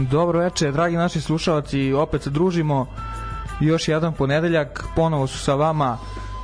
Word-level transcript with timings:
Dobro 0.00 0.38
veče, 0.38 0.72
dragi 0.72 0.96
naši 0.96 1.20
slušalci, 1.20 1.92
opet 1.92 2.22
se 2.22 2.30
družimo 2.30 2.86
još 3.60 3.88
jedan 3.88 4.12
ponedeljak, 4.12 4.84
ponovo 4.96 5.26
su 5.26 5.38
sa 5.38 5.54
vama 5.54 5.98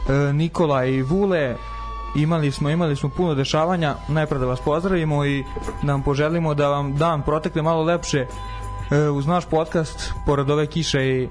e, 0.09 0.33
Nikola 0.33 0.85
i 0.85 1.03
Vule. 1.03 1.57
Imali 2.17 2.51
smo 2.51 2.71
imali 2.71 2.97
smo 2.97 3.09
puno 3.09 3.35
dešavanja. 3.35 3.95
Najpre 4.09 4.39
da 4.39 4.47
vas 4.47 4.61
pozdravimo 4.61 5.25
i 5.25 5.45
da 5.83 5.93
vam 5.93 6.03
poželimo 6.03 6.55
da 6.55 6.69
vam 6.69 6.97
dan 6.97 7.23
protekne 7.23 7.63
malo 7.63 7.83
lepše 7.83 8.19
e, 8.91 9.09
uz 9.09 9.27
naš 9.27 9.45
podcast 9.47 10.13
pored 10.27 10.51
ove 10.51 10.67
kiše 10.67 11.07
i 11.09 11.29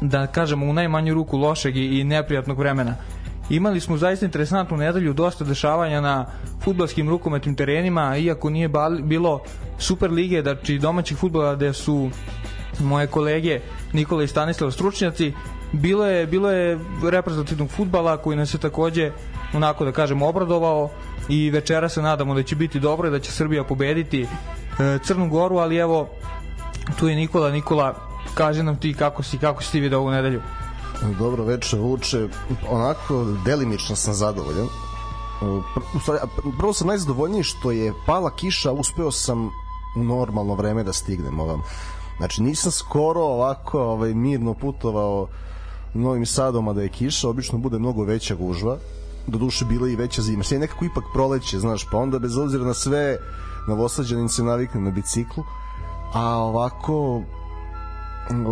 da 0.00 0.26
kažemo 0.26 0.66
u 0.66 0.72
najmanju 0.72 1.14
ruku 1.14 1.38
lošeg 1.38 1.76
i, 1.76 2.00
i 2.00 2.04
neprijatnog 2.04 2.58
vremena. 2.58 2.94
Imali 3.50 3.80
smo 3.80 3.96
zaista 3.96 4.26
interesantnu 4.26 4.76
nedelju, 4.76 5.12
dosta 5.12 5.44
dešavanja 5.44 6.00
na 6.00 6.26
futbalskim 6.64 7.08
rukometnim 7.08 7.54
terenima, 7.54 8.16
iako 8.16 8.50
nije 8.50 8.70
bilo 9.02 9.40
Super 9.78 10.10
lige, 10.10 10.42
znači 10.42 10.78
domaćih 10.78 11.16
futbola 11.16 11.54
gde 11.54 11.72
su 11.72 12.10
moje 12.80 13.06
kolege 13.06 13.60
Nikola 13.92 14.22
i 14.22 14.28
Stanislav 14.28 14.70
stručnjaci, 14.70 15.32
bilo 15.72 16.06
je, 16.06 16.26
bilo 16.26 16.50
je 16.50 16.78
reprezentativnog 17.10 17.70
futbala 17.70 18.16
koji 18.16 18.36
nas 18.36 18.54
je 18.54 18.58
takođe 18.58 19.10
onako 19.52 19.84
da 19.84 19.92
kažemo 19.92 20.26
obradovao 20.26 20.90
i 21.28 21.50
večera 21.50 21.88
se 21.88 22.02
nadamo 22.02 22.34
da 22.34 22.42
će 22.42 22.56
biti 22.56 22.80
dobro 22.80 23.08
i 23.08 23.10
da 23.10 23.18
će 23.18 23.32
Srbija 23.32 23.64
pobediti 23.64 24.22
e, 24.22 24.98
Crnu 25.04 25.28
Goru, 25.28 25.56
ali 25.56 25.76
evo 25.76 26.08
tu 26.98 27.08
je 27.08 27.16
Nikola, 27.16 27.50
Nikola 27.50 27.94
kaže 28.34 28.62
nam 28.62 28.76
ti 28.76 28.94
kako 28.94 29.22
si, 29.22 29.38
kako 29.38 29.62
si 29.62 29.72
ti 29.72 29.80
video 29.80 30.00
ovu 30.00 30.10
nedelju. 30.10 30.40
Dobro 31.18 31.44
veče, 31.44 31.76
Vuče. 31.76 32.28
Onako, 32.68 33.24
delimično 33.44 33.96
sam 33.96 34.14
zadovoljan. 34.14 34.89
Prvo 36.58 36.72
sam 36.72 36.86
najzadovoljniji 36.86 37.42
što 37.42 37.70
je 37.70 37.94
pala 38.06 38.30
kiša, 38.36 38.72
uspeo 38.72 39.10
sam 39.10 39.50
u 39.96 40.04
normalno 40.04 40.54
vreme 40.54 40.84
da 40.84 40.92
stignem 40.92 41.40
ovam. 41.40 41.62
Znači, 42.16 42.42
nisam 42.42 42.72
skoro 42.72 43.20
ovako 43.20 43.80
ovaj, 43.82 44.14
mirno 44.14 44.54
putovao 44.54 45.28
Novim 45.94 46.26
Sadom, 46.26 46.68
a 46.68 46.72
da 46.72 46.82
je 46.82 46.88
kiša, 46.88 47.28
obično 47.28 47.58
bude 47.58 47.78
mnogo 47.78 48.04
veća 48.04 48.34
gužva. 48.34 48.78
Do 49.26 49.38
duše 49.38 49.64
bila 49.64 49.88
i 49.88 49.96
veća 49.96 50.22
zima. 50.22 50.44
Sve 50.44 50.54
je 50.54 50.60
nekako 50.60 50.84
ipak 50.84 51.04
proleće, 51.12 51.58
znaš, 51.58 51.86
pa 51.92 51.98
onda 51.98 52.18
bez 52.18 52.36
obzira 52.36 52.64
na 52.64 52.74
sve 52.74 53.18
novosađanin 53.68 54.28
se 54.28 54.42
navikne 54.42 54.80
na 54.80 54.90
biciklu, 54.90 55.44
a 56.12 56.36
ovako 56.36 57.22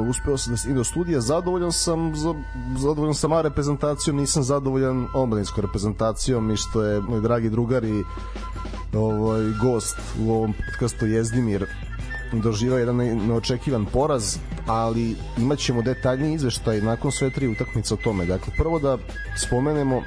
uspeo 0.09 0.39
sam 0.39 0.53
da 0.53 0.57
stignem 0.57 0.77
do 0.77 0.85
studija, 0.85 1.21
zadovoljan 1.21 1.73
sam 1.73 2.17
za, 2.17 2.35
zadovoljan 2.79 3.15
sam 3.15 3.33
A 3.33 3.41
reprezentacijom, 3.41 4.17
nisam 4.17 4.43
zadovoljan 4.43 5.07
omladinskom 5.15 5.65
reprezentacijom 5.65 6.51
i 6.51 6.57
što 6.57 6.83
je 6.83 7.01
moj 7.01 7.21
dragi 7.21 7.51
drugar 7.51 7.85
i 7.85 8.05
ovaj, 8.95 9.43
gost 9.63 9.97
u 10.21 10.33
ovom 10.33 10.53
podcastu 10.53 11.07
Jezdimir 11.07 11.67
doživa 12.33 12.79
jedan 12.79 12.97
neočekivan 12.97 13.87
poraz, 13.87 14.37
ali 14.67 15.17
imaćemo 15.39 15.83
detaljni 15.83 16.35
izveštaj 16.35 16.81
nakon 16.81 17.13
sve 17.13 17.31
tri 17.31 17.49
utakmice 17.49 17.95
o 17.95 17.97
tome. 17.97 18.27
Dakle, 18.27 18.53
prvo 18.57 18.79
da 18.79 18.99
spomenemo 19.37 20.03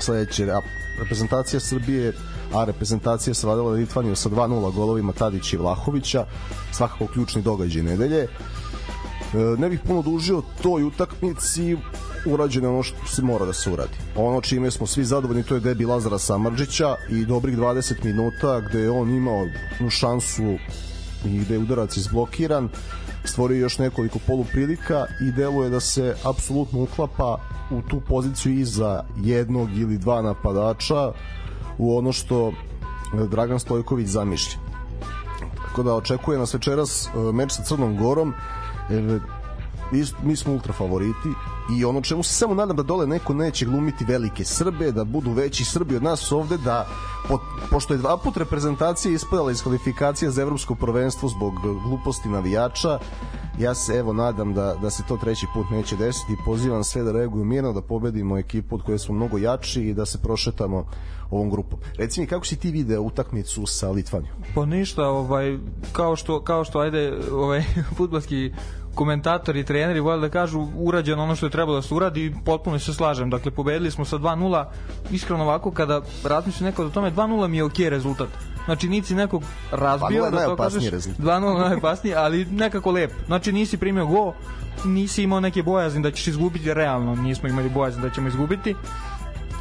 sledeće, 0.00 0.50
a 0.50 0.60
reprezentacija 1.00 1.60
Srbije 1.60 2.12
a 2.52 2.64
reprezentacija 2.64 3.34
savladala 3.34 3.70
Litvaniju 3.70 4.16
sa 4.16 4.28
2-0 4.28 4.72
golovima 4.74 5.12
Tadića 5.12 5.56
i 5.56 5.58
Vlahovića, 5.58 6.26
svakako 6.72 7.06
ključni 7.06 7.42
događaj 7.42 7.82
nedelje. 7.82 8.28
E, 9.34 9.60
ne 9.60 9.68
bih 9.68 9.80
puno 9.86 10.02
dužio 10.02 10.42
toj 10.62 10.82
utakmici, 10.82 11.76
urađeno 12.26 12.68
ono 12.68 12.82
što 12.82 13.06
se 13.06 13.22
mora 13.22 13.46
da 13.46 13.52
se 13.52 13.70
uradi. 13.70 13.96
Ono 14.16 14.40
čime 14.40 14.70
smo 14.70 14.86
svi 14.86 15.04
zadovoljni 15.04 15.42
to 15.42 15.54
je 15.54 15.60
debi 15.60 15.84
Lazara 15.84 16.18
Samrđića 16.18 16.96
i 17.10 17.24
dobrih 17.26 17.58
20 17.58 18.04
minuta 18.04 18.60
gde 18.60 18.80
je 18.80 18.90
on 18.90 19.10
imao 19.10 19.46
šansu 19.90 20.56
i 21.24 21.38
gde 21.38 21.54
je 21.54 21.58
udarac 21.58 21.96
izblokiran 21.96 22.68
stvorio 23.24 23.60
još 23.60 23.78
nekoliko 23.78 24.18
poluprilika 24.26 25.06
i 25.20 25.32
deluje 25.32 25.70
da 25.70 25.80
se 25.80 26.14
apsolutno 26.24 26.82
uklapa 26.82 27.38
u 27.70 27.82
tu 27.82 28.00
poziciju 28.00 28.52
iza 28.52 29.04
jednog 29.16 29.76
ili 29.76 29.98
dva 29.98 30.22
napadača 30.22 31.12
u 31.78 31.98
ono 31.98 32.12
što 32.12 32.52
Dragan 33.30 33.60
Stojković 33.60 34.08
zamišlja. 34.08 34.58
Tako 35.68 35.82
da 35.82 35.94
očekuje 35.94 36.38
nas 36.38 36.54
večeras 36.54 37.06
e, 37.06 37.32
meč 37.32 37.52
sa 37.52 37.62
Crnom 37.62 37.96
Gorom 37.96 38.34
It 38.90 39.37
mi, 39.92 40.04
mi 40.22 40.36
smo 40.36 40.52
ultra 40.52 40.72
favoriti 40.72 41.28
i 41.78 41.84
ono 41.84 42.00
čemu 42.00 42.22
se 42.22 42.34
samo 42.34 42.54
nadam 42.54 42.76
da 42.76 42.82
dole 42.82 43.06
neko 43.06 43.34
neće 43.34 43.66
glumiti 43.66 44.04
velike 44.04 44.44
Srbe, 44.44 44.92
da 44.92 45.04
budu 45.04 45.30
veći 45.30 45.64
Srbi 45.64 45.96
od 45.96 46.02
nas 46.02 46.32
ovde, 46.32 46.56
da 46.56 46.86
po, 47.28 47.38
pošto 47.70 47.94
je 47.94 47.98
dva 47.98 48.16
put 48.16 48.36
reprezentacija 48.36 49.14
ispadala 49.14 49.50
iz 49.50 49.62
kvalifikacija 49.62 50.30
za 50.30 50.42
evropsko 50.42 50.74
prvenstvo 50.74 51.28
zbog 51.28 51.54
gluposti 51.84 52.28
navijača, 52.28 52.98
ja 53.58 53.74
se 53.74 53.92
evo 53.92 54.12
nadam 54.12 54.54
da, 54.54 54.74
da 54.82 54.90
se 54.90 55.02
to 55.08 55.16
treći 55.16 55.46
put 55.54 55.70
neće 55.70 55.96
desiti 55.96 56.32
i 56.32 56.44
pozivam 56.44 56.84
sve 56.84 57.02
da 57.02 57.12
reaguju 57.12 57.44
mirno, 57.44 57.72
da 57.72 57.82
pobedimo 57.82 58.38
ekipu 58.38 58.74
od 58.74 58.82
koje 58.82 58.98
smo 58.98 59.14
mnogo 59.14 59.38
jači 59.38 59.82
i 59.82 59.94
da 59.94 60.06
se 60.06 60.18
prošetamo 60.22 60.86
ovom 61.30 61.50
grupom. 61.50 61.78
Reci 61.98 62.20
mi 62.20 62.26
kako 62.26 62.46
si 62.46 62.56
ti 62.56 62.70
video 62.70 63.02
utakmicu 63.02 63.66
sa 63.66 63.90
Litvanijom? 63.90 64.36
Pa 64.54 64.66
ništa, 64.66 65.08
ovaj 65.08 65.58
kao 65.92 66.16
što 66.16 66.42
kao 66.42 66.64
što 66.64 66.78
ajde 66.78 67.18
ovaj 67.32 67.62
fudbalski 67.96 68.52
komentatori, 68.98 69.64
treneri 69.64 70.00
vole 70.00 70.20
da 70.20 70.28
kažu 70.28 70.66
urađeno 70.74 71.22
ono 71.22 71.36
što 71.36 71.46
je 71.46 71.50
trebalo 71.50 71.76
da 71.78 71.82
se 71.82 71.94
uradi 71.94 72.24
i 72.24 72.32
potpuno 72.44 72.78
se 72.78 72.94
slažem. 72.94 73.30
Dakle, 73.30 73.50
pobedili 73.50 73.90
smo 73.90 74.04
sa 74.04 74.18
2-0. 74.18 74.64
Iskreno 75.10 75.44
ovako, 75.44 75.70
kada 75.70 76.00
razmišljam 76.24 76.70
neko 76.70 76.86
o 76.86 76.90
tome, 76.90 77.10
2-0 77.10 77.48
mi 77.48 77.56
je 77.56 77.64
okej 77.64 77.86
okay 77.86 77.88
rezultat. 77.88 78.28
Znači, 78.64 78.88
nisi 78.88 79.14
nekog 79.14 79.42
razbio, 79.72 80.30
da 80.30 80.44
to 80.44 80.56
kažeš, 80.56 80.84
2-0 80.84 81.58
najopasnije, 81.58 82.16
ali 82.16 82.44
nekako 82.44 82.90
lep. 82.90 83.12
Znači, 83.26 83.52
nisi 83.52 83.78
primio 83.78 84.06
go, 84.06 84.32
nisi 84.84 85.22
imao 85.22 85.40
neke 85.40 85.62
bojazni 85.62 86.02
da 86.02 86.10
ćeš 86.10 86.26
izgubiti 86.26 86.74
realno, 86.74 87.14
nismo 87.14 87.48
imali 87.48 87.68
bojazni 87.68 88.02
da 88.02 88.10
ćemo 88.10 88.28
izgubiti 88.28 88.74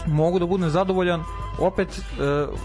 mogu 0.07 0.39
da 0.39 0.45
budem 0.45 0.69
zadovoljan 0.69 1.23
opet 1.59 1.89
e, 1.97 2.01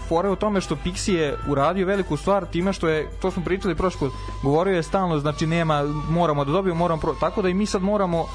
fore 0.07 0.29
u 0.29 0.35
tome 0.35 0.61
što 0.61 0.75
Pixi 0.75 1.13
je 1.13 1.37
uradio 1.47 1.87
veliku 1.87 2.17
stvar 2.17 2.45
time 2.45 2.73
što 2.73 2.87
je 2.87 3.09
to 3.21 3.31
smo 3.31 3.43
pričali 3.43 3.75
prošli 3.75 3.99
put 3.99 4.11
govorio 4.43 4.75
je 4.75 4.83
stalno 4.83 5.19
znači 5.19 5.47
nema 5.47 5.83
moramo 6.09 6.45
da 6.45 6.51
dobijemo 6.51 6.79
moramo 6.79 7.01
pro... 7.01 7.15
tako 7.19 7.41
da 7.41 7.49
i 7.49 7.53
mi 7.53 7.65
sad 7.65 7.81
moramo 7.81 8.25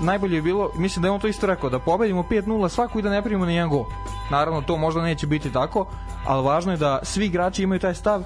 najbolje 0.00 0.36
je 0.36 0.42
bilo, 0.42 0.70
mislim 0.76 1.02
da 1.02 1.08
je 1.08 1.12
on 1.12 1.20
to 1.20 1.28
isto 1.28 1.46
rekao, 1.46 1.70
da 1.70 1.78
pobedimo 1.78 2.22
5-0 2.30 2.68
svaku 2.68 2.98
i 2.98 3.02
da 3.02 3.10
ne 3.10 3.22
primimo 3.22 3.46
ni 3.46 3.54
jedan 3.54 3.70
gol. 3.70 3.84
Naravno, 4.30 4.62
to 4.62 4.76
možda 4.76 5.02
neće 5.02 5.26
biti 5.26 5.52
tako, 5.52 5.86
ali 6.26 6.46
važno 6.46 6.72
je 6.72 6.78
da 6.78 7.00
svi 7.02 7.26
igrači 7.26 7.62
imaju 7.62 7.80
taj 7.80 7.94
stav, 7.94 8.22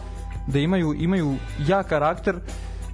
da 0.47 0.59
imaju, 0.59 0.95
imaju 0.99 1.35
jak 1.59 1.89
karakter 1.89 2.41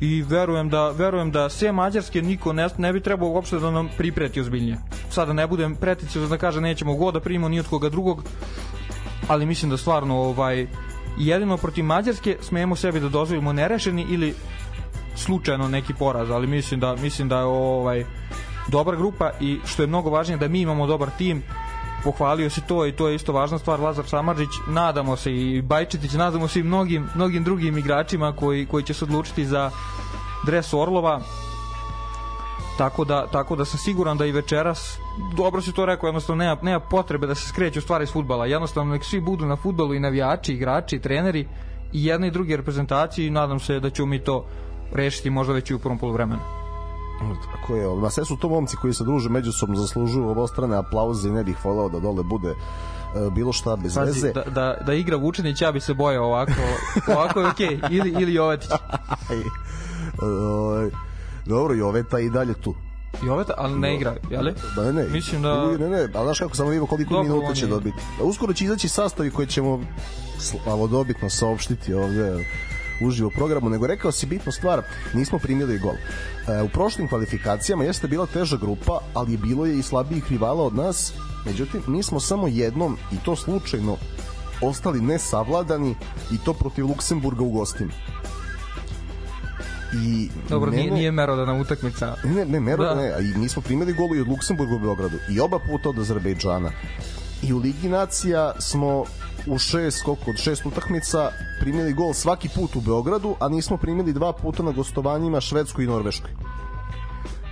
i 0.05 0.23
verujem 0.23 0.69
da 0.69 0.91
verujem 0.91 1.31
da 1.31 1.49
sve 1.49 1.73
mađarske 1.73 2.23
niko 2.23 2.53
ne, 2.53 2.69
ne 2.79 2.93
bi 2.93 3.01
trebao 3.01 3.29
uopšte 3.29 3.59
da 3.59 3.71
nam 3.71 3.89
pripreti 3.97 4.41
ozbiljnije. 4.41 4.79
Sada 5.11 5.33
ne 5.33 5.47
budem 5.47 5.77
preticiozno 5.77 6.29
da 6.29 6.39
kaže 6.39 6.61
nećemo 6.61 6.95
god 6.95 7.15
da 7.15 7.21
primimo 7.21 7.49
ni 7.49 7.61
od 7.61 7.69
koga 7.69 7.89
drugog, 7.89 8.25
ali 9.29 9.47
mislim 9.47 9.71
da 9.71 9.77
stvarno 9.77 10.17
ovaj 10.17 10.67
jedino 11.19 11.57
protiv 11.57 11.85
Mađarske 11.85 12.37
smemo 12.41 12.77
sebi 12.77 13.01
da 13.01 13.09
dozvolimo 13.09 13.53
nerešeni 13.53 14.07
ili 14.11 14.35
slučajno 15.17 15.69
neki 15.69 15.95
poraz, 15.95 16.31
ali 16.31 16.47
mislim 16.47 16.81
da 16.81 16.97
mislim 16.97 17.29
da 17.29 17.39
je 17.39 17.45
ovaj 17.45 18.05
dobra 18.69 18.97
grupa 18.97 19.31
i 19.41 19.59
što 19.65 19.83
je 19.83 19.87
mnogo 19.87 20.11
važnije 20.11 20.39
da 20.39 20.49
mi 20.49 20.61
imamo 20.61 20.87
dobar 20.87 21.11
tim 21.19 21.43
pohvalio 22.05 22.51
si 22.51 22.61
to 22.61 22.87
i 22.87 22.93
to 22.93 23.09
je 23.09 23.15
isto 23.15 23.33
važna 23.33 23.59
stvar. 23.59 23.81
Lazar 23.81 24.07
Samarđić 24.07 24.51
nadamo 24.69 25.17
se 25.17 25.33
i 25.33 25.63
Bajčetić 25.63 26.13
nadamo 26.13 26.49
se 26.49 26.61
i 26.61 26.63
mnogim, 26.63 27.09
mnogim 27.15 27.45
drugim 27.45 27.79
igračima 27.79 28.33
koji, 28.33 28.67
koji 28.67 28.85
će 28.85 28.95
se 28.95 29.05
odlučiti 29.05 29.47
za 29.47 29.71
dres 30.47 30.75
Orlova. 30.75 31.21
Tako 32.79 33.05
da, 33.05 33.27
tako 33.27 33.57
da 33.57 33.65
sam 33.65 33.79
siguran 33.79 34.19
da 34.19 34.27
i 34.27 34.33
večeras 34.33 34.99
dobro 35.37 35.63
si 35.63 35.73
to 35.73 35.87
rekao, 35.87 36.07
jednostavno 36.07 36.45
nema, 36.45 36.57
nema 36.63 36.81
potrebe 36.81 37.27
da 37.27 37.35
se 37.35 37.49
skreću 37.49 37.81
stvari 37.81 38.05
iz 38.05 38.13
futbala, 38.13 38.47
jednostavno 38.47 38.93
nek 38.93 39.05
svi 39.05 39.21
budu 39.21 39.47
na 39.47 39.57
futbalu 39.57 39.95
i 39.95 40.01
navijači, 40.01 40.53
igrači, 40.53 40.99
treneri 40.99 41.49
i 41.93 42.05
jedne 42.05 42.29
i 42.29 42.31
druge 42.31 42.57
reprezentacije 42.57 43.27
i 43.27 43.31
nadam 43.31 43.61
se 43.61 43.81
da 43.81 43.91
ćemo 43.91 44.07
mi 44.07 44.19
to 44.19 44.47
rešiti 44.93 45.31
možda 45.31 45.53
već 45.53 45.71
i 45.71 45.75
u 45.75 45.79
prvom 45.79 45.99
poluvremenu. 45.99 46.64
Tako 47.53 47.77
je, 47.77 47.97
na 47.97 48.11
sve 48.11 48.25
su 48.25 48.37
to 48.37 48.49
momci 48.49 48.77
koji 48.77 48.95
se 48.95 49.05
druže 49.05 49.29
međusobno 49.29 49.77
zaslužuju 49.77 50.29
obostrane 50.29 50.77
aplauze 50.77 51.29
i 51.29 51.33
ne 51.33 51.45
bih 51.45 51.65
voleo 51.65 51.89
da 51.89 52.01
dole 52.01 52.23
bude 52.23 52.51
uh, 52.51 53.33
bilo 53.33 53.53
šta 53.53 53.77
bez 53.77 53.95
Pazi, 53.95 54.07
veze. 54.07 54.33
Da, 54.33 54.43
da, 54.43 54.77
da 54.87 54.95
igra 54.95 55.17
Vučinić, 55.17 55.63
ja 55.63 55.73
bi 55.73 55.81
se 55.81 55.95
bojao 55.95 56.25
ovako, 56.25 56.53
ovako 57.17 57.41
je 57.41 57.47
okej, 57.47 57.79
okay. 57.79 57.89
ili, 57.91 58.23
ili 58.23 58.35
Jovetić. 58.35 58.71
Dobro, 61.47 61.75
Joveta 61.75 62.19
i 62.21 62.31
dalje 62.31 62.55
tu. 62.55 62.75
Joveta, 63.23 63.55
ali 63.57 63.79
ne 63.79 63.95
igra, 63.95 64.17
jeli? 64.31 64.55
Da, 64.77 64.83
ne, 64.83 64.93
ne. 64.93 65.09
Mislim 65.09 65.43
da... 65.43 65.67
Ne, 65.67 65.89
ne, 65.89 66.09
ali 66.15 66.25
znaš 66.25 66.39
kako, 66.39 66.57
samo 66.57 66.69
vidimo 66.69 66.87
koliko 66.87 67.15
Dobro, 67.15 67.35
minuta 67.35 67.55
će 67.55 67.67
dobiti. 67.67 67.97
Uskoro 68.21 68.53
će 68.53 68.65
izaći 68.65 68.89
sastavi 68.89 69.31
koje 69.31 69.47
ćemo 69.47 69.81
slavodobitno 70.39 71.31
saopštiti 71.31 71.95
ovde 71.95 72.45
uživo 73.07 73.31
programu, 73.31 73.69
nego 73.69 73.87
rekao 73.87 74.13
si 74.13 74.27
bitnu 74.27 74.53
stvar, 74.53 74.83
nismo 75.15 75.39
primili 75.39 75.79
gol. 75.79 75.95
E, 75.95 76.63
u 76.63 76.69
prošlim 76.69 77.09
kvalifikacijama 77.09 77.85
jeste 77.85 78.09
bila 78.09 78.27
teža 78.27 78.57
grupa, 78.57 78.99
ali 79.15 79.33
je 79.33 79.39
bilo 79.39 79.67
je 79.67 79.79
i 79.79 79.83
slabijih 79.83 80.25
rivala 80.31 80.65
od 80.65 80.75
nas, 80.75 81.13
međutim, 81.47 81.83
mi 81.87 82.03
smo 82.03 82.21
samo 82.21 82.49
jednom, 82.49 82.97
i 83.13 83.17
to 83.25 83.37
slučajno, 83.37 83.97
ostali 84.63 85.01
nesavladani 85.01 85.95
i 86.33 86.39
to 86.45 86.53
protiv 86.53 86.87
Luksemburga 86.87 87.43
u 87.43 87.51
gostima. 87.51 87.93
I 90.03 90.29
Dobro, 90.49 90.71
mene, 90.71 90.83
nije, 90.83 90.95
nije 90.95 91.13
merodana 91.13 91.55
utakmica. 91.55 92.15
Ne, 92.25 92.31
ne, 92.33 92.45
ne, 92.45 92.61
Mero, 92.61 92.85
Da. 92.85 92.95
ne, 92.95 93.13
i 93.21 93.39
mi 93.39 93.49
smo 93.49 93.63
primili 93.63 93.93
golu 93.93 94.17
i 94.17 94.21
od 94.21 94.29
Luksemburga 94.29 94.75
u 94.75 94.79
Beogradu 94.79 95.17
i 95.31 95.41
oba 95.41 95.59
puta 95.59 95.89
od 95.89 95.99
Azerbejdžana. 95.99 96.71
I 97.43 97.53
u 97.53 97.59
Ligi 97.59 97.89
nacija 97.89 98.53
smo 98.59 99.05
u 99.47 99.59
šest, 99.59 100.05
koliko, 100.05 100.31
od 100.31 100.37
šest 100.37 100.67
utakmica 100.67 101.31
primili 101.61 101.93
gol 101.93 102.13
svaki 102.13 102.49
put 102.49 102.77
u 102.77 102.81
Beogradu, 102.81 103.37
a 103.41 103.49
nismo 103.49 103.77
primili 103.77 104.13
dva 104.13 104.33
puta 104.33 104.63
na 104.63 104.73
gostovanjima 104.73 105.41
Švedskoj 105.41 105.85
i 105.85 105.89
Norveškoj. 105.89 106.31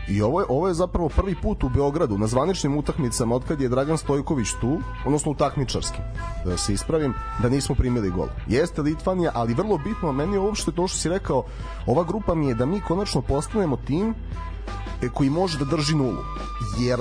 I 0.08 0.22
ovo 0.22 0.40
je, 0.40 0.46
ovo 0.48 0.68
je 0.68 0.74
zapravo 0.74 1.08
prvi 1.08 1.34
put 1.34 1.64
u 1.64 1.68
Beogradu 1.68 2.18
na 2.18 2.26
zvaničnim 2.26 2.76
utakmicama 2.76 3.34
od 3.34 3.44
kad 3.44 3.60
je 3.60 3.68
Dragan 3.68 3.98
Stojković 3.98 4.48
tu, 4.60 4.80
odnosno 5.06 5.32
u 5.32 5.34
takmičarskim, 5.34 6.04
da 6.44 6.56
se 6.56 6.72
ispravim, 6.72 7.14
da 7.42 7.48
nismo 7.48 7.74
primili 7.74 8.10
gol. 8.10 8.26
Jeste 8.48 8.82
Litvanija, 8.82 9.30
ali 9.34 9.54
vrlo 9.54 9.78
bitno, 9.78 10.12
meni 10.12 10.32
je 10.32 10.40
uopšte 10.40 10.72
to 10.72 10.88
što 10.88 10.98
si 10.98 11.08
rekao, 11.08 11.44
ova 11.86 12.04
grupa 12.04 12.34
mi 12.34 12.46
je 12.46 12.54
da 12.54 12.66
mi 12.66 12.80
konačno 12.80 13.22
postanemo 13.22 13.76
tim 13.76 14.14
e, 15.02 15.08
koji 15.08 15.30
može 15.30 15.58
da 15.58 15.64
drži 15.64 15.96
nulu. 15.96 16.24
Jer 16.80 16.98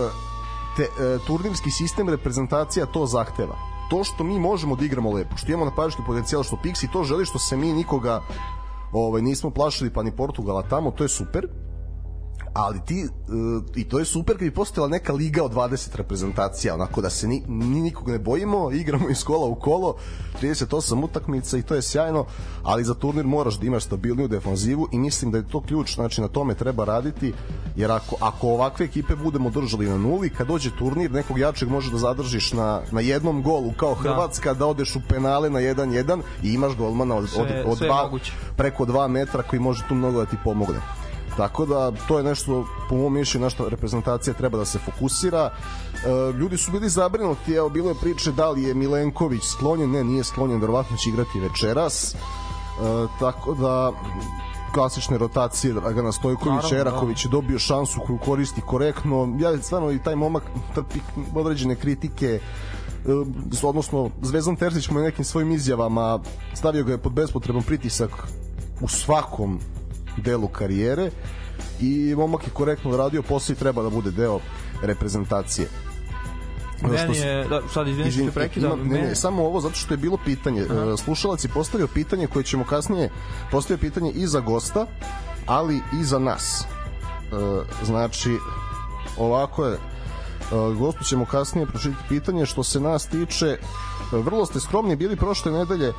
te, 0.77 0.83
e, 0.83 1.17
turnirski 1.27 1.71
sistem 1.71 2.09
reprezentacija 2.09 2.85
to 2.85 3.05
zahteva. 3.05 3.70
To 3.91 4.03
što 4.03 4.23
mi 4.23 4.39
možemo 4.39 4.75
da 4.75 4.85
igramo 4.85 5.11
lepo, 5.11 5.38
što 5.38 5.51
imamo 5.51 5.65
napadački 5.65 6.01
potencijal, 6.07 6.43
što 6.43 6.55
Pixi 6.63 6.91
to 6.93 7.03
želi, 7.03 7.25
što 7.25 7.39
se 7.39 7.57
mi 7.57 7.73
nikoga 7.73 8.21
ovaj, 8.91 9.21
nismo 9.21 9.49
plašili, 9.49 9.89
pa 9.89 10.03
ni 10.03 10.11
Portugala 10.11 10.63
tamo, 10.63 10.91
to 10.91 11.03
je 11.03 11.09
super 11.09 11.47
ali 12.53 12.80
ti 12.86 13.03
uh, 13.03 13.63
i 13.75 13.83
to 13.83 14.00
je 14.00 14.06
super 14.06 14.36
kad 14.38 14.44
bi 14.44 14.51
postojala 14.51 14.89
neka 14.89 15.13
liga 15.13 15.44
od 15.44 15.53
20 15.53 15.95
reprezentacija 15.95 16.74
onako 16.75 17.01
da 17.01 17.09
se 17.09 17.27
ni, 17.27 17.44
ni 17.48 17.81
nikog 17.81 18.09
ne 18.09 18.19
bojimo 18.19 18.71
igramo 18.71 19.09
iz 19.09 19.24
kola 19.24 19.45
u 19.45 19.56
kolo 19.56 19.95
38 20.42 21.03
utakmica 21.03 21.57
i 21.57 21.62
to 21.62 21.75
je 21.75 21.81
sjajno 21.81 22.25
ali 22.63 22.83
za 22.83 22.94
turnir 22.94 23.25
moraš 23.25 23.59
da 23.59 23.65
imaš 23.65 23.83
stabilniju 23.83 24.27
defanzivu 24.27 24.88
i 24.92 25.00
mislim 25.00 25.31
da 25.31 25.38
je 25.38 25.48
to 25.48 25.62
ključ 25.62 25.95
znači 25.95 26.21
na 26.21 26.27
tome 26.27 26.53
treba 26.53 26.86
raditi 26.86 27.33
jer 27.75 27.92
ako, 27.92 28.15
ako 28.19 28.48
ovakve 28.48 28.86
ekipe 28.86 29.15
budemo 29.15 29.50
držali 29.50 29.89
na 29.89 29.98
nuli 29.98 30.30
kad 30.30 30.48
dođe 30.48 30.71
turnir 30.80 31.12
nekog 31.12 31.38
jačeg 31.39 31.69
može 31.69 31.92
da 31.92 31.98
zadržiš 31.98 32.53
na, 32.53 32.81
na 32.92 33.01
jednom 33.01 33.44
golu 33.44 33.74
kao 33.77 33.94
Hrvatska 33.94 34.53
da, 34.53 34.59
da 34.59 34.65
odeš 34.65 34.95
u 34.95 35.01
penale 35.09 35.50
na 35.50 35.59
1-1 35.59 36.21
i 36.44 36.53
imaš 36.53 36.75
golmana 36.75 37.15
od, 37.15 37.30
Sve- 37.30 37.63
od, 37.65 37.71
od 37.71 37.77
sve 37.77 37.88
dva, 37.88 38.03
moguće. 38.03 38.31
preko 38.57 38.86
2 38.86 39.07
metra 39.07 39.44
koji 39.44 39.59
može 39.59 39.83
tu 39.88 39.95
mnogo 39.95 40.19
da 40.19 40.25
ti 40.25 40.38
pomogne 40.44 40.80
Tako 41.41 41.65
da 41.65 41.91
to 42.07 42.17
je 42.17 42.23
nešto 42.23 42.65
po 42.89 42.95
mom 42.95 43.13
mišljenju 43.13 43.43
na 43.43 43.49
što 43.49 43.69
reprezentacija 43.69 44.33
treba 44.33 44.57
da 44.57 44.65
se 44.65 44.79
fokusira. 44.79 45.49
E, 45.49 46.33
ljudi 46.38 46.57
su 46.57 46.71
bili 46.71 46.89
zabrinuti, 46.89 47.53
evo 47.53 47.69
bilo 47.69 47.89
je 47.89 47.95
priče 48.01 48.31
da 48.31 48.49
li 48.49 48.63
je 48.63 48.73
Milenković 48.73 49.43
sklonjen, 49.43 49.91
ne, 49.91 50.03
nije 50.03 50.23
sklonjen, 50.23 50.61
verovatno 50.61 50.97
će 50.97 51.09
igrati 51.09 51.39
večeras. 51.39 52.13
E, 52.13 52.17
tako 53.19 53.53
da 53.53 53.91
klasične 54.73 55.17
rotacije 55.17 55.73
Dragana 55.73 56.11
Stojkovića, 56.11 56.75
Naravno, 56.75 56.77
Eraković 56.77 57.25
je 57.25 57.29
dobio 57.29 57.59
šansu 57.59 58.01
koju 58.07 58.17
koristi 58.17 58.61
korektno. 58.61 59.35
Ja 59.39 59.61
stvarno 59.61 59.91
i 59.91 59.99
taj 59.99 60.15
momak 60.15 60.43
trpi 60.75 60.99
određene 61.35 61.75
kritike 61.75 62.27
e, 62.27 62.39
odnosno 63.63 64.09
Zvezdan 64.21 64.55
Terzić 64.55 64.89
mu 64.89 64.99
je 64.99 65.05
nekim 65.05 65.25
svojim 65.25 65.51
izjavama 65.51 66.19
stavio 66.53 66.83
ga 66.83 66.91
je 66.91 66.97
pod 66.97 67.13
bespotreban 67.13 67.63
pritisak 67.63 68.11
u 68.81 68.88
svakom 68.88 69.59
delu 70.18 70.48
karijere 70.48 71.12
i 71.81 72.16
momak 72.18 72.48
je 72.48 72.54
korektno 72.54 72.98
radio 72.98 73.22
posao 73.22 73.54
i 73.54 73.58
treba 73.58 73.84
da 73.84 73.90
bude 73.90 74.12
deo 74.12 74.40
reprezentacije. 74.81 75.68
Meni 76.81 77.18
je, 77.18 77.48
da, 77.48 77.62
sad 77.74 77.88
izvini 77.88 78.12
što 78.12 78.31
prekidam, 78.31 78.80
ne, 78.80 78.86
ne, 78.86 79.02
meni- 79.02 79.16
samo 79.16 79.46
ovo 79.46 79.62
zato 79.62 79.75
što 79.75 79.94
je 79.94 79.98
bilo 79.98 80.18
pitanje. 80.25 80.62
E, 80.62 80.98
Slušalac 80.98 81.44
je 81.44 81.50
postavio 81.50 81.88
pitanje 81.88 82.28
koje 82.28 82.44
ćemo 82.44 82.63
kasnije 82.66 83.10
postavio 83.52 83.78
pitanje 83.78 84.12
i 84.12 84.28
za 84.28 84.40
gosta, 84.40 84.86
ali 85.46 85.81
i 86.02 86.04
za 86.04 86.19
nas. 86.19 86.62
E, 86.62 87.86
znači, 87.86 88.38
ovako 89.18 89.66
je, 89.66 89.74
e, 89.74 89.78
gostu 90.80 91.04
ćemo 91.04 91.25
kasnije 91.25 91.68
pročitati 91.68 92.04
pitanje 92.10 92.46
što 92.46 92.63
se 92.63 92.80
nas 92.80 93.08
tiče. 93.08 93.58
Vrlo 94.12 94.46
ste 94.46 94.60
skromni 94.60 94.96
bili 94.96 95.16
prošle 95.16 95.52
nedelje 95.52 95.94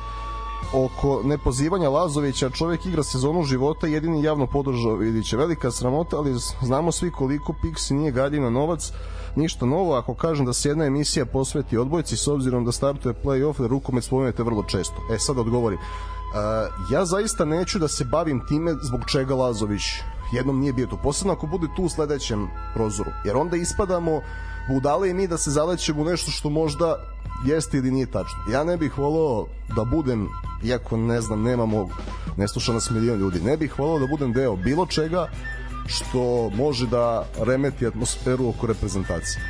oko 0.73 1.21
nepozivanja 1.23 1.89
Lazovića, 1.89 2.49
čovjek 2.49 2.85
igra 2.85 3.03
sezonu 3.03 3.43
života 3.43 3.87
jedini 3.87 4.23
javno 4.23 4.47
podržao 4.47 4.95
Vidića. 4.95 5.37
Velika 5.37 5.71
sramota, 5.71 6.17
ali 6.17 6.35
znamo 6.61 6.91
svi 6.91 7.11
koliko 7.11 7.53
Pixi 7.63 7.93
nije 7.93 8.11
galjina 8.11 8.49
novac, 8.49 8.91
ništa 9.35 9.65
novo 9.65 9.95
ako 9.95 10.13
kažem 10.13 10.45
da 10.45 10.53
se 10.53 10.69
jedna 10.69 10.85
emisija 10.85 11.25
posveti 11.25 11.77
odbojci 11.77 12.17
s 12.17 12.27
obzirom 12.27 12.65
da 12.65 12.71
startuje 12.71 13.15
play-off, 13.23 13.61
da 13.61 13.67
rukomet 13.67 14.03
spomenete 14.03 14.43
vrlo 14.43 14.63
često. 14.63 14.95
E 15.11 15.19
sad 15.19 15.37
odgovorim. 15.37 15.79
Uh, 15.79 16.91
ja 16.91 17.05
zaista 17.05 17.45
neću 17.45 17.79
da 17.79 17.87
se 17.87 18.05
bavim 18.05 18.41
time 18.47 18.73
zbog 18.81 19.01
čega 19.07 19.35
Lazović 19.35 19.83
jednom 20.31 20.59
nije 20.59 20.73
bio 20.73 20.87
tu. 20.87 20.97
Posebno 21.03 21.33
ako 21.33 21.47
bude 21.47 21.67
tu 21.75 21.83
u 21.83 21.89
sledećem 21.89 22.47
prozoru. 22.73 23.11
Jer 23.25 23.35
onda 23.37 23.57
ispadamo 23.57 24.21
budale 24.67 25.09
i 25.09 25.13
mi 25.13 25.27
da 25.27 25.37
se 25.37 25.51
zalećemo 25.51 26.01
u 26.01 26.05
nešto 26.05 26.31
što 26.31 26.49
možda 26.49 26.95
jeste 27.45 27.77
ili 27.77 27.91
nije 27.91 28.05
tačno. 28.05 28.39
Ja 28.51 28.63
ne 28.63 28.77
bih 28.77 28.97
volao 28.97 29.47
da 29.75 29.83
budem, 29.83 30.29
iako 30.63 30.97
ne 30.97 31.21
znam, 31.21 31.43
nemamo, 31.43 31.89
ne 32.37 32.47
sluša 32.47 32.73
nas 32.73 32.89
milion 32.89 33.19
ljudi, 33.19 33.41
ne 33.41 33.57
bih 33.57 33.79
volao 33.79 33.99
da 33.99 34.07
budem 34.07 34.33
deo 34.33 34.55
bilo 34.55 34.85
čega 34.85 35.27
što 35.87 36.49
može 36.49 36.87
da 36.87 37.25
remeti 37.39 37.87
atmosferu 37.87 38.49
oko 38.49 38.67
reprezentacije. 38.67 39.43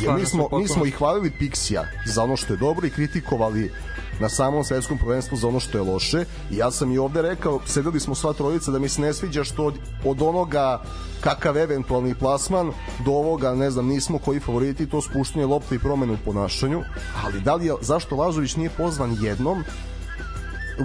Jer 0.00 0.14
mi 0.14 0.26
smo, 0.26 0.48
mi 0.52 0.68
smo 0.68 0.86
i 0.86 0.90
hvalili 0.90 1.32
Pixija 1.40 1.84
za 2.06 2.22
ono 2.22 2.36
što 2.36 2.52
je 2.52 2.56
dobro 2.56 2.86
i 2.86 2.90
kritikovali 2.90 3.72
na 4.20 4.28
samom 4.28 4.64
svetskom 4.64 4.98
prvenstvu 4.98 5.36
za 5.36 5.48
ono 5.48 5.60
što 5.60 5.78
je 5.78 5.84
loše 5.84 6.24
i 6.50 6.56
ja 6.56 6.70
sam 6.70 6.92
i 6.92 6.98
ovde 6.98 7.22
rekao, 7.22 7.60
sedeli 7.66 8.00
smo 8.00 8.14
sva 8.14 8.32
trojica 8.32 8.70
da 8.70 8.78
mi 8.78 8.88
se 8.88 9.00
ne 9.00 9.12
sviđa 9.12 9.44
što 9.44 9.64
od, 9.64 9.74
od 10.04 10.22
onoga 10.22 10.82
kakav 11.20 11.56
eventualni 11.56 12.14
plasman 12.14 12.72
do 13.04 13.10
ovoga, 13.10 13.54
ne 13.54 13.70
znam, 13.70 13.86
nismo 13.86 14.18
koji 14.18 14.40
favoriti, 14.40 14.86
to 14.86 15.02
spuštanje 15.02 15.46
lopte 15.46 15.74
i 15.74 15.78
promene 15.78 16.12
u 16.12 16.16
ponašanju, 16.24 16.82
ali 17.24 17.40
da 17.40 17.54
li 17.54 17.66
je, 17.66 17.74
zašto 17.80 18.16
Lazović 18.16 18.56
nije 18.56 18.70
pozvan 18.70 19.16
jednom 19.20 19.64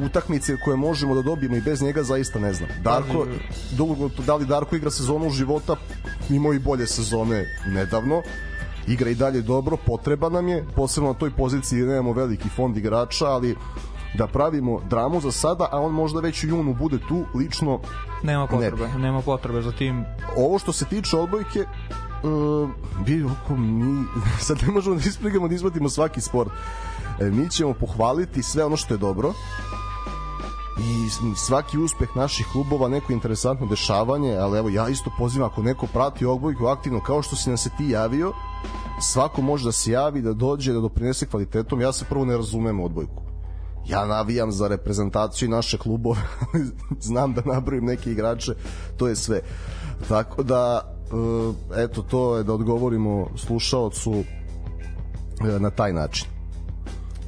utakmice 0.05 0.57
koje 0.57 0.77
možemo 0.77 1.15
da 1.15 1.21
dobijemo 1.21 1.55
i 1.55 1.61
bez 1.61 1.81
njega 1.81 2.03
zaista 2.03 2.39
ne 2.39 2.53
znam. 2.53 2.69
Darko, 2.83 3.27
dugo, 3.71 4.09
da 4.25 4.35
li 4.35 4.45
Darko 4.45 4.75
igra 4.75 4.91
sezonu 4.91 5.29
života, 5.29 5.75
imao 6.29 6.53
i 6.53 6.59
bolje 6.59 6.87
sezone 6.87 7.45
nedavno, 7.67 8.21
igra 8.87 9.09
i 9.09 9.15
dalje 9.15 9.41
dobro, 9.41 9.77
potreba 9.85 10.29
nam 10.29 10.47
je, 10.47 10.65
posebno 10.75 11.09
na 11.09 11.19
toj 11.19 11.31
poziciji 11.31 11.81
gde 11.81 11.87
nemamo 11.87 12.13
veliki 12.13 12.49
fond 12.49 12.77
igrača, 12.77 13.25
ali 13.25 13.55
da 14.13 14.27
pravimo 14.27 14.81
dramu 14.89 15.21
za 15.21 15.31
sada, 15.31 15.67
a 15.71 15.79
on 15.79 15.93
možda 15.93 16.19
već 16.19 16.43
u 16.43 16.47
junu 16.47 16.73
bude 16.73 16.97
tu, 17.07 17.25
lično 17.35 17.79
Nema 18.23 18.41
Ne 18.41 18.47
potrebe, 18.47 18.87
nema 18.97 19.21
potrebe 19.21 19.61
za 19.61 19.71
tim. 19.71 20.05
ovo 20.37 20.59
što 20.59 20.73
se 20.73 20.85
tiče 20.85 21.17
odbojke 21.17 21.59
uh, 22.23 22.69
vi 23.05 23.23
oko 23.23 23.55
mi 23.55 24.03
sad 24.47 24.57
ne 24.67 24.73
možemo 24.73 24.95
da 24.95 25.01
isprigamo 25.01 25.47
da 25.47 25.55
izvatimo 25.55 25.89
svaki 25.89 26.21
sport 26.21 26.49
e, 27.19 27.25
mi 27.25 27.49
ćemo 27.49 27.73
pohvaliti 27.73 28.43
sve 28.43 28.65
ono 28.65 28.77
što 28.77 28.93
je 28.93 28.97
dobro 28.97 29.33
i 30.81 31.35
svaki 31.35 31.77
uspeh 31.77 32.09
naših 32.15 32.47
klubova 32.51 32.89
neko 32.89 33.13
interesantno 33.13 33.67
dešavanje 33.67 34.35
ali 34.37 34.59
evo 34.59 34.69
ja 34.69 34.89
isto 34.89 35.11
pozivam 35.17 35.49
ako 35.49 35.61
neko 35.61 35.87
prati 35.87 36.25
odbojku 36.25 36.65
aktivno 36.65 36.99
kao 36.99 37.21
što 37.21 37.35
si 37.35 37.49
nam 37.49 37.57
se 37.57 37.69
ti 37.77 37.89
javio 37.89 38.33
svako 39.01 39.41
može 39.41 39.65
da 39.65 39.71
se 39.71 39.91
javi 39.91 40.21
da 40.21 40.33
dođe 40.33 40.73
da 40.73 40.79
doprinese 40.79 41.25
kvalitetom. 41.25 41.81
Ja 41.81 41.93
se 41.93 42.05
prvo 42.05 42.25
ne 42.25 42.37
razumem 42.37 42.79
odbojku. 42.79 43.23
Ja 43.87 44.05
navijam 44.05 44.51
za 44.51 44.67
reprezentaciju 44.67 45.49
naše 45.49 45.77
klubove 45.77 46.21
znam 47.09 47.33
da 47.33 47.41
nabrojim 47.45 47.85
neke 47.85 48.11
igrače 48.11 48.53
to 48.97 49.07
je 49.07 49.15
sve. 49.15 49.41
Tako 50.07 50.43
da 50.43 50.81
e, 51.75 51.83
eto 51.83 52.01
to 52.01 52.37
je 52.37 52.43
da 52.43 52.53
odgovorimo 52.53 53.27
slušaocu 53.35 54.13
e, 54.13 54.23
na 55.59 55.69
taj 55.69 55.93
način 55.93 56.40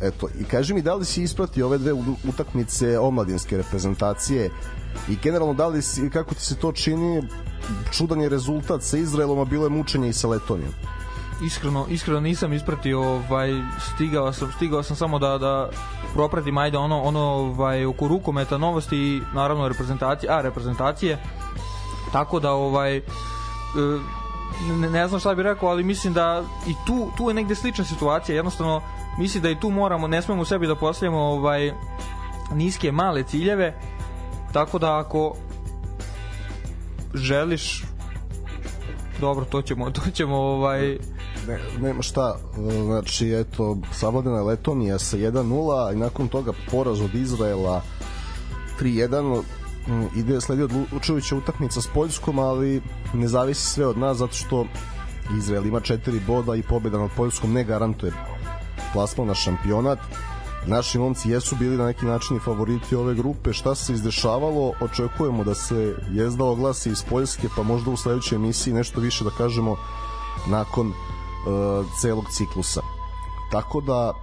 eto 0.03 0.27
i 0.39 0.43
kaži 0.43 0.73
mi 0.73 0.81
da 0.81 0.95
li 0.95 1.05
si 1.05 1.23
ispratio 1.23 1.65
ove 1.65 1.77
dve 1.77 1.93
utakmice 2.29 2.99
omladinske 2.99 3.57
reprezentacije 3.57 4.49
i 5.09 5.17
generalno 5.23 5.53
da 5.53 5.67
li 5.67 5.81
si, 5.81 6.09
kako 6.09 6.35
ti 6.35 6.41
se 6.41 6.55
to 6.55 6.71
čini 6.71 7.23
čudan 7.91 8.21
je 8.21 8.29
rezultat 8.29 8.83
sa 8.83 8.97
Izraelom 8.97 9.39
a 9.39 9.45
bilo 9.45 9.63
je 9.63 9.69
mučenje 9.69 10.09
i 10.09 10.13
sa 10.13 10.27
Letonijom 10.27 10.73
Iskreno, 11.45 11.85
iskreno 11.89 12.19
nisam 12.19 12.53
ispratio, 12.53 13.01
ovaj 13.01 13.49
stigao 13.79 14.33
sam, 14.33 14.51
stigao 14.55 14.83
sam 14.83 14.95
samo 14.95 15.19
da 15.19 15.37
da 15.37 15.69
propratim 16.13 16.57
ajde 16.57 16.77
ono 16.77 17.01
ono 17.01 17.19
ovaj 17.19 17.85
oko 17.85 18.07
rukometa 18.07 18.57
novosti 18.57 18.97
i 18.97 19.21
naravno 19.33 19.67
reprezentacije, 19.67 20.31
a 20.31 20.41
reprezentacije. 20.41 21.17
Tako 22.11 22.39
da 22.39 22.51
ovaj 22.51 22.97
e, 22.97 23.01
ne, 24.79 24.89
ne 24.89 25.07
znam 25.07 25.19
šta 25.19 25.35
bih 25.35 25.43
rekao, 25.43 25.69
ali 25.69 25.83
mislim 25.83 26.13
da 26.13 26.43
i 26.67 26.73
tu 26.85 27.07
tu 27.17 27.29
je 27.29 27.33
negde 27.33 27.55
slična 27.55 27.85
situacija. 27.85 28.35
Jednostavno 28.35 28.81
mislim 29.17 29.43
da 29.43 29.49
i 29.49 29.59
tu 29.59 29.69
moramo, 29.69 30.07
ne 30.07 30.21
smemo 30.21 30.45
sebi 30.45 30.67
da 30.67 30.75
postavljamo 30.75 31.19
ovaj 31.19 31.71
niske 32.53 32.91
male 32.91 33.23
ciljeve. 33.23 33.79
Tako 34.53 34.79
da 34.79 34.99
ako 34.99 35.35
želiš 37.13 37.83
dobro, 39.19 39.45
to 39.45 39.61
ćemo, 39.61 39.91
to 39.91 40.01
ćemo 40.13 40.35
ovaj 40.37 40.97
ne, 41.47 41.59
nema 41.81 42.01
šta 42.01 42.35
znači 42.83 43.29
eto 43.29 43.77
savladena 43.91 44.37
je 44.37 44.43
Letonija 44.43 44.99
sa 44.99 45.17
1-0 45.17 45.93
i 45.93 45.95
nakon 45.95 46.27
toga 46.27 46.51
poraz 46.71 47.01
od 47.01 47.15
Izraela 47.15 47.81
3-1 48.79 49.43
ide 50.15 50.41
sledi 50.41 50.63
odlučujuća 50.63 51.35
utakmica 51.35 51.81
s 51.81 51.87
Poljskom, 51.87 52.39
ali 52.39 52.81
ne 53.13 53.27
zavisi 53.27 53.67
sve 53.67 53.87
od 53.87 53.97
nas 53.97 54.17
zato 54.17 54.33
što 54.33 54.65
Izrael 55.37 55.65
ima 55.65 55.79
četiri 55.79 56.19
boda 56.27 56.55
i 56.55 56.63
pobjeda 56.63 56.97
nad 56.97 57.09
Poljskom 57.17 57.53
ne 57.53 57.63
garantuje 57.63 58.11
plasman 58.93 59.27
na 59.27 59.33
šampionat. 59.33 59.99
Naši 60.67 60.99
momci 60.99 61.29
jesu 61.29 61.55
bili 61.55 61.77
na 61.77 61.85
neki 61.85 62.05
način 62.05 62.37
i 62.37 62.39
favoriti 62.39 62.95
ove 62.95 63.15
grupe. 63.15 63.53
Šta 63.53 63.75
se 63.75 63.93
izdešavalo? 63.93 64.73
Očekujemo 64.81 65.43
da 65.43 65.55
se 65.55 65.95
jezda 66.11 66.43
oglasi 66.45 66.89
iz 66.89 67.03
Poljske, 67.09 67.47
pa 67.55 67.63
možda 67.63 67.91
u 67.91 67.97
sledećoj 67.97 68.35
emisiji 68.35 68.73
nešto 68.73 69.01
više 69.01 69.23
da 69.23 69.29
kažemo 69.29 69.75
nakon 70.47 70.87
uh, 70.87 71.85
celog 72.01 72.25
ciklusa. 72.31 72.81
Tako 73.51 73.81
da, 73.81 74.13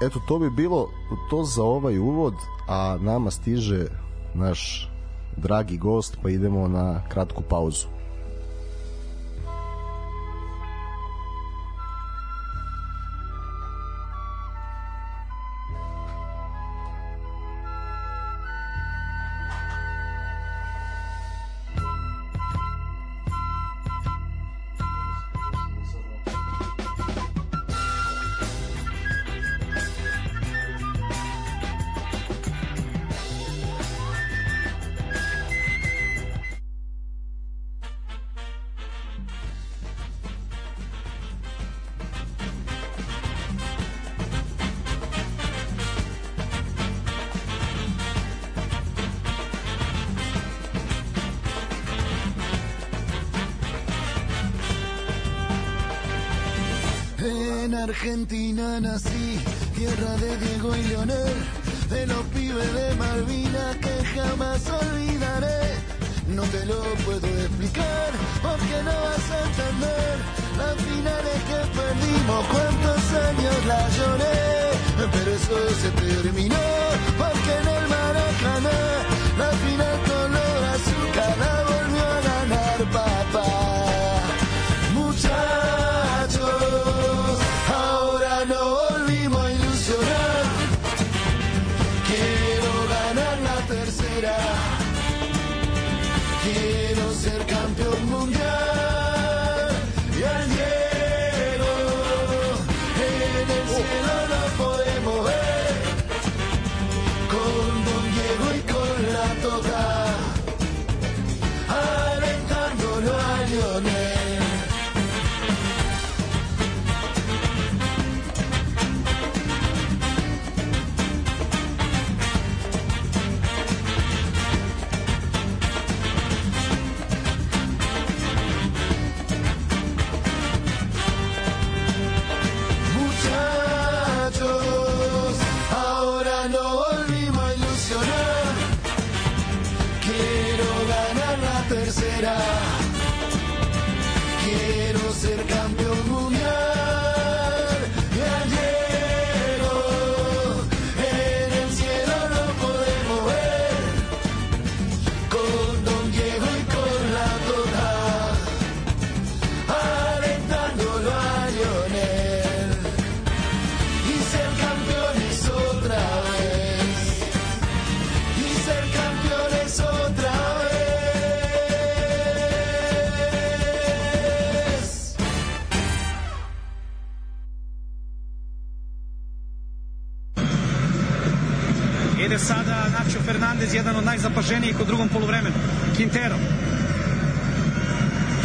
eto, 0.00 0.20
to 0.28 0.38
bi 0.38 0.50
bilo 0.50 0.88
to 1.30 1.44
za 1.44 1.62
ovaj 1.62 1.98
uvod, 1.98 2.34
a 2.68 2.96
nama 3.00 3.30
stiže 3.30 3.86
naš 4.34 4.90
dragi 5.36 5.76
gost, 5.76 6.18
pa 6.22 6.30
idemo 6.30 6.68
na 6.68 7.08
kratku 7.08 7.42
pauzu. 7.42 7.97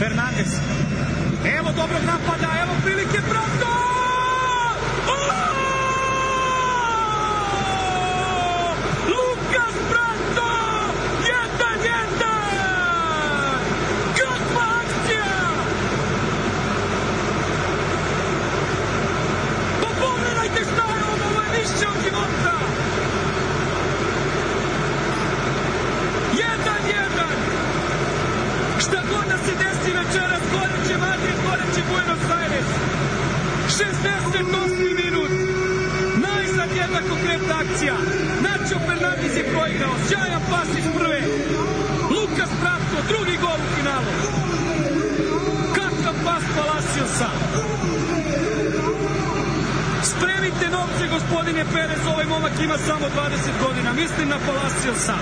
Fernandez. 0.03 0.59
Evo 1.45 1.71
dobrog 1.71 2.03
napada, 2.03 2.49
evo 2.63 2.73
prilike 2.83 3.21
pravda! 3.21 3.72
Akcija. 37.63 37.95
Nacho 38.45 38.77
Fernandez 38.87 39.37
je 39.37 39.43
proigrao. 39.43 39.93
Sjajan 40.07 40.41
pas 40.51 40.69
iz 40.79 40.87
prve. 40.97 41.21
Lukas 42.15 42.51
Bratko, 42.61 42.97
drugi 43.11 43.37
gol 43.41 43.59
u 43.65 43.69
finalu. 43.75 44.11
Kakav 45.75 46.15
pas 46.25 46.43
Palaciosa. 46.57 47.29
Spremite 50.03 50.67
novce, 50.75 51.05
gospodine 51.15 51.65
Perez, 51.73 52.03
ovaj 52.13 52.25
momak 52.25 52.51
ima 52.63 52.77
samo 52.77 53.05
20 53.15 53.67
godina. 53.67 53.93
Mislim 53.93 54.29
na 54.29 54.39
Palaciosa. 54.47 55.15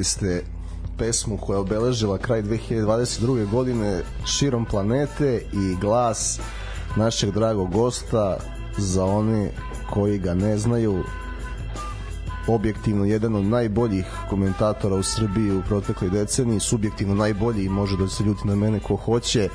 Čuli 0.00 0.04
ste 0.04 0.44
pesmu 0.98 1.36
koja 1.36 1.56
je 1.56 1.60
obeležila 1.60 2.18
kraj 2.18 2.42
2022. 2.42 3.50
godine 3.50 4.02
širom 4.24 4.64
planete 4.64 5.42
i 5.52 5.76
glas 5.80 6.40
našeg 6.96 7.30
dragog 7.30 7.72
gosta 7.72 8.38
za 8.78 9.04
one 9.04 9.50
koji 9.90 10.18
ga 10.18 10.34
ne 10.34 10.58
znaju, 10.58 11.04
objektivno 12.48 13.04
jedan 13.04 13.36
od 13.36 13.44
najboljih 13.44 14.06
komentatora 14.30 14.96
u 14.96 15.02
Srbiji 15.02 15.52
u 15.52 15.62
protekloj 15.62 16.10
deceniji, 16.10 16.60
subjektivno 16.60 17.14
najbolji 17.14 17.64
i 17.64 17.68
može 17.68 17.96
da 17.96 18.08
se 18.08 18.24
ljuti 18.24 18.48
na 18.48 18.56
mene 18.56 18.80
ko 18.80 18.96
hoće. 18.96 19.48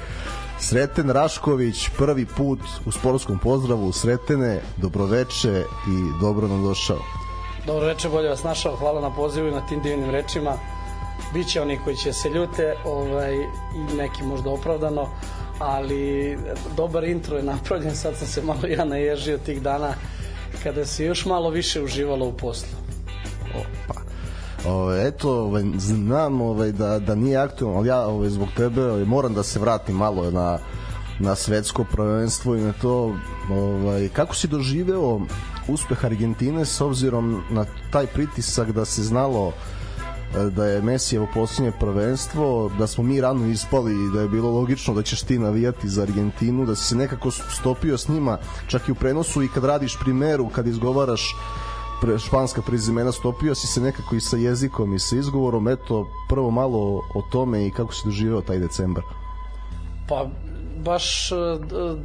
Sreten 0.60 1.10
Rašković, 1.10 1.90
prvi 1.98 2.25
put 2.25 2.60
u 2.86 2.92
sportskom 2.92 3.40
pozdravu. 3.40 3.92
Sretene, 3.92 4.62
dobroveče 4.78 5.64
i 5.88 6.20
dobro 6.22 6.48
nam 6.48 6.64
došao. 6.64 7.25
Dobro 7.66 7.88
veče, 7.88 8.10
bolje 8.10 8.30
vas 8.30 8.44
našao. 8.44 8.76
Hvala 8.76 9.02
na 9.02 9.10
pozivu 9.10 9.48
i 9.48 9.52
na 9.52 9.66
tim 9.66 9.82
divnim 9.82 10.10
rečima. 10.10 10.54
Biće 11.34 11.62
oni 11.62 11.80
koji 11.84 11.96
će 11.96 12.14
se 12.14 12.30
ljute 12.30 12.76
ovaj, 12.86 13.36
i 13.76 13.96
neki 13.98 14.24
možda 14.24 14.50
opravdano, 14.50 15.08
ali 15.60 16.38
dobar 16.78 17.04
intro 17.04 17.38
je 17.38 17.44
napravljen. 17.44 17.96
Sad 17.96 18.16
sam 18.18 18.28
se 18.28 18.42
malo 18.42 18.68
ja 18.68 18.86
naježio 18.86 19.38
tih 19.38 19.62
dana 19.62 19.94
kada 20.64 20.86
se 20.86 21.06
još 21.06 21.26
malo 21.26 21.50
više 21.50 21.82
uživalo 21.82 22.26
u 22.26 22.34
poslu. 22.34 22.78
Opa. 23.56 24.02
Ove, 24.70 25.08
eto, 25.08 25.32
ovaj, 25.32 25.64
znam 25.78 26.42
ovaj, 26.42 26.72
da, 26.72 27.00
da 27.00 27.16
nije 27.16 27.38
aktualno, 27.38 27.78
ali 27.78 27.88
ja 27.88 28.08
ovaj, 28.08 28.30
zbog 28.30 28.48
tebe 28.58 28.86
ovaj, 28.86 29.06
moram 29.06 29.34
da 29.34 29.44
se 29.44 29.60
vratim 29.60 29.96
malo 29.96 30.32
na, 30.32 30.60
na 31.20 31.36
svetsko 31.36 31.84
prvenstvo 31.84 32.56
i 32.56 32.62
na 32.62 32.74
to 32.82 33.16
ovaj, 33.52 34.10
kako 34.10 34.36
si 34.36 34.48
doživeo 34.48 35.20
uspeh 35.68 36.06
Argentine 36.06 36.66
s 36.66 36.82
obzirom 36.82 37.44
na 37.50 37.66
taj 37.92 38.08
pritisak 38.08 38.72
da 38.72 38.86
se 38.86 39.04
znalo 39.04 39.52
e, 39.52 40.50
da 40.50 40.66
je 40.66 40.82
Mesijevo 40.82 41.28
posljednje 41.34 41.72
prvenstvo, 41.80 42.72
da 42.80 42.88
smo 42.88 43.04
mi 43.04 43.22
rano 43.22 43.48
ispali 43.48 43.92
i 43.94 44.10
da 44.14 44.22
je 44.22 44.30
bilo 44.30 44.52
logično 44.52 44.94
da 44.94 45.02
ćeš 45.02 45.22
ti 45.22 45.40
navijati 45.40 45.90
za 45.90 46.02
Argentinu, 46.02 46.66
da 46.66 46.76
si 46.76 46.84
se 46.84 46.96
nekako 46.96 47.32
stopio 47.32 47.98
s 47.98 48.08
njima 48.08 48.38
čak 48.68 48.88
i 48.88 48.92
u 48.92 48.96
prenosu 48.96 49.44
i 49.44 49.48
kad 49.48 49.66
radiš 49.66 50.00
primeru, 50.00 50.50
kad 50.50 50.68
izgovaraš 50.68 51.36
pre, 52.02 52.20
španska 52.20 52.62
prezimena 52.62 53.12
stopio 53.12 53.56
si 53.56 53.68
se 53.68 53.82
nekako 53.82 54.16
i 54.16 54.22
sa 54.22 54.38
jezikom 54.38 54.94
i 54.94 55.00
sa 55.00 55.16
izgovorom 55.16 55.68
eto 55.68 56.08
prvo 56.30 56.52
malo 56.52 57.02
o 57.16 57.22
tome 57.32 57.68
i 57.68 57.72
kako 57.72 57.94
si 57.94 58.02
doživeo 58.06 58.42
taj 58.42 58.60
decembar. 58.60 59.04
Pa 60.10 60.26
baš 60.84 61.32
e, 61.32 61.36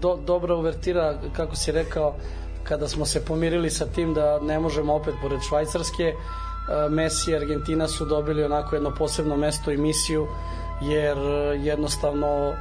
do, 0.00 0.16
dobra 0.26 0.54
uvertira 0.54 1.20
kako 1.32 1.56
si 1.56 1.72
rekao 1.72 2.14
kada 2.64 2.88
smo 2.88 3.06
se 3.06 3.24
pomirili 3.24 3.70
sa 3.70 3.86
tim 3.86 4.14
da 4.14 4.40
ne 4.40 4.58
možemo 4.58 4.94
opet 4.94 5.14
pored 5.22 5.40
Švajcarske 5.48 6.04
e, 6.04 6.14
Messi 6.90 7.30
i 7.30 7.36
Argentina 7.36 7.88
su 7.88 8.04
dobili 8.04 8.44
onako 8.44 8.76
jedno 8.76 8.94
posebno 8.98 9.36
mesto 9.36 9.70
i 9.70 9.76
misiju 9.76 10.28
jer 10.82 11.18
e, 11.18 11.58
jednostavno 11.62 12.54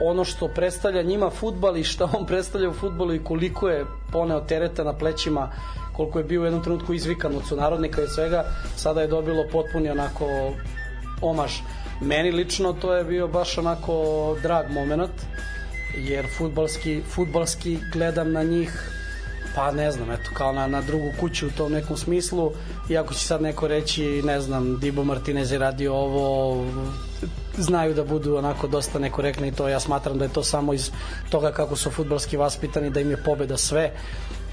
ono 0.00 0.24
što 0.24 0.48
predstavlja 0.48 1.02
njima 1.02 1.30
futbal 1.30 1.76
i 1.76 1.84
šta 1.84 2.08
on 2.18 2.26
predstavlja 2.26 2.68
u 2.68 2.72
futbolu 2.72 3.14
i 3.14 3.24
koliko 3.24 3.68
je 3.68 3.86
poneo 4.12 4.40
tereta 4.40 4.84
na 4.84 4.92
plećima 4.92 5.50
koliko 5.96 6.18
je 6.18 6.24
bio 6.24 6.40
u 6.40 6.44
jednom 6.44 6.62
trenutku 6.62 6.94
izvikan 6.94 7.36
od 7.36 7.42
sunarodnika 7.48 8.02
i 8.02 8.08
svega 8.08 8.44
sada 8.76 9.00
je 9.00 9.08
dobilo 9.08 9.44
potpuni 9.52 9.90
onako 9.90 10.26
omaž. 11.22 11.52
Meni 12.00 12.30
lično 12.30 12.72
to 12.72 12.94
je 12.94 13.04
bio 13.04 13.28
baš 13.28 13.58
onako 13.58 13.94
drag 14.42 14.70
moment 14.70 15.12
jer 15.96 16.26
futbalski, 16.36 17.02
futbalski 17.14 17.78
gledam 17.92 18.32
na 18.32 18.42
njih 18.42 18.90
pa 19.54 19.72
ne 19.72 19.92
znam, 19.92 20.10
eto, 20.10 20.30
kao 20.34 20.52
na, 20.52 20.66
na 20.66 20.80
drugu 20.80 21.12
kuću 21.20 21.46
u 21.46 21.50
tom 21.50 21.72
nekom 21.72 21.96
smislu, 21.96 22.52
iako 22.88 23.14
će 23.14 23.20
sad 23.20 23.42
neko 23.42 23.68
reći, 23.68 24.22
ne 24.24 24.40
znam, 24.40 24.78
Dibo 24.80 25.04
Martinez 25.04 25.52
je 25.52 25.58
radio 25.58 25.94
ovo, 25.94 26.64
znaju 27.58 27.94
da 27.94 28.04
budu 28.04 28.36
onako 28.36 28.66
dosta 28.66 28.98
nekorektni 28.98 29.48
i 29.48 29.52
to 29.52 29.68
ja 29.68 29.80
smatram 29.80 30.18
da 30.18 30.24
je 30.24 30.32
to 30.32 30.42
samo 30.42 30.74
iz 30.74 30.90
toga 31.30 31.52
kako 31.52 31.76
su 31.76 31.90
futbalski 31.90 32.36
vaspitani, 32.36 32.90
da 32.90 33.00
im 33.00 33.10
je 33.10 33.22
pobeda 33.24 33.56
sve. 33.56 33.92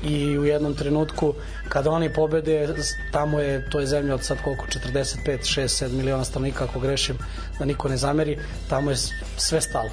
I 0.03 0.37
u 0.37 0.45
jednom 0.45 0.73
trenutku 0.73 1.33
kada 1.69 1.91
oni 1.91 2.13
pobede 2.13 2.75
tamo 3.11 3.39
je, 3.39 3.69
to 3.69 3.79
je 3.79 3.87
zemlja 3.87 4.15
od 4.15 4.23
sad 4.23 4.37
koliko 4.43 4.65
45, 4.65 5.15
6, 5.25 5.85
7 5.85 5.91
miliona 5.91 6.23
stanovnika 6.23 6.63
ako 6.63 6.79
grešim 6.79 7.17
da 7.59 7.65
niko 7.65 7.89
ne 7.89 7.97
zameri 7.97 8.39
tamo 8.69 8.91
je 8.91 8.97
sve 9.37 9.61
stalo 9.61 9.89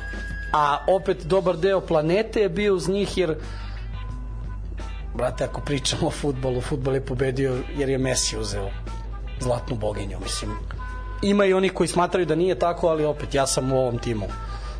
a 0.53 0.85
opet 0.87 1.25
dobar 1.25 1.57
deo 1.57 1.81
planete 1.81 2.41
je 2.41 2.49
bio 2.49 2.75
uz 2.75 2.89
njih 2.89 3.19
jer 3.19 3.37
brate, 5.15 5.45
ako 5.45 5.61
pričamo 5.61 6.07
o 6.07 6.11
futbolu, 6.11 6.61
futbol 6.61 6.95
je 6.95 7.07
pobedio 7.07 7.59
jer 7.77 7.89
je 7.89 7.99
Messi 7.99 8.39
uzeo 8.39 8.71
zlatnu 9.41 9.77
boginju, 9.77 10.19
mislim. 10.23 10.51
Ima 11.23 11.45
i 11.45 11.53
oni 11.53 11.69
koji 11.69 11.89
smatraju 11.89 12.27
da 12.27 12.35
nije 12.35 12.59
tako, 12.59 12.89
ali 12.89 13.05
opet 13.05 13.35
ja 13.35 13.47
sam 13.47 13.73
u 13.73 13.79
ovom 13.79 13.99
timu 13.99 14.27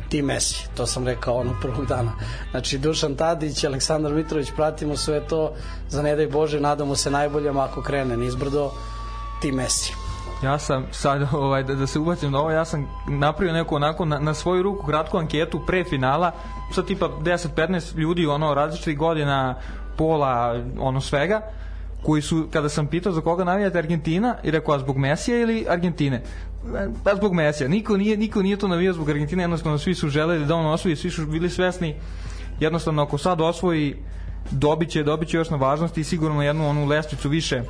tim 0.09 0.25
Messi, 0.25 0.67
to 0.77 0.85
sam 0.85 1.07
rekao 1.07 1.35
onog 1.35 1.55
prvog 1.61 1.85
dana. 1.85 2.11
Znači 2.51 2.77
Dušan 2.77 3.15
Tadić, 3.15 3.63
Aleksandar 3.63 4.13
Mitrović, 4.13 4.51
pratimo 4.55 4.97
sve 4.97 5.27
to, 5.27 5.53
za 5.89 6.01
ne 6.01 6.15
daj 6.15 6.27
Bože, 6.27 6.59
nadamo 6.59 6.95
se 6.95 7.11
najboljem 7.11 7.57
ako 7.57 7.81
krene 7.81 8.17
nizbrdo, 8.17 8.71
tim 9.41 9.55
Messi. 9.55 9.93
Ja 10.43 10.59
sam 10.59 10.85
sad 10.91 11.27
ovaj 11.33 11.63
da, 11.63 11.75
da 11.75 11.87
se 11.87 11.99
ubacim 11.99 12.31
na 12.31 12.39
ovo, 12.39 12.51
ja 12.51 12.65
sam 12.65 12.87
napravio 13.07 13.53
neku 13.53 13.75
onako 13.75 14.05
na, 14.05 14.19
na 14.19 14.33
svoju 14.33 14.63
ruku 14.63 14.85
kratku 14.85 15.17
anketu 15.17 15.61
pre 15.67 15.83
finala, 15.83 16.31
sa 16.71 16.83
tipa 16.83 17.09
10-15 17.21 17.97
ljudi 17.97 18.25
ono 18.25 18.53
različitih 18.53 18.97
godina 18.97 19.55
pola 19.97 20.63
ono 20.79 21.01
svega 21.01 21.41
koji 22.03 22.21
su, 22.21 22.47
kada 22.53 22.69
sam 22.69 22.87
pitao 22.87 23.11
za 23.11 23.21
koga 23.21 23.43
navijate 23.43 23.77
Argentina, 23.77 24.35
i 24.43 24.51
rekao, 24.51 24.79
zbog 24.79 24.97
Mesija 24.97 25.41
ili 25.41 25.65
Argentine? 25.69 26.21
Pa 27.03 27.15
zbog 27.15 27.33
Mesija. 27.33 27.67
Niko 27.67 27.97
nije, 27.97 28.17
niko 28.17 28.41
nije 28.41 28.57
to 28.57 28.67
navijao 28.67 28.93
zbog 28.93 29.09
Argentine, 29.09 29.43
jednostavno 29.43 29.77
svi 29.77 29.95
su 29.95 30.09
želeli 30.09 30.45
da 30.45 30.55
on 30.55 30.65
osvoji, 30.65 30.95
svi 30.95 31.11
su 31.11 31.25
bili 31.25 31.49
svesni, 31.49 31.95
jednostavno 32.59 33.03
ako 33.03 33.17
sad 33.17 33.41
osvoji, 33.41 33.95
dobiće, 34.51 35.03
dobiće 35.03 35.37
još 35.37 35.49
na 35.49 35.57
važnosti 35.57 36.01
i 36.01 36.03
sigurno 36.03 36.43
jednu 36.43 36.69
onu 36.69 36.85
lestvicu 36.85 37.29
više 37.29 37.63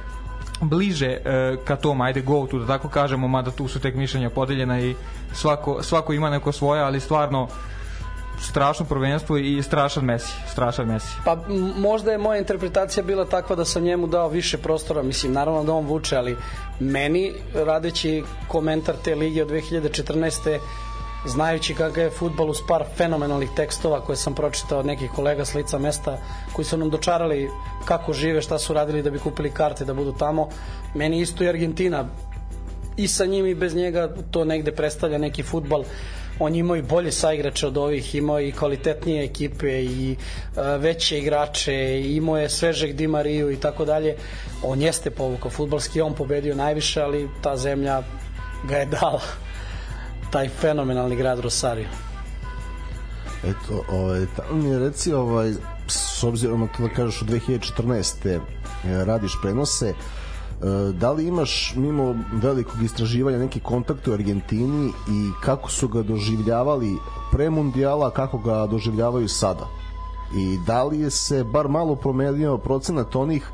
bliže 0.61 1.07
e, 1.07 1.57
ka 1.65 1.75
tom, 1.75 2.01
ajde 2.01 2.21
go 2.21 2.47
tu 2.47 2.59
da 2.59 2.67
tako 2.67 2.89
kažemo, 2.89 3.27
mada 3.27 3.51
tu 3.51 3.67
su 3.67 3.79
tek 3.79 3.95
mišljenja 3.95 4.29
podeljena 4.29 4.79
i 4.79 4.95
svako, 5.33 5.83
svako 5.83 6.13
ima 6.13 6.29
neko 6.29 6.51
svoje, 6.51 6.81
ali 6.81 6.99
stvarno 6.99 7.47
strašno 8.41 8.85
prvenstvo 8.85 9.37
i 9.37 9.63
strašan 9.63 10.05
Messi, 10.05 10.33
strašan 10.47 10.87
Messi. 10.87 11.15
Pa 11.25 11.37
možda 11.77 12.11
je 12.11 12.17
moja 12.17 12.39
interpretacija 12.39 13.03
bila 13.03 13.25
takva 13.25 13.55
da 13.55 13.65
sam 13.65 13.83
njemu 13.83 14.07
dao 14.07 14.29
više 14.29 14.57
prostora, 14.57 15.03
mislim 15.03 15.33
naravno 15.33 15.63
da 15.63 15.73
on 15.73 15.85
vuče, 15.85 16.17
ali 16.17 16.37
meni 16.79 17.33
radeći 17.53 18.23
komentar 18.47 18.95
te 19.03 19.15
lige 19.15 19.43
od 19.43 19.49
2014 19.49 20.59
znajući 21.25 21.73
kakav 21.73 22.03
je 22.03 22.09
futbol 22.09 22.49
uz 22.49 22.57
par 22.67 22.83
fenomenalnih 22.95 23.49
tekstova 23.55 24.01
koje 24.01 24.15
sam 24.15 24.35
pročitao 24.35 24.79
od 24.79 24.85
nekih 24.85 25.11
kolega 25.11 25.45
s 25.45 25.53
lica 25.53 25.79
mesta 25.79 26.17
koji 26.53 26.65
su 26.65 26.77
nam 26.77 26.89
dočarali 26.89 27.49
kako 27.85 28.13
žive, 28.13 28.41
šta 28.41 28.59
su 28.59 28.73
radili 28.73 29.03
da 29.03 29.09
bi 29.09 29.19
kupili 29.19 29.51
karte 29.51 29.85
da 29.85 29.93
budu 29.93 30.13
tamo. 30.19 30.49
Meni 30.95 31.19
isto 31.19 31.43
i 31.43 31.49
Argentina 31.49 32.05
i 32.97 33.07
sa 33.07 33.25
njim 33.25 33.45
i 33.45 33.55
bez 33.55 33.75
njega 33.75 34.15
to 34.31 34.45
negde 34.45 34.71
predstavlja 34.71 35.17
neki 35.17 35.43
futbal 35.43 35.83
on 36.39 36.55
imao 36.55 36.75
i 36.75 36.81
bolje 36.81 37.11
saigrače 37.11 37.67
od 37.67 37.77
ovih, 37.77 38.15
imao 38.15 38.41
i 38.41 38.51
kvalitetnije 38.51 39.23
ekipe 39.23 39.83
i 39.83 40.15
uh, 40.15 40.63
veće 40.81 41.17
igrače, 41.17 42.01
imao 42.05 42.37
je 42.37 42.49
svežeg 42.49 42.93
Di 42.93 43.07
Mariju 43.07 43.51
i 43.51 43.59
tako 43.59 43.85
dalje. 43.85 44.15
On 44.63 44.81
jeste 44.81 45.09
povukao 45.09 45.51
futbalski, 45.51 46.01
on 46.01 46.13
pobedio 46.13 46.55
najviše, 46.55 47.01
ali 47.01 47.29
ta 47.41 47.57
zemlja 47.57 48.03
ga 48.67 48.77
je 48.77 48.85
dala 48.85 49.21
taj 50.31 50.49
fenomenalni 50.49 51.15
grad 51.15 51.39
Rosario. 51.39 51.87
Eto, 53.43 53.83
ovaj, 53.91 54.25
tamo 54.35 54.61
mi 54.61 54.69
je 54.69 54.79
reci, 54.79 55.13
ovaj, 55.13 55.53
s 55.87 56.23
obzirom 56.23 56.59
na 56.61 56.67
to 56.67 56.83
da 56.83 56.89
kažeš 56.89 57.21
u 57.21 57.25
2014. 57.25 58.25
E, 58.25 58.39
radiš 59.05 59.31
prenose, 59.41 59.93
E, 60.59 60.93
da 60.93 61.11
li 61.11 61.27
imaš 61.27 61.73
mimo 61.75 62.15
velikog 62.31 62.83
istraživanja 62.83 63.37
neki 63.37 63.59
kontakt 63.59 64.07
u 64.07 64.13
Argentini 64.13 64.87
i 64.87 65.31
kako 65.43 65.71
su 65.71 65.87
ga 65.87 66.01
doživljavali 66.01 66.97
pre 67.31 67.49
mundijala, 67.49 68.11
kako 68.11 68.37
ga 68.37 68.67
doživljavaju 68.67 69.27
sada? 69.27 69.67
I 70.35 70.57
da 70.67 70.83
li 70.83 70.99
je 70.99 71.09
se 71.09 71.43
bar 71.43 71.67
malo 71.67 71.95
promenio 71.95 72.57
procenat 72.57 73.15
onih 73.15 73.49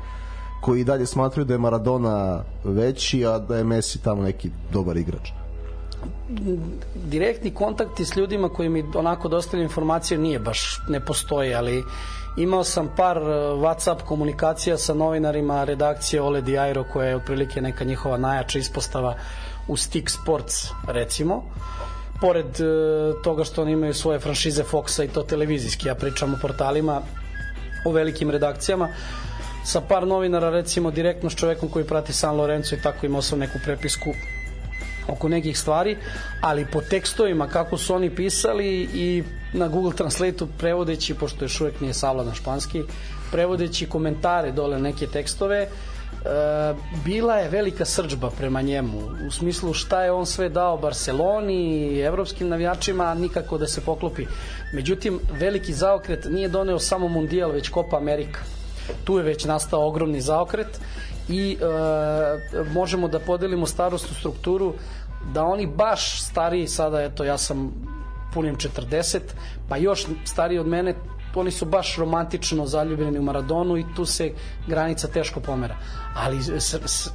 koji 0.60 0.84
dalje 0.84 1.06
smatraju 1.06 1.44
da 1.44 1.54
je 1.54 1.58
Maradona 1.58 2.42
veći, 2.64 3.26
a 3.26 3.38
da 3.38 3.56
je 3.56 3.64
Messi 3.64 4.02
tamo 4.02 4.22
neki 4.22 4.50
dobar 4.72 4.96
igrač? 4.96 5.30
Direktni 6.94 7.50
kontakti 7.54 8.04
s 8.04 8.16
ljudima 8.16 8.48
koji 8.48 8.68
mi 8.68 8.84
onako 8.94 9.28
dostavljaju 9.28 9.64
informacije 9.64 10.18
nije 10.18 10.38
baš, 10.38 10.80
ne 10.88 11.00
postoji, 11.00 11.54
ali 11.54 11.82
Imao 12.36 12.64
sam 12.64 12.88
par 12.96 13.18
uh, 13.18 13.28
WhatsApp 13.60 14.02
komunikacija 14.04 14.76
sa 14.78 14.94
novinarima 14.94 15.64
redakcije 15.64 16.22
Ole 16.22 16.40
Di 16.40 16.58
Airo 16.58 16.84
koja 16.92 17.08
je 17.08 17.16
otprilike 17.16 17.60
neka 17.60 17.84
njihova 17.84 18.18
najjača 18.18 18.58
ispostava 18.58 19.14
u 19.68 19.76
Stick 19.76 20.10
Sports 20.10 20.68
recimo. 20.88 21.42
Pored 22.20 22.46
uh, 22.46 23.22
toga 23.22 23.44
što 23.44 23.62
oni 23.62 23.72
imaju 23.72 23.94
svoje 23.94 24.18
franšize 24.18 24.62
Foxa 24.62 25.04
i 25.04 25.08
to 25.08 25.22
televizijski 25.22 25.88
ja 25.88 25.94
pričam 25.94 26.34
o 26.34 26.38
portalima 26.42 27.00
o 27.86 27.92
velikim 27.92 28.30
redakcijama. 28.30 28.88
Sa 29.64 29.80
par 29.80 30.06
novinara 30.06 30.50
recimo 30.50 30.90
direktno 30.90 31.30
s 31.30 31.34
čovekom 31.34 31.68
koji 31.68 31.84
prati 31.84 32.12
San 32.12 32.36
Lorenzo 32.36 32.74
i 32.74 32.82
tako 32.82 33.06
imao 33.06 33.22
sam 33.22 33.38
neku 33.38 33.58
prepisku 33.64 34.10
oko 35.08 35.28
nekih 35.28 35.58
stvari, 35.58 35.96
ali 36.40 36.66
po 36.72 36.80
tekstovima 36.80 37.48
kako 37.48 37.78
su 37.78 37.94
oni 37.94 38.10
pisali 38.10 38.88
i 38.94 39.22
na 39.52 39.68
Google 39.68 39.92
Translate-u 39.92 40.46
prevodeći, 40.58 41.14
pošto 41.14 41.44
još 41.44 41.60
uvek 41.60 41.80
nije 41.80 41.94
savladan 41.94 42.34
španski, 42.34 42.82
prevodeći 43.32 43.86
komentare 43.86 44.52
dole 44.52 44.78
neke 44.78 45.06
tekstove, 45.06 45.56
e, 45.58 45.68
bila 47.04 47.34
je 47.36 47.48
velika 47.48 47.84
srđba 47.84 48.30
prema 48.30 48.62
njemu 48.62 48.98
u 49.28 49.30
smislu 49.30 49.72
šta 49.74 50.02
je 50.02 50.12
on 50.12 50.26
sve 50.26 50.48
dao 50.48 50.78
Barceloni 50.78 51.88
i 51.92 52.00
evropskim 52.00 52.48
navijačima 52.48 53.14
nikako 53.14 53.58
da 53.58 53.66
se 53.66 53.80
poklopi. 53.80 54.26
Međutim 54.72 55.20
veliki 55.32 55.72
zaokret 55.72 56.24
nije 56.30 56.48
doneo 56.48 56.78
samo 56.78 57.08
mundijal 57.08 57.50
već 57.50 57.70
Copa 57.70 57.96
Amerika 57.96 58.40
tu 59.04 59.18
je 59.18 59.24
već 59.24 59.44
nastao 59.44 59.86
ogromni 59.88 60.20
zaokret 60.20 60.80
i 61.28 61.58
e, 61.60 62.64
možemo 62.72 63.08
da 63.08 63.18
podelimo 63.20 63.66
starostnu 63.66 64.14
strukturu 64.14 64.74
da 65.32 65.44
oni 65.44 65.66
baš 65.66 66.22
stariji 66.22 66.66
sada 66.66 67.02
eto 67.02 67.24
ja 67.24 67.38
sam 67.38 67.72
punim 68.34 68.56
40 68.56 69.20
pa 69.68 69.76
još 69.76 70.06
stariji 70.24 70.58
od 70.58 70.66
mene 70.66 70.94
oni 71.36 71.50
su 71.50 71.64
baš 71.64 71.96
romantično 71.96 72.66
zaljubljeni 72.66 73.18
u 73.18 73.22
Maradonu 73.22 73.76
i 73.76 73.84
tu 73.96 74.04
se 74.04 74.32
granica 74.66 75.08
teško 75.08 75.40
pomera. 75.40 75.76
Ali 76.14 76.38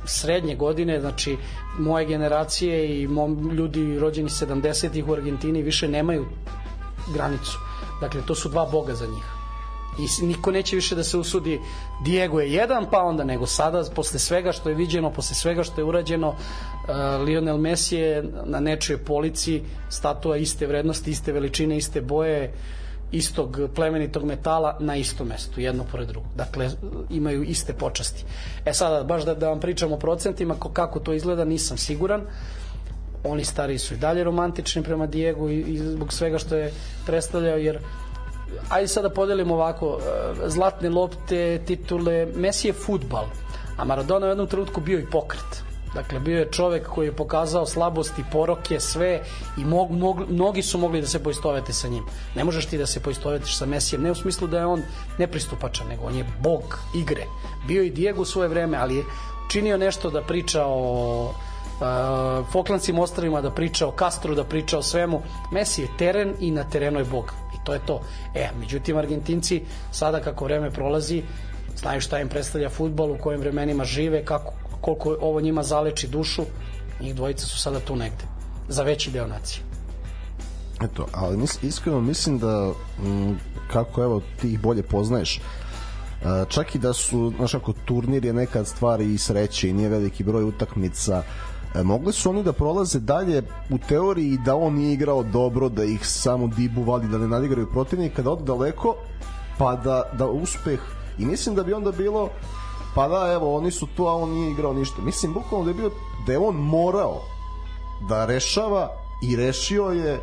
srednje 0.06 0.56
godine, 0.56 1.00
znači 1.00 1.38
moje 1.80 2.06
generacije 2.06 3.02
i 3.02 3.08
mom, 3.08 3.50
ljudi 3.52 4.00
rođeni 4.00 4.30
70-ih 4.30 5.08
u 5.08 5.13
Argentini 5.13 5.62
više 5.62 5.88
nemaju 5.88 6.26
granicu. 7.13 7.58
Dakle, 8.02 8.21
to 8.26 8.36
su 8.36 8.50
dva 8.50 8.65
boga 8.71 8.93
za 8.93 9.06
njih 9.06 9.41
i 10.00 10.26
niko 10.26 10.52
neće 10.52 10.76
više 10.76 10.96
da 10.96 11.04
se 11.04 11.18
usudi 11.18 11.60
Diego 12.04 12.40
je 12.40 12.54
jedan 12.54 12.86
pa 12.92 13.04
onda 13.04 13.24
nego 13.24 13.46
sada 13.46 13.84
posle 13.96 14.20
svega 14.20 14.52
što 14.52 14.70
je 14.70 14.76
viđeno 14.76 15.12
posle 15.12 15.36
svega 15.36 15.64
što 15.64 15.82
je 15.82 15.86
urađeno 15.86 16.30
uh, 16.30 17.26
Lionel 17.26 17.58
Messi 17.58 17.96
je 17.96 18.24
na 18.46 18.60
nečoj 18.60 18.98
polici 18.98 19.62
statua 19.90 20.38
iste 20.38 20.68
vrednosti 20.68 21.12
iste 21.12 21.32
veličine 21.32 21.78
iste 21.78 22.02
boje 22.02 22.54
istog 23.12 23.60
plemenitog 23.76 24.24
metala 24.24 24.78
na 24.80 24.96
istom 24.96 25.28
mestu, 25.28 25.62
jedno 25.62 25.84
pored 25.92 26.08
drugog. 26.08 26.30
Dakle, 26.36 26.70
imaju 27.10 27.44
iste 27.44 27.74
počasti. 27.74 28.24
E 28.66 28.74
sada, 28.74 29.04
baš 29.04 29.26
da, 29.26 29.34
da 29.36 29.50
vam 29.50 29.60
pričamo 29.60 29.96
o 29.96 30.00
procentima, 30.00 30.56
kako 30.74 31.00
to 31.00 31.14
izgleda, 31.14 31.46
nisam 31.46 31.78
siguran. 31.78 32.22
Oni 33.24 33.44
stari 33.44 33.78
su 33.80 33.94
i 33.94 33.98
dalje 33.98 34.24
romantični 34.24 34.84
prema 34.84 35.08
Diegu 35.08 35.50
i, 35.50 35.60
i 35.60 35.78
zbog 35.78 36.14
svega 36.14 36.38
što 36.38 36.56
je 36.56 36.74
predstavljao, 37.06 37.58
jer 37.58 37.80
ajde 38.70 38.88
sada 38.88 39.08
da 39.08 39.14
podelimo 39.14 39.54
ovako, 39.54 39.98
e, 40.00 40.50
zlatne 40.50 40.90
lopte, 40.90 41.62
titule, 41.66 42.26
Messi 42.36 42.68
je 42.68 42.74
futbal, 42.74 43.26
a 43.78 43.86
Maradona 43.86 44.26
u 44.26 44.30
jednom 44.30 44.48
trenutku 44.48 44.82
bio 44.82 45.00
i 45.00 45.06
pokret. 45.06 45.64
Dakle, 45.94 46.20
bio 46.20 46.40
je 46.40 46.52
čovek 46.52 46.88
koji 46.88 47.08
je 47.08 47.16
pokazao 47.16 47.66
slabosti, 47.66 48.24
poroke, 48.32 48.80
sve 48.80 49.22
i 49.58 49.66
mog, 49.66 49.92
mog, 49.92 50.30
mnogi 50.30 50.62
su 50.62 50.78
mogli 50.78 51.02
da 51.02 51.08
se 51.08 51.24
poistovete 51.24 51.74
sa 51.74 51.88
njim. 51.88 52.04
Ne 52.36 52.44
možeš 52.44 52.66
ti 52.66 52.78
da 52.78 52.86
se 52.86 53.00
poistovetiš 53.00 53.58
sa 53.58 53.66
Mesijem, 53.66 54.04
ne 54.04 54.12
u 54.12 54.16
smislu 54.16 54.48
da 54.48 54.60
je 54.60 54.66
on 54.66 54.82
nepristupačan, 55.18 55.88
nego 55.88 56.06
on 56.06 56.16
je 56.16 56.26
bog 56.40 56.80
igre. 56.96 57.26
Bio 57.68 57.84
i 57.84 57.90
Diego 57.90 58.22
u 58.22 58.26
svoje 58.26 58.50
vreme, 58.50 58.78
ali 58.78 58.96
je 58.96 59.04
činio 59.52 59.78
nešto 59.78 60.10
da 60.10 60.22
priča 60.22 60.66
o 60.66 61.24
uh, 61.82 62.48
Foklandskim 62.52 63.00
ostravima, 63.00 63.42
da 63.42 63.52
priča 63.52 63.88
o 63.88 63.94
Castru, 64.00 64.36
da 64.36 64.44
priča 64.44 64.78
o 64.78 64.82
svemu. 64.82 65.22
Messi 65.52 65.82
je 65.82 65.98
teren 65.98 66.34
i 66.40 66.52
na 66.52 66.64
terenu 66.64 67.00
je 67.00 67.06
bog 67.06 67.34
to 67.63 67.74
je 67.74 67.80
to. 67.86 68.02
E, 68.36 68.50
međutim, 68.60 68.97
Argentinci 68.97 69.62
sada 69.91 70.19
kako 70.19 70.45
vreme 70.45 70.71
prolazi, 70.71 71.24
znaju 71.78 72.02
šta 72.02 72.19
im 72.19 72.30
predstavlja 72.30 72.69
futbol, 72.69 73.12
u 73.12 73.17
kojim 73.17 73.39
vremenima 73.41 73.86
žive, 73.86 74.26
kako, 74.26 74.54
koliko 74.82 75.17
ovo 75.21 75.41
njima 75.41 75.63
zaleči 75.63 76.08
dušu, 76.08 76.43
njih 77.02 77.15
dvojica 77.15 77.45
su 77.45 77.60
sada 77.60 77.80
tu 77.80 77.95
negde, 77.95 78.26
za 78.67 78.84
veći 78.84 79.12
deo 79.12 79.28
nacije. 79.28 79.63
Eto, 80.84 81.08
ali 81.13 81.38
mis, 81.38 81.63
iskreno 81.63 82.02
mislim 82.02 82.39
da 82.39 82.71
m, 83.06 83.39
kako 83.71 84.04
evo 84.04 84.21
ti 84.41 84.54
ih 84.54 84.60
bolje 84.60 84.84
poznaješ 84.84 85.39
čak 86.50 86.76
i 86.76 86.80
da 86.80 86.93
su, 86.93 87.34
znaš 87.38 87.54
ako 87.54 87.74
turnir 87.86 88.26
je 88.26 88.34
nekad 88.34 88.67
stvar 88.67 89.02
i 89.02 89.17
sreće 89.17 89.69
i 89.69 89.74
nije 89.74 89.89
veliki 89.89 90.24
broj 90.24 90.43
utakmica 90.43 91.24
E, 91.24 91.51
mogli 91.84 92.14
su 92.14 92.30
oni 92.30 92.44
da 92.44 92.54
prolaze 92.54 93.00
dalje 93.00 93.44
u 93.70 93.78
teoriji 93.78 94.38
da 94.46 94.56
on 94.56 94.74
nije 94.74 94.94
igrao 94.94 95.24
dobro, 95.24 95.70
da 95.70 95.84
ih 95.84 96.08
samo 96.08 96.48
Dibu 96.48 96.84
vadi 96.84 97.08
da 97.08 97.18
ne 97.18 97.28
nadigraju 97.28 97.72
protivnika, 97.72 98.22
da 98.22 98.32
ode 98.32 98.44
daleko, 98.44 98.96
pa 99.58 99.76
da, 99.76 100.04
da 100.18 100.28
uspeh 100.28 100.80
i 101.20 101.26
mislim 101.26 101.56
da 101.56 101.64
bi 101.64 101.74
onda 101.74 101.92
bilo 101.92 102.30
pa 102.96 103.08
da, 103.08 103.32
evo, 103.34 103.58
oni 103.58 103.72
su 103.72 103.88
tu, 103.96 104.08
a 104.08 104.16
on 104.16 104.30
nije 104.30 104.52
igrao 104.52 104.74
ništa. 104.74 105.02
Mislim, 105.02 105.34
bukvalno 105.34 105.66
da 105.66 105.72
je 105.72 105.76
bio, 105.76 105.92
da 106.26 106.32
je 106.32 106.40
on 106.40 106.56
morao 106.56 107.22
da 108.10 108.26
rešava 108.26 108.90
i 109.24 109.36
rešio 109.36 109.86
je 109.86 110.20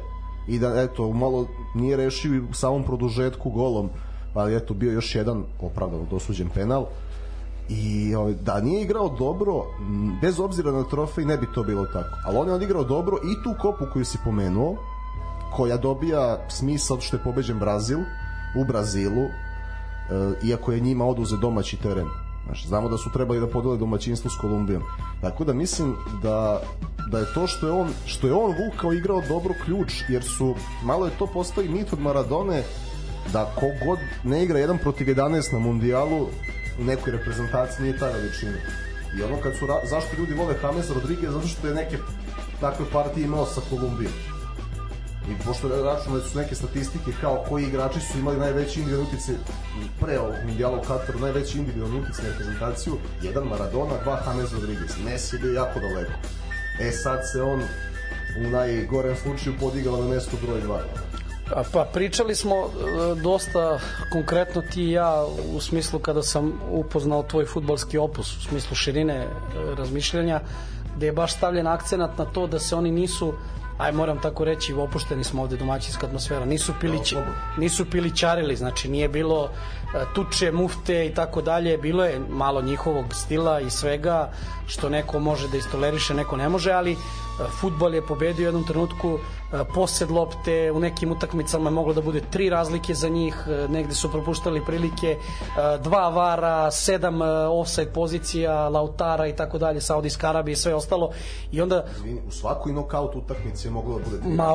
i 0.48 0.58
da, 0.58 0.82
eto, 0.82 1.12
malo 1.12 1.46
nije 1.74 1.96
rešio 1.96 2.42
u 2.50 2.54
samom 2.54 2.84
produžetku 2.84 3.50
golom, 3.50 3.90
ali 4.34 4.56
eto, 4.56 4.74
bio 4.74 4.92
još 4.92 5.14
jedan 5.14 5.44
opravdano 5.60 6.06
dosuđen 6.10 6.48
penal. 6.48 6.86
I 7.68 8.14
ovaj, 8.14 8.34
da 8.34 8.60
nije 8.60 8.82
igrao 8.82 9.08
dobro 9.08 9.64
bez 10.22 10.40
obzira 10.40 10.72
na 10.72 10.84
trofej 10.84 11.24
ne 11.24 11.36
bi 11.36 11.46
to 11.54 11.62
bilo 11.62 11.86
tako 11.86 12.16
ali 12.24 12.38
on 12.38 12.48
je 12.48 12.54
odigrao 12.54 12.84
dobro 12.84 13.16
i 13.16 13.42
tu 13.44 13.54
kopu 13.60 13.84
koju 13.92 14.04
si 14.04 14.18
pomenuo 14.24 14.76
koja 15.56 15.76
dobija 15.76 16.38
smisao 16.48 17.00
što 17.00 17.16
je 17.16 17.22
pobeđen 17.22 17.58
Brazil 17.58 17.98
u 18.56 18.64
Brazilu 18.64 19.22
e, 19.22 19.30
iako 20.48 20.72
je 20.72 20.80
njima 20.80 21.04
oduze 21.04 21.36
domaći 21.36 21.76
teren 21.76 22.06
Znaš, 22.48 22.66
znamo 22.66 22.88
da 22.88 22.96
su 22.98 23.10
trebali 23.12 23.40
da 23.40 23.46
podele 23.46 23.76
domaćinstvo 23.76 24.30
s 24.30 24.36
Kolumbijom. 24.40 24.82
Tako 25.20 25.44
da 25.44 25.52
mislim 25.52 25.96
da, 26.22 26.62
da 27.10 27.18
je 27.18 27.26
to 27.34 27.46
što 27.46 27.66
je 27.66 27.72
on 27.72 27.88
što 28.06 28.26
je 28.26 28.32
on 28.32 28.54
vukao 28.66 28.92
igrao 28.92 29.22
dobro 29.28 29.54
ključ 29.64 29.92
jer 30.08 30.24
su 30.24 30.54
malo 30.84 31.06
je 31.06 31.12
to 31.18 31.26
postoji 31.26 31.68
mit 31.68 31.92
od 31.92 32.00
Maradone 32.00 32.62
da 33.32 33.52
kogod 33.54 33.98
ne 34.24 34.44
igra 34.44 34.58
jedan 34.58 34.78
protiv 34.78 35.06
11 35.06 35.52
na 35.52 35.58
mundijalu 35.58 36.26
u 36.78 36.84
nekoj 36.84 37.12
reprezentaciji 37.12 37.82
nije 37.82 37.98
ta 37.98 38.06
veličina. 38.06 38.58
I 39.18 39.22
ono 39.22 39.40
kad 39.42 39.56
su, 39.56 39.66
zašto 39.90 40.16
ljudi 40.18 40.34
vole 40.34 40.54
James 40.62 40.90
Rodriguez, 40.90 41.32
zato 41.32 41.46
što 41.48 41.66
je 41.68 41.74
neke 41.74 41.96
takve 42.60 42.86
partije 42.92 43.24
imao 43.24 43.46
sa 43.46 43.60
Kolumbijom. 43.70 44.12
I 45.30 45.44
pošto 45.44 45.68
računali 45.68 46.22
su 46.22 46.38
neke 46.38 46.54
statistike 46.54 47.10
kao 47.20 47.44
koji 47.48 47.64
igrači 47.64 48.00
su 48.00 48.18
imali 48.18 48.38
najveći 48.38 48.80
individualni 48.80 49.12
utice 49.12 49.32
pre 50.00 50.18
ovog 50.18 50.34
mundiala 50.46 50.78
u 50.78 50.82
Kataru, 50.82 51.18
najveći 51.18 51.58
individualni 51.58 52.00
utice 52.00 52.22
na 52.22 52.28
reprezentaciju, 52.28 52.96
jedan 53.22 53.44
Maradona, 53.44 54.02
dva 54.02 54.22
James 54.26 54.52
Rodriguez. 54.52 54.90
Messi 55.04 55.36
je 55.36 55.40
bio 55.40 55.52
jako 55.52 55.80
daleko. 55.80 56.12
E 56.80 56.90
sad 56.90 57.20
se 57.32 57.42
on 57.42 57.62
u 58.38 58.50
najgorem 58.50 59.16
slučaju 59.16 59.56
podigao 59.60 60.02
na 60.02 60.08
mesto 60.08 60.36
broj 60.46 60.60
2. 60.60 61.07
Pa 61.72 61.84
pričali 61.92 62.34
smo 62.34 62.54
e, 62.54 62.68
dosta 63.22 63.78
konkretno 64.12 64.62
ti 64.62 64.82
i 64.82 64.90
ja 64.90 65.24
u 65.54 65.60
smislu 65.60 65.98
kada 65.98 66.22
sam 66.22 66.52
upoznao 66.70 67.22
tvoj 67.22 67.46
futbalski 67.46 67.98
opus, 67.98 68.36
u 68.36 68.40
smislu 68.40 68.76
širine 68.76 69.14
e, 69.14 69.28
razmišljanja, 69.78 70.40
gde 70.96 71.06
je 71.06 71.12
baš 71.12 71.32
stavljen 71.34 71.66
akcenat 71.66 72.18
na 72.18 72.24
to 72.24 72.46
da 72.46 72.58
se 72.58 72.76
oni 72.76 72.90
nisu 72.90 73.32
aj 73.78 73.92
moram 73.92 74.20
tako 74.20 74.44
reći, 74.44 74.72
opušteni 74.74 75.24
smo 75.24 75.42
ovde 75.42 75.56
domaćinska 75.56 76.06
atmosfera, 76.06 76.44
nisu 76.44 76.72
pilić, 76.80 77.14
nisu 77.56 77.90
pilićarili, 77.90 78.56
znači 78.56 78.88
nije 78.88 79.08
bilo 79.08 79.50
tuče, 80.14 80.52
mufte 80.52 81.06
i 81.06 81.14
tako 81.14 81.42
dalje, 81.42 81.78
bilo 81.78 82.04
je 82.04 82.20
malo 82.28 82.62
njihovog 82.62 83.14
stila 83.14 83.60
i 83.60 83.70
svega 83.70 84.30
što 84.66 84.88
neko 84.88 85.18
može 85.18 85.48
da 85.48 85.56
istoleriše, 85.56 86.14
neko 86.14 86.36
ne 86.36 86.48
može, 86.48 86.72
ali 86.72 86.96
futbol 87.60 87.94
je 87.94 88.06
pobedio 88.06 88.42
u 88.42 88.48
jednom 88.48 88.66
trenutku 88.66 89.18
E, 89.52 89.64
posed 89.74 90.10
lopte, 90.10 90.72
u 90.72 90.80
nekim 90.80 91.12
utakmicama 91.12 91.70
je 91.70 91.74
moglo 91.74 91.92
da 91.94 92.00
bude 92.00 92.20
tri 92.30 92.50
razlike 92.50 92.94
za 92.94 93.08
njih, 93.08 93.34
e, 93.46 93.68
negde 93.68 93.94
su 93.94 94.10
propuštali 94.10 94.64
prilike, 94.66 95.06
e, 95.06 95.18
dva 95.82 96.08
vara, 96.08 96.70
sedam 96.70 97.20
offside 97.50 97.90
pozicija, 97.92 98.68
Lautara 98.68 99.26
i 99.26 99.36
tako 99.36 99.58
dalje, 99.58 99.80
Saudijska 99.80 100.28
Arabija 100.28 100.52
i 100.52 100.56
sve 100.56 100.74
ostalo. 100.74 101.10
I 101.52 101.60
onda... 101.60 101.84
Izvini, 101.96 102.20
u 102.28 102.30
svakoj 102.30 102.72
knockout 102.72 103.16
utakmici 103.16 103.66
je 103.66 103.70
moglo 103.70 103.98
da 103.98 104.04
bude 104.04 104.20
tri 104.20 104.30
ma, 104.30 104.52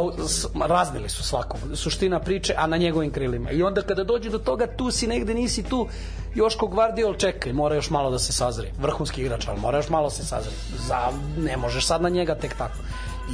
ma, 0.54 0.66
raznili 0.66 1.10
su 1.10 1.24
svakog. 1.24 1.60
Suština 1.74 2.20
priče, 2.20 2.54
a 2.58 2.68
na 2.68 2.78
njegovim 2.78 3.12
krilima. 3.12 3.52
I 3.52 3.64
onda 3.64 3.82
kada 3.82 4.04
dođe 4.04 4.30
do 4.30 4.40
toga, 4.40 4.68
tu 4.78 4.92
si 4.92 5.08
negde, 5.08 5.23
nisi 5.30 5.64
tu, 5.64 5.88
Joško 6.36 6.68
Gvardiol 6.68 7.16
čekaj, 7.16 7.54
mora 7.54 7.76
još 7.76 7.90
malo 7.90 8.12
da 8.12 8.20
se 8.20 8.34
sazri. 8.34 8.72
Vrhunski 8.82 9.22
igrač, 9.22 9.48
ali 9.48 9.60
mora 9.60 9.78
još 9.78 9.90
malo 9.90 10.04
da 10.04 10.16
se 10.16 10.26
sazri. 10.26 10.54
Za, 10.88 11.00
ne 11.38 11.58
možeš 11.58 11.86
sad 11.86 12.02
na 12.02 12.10
njega 12.10 12.36
tek 12.36 12.58
tako. 12.58 12.78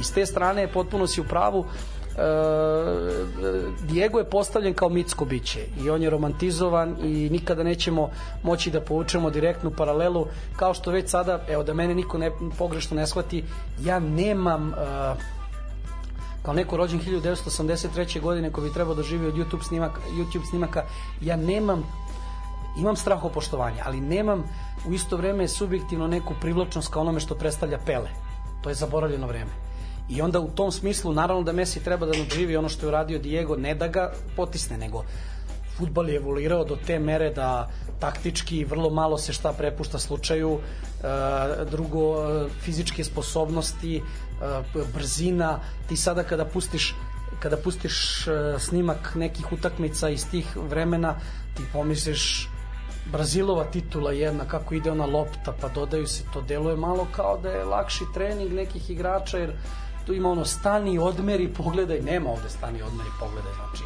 I 0.00 0.04
s 0.04 0.12
te 0.12 0.26
strane 0.26 0.72
potpuno 0.72 1.06
si 1.06 1.20
u 1.20 1.24
pravu, 1.24 1.64
e, 1.64 2.22
Diego 3.88 4.18
je 4.18 4.30
postavljen 4.30 4.74
kao 4.74 4.88
mitsko 4.88 5.24
biće 5.24 5.60
i 5.84 5.90
on 5.90 6.02
je 6.02 6.10
romantizovan 6.10 6.96
i 7.02 7.28
nikada 7.30 7.62
nećemo 7.62 8.10
moći 8.42 8.70
da 8.70 8.80
povučemo 8.80 9.30
direktnu 9.30 9.70
paralelu 9.70 10.26
kao 10.56 10.74
što 10.74 10.90
već 10.90 11.10
sada, 11.10 11.44
evo 11.48 11.62
da 11.62 11.74
mene 11.74 11.94
niko 11.94 12.18
ne, 12.18 12.30
pogrešno 12.58 12.96
ne 12.96 13.06
shvati, 13.06 13.44
ja 13.84 13.98
nemam 13.98 14.68
uh, 14.68 15.39
kao 16.42 16.54
neko 16.54 16.76
rođen 16.76 17.00
1983. 17.00 18.20
godine 18.20 18.52
ko 18.52 18.60
bi 18.60 18.72
trebao 18.72 18.94
da 18.94 19.02
živi 19.02 19.26
od 19.26 19.34
YouTube 19.34 19.62
snimaka, 19.68 20.00
YouTube 20.12 20.48
snimaka 20.48 20.84
ja 21.20 21.36
nemam 21.36 21.84
imam 22.78 22.96
strahopoštovanje, 22.96 23.80
ali 23.84 24.00
nemam 24.00 24.44
u 24.88 24.94
isto 24.94 25.16
vreme 25.16 25.48
subjektivno 25.48 26.06
neku 26.06 26.34
privlačnost 26.40 26.92
kao 26.92 27.02
onome 27.02 27.20
što 27.20 27.34
predstavlja 27.34 27.78
Pele 27.86 28.10
To 28.60 28.68
je 28.68 28.74
zaboravljeno 28.74 29.26
vreme. 29.26 29.50
I 30.08 30.22
onda 30.22 30.40
u 30.40 30.50
tom 30.50 30.72
smislu, 30.72 31.12
naravno 31.12 31.42
da 31.42 31.52
Messi 31.52 31.84
treba 31.84 32.06
da 32.06 32.18
nadživi 32.18 32.56
ono 32.56 32.68
što 32.68 32.86
je 32.86 32.88
uradio 32.88 33.18
Diego, 33.18 33.56
ne 33.56 33.74
da 33.74 33.88
ga 33.88 34.12
potisne, 34.36 34.78
nego 34.78 35.04
futbal 35.76 36.08
je 36.08 36.16
evoluirao 36.16 36.64
do 36.64 36.76
te 36.86 36.98
mere 36.98 37.30
da 37.30 37.70
taktički 38.00 38.64
vrlo 38.64 38.90
malo 38.90 39.18
se 39.18 39.32
šta 39.32 39.52
prepušta 39.52 39.98
slučaju, 39.98 40.58
e, 40.58 41.64
drugo 41.70 42.16
e, 42.16 42.48
fizičke 42.60 43.04
sposobnosti, 43.04 44.02
brzina, 44.94 45.58
ti 45.88 45.96
sada 45.96 46.22
kada 46.22 46.44
pustiš 46.44 46.94
kada 47.40 47.56
pustiš 47.56 48.26
snimak 48.58 49.14
nekih 49.14 49.52
utakmica 49.52 50.08
iz 50.08 50.30
tih 50.30 50.56
vremena, 50.56 51.14
ti 51.56 51.62
pomisliš 51.72 52.48
Brazilova 53.12 53.64
titula 53.64 54.12
jedna, 54.12 54.44
kako 54.44 54.74
ide 54.74 54.90
ona 54.90 55.06
lopta, 55.06 55.54
pa 55.60 55.68
dodaju 55.68 56.06
se, 56.06 56.24
to 56.32 56.40
deluje 56.42 56.76
malo 56.76 57.06
kao 57.12 57.38
da 57.42 57.48
je 57.50 57.64
lakši 57.64 58.04
trening 58.14 58.52
nekih 58.52 58.90
igrača, 58.90 59.38
jer 59.38 59.52
tu 60.06 60.14
ima 60.14 60.30
ono 60.30 60.44
stani 60.44 60.98
odmeri 60.98 61.48
pogledaj, 61.54 62.00
nema 62.00 62.30
ovde 62.30 62.48
stani 62.48 62.82
odmeri 62.82 63.10
pogledaj, 63.20 63.52
znači 63.54 63.84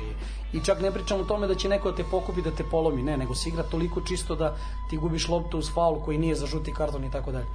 i 0.53 0.61
čak 0.65 0.81
ne 0.81 0.91
pričam 0.91 1.21
o 1.21 1.25
tome 1.25 1.47
da 1.47 1.55
će 1.55 1.69
neko 1.69 1.91
da 1.91 1.97
te 1.97 2.05
pokupi 2.11 2.43
da 2.43 2.51
te 2.51 2.65
polomi, 2.71 3.03
ne, 3.03 3.17
nego 3.17 3.35
se 3.35 3.49
igra 3.49 3.63
toliko 3.63 4.01
čisto 4.01 4.35
da 4.35 4.57
ti 4.91 4.97
gubiš 4.97 5.29
loptu 5.29 5.59
uz 5.59 5.71
faul 5.75 6.01
koji 6.05 6.19
nije 6.19 6.35
za 6.35 6.47
žuti 6.47 6.75
karton 6.75 7.05
i 7.05 7.11
tako 7.11 7.33
dalje. 7.33 7.47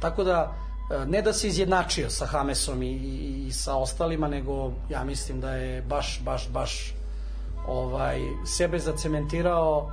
Tako 0.00 0.24
da 0.24 0.67
ne 1.06 1.22
da 1.22 1.32
se 1.32 1.48
izjednačio 1.48 2.10
sa 2.10 2.26
Hamesom 2.26 2.82
i, 2.82 2.90
i, 2.92 3.46
i 3.46 3.52
sa 3.52 3.76
ostalima, 3.76 4.28
nego 4.28 4.72
ja 4.90 5.04
mislim 5.04 5.40
da 5.40 5.50
je 5.50 5.82
baš, 5.82 6.20
baš, 6.24 6.48
baš 6.48 6.94
ovaj, 7.66 8.20
sebe 8.46 8.78
zacementirao 8.78 9.90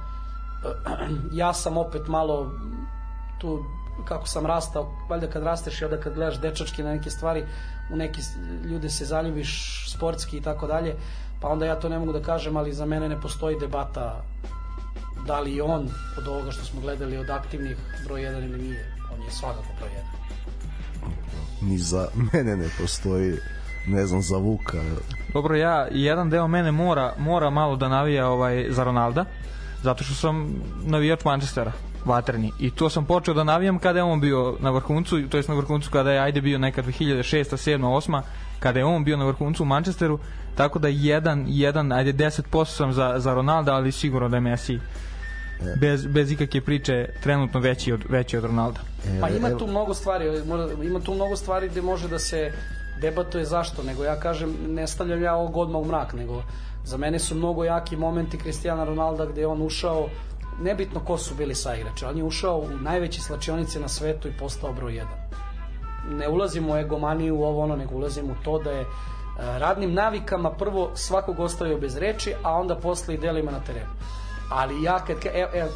ja 1.41 1.53
sam 1.53 1.77
opet 1.77 2.07
malo 2.07 2.51
tu 3.41 3.65
kako 4.07 4.27
sam 4.27 4.45
rastao, 4.45 4.91
valjda 5.09 5.27
kad 5.27 5.43
rasteš 5.43 5.81
i 5.81 5.85
onda 5.85 5.99
kad 5.99 6.13
gledaš 6.13 6.41
dečački 6.41 6.83
na 6.83 6.91
neke 6.91 7.09
stvari, 7.09 7.45
u 7.93 7.95
neke 7.95 8.21
ljude 8.65 8.89
se 8.89 9.05
zaljubiš 9.05 9.83
sportski 9.93 10.37
i 10.37 10.41
tako 10.41 10.67
dalje, 10.67 10.95
pa 11.41 11.47
onda 11.47 11.65
ja 11.65 11.79
to 11.79 11.89
ne 11.89 11.99
mogu 11.99 12.11
da 12.11 12.21
kažem, 12.21 12.57
ali 12.57 12.73
za 12.73 12.85
mene 12.85 13.09
ne 13.09 13.21
postoji 13.21 13.59
debata 13.59 14.23
da 15.27 15.39
li 15.39 15.61
on 15.61 15.89
od 16.17 16.27
ovoga 16.27 16.51
što 16.51 16.65
smo 16.65 16.81
gledali 16.81 17.17
od 17.17 17.29
aktivnih 17.29 17.77
broj 18.05 18.21
1 18.21 18.45
ili 18.45 18.57
nije. 18.57 18.95
On 19.13 19.21
je 19.21 19.31
svakako 19.31 19.67
broj 19.79 19.89
1. 19.89 20.34
Ni 21.61 21.77
za 21.77 22.07
mene 22.33 22.57
ne 22.57 22.69
postoji 22.81 23.37
ne 23.87 24.05
znam 24.05 24.21
za 24.21 24.37
Vuka. 24.37 24.81
Dobro, 25.33 25.55
ja 25.55 25.87
jedan 25.91 26.29
deo 26.29 26.47
mene 26.47 26.71
mora 26.71 27.13
mora 27.17 27.49
malo 27.49 27.75
da 27.75 27.87
navija 27.89 28.27
ovaj 28.27 28.65
za 28.69 28.83
Ronalda 28.83 29.25
zato 29.83 30.03
što 30.03 30.13
sam 30.13 30.53
navijač 30.85 31.23
Manchestera 31.25 31.71
vatreni 32.05 32.51
i 32.59 32.71
to 32.71 32.89
sam 32.89 33.05
počeo 33.05 33.33
da 33.33 33.43
navijam 33.43 33.79
kada 33.79 33.99
je 33.99 34.03
on 34.03 34.19
bio 34.19 34.57
na 34.59 34.69
vrhuncu 34.69 35.27
to 35.29 35.37
jest 35.37 35.49
na 35.49 35.55
vrhuncu 35.55 35.91
kada 35.91 36.11
je 36.11 36.19
ajde 36.19 36.41
bio 36.41 36.57
neka 36.57 36.83
2006 36.83 37.21
7 37.23 37.79
8 37.79 38.21
kada 38.59 38.79
je 38.79 38.85
on 38.85 39.03
bio 39.03 39.17
na 39.17 39.25
vrhuncu 39.25 39.63
u 39.63 39.65
Manchesteru 39.65 40.19
tako 40.55 40.79
da 40.79 40.87
jedan, 40.87 41.45
jedan 41.47 41.91
ajde 41.91 42.13
10% 42.13 42.65
sam 42.65 42.93
za, 42.93 43.13
za 43.17 43.33
Ronalda 43.33 43.73
ali 43.73 43.91
sigurno 43.91 44.29
da 44.29 44.37
je 44.37 44.41
Messi 44.41 44.79
bez, 45.81 46.05
bez 46.05 46.31
ikakve 46.31 46.61
priče 46.61 47.09
trenutno 47.23 47.59
veći 47.59 47.93
od, 47.93 48.03
veći 48.09 48.37
od 48.37 48.43
Ronalda 48.43 48.79
pa 49.21 49.29
ima 49.29 49.57
tu 49.57 49.67
mnogo 49.67 49.93
stvari 49.93 50.41
ima 50.83 50.99
tu 50.99 51.13
mnogo 51.13 51.35
stvari 51.35 51.69
gde 51.69 51.81
može 51.81 52.07
da 52.07 52.19
se 52.19 52.51
debatuje 53.01 53.45
zašto, 53.45 53.83
nego 53.83 54.03
ja 54.03 54.19
kažem 54.19 54.55
ne 54.67 54.87
stavljam 54.87 55.23
ja 55.23 55.35
ovog 55.35 55.57
odmah 55.57 55.81
u 55.81 55.85
mrak, 55.85 56.13
nego 56.13 56.43
Za 56.85 56.97
mene 56.97 57.19
su 57.19 57.35
mnogo 57.35 57.63
jaki 57.63 57.97
momenti 57.97 58.37
Cristiana 58.37 58.83
Ronalda 58.83 59.25
gde 59.25 59.41
je 59.41 59.47
on 59.47 59.61
ušao 59.61 60.09
nebitno 60.61 60.99
ko 60.99 61.17
su 61.17 61.35
bili 61.35 61.55
saigrači, 61.55 62.05
on 62.05 62.17
je 62.17 62.23
ušao 62.23 62.57
u 62.57 62.69
najveće 62.81 63.21
slačionice 63.21 63.79
na 63.79 63.87
svetu 63.87 64.27
i 64.27 64.37
postao 64.39 64.73
broj 64.73 64.91
1. 64.91 65.05
Ne 66.17 66.29
ulazimo 66.29 66.73
u 66.73 66.77
egomaniju 66.77 67.35
u 67.35 67.43
ovo 67.43 67.63
ono, 67.63 67.75
nego 67.75 67.95
ulazimo 67.95 68.31
u 68.31 68.43
to 68.43 68.59
da 68.59 68.71
je 68.71 68.81
e, 68.81 68.85
radnim 69.37 69.93
navikama 69.93 70.51
prvo 70.51 70.91
svakog 70.95 71.39
ostavio 71.39 71.77
bez 71.77 71.97
reči, 71.97 72.33
a 72.43 72.53
onda 72.53 72.75
posle 72.75 73.13
i 73.13 73.17
delima 73.17 73.51
na 73.51 73.59
terenu. 73.59 73.91
Ali 74.49 74.83
ja 74.83 75.05
kad, 75.05 75.17
evo, 75.33 75.49
evo, 75.53 75.69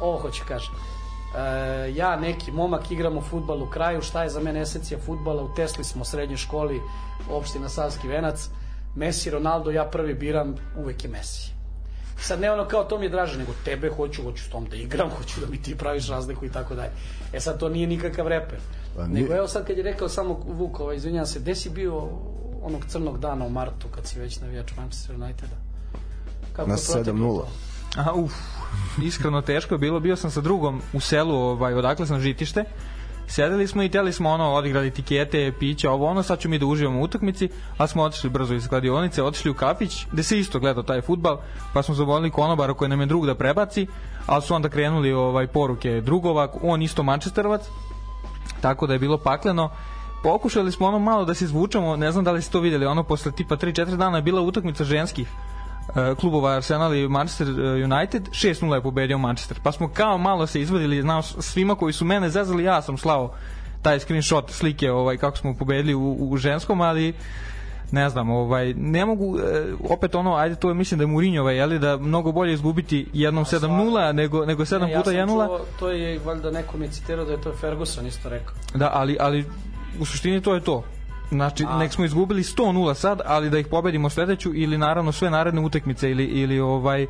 ovo 0.00 0.18
hoću 0.18 0.42
kažem, 0.48 0.74
e, 0.74 1.92
ja 1.94 2.16
neki 2.16 2.52
momak 2.52 2.90
igram 2.90 3.18
u 3.18 3.22
futbal 3.22 3.62
u 3.62 3.70
kraju, 3.70 4.02
šta 4.02 4.22
je 4.22 4.30
za 4.30 4.40
mene 4.40 4.60
esencija 4.60 5.00
futbala, 5.06 5.42
u 5.42 5.54
Tesli 5.54 5.84
smo 5.84 6.02
u 6.02 6.04
srednjoj 6.04 6.36
školi, 6.36 6.80
opština 7.30 7.68
Savski 7.68 8.08
venac, 8.08 8.48
Messi, 8.94 9.30
Ronaldo, 9.30 9.70
ja 9.70 9.84
prvi 9.84 10.14
biram, 10.14 10.54
uvek 10.78 11.04
je 11.04 11.10
Messi. 11.10 11.52
Sad 12.20 12.40
ne 12.40 12.52
ono 12.52 12.68
kao 12.68 12.84
to 12.84 12.98
mi 12.98 13.06
je 13.06 13.10
draže, 13.10 13.38
nego 13.38 13.52
tebe 13.64 13.90
hoću, 13.90 14.22
hoću 14.22 14.44
s 14.44 14.48
tom 14.48 14.64
da 14.64 14.76
igram, 14.76 15.10
hoću 15.18 15.40
da 15.40 15.46
mi 15.46 15.62
ti 15.62 15.78
praviš 15.78 16.08
razliku 16.08 16.44
i 16.44 16.52
tako 16.52 16.74
dalje. 16.74 16.90
E 17.32 17.40
sad 17.40 17.58
to 17.58 17.68
nije 17.68 17.86
nikakav 17.86 18.28
reper. 18.28 18.58
Pa, 18.96 19.06
nije... 19.06 19.22
Nego 19.22 19.34
evo 19.34 19.48
sad 19.48 19.66
kad 19.66 19.76
je 19.76 19.82
rekao 19.82 20.08
samo 20.08 20.40
Vuk, 20.46 20.80
ovaj, 20.80 20.96
izvinjam 20.96 21.26
se, 21.26 21.40
gde 21.40 21.54
si 21.54 21.70
bio 21.70 22.08
onog 22.62 22.84
crnog 22.88 23.18
dana 23.18 23.44
u 23.44 23.50
martu 23.50 23.88
kad 23.94 24.06
si 24.06 24.20
već 24.20 24.40
navijač 24.40 24.72
Manchester 24.76 25.16
Uniteda? 25.16 25.56
Kako 26.52 26.70
Na 26.70 26.76
7-0. 26.76 27.44
Aha, 27.96 28.12
uf, 28.12 28.32
iskreno 29.02 29.42
teško 29.42 29.74
je 29.74 29.78
bilo, 29.78 30.00
bio 30.00 30.16
sam 30.16 30.30
sa 30.30 30.40
drugom 30.40 30.80
u 30.92 31.00
selu, 31.00 31.34
ovaj, 31.34 31.74
odakle 31.74 32.06
sam 32.06 32.20
žitište, 32.20 32.64
sedeli 33.26 33.66
smo 33.66 33.82
i 33.82 33.88
teli 33.88 34.12
smo 34.12 34.30
ono 34.30 34.52
odigrali 34.52 34.90
tikete, 34.90 35.52
pića, 35.58 35.90
ovo 35.90 36.06
ono, 36.06 36.22
sad 36.22 36.38
ću 36.38 36.48
mi 36.48 36.58
da 36.58 36.66
uživamo 36.66 37.00
u 37.00 37.02
utakmici, 37.02 37.48
a 37.78 37.86
smo 37.86 38.02
otišli 38.02 38.30
brzo 38.30 38.54
iz 38.54 38.68
kladionice, 38.68 39.22
otišli 39.22 39.50
u 39.50 39.54
kafić, 39.54 40.06
gde 40.12 40.22
se 40.22 40.38
isto 40.38 40.58
gleda 40.58 40.82
taj 40.82 41.00
futbal, 41.00 41.40
pa 41.74 41.82
smo 41.82 41.94
zavolili 41.94 42.30
konobara 42.30 42.74
koji 42.74 42.88
nam 42.88 43.00
je 43.00 43.06
drug 43.06 43.26
da 43.26 43.34
prebaci, 43.34 43.86
ali 44.26 44.42
su 44.42 44.54
onda 44.54 44.68
krenuli 44.68 45.12
ovaj 45.12 45.46
poruke 45.46 46.00
drugova, 46.00 46.48
on 46.62 46.82
isto 46.82 47.02
Manchesterovac, 47.02 47.62
tako 48.60 48.86
da 48.86 48.92
je 48.92 48.98
bilo 48.98 49.18
pakleno. 49.18 49.70
Pokušali 50.22 50.72
smo 50.72 50.86
ono 50.86 50.98
malo 50.98 51.24
da 51.24 51.34
se 51.34 51.44
izvučemo, 51.44 51.96
ne 51.96 52.12
znam 52.12 52.24
da 52.24 52.32
li 52.32 52.42
ste 52.42 52.52
to 52.52 52.60
videli, 52.60 52.86
ono 52.86 53.02
posle 53.02 53.32
tipa 53.32 53.56
3-4 53.56 53.96
dana 53.96 54.18
je 54.18 54.22
bila 54.22 54.40
utakmica 54.40 54.84
ženskih 54.84 55.28
klubova 56.20 56.56
Arsenal 56.56 56.94
i 56.94 57.08
Manchester 57.08 57.48
e, 57.48 57.84
United 57.84 58.28
6-0 58.28 58.74
je 58.74 58.82
pobedio 58.82 59.18
Manchester 59.18 59.60
pa 59.62 59.72
smo 59.72 59.88
kao 59.88 60.18
malo 60.18 60.46
se 60.46 60.60
izvadili 60.60 61.02
znao 61.02 61.22
svima 61.22 61.74
koji 61.74 61.92
su 61.92 62.04
mene 62.04 62.30
zezali 62.30 62.64
ja 62.64 62.82
sam 62.82 62.98
slao 62.98 63.34
taj 63.82 64.00
screenshot 64.00 64.50
slike 64.50 64.90
ovaj 64.90 65.16
kako 65.16 65.36
smo 65.36 65.54
pobedili 65.54 65.94
u, 65.94 66.16
u 66.20 66.36
ženskom 66.36 66.80
ali 66.80 67.14
ne 67.92 68.08
znam, 68.08 68.30
ovaj 68.30 68.74
ne 68.74 69.06
mogu 69.06 69.38
e, 69.38 69.64
opet 69.90 70.14
ono, 70.14 70.34
ajde 70.34 70.54
to 70.54 70.68
je 70.68 70.74
mislim 70.74 70.98
da 70.98 71.02
je 71.02 71.06
Mourinhova 71.06 71.52
je 71.52 71.66
li 71.66 71.78
da 71.78 71.96
mnogo 71.96 72.32
bolje 72.32 72.52
izgubiti 72.52 73.06
jednom 73.12 73.44
7:0 73.44 74.12
nego 74.12 74.46
nego 74.46 74.64
7 74.64 74.80
ne, 74.80 74.96
puta 74.96 75.10
1:0. 75.10 75.52
Ja 75.52 75.58
to 75.78 75.88
je 75.88 76.20
valjda 76.24 76.50
neko 76.50 76.78
mi 76.78 76.88
citirao 76.88 77.24
da 77.24 77.32
je 77.32 77.40
to 77.40 77.52
Ferguson 77.60 78.06
isto 78.06 78.28
rekao. 78.28 78.54
Da, 78.74 78.90
ali 78.92 79.16
ali 79.20 79.44
u 80.00 80.04
suštini 80.04 80.42
to 80.42 80.54
je 80.54 80.60
to. 80.60 80.84
Znači, 81.32 81.64
A. 81.68 81.78
nek 81.78 81.92
smo 81.92 82.04
izgubili 82.04 82.42
100-0 82.42 82.94
sad, 82.94 83.20
ali 83.24 83.50
da 83.50 83.58
ih 83.58 83.66
pobedimo 83.66 84.10
sledeću 84.10 84.50
ili 84.54 84.78
naravno 84.78 85.12
sve 85.12 85.30
naredne 85.30 85.60
utakmice 85.60 86.10
ili, 86.10 86.24
ili 86.24 86.60
ovaj 86.60 87.06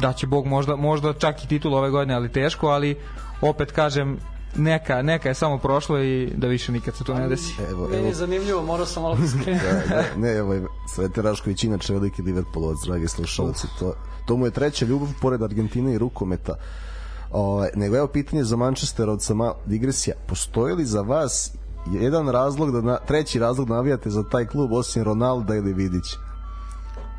da 0.00 0.12
će 0.12 0.26
Bog 0.26 0.46
možda, 0.46 0.76
možda 0.76 1.12
čak 1.12 1.44
i 1.44 1.48
titul 1.48 1.74
ove 1.74 1.90
godine, 1.90 2.14
ali 2.14 2.32
teško, 2.32 2.68
ali 2.68 2.96
opet 3.40 3.72
kažem, 3.72 4.18
neka, 4.56 5.02
neka 5.02 5.28
je 5.28 5.34
samo 5.34 5.58
prošlo 5.58 5.98
i 6.02 6.32
da 6.36 6.46
više 6.46 6.72
nikad 6.72 6.96
se 6.96 7.04
to 7.04 7.14
ne 7.14 7.28
desi. 7.28 7.54
Evo, 7.70 7.84
evo. 7.84 7.88
Meni 7.88 8.06
je 8.06 8.14
zanimljivo, 8.14 8.62
morao 8.62 8.86
sam 8.86 9.02
malo 9.02 9.16
da 9.16 9.28
skrenuti. 9.28 9.64
da, 9.66 9.96
da, 9.96 10.04
ne, 10.16 10.36
evo, 10.36 10.54
Svete 10.94 11.22
Rašković 11.22 11.64
inače 11.64 11.92
veliki 11.92 12.22
Liverpoolovac, 12.22 12.78
dragi 12.86 13.08
slušalci, 13.08 13.66
to, 13.78 13.94
to 14.26 14.36
mu 14.36 14.46
je 14.46 14.50
treća 14.50 14.86
ljubav 14.86 15.08
pored 15.20 15.42
Argentine 15.42 15.94
i 15.94 15.98
rukometa. 15.98 16.54
O, 17.30 17.40
ovaj, 17.40 17.70
nego 17.74 17.96
evo 17.96 18.06
pitanje 18.06 18.44
za 18.44 18.56
Manchesterovca, 18.56 19.34
ma, 19.34 19.52
digresija, 19.66 20.16
postoji 20.26 20.74
li 20.74 20.84
za 20.84 21.00
vas 21.00 21.56
jedan 21.90 22.28
razlog 22.28 22.72
da 22.72 22.80
na, 22.80 22.96
treći 22.96 23.38
razlog 23.38 23.68
da 23.68 23.74
navijate 23.74 24.10
za 24.10 24.22
taj 24.22 24.46
klub 24.46 24.72
osim 24.72 25.02
Ronalda 25.02 25.54
ili 25.54 25.72
Vidića? 25.72 26.16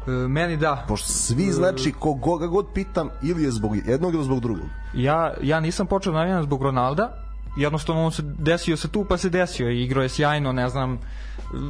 E, 0.07 0.11
meni 0.11 0.57
da. 0.57 0.85
Pošto 0.87 1.07
svi 1.07 1.51
znači 1.51 1.93
koga 2.21 2.47
god 2.47 2.65
pitam 2.73 3.09
ili 3.23 3.43
je 3.43 3.51
zbog 3.51 3.75
jednog 3.87 4.13
ili 4.13 4.23
zbog 4.23 4.39
drugog. 4.39 4.65
Ja, 4.93 5.33
ja 5.41 5.59
nisam 5.59 5.87
počeo 5.87 6.13
da 6.13 6.19
navijam 6.19 6.43
zbog 6.43 6.63
Ronalda, 6.63 7.25
jednostavno 7.57 8.05
on 8.05 8.11
se 8.11 8.21
desio 8.23 8.77
se 8.77 8.87
tu 8.87 9.05
pa 9.09 9.17
se 9.17 9.29
desio 9.29 9.69
i 9.69 9.83
igrao 9.83 10.03
je 10.03 10.09
sjajno, 10.09 10.51
ne 10.51 10.69
znam, 10.69 10.99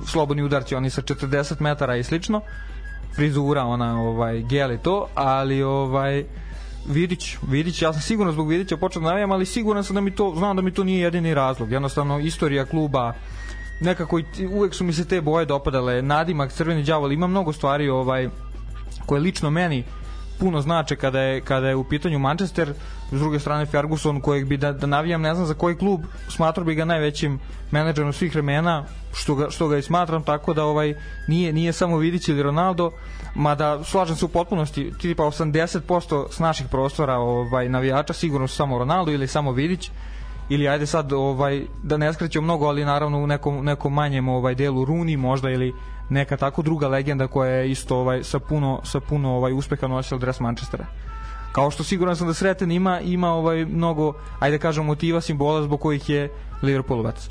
slobodni 0.06 0.44
udarci 0.44 0.76
oni 0.76 0.90
sa 0.90 1.02
40 1.02 1.62
metara 1.62 1.96
i 1.96 2.04
slično 2.04 2.42
frizura 3.16 3.64
ona 3.64 4.02
ovaj 4.02 4.42
gel 4.42 4.72
i 4.72 4.78
to 4.78 5.08
ali 5.16 5.64
ovaj 5.64 6.26
Vidić, 6.88 7.38
Vidić, 7.42 7.82
ja 7.82 7.94
sam 7.94 8.02
sigurno 8.02 8.32
zbog 8.32 8.50
Vidića 8.50 8.78
počeo 8.78 9.02
da 9.02 9.10
navijam, 9.10 9.32
ali 9.32 9.46
siguran 9.46 9.84
sam 9.84 9.96
da 9.96 10.02
mi 10.02 10.12
to, 10.12 10.34
znam 10.38 10.56
da 10.56 10.62
mi 10.62 10.74
to 10.74 10.84
nije 10.84 11.02
jedini 11.02 11.34
razlog. 11.34 11.72
Jednostavno, 11.72 12.20
istorija 12.20 12.66
kluba, 12.66 13.14
nekako 13.82 14.22
uvek 14.52 14.74
su 14.74 14.84
mi 14.84 14.94
se 14.94 15.06
te 15.06 15.22
boje 15.22 15.46
dopadale, 15.46 16.02
nadimak, 16.02 16.52
crveni 16.52 16.84
đavol, 16.84 17.12
ima 17.12 17.28
mnogo 17.28 17.54
stvari 17.54 17.90
ovaj, 17.90 18.30
koje 19.06 19.22
lično 19.22 19.50
meni 19.50 19.84
puno 20.40 20.62
znače 20.62 20.96
kada 20.96 21.20
je, 21.20 21.42
kada 21.42 21.68
je 21.68 21.76
u 21.76 21.84
pitanju 21.84 22.20
Manchester, 22.20 22.74
s 23.12 23.20
druge 23.20 23.40
strane 23.40 23.66
Ferguson 23.66 24.22
kojeg 24.22 24.48
bi 24.48 24.58
da, 24.58 24.72
da 24.72 24.88
navijam 24.88 25.22
ne 25.22 25.34
znam 25.36 25.48
za 25.48 25.54
koji 25.54 25.76
klub, 25.76 26.02
smatrao 26.30 26.66
bi 26.66 26.76
ga 26.76 26.86
najvećim 26.86 27.40
menadžerom 27.72 28.14
svih 28.14 28.34
vremena, 28.34 28.86
što 29.14 29.36
ga, 29.36 29.50
što 29.50 29.68
ga 29.68 29.78
i 29.78 29.82
smatram, 29.82 30.24
tako 30.24 30.54
da 30.54 30.64
ovaj 30.64 30.96
nije, 31.28 31.54
nije 31.54 31.74
samo 31.74 31.98
Vidić 31.98 32.28
ili 32.28 32.44
Ronaldo, 32.44 32.92
mada 33.36 33.84
slažem 33.84 34.16
se 34.16 34.26
u 34.26 34.28
potpunosti, 34.28 34.94
tipa 35.02 35.24
80% 35.24 36.26
s 36.32 36.40
naših 36.40 36.68
prostora 36.72 37.18
ovaj, 37.18 37.70
navijača 37.70 38.14
sigurno 38.14 38.48
su 38.48 38.56
samo 38.56 38.78
Ronaldo 38.78 39.12
ili 39.12 39.28
samo 39.28 39.52
Vidić, 39.52 39.92
ili 40.50 40.68
ajde 40.68 40.86
sad 40.86 41.14
ovaj 41.14 41.66
da 41.84 41.98
ne 41.98 42.14
skrećemo 42.14 42.44
mnogo, 42.44 42.66
ali 42.66 42.86
naravno 42.86 43.18
u 43.18 43.28
nekom 43.28 43.66
nekom 43.66 43.94
manjem 43.94 44.30
ovaj 44.30 44.56
delu 44.56 44.86
Runi 44.86 45.18
možda 45.18 45.50
ili 45.50 45.74
neka 46.10 46.38
tako 46.38 46.62
druga 46.62 46.88
legenda 46.88 47.28
koja 47.28 47.52
je 47.52 47.72
isto 47.72 47.98
ovaj 47.98 48.24
sa 48.24 48.40
puno 48.40 48.82
sa 48.84 49.00
puno 49.00 49.36
ovaj 49.36 49.54
uspeha 49.54 49.88
nosila 49.88 50.20
dres 50.20 50.40
Manchestera. 50.40 50.86
Kao 51.52 51.72
što 51.72 51.84
siguran 51.84 52.16
sam 52.16 52.28
da 52.28 52.34
Sreten 52.34 52.72
ima 52.72 53.00
ima 53.00 53.34
ovaj 53.34 53.66
mnogo 53.66 54.14
ajde 54.40 54.60
kažem 54.60 54.86
motiva 54.86 55.22
simbola 55.22 55.64
zbog 55.64 55.82
kojih 55.82 56.10
je 56.10 56.32
Liverpoolovac. 56.62 57.30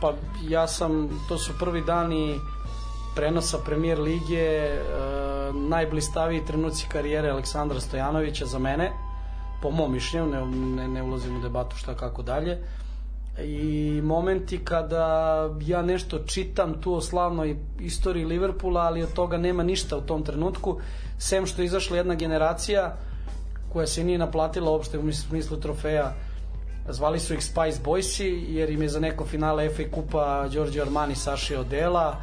Pa 0.00 0.12
ja 0.48 0.66
sam, 0.68 1.08
to 1.28 1.38
su 1.38 1.52
prvi 1.58 1.82
dani 1.86 2.38
prenosa 3.14 3.58
premier 3.58 3.98
lige, 3.98 4.44
e, 4.44 4.80
najblistaviji 5.52 6.44
trenuci 6.46 6.86
karijere 6.88 7.30
Aleksandra 7.30 7.80
Stojanovića 7.80 8.46
za 8.46 8.58
mene, 8.58 8.92
po 9.62 9.70
mom 9.70 9.92
mišljenju, 9.92 10.26
ne, 10.26 10.46
ne, 10.46 10.88
ne 10.88 11.02
ulazim 11.02 11.36
u 11.36 11.40
debatu 11.40 11.76
šta 11.76 11.94
kako 11.94 12.22
dalje. 12.22 12.58
I 13.38 14.00
momenti 14.04 14.64
kada 14.64 15.48
ja 15.60 15.82
nešto 15.82 16.18
čitam 16.18 16.80
tu 16.80 16.94
o 16.94 17.00
slavnoj 17.00 17.56
istoriji 17.80 18.24
Liverpoola, 18.24 18.80
ali 18.80 19.02
od 19.02 19.12
toga 19.12 19.38
nema 19.38 19.62
ništa 19.62 19.96
u 19.96 20.00
tom 20.00 20.24
trenutku, 20.24 20.80
sem 21.18 21.46
što 21.46 21.62
je 21.62 21.66
izašla 21.66 21.96
jedna 21.96 22.14
generacija 22.14 22.96
koja 23.72 23.86
se 23.86 24.04
nije 24.04 24.18
naplatila 24.18 24.70
uopšte 24.70 24.98
u 24.98 25.12
smislu 25.12 25.56
trofeja. 25.56 26.12
Zvali 26.88 27.18
su 27.18 27.34
ih 27.34 27.44
Spice 27.44 27.80
Boysi 27.84 28.44
jer 28.48 28.70
im 28.70 28.82
je 28.82 28.88
za 28.88 29.00
neko 29.00 29.24
finale 29.24 29.68
FA 29.68 29.82
Kupa 29.94 30.48
Giorgio 30.48 30.82
Armani 30.82 31.14
sašio 31.14 31.64
dela 31.64 32.16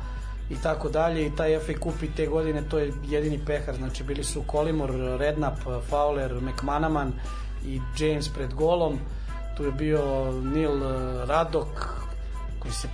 i 0.50 0.56
tako 0.64 0.90
dalje 0.90 1.26
i 1.26 1.36
taj 1.36 1.60
FA 1.60 1.74
Kup 1.80 2.04
i 2.04 2.12
te 2.16 2.26
godine 2.28 2.64
to 2.70 2.80
je 2.80 2.94
jedini 3.04 3.40
pehar 3.46 3.76
znači 3.76 4.04
bili 4.04 4.24
su 4.24 4.44
Kolimor, 4.48 4.92
Rednap, 5.20 5.60
Fowler, 5.92 6.42
McManaman 6.42 7.14
i 7.66 7.82
James 8.00 8.30
pred 8.30 8.54
golom 8.54 9.00
tu 9.58 9.64
je 9.64 9.72
bio 9.72 10.32
Neil 10.32 10.80
Radok 11.26 11.68
koji 12.60 12.74
se 12.74 12.88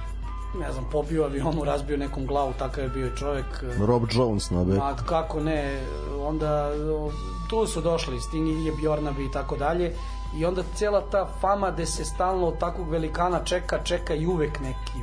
ne 0.59 0.71
znam, 0.71 0.85
pobio 0.91 1.23
avionu, 1.23 1.63
razbio 1.63 1.97
nekom 1.97 2.25
glavu, 2.25 2.53
takav 2.59 2.83
je 2.83 2.89
bio 2.89 3.09
čovjek. 3.15 3.45
Rob 3.87 4.03
Jones 4.11 4.49
na 4.49 4.63
beku. 4.63 4.77
Ma, 4.77 4.95
kako 5.05 5.39
ne, 5.39 5.81
onda 6.19 6.71
tu 7.49 7.67
su 7.67 7.81
došli 7.81 8.21
Sting 8.21 8.47
i 8.47 8.71
Bjornabi 8.81 9.25
i 9.25 9.31
tako 9.31 9.57
dalje 9.57 9.95
i 10.37 10.45
onda 10.45 10.63
cijela 10.75 11.01
ta 11.11 11.27
fama 11.41 11.71
gde 11.71 11.85
se 11.85 12.05
stalno 12.05 12.47
od 12.47 12.57
takvog 12.59 12.89
velikana 12.89 13.43
čeka, 13.43 13.83
čeka 13.83 14.13
i 14.13 14.25
uvek 14.27 14.59
neki 14.59 14.99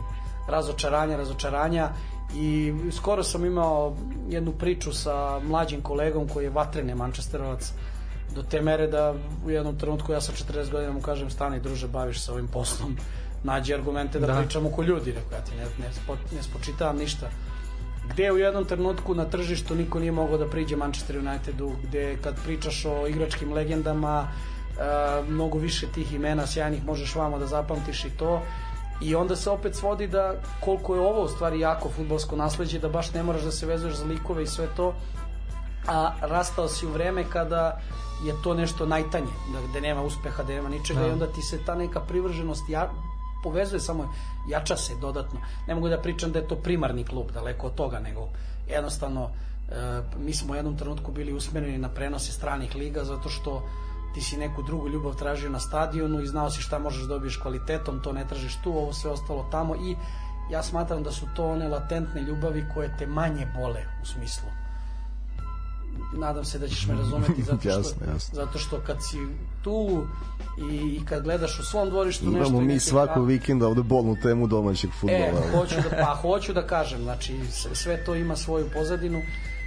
razočaranja, 0.49 1.17
razočaranja 1.17 1.89
i 2.37 2.75
skoro 2.93 3.23
sam 3.23 3.45
imao 3.45 3.97
jednu 4.29 4.53
priču 4.53 4.93
sa 4.93 5.39
mlađim 5.39 5.83
kolegom 5.83 6.29
koji 6.29 6.45
je 6.45 6.51
vatrene 6.51 6.95
Manchesterovac 6.95 7.73
do 8.35 8.43
te 8.43 8.63
mere 8.63 8.87
da 8.87 9.15
u 9.47 9.51
jednom 9.51 9.79
trenutku 9.79 10.13
ja 10.13 10.21
sa 10.21 10.33
40 10.33 10.71
godina 10.71 10.93
mu 10.93 11.01
kažem 11.01 11.31
stani 11.31 11.61
druže 11.61 11.89
baviš 11.89 12.21
se 12.21 12.33
ovim 12.33 12.49
poslom 12.49 12.97
nađi 13.45 13.75
argumente 13.75 14.21
da, 14.21 14.27
da. 14.27 14.41
pričamo 14.41 14.71
ko 14.71 14.83
ljudi 14.83 15.13
rekao 15.13 15.39
ja 15.39 15.45
ti 15.45 15.53
ne, 15.57 15.87
ne, 15.87 15.93
spo, 15.93 16.17
ne 16.37 16.43
spočitavam 16.43 16.97
ništa 16.97 17.31
gde 18.13 18.33
u 18.33 18.39
jednom 18.39 18.65
trenutku 18.65 19.15
na 19.15 19.25
tržištu 19.25 19.75
niko 19.75 19.99
nije 19.99 20.13
mogao 20.13 20.39
da 20.39 20.49
priđe 20.49 20.77
Manchester 20.77 21.19
Unitedu 21.19 21.73
gde 21.83 22.17
kad 22.23 22.45
pričaš 22.45 22.85
o 22.85 23.07
igračkim 23.07 23.53
legendama 23.53 24.29
uh, 24.29 25.29
mnogo 25.29 25.59
više 25.59 25.87
tih 25.95 26.13
imena 26.13 26.47
sjajnih 26.47 26.85
možeš 26.87 27.15
vama 27.15 27.39
da 27.39 27.47
zapamtiš 27.47 28.05
i 28.05 28.11
to 28.11 28.43
i 29.01 29.15
onda 29.15 29.37
se 29.37 29.51
opet 29.51 29.75
svodi 29.75 30.07
da 30.07 30.35
koliko 30.61 30.95
je 30.95 31.01
ovo 31.01 31.25
u 31.25 31.29
stvari 31.29 31.61
jako 31.61 31.89
futbolsko 31.89 32.37
nasleđe 32.37 32.79
da 32.79 32.89
baš 32.89 33.13
ne 33.13 33.23
moraš 33.23 33.43
da 33.43 33.51
se 33.51 33.67
vezuješ 33.67 33.95
za 33.95 34.05
likove 34.05 34.43
i 34.43 34.47
sve 34.47 34.67
to 34.77 34.95
a 35.87 36.13
rastao 36.21 36.69
si 36.69 36.87
u 36.87 36.91
vreme 36.91 37.25
kada 37.31 37.81
je 38.25 38.35
to 38.43 38.55
nešto 38.55 38.87
najtanje, 38.87 39.33
da, 39.53 39.69
gde 39.71 39.81
nema 39.81 40.03
uspeha, 40.03 40.43
da 40.43 40.53
nema 40.53 40.69
ničega 40.69 41.01
da. 41.01 41.07
i 41.07 41.11
onda 41.11 41.27
ti 41.27 41.43
se 41.43 41.59
ta 41.67 41.75
neka 41.75 42.01
privrženost 42.01 42.69
ja, 42.69 42.91
povezuje 43.43 43.81
samo, 43.81 44.13
jača 44.49 44.77
se 44.77 44.95
dodatno. 45.01 45.41
Ne 45.67 45.75
mogu 45.75 45.89
da 45.89 45.99
pričam 45.99 46.33
da 46.33 46.39
je 46.39 46.49
to 46.49 46.57
primarni 46.57 47.05
klub, 47.05 47.33
daleko 47.33 47.67
od 47.67 47.75
toga, 47.75 47.99
nego 47.99 48.29
jednostavno 48.69 49.31
e, 49.71 50.03
mi 50.19 50.33
smo 50.33 50.53
u 50.53 50.57
jednom 50.57 50.77
trenutku 50.77 51.13
bili 51.13 51.33
usmereni 51.33 51.79
na 51.79 51.89
prenose 51.89 52.33
stranih 52.33 52.75
liga 52.77 53.05
zato 53.05 53.29
što 53.29 53.63
ti 54.15 54.21
si 54.21 54.37
neku 54.37 54.63
drugu 54.63 54.89
ljubav 54.89 55.15
tražio 55.15 55.51
na 55.51 55.61
stadionu 55.61 56.21
i 56.21 56.27
znao 56.27 56.51
si 56.51 56.63
šta 56.63 56.79
možeš 56.79 57.03
da 57.03 57.09
dobiješ 57.09 57.37
kvalitetom, 57.37 58.01
to 58.03 58.13
ne 58.13 58.27
tražiš 58.29 58.57
tu, 58.65 58.71
ovo 58.71 58.93
sve 58.93 59.11
ostalo 59.11 59.49
tamo 59.51 59.77
i 59.77 59.97
ja 60.51 60.63
smatram 60.63 61.03
da 61.03 61.13
su 61.13 61.27
to 61.37 61.51
one 61.51 61.69
latentne 61.69 62.23
ljubavi 62.23 62.65
koje 62.75 62.97
te 62.99 63.07
manje 63.07 63.47
bole 63.57 63.85
u 64.03 64.07
smislu 64.07 64.49
nadam 66.13 66.45
se 66.45 66.59
da 66.59 66.69
ćeš 66.69 66.87
me 66.87 66.95
razumeti 66.95 67.43
zato 67.43 67.61
što, 67.61 67.69
jasne, 67.69 68.07
jasne. 68.13 68.35
zato 68.35 68.59
što 68.59 68.81
kad 68.87 68.97
si 69.01 69.17
tu 69.63 70.07
i, 70.71 70.75
i 70.75 71.05
kad 71.05 71.23
gledaš 71.23 71.59
u 71.61 71.63
svom 71.63 71.89
dvorištu 71.89 72.25
Imamo 72.25 72.39
nešto 72.39 72.61
mi 72.61 72.81
svakog 72.81 73.27
vikenda 73.27 73.67
ovde 73.67 73.83
bolnu 73.83 74.17
temu 74.23 74.47
domaćeg 74.47 74.91
futbola. 75.01 75.23
E, 75.23 75.57
hoću 75.57 75.75
da, 75.75 75.97
pa 76.05 76.15
hoću 76.15 76.53
da 76.53 76.67
kažem, 76.67 77.03
znači 77.03 77.35
sve 77.73 78.05
to 78.05 78.15
ima 78.15 78.37
svoju 78.37 78.67
pozadinu 78.75 79.23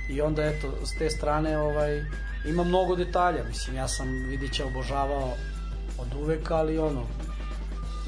i 0.09 0.21
onda 0.21 0.43
eto 0.43 0.67
s 0.85 0.97
te 0.97 1.09
strane 1.09 1.57
ovaj 1.57 2.05
ima 2.45 2.63
mnogo 2.63 2.95
detalja, 2.95 3.43
mislim 3.43 3.75
ja 3.75 3.87
sam 3.87 4.07
Vidića 4.07 4.65
obožavao 4.65 5.33
od 5.97 6.21
uvek, 6.21 6.51
ali 6.51 6.77
ono 6.77 7.01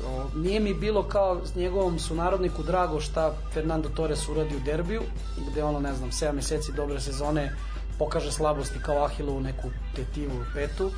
o, 0.07 0.29
nije 0.35 0.59
mi 0.59 0.73
bilo 0.73 1.03
kao 1.03 1.45
s 1.45 1.55
njegovom 1.55 1.99
sunarodniku 1.99 2.63
drago 2.63 2.99
šta 2.99 3.33
Fernando 3.53 3.89
Torres 3.89 4.29
uradi 4.29 4.55
u 4.55 4.59
derbiju, 4.65 5.01
gde 5.51 5.63
ono 5.63 5.79
ne 5.79 5.93
znam 5.93 6.11
7 6.11 6.31
meseci 6.31 6.71
dobre 6.71 6.99
sezone 6.99 7.55
pokaže 7.99 8.31
slabosti 8.31 8.79
kao 8.79 9.03
Ahilovu 9.05 9.39
neku 9.39 9.69
tetivu 9.95 10.45
petu, 10.53 10.91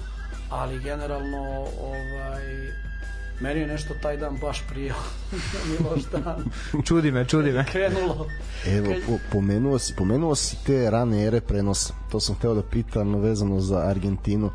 ali 0.49 0.79
generalno 0.79 1.65
ovaj 1.81 2.86
meni 3.39 3.59
je 3.59 3.67
nešto 3.67 3.93
taj 4.01 4.17
dan 4.17 4.37
baš 4.41 4.63
prijao 4.69 4.97
Miloš 5.69 6.03
dan. 6.11 6.45
Čudi 6.85 7.11
me, 7.11 7.25
čudi 7.25 7.51
me. 7.51 7.65
Krenulo. 7.65 8.27
Evo, 8.65 8.93
po, 9.07 9.17
pomenuo, 9.31 9.79
si, 9.79 9.95
pomenuo 9.95 10.35
si 10.35 10.57
te 10.65 10.89
rane 10.89 11.23
ere 11.23 11.41
prenosa. 11.41 11.93
To 12.11 12.19
sam 12.19 12.35
hteo 12.35 12.53
da 12.53 12.63
pitam 12.63 13.15
vezano 13.15 13.59
za 13.59 13.77
Argentinu. 13.77 14.49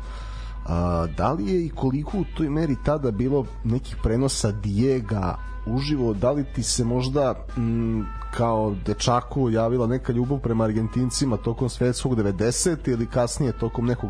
A, 0.65 1.07
da 1.17 1.31
li 1.31 1.51
je 1.51 1.65
i 1.65 1.69
koliko 1.69 2.17
u 2.17 2.25
toj 2.37 2.49
meri 2.49 2.75
tada 2.85 3.11
bilo 3.11 3.45
nekih 3.63 3.95
prenosa 4.03 4.51
Diega 4.51 5.37
uživo, 5.65 6.13
da 6.13 6.31
li 6.31 6.43
ti 6.55 6.63
se 6.63 6.83
možda 6.83 7.45
m, 7.57 8.05
kao 8.33 8.75
dečaku 8.85 9.49
javila 9.49 9.87
neka 9.87 10.13
ljubav 10.13 10.39
prema 10.39 10.63
Argentincima 10.63 11.37
tokom 11.37 11.69
svetskog 11.69 12.15
90 12.15 12.77
ili 12.85 13.05
kasnije 13.05 13.51
tokom 13.59 13.85
nekog 13.85 14.09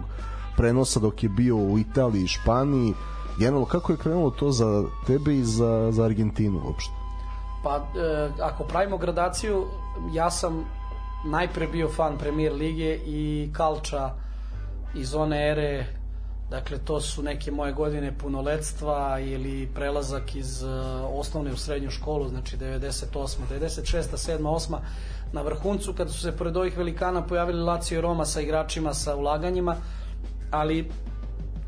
prenosa 0.57 0.99
dok 0.99 1.23
je 1.23 1.29
bio 1.29 1.55
u 1.55 1.79
Italiji 1.79 2.23
i 2.23 2.27
Španiji 2.27 2.93
generalno 3.37 3.65
kako 3.65 3.91
je 3.91 3.97
krenulo 3.97 4.29
to 4.29 4.51
za 4.51 4.83
tebe 5.07 5.35
i 5.35 5.43
za, 5.43 5.91
za 5.91 6.03
Argentinu 6.03 6.61
uopšte? 6.65 6.91
Pa, 7.63 7.75
e, 7.77 8.29
ako 8.41 8.63
pravimo 8.63 8.97
gradaciju, 8.97 9.65
ja 10.13 10.31
sam 10.31 10.65
najpre 11.25 11.67
bio 11.67 11.89
fan 11.89 12.17
Premier 12.17 12.53
lige 12.53 12.99
i 13.05 13.49
Kalča 13.53 14.09
iz 14.95 15.15
one 15.15 15.49
ere 15.51 15.85
Dakle, 16.53 16.77
to 16.77 17.01
su 17.01 17.23
neke 17.23 17.51
moje 17.51 17.73
godine 17.73 18.17
punoletstva 18.17 19.19
ili 19.19 19.69
prelazak 19.75 20.35
iz 20.35 20.63
uh, 20.63 20.69
osnovne 21.19 21.51
u 21.51 21.57
srednju 21.57 21.89
školu, 21.89 22.27
znači 22.29 22.57
98. 22.57 23.37
96. 23.51 24.03
7. 24.11 24.37
8. 24.41 24.77
na 25.31 25.41
vrhuncu, 25.41 25.93
kada 25.93 26.11
su 26.11 26.21
se 26.21 26.31
pored 26.37 26.57
ovih 26.57 26.77
velikana 26.77 27.27
pojavili 27.27 27.61
Lazio 27.61 27.97
i 27.97 28.01
Roma 28.01 28.25
sa 28.25 28.41
igračima, 28.41 28.93
sa 28.93 29.15
ulaganjima, 29.15 29.75
ali 30.51 30.89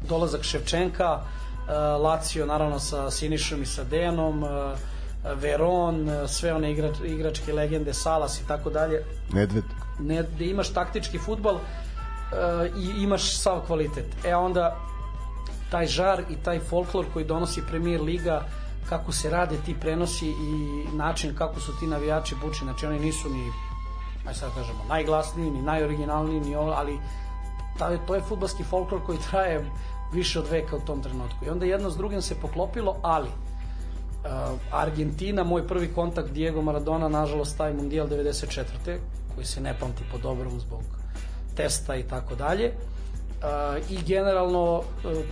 dolazak 0.09 0.43
Ševčenka, 0.43 1.19
Lazio 2.01 2.45
naravno 2.45 2.79
sa 2.79 3.11
Sinišom 3.11 3.61
i 3.61 3.65
sa 3.65 3.83
Dejanom, 3.83 4.43
uh, 4.43 4.49
Veron, 5.41 6.09
sve 6.27 6.53
one 6.53 6.71
igrač, 6.71 6.95
igračke 7.05 7.53
legende, 7.53 7.93
Salas 7.93 8.41
i 8.41 8.47
tako 8.47 8.69
dalje. 8.69 9.03
Nedved. 9.33 9.63
Ne, 9.99 10.23
imaš 10.39 10.69
taktički 10.73 11.19
futbal, 11.19 11.59
i 12.77 13.03
imaš 13.03 13.37
sav 13.37 13.61
kvalitet. 13.67 14.05
E 14.25 14.35
onda 14.35 14.75
taj 15.71 15.87
žar 15.87 16.21
i 16.29 16.35
taj 16.43 16.59
folklor 16.59 17.05
koji 17.13 17.25
donosi 17.25 17.63
Premier 17.67 18.01
Liga 18.01 18.43
kako 18.89 19.11
se 19.11 19.29
rade 19.29 19.55
ti 19.65 19.75
prenosi 19.81 20.27
i 20.27 20.85
način 20.95 21.35
kako 21.35 21.59
su 21.59 21.79
ti 21.79 21.87
navijači 21.87 22.35
buči, 22.45 22.59
znači 22.63 22.85
oni 22.85 22.99
nisu 22.99 23.29
ni 23.29 23.51
aj 24.27 24.33
sad 24.33 24.53
kažemo, 24.55 24.79
najglasniji, 24.89 25.51
ni 25.51 25.61
najoriginalniji, 25.61 26.39
ni 26.39 26.55
ovo, 26.55 26.71
ali 26.71 26.99
ta, 27.77 27.97
to 27.97 28.15
je 28.15 28.21
futbalski 28.21 28.63
folklor 28.63 29.05
koji 29.05 29.17
traje 29.29 29.71
više 30.13 30.39
od 30.39 30.47
veka 30.49 30.75
u 30.75 30.85
tom 30.85 31.03
trenutku. 31.03 31.45
I 31.45 31.49
onda 31.49 31.65
jedno 31.65 31.89
s 31.89 31.97
drugim 31.97 32.21
se 32.21 32.35
poklopilo, 32.35 32.99
ali 33.01 33.27
uh, 33.27 34.59
Argentina, 34.71 35.43
moj 35.43 35.67
prvi 35.67 35.93
kontakt 35.93 36.31
Diego 36.31 36.61
Maradona, 36.61 37.09
nažalost, 37.09 37.57
taj 37.57 37.73
mundijal 37.73 38.07
94. 38.07 38.97
koji 39.35 39.45
se 39.45 39.61
ne 39.61 39.75
pamti 39.79 40.03
po 40.11 40.17
dobrom 40.17 40.59
zbog 40.59 40.81
testa 41.55 41.95
i 41.95 42.03
tako 42.03 42.35
dalje. 42.35 42.71
I 43.89 43.97
generalno, 44.07 44.83
e, 45.05 45.23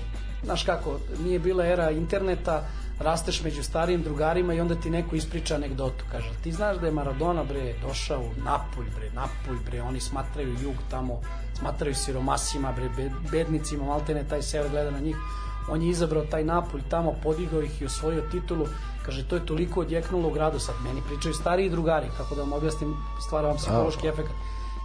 znaš 0.43 0.63
kako, 0.63 0.99
nije 1.23 1.39
bila 1.39 1.65
era 1.65 1.91
interneta, 1.91 2.63
rasteš 3.03 3.43
među 3.43 3.63
starijim 3.63 4.03
drugarima 4.03 4.53
i 4.53 4.59
onda 4.59 4.75
ti 4.75 4.89
neko 4.89 5.15
ispriča 5.15 5.55
anegdotu. 5.55 6.05
Kaže, 6.11 6.29
ti 6.43 6.51
znaš 6.51 6.77
da 6.77 6.85
je 6.85 6.91
Maradona, 6.91 7.43
bre, 7.43 7.73
došao 7.87 8.21
u 8.21 8.43
Napulj, 8.43 8.89
bre, 8.95 9.11
Napulj, 9.11 9.63
bre, 9.65 9.81
oni 9.81 9.99
smatraju 9.99 10.55
jug 10.61 10.75
tamo, 10.89 11.21
smatraju 11.59 11.95
siromasima, 11.95 12.71
bre, 12.71 13.09
bednicima, 13.31 13.85
maltene 13.85 14.27
taj 14.27 14.41
sever 14.41 14.71
gleda 14.71 14.91
na 14.91 14.99
njih. 14.99 15.17
on 15.69 15.81
je 15.81 15.89
izabrao 15.89 16.25
taj 16.25 16.43
Napolj 16.43 16.81
tamo, 16.89 17.13
podigao 17.23 17.61
ih 17.61 17.81
i 17.81 17.85
osvojio 17.85 18.21
titulu, 18.31 18.65
kaže 19.05 19.27
to 19.27 19.35
je 19.35 19.45
toliko 19.45 19.81
odjeknulo 19.81 20.29
u 20.29 20.31
gradu, 20.31 20.59
sad 20.59 20.75
meni 20.83 21.01
pričaju 21.07 21.33
stariji 21.33 21.69
drugari, 21.69 22.07
kako 22.17 22.35
da 22.35 22.41
vam 22.41 22.53
objasnim, 22.53 22.95
stvara 23.27 23.47
vam 23.47 23.57
psihološki 23.57 24.07
efekt. 24.07 24.31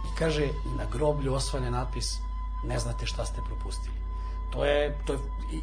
I 0.05 0.17
kaže, 0.19 0.47
na 0.77 0.85
groblju 0.91 1.33
osvane 1.33 1.71
natpis, 1.71 2.17
ne 2.63 2.79
znate 2.79 3.05
šta 3.05 3.25
ste 3.25 3.41
propustili. 3.47 4.08
To 4.53 4.65
je, 4.65 4.97
to 5.05 5.13
je 5.13 5.19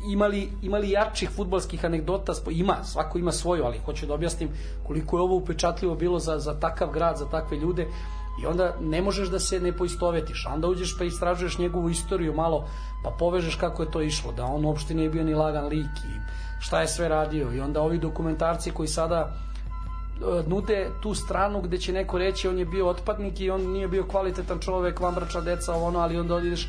imali, 0.07 0.53
imali 0.63 0.91
jačih 0.91 1.31
futbalskih 1.31 1.85
anegdota, 1.85 2.33
ima, 2.51 2.85
svako 2.85 3.19
ima 3.19 3.33
svoju, 3.33 3.65
ali 3.65 3.79
hoću 3.79 4.07
da 4.07 4.15
objasnim 4.15 4.49
koliko 4.87 5.17
je 5.17 5.23
ovo 5.23 5.37
upečatljivo 5.37 5.95
bilo 5.95 6.19
za, 6.19 6.39
za 6.39 6.61
takav 6.61 6.91
grad, 6.91 7.17
za 7.17 7.29
takve 7.29 7.57
ljude. 7.57 7.87
I 8.43 8.47
onda 8.47 8.75
ne 8.81 9.03
možeš 9.03 9.29
da 9.29 9.39
se 9.39 9.61
ne 9.61 9.73
poistovetiš, 9.73 10.47
onda 10.55 10.69
uđeš 10.69 10.99
pa 10.99 11.05
istražuješ 11.05 11.59
njegovu 11.59 11.91
istoriju 11.91 12.35
malo, 12.35 12.69
pa 13.05 13.11
povežeš 13.11 13.55
kako 13.55 13.83
je 13.83 13.91
to 13.91 14.03
išlo, 14.03 14.33
da 14.33 14.45
on 14.45 14.65
uopšte 14.65 14.95
nije 14.95 15.11
bio 15.11 15.25
ni 15.25 15.35
lagan 15.35 15.67
lik 15.67 15.97
i 16.05 16.21
šta 16.61 16.81
je 16.81 16.89
sve 16.89 17.09
radio. 17.09 17.53
I 17.53 17.61
onda 17.61 17.81
ovi 17.81 17.99
dokumentarci 17.99 18.71
koji 18.71 18.89
sada 18.89 19.33
e, 19.33 20.43
nude 20.47 20.91
tu 21.03 21.15
stranu 21.15 21.63
gde 21.63 21.79
će 21.79 21.93
neko 21.93 22.19
reći 22.19 22.49
on 22.49 22.59
je 22.59 22.65
bio 22.65 22.89
otpadnik 22.89 23.41
i 23.41 23.51
on 23.51 23.73
nije 23.73 23.89
bio 23.89 24.05
kvalitetan 24.05 24.59
čovek, 24.61 25.01
vambrača 25.01 25.41
deca, 25.41 25.75
ovo 25.75 25.87
ono, 25.87 25.99
ali 25.99 26.21
onda 26.21 26.39
ideš, 26.39 26.69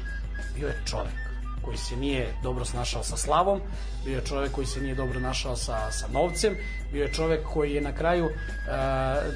bio 0.55 0.68
je 0.68 0.84
čovek 0.86 1.26
koji 1.68 1.78
se 1.78 1.95
nije 1.95 2.34
dobro 2.43 2.65
snašao 2.65 3.03
sa 3.03 3.18
slavom, 3.18 3.59
bio 4.05 4.15
je 4.15 4.26
čovek 4.26 4.51
koji 4.51 4.68
se 4.68 4.82
nije 4.82 4.95
dobro 4.95 5.20
našao 5.20 5.55
sa, 5.55 5.91
sa 5.91 6.07
novcem, 6.07 6.55
bio 6.91 7.03
je 7.03 7.13
čovek 7.13 7.43
koji 7.53 7.74
je 7.74 7.82
na 7.82 7.91
kraju, 7.91 8.26
e, 8.26 8.32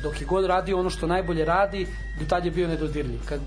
dok 0.04 0.22
je 0.22 0.28
god 0.28 0.46
radio 0.46 0.80
ono 0.80 0.90
što 0.90 1.08
najbolje 1.08 1.46
radi, 1.46 1.88
do 2.20 2.26
tad 2.26 2.46
je 2.46 2.52
bio 2.52 2.68
nedodirljiv. 2.68 3.20
Kad, 3.26 3.42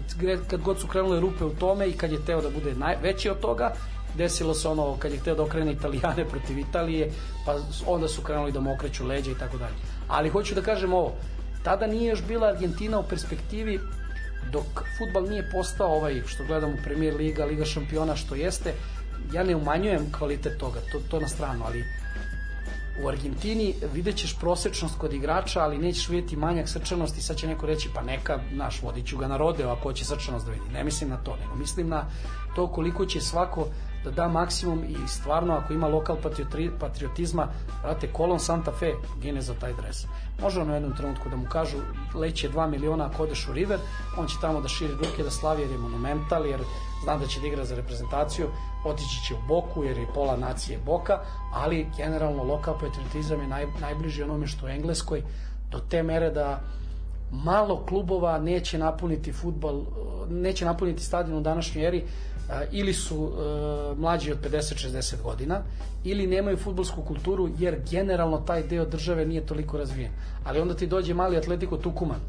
kad 0.50 0.60
god 0.60 0.80
su 0.80 0.86
krenule 0.86 1.20
rupe 1.20 1.44
u 1.44 1.54
tome 1.54 1.88
i 1.88 1.96
kad 1.96 2.12
je 2.12 2.24
teo 2.26 2.42
da 2.42 2.50
bude 2.50 2.74
naj, 2.74 2.96
veći 3.02 3.30
od 3.30 3.40
toga, 3.40 3.72
desilo 4.16 4.54
se 4.54 4.68
ono 4.68 4.96
kad 4.98 5.12
je 5.12 5.18
hteo 5.18 5.34
da 5.34 5.42
okrene 5.42 5.72
Italijane 5.72 6.28
protiv 6.32 6.58
Italije, 6.58 7.10
pa 7.46 7.56
onda 7.86 8.08
su 8.08 8.22
krenuli 8.22 8.52
da 8.52 8.60
mu 8.60 8.74
okreću 8.74 9.06
leđa 9.06 9.30
i 9.30 9.38
tako 9.38 9.56
dalje. 9.56 9.74
Ali 10.08 10.28
hoću 10.28 10.54
da 10.54 10.62
kažem 10.62 10.92
ovo, 10.92 11.12
tada 11.62 11.86
nije 11.86 12.10
još 12.10 12.22
bila 12.28 12.48
Argentina 12.48 12.98
u 12.98 13.08
perspektivi 13.08 13.80
dok 14.54 14.84
futbal 14.98 15.24
nije 15.28 15.50
postao 15.50 15.96
ovaj 15.96 16.22
što 16.26 16.44
gledamo 16.44 16.76
Premier 16.84 17.16
Liga, 17.16 17.44
Liga 17.44 17.64
šampiona 17.64 18.16
što 18.16 18.34
jeste, 18.34 18.74
ja 19.32 19.44
ne 19.44 19.56
umanjujem 19.56 20.12
kvalitet 20.18 20.58
toga, 20.58 20.80
to, 20.92 21.00
to 21.10 21.20
na 21.20 21.28
stranu, 21.28 21.64
ali 21.66 21.84
u 23.02 23.08
Argentini 23.08 23.74
vidjet 23.94 24.16
ćeš 24.16 24.36
prosečnost 24.40 24.98
kod 24.98 25.12
igrača, 25.12 25.60
ali 25.60 25.78
nećeš 25.78 26.08
vidjeti 26.08 26.36
manjak 26.36 26.68
srčanosti, 26.68 27.22
sad 27.22 27.36
će 27.36 27.46
neko 27.46 27.66
reći 27.66 27.88
pa 27.94 28.02
neka, 28.02 28.38
naš, 28.52 28.82
vodit 28.82 29.06
ću 29.06 29.18
ga 29.18 29.28
na 29.28 29.36
rodeo 29.36 29.70
ako 29.70 29.92
će 29.92 30.04
srčanost 30.04 30.46
da 30.46 30.52
vidi. 30.52 30.68
Ne 30.72 30.84
mislim 30.84 31.10
na 31.10 31.16
to, 31.16 31.36
nego 31.36 31.54
mislim 31.54 31.88
na 31.88 32.04
to 32.56 32.66
koliko 32.66 33.06
će 33.06 33.20
svako 33.20 33.66
da 34.04 34.10
da 34.10 34.28
maksimum 34.28 34.84
i 34.84 35.08
stvarno 35.08 35.54
ako 35.54 35.72
ima 35.72 35.88
lokal 35.88 36.16
patriotizma, 36.80 37.48
brate, 37.82 38.12
Kolon 38.12 38.40
Santa 38.40 38.72
Fe 38.72 38.92
gine 39.20 39.40
za 39.40 39.54
taj 39.54 39.72
dres. 39.72 40.06
Može 40.42 40.60
on 40.60 40.70
u 40.70 40.74
jednom 40.74 40.96
trenutku 40.96 41.28
da 41.28 41.36
mu 41.36 41.46
kažu 41.48 41.76
leće 42.14 42.50
2 42.50 42.70
miliona 42.70 43.06
ako 43.06 43.22
odeš 43.22 43.48
u 43.48 43.52
River, 43.52 43.78
on 44.18 44.26
će 44.26 44.34
tamo 44.40 44.60
da 44.60 44.68
širi 44.68 44.92
ruke, 44.92 45.22
da 45.22 45.30
slavi 45.30 45.62
jer 45.62 45.70
je 45.70 45.78
monumental, 45.78 46.46
jer 46.46 46.60
zna 47.04 47.16
da 47.16 47.26
će 47.26 47.40
da 47.40 47.46
igra 47.46 47.64
za 47.64 47.76
reprezentaciju, 47.76 48.46
otići 48.84 49.24
će 49.26 49.34
u 49.34 49.46
Boku 49.48 49.84
jer 49.84 49.98
je 49.98 50.12
pola 50.14 50.36
nacije 50.36 50.78
Boka, 50.86 51.18
ali 51.52 51.86
generalno 51.96 52.42
lokal 52.42 52.74
patriotizam 52.74 53.40
je 53.40 53.46
naj, 53.46 53.66
najbliži 53.80 54.22
onome 54.22 54.46
što 54.46 54.66
u 54.66 54.68
Engleskoj, 54.68 55.22
do 55.70 55.78
te 55.78 56.02
mere 56.02 56.30
da 56.30 56.60
malo 57.30 57.84
klubova 57.86 58.38
neće 58.38 58.78
napuniti 58.78 59.32
futbal, 59.32 59.82
neće 60.30 60.64
napuniti 60.64 61.02
stadion 61.02 61.38
u 61.38 61.40
današnjoj 61.40 61.86
eri, 61.86 62.04
ili 62.72 62.92
su 62.94 63.32
e, 63.32 63.94
mlađi 64.00 64.32
od 64.32 64.38
50-60 64.50 65.22
godina 65.22 65.62
ili 66.04 66.26
nemaju 66.26 66.56
futbolsku 66.56 67.02
kulturu 67.02 67.48
jer 67.58 67.80
generalno 67.90 68.38
taj 68.38 68.62
deo 68.62 68.84
države 68.84 69.26
nije 69.26 69.46
toliko 69.46 69.78
razvijen. 69.78 70.12
Ali 70.44 70.60
onda 70.60 70.74
ti 70.74 70.86
dođe 70.86 71.14
mali 71.14 71.36
Atletico 71.36 71.76
Tukuman, 71.76 72.20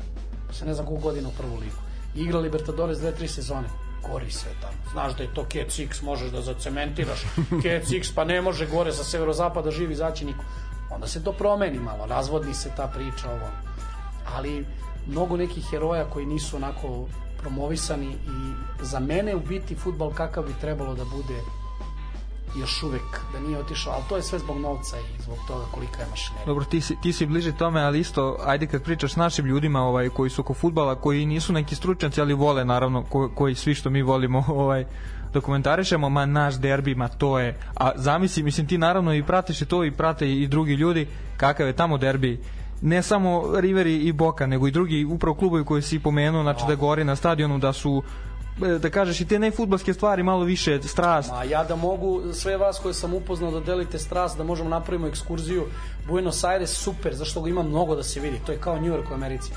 se 0.51 0.65
ne 0.65 0.73
znam 0.73 0.85
koliko 0.85 1.03
godina 1.03 1.29
u 1.29 1.31
prvu 1.37 1.55
ligu, 1.55 1.77
igra 2.15 2.39
Libertadores 2.39 2.99
dve, 2.99 3.11
tri 3.11 3.27
sezone 3.27 3.67
gori 4.11 4.31
sve 4.31 4.51
tamo. 4.61 4.73
Znaš 4.91 5.17
da 5.17 5.23
je 5.23 5.33
to 5.33 5.45
Kec 5.45 5.79
X, 5.79 6.01
možeš 6.01 6.31
da 6.31 6.41
zacementiraš. 6.41 7.19
Kec 7.63 7.91
X, 7.91 8.11
pa 8.15 8.23
ne 8.25 8.41
može 8.41 8.67
gore 8.67 8.91
sa 8.91 9.03
severozapada 9.03 9.71
živi 9.71 9.93
izaći 9.93 10.25
niko. 10.25 10.43
Onda 10.91 11.07
se 11.07 11.23
to 11.23 11.31
promeni 11.31 11.79
malo, 11.79 12.05
razvodni 12.05 12.53
se 12.53 12.71
ta 12.77 12.87
priča 12.87 13.31
ovo. 13.31 13.49
Ali 14.35 14.65
mnogo 15.07 15.37
nekih 15.37 15.69
heroja 15.69 16.05
koji 16.09 16.25
nisu 16.25 16.55
onako 16.55 17.07
promovisani 17.45 18.11
i 18.11 18.53
za 18.81 18.99
mene 18.99 19.35
u 19.35 19.39
biti 19.39 19.75
futbal 19.75 20.11
kakav 20.13 20.43
bi 20.43 20.53
trebalo 20.61 20.95
da 20.95 21.03
bude 21.05 21.39
još 22.59 22.83
uvek 22.83 23.21
da 23.33 23.39
nije 23.39 23.59
otišao, 23.59 23.93
ali 23.93 24.03
to 24.09 24.15
je 24.15 24.23
sve 24.23 24.39
zbog 24.39 24.59
novca 24.59 24.97
i 24.97 25.21
zbog 25.21 25.37
toga 25.47 25.65
kolika 25.71 26.01
je 26.01 26.07
mašinerija. 26.09 26.45
Dobro, 26.45 26.65
ti 26.65 26.81
si, 26.81 26.95
ti 27.01 27.13
si 27.13 27.25
bliže 27.25 27.51
tome, 27.51 27.81
ali 27.81 27.99
isto, 27.99 28.37
ajde 28.45 28.67
kad 28.67 28.83
pričaš 28.83 29.13
s 29.13 29.15
našim 29.15 29.45
ljudima 29.45 29.81
ovaj, 29.81 30.09
koji 30.09 30.29
su 30.29 30.41
oko 30.41 30.53
futbala, 30.53 30.95
koji 30.95 31.25
nisu 31.25 31.53
neki 31.53 31.75
stručnjaci, 31.75 32.21
ali 32.21 32.33
vole, 32.33 32.65
naravno, 32.65 33.03
ko, 33.03 33.29
koji 33.35 33.55
svi 33.55 33.75
što 33.75 33.89
mi 33.89 34.01
volimo 34.01 34.43
ovaj, 34.63 34.85
dokumentarišemo, 35.33 36.09
ma 36.09 36.25
naš 36.25 36.55
derbi, 36.55 36.95
ma 36.95 37.07
to 37.07 37.39
je, 37.39 37.59
a 37.75 37.91
zamisli, 37.95 38.43
mislim 38.43 38.67
ti 38.67 38.77
naravno 38.77 39.13
i 39.13 39.23
pratiš 39.23 39.61
i 39.61 39.65
to 39.65 39.83
i 39.83 39.91
prate 39.91 40.31
i 40.31 40.47
drugi 40.47 40.73
ljudi, 40.73 41.07
kakav 41.37 41.67
je 41.67 41.75
tamo 41.75 41.97
derbi, 41.97 42.39
ne 42.85 43.03
samo 43.03 43.59
Riveri 43.59 43.95
i 43.95 44.11
Boka, 44.11 44.47
nego 44.47 44.67
i 44.67 44.71
drugi 44.71 45.05
upravo 45.05 45.35
klubovi 45.35 45.65
koji 45.65 45.81
si 45.81 45.99
pomenuo, 45.99 46.43
znači 46.43 46.65
da 46.67 46.75
gori 46.75 47.03
na 47.03 47.15
stadionu, 47.15 47.57
da 47.57 47.73
su 47.73 48.03
e, 48.65 48.79
da 48.79 48.89
kažeš 48.89 49.21
i 49.21 49.27
te 49.27 49.39
nejfutbalske 49.39 49.93
stvari 49.93 50.23
malo 50.23 50.43
više 50.43 50.79
strast 50.83 51.31
A 51.33 51.43
ja 51.43 51.63
da 51.63 51.75
mogu 51.75 52.33
sve 52.33 52.57
vas 52.57 52.79
koje 52.79 52.93
sam 52.93 53.13
upoznao 53.13 53.51
da 53.51 53.59
delite 53.59 53.99
strast, 53.99 54.37
da 54.37 54.43
možemo 54.43 54.69
napravimo 54.69 55.07
ekskurziju 55.07 55.65
Buenos 56.07 56.43
Aires, 56.43 56.71
super, 56.71 57.15
zašto 57.15 57.41
ga 57.41 57.49
ima 57.49 57.63
mnogo 57.63 57.95
da 57.95 58.03
se 58.03 58.19
vidi, 58.19 58.39
to 58.45 58.51
je 58.51 58.57
kao 58.57 58.75
New 58.75 58.93
York 58.93 59.11
u 59.11 59.13
Americi. 59.13 59.51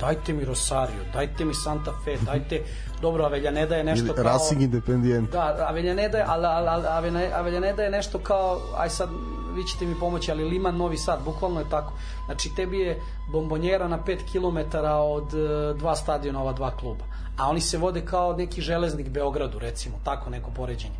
Dajte 0.00 0.32
mi 0.32 0.44
Rosario, 0.44 1.04
dajte 1.12 1.44
mi 1.44 1.54
Santa 1.54 1.92
Fe, 2.04 2.16
dajte, 2.24 2.62
dobro, 3.02 3.24
Avellaneda 3.24 3.76
je 3.76 3.84
nešto 3.84 4.06
Ili 4.06 4.14
kao... 4.14 4.24
Racing 4.24 4.62
Independent. 4.62 5.30
Da, 5.30 5.66
Avellaneda 5.68 6.18
je, 6.18 6.24
ali, 6.28 6.46
ali, 6.46 6.86
ali 6.86 7.32
Avellaneda 7.34 7.82
je 7.82 7.90
nešto 7.90 8.18
kao, 8.18 8.60
aj 8.76 8.90
sad, 8.90 9.08
vi 9.54 9.64
ćete 9.64 9.86
mi 9.86 9.94
pomoći, 10.00 10.30
ali 10.30 10.44
Liman 10.44 10.76
Novi 10.76 10.96
Sad, 10.96 11.24
bukvalno 11.24 11.60
je 11.60 11.68
tako. 11.70 11.92
Znači, 12.26 12.50
tebi 12.56 12.78
je 12.78 13.00
bombonjera 13.32 13.88
na 13.88 13.98
5 13.98 14.18
km 14.32 14.76
od 14.86 15.34
e, 15.34 15.74
dva 15.78 15.96
stadiona, 15.96 16.40
ova 16.40 16.52
dva 16.52 16.70
kluba. 16.76 17.04
A 17.38 17.48
oni 17.48 17.60
se 17.60 17.78
vode 17.78 18.04
kao 18.04 18.36
neki 18.36 18.60
železnik 18.60 19.08
Beogradu, 19.08 19.58
recimo, 19.58 19.96
tako 20.04 20.30
neko 20.30 20.50
poređenje. 20.50 20.94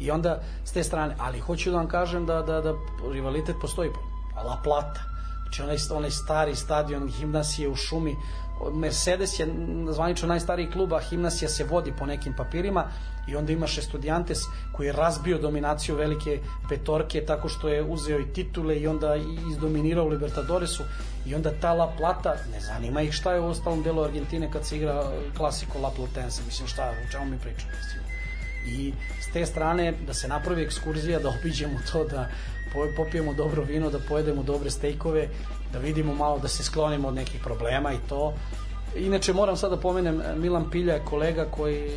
I 0.00 0.10
onda, 0.10 0.40
s 0.64 0.72
te 0.72 0.84
strane, 0.84 1.16
ali 1.18 1.40
hoću 1.40 1.70
da 1.70 1.76
vam 1.76 1.88
kažem 1.88 2.26
da, 2.26 2.42
da, 2.42 2.60
da 2.60 2.74
rivalitet 3.12 3.56
postoji. 3.60 3.90
La 4.44 4.60
Plata, 4.64 5.00
znači 5.42 5.62
onaj, 5.62 5.76
onaj 5.98 6.10
stari 6.10 6.56
stadion 6.56 7.10
Gimnasije 7.18 7.68
u 7.68 7.74
šumi, 7.74 8.16
Mercedes 8.72 9.38
je 9.38 9.46
zvanično 9.90 10.28
najstariji 10.28 10.70
klub, 10.70 10.92
a 10.92 11.00
Gimnasija 11.10 11.48
se 11.48 11.64
vodi 11.64 11.92
po 11.98 12.06
nekim 12.06 12.32
papirima 12.36 12.84
i 13.28 13.36
onda 13.36 13.52
imaš 13.52 13.78
Estudiantes 13.78 14.38
koji 14.72 14.86
je 14.86 14.92
razbio 14.92 15.38
dominaciju 15.38 15.96
velike 15.96 16.40
petorke 16.68 17.24
tako 17.24 17.48
što 17.48 17.68
je 17.68 17.82
uzeo 17.82 18.20
i 18.20 18.32
titule 18.32 18.76
i 18.76 18.86
onda 18.86 19.16
izdominirao 19.50 20.08
Libertadoresu 20.08 20.82
i 21.26 21.34
onda 21.34 21.52
ta 21.60 21.72
La 21.72 21.92
Plata, 21.96 22.36
ne 22.52 22.60
zanima 22.60 23.02
ih 23.02 23.12
šta 23.12 23.32
je 23.32 23.40
u 23.40 23.46
ostalom 23.46 23.82
delu 23.82 24.02
Argentine 24.02 24.50
kad 24.52 24.66
se 24.66 24.76
igra 24.76 25.04
klasiko 25.36 25.78
La 25.78 25.90
Platense, 25.90 26.42
mislim 26.46 26.68
šta, 26.68 26.92
o 27.06 27.12
čemu 27.12 27.24
mi 27.24 27.38
pričamo, 27.38 27.72
mislim. 27.76 28.02
I 28.66 28.92
s 29.20 29.32
te 29.32 29.46
strane 29.46 29.92
da 30.06 30.14
se 30.14 30.28
napravi 30.28 30.62
ekskurzija, 30.62 31.18
da 31.18 31.28
obiđemo 31.28 31.78
to, 31.92 32.04
da 32.04 32.28
po- 32.72 32.88
popijemo 32.96 33.34
dobro 33.34 33.62
vino, 33.62 33.90
da 33.90 33.98
pojedemo 33.98 34.42
dobre 34.42 34.70
stejkove, 34.70 35.28
da 35.72 35.78
vidimo 35.78 36.14
malo 36.14 36.38
da 36.38 36.48
se 36.48 36.64
sklonimo 36.64 37.08
od 37.08 37.14
nekih 37.14 37.40
problema 37.40 37.92
i 37.92 37.98
to. 38.08 38.34
Inače 38.96 39.32
moram 39.32 39.56
sad 39.56 39.70
da 39.70 39.76
pomenem 39.76 40.22
Milan 40.36 40.70
Pilja 40.70 40.94
je 40.94 41.04
kolega 41.04 41.44
koji 41.44 41.84
e, 41.86 41.92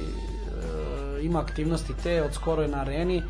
ima 1.22 1.40
aktivnosti 1.40 1.94
te, 2.04 2.24
od 2.24 2.34
skoro 2.34 2.62
je 2.62 2.68
na 2.68 2.82
areni. 2.82 3.24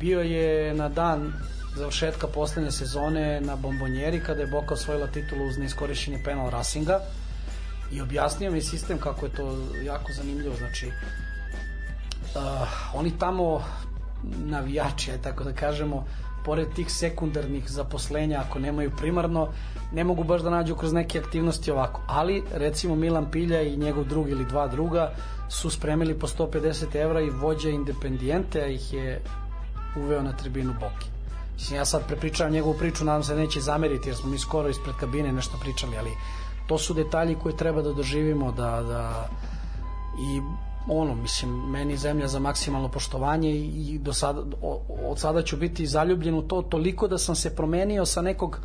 Bio 0.00 0.20
je 0.20 0.74
na 0.74 0.88
dan 0.88 1.32
završetka 1.76 2.26
poslednje 2.26 2.70
sezone 2.70 3.40
na 3.40 3.56
bombonjeri 3.56 4.20
kada 4.20 4.40
je 4.40 4.46
Boka 4.46 4.74
osvojila 4.74 5.06
titulu 5.06 5.46
uz 5.46 5.58
neiskorišćenje 5.58 6.22
penal 6.24 6.50
Racinga 6.50 7.00
i 7.92 8.00
objasnio 8.00 8.50
mi 8.50 8.62
sistem 8.62 8.98
kako 8.98 9.26
je 9.26 9.32
to 9.32 9.58
jako 9.82 10.12
zanimljivo. 10.12 10.56
Znači, 10.56 10.86
uh, 10.86 12.68
oni 12.94 13.18
tamo 13.18 13.62
navijači, 14.22 15.10
tako 15.22 15.44
da 15.44 15.52
kažemo, 15.52 16.06
pored 16.46 16.68
tih 16.74 16.92
sekundarnih 16.92 17.70
zaposlenja, 17.70 18.44
ako 18.46 18.58
nemaju 18.58 18.90
primarno, 18.96 19.48
ne 19.92 20.04
mogu 20.04 20.24
baš 20.24 20.42
da 20.42 20.50
nađu 20.50 20.74
kroz 20.74 20.92
neke 20.92 21.18
aktivnosti 21.18 21.70
ovako. 21.70 22.02
Ali, 22.06 22.42
recimo, 22.54 22.94
Milan 22.94 23.30
Pilja 23.30 23.62
i 23.62 23.76
njegov 23.76 24.04
drug 24.04 24.30
ili 24.30 24.44
dva 24.44 24.68
druga 24.68 25.10
su 25.48 25.70
spremili 25.70 26.14
po 26.18 26.26
150 26.26 26.96
evra 26.96 27.20
i 27.20 27.30
vođa 27.30 27.70
Independijente, 27.70 28.62
a 28.62 28.66
ih 28.66 28.92
je 28.92 29.20
uveo 29.96 30.22
na 30.22 30.36
tribinu 30.36 30.72
Boki. 30.80 31.10
Mislim, 31.54 31.78
ja 31.78 31.84
sad 31.84 32.06
prepričavam 32.06 32.52
njegovu 32.52 32.74
priču, 32.78 33.04
nadam 33.04 33.22
se 33.22 33.36
neće 33.36 33.60
zameriti, 33.60 34.08
jer 34.08 34.16
smo 34.16 34.30
mi 34.30 34.38
skoro 34.38 34.68
ispred 34.68 34.96
kabine 35.00 35.32
nešto 35.32 35.58
pričali, 35.60 35.98
ali 35.98 36.10
to 36.66 36.78
su 36.78 36.94
detalji 36.94 37.34
koje 37.42 37.56
treba 37.56 37.82
da 37.82 37.92
doživimo, 37.92 38.52
da, 38.52 38.82
da 38.82 39.28
i 40.18 40.40
ono, 40.88 41.14
mislim, 41.14 41.70
meni 41.70 41.96
zemlja 41.96 42.28
za 42.28 42.38
maksimalno 42.38 42.88
poštovanje 42.88 43.50
i, 43.50 43.98
do 44.02 44.12
sada, 44.12 44.42
od 45.08 45.18
sada 45.18 45.42
ću 45.42 45.56
biti 45.56 45.86
zaljubljen 45.86 46.34
u 46.34 46.42
to 46.42 46.62
toliko 46.62 47.08
da 47.08 47.18
sam 47.18 47.34
se 47.34 47.56
promenio 47.56 48.06
sa 48.06 48.22
nekog, 48.22 48.58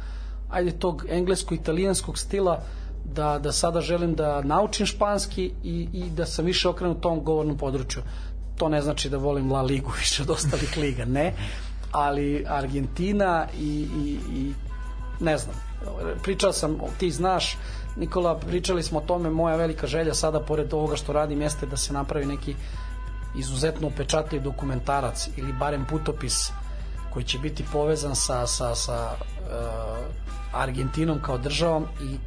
ajde, 0.50 0.72
tog 0.72 1.06
englesko-italijanskog 1.10 2.18
stila 2.18 2.64
da, 3.06 3.40
da 3.40 3.52
sada 3.52 3.82
želim 3.82 4.16
da 4.16 4.42
naučim 4.42 4.86
španski 4.86 5.52
i, 5.64 5.88
i 5.94 6.10
da 6.10 6.26
sam 6.26 6.46
više 6.46 6.70
okrenut 6.70 7.02
tom 7.02 7.24
govornom 7.24 7.58
području. 7.58 8.02
To 8.58 8.70
ne 8.70 8.82
znači 8.82 9.10
da 9.10 9.18
volim 9.18 9.52
La 9.52 9.62
Ligu 9.62 9.92
više 10.00 10.24
od 10.24 10.30
ostalih 10.30 10.78
liga, 10.78 11.06
ne, 11.06 11.34
ali 11.92 12.46
Argentina 12.48 13.48
i, 13.60 13.88
i, 14.06 14.18
i 14.36 14.54
ne 15.20 15.38
znam, 15.38 15.56
pričao 16.24 16.54
sam, 16.54 16.78
ti 17.00 17.12
znaš, 17.12 17.58
Nikola, 17.96 18.36
pričali 18.40 18.84
smo 18.84 19.00
o 19.00 19.02
tome, 19.02 19.30
moja 19.30 19.56
velika 19.56 19.88
želja 19.88 20.14
sada, 20.14 20.40
pored 20.40 20.74
ovoga 20.74 20.96
što 20.96 21.14
radim, 21.14 21.42
jeste 21.42 21.66
da 21.66 21.78
se 21.78 21.94
napravi 21.94 22.26
neki 22.26 22.56
izuzetno 23.36 23.88
upečatljiv 23.88 24.42
dokumentarac 24.42 25.30
ili 25.38 25.54
barem 25.54 25.86
putopis 25.86 26.52
koji 27.14 27.26
će 27.26 27.40
biti 27.40 27.66
povezan 27.72 28.16
sa, 28.16 28.48
sa, 28.48 28.76
sa 28.76 29.12
uh, 29.12 30.62
Argentinom 30.62 31.22
kao 31.22 31.38
državom 31.38 31.86
i 32.02 32.18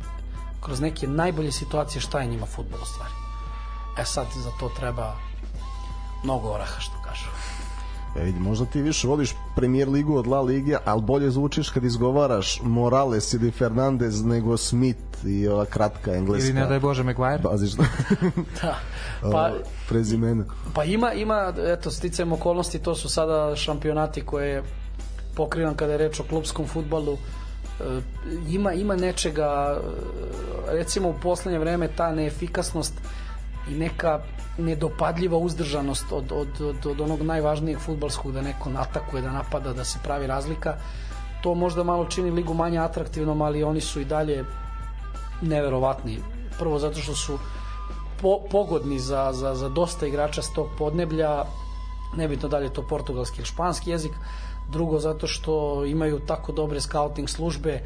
kroz 0.60 0.80
neke 0.80 1.06
najbolje 1.06 1.52
situacije 1.52 2.00
šta 2.00 2.20
je 2.20 2.26
njima 2.26 2.46
futbol 2.46 2.80
u 2.82 2.86
stvari. 2.86 3.12
E 3.98 4.04
sad 4.04 4.26
za 4.34 4.50
to 4.60 4.68
treba 4.68 5.16
mnogo 6.24 6.48
oraha 6.48 6.80
što 6.80 6.94
kažu. 7.04 7.43
E 8.16 8.24
vidi, 8.24 8.40
možda 8.40 8.66
ti 8.66 8.82
više 8.82 9.08
voliš 9.08 9.34
premier 9.56 9.88
ligu 9.88 10.16
od 10.16 10.26
La 10.26 10.40
Lige, 10.40 10.76
ali 10.84 11.02
bolje 11.02 11.30
zvučiš 11.30 11.70
kad 11.70 11.84
izgovaraš 11.84 12.60
Morales 12.62 13.34
ili 13.34 13.50
Fernandez 13.50 14.24
nego 14.24 14.56
Smith 14.56 15.24
i 15.26 15.48
ova 15.48 15.64
kratka 15.64 16.14
engleska. 16.14 16.48
Ili 16.48 16.54
ne 16.60 16.66
daj 16.66 16.80
Bože 16.80 17.02
McGuire. 17.02 17.38
Baziš 17.38 17.72
da. 17.78 17.84
Pa, 19.32 19.52
prezimena. 19.88 20.44
Pa 20.74 20.84
ima, 20.84 21.12
ima, 21.12 21.52
eto, 21.58 21.90
sticajem 21.90 22.32
okolnosti, 22.32 22.78
to 22.78 22.94
su 22.94 23.08
sada 23.08 23.56
šampionati 23.56 24.20
koje 24.20 24.62
pokrivam 25.34 25.74
kada 25.74 25.92
je 25.92 25.98
reč 25.98 26.20
o 26.20 26.24
klubskom 26.24 26.66
futbalu. 26.66 27.12
E, 27.80 28.00
ima, 28.48 28.72
ima 28.72 28.96
nečega, 28.96 29.80
e, 30.68 30.76
recimo 30.76 31.08
u 31.08 31.14
poslednje 31.22 31.58
vreme 31.58 31.88
ta 31.96 32.12
neefikasnost 32.12 32.94
i 33.70 33.74
neka 33.74 34.20
nedopadljiva 34.58 35.38
uzdržanost 35.38 36.12
od, 36.12 36.32
od, 36.32 36.60
od, 36.60 36.86
od 36.86 37.00
onog 37.00 37.22
najvažnijeg 37.22 37.78
futbalskog 37.78 38.32
da 38.32 38.42
neko 38.42 38.70
atakuje, 38.76 39.22
da 39.22 39.32
napada, 39.32 39.72
da 39.72 39.84
se 39.84 39.98
pravi 40.02 40.26
razlika. 40.26 40.76
To 41.42 41.54
možda 41.54 41.84
malo 41.84 42.04
čini 42.04 42.30
ligu 42.30 42.54
manje 42.54 42.78
atraktivnom 42.78 43.42
ali 43.42 43.62
oni 43.62 43.80
su 43.80 44.00
i 44.00 44.04
dalje 44.04 44.44
neverovatni. 45.42 46.18
Prvo 46.58 46.78
zato 46.78 47.00
što 47.00 47.14
su 47.14 47.38
po, 48.22 48.38
pogodni 48.50 48.98
za, 48.98 49.32
za, 49.32 49.54
za 49.54 49.68
dosta 49.68 50.06
igrača 50.06 50.42
s 50.42 50.52
tog 50.52 50.68
podneblja 50.78 51.44
nebitno 52.16 52.48
da 52.48 52.58
li 52.58 52.66
je 52.66 52.72
to 52.72 52.86
portugalski 52.88 53.38
ili 53.38 53.46
španski 53.46 53.90
jezik. 53.90 54.12
Drugo 54.70 54.98
zato 54.98 55.26
što 55.26 55.84
imaju 55.84 56.20
tako 56.26 56.52
dobre 56.52 56.80
scouting 56.80 57.28
službe. 57.28 57.80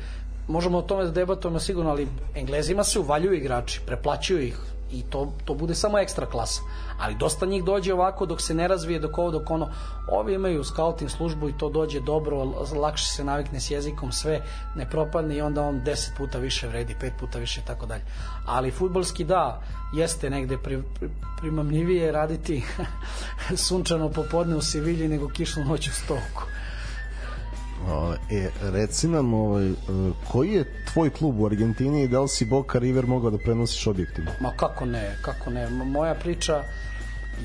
Možemo 0.48 0.78
o 0.78 0.82
tome 0.82 1.04
da 1.04 1.10
debatujemo 1.10 1.58
sigurno 1.58 1.90
ali 1.90 2.08
englezima 2.34 2.84
se 2.84 2.98
uvaljuju 2.98 3.34
igrači 3.34 3.80
preplaćuju 3.86 4.42
ih 4.42 4.60
i 4.92 5.02
to, 5.02 5.32
to 5.44 5.54
bude 5.54 5.74
samo 5.74 5.98
ekstra 5.98 6.26
klasa. 6.26 6.62
Ali 6.98 7.14
dosta 7.14 7.46
njih 7.46 7.64
dođe 7.64 7.94
ovako 7.94 8.26
dok 8.26 8.40
se 8.40 8.54
ne 8.54 8.68
razvije, 8.68 8.98
dok 8.98 9.18
ovo, 9.18 9.30
dok 9.30 9.50
ono, 9.50 9.68
ovi 10.08 10.34
imaju 10.34 10.64
scouting 10.64 11.10
službu 11.10 11.48
i 11.48 11.58
to 11.58 11.68
dođe 11.68 12.00
dobro, 12.00 12.44
lakše 12.76 13.04
se 13.04 13.24
navikne 13.24 13.60
s 13.60 13.70
jezikom, 13.70 14.12
sve 14.12 14.42
ne 14.76 14.90
propadne 14.90 15.36
i 15.36 15.40
onda 15.40 15.62
on 15.62 15.80
10 15.80 16.16
puta 16.16 16.38
više 16.38 16.68
vredi, 16.68 16.96
5 17.02 17.10
puta 17.20 17.38
više 17.38 17.60
i 17.60 17.66
tako 17.66 17.86
dalje. 17.86 18.02
Ali 18.46 18.70
futbolski 18.70 19.24
da, 19.24 19.62
jeste 19.92 20.30
negde 20.30 20.58
pri, 20.58 20.82
pri, 20.98 21.08
primamljivije 21.40 22.12
raditi 22.12 22.64
sunčano 23.66 24.08
popodne 24.08 24.56
u 24.56 24.62
Sevilji 24.62 25.08
nego 25.08 25.28
kišnu 25.28 25.64
noć 25.64 25.88
u 25.88 25.92
Stoku. 25.92 26.42
E, 28.30 28.50
reci 28.60 29.08
nam, 29.08 29.34
ovaj, 29.34 29.68
e, 29.70 29.74
koji 30.32 30.52
je 30.52 30.84
tvoj 30.92 31.10
klub 31.10 31.40
u 31.40 31.46
Argentini 31.46 32.02
i 32.02 32.08
da 32.08 32.20
li 32.20 32.28
si 32.28 32.44
Boca 32.44 32.78
River 32.78 33.06
mogao 33.06 33.30
da 33.30 33.38
prenosiš 33.38 33.86
objektivno? 33.86 34.30
Ma 34.40 34.52
kako 34.56 34.84
ne, 34.84 35.16
kako 35.22 35.50
ne. 35.50 35.68
Moja 35.70 36.14
priča, 36.14 36.64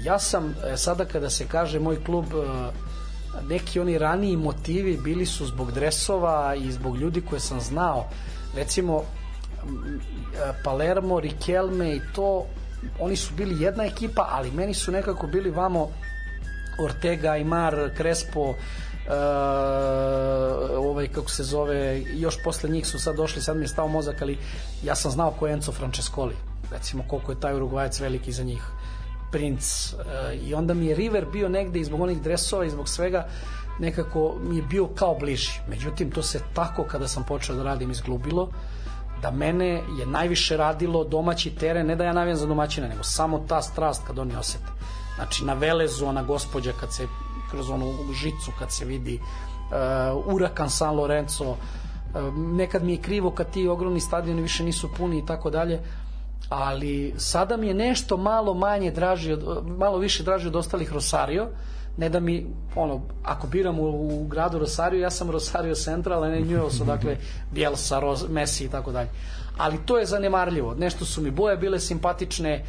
ja 0.04 0.20
sam, 0.20 0.56
e, 0.74 0.78
sada 0.78 1.06
kada 1.06 1.30
se 1.30 1.48
kaže 1.48 1.80
moj 1.80 2.04
klub, 2.04 2.26
e, 2.26 2.72
neki 3.50 3.80
oni 3.80 3.98
raniji 3.98 4.38
motivi 4.38 4.98
bili 5.04 5.26
su 5.26 5.46
zbog 5.46 5.72
dresova 5.72 6.56
i 6.56 6.72
zbog 6.72 6.98
ljudi 6.98 7.22
koje 7.22 7.40
sam 7.40 7.62
znao. 7.62 8.10
Recimo, 8.56 9.04
Palermo, 10.64 11.20
Riquelme 11.20 11.96
i 11.96 12.02
to, 12.16 12.46
oni 13.00 13.16
su 13.16 13.34
bili 13.34 13.64
jedna 13.64 13.86
ekipa, 13.86 14.28
ali 14.32 14.52
meni 14.52 14.74
su 14.74 14.92
nekako 14.92 15.28
bili 15.28 15.52
vamo 15.52 15.90
Ortega, 16.80 17.30
Aymar, 17.30 17.90
Crespo, 17.98 18.56
ovaj 20.78 21.08
kako 21.08 21.30
se 21.30 21.44
zove 21.44 22.04
još 22.14 22.44
posle 22.44 22.70
njih 22.70 22.88
su 22.88 23.00
sad 23.00 23.16
došli 23.16 23.42
sad 23.42 23.58
mi 23.58 23.64
je 23.64 23.68
stao 23.68 23.88
mozak 23.88 24.22
ali 24.22 24.38
ja 24.84 24.96
sam 24.96 25.12
znao 25.12 25.32
ko 25.32 25.48
je 25.48 25.54
Enzo 25.54 25.72
Francescoli. 25.72 26.36
Recimo 26.72 27.04
koliko 27.08 27.32
je 27.32 27.40
taj 27.40 27.56
Uruguajac 27.56 28.00
veliki 28.00 28.32
za 28.32 28.44
njih. 28.44 28.64
Prince 29.32 29.96
uh, 29.96 30.48
i 30.48 30.54
onda 30.54 30.74
mi 30.74 30.86
je 30.86 30.96
River 30.96 31.26
bio 31.26 31.50
negde 31.50 31.80
i 31.80 31.84
zbog 31.84 32.02
onih 32.02 32.22
dresova 32.22 32.66
i 32.66 32.70
zbog 32.70 32.90
svega 32.90 33.28
nekako 33.80 34.36
mi 34.42 34.58
je 34.58 34.64
bio 34.64 34.88
kao 34.88 35.16
bliži. 35.16 35.52
Međutim 35.68 36.12
to 36.12 36.24
se 36.24 36.40
tako 36.54 36.84
kada 36.84 37.08
sam 37.08 37.24
počeo 37.24 37.56
da 37.56 37.64
radim 37.64 37.92
izglubilo 37.92 38.50
da 39.24 39.32
mene 39.32 39.68
je 39.68 40.06
najviše 40.06 40.58
radilo 40.58 41.04
domaći 41.04 41.50
teren, 41.50 41.88
ne 41.88 41.96
da 41.96 42.04
ja 42.04 42.14
navijam 42.14 42.38
za 42.38 42.46
domaćina, 42.46 42.88
nego 42.88 43.04
samo 43.04 43.46
ta 43.48 43.62
strast 43.62 44.04
kad 44.08 44.20
oni 44.20 44.36
osete. 44.36 44.72
Znači, 45.16 45.46
na 45.46 45.54
Velezu, 45.54 46.06
ona 46.06 46.24
gospođa 46.24 46.72
kad 46.80 46.94
se 46.94 47.08
kroz 47.54 47.70
onu 47.70 47.94
žicu 48.14 48.52
kad 48.60 48.72
se 48.72 48.86
vidi 48.86 49.20
uh, 49.20 50.34
Urakan 50.36 50.70
San 50.70 50.96
Lorenzo 50.96 51.50
uh, 51.50 51.58
nekad 52.36 52.84
mi 52.84 52.92
je 52.92 53.02
krivo 53.02 53.32
kad 53.32 53.52
ti 53.52 53.68
ogromni 53.68 54.00
stadioni 54.00 54.42
više 54.42 54.64
nisu 54.64 54.90
puni 54.98 55.18
i 55.18 55.26
tako 55.26 55.50
dalje 55.50 55.80
ali 56.50 57.14
sada 57.18 57.58
mi 57.58 57.68
je 57.68 57.74
nešto 57.74 58.18
malo 58.18 58.54
manje 58.54 58.92
draži 58.92 59.34
od, 59.34 59.68
malo 59.78 59.98
više 59.98 60.24
draži 60.24 60.48
od 60.48 60.56
ostalih 60.56 60.94
Rosario 60.94 61.48
ne 61.98 62.10
da 62.10 62.20
mi, 62.20 62.46
ono, 62.76 63.02
ako 63.24 63.48
biram 63.48 63.80
u, 63.80 63.86
u 64.22 64.28
gradu 64.28 64.60
Rosario, 64.60 65.02
ja 65.02 65.10
sam 65.10 65.32
Rosario 65.32 65.76
Central, 65.76 66.24
a 66.24 66.30
ne 66.30 66.42
Newell's, 66.42 66.86
dakle 66.86 67.18
Bielsa, 67.52 68.02
Messi 68.30 68.66
i 68.66 68.70
tako 68.70 68.92
dalje. 68.92 69.10
Ali 69.58 69.78
to 69.86 69.98
je 69.98 70.06
zanemarljivo. 70.06 70.76
Nešto 70.76 71.06
su 71.06 71.22
mi 71.22 71.32
boje 71.32 71.58
bile 71.58 71.80
simpatične, 71.80 72.66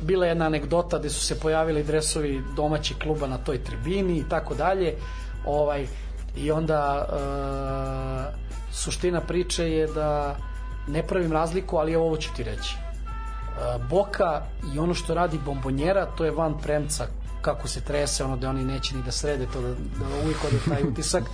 bila 0.00 0.26
je 0.26 0.30
jedna 0.30 0.46
anegdota 0.46 0.98
gde 0.98 1.10
su 1.10 1.20
se 1.20 1.40
pojavili 1.40 1.82
dresovi 1.82 2.42
domaćih 2.56 2.96
kluba 3.02 3.26
na 3.26 3.38
toj 3.38 3.64
tribini 3.64 4.18
i 4.18 4.28
tako 4.28 4.54
dalje. 4.54 4.94
Ovaj, 5.46 5.86
I 6.36 6.50
onda 6.50 7.06
e, 7.08 7.16
suština 8.72 9.20
priče 9.20 9.70
je 9.70 9.86
da 9.86 10.36
ne 10.88 11.02
pravim 11.02 11.32
razliku, 11.32 11.76
ali 11.76 11.96
ovo 11.96 12.16
ću 12.16 12.30
ti 12.36 12.42
reći. 12.42 12.76
E, 12.76 13.78
Boka 13.90 14.42
i 14.74 14.78
ono 14.78 14.94
što 14.94 15.14
radi 15.14 15.38
bombonjera, 15.44 16.06
to 16.06 16.24
je 16.24 16.30
van 16.30 16.58
premca 16.62 17.06
kako 17.42 17.68
se 17.68 17.80
trese, 17.80 18.24
ono 18.24 18.36
da 18.36 18.48
oni 18.48 18.64
neće 18.64 18.96
ni 18.96 19.02
da 19.02 19.12
srede 19.12 19.46
to, 19.52 19.60
da, 19.60 19.68
da 19.68 20.06
uvijek 20.24 20.44
ode 20.44 20.58
taj 20.68 20.82
utisak, 20.90 21.24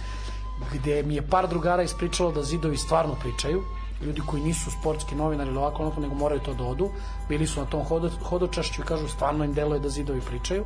gde 0.72 1.02
mi 1.02 1.14
je 1.14 1.22
par 1.22 1.48
drugara 1.48 1.82
ispričalo 1.82 2.32
da 2.32 2.42
zidovi 2.42 2.76
stvarno 2.76 3.14
pričaju, 3.20 3.62
ljudi 4.02 4.22
koji 4.26 4.42
nisu 4.42 4.70
sportski 4.70 5.14
novinari 5.14 5.50
ili 5.50 5.58
ovako 5.58 5.82
onako, 5.82 6.00
nego 6.00 6.14
moraju 6.14 6.40
to 6.40 6.54
da 6.54 6.64
odu, 6.64 6.90
bili 7.28 7.46
su 7.46 7.60
na 7.60 7.66
tom 7.66 7.84
hodo, 7.84 8.10
hodočašću 8.22 8.82
i 8.82 8.84
kažu 8.84 9.08
stvarno 9.08 9.44
im 9.44 9.54
deluje 9.54 9.80
da 9.80 9.88
zidovi 9.88 10.20
pričaju, 10.20 10.64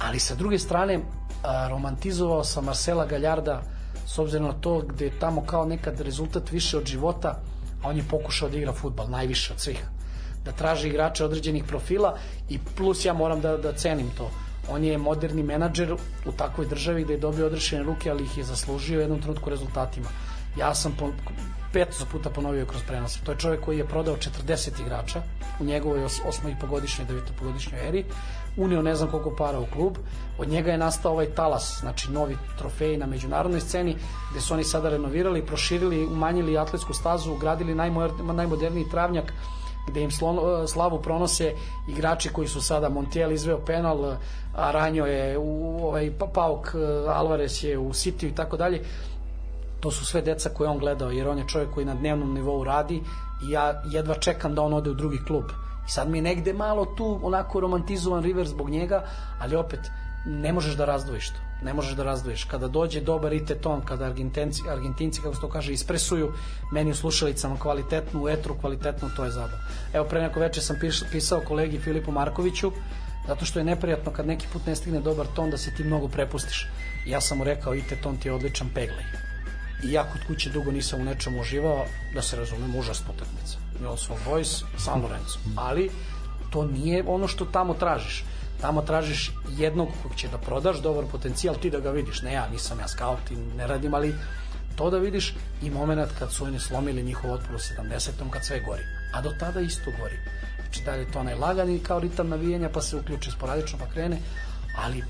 ali 0.00 0.18
sa 0.18 0.34
druge 0.34 0.58
strane 0.58 1.00
a, 1.42 1.68
romantizovao 1.68 2.44
sam 2.44 2.64
Marcela 2.64 3.06
Galjarda 3.06 3.62
s 4.06 4.18
obzirom 4.18 4.46
na 4.46 4.52
to 4.52 4.80
gde 4.80 5.04
je 5.04 5.18
tamo 5.18 5.44
kao 5.46 5.64
nekad 5.64 6.00
rezultat 6.00 6.50
više 6.50 6.78
od 6.78 6.86
života, 6.86 7.40
a 7.82 7.88
on 7.88 7.96
je 7.96 8.04
pokušao 8.10 8.48
da 8.48 8.56
igra 8.56 8.72
futbal, 8.72 9.10
najviše 9.10 9.52
od 9.52 9.60
svih 9.60 9.84
da 10.44 10.52
traži 10.52 10.88
igrače 10.88 11.24
određenih 11.24 11.64
profila 11.64 12.18
i 12.48 12.58
plus 12.76 13.04
ja 13.04 13.12
moram 13.12 13.40
da, 13.40 13.56
da 13.56 13.72
cenim 13.72 14.10
to. 14.16 14.30
On 14.70 14.84
je 14.84 14.98
moderni 14.98 15.42
menadžer 15.42 15.92
u 16.26 16.32
takvoj 16.32 16.66
državi 16.66 17.04
gde 17.04 17.12
je 17.12 17.18
dobio 17.18 17.46
odrešene 17.46 17.82
ruke, 17.82 18.10
ali 18.10 18.24
ih 18.24 18.38
je 18.38 18.44
zaslužio 18.44 18.98
u 18.98 19.00
jednom 19.00 19.20
trenutku 19.20 19.50
rezultatima. 19.50 20.08
Ja 20.58 20.74
sam 20.74 20.92
po, 20.98 21.10
pet 21.74 22.06
puta 22.12 22.30
ponovio 22.30 22.66
kroz 22.66 22.82
prenos. 22.86 23.18
To 23.24 23.32
je 23.32 23.38
čovjek 23.38 23.60
koji 23.60 23.78
je 23.78 23.84
prodao 23.84 24.16
40 24.16 24.80
igrača 24.80 25.22
u 25.60 25.64
njegovoj 25.64 26.04
os, 26.04 26.20
osmo 26.26 26.48
i 26.48 26.56
pogodišnjoj, 26.60 27.06
devetopogodišnjoj 27.06 27.88
eri, 27.88 28.04
unio 28.56 28.82
ne 28.82 28.94
znam 28.94 29.10
koliko 29.10 29.30
para 29.36 29.60
u 29.60 29.66
klub, 29.66 29.96
od 30.38 30.48
njega 30.48 30.70
je 30.72 30.78
nastao 30.78 31.12
ovaj 31.12 31.26
talas, 31.26 31.78
znači 31.80 32.10
novi 32.10 32.36
trofej 32.58 32.96
na 32.96 33.06
međunarodnoj 33.06 33.60
sceni, 33.60 33.96
gde 34.30 34.40
su 34.40 34.54
oni 34.54 34.64
sada 34.64 34.88
renovirali, 34.88 35.46
proširili, 35.46 36.06
umanjili 36.06 36.58
atletsku 36.58 36.94
stazu, 36.94 37.32
ugradili 37.32 37.74
najmoderniji 38.34 38.90
travnjak, 38.90 39.32
gde 39.88 40.02
im 40.02 40.10
slon, 40.10 40.68
slavu 40.68 41.02
pronose 41.02 41.54
igrači 41.88 42.28
koji 42.28 42.48
su 42.48 42.60
sada 42.60 42.88
Montiel 42.88 43.32
izveo 43.32 43.58
penal, 43.58 44.16
Aranjo 44.54 45.06
je 45.06 45.38
u 45.38 45.78
ovaj 45.86 46.12
Pauk 46.34 46.74
Alvarez 47.08 47.64
je 47.64 47.78
u 47.78 47.88
City 47.88 48.28
i 48.28 48.34
tako 48.34 48.56
dalje 48.56 48.82
to 49.84 49.90
su 49.90 50.04
sve 50.04 50.22
deca 50.22 50.48
koje 50.48 50.70
on 50.70 50.78
gledao, 50.78 51.10
jer 51.10 51.28
on 51.28 51.38
je 51.38 51.48
čovjek 51.48 51.70
koji 51.70 51.86
na 51.86 51.94
dnevnom 51.94 52.34
nivou 52.34 52.64
radi 52.64 53.02
i 53.42 53.50
ja 53.50 53.82
jedva 53.84 54.14
čekam 54.14 54.54
da 54.54 54.62
on 54.62 54.72
ode 54.74 54.90
u 54.90 54.94
drugi 54.94 55.18
klub. 55.26 55.44
I 55.88 55.90
sad 55.90 56.08
mi 56.10 56.18
je 56.18 56.22
negde 56.22 56.52
malo 56.52 56.84
tu 56.84 57.20
onako 57.22 57.60
romantizovan 57.60 58.22
River 58.22 58.46
zbog 58.48 58.70
njega, 58.70 59.04
ali 59.40 59.56
opet 59.56 59.80
ne 60.26 60.52
možeš 60.52 60.74
da 60.74 60.84
razdvojiš 60.84 61.28
to. 61.28 61.40
Ne 61.62 61.74
možeš 61.74 61.92
da 61.96 62.04
razdvojiš. 62.04 62.44
Kada 62.44 62.68
dođe 62.68 63.00
dobar 63.00 63.32
Ite 63.32 63.54
ton, 63.54 63.82
kada 63.84 64.04
Argentinci, 64.04 64.62
Argentinci 64.70 65.20
kako 65.20 65.34
se 65.34 65.40
to 65.40 65.48
kaže, 65.48 65.72
ispresuju 65.72 66.32
meni 66.72 66.90
u 66.90 66.94
slušalicama 66.94 67.58
kvalitetnu, 67.58 68.22
u 68.22 68.28
etru 68.28 68.56
kvalitetnu, 68.60 69.08
to 69.16 69.24
je 69.24 69.30
zabava. 69.30 69.60
Evo, 69.92 70.04
pre 70.04 70.22
neko 70.22 70.40
veče 70.40 70.60
sam 70.60 70.76
pisao 71.12 71.40
kolegi 71.40 71.78
Filipu 71.78 72.12
Markoviću, 72.12 72.72
zato 73.26 73.44
što 73.44 73.58
je 73.58 73.64
neprijatno 73.64 74.12
kad 74.12 74.26
neki 74.26 74.46
put 74.52 74.66
ne 74.66 74.76
stigne 74.76 75.00
dobar 75.00 75.26
ton 75.36 75.50
da 75.50 75.56
se 75.56 75.74
ti 75.76 75.84
mnogo 75.84 76.08
prepustiš. 76.08 76.68
Ja 77.06 77.20
sam 77.20 77.38
mu 77.38 77.44
rekao, 77.44 77.74
Ite 77.74 77.96
ton 78.02 78.16
ti 78.16 78.28
je 78.28 78.32
odličan 78.32 78.68
peglej. 78.74 79.23
I 79.82 79.92
ja 79.92 80.04
kod 80.12 80.20
kuće 80.26 80.50
dugo 80.50 80.72
nisam 80.72 81.00
u 81.00 81.04
nečemu 81.04 81.40
uživao, 81.40 81.86
da 82.14 82.22
se 82.22 82.36
razumem, 82.36 82.76
užasna 82.76 83.06
utakmica. 83.14 83.58
Milosov 83.80 84.16
Boys, 84.26 84.64
San 84.78 85.02
Lorenzo. 85.02 85.38
Ali 85.56 85.90
to 86.50 86.64
nije 86.64 87.04
ono 87.06 87.28
što 87.28 87.44
tamo 87.44 87.74
tražiš. 87.74 88.24
Tamo 88.60 88.82
tražiš 88.82 89.32
jednog 89.58 89.88
kog 90.02 90.14
će 90.16 90.28
da 90.28 90.38
prodaš, 90.38 90.80
dobar 90.80 91.04
potencijal, 91.12 91.56
ti 91.56 91.70
da 91.70 91.80
ga 91.80 91.90
vidiš. 91.90 92.22
Ne 92.22 92.32
ja, 92.32 92.48
nisam 92.48 92.78
ja 92.80 92.88
scout 92.88 93.30
i 93.30 93.36
ne 93.56 93.66
radim, 93.66 93.94
ali 93.94 94.14
to 94.76 94.90
da 94.90 94.98
vidiš 94.98 95.34
i 95.62 95.70
moment 95.70 96.10
kad 96.18 96.32
su 96.32 96.44
oni 96.44 96.60
slomili 96.60 97.02
njihov 97.02 97.32
otpor 97.32 97.54
u 97.54 97.58
70. 97.58 98.30
kad 98.30 98.44
sve 98.44 98.60
gori. 98.60 98.82
A 99.12 99.20
do 99.20 99.30
tada 99.40 99.60
isto 99.60 99.90
gori. 100.00 100.18
Znači 100.60 100.82
da 100.84 100.92
je 100.92 101.12
to 101.12 101.18
onaj 101.18 101.34
lagani 101.34 101.78
kao 101.78 102.00
ritam 102.00 102.28
navijenja 102.28 102.68
pa 102.68 102.82
se 102.82 102.96
uključi 102.96 103.30
sporadično 103.30 103.78
pa 103.78 103.86
krene, 103.86 104.18
ali 104.76 105.04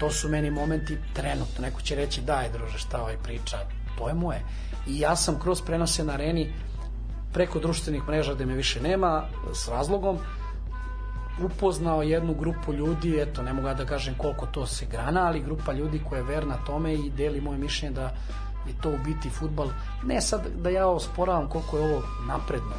to 0.00 0.10
su 0.10 0.28
meni 0.28 0.50
momenti 0.50 0.98
trenutno. 1.14 1.62
Neko 1.62 1.80
će 1.80 1.94
reći 1.94 2.20
daj 2.20 2.52
druže 2.52 2.78
šta 2.78 3.00
ovaj 3.00 3.16
priča, 3.22 3.58
to 3.98 4.08
je. 4.08 4.44
I 4.86 5.00
ja 5.00 5.16
sam 5.16 5.40
kroz 5.40 5.62
prenose 5.62 6.04
na 6.04 6.12
areni 6.12 6.52
preko 7.32 7.58
društvenih 7.58 8.02
mreža 8.08 8.34
gde 8.34 8.46
me 8.46 8.54
više 8.54 8.80
nema, 8.80 9.22
s 9.54 9.68
razlogom, 9.68 10.18
upoznao 11.42 12.02
jednu 12.02 12.34
grupu 12.34 12.72
ljudi, 12.72 13.20
eto, 13.20 13.42
ne 13.42 13.52
mogu 13.52 13.68
da 13.68 13.86
kažem 13.86 14.14
koliko 14.18 14.46
to 14.46 14.66
se 14.66 14.86
grana, 14.86 15.26
ali 15.26 15.42
grupa 15.42 15.72
ljudi 15.72 16.02
koja 16.08 16.18
je 16.18 16.24
verna 16.24 16.56
tome 16.66 16.94
i 16.94 17.10
deli 17.10 17.40
moje 17.40 17.58
mišljenje 17.58 17.94
da 17.94 18.02
je 18.66 18.74
to 18.82 18.90
u 18.90 18.98
biti 19.04 19.30
futbal. 19.30 19.68
Ne 20.04 20.20
sad 20.20 20.46
da 20.56 20.70
ja 20.70 20.86
osporavam 20.86 21.48
koliko 21.48 21.78
je 21.78 21.94
ovo 21.94 22.02
napredno, 22.28 22.74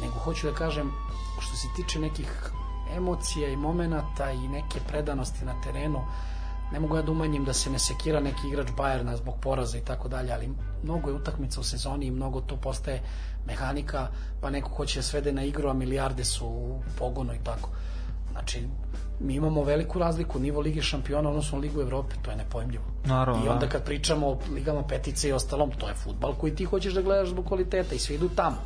nego 0.00 0.14
hoću 0.14 0.46
da 0.46 0.54
kažem 0.54 0.92
što 1.40 1.56
se 1.56 1.68
tiče 1.76 1.98
nekih 1.98 2.50
emocija 2.96 3.48
i 3.48 3.56
momenata 3.56 4.30
i 4.30 4.48
neke 4.48 4.80
predanosti 4.88 5.44
na 5.44 5.60
terenu, 5.64 6.00
ne 6.72 6.80
mogu 6.80 6.96
ja 6.96 7.02
da 7.02 7.12
umanjim 7.12 7.44
da 7.44 7.52
se 7.52 7.70
ne 7.70 7.78
sekira 7.78 8.20
neki 8.20 8.48
igrač 8.48 8.68
Bajerna 8.76 9.16
zbog 9.16 9.34
poraza 9.40 9.78
i 9.78 9.84
tako 9.84 10.08
dalje, 10.08 10.32
ali 10.32 10.48
mnogo 10.82 11.10
je 11.10 11.16
utakmica 11.16 11.60
u 11.60 11.64
sezoni 11.64 12.06
i 12.06 12.10
mnogo 12.10 12.40
to 12.40 12.56
postaje 12.56 13.02
mehanika, 13.46 14.08
pa 14.40 14.50
neko 14.50 14.70
hoće 14.70 15.02
svede 15.02 15.32
na 15.32 15.42
igru, 15.44 15.68
a 15.68 15.72
milijarde 15.72 16.24
su 16.24 16.46
u 16.46 16.82
pogonu 16.98 17.34
i 17.34 17.44
tako. 17.44 17.70
Znači, 18.32 18.68
mi 19.20 19.34
imamo 19.34 19.64
veliku 19.64 19.98
razliku, 19.98 20.38
nivo 20.38 20.60
Lige 20.60 20.82
šampiona 20.82 21.28
odnosno 21.28 21.58
Ligu 21.58 21.80
Evrope, 21.80 22.14
to 22.22 22.30
je 22.30 22.36
nepojmljivo. 22.36 22.84
Naravno, 23.04 23.44
I 23.44 23.48
onda 23.48 23.66
da. 23.66 23.72
kad 23.72 23.84
pričamo 23.84 24.26
o 24.28 24.38
ligama 24.54 24.82
petice 24.82 25.28
i 25.28 25.32
ostalom, 25.32 25.70
to 25.70 25.88
je 25.88 25.94
futbal 25.94 26.34
koji 26.34 26.54
ti 26.54 26.64
hoćeš 26.64 26.94
da 26.94 27.02
gledaš 27.02 27.28
zbog 27.28 27.46
kvaliteta 27.46 27.94
i 27.94 27.98
svi 27.98 28.14
idu 28.14 28.28
tamo. 28.28 28.56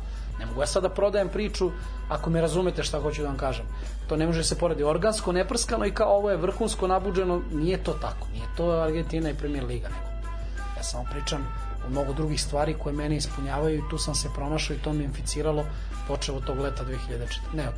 Ne 0.41 0.47
mogu 0.47 0.61
ja 0.61 0.67
sad 0.67 0.83
da 0.83 0.89
prodajem 0.89 1.29
priču 1.29 1.71
ako 2.09 2.29
me 2.29 2.41
razumete 2.41 2.83
šta 2.83 2.99
hoću 3.01 3.21
da 3.21 3.27
vam 3.27 3.37
kažem. 3.37 3.65
To 4.09 4.17
ne 4.17 4.25
može 4.25 4.39
da 4.39 4.43
se 4.43 4.57
poredi 4.57 4.83
organsko, 4.83 5.31
neprskano 5.31 5.85
i 5.85 5.91
kao 5.91 6.17
ovo 6.17 6.29
je 6.29 6.37
vrhunsko 6.37 6.87
nabuđeno, 6.87 7.41
nije 7.51 7.83
to 7.83 7.93
tako. 7.93 8.27
Nije 8.33 8.45
to 8.57 8.69
Argentina 8.71 9.29
i 9.29 9.37
Premier 9.37 9.65
Liga, 9.65 9.89
nego. 9.89 10.31
Ja 10.77 10.83
samo 10.83 11.05
pričam 11.11 11.47
o 11.85 11.89
mnogo 11.89 12.13
drugih 12.13 12.41
stvari 12.41 12.75
koje 12.83 12.93
mene 12.93 13.15
ispunjavaju 13.15 13.77
i 13.77 13.89
tu 13.89 13.97
sam 13.97 14.15
se 14.15 14.29
pronašao 14.35 14.75
i 14.75 14.79
to 14.79 14.93
mi 14.93 15.03
inficiralo 15.03 15.65
počeo 16.07 16.35
od 16.35 16.45
tog 16.45 16.59
leta 16.59 16.83
2014. 16.83 17.53
Ne 17.53 17.67
od 17.67 17.75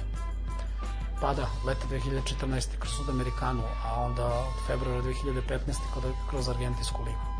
pa 1.22 1.34
da, 1.34 1.48
leta 1.68 1.88
2014. 1.92 2.78
kroz 2.80 2.94
Sudamerikanu, 2.94 3.64
a 3.86 4.02
onda 4.02 4.26
od 4.26 4.68
februara 4.68 5.02
2015. 5.02 5.60
Kroz, 5.94 6.14
kroz 6.30 6.50
Argentinsku 6.50 7.04
ligu. 7.04 7.33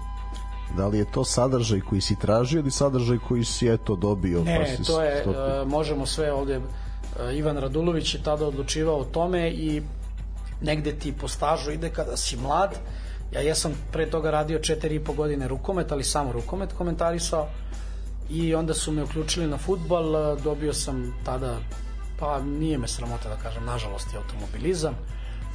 Da 0.78 0.88
li 0.88 0.98
je 0.98 1.12
to 1.12 1.24
sadržaj 1.24 1.80
koji 1.80 2.02
si 2.02 2.16
tražio 2.20 2.60
ili 2.60 2.72
sadržaj 2.72 3.18
koji 3.18 3.44
si 3.44 3.68
eto 3.68 3.96
dobio? 3.96 4.44
Ne, 4.44 4.60
pa 4.60 4.66
si 4.66 4.92
to 4.92 5.02
je, 5.02 5.22
stopio? 5.22 5.62
e, 5.62 5.66
možemo 5.66 6.06
sve 6.06 6.34
ovde, 6.34 6.56
e, 6.56 7.36
Ivan 7.36 7.58
Radulović 7.58 8.16
je 8.16 8.24
tada 8.24 8.48
odlučivao 8.48 8.98
o 8.98 9.06
tome 9.06 9.52
i 9.52 9.82
negde 10.62 10.92
ti 11.00 11.14
po 11.22 11.28
stažu 11.28 11.72
ide 11.72 11.90
kada 11.90 12.18
si 12.18 12.38
mlad. 12.38 12.78
Ja 13.32 13.42
jesam 13.42 13.72
pre 13.92 14.10
toga 14.10 14.32
radio 14.32 14.60
4,5 14.60 15.16
godine 15.16 15.48
rukomet, 15.48 15.92
ali 15.92 16.04
samo 16.04 16.32
rukomet 16.32 16.74
komentarisao 16.74 17.48
i 18.30 18.56
onda 18.56 18.74
su 18.74 18.92
me 18.92 19.04
uključili 19.04 19.48
na 19.48 19.58
futbal, 19.58 20.16
e, 20.16 20.42
dobio 20.44 20.74
sam 20.74 21.14
tada, 21.26 21.58
pa 22.20 22.42
nije 22.42 22.78
me 22.78 22.88
sramota 22.88 23.30
da 23.30 23.36
kažem, 23.36 23.66
nažalost 23.66 24.14
je 24.14 24.20
automobilizam, 24.20 24.94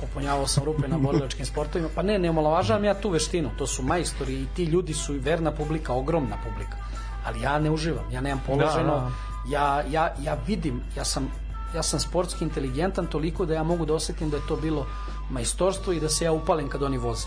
popunjavao 0.00 0.46
sam 0.46 0.64
rupe 0.64 0.88
na 0.88 0.98
borilačkim 0.98 1.46
sportovima, 1.46 1.88
pa 1.94 2.02
ne, 2.02 2.18
ne 2.18 2.30
omalovažavam 2.30 2.84
ja 2.84 2.94
tu 2.94 3.10
veštinu, 3.10 3.50
to 3.58 3.66
su 3.66 3.82
majstori 3.82 4.34
i 4.42 4.46
ti 4.56 4.64
ljudi 4.64 4.94
su 4.94 5.14
i 5.14 5.18
verna 5.18 5.52
publika, 5.52 5.92
ogromna 5.92 6.36
publika, 6.44 6.76
ali 7.24 7.40
ja 7.42 7.58
ne 7.58 7.70
uživam, 7.70 8.04
ja 8.12 8.20
nemam 8.20 8.42
položeno, 8.46 8.94
Da, 8.94 9.00
da. 9.00 9.10
ja, 9.48 9.82
ja, 9.90 10.14
ja 10.22 10.36
vidim, 10.46 10.82
ja 10.96 11.04
sam, 11.04 11.28
ja 11.74 11.82
sam 11.82 12.00
sportski 12.00 12.44
inteligentan 12.44 13.06
toliko 13.06 13.46
da 13.46 13.54
ja 13.54 13.62
mogu 13.62 13.86
da 13.86 13.94
osetim 13.94 14.30
da 14.30 14.36
je 14.36 14.46
to 14.48 14.56
bilo 14.56 14.86
majstorstvo 15.30 15.92
i 15.92 16.00
da 16.00 16.08
se 16.08 16.24
ja 16.24 16.32
upalim 16.32 16.68
kad 16.68 16.82
oni 16.82 16.98
voze. 16.98 17.26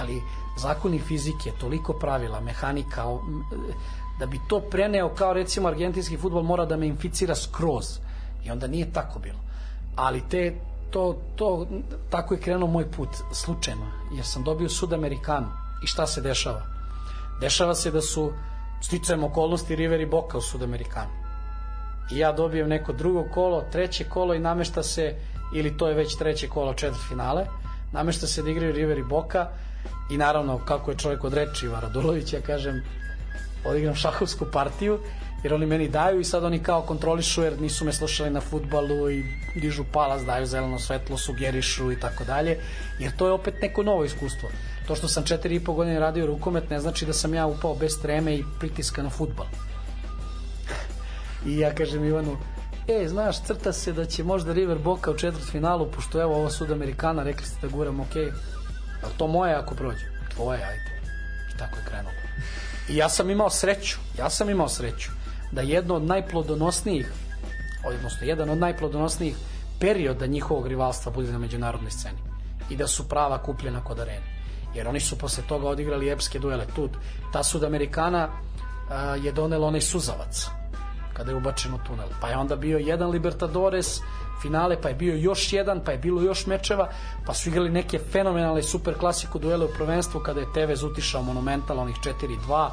Ali 0.00 0.22
zakoni 0.58 0.98
fizike, 0.98 1.50
toliko 1.60 1.92
pravila, 1.92 2.40
mehanika, 2.40 3.04
da 4.18 4.26
bi 4.26 4.40
to 4.48 4.60
preneo 4.60 5.08
kao 5.08 5.32
recimo 5.32 5.68
argentinski 5.68 6.16
futbol 6.16 6.42
mora 6.42 6.64
da 6.64 6.76
me 6.76 6.86
inficira 6.86 7.34
skroz. 7.34 7.98
I 8.44 8.50
onda 8.50 8.66
nije 8.66 8.92
tako 8.92 9.18
bilo. 9.18 9.38
Ali 9.96 10.22
te, 10.28 10.60
to, 10.90 11.22
to, 11.36 11.66
tako 12.10 12.34
je 12.34 12.40
krenuo 12.40 12.68
moj 12.68 12.90
put, 12.90 13.08
slučajno, 13.32 13.86
jer 14.12 14.26
sam 14.26 14.44
dobio 14.44 14.68
Sud 14.68 14.92
Amerikanu. 14.92 15.48
I 15.82 15.86
šta 15.86 16.06
se 16.06 16.20
dešava? 16.20 16.62
Dešava 17.40 17.74
se 17.74 17.90
da 17.90 18.00
su 18.00 18.32
sticajem 18.80 19.24
okolnosti 19.24 19.76
River 19.76 20.00
i 20.00 20.06
Boca 20.06 20.38
u 20.38 20.40
Sudamerikanu. 20.40 21.10
I 22.12 22.18
ja 22.18 22.32
dobijem 22.32 22.68
neko 22.68 22.92
drugo 22.92 23.24
kolo, 23.34 23.64
treće 23.72 24.04
kolo 24.04 24.34
i 24.34 24.38
namešta 24.38 24.82
se, 24.82 25.14
ili 25.54 25.76
to 25.76 25.88
je 25.88 25.94
već 25.94 26.16
treće 26.16 26.48
kolo 26.48 26.74
četvrt 26.74 27.02
finale, 27.08 27.46
namešta 27.92 28.26
se 28.26 28.42
da 28.42 28.50
igraju 28.50 28.72
River 28.72 28.98
i 28.98 29.04
Boca 29.04 29.48
i 30.10 30.16
naravno 30.16 30.58
kako 30.64 30.90
je 30.90 30.96
čovjek 30.96 31.24
od 31.24 31.34
reči 31.34 31.66
Ivan 31.66 31.80
Radulović, 31.80 32.32
ja 32.32 32.40
kažem 32.40 32.82
odigram 33.64 33.94
šahovsku 33.94 34.44
partiju 34.52 34.98
jer 35.42 35.54
oni 35.54 35.66
meni 35.66 35.88
daju 35.88 36.20
i 36.20 36.24
sad 36.24 36.44
oni 36.44 36.62
kao 36.62 36.82
kontrolišu 36.82 37.42
jer 37.42 37.60
nisu 37.60 37.84
me 37.84 37.92
slušali 37.92 38.30
na 38.30 38.40
futbalu 38.40 39.10
i 39.10 39.24
dižu 39.54 39.84
palas, 39.92 40.24
daju 40.24 40.46
zeleno 40.46 40.78
svetlo, 40.78 41.18
sugerišu 41.18 41.92
i 41.92 42.00
tako 42.00 42.24
dalje, 42.24 42.58
jer 42.98 43.16
to 43.16 43.26
je 43.26 43.32
opet 43.32 43.54
neko 43.62 43.82
novo 43.82 44.04
iskustvo. 44.04 44.48
To 44.86 44.94
što 44.94 45.08
sam 45.08 45.24
četiri 45.24 45.54
i 45.54 45.64
po 45.64 45.72
godine 45.72 46.00
radio 46.00 46.26
rukomet 46.26 46.70
ne 46.70 46.80
znači 46.80 47.06
da 47.06 47.12
sam 47.12 47.34
ja 47.34 47.46
upao 47.46 47.74
bez 47.74 48.02
treme 48.02 48.34
i 48.34 48.44
pritiska 48.58 49.02
na 49.02 49.10
futbal. 49.10 49.46
I 51.46 51.58
ja 51.58 51.74
kažem 51.74 52.04
Ivanu, 52.04 52.36
e, 52.88 53.08
znaš, 53.08 53.42
crta 53.42 53.72
se 53.72 53.92
da 53.92 54.04
će 54.04 54.24
možda 54.24 54.52
River 54.52 54.78
Boca 54.78 55.10
u 55.10 55.16
četvrtfinalu, 55.16 55.90
pošto 55.90 56.22
evo 56.22 56.36
ovo 56.36 56.50
Sudamerikana, 56.50 57.22
rekli 57.22 57.46
ste 57.46 57.66
da 57.66 57.72
guram, 57.72 58.00
ok, 58.00 58.16
ali 59.02 59.12
to 59.16 59.26
moje 59.26 59.54
ako 59.54 59.74
prođe? 59.74 60.04
Tvoje, 60.34 60.64
ajde. 60.64 61.00
I 61.54 61.58
tako 61.58 61.76
je 61.78 61.84
krenulo. 61.84 62.14
I 62.88 62.96
ja 62.96 63.08
sam 63.08 63.30
imao 63.30 63.50
sreću, 63.50 63.98
ja 64.18 64.30
sam 64.30 64.50
imao 64.50 64.68
sreću 64.68 65.19
da 65.52 65.60
jedno 65.60 65.94
od 65.94 66.02
najplodonosnijih, 66.02 67.12
odnosno 67.86 68.26
jedan 68.26 68.50
od 68.50 68.58
najplodonosnijih 68.58 69.36
perioda 69.80 70.26
njihovog 70.26 70.66
rivalstva 70.66 71.12
bude 71.12 71.32
na 71.32 71.38
međunarodnoj 71.38 71.90
sceni 71.90 72.18
i 72.70 72.76
da 72.76 72.86
su 72.86 73.08
prava 73.08 73.38
kupljena 73.38 73.84
kod 73.84 74.00
arene. 74.00 74.40
Jer 74.74 74.88
oni 74.88 75.00
su 75.00 75.18
posle 75.18 75.44
toga 75.48 75.68
odigrali 75.68 76.10
epske 76.10 76.38
duele. 76.38 76.66
Tu, 76.76 76.88
ta 77.32 77.42
Sudamerikana 77.42 78.28
a, 78.90 79.16
je 79.16 79.32
donela 79.32 79.66
onaj 79.66 79.80
suzavac 79.80 80.46
kada 81.12 81.30
je 81.30 81.36
ubačen 81.36 81.74
u 81.74 81.78
tunel. 81.86 82.08
Pa 82.20 82.28
je 82.28 82.36
onda 82.36 82.56
bio 82.56 82.78
jedan 82.78 83.10
Libertadores 83.10 84.00
finale, 84.42 84.80
pa 84.82 84.88
je 84.88 84.94
bio 84.94 85.14
još 85.14 85.52
jedan, 85.52 85.80
pa 85.84 85.92
je 85.92 85.98
bilo 85.98 86.22
još 86.22 86.46
mečeva, 86.46 86.88
pa 87.26 87.34
su 87.34 87.48
igrali 87.48 87.70
neke 87.70 87.98
fenomenalne 87.98 88.62
super 88.62 88.94
klasiku 88.94 89.38
duele 89.38 89.64
u 89.64 89.74
prvenstvu 89.76 90.20
kada 90.20 90.40
je 90.40 90.52
Tevez 90.54 90.82
utišao 90.82 91.22
Monumental 91.22 91.78
onih 91.78 91.96
4-2, 91.96 92.68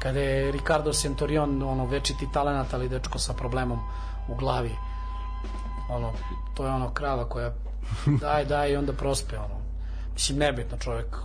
kada 0.00 0.20
je 0.20 0.52
Ricardo 0.52 0.92
Centurion 0.92 1.62
ono 1.62 1.86
večiti 1.86 2.28
talenat, 2.32 2.74
ali 2.74 2.88
dečko 2.88 3.18
sa 3.18 3.32
problemom 3.32 3.78
u 4.28 4.34
glavi. 4.34 4.70
Ono, 5.90 6.12
to 6.54 6.66
je 6.66 6.72
ono 6.72 6.90
krava 6.90 7.24
koja 7.24 7.52
daj, 8.20 8.44
daj 8.44 8.72
i 8.72 8.76
onda 8.76 8.92
prospe 8.92 9.38
ono. 9.38 9.60
Mislim, 10.14 10.38
nebitno 10.38 10.78
čovjek 10.78 11.16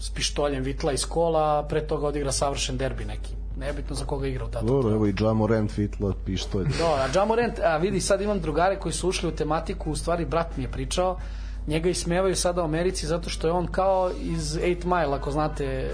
s 0.00 0.10
pištoljem 0.10 0.62
vitla 0.62 0.92
iz 0.92 1.06
kola, 1.06 1.58
a 1.58 1.62
pre 1.68 1.86
toga 1.86 2.06
odigra 2.06 2.32
savršen 2.32 2.76
derbi 2.76 3.04
neki. 3.04 3.34
Nebitno 3.56 3.96
za 3.96 4.04
koga 4.04 4.26
igra 4.26 4.44
u 4.44 4.48
datom 4.48 4.68
Dobro, 4.68 4.94
evo 4.94 5.06
i 5.06 5.14
Jamorant 5.20 5.70
Fitla 5.70 6.12
pištolj. 6.24 6.66
Da, 6.78 6.84
a 6.84 7.08
Jamorant, 7.14 7.58
a 7.58 7.76
vidi, 7.76 8.00
sad 8.00 8.20
imam 8.20 8.40
drugare 8.40 8.78
koji 8.78 8.92
su 8.92 9.08
ušli 9.08 9.28
u 9.28 9.36
tematiku, 9.36 9.90
u 9.90 9.96
stvari 9.96 10.24
brat 10.24 10.56
mi 10.56 10.62
je 10.62 10.70
pričao, 10.70 11.18
njega 11.66 11.88
ismevaju 11.88 12.36
sada 12.36 12.62
u 12.62 12.64
Americi 12.64 13.06
zato 13.06 13.30
što 13.30 13.46
je 13.46 13.52
on 13.52 13.66
kao 13.66 14.10
iz 14.20 14.56
8 14.56 14.84
Mile, 14.84 15.16
ako 15.16 15.30
znate, 15.30 15.64
e, 15.64 15.90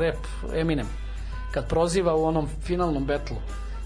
rap 0.00 0.16
Eminem, 0.54 0.86
kad 1.50 1.68
proziva 1.68 2.14
u 2.14 2.24
onom 2.24 2.48
finalnom 2.62 3.04
betlu 3.04 3.36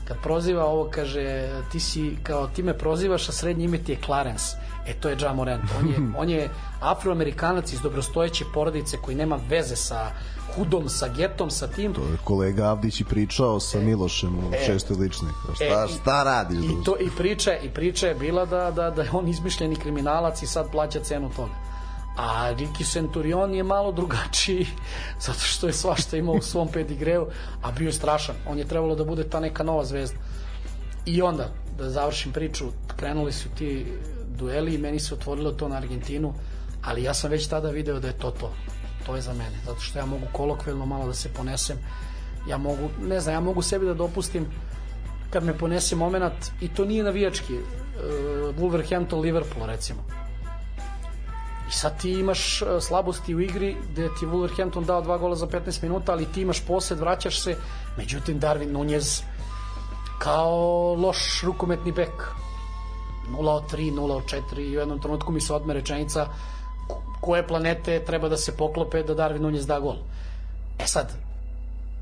kad 0.08 0.16
proziva 0.22 0.64
ovo 0.64 0.88
kaže 0.90 1.48
ti 1.72 1.80
si 1.80 2.16
kao 2.22 2.46
ti 2.46 2.62
me 2.62 2.78
prozivaš 2.78 3.28
a 3.28 3.32
srednje 3.32 3.64
ime 3.64 3.78
ti 3.78 3.92
je 3.92 3.98
Clarence 4.04 4.44
e 4.86 4.94
to 4.94 5.08
je 5.08 5.16
Ja 5.22 5.32
Morant 5.32 5.62
on 5.80 5.88
je, 5.88 5.96
on 6.22 6.28
je 6.30 6.48
afroamerikanac 6.80 7.72
iz 7.72 7.80
dobrostojeće 7.80 8.44
porodice 8.54 8.96
koji 8.96 9.16
nema 9.16 9.38
veze 9.48 9.76
sa 9.76 10.10
hudom, 10.56 10.88
sa 10.88 11.08
getom, 11.08 11.50
sa 11.50 11.66
tim 11.66 11.92
To 11.94 12.00
je 12.00 12.16
kolega 12.24 12.64
Avdić 12.64 13.00
i 13.00 13.04
pričao 13.04 13.60
sa 13.60 13.78
Milošem 13.80 14.38
u 14.38 14.54
e, 14.54 14.64
šestoj 14.66 14.96
lični. 14.96 15.28
Šta, 15.54 15.64
e, 15.64 15.86
i- 15.90 15.92
šta 15.92 16.22
radiš? 16.22 16.64
I, 16.64 16.84
to, 16.84 16.96
i, 17.00 17.10
priča, 17.16 17.56
I 17.56 17.68
priča 17.68 18.06
je 18.08 18.14
bila 18.14 18.44
da, 18.46 18.70
da, 18.70 18.90
da 18.90 19.02
je 19.02 19.10
on 19.12 19.28
izmišljeni 19.28 19.76
kriminalac 19.76 20.42
i 20.42 20.46
sad 20.46 20.70
plaća 20.70 21.00
cenu 21.00 21.30
toga. 21.36 21.71
A 22.16 22.52
Ricky 22.52 22.84
Centurion 22.92 23.54
je 23.54 23.62
malo 23.62 23.92
drugačiji 23.92 24.66
zato 25.26 25.40
što 25.40 25.66
je 25.66 25.72
svašta 25.72 26.16
imao 26.16 26.34
u 26.34 26.42
svom 26.42 26.68
pedigreu, 26.68 27.26
a 27.62 27.72
bio 27.72 27.86
je 27.86 27.92
strašan. 27.92 28.34
On 28.46 28.58
je 28.58 28.68
trebalo 28.68 28.94
da 28.94 29.04
bude 29.04 29.24
ta 29.24 29.40
neka 29.40 29.62
nova 29.62 29.84
zvezda. 29.84 30.18
I 31.06 31.22
onda, 31.22 31.48
da 31.78 31.90
završim 31.90 32.32
priču, 32.32 32.64
krenuli 32.96 33.32
su 33.32 33.48
ti 33.48 33.86
dueli 34.38 34.74
i 34.74 34.78
meni 34.78 35.00
se 35.00 35.14
otvorilo 35.14 35.52
to 35.52 35.68
na 35.68 35.76
Argentinu, 35.76 36.34
ali 36.84 37.02
ja 37.02 37.14
sam 37.14 37.30
već 37.30 37.46
tada 37.46 37.70
video 37.70 38.00
da 38.00 38.06
je 38.08 38.18
to 38.18 38.30
to. 38.30 38.52
To 39.06 39.16
je 39.16 39.22
za 39.22 39.32
mene, 39.32 39.58
zato 39.66 39.80
što 39.80 39.98
ja 39.98 40.06
mogu 40.06 40.26
kolokvijalno 40.32 40.86
malo 40.86 41.06
da 41.06 41.14
se 41.14 41.28
ponesem. 41.28 41.78
Ja 42.48 42.58
mogu, 42.58 42.88
ne 43.00 43.20
znam, 43.20 43.34
ja 43.34 43.40
mogu 43.40 43.62
sebi 43.62 43.86
da 43.86 43.94
dopustim 43.94 44.46
kad 45.30 45.44
me 45.44 45.58
ponese 45.58 45.96
moment 45.96 46.34
i 46.60 46.68
to 46.68 46.84
nije 46.84 47.04
navijački 47.04 47.54
uh, 47.54 47.60
Wolverhampton 48.58 49.20
Liverpool 49.20 49.66
recimo 49.66 50.21
i 51.72 51.74
sad 51.74 52.00
ti 52.00 52.10
imaš 52.12 52.62
uh, 52.62 52.68
slabosti 52.80 53.34
u 53.34 53.40
igri 53.40 53.76
gde 53.92 54.08
ti 54.20 54.26
Wolverhampton 54.26 54.84
dao 54.84 55.00
dva 55.02 55.18
gola 55.18 55.36
za 55.36 55.46
15 55.46 55.82
minuta 55.82 56.12
ali 56.12 56.26
ti 56.32 56.42
imaš 56.42 56.66
posed, 56.66 56.98
vraćaš 57.00 57.40
se. 57.40 57.56
Međutim 57.96 58.40
Darwin 58.40 58.72
Nunez 58.72 59.22
kao 60.18 60.94
loš 60.94 61.42
rukometni 61.42 61.92
bek. 61.92 62.28
0 63.30 63.48
od 63.48 63.72
3, 63.72 63.94
0 63.94 64.12
od 64.12 64.22
4 64.24 64.60
i 64.60 64.76
u 64.76 64.80
jednom 64.80 65.00
trenutku 65.00 65.32
mi 65.32 65.40
se 65.40 65.54
odme 65.54 65.74
rečenica 65.74 66.26
ko- 66.88 67.02
koje 67.20 67.46
planete 67.46 68.04
treba 68.04 68.28
da 68.28 68.36
se 68.36 68.56
poklope 68.56 69.02
da 69.02 69.14
Darwin 69.14 69.40
Nunez 69.40 69.66
da 69.66 69.80
gol? 69.80 69.96
E 70.78 70.86
sad 70.86 71.12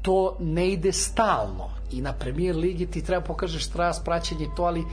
to 0.03 0.37
ne 0.41 0.69
ide 0.69 0.93
stalno. 0.93 1.71
I 1.93 2.01
na 2.01 2.13
premier 2.13 2.57
ligi 2.57 2.87
ti 2.87 3.05
treba 3.05 3.25
pokažeš 3.25 3.67
strast, 3.67 4.05
praćenje 4.05 4.49
to, 4.57 4.63
ali 4.63 4.85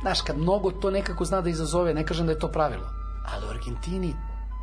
znaš, 0.00 0.20
kad 0.20 0.38
mnogo 0.38 0.70
to 0.70 0.90
nekako 0.90 1.24
zna 1.24 1.40
da 1.40 1.50
izazove, 1.50 1.94
ne 1.94 2.06
kažem 2.06 2.26
da 2.26 2.32
je 2.32 2.38
to 2.38 2.48
pravilo, 2.48 2.97
ali 3.32 3.46
u 3.46 3.50
Argentini 3.50 4.14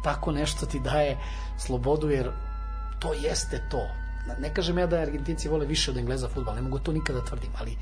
tako 0.03 0.32
nešto 0.32 0.66
ti 0.66 0.80
daje 0.80 1.18
slobodu 1.57 2.09
jer 2.09 2.32
to 2.99 3.13
jeste 3.13 3.61
to. 3.72 3.88
Ne 4.39 4.53
kažem 4.53 4.78
ja 4.78 4.88
da 4.88 4.97
Argentinci 4.97 5.49
vole 5.49 5.66
više 5.66 5.91
od 5.91 5.97
Engleza 5.97 6.30
futbal, 6.30 6.55
ne 6.55 6.61
mogu 6.61 6.80
to 6.80 6.93
nikada 6.93 7.20
da 7.20 7.26
tvrdim, 7.26 7.51
ali 7.59 7.78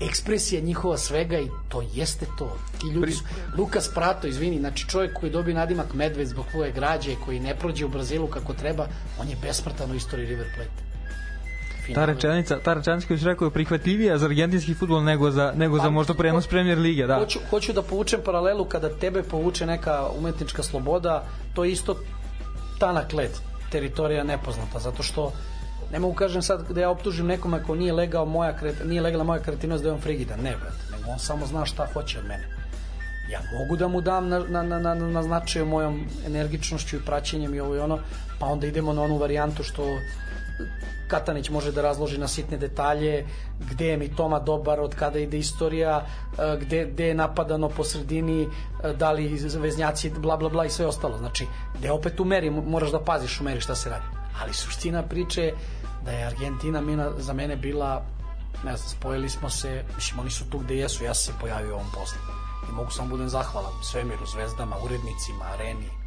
ekspresija 0.00 0.60
njihova 0.60 0.98
svega 0.98 1.38
i 1.38 1.50
to 1.68 1.82
jeste 1.92 2.26
to. 2.38 2.58
Ti 2.80 2.86
ljudi 2.86 3.12
su, 3.12 3.24
Lukas 3.58 3.88
Prato, 3.94 4.26
izvini, 4.26 4.58
znači 4.58 4.88
čovjek 4.88 5.18
koji 5.20 5.32
dobije 5.32 5.54
nadimak 5.54 5.94
Medved 5.94 6.28
zbog 6.28 6.46
svoje 6.50 6.72
građe, 6.72 7.16
koji 7.24 7.40
ne 7.40 7.58
prođe 7.58 7.84
u 7.84 7.88
Brazilu 7.88 8.26
kako 8.26 8.52
treba, 8.52 8.86
on 9.18 9.28
je 9.28 9.36
besmrtan 9.42 9.90
u 9.90 9.94
istoriji 9.94 10.26
River 10.26 10.46
Plate. 10.54 10.91
Ta 11.94 12.04
rečenica, 12.04 12.58
ta 12.58 12.74
rečenica 12.74 13.06
koju 13.06 13.18
si 13.18 13.24
rekao 13.24 13.46
je 13.46 13.50
prihvatljivija 13.50 14.18
za 14.18 14.26
argentinski 14.26 14.74
futbol 14.74 15.02
nego 15.02 15.30
za, 15.30 15.52
nego 15.56 15.76
za 15.76 15.82
Pa, 15.82 15.90
možda 15.90 16.14
prenos 16.14 16.46
Premier 16.46 16.78
Lige, 16.78 17.06
da. 17.06 17.18
Hoću, 17.18 17.38
hoću 17.50 17.72
da 17.72 17.82
povučem 17.82 18.20
paralelu 18.24 18.64
kada 18.64 18.88
tebe 18.88 19.22
povuče 19.22 19.66
neka 19.66 20.08
umetnička 20.18 20.62
sloboda, 20.62 21.24
to 21.54 21.64
je 21.64 21.72
isto 21.72 21.96
tanak 22.78 23.12
led, 23.12 23.30
teritorija 23.70 24.24
nepoznata, 24.24 24.78
zato 24.78 25.02
što 25.02 25.32
ne 25.92 25.98
mogu 25.98 26.14
kažem 26.14 26.42
sad 26.42 26.70
da 26.70 26.80
ja 26.80 26.90
optužim 26.90 27.26
nekome 27.26 27.62
ko 27.62 27.74
nije 27.74 27.92
legao 27.92 28.24
moja 28.24 28.56
kret, 28.56 28.84
nije 28.84 29.02
legala 29.02 29.24
moja 29.24 29.42
kreatinost 29.42 29.82
da 29.82 29.88
je 29.88 29.92
on 29.92 30.00
frigidan, 30.00 30.40
ne 30.40 30.56
brate, 30.56 30.96
nego 30.96 31.10
on 31.10 31.18
samo 31.18 31.46
zna 31.46 31.64
šta 31.66 31.86
hoće 31.94 32.18
od 32.18 32.24
mene. 32.24 32.48
Ja 33.30 33.40
mogu 33.58 33.76
da 33.76 33.88
mu 33.88 34.00
dam 34.00 34.28
na, 34.28 34.38
na, 34.38 34.62
na, 34.62 34.78
na, 34.78 34.94
na 34.94 35.22
značaju 35.22 35.66
mojom 35.66 36.06
energičnošću 36.26 36.96
i 36.96 37.00
praćenjem 37.06 37.54
i 37.54 37.60
ovo 37.60 37.76
i 37.76 37.78
ono, 37.78 37.98
pa 38.38 38.46
onda 38.46 38.66
idemo 38.66 38.92
na 38.92 39.02
onu 39.02 39.16
varijantu 39.18 39.62
što 39.62 39.98
Katanić 41.08 41.50
može 41.50 41.72
da 41.72 41.82
razloži 41.82 42.18
na 42.18 42.28
sitne 42.28 42.56
detalje, 42.56 43.26
gde 43.70 43.86
je 43.86 43.96
mi 43.96 44.08
Toma 44.16 44.38
dobar, 44.38 44.80
od 44.80 44.94
kada 44.94 45.18
ide 45.18 45.38
istorija, 45.38 46.06
e, 46.38 46.56
gde, 46.60 46.86
gde 46.92 47.06
je 47.06 47.14
napadano 47.14 47.68
po 47.68 47.84
sredini, 47.84 48.42
e, 48.42 48.92
da 48.92 49.12
li 49.12 49.28
veznjaci, 49.58 50.10
bla 50.10 50.36
bla 50.36 50.48
bla 50.48 50.64
i 50.64 50.70
sve 50.70 50.86
ostalo. 50.86 51.18
Znači, 51.18 51.46
gde 51.78 51.90
opet 51.90 52.20
u 52.20 52.24
meri, 52.24 52.50
moraš 52.50 52.90
da 52.90 53.00
paziš 53.00 53.40
u 53.40 53.44
meri 53.44 53.60
šta 53.60 53.74
se 53.74 53.90
radi. 53.90 54.04
Ali 54.42 54.54
suština 54.54 55.02
priče 55.02 55.42
je 55.42 55.54
da 56.04 56.10
je 56.10 56.26
Argentina 56.26 56.80
mina, 56.80 57.10
za 57.18 57.32
mene 57.32 57.56
bila, 57.56 58.02
ne 58.64 58.76
znam, 58.76 58.88
spojili 58.88 59.28
smo 59.28 59.50
se, 59.50 59.84
mislim, 59.94 60.20
oni 60.20 60.30
su 60.30 60.50
tu 60.50 60.58
gde 60.58 60.76
jesu, 60.76 61.04
ja 61.04 61.14
sam 61.14 61.34
se 61.34 61.40
pojavio 61.40 61.72
u 61.72 61.74
ovom 61.74 61.90
poslu. 61.94 62.18
I 62.68 62.72
mogu 62.72 62.90
samo 62.90 63.08
budem 63.08 63.28
zahvalan 63.28 63.72
svemiru, 63.82 64.26
zvezdama, 64.26 64.76
urednicima, 64.84 65.44
areni, 65.54 66.01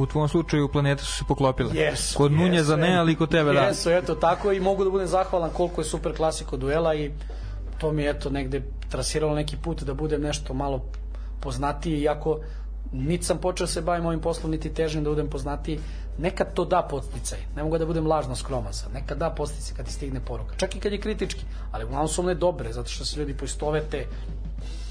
U 0.00 0.06
tvom 0.06 0.28
slučaju 0.28 0.68
planete 0.68 1.04
su 1.04 1.12
se 1.12 1.24
poklopile. 1.28 1.74
Jesu, 1.74 2.18
Kod 2.18 2.32
Nunjeza 2.32 2.72
jesu, 2.72 2.80
ne, 2.80 2.96
ali 2.98 3.16
kod 3.16 3.30
tebe 3.30 3.52
da. 3.52 3.60
Jesu, 3.60 3.90
eto, 3.90 4.14
tako 4.14 4.52
i 4.52 4.60
mogu 4.60 4.84
da 4.84 4.90
budem 4.90 5.06
zahvalan 5.06 5.50
koliko 5.50 5.80
je 5.80 5.84
super 5.84 6.16
klasiko 6.16 6.56
duela 6.56 6.94
i 6.94 7.10
to 7.78 7.92
mi 7.92 8.02
je 8.02 8.10
eto 8.10 8.30
negde 8.30 8.62
trasiralo 8.88 9.34
neki 9.34 9.56
put 9.56 9.82
da 9.82 9.94
budem 9.94 10.22
nešto 10.22 10.54
malo 10.54 10.84
poznatiji, 11.40 12.00
iako 12.00 12.40
niti 12.92 13.24
sam 13.24 13.38
počeo 13.38 13.66
da 13.66 13.72
se 13.72 13.80
bavim 13.80 14.06
ovim 14.06 14.20
poslom, 14.20 14.50
niti 14.50 14.74
težim 14.74 15.04
da 15.04 15.10
budem 15.10 15.28
poznatiji, 15.30 15.80
nekad 16.18 16.54
to 16.54 16.64
da 16.64 16.82
podsticaj, 16.82 17.38
ne 17.56 17.62
mogu 17.62 17.78
da 17.78 17.86
budem 17.86 18.06
lažno 18.06 18.36
skroman 18.36 18.72
sad, 18.72 18.92
nekad 18.94 19.18
da 19.18 19.30
podsticaj 19.30 19.76
kad 19.76 19.86
ti 19.86 19.92
stigne 19.92 20.20
poruka, 20.20 20.56
čak 20.56 20.76
i 20.76 20.80
kad 20.80 20.92
je 20.92 21.00
kritički, 21.00 21.44
ali 21.72 21.84
uglavnom 21.84 22.08
su 22.08 22.22
one 22.22 22.34
dobre, 22.34 22.72
zato 22.72 22.88
što 22.88 23.04
se 23.04 23.20
ljudi 23.20 23.36
poistovete, 23.36 24.06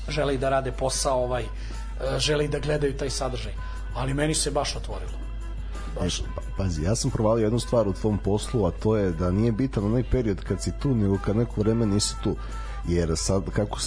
žele 0.09 0.35
i 0.35 0.37
da 0.37 0.49
rade 0.49 0.71
posao 0.71 1.23
ovaj, 1.23 1.43
e, 1.43 1.47
žele 2.19 2.45
i 2.45 2.47
da 2.47 2.59
gledaju 2.59 2.97
taj 2.97 3.09
sadržaj, 3.09 3.53
ali 3.99 4.13
meni 4.13 4.33
se 4.33 4.51
baš 4.51 4.75
otvorilo. 4.75 5.11
Baš. 5.99 6.21
Pa, 6.35 6.41
pazi, 6.57 6.83
ja 6.83 6.95
sam 6.95 7.11
provalio 7.11 7.43
jednu 7.43 7.59
stvar 7.59 7.87
u 7.87 7.93
tvom 7.93 8.17
poslu, 8.17 8.65
a 8.65 8.71
to 8.71 8.95
je 8.95 9.11
da 9.11 9.31
nije 9.31 9.51
bitan 9.51 9.85
onaj 9.85 10.03
period 10.03 10.43
kad 10.43 10.63
si 10.63 10.71
tu, 10.79 10.95
nego 10.95 11.17
kad 11.25 11.35
neko 11.35 11.61
vreme 11.61 11.85
nisi 11.85 12.15
tu. 12.23 12.35
Jer 12.87 13.13
sad, 13.15 13.49
kako 13.49 13.77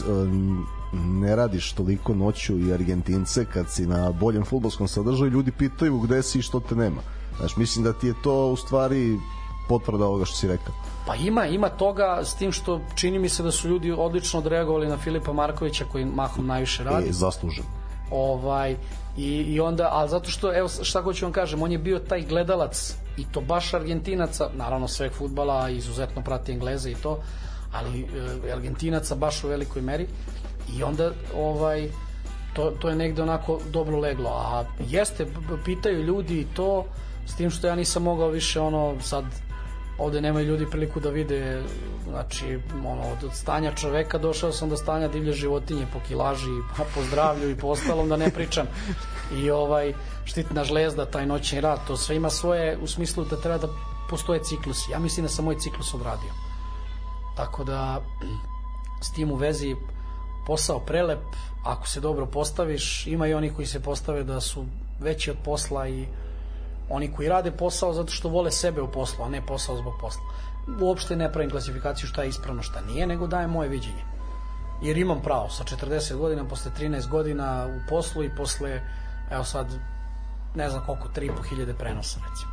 ne 0.93 1.37
radiš 1.37 1.73
toliko 1.73 2.15
noću 2.15 2.59
i 2.59 2.73
Argentince, 2.73 3.45
kad 3.45 3.71
si 3.71 3.87
na 3.87 4.13
boljem 4.13 4.45
futbolskom 4.45 4.89
sadržaju, 4.89 5.31
ljudi 5.31 5.53
pitaju 5.53 5.99
gde 5.99 6.23
si 6.23 6.39
i 6.39 6.43
što 6.43 6.61
te 6.61 6.75
nema. 6.75 7.01
Znaš, 7.39 7.57
mislim 7.57 7.85
da 7.85 7.93
ti 7.93 8.07
je 8.07 8.15
to 8.23 8.47
u 8.47 8.57
stvari 8.57 9.19
potvrda 9.69 10.05
ovoga 10.07 10.25
što 10.25 10.37
si 10.37 10.49
rekao. 10.49 10.75
Pa 11.07 11.15
ima, 11.15 11.47
ima 11.47 11.69
toga 11.69 12.21
s 12.25 12.35
tim 12.35 12.53
što 12.53 12.81
čini 12.95 13.19
mi 13.19 13.29
se 13.29 13.43
da 13.43 13.51
su 13.51 13.69
ljudi 13.69 13.93
odlično 13.93 14.39
odreagovali 14.39 14.89
na 14.89 14.97
Filipa 14.97 15.33
Markovića 15.33 15.85
koji 15.93 16.05
mahom 16.05 16.47
najviše 16.47 16.85
radi. 16.85 17.09
E, 17.09 17.13
zaslužen. 17.13 17.65
Ovaj 18.13 18.77
i, 19.17 19.27
i 19.27 19.61
onda, 19.61 19.89
ali 19.93 20.09
zato 20.09 20.31
što 20.31 20.55
evo 20.55 20.69
šta 20.83 21.03
hoću 21.03 21.25
vam 21.25 21.33
kažem, 21.33 21.63
on 21.63 21.73
je 21.73 21.79
bio 21.79 21.99
taj 21.99 22.23
gledalac 22.23 22.95
i 23.17 23.25
to 23.33 23.41
baš 23.41 23.75
Argentinaca, 23.75 24.51
naravno 24.55 24.89
sveg 24.89 25.13
fudbala, 25.13 25.69
izuzetno 25.69 26.23
prati 26.23 26.53
Engleze 26.53 26.91
i 26.91 26.95
to, 26.95 27.19
ali 27.73 28.07
e, 28.47 28.53
Argentinaca 28.53 29.15
baš 29.15 29.45
u 29.45 29.49
velikoj 29.49 29.83
meri. 29.83 30.07
I 30.77 30.83
onda 30.83 31.11
ovaj 31.37 31.89
to, 32.55 32.71
to 32.71 32.89
je 32.89 32.97
negde 32.97 33.23
onako 33.23 33.61
dobro 33.71 33.99
leglo. 33.99 34.31
A 34.31 34.65
jeste, 34.89 35.27
pitaju 35.65 36.03
ljudi 36.03 36.47
to 36.55 36.85
s 37.27 37.37
tim 37.37 37.51
što 37.51 37.67
ja 37.67 37.75
nisam 37.75 38.03
mogao 38.03 38.29
više 38.29 38.61
ono 38.61 38.95
sad 39.01 39.25
ovde 39.99 40.21
nemaju 40.21 40.47
ljudi 40.47 40.67
priliku 40.71 41.01
da 41.01 41.11
vide 41.11 41.63
znači 42.09 42.59
ono 42.87 43.03
od, 43.03 43.35
stanja 43.35 43.73
čoveka 43.75 44.19
došao 44.19 44.53
sam 44.53 44.69
do 44.69 44.77
stanja 44.77 45.09
divlje 45.09 45.33
životinje 45.33 45.87
po 45.93 45.99
kilaži 46.09 46.51
pa 46.77 46.85
po 46.95 47.03
zdravlju 47.03 47.51
i 47.51 47.57
po 47.57 47.67
ostalom 47.67 48.09
da 48.09 48.17
ne 48.17 48.31
pričam. 48.31 48.67
I 49.35 49.51
ovaj 49.51 49.95
štitna 50.25 50.65
žlezda 50.65 51.07
taj 51.07 51.27
noćni 51.27 51.61
rad 51.61 51.79
to 51.87 51.97
sve 51.97 52.17
ima 52.17 52.31
svoje 52.31 52.79
u 52.83 52.87
smislu 52.87 53.25
da 53.25 53.41
treba 53.41 53.59
da 53.59 53.69
postoje 54.11 54.45
ciklusi 54.45 54.93
ja 54.93 54.99
mislim 54.99 55.27
da 55.27 55.29
sam 55.29 55.45
moj 55.45 55.59
ciklus 55.59 55.95
odradio. 55.95 56.33
Tako 57.37 57.65
da 57.65 58.03
s 59.03 59.13
tim 59.13 59.31
u 59.33 59.35
vezi 59.35 59.77
posao 60.47 60.81
prelep 60.81 61.19
ako 61.65 61.89
se 61.89 62.01
dobro 62.01 62.27
postaviš 62.27 63.07
ima 63.07 63.27
i 63.27 63.35
oni 63.35 63.51
koji 63.51 63.67
se 63.67 63.81
postave 63.81 64.25
da 64.25 64.41
su 64.41 64.65
veći 65.01 65.31
od 65.31 65.37
posla 65.45 65.89
i 65.89 66.07
oni 66.93 67.13
koji 67.13 67.29
rade 67.29 67.51
posao 67.51 67.93
zato 67.93 68.13
što 68.13 68.29
vole 68.29 68.51
sebe 68.51 68.83
u 68.83 68.89
poslu, 68.89 69.25
a 69.25 69.29
ne 69.29 69.47
posao 69.47 69.77
zbog 69.77 69.95
posla. 70.01 70.23
Uopšte 70.81 71.17
ne 71.17 71.33
pravim 71.33 71.51
klasifikaciju 71.51 72.09
šta 72.09 72.23
je 72.23 72.29
ispravno, 72.29 72.63
šta 72.63 72.81
nije, 72.81 73.07
nego 73.07 73.27
dajem 73.27 73.51
moje 73.51 73.69
viđenje. 73.69 74.05
Jer 74.83 74.99
imam 74.99 75.23
pravo, 75.23 75.49
sa 75.49 75.65
40 75.65 76.17
godina, 76.17 76.49
posle 76.49 76.71
13 76.79 77.09
godina 77.09 77.67
u 77.67 77.89
poslu 77.89 78.25
i 78.25 78.37
posle, 78.37 78.81
evo 79.31 79.45
sad, 79.45 79.67
ne 80.55 80.71
znam 80.71 80.83
koliko, 80.87 81.09
3.500 81.17 81.75
prenosa, 81.79 82.21
recimo. 82.31 82.53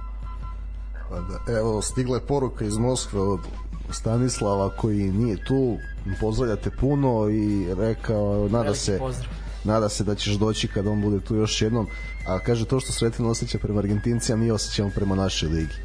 Pa 1.09 1.19
da, 1.19 1.59
evo, 1.59 1.81
stigla 1.81 2.15
je 2.15 2.25
poruka 2.25 2.65
iz 2.65 2.77
Moskve 2.77 3.21
od 3.21 3.39
Stanislava 3.91 4.69
koji 4.69 5.11
nije 5.11 5.45
tu, 5.45 5.77
pozdravlja 6.19 6.55
te 6.55 6.69
puno 6.69 7.29
i 7.29 7.75
rekao, 7.75 8.47
nada 8.49 8.63
Veliki 8.63 8.79
se, 8.79 8.99
pozdrav. 8.99 9.38
Nada 9.63 9.89
se 9.89 10.03
da 10.03 10.15
ćeš 10.15 10.33
doći 10.33 10.67
kad 10.67 10.87
on 10.87 11.01
bude 11.01 11.19
tu 11.19 11.35
još 11.35 11.61
jednom, 11.61 11.87
a 12.27 12.39
kaže 12.39 12.65
to 12.65 12.79
što 12.79 12.91
Sretin 12.91 13.25
osjeća 13.25 13.57
prema 13.57 13.79
Argentincima 13.79 14.37
mi 14.37 14.51
osjećamo 14.51 14.91
prema 14.95 15.15
našoj 15.15 15.49
ligi. 15.49 15.75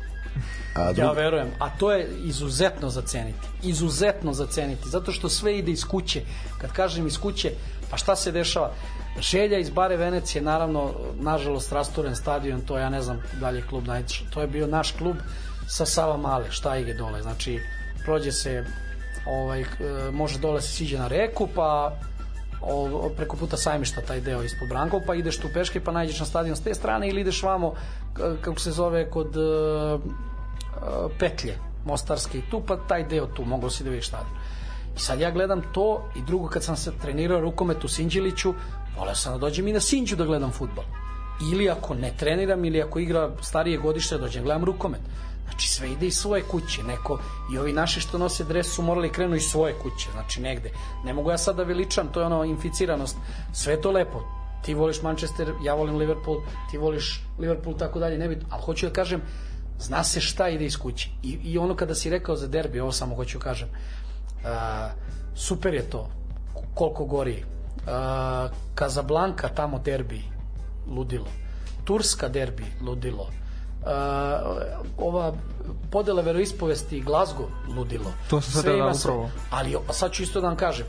A 0.74 0.92
Ja 0.96 1.12
verujem, 1.12 1.48
a 1.58 1.70
to 1.70 1.92
je 1.92 2.08
izuzetno 2.24 2.90
zaceniti. 2.90 3.46
Izuzetno 3.62 4.32
zaceniti, 4.32 4.88
zato 4.88 5.12
što 5.12 5.28
sve 5.28 5.58
ide 5.58 5.72
iz 5.72 5.84
kuće. 5.84 6.22
Kad 6.60 6.72
kažem 6.72 7.06
iz 7.06 7.18
kuće, 7.18 7.52
pa 7.90 7.96
šta 7.96 8.16
se 8.16 8.32
dešava? 8.32 8.72
Želja 9.20 9.58
iz 9.58 9.70
Bare 9.70 9.96
Venecije, 9.96 10.42
naravno, 10.42 10.90
nažalost, 11.20 11.72
rasturen 11.72 12.16
stadion, 12.16 12.60
to 12.60 12.78
ja 12.78 12.90
ne 12.90 13.02
znam 13.02 13.22
da 13.40 13.50
li 13.50 13.58
je 13.58 13.66
klub 13.66 13.86
najče. 13.86 14.24
To 14.30 14.40
je 14.40 14.46
bio 14.46 14.66
naš 14.66 14.92
klub 14.92 15.16
sa 15.68 15.86
Sava 15.86 16.16
Male, 16.16 16.50
šta 16.50 16.76
ige 16.76 16.94
dole. 16.94 17.22
Znači, 17.22 17.60
prođe 18.04 18.32
se, 18.32 18.64
ovaj, 19.26 19.60
e, 19.60 19.66
može 20.12 20.38
dole 20.38 20.62
se 20.62 20.68
siđe 20.68 20.98
na 20.98 21.08
reku, 21.08 21.48
pa 21.54 21.96
o, 22.66 23.10
preko 23.16 23.36
puta 23.36 23.56
sajmišta 23.56 24.00
taj 24.00 24.20
deo 24.20 24.42
ispod 24.42 24.68
Brankov, 24.68 25.00
pa 25.06 25.14
ideš 25.14 25.38
tu 25.38 25.48
peške 25.54 25.80
pa 25.80 25.92
nađeš 25.92 26.20
na 26.20 26.26
stadion 26.26 26.56
s 26.56 26.60
te 26.60 26.74
strane 26.74 27.08
ili 27.08 27.20
ideš 27.20 27.42
vamo, 27.42 27.74
kako 28.40 28.60
se 28.60 28.70
zove, 28.70 29.10
kod 29.10 29.36
e, 29.36 29.40
petlje 31.18 31.58
Mostarske 31.84 32.38
i 32.38 32.42
tu, 32.50 32.62
pa 32.66 32.76
taj 32.76 33.04
deo 33.04 33.26
tu, 33.26 33.44
moglo 33.44 33.70
si 33.70 33.84
da 33.84 33.90
vidiš 33.90 34.08
stadion. 34.08 34.36
I 34.96 34.98
sad 34.98 35.20
ja 35.20 35.30
gledam 35.30 35.62
to 35.72 36.10
i 36.16 36.22
drugo 36.26 36.48
kad 36.48 36.62
sam 36.62 36.76
se 36.76 36.92
trenirao 37.02 37.40
rukomet 37.40 37.84
u 37.84 37.88
Sinđiliću, 37.88 38.54
voleo 38.98 39.14
sam 39.14 39.32
da 39.32 39.38
dođem 39.38 39.68
i 39.68 39.72
na 39.72 39.80
Sinđu 39.80 40.16
da 40.16 40.24
gledam 40.24 40.50
futbol. 40.50 40.84
Ili 41.52 41.70
ako 41.70 41.94
ne 41.94 42.12
treniram 42.16 42.64
ili 42.64 42.82
ako 42.82 42.98
igra 42.98 43.30
starije 43.40 43.78
godište, 43.78 44.18
dođem 44.18 44.42
da 44.42 44.44
gledam 44.44 44.64
rukomet. 44.64 45.00
Znači 45.45 45.68
sve 45.68 45.92
ide 45.92 46.07
iz 46.07 46.16
svoje 46.16 46.42
kuće. 46.42 46.82
Neko, 46.82 47.18
I 47.53 47.59
ovi 47.59 47.72
naši 47.72 48.01
što 48.01 48.18
nose 48.18 48.45
dres 48.45 48.66
su 48.74 48.82
morali 48.82 49.12
krenu 49.12 49.36
iz 49.36 49.42
svoje 49.42 49.74
kuće, 49.82 50.09
znači 50.12 50.40
negde. 50.40 50.70
Ne 51.05 51.14
mogu 51.14 51.30
ja 51.30 51.38
sad 51.38 51.57
da 51.57 51.62
veličam, 51.62 52.09
to 52.12 52.20
je 52.20 52.26
ono 52.26 52.45
inficiranost. 52.45 53.16
Sve 53.53 53.80
to 53.80 53.90
lepo. 53.90 54.22
Ti 54.64 54.74
voliš 54.74 55.03
Manchester, 55.03 55.53
ja 55.62 55.74
volim 55.74 55.97
Liverpool, 55.97 56.40
ti 56.70 56.78
voliš 56.78 57.22
Liverpool, 57.38 57.76
tako 57.76 57.99
dalje, 57.99 58.18
nebitno. 58.18 58.49
Ali 58.51 58.62
hoću 58.62 58.86
da 58.86 58.92
kažem, 58.92 59.22
zna 59.78 60.05
se 60.05 60.20
šta 60.20 60.49
ide 60.49 60.64
iz 60.64 60.78
kuće. 60.78 61.09
I, 61.22 61.38
i 61.45 61.59
ono 61.59 61.76
kada 61.76 61.95
si 61.95 62.11
rekao 62.11 62.36
za 62.36 62.47
derbi, 62.47 62.80
ovo 62.80 62.92
samo 62.92 63.16
hoću 63.16 63.38
da 63.38 63.45
kažem, 63.45 63.68
a, 64.45 64.90
super 65.34 65.74
je 65.74 65.90
to, 65.90 66.09
koliko 66.74 67.05
gori. 67.05 67.45
A, 67.86 68.49
Kazablanka, 68.74 69.49
tamo 69.49 69.78
derbi, 69.78 70.22
ludilo. 70.88 71.28
Turska 71.84 72.28
derbi, 72.28 72.64
ludilo. 72.80 73.28
Ova 74.99 75.32
podela 75.91 76.22
veroispovesti 76.22 77.03
Glasgow, 77.03 77.47
ludilo. 77.76 78.12
To 78.30 78.41
sam 78.41 78.53
sad 78.53 78.62
Sve 78.62 78.76
da 78.76 78.93
upravo. 78.99 79.30
Ali 79.51 79.76
sad 79.91 80.12
ću 80.12 80.22
isto 80.22 80.41
da 80.41 80.47
vam 80.47 80.57
kažem, 80.57 80.87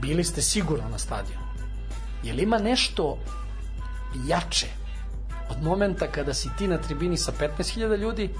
bili 0.00 0.24
ste 0.24 0.42
sigurno 0.42 0.88
na 0.88 0.98
stadionu. 0.98 1.42
Jel 2.22 2.38
ima 2.38 2.58
nešto 2.58 3.18
jače 4.26 4.66
od 5.50 5.62
momenta 5.62 6.06
kada 6.06 6.34
si 6.34 6.48
ti 6.58 6.68
na 6.68 6.78
tribini 6.78 7.16
sa 7.16 7.32
15.000 7.40 7.96
ljudi 7.96 8.30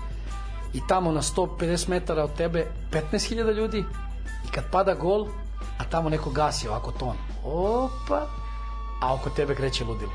i 0.74 0.80
tamo 0.88 1.12
na 1.12 1.22
150 1.22 1.88
metara 1.88 2.24
od 2.24 2.34
tebe 2.34 2.66
15.000 2.92 3.54
ljudi 3.54 3.84
i 4.48 4.50
kad 4.50 4.64
pada 4.70 4.94
gol, 4.94 5.26
a 5.78 5.84
tamo 5.90 6.08
neko 6.08 6.30
gasi 6.30 6.68
ovako 6.68 6.92
ton. 6.92 7.16
Opa, 7.44 8.26
a 9.02 9.14
oko 9.14 9.30
tebe 9.30 9.54
kreće 9.54 9.84
ludilo. 9.84 10.12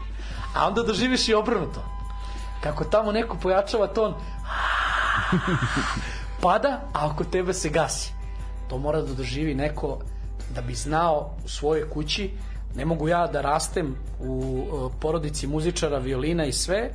A 0.55 0.67
onda 0.67 0.83
doživiš 0.83 1.27
i 1.27 1.33
obrnuto. 1.33 1.83
Kako 2.63 2.83
tamo 2.83 3.11
neko 3.11 3.37
pojačava 3.37 3.87
ton, 3.87 4.13
pada, 6.43 6.81
a 6.93 7.07
oko 7.07 7.23
tebe 7.23 7.53
se 7.53 7.69
gasi. 7.69 8.13
To 8.69 8.77
mora 8.77 9.01
da 9.01 9.13
doživi 9.13 9.55
neko 9.55 9.99
da 10.55 10.61
bi 10.61 10.75
znao 10.75 11.35
u 11.45 11.47
svojoj 11.47 11.89
kući 11.89 12.31
ne 12.75 12.85
mogu 12.85 13.07
ja 13.07 13.27
da 13.27 13.41
rastem 13.41 13.95
u 14.19 14.63
e, 14.65 14.99
porodici 14.99 15.47
muzičara, 15.47 15.97
violina 15.97 16.45
i 16.45 16.51
sve 16.51 16.91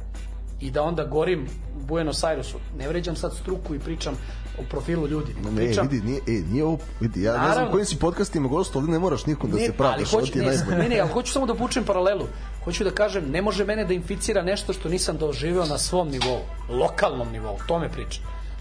i 0.60 0.70
da 0.70 0.82
onda 0.82 1.04
gorim 1.04 1.46
Buenos 1.88 2.24
Airesu. 2.24 2.56
Ne 2.78 2.88
vređam 2.88 3.16
sad 3.16 3.36
struku 3.36 3.74
i 3.74 3.78
pričam 3.78 4.14
o 4.58 4.62
profilu 4.70 5.06
ljudi. 5.08 5.34
Ne, 5.44 5.56
pričam, 5.56 5.88
vidi, 5.88 6.06
nije, 6.06 6.20
e, 6.28 6.42
nije 6.46 6.64
ovo, 6.64 6.78
vidi, 7.00 7.22
ja 7.22 7.32
ne 7.32 7.38
znam 7.38 7.48
Naravno. 7.48 7.70
kojim 7.72 7.86
si 7.86 7.98
podcastima 7.98 8.48
gostu, 8.48 8.78
ovdje 8.78 8.92
ne 8.92 8.98
moraš 8.98 9.26
nikom 9.26 9.50
da 9.50 9.56
Ne, 9.56 9.66
se 9.66 9.72
ovo 9.78 10.04
hoću, 10.10 10.32
ti 10.32 10.38
je 10.38 10.44
najbolje. 10.46 10.78
ne, 10.78 10.88
ne, 10.88 11.00
ali 11.00 11.10
hoću 11.10 11.32
samo 11.32 11.46
da 11.46 11.52
vučem 11.52 11.84
paralelu. 11.84 12.26
Hoću 12.64 12.84
da 12.84 12.90
kažem, 12.90 13.30
ne 13.30 13.42
može 13.42 13.64
mene 13.64 13.84
da 13.84 13.94
inficira 13.94 14.42
nešto 14.42 14.72
što 14.72 14.88
nisam 14.88 15.16
doživeo 15.16 15.66
na 15.66 15.78
svom 15.78 16.08
nivou, 16.08 16.40
lokalnom 16.70 17.28
nivou, 17.32 17.58
to 17.66 17.78
me 17.78 17.88
priča. 17.88 18.20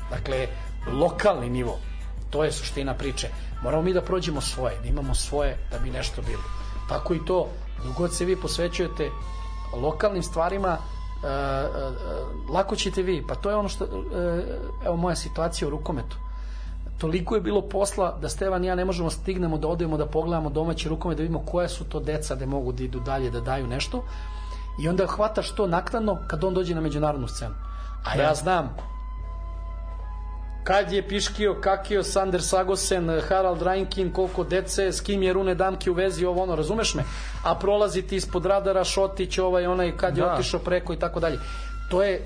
Dakle, 0.09 0.47
lokalni 0.91 1.49
nivo, 1.49 1.79
to 2.29 2.43
je 2.43 2.51
suština 2.51 2.93
priče. 2.93 3.27
Moramo 3.63 3.83
mi 3.83 3.93
da 3.93 4.01
prođemo 4.01 4.41
svoje, 4.41 4.79
da 4.81 4.87
imamo 4.87 5.15
svoje 5.15 5.57
da 5.71 5.79
bi 5.79 5.89
nešto 5.89 6.21
bilo. 6.21 6.43
Tako 6.89 7.13
i 7.13 7.25
to, 7.25 7.47
dok 7.85 7.95
god 7.97 8.13
se 8.13 8.25
vi 8.25 8.35
posvećujete 8.35 9.09
lokalnim 9.73 10.23
stvarima, 10.23 10.77
e, 11.23 11.27
e, 11.27 12.51
lako 12.53 12.75
ćete 12.75 13.01
vi, 13.01 13.23
pa 13.27 13.35
to 13.35 13.49
je 13.49 13.55
ono 13.55 13.69
što, 13.69 13.85
e, 13.85 13.89
evo 14.85 14.95
moja 14.95 15.15
situacija 15.15 15.67
u 15.67 15.71
rukometu. 15.71 16.17
Toliko 16.97 17.35
je 17.35 17.41
bilo 17.41 17.61
posla 17.61 18.17
da 18.21 18.29
Stevan 18.29 18.63
i 18.63 18.67
ja 18.67 18.75
ne 18.75 18.85
možemo 18.85 19.09
stignemo 19.09 19.57
da 19.57 19.67
odemo 19.67 19.97
da 19.97 20.05
pogledamo 20.05 20.49
domaći 20.49 20.89
rukomet 20.89 21.17
da 21.17 21.21
vidimo 21.21 21.43
koja 21.45 21.69
su 21.69 21.83
to 21.83 21.99
deca 21.99 22.35
da 22.35 22.45
mogu 22.45 22.71
da 22.71 22.83
idu 22.83 22.99
dalje 22.99 23.31
da 23.31 23.41
daju 23.41 23.67
nešto. 23.67 24.03
I 24.79 24.89
onda 24.89 25.07
hvataš 25.07 25.51
to 25.51 25.67
naknadno 25.67 26.17
kad 26.27 26.43
on 26.43 26.53
dođe 26.53 26.75
na 26.75 26.81
međunarodnu 26.81 27.27
scenu. 27.27 27.55
A 28.05 28.17
ja 28.17 28.35
znam 28.35 28.75
kad 30.67 30.91
je 30.91 31.07
piškio, 31.07 31.61
kakio, 31.61 32.03
Sander 32.03 32.41
Sagosen, 32.43 33.21
Harald 33.29 33.61
Reinkin, 33.61 34.11
koliko 34.13 34.43
dece, 34.43 34.91
s 34.91 35.01
kim 35.01 35.23
je 35.23 35.33
Rune 35.33 35.55
Damki 35.55 35.89
u 35.89 35.93
vezi, 35.93 36.25
ovo 36.25 36.43
ono, 36.43 36.55
razumeš 36.55 36.93
me? 36.95 37.03
A 37.43 37.55
prolazi 37.55 38.01
ti 38.01 38.15
ispod 38.15 38.45
radara 38.45 38.83
Šotić, 38.83 39.37
ovaj, 39.37 39.67
onaj, 39.67 39.97
kad 39.97 40.17
je 40.17 40.23
Da. 40.23 40.33
otišao 40.33 40.59
preko 40.59 40.93
i 40.93 40.99
tako 40.99 41.19
dalje. 41.19 41.39
To 41.91 42.03
je 42.03 42.21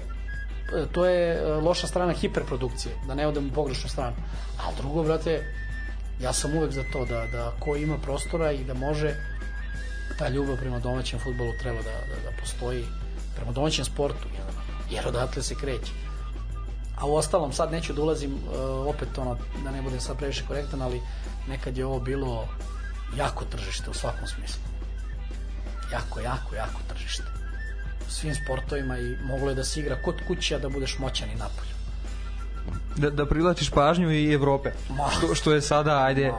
to 0.92 1.06
je 1.06 1.36
e, 1.36 1.54
loša 1.54 1.88
strana 1.88 2.14
hiperprodukcije, 2.14 2.96
da 3.08 3.16
ne 3.16 3.28
odem 3.28 3.48
u 3.48 3.54
pogrešnu 3.54 3.90
stranu. 3.90 4.16
A 4.58 4.72
drugo, 4.82 5.04
brate, 5.04 5.44
ja 6.22 6.34
sam 6.34 6.58
uvek 6.58 6.72
za 6.72 6.84
to 6.94 7.06
da, 7.06 7.28
da 7.32 7.52
ko 7.60 7.76
ima 7.76 7.98
prostora 7.98 8.52
i 8.52 8.64
da 8.64 8.74
može 8.74 9.16
ta 10.20 10.30
ljubav 10.30 10.58
prema 10.58 10.80
domaćem 10.80 11.20
futbolu 11.20 11.52
treba 11.62 11.78
da, 11.78 11.92
da, 11.92 12.30
da 12.30 12.38
postoji 12.40 12.86
prema 13.36 13.52
domaćem 13.52 13.86
sportu 13.86 14.28
jer 14.90 15.08
odatle 15.08 15.44
se 15.44 15.56
kreće 15.56 15.92
a 17.02 17.06
u 17.06 17.16
ostalom 17.16 17.54
sad 17.54 17.72
neću 17.72 17.94
da 17.94 18.02
ulazim 18.02 18.34
uh, 18.34 18.88
opet 18.88 19.18
ono 19.18 19.38
da 19.64 19.72
ne 19.72 19.82
budem 19.82 20.00
sad 20.00 20.18
previše 20.18 20.44
korektan 20.48 20.82
ali 20.82 21.02
nekad 21.48 21.78
je 21.78 21.86
ovo 21.86 22.00
bilo 22.00 22.48
jako 23.18 23.46
tržište 23.46 23.90
u 23.90 23.94
svakom 23.94 24.28
smislu 24.28 24.62
jako, 25.92 26.20
jako, 26.20 26.56
jako 26.56 26.80
tržište 26.94 27.24
u 28.08 28.12
svim 28.12 28.36
sportovima 28.36 28.98
i 28.98 29.18
moglo 29.24 29.50
je 29.50 29.56
da 29.56 29.64
se 29.64 29.80
igra 29.80 30.02
kod 30.02 30.16
kuće 30.28 30.56
a 30.56 30.60
da 30.60 30.70
budeš 30.70 31.00
moćan 31.00 31.30
i 31.30 31.36
napolju 31.36 31.72
Da, 32.96 33.10
da 33.10 33.26
privlačiš 33.26 33.70
pažnju 33.70 34.12
i 34.12 34.34
Evrope. 34.34 34.72
Ma. 34.90 35.10
Što, 35.18 35.36
što 35.36 35.54
je 35.54 35.62
sada, 35.62 36.04
ajde, 36.04 36.34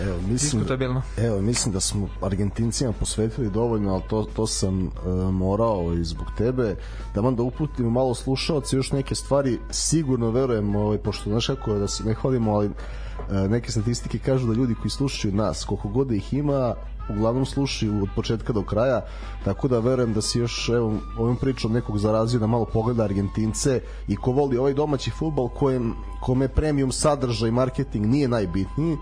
Evo, 0.00 0.16
mislim, 0.16 0.60
diskutabilno. 0.60 1.02
evo, 1.16 1.40
mislim 1.40 1.72
da 1.72 1.80
smo 1.80 2.08
Argentincima 2.22 2.92
posvetili 2.92 3.50
dovoljno, 3.50 3.92
ali 3.92 4.02
to, 4.08 4.26
to 4.36 4.46
sam 4.46 4.86
e, 4.86 4.88
morao 5.32 5.94
i 5.94 6.04
zbog 6.04 6.26
tebe, 6.36 6.76
da 7.14 7.20
vam 7.20 7.36
da 7.36 7.42
uputimo 7.42 7.90
malo 7.90 8.14
slušalci 8.14 8.76
još 8.76 8.92
neke 8.92 9.14
stvari, 9.14 9.58
sigurno 9.70 10.30
verujem, 10.30 10.76
ovaj, 10.76 10.98
pošto 10.98 11.30
znaš 11.30 11.46
kako 11.46 11.74
da 11.74 11.88
se 11.88 12.04
ne 12.04 12.14
hvalimo, 12.14 12.54
ali 12.54 12.66
e, 12.66 13.48
neke 13.48 13.70
statistike 13.70 14.18
kažu 14.18 14.46
da 14.46 14.54
ljudi 14.54 14.74
koji 14.74 14.90
slušaju 14.90 15.34
nas, 15.34 15.64
koliko 15.64 15.88
god 15.88 16.08
da 16.08 16.14
ih 16.14 16.34
ima, 16.34 16.74
uglavnom 17.10 17.46
slušaju 17.46 18.02
od 18.02 18.08
početka 18.16 18.52
do 18.52 18.62
kraja, 18.62 19.00
tako 19.44 19.68
da 19.68 19.78
verujem 19.78 20.12
da 20.12 20.22
si 20.22 20.38
još 20.38 20.68
evo, 20.68 20.94
ovim 21.18 21.36
pričom 21.36 21.72
nekog 21.72 21.98
zarazio 21.98 22.40
da 22.40 22.46
malo 22.46 22.64
pogleda 22.64 23.04
Argentince 23.04 23.80
i 24.08 24.16
ko 24.16 24.32
voli 24.32 24.58
ovaj 24.58 24.74
domaći 24.74 25.10
futbal 25.10 25.48
kojem, 25.48 25.94
kome 26.20 26.48
premium 26.48 26.92
sadržaj 26.92 27.48
i 27.48 27.52
marketing 27.52 28.06
nije 28.06 28.28
najbitniji, 28.28 28.96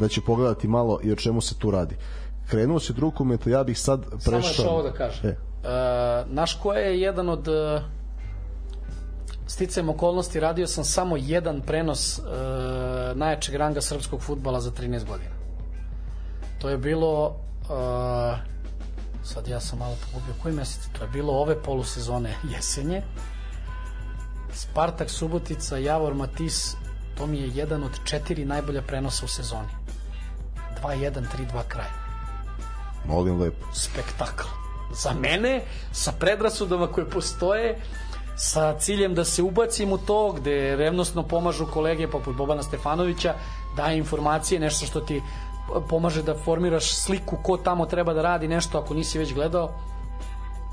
da 0.00 0.08
će 0.08 0.20
pogledati 0.20 0.68
malo 0.68 1.00
i 1.02 1.12
o 1.12 1.16
čemu 1.16 1.40
se 1.40 1.54
tu 1.58 1.70
radi. 1.70 1.96
Krenuo 2.50 2.80
se 2.80 2.92
od 2.92 2.98
rukometa, 2.98 3.50
ja 3.50 3.64
bih 3.64 3.78
sad 3.78 4.06
prešao... 4.10 4.42
Samo 4.42 4.46
još 4.46 4.58
ovo 4.58 4.82
da 4.82 4.92
kažem. 4.92 5.30
E, 5.30 5.36
E, 5.64 6.24
naš 6.26 6.54
ko 6.54 6.72
je 6.72 7.00
jedan 7.00 7.28
od 7.28 7.48
e, 7.48 7.82
sticajem 9.46 9.88
okolnosti 9.88 10.40
radio 10.40 10.66
sam 10.66 10.84
samo 10.84 11.16
jedan 11.16 11.60
prenos 11.60 12.18
e, 12.18 12.22
najjačeg 13.14 13.54
ranga 13.54 13.80
srpskog 13.80 14.22
futbala 14.22 14.60
za 14.60 14.70
13 14.70 15.06
godina. 15.06 15.30
To 16.58 16.68
je 16.68 16.78
bilo 16.78 17.36
e, 17.62 17.72
sad 19.24 19.48
ja 19.48 19.60
sam 19.60 19.78
malo 19.78 19.96
pogubio 20.04 20.34
koji 20.42 20.54
mesec 20.54 20.88
to 20.98 21.04
je 21.04 21.10
bilo 21.10 21.32
ove 21.32 21.62
polusezone 21.62 22.34
jesenje 22.56 23.02
Spartak 24.52 25.10
Subotica 25.10 25.76
Javor 25.76 26.14
Matis 26.14 26.74
to 27.18 27.26
mi 27.26 27.38
je 27.38 27.50
jedan 27.54 27.84
od 27.84 27.90
četiri 28.04 28.44
najbolja 28.44 28.82
prenosa 28.82 29.24
u 29.24 29.28
sezoni 29.28 29.79
2-1, 30.82 31.10
3-2 31.12 31.62
kraj 31.68 32.10
molim 33.04 33.40
lepo. 33.40 33.66
spektakl. 33.72 34.48
Za 34.92 35.14
mene, 35.14 35.62
sa 35.92 36.12
predrasudama 36.12 36.86
koje 36.86 37.10
postoje, 37.10 37.78
sa 38.36 38.78
ciljem 38.78 39.14
da 39.14 39.24
se 39.24 39.42
ubacim 39.42 39.92
u 39.92 39.98
to, 39.98 40.32
gde 40.32 40.76
revnosno 40.76 41.22
pomažu 41.22 41.66
kolege 41.66 42.08
poput 42.08 42.36
Bobana 42.36 42.62
Stefanovića, 42.62 43.34
daje 43.76 43.98
informacije, 43.98 44.60
nešto 44.60 44.86
što 44.86 45.00
ti 45.00 45.22
pomaže 45.88 46.22
da 46.22 46.34
formiraš 46.34 46.94
sliku 46.94 47.36
ko 47.42 47.56
tamo 47.56 47.86
treba 47.86 48.14
da 48.14 48.22
radi 48.22 48.48
nešto 48.48 48.78
ako 48.78 48.94
nisi 48.94 49.18
već 49.18 49.34
gledao 49.34 49.70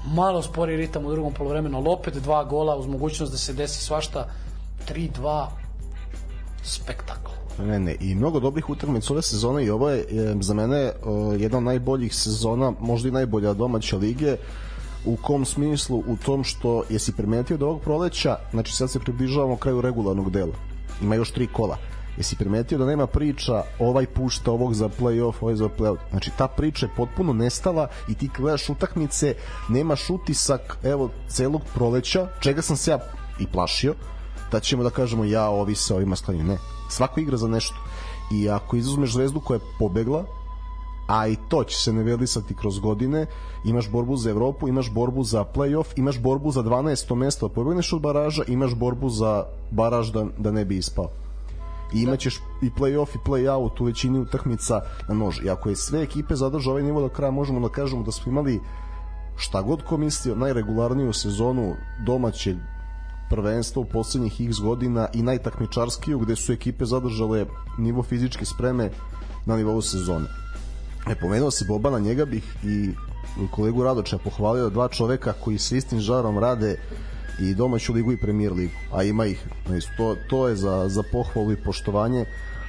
malo 0.05 0.41
spori 0.41 0.77
ritam 0.77 1.05
u 1.05 1.11
drugom 1.11 1.33
polovremenu, 1.33 1.77
ali 1.77 1.89
opet 1.89 2.13
dva 2.13 2.43
gola 2.43 2.75
uz 2.75 2.87
mogućnost 2.87 3.31
da 3.31 3.37
se 3.37 3.53
desi 3.53 3.83
svašta 3.83 4.27
3-2 4.89 5.47
spektakl. 6.63 7.46
Ne, 7.65 7.79
ne, 7.79 7.95
i 7.99 8.15
mnogo 8.15 8.39
dobrih 8.39 8.69
utakmica 8.69 9.13
ove 9.13 9.21
sezone 9.21 9.65
i 9.65 9.69
ovo 9.69 9.89
je 9.89 9.99
e, 9.99 10.35
za 10.41 10.53
mene 10.53 10.91
o, 11.03 11.33
jedna 11.33 11.57
od 11.57 11.63
najboljih 11.63 12.15
sezona, 12.15 12.73
možda 12.79 13.09
i 13.09 13.11
najbolja 13.11 13.53
domaća 13.53 13.97
lige, 13.97 14.35
u 15.05 15.15
kom 15.15 15.45
smislu? 15.45 16.03
U 16.07 16.17
tom 16.25 16.43
što 16.43 16.83
jesi 16.89 17.11
primetio 17.11 17.57
da 17.57 17.65
ovog 17.65 17.81
proleća, 17.81 18.35
znači 18.51 18.73
sad 18.73 18.91
se 18.91 18.99
približavamo 18.99 19.57
kraju 19.57 19.81
regularnog 19.81 20.31
dela, 20.31 20.53
ima 21.01 21.15
još 21.15 21.31
tri 21.31 21.47
kola, 21.47 21.77
jesi 22.17 22.35
primetio 22.35 22.77
da 22.77 22.85
nema 22.85 23.07
priča 23.07 23.63
ovaj 23.79 24.05
pušta 24.05 24.51
ovog 24.51 24.73
za 24.73 24.89
play-off, 24.99 25.33
ovaj 25.41 25.55
za 25.55 25.69
play-off. 25.79 25.97
Znači 26.09 26.31
ta 26.37 26.47
priča 26.47 26.85
je 26.85 26.91
potpuno 26.97 27.33
nestala 27.33 27.87
i 28.09 28.13
ti 28.13 28.29
gledaš 28.37 28.69
utakmice, 28.69 29.35
nemaš 29.69 30.09
utisak 30.09 30.77
evo 30.83 31.09
celog 31.27 31.61
proleća, 31.73 32.27
čega 32.39 32.61
sam 32.61 32.77
se 32.77 32.91
ja 32.91 32.99
i 33.39 33.47
plašio, 33.47 33.93
da 34.51 34.59
ćemo 34.59 34.83
da 34.83 34.89
kažemo 34.89 35.23
ja 35.23 35.49
ovi 35.49 35.75
se 35.75 35.93
ovima 35.93 36.15
sklanju. 36.15 36.43
Ne, 36.43 36.57
svako 36.89 37.19
igra 37.19 37.37
za 37.37 37.47
nešto. 37.47 37.75
I 38.31 38.49
ako 38.49 38.75
izuzmeš 38.75 39.13
zvezdu 39.13 39.39
koja 39.39 39.55
je 39.55 39.67
pobegla, 39.79 40.25
a 41.07 41.27
i 41.27 41.35
to 41.49 41.63
će 41.63 41.77
se 41.77 41.93
nevelisati 41.93 42.55
kroz 42.55 42.79
godine, 42.79 43.25
imaš 43.65 43.89
borbu 43.91 44.15
za 44.17 44.29
Evropu, 44.29 44.67
imaš 44.67 44.91
borbu 44.91 45.23
za 45.23 45.45
play-off, 45.55 45.93
imaš 45.95 46.19
borbu 46.19 46.51
za 46.51 46.63
12. 46.63 47.15
mesto 47.15 47.47
da 47.47 47.53
pobegneš 47.53 47.93
od 47.93 48.01
baraža, 48.01 48.43
imaš 48.47 48.75
borbu 48.75 49.09
za 49.09 49.45
baraž 49.71 50.11
da, 50.11 50.25
da 50.37 50.51
ne 50.51 50.65
bi 50.65 50.77
ispao 50.77 51.09
i 51.93 52.01
imaćeš 52.01 52.39
i 52.61 52.69
play-off 52.69 53.15
i 53.15 53.29
play-out 53.29 53.81
u 53.81 53.85
većini 53.85 54.19
utakmica 54.19 54.81
na 55.07 55.15
nož. 55.15 55.39
I 55.45 55.49
ako 55.49 55.69
je 55.69 55.75
sve 55.75 56.01
ekipe 56.01 56.35
zadržao 56.35 56.71
ovaj 56.71 56.83
nivo 56.83 57.01
do 57.01 57.09
kraja, 57.09 57.31
možemo 57.31 57.59
da 57.59 57.73
kažemo 57.73 58.03
da 58.03 58.11
smo 58.11 58.31
imali 58.31 58.59
šta 59.37 59.61
god 59.61 59.83
ko 59.83 59.97
mislio, 59.97 60.35
najregularniju 60.35 61.13
sezonu 61.13 61.75
domaćeg 62.05 62.57
prvenstva 63.29 63.81
u 63.81 63.85
poslednjih 63.85 64.41
x 64.41 64.59
godina 64.59 65.07
i 65.13 65.21
najtakmičarskiju 65.21 66.19
gde 66.19 66.35
su 66.35 66.53
ekipe 66.53 66.85
zadržale 66.85 67.45
nivo 67.77 68.03
fizičke 68.03 68.45
spreme 68.45 68.89
na 69.45 69.57
nivou 69.57 69.81
sezone. 69.81 70.27
E, 71.09 71.15
pomenuo 71.15 71.51
se 71.51 71.65
Bobana, 71.65 71.99
njega 71.99 72.25
bih 72.25 72.43
i 72.63 72.89
kolegu 73.51 73.83
Radoča 73.83 74.17
pohvalio 74.17 74.69
dva 74.69 74.87
čoveka 74.87 75.33
koji 75.33 75.57
se 75.57 75.77
istim 75.77 75.99
žarom 75.99 76.39
rade 76.39 76.79
i 77.39 77.53
domaću 77.53 77.93
ligu 77.93 78.11
i 78.11 78.17
premier 78.17 78.53
ligu, 78.53 78.73
a 78.93 79.03
ima 79.03 79.25
ih. 79.25 79.47
To, 79.97 80.15
to 80.29 80.47
je 80.47 80.55
za, 80.55 80.89
za 80.89 81.03
pohvalu 81.11 81.51
i 81.51 81.63
poštovanje 81.63 82.25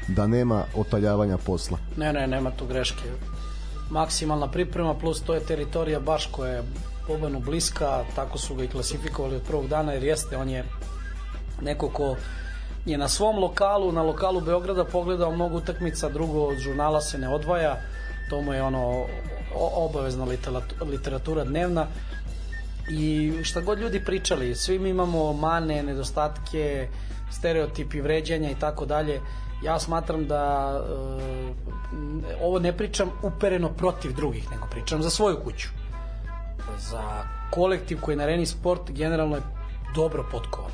da 0.08 0.26
nema 0.26 0.64
otaljavanja 0.74 1.38
posla. 1.38 1.78
Ne, 1.96 2.12
ne, 2.12 2.26
nema 2.26 2.50
tu 2.50 2.66
greške. 2.66 3.02
Maksimalna 3.90 4.48
priprema 4.50 4.94
plus 4.94 5.20
to 5.20 5.34
je 5.34 5.40
teritorija 5.40 6.00
baš 6.00 6.26
koja 6.26 6.52
je 6.52 6.62
Bobanu 7.08 7.40
bliska, 7.40 8.04
tako 8.14 8.38
su 8.38 8.54
ga 8.54 8.64
i 8.64 8.68
klasifikovali 8.68 9.36
od 9.36 9.42
prvog 9.42 9.68
dana 9.68 9.92
jer 9.92 10.04
jeste, 10.04 10.36
on 10.36 10.48
je 10.48 10.64
neko 11.62 11.88
ko 11.88 12.16
je 12.86 12.98
na 12.98 13.08
svom 13.08 13.38
lokalu, 13.38 13.92
na 13.92 14.02
lokalu 14.02 14.40
Beograda 14.40 14.84
pogledao 14.84 15.32
mnogo 15.32 15.56
utakmica, 15.56 16.08
drugo 16.08 16.44
od 16.44 16.58
žurnala 16.58 17.00
se 17.00 17.18
ne 17.18 17.28
odvaja, 17.28 17.76
to 18.30 18.42
mu 18.42 18.52
je 18.52 18.62
ono 18.62 19.06
obavezna 19.54 20.26
literatura 20.80 21.44
dnevna 21.44 21.86
i 22.90 23.32
šta 23.42 23.60
god 23.60 23.78
ljudi 23.78 24.04
pričali, 24.04 24.54
svi 24.54 24.78
mi 24.78 24.88
imamo 24.88 25.32
mane, 25.32 25.82
nedostatke, 25.82 26.88
stereotipi 27.30 28.00
vređanja 28.00 28.50
i 28.50 28.54
tako 28.60 28.86
dalje. 28.86 29.20
Ja 29.64 29.78
smatram 29.78 30.26
da 30.26 30.72
e, 30.76 32.36
ovo 32.42 32.58
ne 32.58 32.76
pričam 32.76 33.10
upereno 33.22 33.68
protiv 33.68 34.12
drugih, 34.12 34.50
nego 34.50 34.66
pričam 34.70 35.02
za 35.02 35.10
svoju 35.10 35.36
kuću. 35.44 35.68
Za 36.78 37.24
kolektiv 37.50 38.00
koji 38.00 38.12
je 38.12 38.16
na 38.16 38.26
Reni 38.26 38.46
Sport 38.46 38.90
generalno 38.90 39.36
je 39.36 39.42
dobro 39.94 40.24
potkovan. 40.30 40.70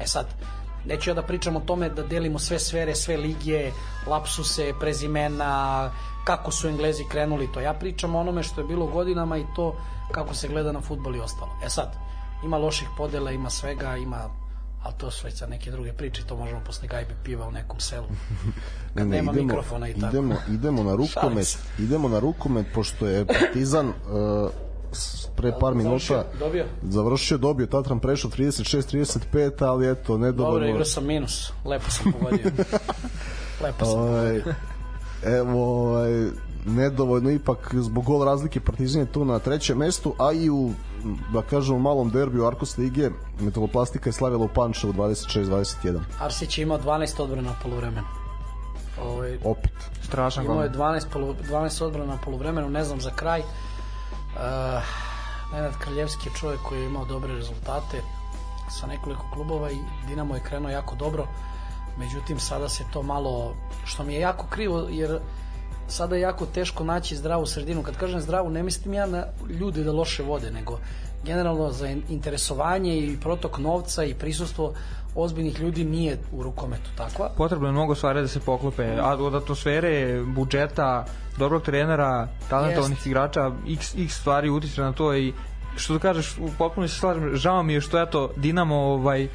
E 0.00 0.06
sad, 0.06 0.26
neću 0.86 1.10
ja 1.10 1.14
da 1.14 1.22
pričam 1.22 1.56
o 1.56 1.60
tome 1.60 1.88
da 1.88 2.02
delimo 2.02 2.38
sve 2.38 2.58
sfere, 2.58 2.94
sve 2.94 3.16
ligije, 3.16 3.72
lapsuse, 4.06 4.72
prezimena, 4.80 5.90
kako 6.24 6.50
su 6.50 6.68
Englezi 6.68 7.04
krenuli 7.10 7.52
to. 7.52 7.60
Ja 7.60 7.74
pričam 7.74 8.14
o 8.14 8.20
onome 8.20 8.42
što 8.42 8.60
je 8.60 8.66
bilo 8.66 8.86
godinama 8.86 9.38
i 9.38 9.44
to 9.56 9.76
kako 10.12 10.34
se 10.34 10.48
gleda 10.48 10.72
na 10.72 10.80
futbol 10.80 11.16
i 11.16 11.20
ostalo. 11.20 11.50
E 11.64 11.70
sad, 11.70 11.96
ima 12.44 12.58
loših 12.58 12.88
podela, 12.96 13.30
ima 13.30 13.50
svega, 13.50 13.96
ima 13.96 14.28
ali 14.82 14.94
to 14.98 15.10
su 15.10 15.26
već 15.26 15.42
neke 15.48 15.70
druge 15.70 15.92
priče, 15.92 16.22
to 16.26 16.36
možemo 16.36 16.60
posle 16.66 16.88
gajbe 16.88 17.14
piva 17.24 17.48
u 17.48 17.50
nekom 17.50 17.80
selu. 17.80 18.06
Kad 18.94 19.08
ne, 19.08 19.16
nema 19.16 19.32
idemo, 19.32 19.46
mikrofona 19.46 19.88
i 19.88 19.94
tako. 19.94 20.06
Idemo, 20.06 20.34
idemo 20.48 20.82
na 20.82 20.94
rukomet, 20.96 21.58
idemo 21.78 22.08
na 22.08 22.18
rukomet, 22.18 22.66
pošto 22.74 23.06
je 23.06 23.26
Partizan 23.26 23.88
uh, 23.88 23.94
pre 25.36 25.52
par 25.60 25.74
minuta 25.74 26.24
dobio. 26.38 26.64
završio, 26.82 27.38
dobio 27.38 27.66
Tatran 27.66 28.00
prešao 28.00 28.30
36-35, 28.30 29.64
ali 29.64 29.90
eto, 29.90 30.18
nedovoljno. 30.18 30.54
Dobro, 30.54 30.68
igrao 30.68 30.84
sam 30.84 31.06
minus, 31.06 31.52
lepo 31.64 31.90
sam 31.90 32.12
pogodio. 32.12 32.50
lepo 33.64 33.84
sam 33.84 34.00
ovaj, 34.00 34.38
pogodio. 34.38 34.54
Evo, 35.24 35.86
ovaj, 35.86 36.30
nedovoljno 36.66 37.30
ipak 37.30 37.74
zbog 37.74 38.04
gol 38.04 38.24
razlike 38.24 38.60
Partizan 38.60 39.00
je 39.00 39.12
tu 39.12 39.24
na 39.24 39.38
trećem 39.38 39.78
mestu, 39.78 40.14
a 40.18 40.32
i 40.32 40.50
u 40.50 40.70
da 41.32 41.42
kažemo 41.42 41.78
malom 41.78 42.10
derbiju 42.10 42.46
Arkos 42.46 42.78
Lige 42.78 43.10
Metaloplastika 43.40 44.08
je 44.08 44.12
slavila 44.12 44.44
u 44.44 44.48
Pančevu 44.48 44.92
26-21. 44.92 46.00
Arsić 46.20 46.58
je 46.58 46.62
imao 46.62 46.78
12 46.78 47.22
odbrana 47.22 47.48
na 47.48 47.54
poluvremenu. 47.62 48.06
Ovaj, 49.02 49.38
Opet. 49.44 49.72
Strašan 50.02 50.44
Imao 50.44 50.62
je 50.62 50.70
12, 50.70 51.06
polu, 51.12 51.34
12 51.50 51.84
odbrana 51.84 52.12
na 52.12 52.18
poluvremenu, 52.24 52.70
ne 52.70 52.84
znam 52.84 53.00
za 53.00 53.10
kraj. 53.10 53.42
Uh, 54.36 54.82
Nenad 55.52 55.78
Kraljevski 55.78 56.28
je 56.28 56.34
čovjek 56.34 56.60
koji 56.62 56.80
je 56.80 56.86
imao 56.86 57.04
dobre 57.04 57.34
rezultate 57.34 58.02
sa 58.70 58.86
nekoliko 58.86 59.24
klubova 59.32 59.70
i 59.70 59.78
Dinamo 60.06 60.34
je 60.34 60.42
krenuo 60.42 60.70
jako 60.70 60.94
dobro. 60.94 61.26
Međutim, 61.98 62.40
sada 62.40 62.68
se 62.68 62.84
to 62.92 63.02
malo, 63.02 63.54
što 63.84 64.04
mi 64.04 64.14
je 64.14 64.20
jako 64.20 64.46
krivo, 64.50 64.86
jer 64.90 65.20
sada 65.88 66.16
je 66.16 66.20
jako 66.20 66.46
teško 66.46 66.84
naći 66.84 67.16
zdravu 67.16 67.46
sredinu. 67.46 67.82
Kad 67.82 67.96
kažem 67.96 68.20
zdravu, 68.20 68.50
ne 68.50 68.62
mislim 68.62 68.94
ja 68.94 69.06
na 69.06 69.24
ljude 69.60 69.84
da 69.84 69.92
loše 69.92 70.22
vode, 70.22 70.50
nego 70.50 70.78
generalno 71.24 71.72
za 71.72 71.88
interesovanje 72.08 72.98
i 72.98 73.20
protok 73.20 73.58
novca 73.58 74.04
i 74.04 74.14
prisustvo 74.14 74.74
ozbiljnih 75.16 75.60
ljudi 75.60 75.84
nije 75.84 76.18
u 76.32 76.42
rukometu 76.42 76.90
takva. 76.96 77.30
Potrebno 77.36 77.68
je 77.68 77.72
mnogo 77.72 77.94
stvari 77.94 78.20
da 78.20 78.28
se 78.28 78.40
poklope, 78.40 78.96
a 79.00 79.16
od 79.16 79.34
atmosfere, 79.34 80.22
budžeta, 80.26 81.04
dobrog 81.38 81.62
trenera, 81.62 82.28
talentovnih 82.48 82.98
Jest. 82.98 83.06
igrača, 83.06 83.50
x, 83.68 83.94
x 83.98 84.20
stvari 84.20 84.50
utiče 84.50 84.82
na 84.82 84.92
to 84.92 85.14
i 85.14 85.32
što 85.76 85.94
da 85.94 85.98
kažeš, 85.98 86.38
u 86.38 86.50
potpuno 86.58 86.88
se 86.88 86.98
slažem, 86.98 87.36
žao 87.36 87.62
mi 87.62 87.72
je 87.72 87.80
što 87.80 88.02
eto 88.02 88.30
Dinamo 88.36 88.76
ovaj 88.76 89.28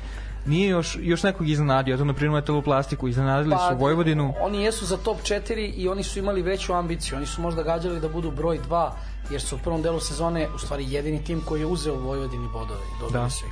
nije 0.46 0.70
još, 0.70 0.98
još 1.02 1.24
nekog 1.24 1.50
iznenadio, 1.50 1.98
to 1.98 2.06
na 2.06 2.14
primjer 2.14 2.44
plastiku, 2.64 3.08
iznenadili 3.08 3.56
pa, 3.56 3.70
su 3.70 3.78
Vojvodinu. 3.78 4.34
Oni 4.42 4.64
jesu 4.64 4.86
za 4.86 4.98
top 4.98 5.18
4 5.18 5.74
i 5.76 5.88
oni 5.88 6.04
su 6.04 6.20
imali 6.20 6.42
veću 6.42 6.74
ambiciju, 6.74 7.18
oni 7.18 7.26
su 7.26 7.42
možda 7.42 7.64
gađali 7.64 8.00
da 8.00 8.10
budu 8.10 8.32
broj 8.32 8.60
2, 8.70 8.90
jer 9.32 9.42
su 9.42 9.56
u 9.56 9.60
prvom 9.60 9.82
delu 9.82 10.00
sezone 10.00 10.48
u 10.56 10.60
stvari 10.60 10.86
jedini 10.94 11.24
tim 11.24 11.42
koji 11.46 11.60
je 11.60 11.66
uzeo 11.66 11.96
Vojvodini 11.96 12.48
bodove 12.54 12.86
dobili 13.00 13.24
da. 13.24 13.30
su 13.30 13.46
ih. 13.46 13.52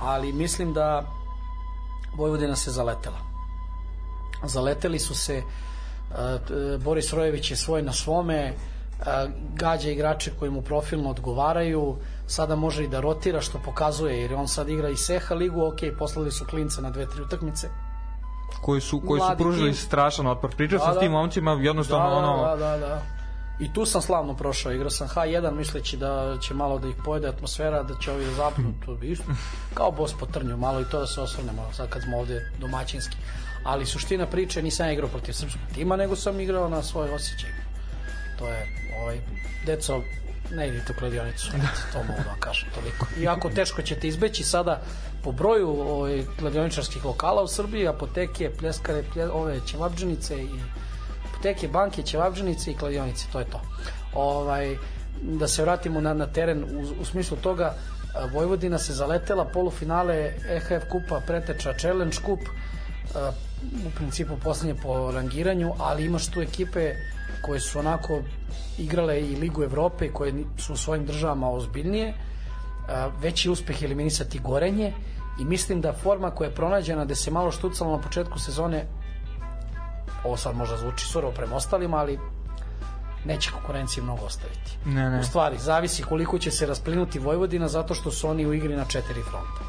Ali 0.00 0.32
mislim 0.32 0.72
da 0.72 1.06
Vojvodina 2.16 2.56
se 2.56 2.70
zaletela. 2.70 3.18
Zaleteli 4.44 4.98
su 4.98 5.14
se, 5.14 5.42
uh, 5.42 6.82
Boris 6.84 7.12
Rojević 7.12 7.50
je 7.50 7.56
svoj 7.56 7.82
na 7.82 7.92
svome, 7.92 8.52
uh, 8.52 9.06
gađa 9.54 9.90
igrače 9.90 10.30
koji 10.38 10.50
mu 10.50 10.62
profilno 10.62 11.10
odgovaraju, 11.10 11.96
sada 12.26 12.56
može 12.56 12.84
i 12.84 12.88
da 12.88 13.00
rotira 13.00 13.40
što 13.40 13.58
pokazuje 13.64 14.20
jer 14.20 14.34
on 14.34 14.48
sad 14.48 14.68
igra 14.68 14.88
i 14.88 14.96
Seha 14.96 15.34
ligu, 15.34 15.66
ok, 15.66 15.98
poslali 15.98 16.30
su 16.30 16.44
klince 16.44 16.82
na 16.82 16.90
dve, 16.90 17.06
tri 17.06 17.22
utakmice 17.22 17.68
koji 18.62 18.80
su 18.80 19.02
koji 19.08 19.20
su 19.20 19.36
pružili 19.38 19.72
tim. 19.72 19.74
strašan 19.74 20.26
otpor. 20.26 20.50
Pričao 20.56 20.78
da, 20.78 20.84
sam 20.84 20.94
da. 20.94 21.00
s 21.00 21.02
tim 21.02 21.12
momcima, 21.12 21.52
jednostavno 21.52 22.10
da, 22.10 22.16
ono 22.16 22.42
da, 22.42 22.56
da, 22.56 22.78
da. 22.78 23.02
I 23.62 23.72
tu 23.72 23.86
sam 23.86 24.02
slavno 24.02 24.34
prošao, 24.34 24.72
igrao 24.72 24.90
sam 24.90 25.08
H1 25.08 25.54
misleći 25.54 25.96
da 25.96 26.38
će 26.40 26.54
malo 26.54 26.78
da 26.78 26.88
ih 26.88 26.94
pojede 27.04 27.28
atmosfera, 27.28 27.82
da 27.82 27.94
će 27.98 28.12
ovi 28.12 28.24
da 28.24 28.32
zapnu 28.32 28.74
to 28.86 28.98
isto. 29.02 29.24
Kao 29.74 29.90
bos 29.90 30.14
po 30.20 30.26
trnju, 30.26 30.56
malo 30.56 30.80
i 30.80 30.84
to 30.90 31.00
da 31.00 31.06
se 31.06 31.20
osvrnemo 31.20 31.70
sad 31.76 31.88
kad 31.88 32.02
smo 32.02 32.18
ovde 32.18 32.50
domaćinski. 32.58 33.16
Ali 33.64 33.86
suština 33.86 34.26
priče 34.26 34.62
nisam 34.62 34.90
igrao 34.90 35.08
protiv 35.08 35.32
srpskog 35.32 35.62
tima, 35.74 35.96
nego 35.96 36.16
sam 36.16 36.40
igrao 36.40 36.68
na 36.68 36.82
svoj 36.82 37.10
osjećaj. 37.10 37.50
To 38.38 38.48
je, 38.48 38.66
ovaj, 39.02 39.20
deco, 39.66 40.02
ne 40.50 40.68
idite 40.68 40.92
u 40.92 40.98
kladionicu, 40.98 41.50
to 41.92 41.98
mogu 41.98 42.22
da 42.24 42.30
vam 42.30 42.40
kažem 42.40 42.68
toliko. 42.74 43.06
Iako 43.20 43.50
teško 43.50 43.82
ćete 43.82 44.08
izbeći 44.08 44.44
sada 44.44 44.82
po 45.24 45.32
broju 45.32 45.68
ovaj, 45.68 46.24
kladioničarskih 46.38 47.04
lokala 47.04 47.42
u 47.42 47.48
Srbiji, 47.48 47.88
apoteke, 47.88 48.50
pljeskare, 48.58 49.04
plje, 49.12 49.30
ove 49.30 49.60
ćevabđenice 49.66 50.42
i 50.42 50.48
apoteke, 51.42 51.68
banke, 51.68 52.02
ćevabđenice 52.02 52.70
i 52.70 52.74
kladionice, 52.74 53.26
to 53.32 53.38
je 53.38 53.44
to. 53.44 53.60
Ovaj, 54.14 54.76
da 55.22 55.48
se 55.48 55.62
vratimo 55.62 56.00
na, 56.00 56.14
na 56.14 56.26
teren 56.26 56.64
u, 56.64 57.00
u 57.00 57.04
smislu 57.04 57.36
toga, 57.36 57.74
Vojvodina 58.32 58.78
se 58.78 58.92
zaletela, 58.92 59.44
polufinale 59.44 60.32
EHF 60.48 60.84
kupa 60.90 61.20
preteča 61.26 61.72
Challenge 61.78 62.16
kup, 62.26 62.40
u 63.86 63.90
principu 63.96 64.36
poslednje 64.36 64.74
po 64.82 65.10
rangiranju, 65.10 65.72
ali 65.78 66.04
imaš 66.04 66.26
tu 66.30 66.40
ekipe 66.40 66.94
koje 67.42 67.60
su 67.60 67.78
onako 67.78 68.22
igrale 68.78 69.20
i 69.20 69.36
Ligu 69.36 69.62
Evrope 69.62 70.12
koje 70.12 70.44
su 70.58 70.72
u 70.72 70.76
svojim 70.76 71.06
državama 71.06 71.50
ozbiljnije 71.50 72.14
veći 73.20 73.50
uspeh 73.50 73.82
eliminisati 73.82 74.38
Gorenje 74.38 74.92
i 75.40 75.44
mislim 75.44 75.80
da 75.80 75.92
forma 75.92 76.30
koja 76.30 76.48
je 76.48 76.54
pronađena 76.54 77.04
da 77.04 77.14
se 77.14 77.30
malo 77.30 77.50
štucalo 77.50 77.96
na 77.96 78.02
početku 78.02 78.38
sezone 78.38 78.86
ovo 80.24 80.36
sad 80.36 80.56
možda 80.56 80.76
zvuči 80.76 81.06
surovo 81.06 81.32
prema 81.32 81.56
ostalima, 81.56 81.96
ali 81.96 82.18
neće 83.24 83.50
konkurenciji 83.50 84.04
mnogo 84.04 84.24
ostaviti. 84.24 84.78
Ne, 84.84 85.10
ne. 85.10 85.20
U 85.20 85.22
stvari, 85.22 85.58
zavisi 85.58 86.02
koliko 86.02 86.38
će 86.38 86.50
se 86.50 86.66
rasplinuti 86.66 87.18
Vojvodina 87.18 87.68
zato 87.68 87.94
što 87.94 88.10
su 88.10 88.28
oni 88.28 88.46
u 88.46 88.54
igri 88.54 88.76
na 88.76 88.84
četiri 88.84 89.22
fronta. 89.22 89.62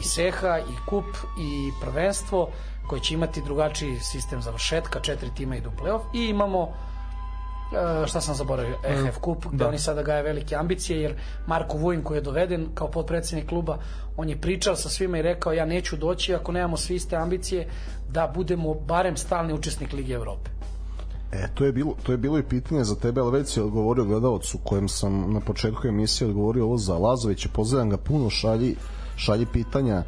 I 0.00 0.02
Seha, 0.02 0.58
i 0.58 0.88
Kup, 0.88 1.04
i 1.38 1.70
prvenstvo 1.80 2.48
koje 2.86 3.00
će 3.00 3.14
imati 3.14 3.42
drugačiji 3.42 4.00
sistem 4.00 4.42
završetka, 4.42 5.00
četiri 5.00 5.30
tima 5.36 5.56
idu 5.56 5.68
u 5.68 5.82
playoff 5.82 6.02
i 6.14 6.28
imamo 6.28 6.68
šta 8.06 8.20
sam 8.20 8.34
zaboravio, 8.34 8.76
EHF 8.84 9.18
Kup, 9.18 9.46
gde 9.46 9.56
da. 9.56 9.68
oni 9.68 9.78
sada 9.78 10.02
gaje 10.02 10.22
velike 10.22 10.56
ambicije, 10.56 11.00
jer 11.00 11.14
Marko 11.46 11.78
Vujin 11.78 12.02
koji 12.02 12.18
je 12.18 12.22
doveden 12.22 12.68
kao 12.74 12.90
potpredsednik 12.90 13.48
kluba, 13.48 13.78
on 14.16 14.28
je 14.28 14.40
pričao 14.40 14.76
sa 14.76 14.88
svima 14.88 15.18
i 15.18 15.22
rekao 15.22 15.52
ja 15.52 15.64
neću 15.64 15.96
doći 15.96 16.34
ako 16.34 16.52
nemamo 16.52 16.76
svi 16.76 16.94
iste 16.94 17.16
ambicije 17.16 17.68
da 18.08 18.32
budemo 18.34 18.74
barem 18.74 19.16
stalni 19.16 19.52
učesnik 19.52 19.92
Lige 19.92 20.14
Evrope. 20.14 20.50
E, 21.32 21.48
to 21.54 21.64
je 21.64 21.72
bilo, 21.72 21.94
to 22.02 22.12
je 22.12 22.18
bilo 22.18 22.38
i 22.38 22.42
pitanje 22.42 22.84
za 22.84 22.94
tebe, 22.94 23.20
ali 23.20 23.38
već 23.38 23.48
si 23.48 23.60
odgovorio 23.60 24.04
gledalcu 24.04 24.58
kojem 24.64 24.88
sam 24.88 25.32
na 25.32 25.40
početku 25.40 25.88
emisije 25.88 26.28
odgovorio 26.28 26.64
ovo 26.64 26.76
za 26.76 26.98
Lazovića, 26.98 27.48
pozdravljam 27.52 27.90
ga 27.90 27.96
puno, 27.96 28.30
šalji, 28.30 28.76
šalji 29.16 29.46
pitanja 29.52 30.02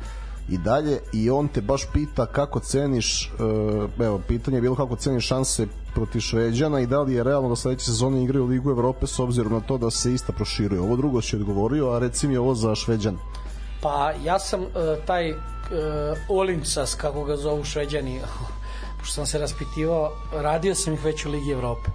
i 0.48 0.58
dalje 0.58 1.00
i 1.12 1.30
on 1.30 1.48
te 1.48 1.60
baš 1.60 1.86
pita 1.92 2.26
kako 2.26 2.60
ceniš 2.60 3.32
uh, 3.34 4.04
evo, 4.06 4.20
pitanje 4.28 4.56
je 4.56 4.60
bilo 4.60 4.76
kako 4.76 4.96
ceniš 4.96 5.26
šanse 5.26 5.66
protiv 5.94 6.20
Šveđana 6.20 6.80
i 6.80 6.86
da 6.86 7.00
li 7.00 7.14
je 7.14 7.24
realno 7.24 7.48
da 7.48 7.56
sledeće 7.56 7.84
sezone 7.84 8.24
igraju 8.24 8.46
Ligu 8.46 8.70
Evrope 8.70 9.06
s 9.06 9.18
obzirom 9.18 9.52
na 9.52 9.60
to 9.60 9.78
da 9.78 9.90
se 9.90 10.12
ista 10.12 10.32
proširuje. 10.32 10.80
Ovo 10.80 10.96
drugo 10.96 11.22
si 11.22 11.36
odgovorio, 11.36 11.90
a 11.90 11.98
reci 11.98 12.28
mi 12.28 12.36
ovo 12.36 12.54
za 12.54 12.74
Šveđan. 12.74 13.18
Pa 13.82 14.12
ja 14.24 14.38
sam 14.38 14.62
uh, 14.62 14.68
taj 15.06 15.30
uh, 15.30 15.38
Olincas, 16.28 16.94
kako 16.94 17.24
ga 17.24 17.36
zovu 17.36 17.64
šveđani, 17.64 18.20
pošto 18.98 19.14
sam 19.14 19.26
se 19.26 19.38
raspitivao, 19.38 20.12
radio 20.32 20.74
sam 20.74 20.94
ih 20.94 21.04
već 21.04 21.26
u 21.26 21.30
Ligi 21.30 21.50
Evrope. 21.50 21.90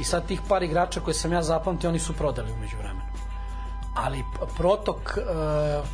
I 0.00 0.04
sad 0.04 0.26
tih 0.26 0.40
par 0.48 0.62
igrača 0.62 1.00
koje 1.00 1.14
sam 1.14 1.32
ja 1.32 1.42
zapamtio, 1.42 1.90
oni 1.90 1.98
su 1.98 2.12
prodali 2.12 2.52
umeđu 2.52 2.76
vremenu. 2.76 3.13
Ali 3.94 4.24
protok 4.56 5.18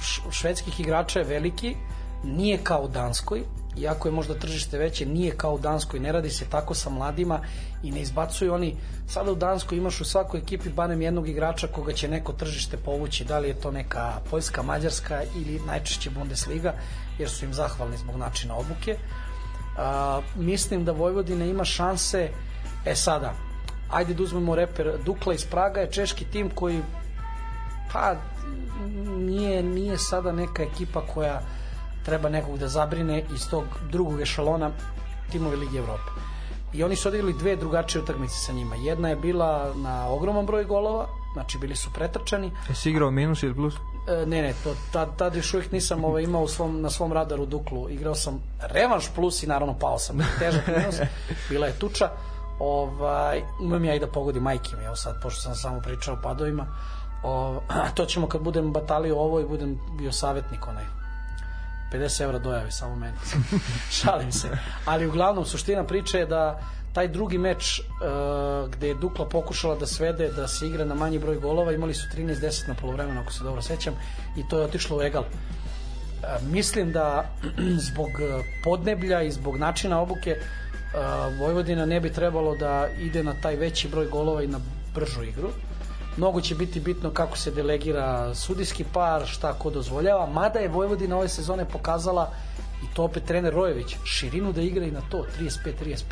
š- 0.03 0.22
švedskih 0.30 0.80
igrača 0.80 1.18
je 1.18 1.24
veliki, 1.24 1.76
nije 2.24 2.59
kao 2.59 2.82
u 2.82 2.88
Danskoj, 2.88 3.42
iako 3.78 4.09
je 4.09 4.12
možda 4.12 4.34
tržište 4.34 4.78
veće, 4.78 5.07
nije 5.07 5.36
kao 5.36 5.55
u 5.55 5.59
Danskoj, 5.59 6.01
ne 6.01 6.12
radi 6.12 6.30
se 6.30 6.44
tako 6.44 6.74
sa 6.74 6.90
mladima 6.90 7.40
i 7.82 7.90
ne 7.90 8.01
izbacuju 8.01 8.55
oni, 8.55 8.76
sada 9.09 9.32
u 9.32 9.34
Danskoj 9.34 9.78
imaš 9.78 10.01
u 10.01 10.05
svakoj 10.05 10.40
ekipi 10.40 10.68
barem 10.68 11.03
jednog 11.03 11.28
igrača 11.28 11.66
koga 11.66 11.92
će 11.92 12.09
neko 12.09 12.32
tržište 12.32 12.76
povući, 12.76 13.24
da 13.24 13.38
li 13.38 13.48
je 13.48 13.55
to 13.55 13.70
neka 13.70 14.12
Poljska, 14.30 14.62
Mađarska 14.62 15.22
ili 15.36 15.61
najčešće 15.66 16.11
Bundesliga, 16.11 16.74
jer 17.18 17.30
su 17.30 17.44
im 17.44 17.55
zahvalni 17.55 17.96
zbog 17.96 18.16
načina 18.16 18.55
obuke. 18.57 18.96
A, 19.78 20.20
mislim 20.36 20.84
da 20.84 20.92
Vojvodina 20.92 21.44
ima 21.44 21.64
šanse, 21.64 22.28
e 22.86 22.94
sada, 22.94 23.34
ajde 23.90 24.14
da 24.14 24.22
uzmemo 24.22 24.55
reper, 24.55 24.92
Dukla 25.05 25.34
iz 25.34 25.44
Praga 25.46 25.80
je 25.80 25.92
češki 25.92 26.24
tim 26.24 26.51
koji 26.55 26.82
pa 27.93 28.14
nije, 29.18 29.62
nije 29.62 29.99
sada 29.99 30.32
neka 30.32 30.62
ekipa 30.62 31.01
koja 31.14 31.41
treba 32.05 32.28
nekog 32.28 32.59
da 32.59 32.68
zabrine 32.68 33.24
iz 33.34 33.49
tog 33.51 33.64
drugog 33.91 34.20
ešalona 34.20 34.70
timovi 35.32 35.57
Ligi 35.57 35.78
Evrope. 35.78 36.11
I 36.72 36.84
oni 36.84 36.97
su 36.97 37.09
odigrali 37.09 37.32
dve 37.38 37.57
drugačije 37.57 38.03
utakmice 38.03 38.34
sa 38.34 38.53
njima. 38.53 38.76
Jedna 38.76 39.09
je 39.09 39.16
bila 39.16 39.72
na 39.74 40.09
ogroman 40.09 40.47
broj 40.47 40.64
golova, 40.64 41.07
znači 41.32 41.59
bili 41.59 41.76
su 41.76 41.91
pretrčani. 41.93 42.53
Jesi 42.68 42.91
igrao 42.91 43.11
minus 43.11 43.43
ili 43.43 43.55
plus? 43.55 43.74
E, 44.09 44.26
ne, 44.26 44.43
ne, 44.43 44.55
to 44.64 44.74
tad, 44.93 45.16
tad 45.16 45.34
još 45.34 45.55
uvijek 45.55 45.72
nisam 45.72 46.05
ovaj, 46.05 46.22
imao 46.22 46.43
u 46.43 46.49
svom, 46.49 46.80
na 46.80 46.91
svom 46.91 47.12
radaru 47.12 47.47
Duklu. 47.47 47.91
Igrao 47.91 48.14
sam 48.14 48.43
revanš 48.61 49.05
plus 49.14 49.43
i 49.43 49.47
naravno 49.47 49.78
pao 49.78 49.99
sam. 49.99 50.18
Težak 50.38 50.66
minus, 50.66 51.01
bila 51.49 51.66
je 51.66 51.72
tuča. 51.72 52.11
Ovaj, 52.59 53.43
umem 53.61 53.84
ja 53.84 53.95
i 53.95 54.01
da 54.01 54.07
pogodim 54.07 54.43
majke 54.43 54.76
mi, 54.78 54.84
evo 54.84 54.97
sad, 54.97 55.22
pošto 55.22 55.41
sam 55.41 55.55
samo 55.55 55.80
pričao 55.80 56.14
o 56.14 56.22
padovima. 56.22 56.66
O, 57.23 57.61
to 57.95 58.07
ćemo 58.07 58.29
kad 58.29 58.41
budem 58.41 58.73
batalio 58.73 59.18
ovo 59.18 59.41
i 59.41 59.47
budem 59.47 59.79
bio 59.99 60.12
savjetnik 60.12 60.68
onaj 60.68 60.85
50 61.93 62.23
evra 62.23 62.39
dojavi 62.39 62.71
samo 62.71 62.97
meni. 62.97 63.16
Šalim 64.01 64.33
se. 64.33 64.49
Ali 64.85 65.07
uglavnom, 65.07 65.45
suština 65.45 65.85
priče 65.85 66.18
je 66.18 66.27
da 66.27 66.61
taj 66.93 67.09
drugi 67.09 67.39
meč 67.39 67.81
uh, 67.81 68.71
gde 68.71 68.89
je 68.89 68.95
Dukla 68.95 69.29
pokušala 69.29 69.75
da 69.75 69.87
svede 69.87 70.29
da 70.29 70.49
se 70.49 70.66
igra 70.66 70.85
na 70.85 70.95
manji 70.95 71.18
broj 71.18 71.37
golova, 71.37 71.73
imali 71.73 71.95
su 71.95 72.07
13-10 72.16 72.68
na 72.68 72.75
polovremenu, 72.75 73.21
ako 73.21 73.33
se 73.33 73.45
dobro 73.45 73.62
sećam, 73.62 73.95
i 74.37 74.49
to 74.49 74.59
je 74.59 74.64
otišlo 74.64 74.99
u 74.99 75.03
egal. 75.03 75.23
Uh, 75.23 76.53
mislim 76.53 76.93
da 76.93 77.31
zbog 77.91 78.09
uh, 78.09 78.45
podneblja 78.64 79.23
i 79.23 79.31
zbog 79.31 79.57
načina 79.57 80.01
obuke 80.01 80.37
uh, 80.37 81.41
Vojvodina 81.41 81.87
ne 81.87 82.01
bi 82.01 82.12
trebalo 82.12 82.57
da 82.57 82.89
ide 82.99 83.23
na 83.23 83.35
taj 83.43 83.57
veći 83.57 83.89
broj 83.89 84.07
golova 84.07 84.43
i 84.43 84.47
na 84.47 84.59
bržu 84.95 85.23
igru 85.23 85.49
mnogo 86.16 86.40
će 86.40 86.54
biti 86.54 86.80
bitno 86.80 87.11
kako 87.11 87.38
se 87.38 87.50
delegira 87.50 88.34
sudijski 88.34 88.84
par, 88.92 89.26
šta 89.26 89.52
ko 89.52 89.70
dozvoljava, 89.70 90.26
mada 90.26 90.58
je 90.58 90.68
Vojvodina 90.68 91.16
ove 91.16 91.28
sezone 91.28 91.64
pokazala 91.64 92.30
i 92.82 92.94
to 92.94 93.04
opet 93.04 93.24
trener 93.24 93.54
Rojević, 93.54 93.96
širinu 94.04 94.52
da 94.52 94.62
igra 94.62 94.84
i 94.84 94.90
na 94.90 95.00
to, 95.11 95.24
35-35, 95.40 96.02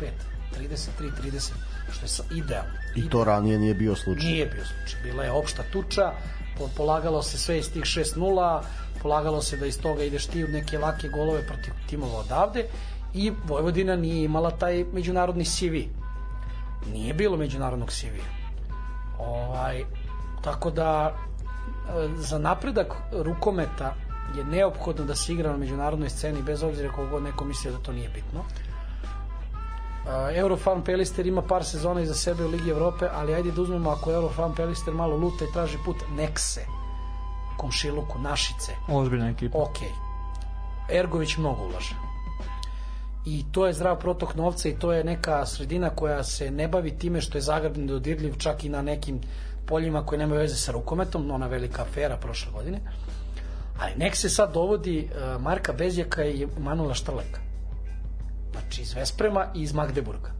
33-30, 0.57 1.51
što 1.91 2.05
je 2.05 2.37
idealno. 2.37 2.71
I 2.95 3.09
to 3.09 3.23
ranije 3.23 3.59
nije 3.59 3.73
bio 3.73 3.95
slučaj. 3.95 4.31
Nije 4.31 4.45
bio 4.45 4.65
slučaj, 4.65 5.01
bila 5.03 5.23
je 5.23 5.31
opšta 5.31 5.63
tuča, 5.71 6.11
po- 6.57 6.69
polagalo 6.77 7.23
se 7.23 7.37
sve 7.37 7.59
iz 7.59 7.73
tih 7.73 7.83
6-0, 7.83 8.61
polagalo 9.01 9.41
se 9.41 9.57
da 9.57 9.65
iz 9.65 9.81
toga 9.81 10.03
ideš 10.03 10.25
ti 10.25 10.43
u 10.43 10.47
neke 10.47 10.77
lake 10.77 11.07
golove 11.07 11.47
protiv 11.47 11.73
timova 11.89 12.19
odavde 12.19 12.65
i 13.13 13.31
Vojvodina 13.47 13.95
nije 13.95 14.23
imala 14.23 14.51
taj 14.51 14.85
međunarodni 14.93 15.45
CV. 15.45 15.75
Nije 16.91 17.13
bilo 17.13 17.37
međunarodnog 17.37 17.91
CV-a. 17.91 18.38
Ovaj, 19.19 19.85
tako 20.41 20.71
da 20.71 21.13
e, 21.13 22.07
za 22.15 22.37
napredak 22.37 22.93
rukometa 23.11 23.93
je 24.37 24.43
neophodno 24.43 25.05
da 25.05 25.15
se 25.15 25.33
igra 25.33 25.51
na 25.51 25.57
međunarodnoj 25.57 26.09
sceni 26.09 26.41
bez 26.41 26.63
obzira 26.63 26.91
koliko 26.91 27.19
neko 27.19 27.45
misli 27.45 27.71
da 27.71 27.77
to 27.77 27.91
nije 27.91 28.09
bitno. 28.09 28.39
Uh, 28.39 30.37
Eurofan 30.37 30.83
Pelister 30.83 31.27
ima 31.27 31.41
par 31.41 31.65
sezona 31.65 32.01
iza 32.01 32.13
sebe 32.13 32.45
u 32.45 32.49
Ligi 32.49 32.69
Evrope, 32.69 33.09
ali 33.13 33.33
ajde 33.33 33.51
da 33.51 33.61
uzmemo 33.61 33.89
ako 33.89 34.11
Eurofan 34.11 34.55
Pelister 34.55 34.93
malo 34.93 35.17
luta 35.17 35.45
i 35.45 35.51
traži 35.53 35.77
put 35.85 35.95
Nekse, 36.15 36.65
Komšiluku, 37.57 38.19
Našice, 38.19 38.71
Ozbiljna 38.87 39.29
ekipa. 39.29 39.57
ok. 39.57 39.77
Ergović 40.89 41.37
mnogo 41.37 41.63
ulaže. 41.63 42.08
I 43.29 43.45
to 43.51 43.67
je 43.67 43.73
zdrav 43.73 43.99
protok 43.99 44.35
novca 44.35 44.69
i 44.69 44.73
to 44.79 44.93
je 44.93 45.03
neka 45.03 45.45
sredina 45.45 45.89
koja 45.89 46.23
se 46.23 46.51
ne 46.51 46.67
bavi 46.67 46.97
time 46.97 47.21
što 47.21 47.37
je 47.37 47.41
Zagreb 47.41 47.77
nedodirljiv 47.77 48.33
čak 48.37 48.63
i 48.63 48.69
na 48.69 48.81
nekim 48.81 49.21
poljima 49.65 50.05
koje 50.05 50.19
nemaju 50.19 50.41
veze 50.41 50.55
sa 50.55 50.71
rukometom, 50.71 51.31
ona 51.31 51.47
velika 51.47 51.81
afera 51.81 52.17
prošle 52.17 52.51
godine. 52.51 52.79
Ali 53.79 53.91
nek 53.97 54.15
se 54.15 54.29
sad 54.29 54.53
dovodi 54.53 55.09
uh, 55.09 55.41
Marka 55.41 55.73
Bezjaka 55.73 56.25
i 56.25 56.47
Manula 56.59 56.93
Štrleka. 56.93 57.39
Znači 58.51 58.81
iz 58.81 58.93
Vesprema 58.93 59.45
i 59.55 59.61
iz 59.61 59.73
Magdeburga. 59.73 60.31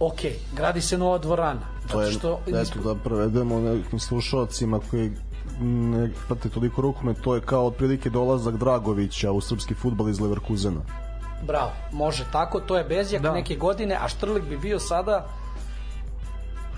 Ok, 0.00 0.20
gradi 0.56 0.80
se 0.80 0.98
nova 0.98 1.18
dvorana. 1.18 1.60
To 1.92 2.02
je, 2.02 2.12
što, 2.12 2.40
eto 2.46 2.94
da 2.94 2.94
prevedemo 2.94 3.60
nekim 3.60 3.98
slušalcima 3.98 4.80
koji 4.90 5.12
ne 5.60 6.10
prate 6.26 6.48
toliko 6.48 6.82
rukomet, 6.82 7.16
to 7.24 7.34
je 7.34 7.40
kao 7.40 7.66
otprilike 7.66 8.10
dolazak 8.10 8.56
Dragovića 8.56 9.32
u 9.32 9.40
srpski 9.40 9.74
futbal 9.74 10.08
iz 10.08 10.20
Leverkusena. 10.20 11.07
Bravo, 11.42 11.72
može 11.92 12.24
tako, 12.32 12.60
to 12.60 12.76
je 12.76 12.84
Bezjak 12.84 13.22
da. 13.22 13.32
Neke 13.32 13.56
godine, 13.56 13.98
a 14.00 14.08
Štrlik 14.08 14.44
bi 14.44 14.56
bio 14.56 14.78
sada 14.78 15.26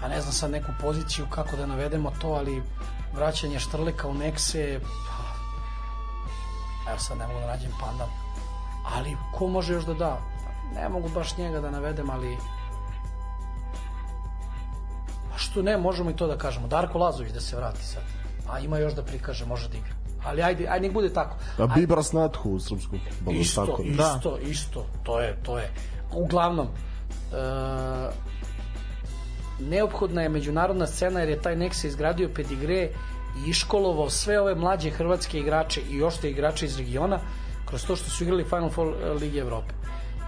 a 0.05 0.09
ne 0.09 0.21
znam 0.21 0.33
sad 0.33 0.51
neku 0.51 0.73
poziciju 0.81 1.27
kako 1.31 1.57
da 1.57 1.67
navedemo 1.67 2.13
to, 2.21 2.29
ali 2.29 2.63
vraćanje 3.15 3.59
Štrlika 3.59 4.09
u 4.09 4.15
Nekse 4.15 4.81
pa, 4.81 5.41
evo 6.91 6.99
sad 6.99 7.19
ne 7.19 7.27
mogu 7.27 7.41
da 7.41 7.47
nađem 7.47 7.71
pandan 7.81 8.09
ali 8.85 9.17
ko 9.33 9.47
može 9.47 9.75
još 9.75 9.85
da 9.85 9.95
da? 9.95 10.19
Ne 10.75 10.89
mogu 10.89 11.09
baš 11.09 11.37
njega 11.37 11.61
da 11.61 11.71
navedem, 11.71 12.11
ali 12.11 12.37
a 15.35 15.39
što 15.39 15.63
ne, 15.63 15.77
možemo 15.77 16.11
i 16.11 16.17
to 16.17 16.27
da 16.27 16.39
kažemo. 16.39 16.69
Darko 16.69 16.99
Lazović 16.99 17.33
da 17.33 17.41
se 17.41 17.57
vrati 17.57 17.85
sad. 17.85 18.03
A 18.51 18.59
ima 18.61 18.79
još 18.79 18.93
da 18.93 19.03
prikaže, 19.03 19.47
može 19.47 19.69
da 19.69 19.77
igra 19.77 20.00
ali 20.25 20.43
ajde, 20.43 20.67
ajde 20.69 20.87
nek 20.87 20.93
bude 20.93 21.13
tako 21.13 21.37
A 21.59 21.67
Bibras 21.67 22.13
Nathu 22.13 22.51
u 22.51 22.61
srpskom 22.61 23.01
futbalu, 23.11 23.37
isto, 23.37 23.67
tako. 23.67 23.83
isto, 23.83 24.39
isto, 24.39 24.87
to 25.03 25.21
je, 25.21 25.37
to 25.43 25.59
je. 25.59 25.71
Uglavnom, 26.13 26.67
e, 26.67 28.31
neophodna 29.61 30.23
je 30.23 30.29
međunarodna 30.29 30.87
scena 30.87 31.21
jer 31.21 31.29
je 31.29 31.43
taj 31.43 31.57
Nexa 31.57 31.87
izgradio 31.87 32.31
pedigre 32.35 32.89
i 33.47 33.51
iškolovao 33.51 34.11
sve 34.11 34.41
ove 34.41 34.55
mlađe 34.55 34.91
hrvatske 34.91 35.39
igrače 35.39 35.81
i 35.91 35.97
još 35.97 36.17
te 36.17 36.31
igrače 36.31 36.67
iz 36.67 36.79
regiona 36.79 37.19
kroz 37.65 37.87
to 37.87 37.97
što 37.97 38.11
su 38.11 38.25
igrali 38.25 38.45
Final 38.45 38.71
Four 38.71 38.95
Lige 39.21 39.39
Evrope. 39.39 39.75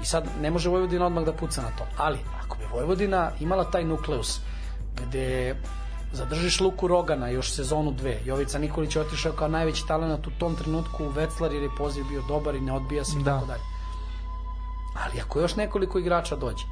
I 0.02 0.05
sad 0.05 0.24
ne 0.43 0.51
može 0.51 0.69
Vojvodina 0.69 1.06
odmah 1.06 1.24
da 1.24 1.32
puca 1.32 1.62
na 1.62 1.69
to. 1.78 1.86
Ali, 1.97 2.19
ako 2.44 2.56
bi 2.59 2.64
Vojvodina 2.73 3.31
imala 3.40 3.70
taj 3.70 3.85
nukleus 3.85 4.40
gde 5.06 5.56
zadržiš 6.12 6.60
Luku 6.60 6.89
Rogana 6.89 7.28
još 7.28 7.52
sezonu 7.52 7.93
dve. 7.93 8.20
Jovica 8.24 8.59
Nikolić 8.59 8.97
je 8.97 9.02
otišao 9.02 9.32
kao 9.32 9.48
najveći 9.48 9.86
talent 9.89 10.26
u 10.26 10.30
tom 10.39 10.56
trenutku 10.56 11.05
u 11.05 11.09
Veclar 11.09 11.52
jer 11.52 11.62
je 11.62 11.76
poziv 11.78 12.05
bio 12.09 12.22
dobar 12.28 12.55
i 12.55 12.60
ne 12.60 12.72
odbija 12.72 13.05
se 13.05 13.18
i 13.20 13.22
Da. 13.22 13.34
tako 13.34 13.47
dalje. 13.47 13.62
Ali 15.05 15.20
ako 15.20 15.40
još 15.40 15.56
nekoliko 15.56 15.98
igrača 15.98 16.36
dođe, 16.36 16.64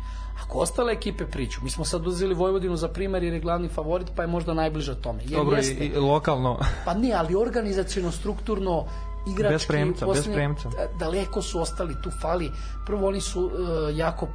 ako 0.43 0.59
ostale 0.59 0.93
ekipe 0.93 1.27
priđu, 1.27 1.61
mi 1.63 1.71
smo 1.71 1.85
sad 1.85 2.07
uzeli 2.07 2.35
Vojvodinu 2.35 2.77
za 2.77 2.89
primer 2.89 3.23
jer 3.23 3.33
je 3.35 3.41
glavni 3.41 3.69
favorit 3.69 4.09
pa 4.17 4.23
je 4.23 4.29
možda 4.29 4.55
najbliže 4.55 4.95
tome. 5.03 5.23
Jer 5.23 5.39
Dobro, 5.39 5.57
i, 5.57 5.59
jeste, 5.59 5.87
i 5.87 5.97
lokalno. 5.97 6.59
Pa 6.87 6.95
ne, 6.95 7.13
ali 7.13 7.35
organizacijono, 7.35 8.13
strukturno, 8.13 8.85
igrački... 9.27 9.55
Bez 9.55 9.67
premca, 9.67 10.07
bez 10.07 10.29
premca. 10.29 10.69
Daleko 10.99 11.43
su 11.43 11.61
ostali, 11.61 11.97
tu 12.03 12.11
fali. 12.23 12.51
Prvo, 12.87 13.09
oni 13.09 13.21
su 13.21 13.45
uh, 13.45 13.53
jako 13.97 14.29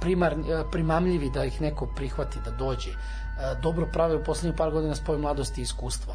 primar, 0.00 0.34
uh, 0.38 0.70
primamljivi 0.72 1.30
da 1.30 1.44
ih 1.44 1.60
neko 1.60 1.86
prihvati, 1.86 2.38
da 2.44 2.50
dođe. 2.50 2.90
Uh, 3.38 3.60
dobro 3.62 3.86
prave 3.92 4.16
u 4.16 4.24
poslednjih 4.24 4.56
par 4.56 4.70
godina 4.70 4.94
spoj 4.94 5.18
mladosti 5.18 5.60
i 5.60 5.62
iskustva. 5.62 6.14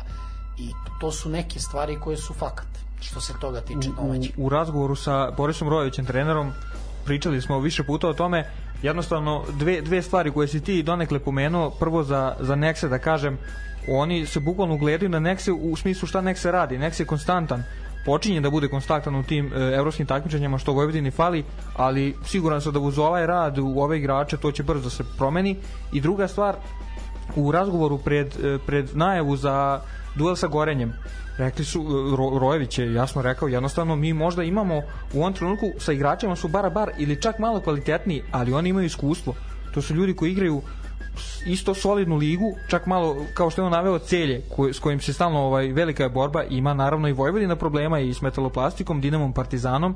I 0.58 0.70
to 1.00 1.12
su 1.12 1.30
neke 1.30 1.60
stvari 1.60 2.00
koje 2.00 2.18
su 2.18 2.34
fakat, 2.34 2.68
što 3.02 3.22
se 3.22 3.34
toga 3.42 3.62
tiče 3.62 3.90
u, 3.90 3.94
domaćih. 3.94 4.34
u 4.38 4.50
razgovoru 4.50 4.96
sa 4.96 5.32
Borisom 5.32 5.70
Rojevićem 5.70 6.06
trenerom 6.06 6.52
pričali 7.06 7.42
smo 7.42 7.60
više 7.60 7.84
puta 7.84 8.10
o 8.10 8.14
tome. 8.14 8.46
Jednostavno 8.82 9.44
dve, 9.60 9.82
dve 9.82 10.02
stvari 10.02 10.32
koje 10.32 10.48
si 10.48 10.62
ti 10.62 10.84
donekle 10.84 11.20
pomenuo. 11.20 11.70
Prvo 11.70 12.04
za, 12.04 12.36
za 12.40 12.56
Nexe 12.56 12.90
da 12.90 13.00
kažem 13.00 13.38
oni 13.88 14.26
se 14.26 14.40
bukvalno 14.40 14.78
gledaju 14.78 15.10
na 15.10 15.20
Nexe 15.20 15.52
u 15.52 15.76
smislu 15.76 16.08
šta 16.08 16.22
Nexe 16.22 16.52
radi. 16.52 16.78
Nexe 16.78 17.02
je 17.02 17.06
konstantan. 17.06 17.64
Počinje 18.06 18.42
da 18.42 18.50
bude 18.50 18.68
konstantan 18.68 19.16
u 19.16 19.24
tim 19.24 19.54
e, 19.54 19.76
evropskim 19.76 20.06
takmičenjima 20.06 20.58
što 20.58 20.74
Vojvodini 20.74 21.12
fali, 21.12 21.44
ali 21.76 22.16
siguran 22.26 22.62
sam 22.62 22.74
da 22.74 22.80
uz 22.80 23.00
ovaj 23.00 23.28
rad 23.28 23.58
u 23.58 23.80
ove 23.80 23.98
igrače 23.98 24.38
to 24.38 24.52
će 24.52 24.64
brzo 24.64 24.84
da 24.84 24.90
se 24.90 25.04
promeni. 25.18 25.58
I 25.94 26.02
druga 26.02 26.28
stvar 26.28 26.56
u 27.36 27.52
razgovoru 27.52 27.98
pred, 27.98 28.28
e, 28.28 28.58
pred 28.66 28.90
najavu 28.94 29.36
za 29.36 29.82
duel 30.16 30.36
sa 30.36 30.48
Gorenjem 30.48 30.94
rekli 31.38 31.66
su, 31.66 31.80
e, 31.80 32.16
Ro, 32.18 32.40
Rojević 32.40 32.80
je 32.80 32.94
jasno 32.94 33.22
rekao, 33.22 33.48
jednostavno 33.48 33.96
mi 33.96 34.14
možda 34.14 34.44
imamo 34.44 34.82
u 35.14 35.22
ovom 35.22 35.34
trenutku 35.34 35.72
sa 35.80 35.94
igračima 35.94 36.36
su 36.36 36.48
bara 36.48 36.70
bar 36.70 36.92
ili 36.98 37.22
čak 37.22 37.40
malo 37.40 37.60
kvalitetniji, 37.60 38.24
ali 38.32 38.54
oni 38.54 38.70
imaju 38.70 38.86
iskustvo. 38.86 39.34
To 39.74 39.82
su 39.82 39.94
ljudi 39.94 40.16
koji 40.16 40.32
igraju 40.32 40.62
isto 41.46 41.74
solidnu 41.74 42.16
ligu, 42.16 42.56
čak 42.70 42.86
malo 42.86 43.16
kao 43.34 43.50
što 43.50 43.62
je 43.62 43.66
on 43.66 43.72
naveo 43.72 44.00
celje 44.00 44.42
koj, 44.56 44.74
s 44.74 44.80
kojim 44.80 45.00
se 45.00 45.14
stalno 45.14 45.40
ovaj 45.40 45.68
velika 45.68 46.04
je 46.04 46.10
borba, 46.10 46.44
ima 46.44 46.74
naravno 46.74 47.08
i 47.08 47.14
Vojvodina 47.14 47.56
problema 47.56 48.00
i 48.00 48.14
s 48.14 48.22
metaloplastikom, 48.22 49.02
Dinamom, 49.02 49.34
Partizanom. 49.34 49.96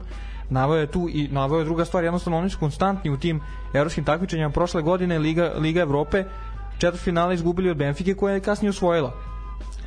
Naveo 0.50 0.78
je 0.78 0.88
tu 0.88 1.10
i 1.10 1.28
naveo 1.32 1.60
je 1.60 1.66
druga 1.66 1.86
stvar, 1.86 2.04
jednostavno 2.04 2.38
oni 2.38 2.50
su 2.50 2.60
konstantni 2.60 3.12
u 3.12 3.18
tim 3.18 3.42
evropskim 3.74 4.04
takmičenjima 4.04 4.50
prošle 4.50 4.82
godine 4.82 5.20
Liga 5.20 5.54
Liga 5.58 5.82
Evrope 5.82 6.24
četvrtfinale 6.78 7.34
izgubili 7.34 7.70
od 7.70 7.78
Benfike 7.78 8.14
koja 8.14 8.34
je 8.34 8.40
kasnije 8.40 8.70
osvojila. 8.70 9.14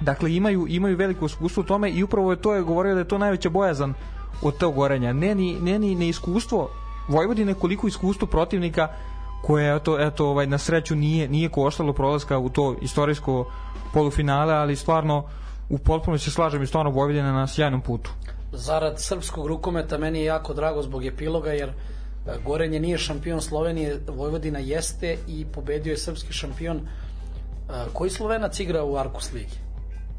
Dakle, 0.01 0.35
imaju, 0.35 0.67
imaju 0.69 0.97
veliko 0.97 1.27
iskustvo 1.27 1.61
u 1.61 1.67
tome 1.67 1.91
i 1.91 2.03
upravo 2.03 2.31
je 2.31 2.43
to 2.43 2.55
je 2.55 2.62
govorio 2.62 2.95
da 2.95 3.01
je 3.01 3.09
to 3.09 3.19
najveća 3.19 3.49
bojazan 3.49 3.95
od 4.43 4.59
tog 4.59 4.75
gorenja. 4.75 5.12
Ne 5.12 5.35
ni, 5.35 5.61
ne 5.61 5.79
ni 5.79 6.09
iskustvo 6.09 6.71
Vojvodine, 7.09 7.55
koliko 7.55 7.89
iskustvo 7.89 8.27
protivnika 8.27 8.89
koje 9.43 9.77
eto, 9.77 10.01
eto 10.01 10.27
ovaj, 10.27 10.47
na 10.47 10.59
sreću 10.59 10.97
nije, 10.97 11.29
nije 11.29 11.49
koštalo 11.49 11.93
prolaska 11.93 12.39
u 12.39 12.49
to 12.49 12.77
istorijsko 12.83 13.53
polufinale, 13.93 14.55
ali 14.55 14.77
stvarno 14.77 15.25
u 15.69 15.79
potpuno 15.79 16.19
se 16.19 16.31
slažem 16.31 16.62
i 16.62 16.67
stvarno 16.67 16.91
Vojvodina 16.91 17.33
na 17.33 17.47
sjajnom 17.47 17.81
putu. 17.81 18.11
Zarad 18.53 19.01
srpskog 19.01 19.47
rukometa 19.47 19.99
meni 19.99 20.19
je 20.19 20.25
jako 20.25 20.55
drago 20.55 20.83
zbog 20.83 21.05
epiloga 21.05 21.53
jer 21.53 21.73
Gorenje 22.44 22.80
nije 22.80 22.98
šampion 22.98 23.42
Slovenije, 23.42 24.01
Vojvodina 24.09 24.59
jeste 24.59 25.16
i 25.28 25.47
pobedio 25.52 25.90
je 25.90 25.97
srpski 25.97 26.32
šampion. 26.32 26.76
E, 26.76 26.82
Koji 27.92 28.10
Slovenac 28.10 28.60
igra 28.60 28.84
u 28.84 28.97
Arkus 28.97 29.32
ligi? 29.32 29.56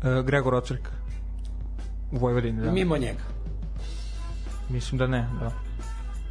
E, 0.03 0.23
Gregor 0.23 0.55
Ocrk 0.55 0.89
u 2.11 2.17
Vojvodini, 2.17 2.65
da. 2.65 2.71
Mimo 2.71 2.97
njega. 2.97 3.23
Mislim 4.69 4.97
da 4.97 5.07
ne, 5.07 5.29
da. 5.39 5.51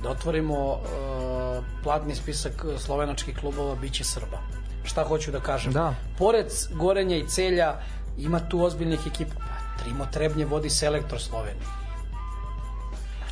Da 0.02 0.10
otvorimo 0.10 0.72
uh, 0.72 1.64
platni 1.82 2.14
spisak 2.14 2.64
slovenačkih 2.78 3.38
klubova 3.38 3.74
biće 3.74 4.04
Srba. 4.04 4.38
Šta 4.84 5.04
hoću 5.04 5.30
da 5.30 5.40
kažem? 5.40 5.72
Da. 5.72 5.94
Pored 6.18 6.46
Gorenja 6.72 7.16
i 7.16 7.28
Celja 7.28 7.80
ima 8.18 8.40
tu 8.48 8.62
ozbiljnih 8.62 9.00
ekipa. 9.06 9.34
Pa, 9.34 9.82
Trimo 9.82 10.06
Trebnje 10.12 10.44
vodi 10.44 10.70
selektor 10.70 11.20
Slovenije. 11.20 11.79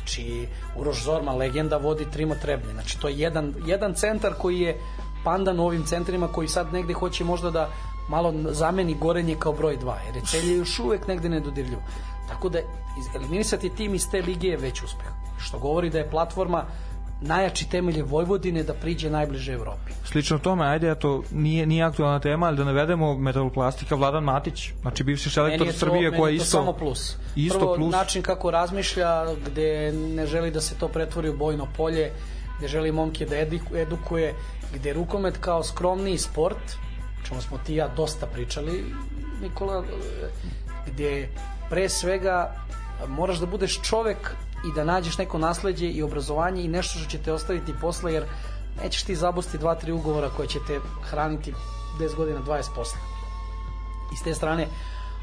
Znači, 0.09 0.47
Uroš 0.75 1.03
Zorman, 1.03 1.37
legenda, 1.37 1.77
vodi 1.77 2.05
Trimo 2.11 2.35
Trebnje. 2.35 2.73
Znači, 2.73 2.99
to 2.99 3.07
je 3.07 3.19
jedan, 3.19 3.53
jedan 3.65 3.93
centar 3.93 4.33
koji 4.33 4.59
je 4.59 4.79
pandan 5.23 5.59
u 5.59 5.65
ovim 5.65 5.83
centrima 5.85 6.27
koji 6.27 6.47
sad 6.47 6.73
negde 6.73 6.93
hoće 6.93 7.23
možda 7.23 7.51
da 7.51 7.69
malo 8.09 8.33
zameni 8.51 8.95
Gorenje 8.95 9.35
kao 9.39 9.53
broj 9.53 9.77
2, 9.77 9.95
jer 10.05 10.15
je 10.15 10.21
Celje 10.25 10.57
još 10.57 10.79
uvek 10.79 11.07
negde 11.07 11.29
nedodirljivo. 11.29 11.81
Tako 12.29 12.49
da 12.49 12.59
eliminisati 13.15 13.69
tim 13.69 13.95
iz 13.95 14.09
te 14.11 14.21
lige 14.21 14.47
je 14.47 14.57
već 14.57 14.83
uspeh. 14.83 15.07
Što 15.37 15.59
govori 15.59 15.89
da 15.89 15.97
je 15.97 16.09
platforma 16.09 16.65
najjači 17.21 17.69
temelj 17.69 17.97
je 17.97 18.03
Vojvodine 18.03 18.63
da 18.63 18.73
priđe 18.73 19.09
najbliže 19.09 19.53
Evropi. 19.53 19.91
Slično 20.05 20.37
tome, 20.37 20.65
ajde, 20.65 20.91
eto, 20.91 21.23
nije, 21.31 21.65
nije 21.65 21.83
aktualna 21.83 22.19
tema, 22.19 22.47
ali 22.47 22.57
da 22.57 22.63
navedemo 22.63 23.17
metaloplastika 23.17 23.95
Vladan 23.95 24.23
Matić, 24.23 24.71
znači 24.81 25.03
bivši 25.03 25.29
selektor 25.29 25.67
to, 25.67 25.73
Srbije 25.73 26.17
koji 26.17 26.33
je 26.33 26.37
to 26.37 26.43
isto... 26.43 26.57
samo 26.57 26.73
plus. 26.73 27.15
isto 27.35 27.59
Prvo, 27.59 27.75
plus. 27.75 27.91
način 27.91 28.21
kako 28.21 28.51
razmišlja, 28.51 29.25
gde 29.45 29.91
ne 29.91 30.25
želi 30.25 30.51
da 30.51 30.61
se 30.61 30.75
to 30.75 30.87
pretvori 30.87 31.29
u 31.29 31.37
bojno 31.37 31.67
polje, 31.77 32.11
gde 32.57 32.67
želi 32.67 32.91
momke 32.91 33.25
da 33.25 33.35
edu- 33.35 33.75
edukuje, 33.81 34.35
gde 34.73 34.93
rukomet 34.93 35.37
kao 35.37 35.63
skromniji 35.63 36.17
sport, 36.17 36.77
čemu 37.27 37.41
smo 37.41 37.57
ti 37.57 37.75
ja 37.75 37.87
dosta 37.87 38.25
pričali, 38.25 38.83
Nikola, 39.41 39.83
gde 40.87 41.29
pre 41.69 41.89
svega 41.89 42.55
moraš 43.07 43.37
da 43.37 43.45
budeš 43.45 43.81
čovek 43.81 44.35
i 44.65 44.73
da 44.75 44.83
nađeš 44.83 45.17
neko 45.17 45.37
nasleđe 45.37 45.87
i 45.87 46.03
obrazovanje 46.03 46.63
i 46.63 46.67
nešto 46.67 46.99
što 46.99 47.09
će 47.09 47.17
te 47.17 47.33
ostaviti 47.33 47.73
posle, 47.81 48.13
jer 48.13 48.25
nećeš 48.83 49.03
ti 49.03 49.15
zabusti 49.15 49.57
dva, 49.57 49.75
tri 49.75 49.91
ugovora 49.91 50.29
koje 50.29 50.47
će 50.47 50.59
te 50.67 50.79
hraniti 51.03 51.53
10 51.99 52.15
godina, 52.15 52.39
20 52.39 52.75
posle. 52.75 52.99
I 54.13 54.17
s 54.17 54.23
te 54.23 54.33
strane, 54.33 54.67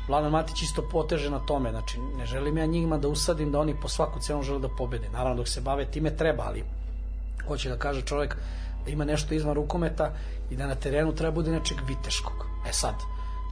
Vladan 0.09 0.31
Matić 0.31 0.63
isto 0.63 0.83
poteže 0.83 1.31
na 1.31 1.39
tome, 1.39 1.71
znači 1.71 1.99
ne 2.19 2.27
želim 2.27 2.59
ja 2.59 2.67
njima 2.67 2.99
da 2.99 3.09
usadim 3.09 3.53
da 3.53 3.61
oni 3.61 3.75
po 3.81 3.89
svaku 3.89 4.21
cenu 4.21 4.43
žele 4.43 4.59
da 4.59 4.69
pobede. 4.69 5.09
Naravno 5.09 5.37
dok 5.37 5.49
se 5.49 5.61
bave 5.61 5.91
time 5.91 6.17
treba, 6.17 6.45
ali 6.47 6.65
hoće 7.49 7.69
da 7.69 7.77
kaže 7.77 8.03
čovjek 8.03 8.37
da 8.85 8.91
ima 8.91 9.05
nešto 9.05 9.35
izvan 9.35 9.55
rukometa 9.55 10.13
i 10.51 10.57
da 10.57 10.67
na 10.67 10.75
terenu 10.75 11.15
treba 11.15 11.35
bude 11.35 11.51
nečeg 11.51 11.79
viteškog. 11.87 12.47
E 12.69 12.73
sad, 12.73 12.95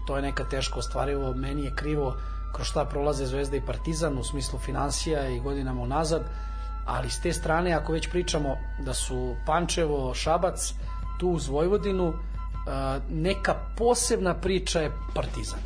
to 0.06 0.16
je 0.16 0.22
neka 0.22 0.44
teško 0.44 0.78
ostvarivo, 0.78 1.34
meni 1.34 1.64
je 1.64 1.74
krivo 1.76 2.14
kroz 2.54 2.66
šta 2.66 2.84
prolaze 2.84 3.26
Zvezda 3.26 3.56
i 3.56 3.60
Partizan 3.60 4.18
u 4.18 4.24
smislu 4.24 4.58
financija 4.58 5.28
i 5.28 5.40
godinama 5.40 5.82
unazad, 5.82 6.22
ali 6.84 7.10
s 7.10 7.20
te 7.20 7.32
strane 7.32 7.72
ako 7.72 7.92
već 7.92 8.10
pričamo 8.10 8.56
da 8.80 8.94
su 8.94 9.36
Pančevo, 9.46 10.14
Šabac, 10.14 10.72
tu 11.20 11.28
uz 11.28 11.48
Vojvodinu, 11.48 12.12
a, 12.66 12.98
neka 13.10 13.54
posebna 13.76 14.34
priča 14.34 14.80
je 14.80 14.92
Partizan. 15.14 15.58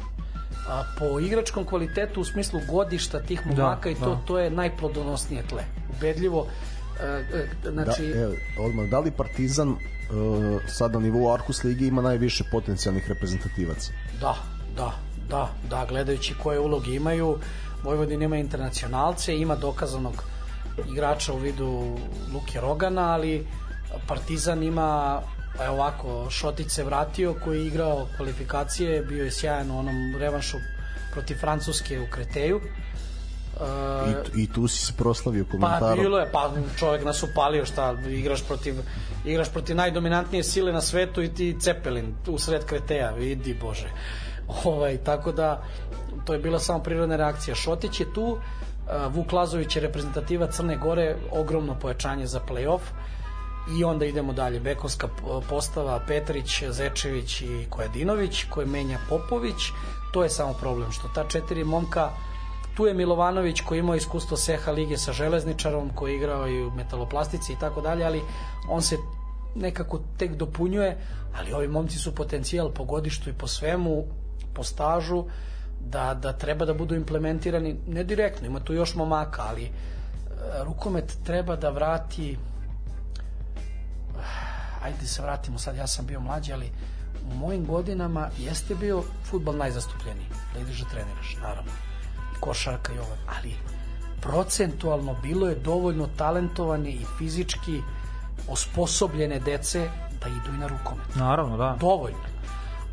A, 0.69 0.83
po 0.99 1.21
igračkom 1.21 1.65
kvalitetu 1.65 2.21
u 2.21 2.25
smislu 2.25 2.61
godišta 2.71 3.21
tih 3.21 3.47
momaka 3.47 3.91
i 3.91 3.95
to, 3.95 4.15
da. 4.15 4.21
to 4.27 4.39
je 4.39 4.51
najplodonosnije 4.51 5.43
tle. 5.43 5.65
Ubedljivo, 5.97 6.47
e, 7.01 7.07
e, 7.07 7.71
znači, 7.71 8.07
Da, 8.07 8.21
evo, 8.21 8.33
odmah, 8.59 8.87
da 8.87 8.99
li 9.01 9.11
Partizan 9.11 9.77
sad 10.67 10.93
na 10.93 11.01
nivou 11.01 11.35
Arkus 11.35 11.65
Ligi 11.65 11.87
ima 11.87 12.03
najviše 12.03 12.45
potencijalnih 12.53 13.09
reprezentativaca? 13.09 13.93
Da, 14.21 14.35
da, 14.77 15.08
da, 15.29 15.49
da, 15.71 15.87
gledajući 15.89 16.35
koje 16.43 16.61
uloge 16.61 16.95
imaju, 16.95 17.39
Vojvodina 17.83 18.25
ima 18.25 18.37
internacionalce, 18.37 19.37
ima 19.37 19.57
dokazanog 19.57 20.25
igrača 20.93 21.33
u 21.33 21.39
vidu 21.39 21.97
Luke 22.33 22.61
Rogana, 22.61 23.13
ali 23.13 23.47
Partizan 24.07 24.63
ima 24.63 25.21
pa 25.57 25.65
je 25.65 25.71
ovako, 25.71 26.31
Šotić 26.31 26.71
se 26.71 26.85
vratio 26.85 27.35
koji 27.45 27.59
je 27.59 27.67
igrao 27.67 28.07
kvalifikacije, 28.17 29.03
bio 29.03 29.25
je 29.25 29.31
sjajan 29.31 29.71
u 29.71 29.79
onom 29.79 30.17
revanšu 30.19 30.57
protiv 31.13 31.35
Francuske 31.35 32.01
u 32.01 32.07
Kreteju. 32.11 32.61
I, 34.37 34.43
I 34.43 34.53
tu 34.53 34.69
si 34.69 34.87
se 34.87 34.93
proslavio 34.97 35.45
Pa 35.45 35.51
komentarom. 35.51 35.99
bilo 35.99 36.19
je, 36.19 36.33
pa 36.33 36.53
čovjek 36.79 37.05
nas 37.05 37.23
upalio 37.23 37.67
šta, 37.67 37.97
igraš 38.09 38.43
protiv 38.43 38.75
igraš 39.25 39.53
protiv 39.53 39.77
najdominantnije 39.77 40.45
sile 40.45 40.73
na 40.73 40.81
svetu 40.81 41.23
i 41.23 41.35
ti 41.35 41.57
Cepelin 41.61 42.15
u 42.27 42.39
sred 42.39 42.65
Kreteja, 42.65 43.11
vidi 43.11 43.55
bože. 43.61 43.89
Ovaj, 44.65 44.97
tako 44.97 45.33
da 45.33 45.63
to 46.25 46.33
je 46.33 46.39
bila 46.39 46.59
samo 46.59 46.83
prirodna 46.83 47.17
reakcija. 47.17 47.55
Šotić 47.55 48.01
je 48.01 48.13
tu, 48.15 48.39
Vuk 49.11 49.33
Lazović 49.33 49.77
je 49.77 49.83
reprezentativa 49.83 50.47
Crne 50.47 50.77
Gore, 50.77 51.17
ogromno 51.33 51.75
pojačanje 51.75 52.27
za 52.27 52.41
play-off 52.49 52.81
i 53.79 53.85
onda 53.85 54.07
idemo 54.07 54.33
dalje. 54.33 54.61
Bekovska 54.61 55.09
postava 55.49 56.01
Petrić, 56.07 56.63
Zečević 56.71 57.41
i 57.41 57.67
Kojadinović 57.71 58.45
koje 58.51 58.67
menja 58.67 58.99
Popović. 59.09 59.73
To 60.13 60.23
je 60.23 60.31
samo 60.31 60.53
problem 60.53 60.93
što 60.93 61.09
ta 61.09 61.25
četiri 61.29 61.65
momka 61.65 62.11
tu 62.77 62.87
je 62.87 62.95
Milovanović 62.95 63.61
koji 63.61 63.79
imao 63.79 63.97
iskustvo 63.97 64.37
Seha 64.37 64.73
lige 64.73 64.97
sa 64.97 65.13
železničarom 65.13 65.91
koji 65.95 66.13
je 66.13 66.17
igrao 66.17 66.49
i 66.49 66.65
u 66.65 66.71
metaloplastici 66.71 67.53
i 67.53 67.57
tako 67.61 67.81
dalje, 67.81 68.05
ali 68.05 68.23
on 68.69 68.83
se 68.83 68.97
nekako 69.55 70.01
tek 70.19 70.37
dopunjuje, 70.37 70.99
ali 71.39 71.53
ovi 71.53 71.69
momci 71.69 71.99
su 71.99 72.15
potencijal 72.15 72.71
po 72.71 72.85
godištu 72.85 73.31
i 73.31 73.33
po 73.33 73.47
svemu, 73.47 74.05
po 74.59 74.65
stažu, 74.65 75.23
da, 75.81 76.15
da 76.15 76.33
treba 76.33 76.67
da 76.67 76.75
budu 76.75 76.99
implementirani, 76.99 77.77
ne 77.87 78.05
direktno, 78.05 78.47
ima 78.47 78.61
tu 78.61 78.75
još 78.75 78.95
momaka, 78.95 79.43
ali 79.49 79.65
e, 79.65 79.71
rukomet 80.65 81.17
treba 81.25 81.57
da 81.57 81.71
vrati 81.71 82.33
ajde 84.83 84.99
da 85.01 85.07
se 85.07 85.23
vratimo 85.23 85.59
sad, 85.59 85.77
ja 85.77 85.87
sam 85.87 86.07
bio 86.07 86.21
mlađi, 86.21 86.53
ali 86.53 86.71
u 87.33 87.35
mojim 87.35 87.67
godinama 87.67 88.29
jeste 88.39 88.75
bio 88.75 89.03
futbal 89.25 89.57
najzastupljeniji, 89.57 90.27
da 90.55 90.61
ideš 90.61 90.81
da 90.81 90.89
treniraš, 90.89 91.37
naravno, 91.43 91.73
i 92.37 92.41
košarka 92.41 92.93
i 92.93 92.99
ovo, 92.99 93.17
ali 93.39 93.55
procentualno 94.21 95.17
bilo 95.23 95.49
je 95.49 95.55
dovoljno 95.55 96.09
talentovane 96.17 96.91
i 96.91 97.05
fizički 97.19 97.81
osposobljene 98.49 99.41
dece 99.41 99.91
da 100.21 100.29
idu 100.29 100.57
i 100.57 100.59
na 100.59 100.67
rukomet. 100.67 101.15
Naravno, 101.15 101.57
da. 101.57 101.77
Dovoljno. 101.81 102.38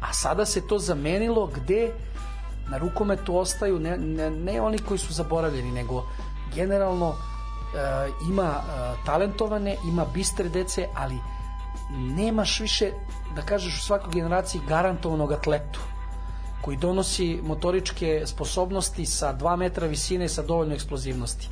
A 0.09 0.13
sada 0.13 0.45
se 0.45 0.67
to 0.67 0.79
zamenilo 0.79 1.47
gde 1.47 1.91
na 2.69 2.77
rukometu 2.77 3.37
ostaju 3.37 3.79
ne, 3.79 3.97
ne, 3.97 4.29
ne 4.29 4.61
oni 4.61 4.77
koji 4.77 4.97
su 4.97 5.13
zaboravljeni, 5.13 5.71
nego 5.71 6.03
generalno 6.55 7.15
e, 7.15 8.09
ima 8.29 8.43
e, 8.43 9.05
talentovane, 9.05 9.77
ima 9.85 10.05
bistre 10.13 10.49
dece, 10.49 10.87
ali 10.95 11.17
nemaš 11.91 12.59
više, 12.59 12.91
da 13.35 13.41
kažeš 13.41 13.77
u 13.79 13.85
svakoj 13.85 14.13
generaciji 14.13 14.61
garantovanog 14.67 15.31
atletu 15.31 15.79
koji 16.61 16.77
donosi 16.77 17.39
motoričke 17.43 18.21
sposobnosti 18.25 19.05
sa 19.05 19.33
2 19.33 19.55
metra 19.55 19.87
visine 19.87 20.25
i 20.25 20.29
sa 20.29 20.41
dovoljno 20.41 20.73
eksplozivnosti. 20.73 21.49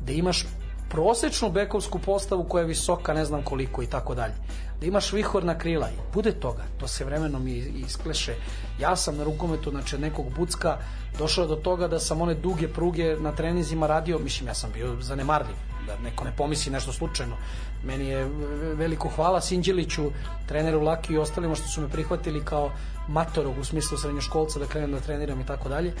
Da 0.00 0.12
imaš 0.12 0.46
prosečnu 0.88 1.50
bekovsku 1.50 1.98
postavu 1.98 2.44
koja 2.44 2.62
je 2.62 2.68
visoka 2.68 3.14
ne 3.14 3.24
znam 3.24 3.42
koliko 3.42 3.82
i 3.82 3.86
tako 3.86 4.14
dalje. 4.14 4.34
Da 4.80 4.86
imaš 4.86 5.12
vihor 5.12 5.44
na 5.44 5.58
krila 5.58 5.88
i 5.90 5.98
bude 6.14 6.32
toga, 6.32 6.62
to 6.78 6.88
se 6.88 7.04
vremenom 7.04 7.48
iskleše. 7.86 8.34
Ja 8.80 8.96
sam 8.96 9.16
na 9.16 9.24
rukometu, 9.24 9.70
znači 9.70 9.98
nekog 9.98 10.26
bucka, 10.36 10.78
došao 11.18 11.46
do 11.46 11.56
toga 11.56 11.88
da 11.88 11.98
sam 11.98 12.20
one 12.20 12.34
duge 12.34 12.68
pruge 12.68 13.16
na 13.20 13.32
trenizima 13.32 13.86
radio, 13.86 14.18
mislim 14.18 14.48
ja 14.48 14.54
sam 14.54 14.70
bio 14.72 14.96
zanemarljiv, 15.00 15.56
da 15.86 15.96
neko 16.04 16.24
ne 16.24 16.32
pomisli 16.36 16.72
nešto 16.72 16.92
slučajno. 16.92 17.36
Meni 17.84 18.08
je 18.08 18.28
veliko 18.74 19.08
hvala 19.08 19.40
Sinđeliću, 19.40 20.10
treneru 20.48 20.80
Laki 20.80 21.12
i 21.12 21.18
ostalima 21.18 21.54
što 21.54 21.68
su 21.68 21.80
me 21.80 21.88
prihvatili 21.88 22.44
kao 22.44 22.70
matorog 23.08 23.58
u 23.58 23.64
smislu 23.64 23.98
srednjoškolca 23.98 24.58
da 24.58 24.66
krenem 24.66 24.92
da 24.92 25.00
treniram 25.00 25.40
i 25.40 25.46
tako 25.46 25.68
dalje 25.68 25.94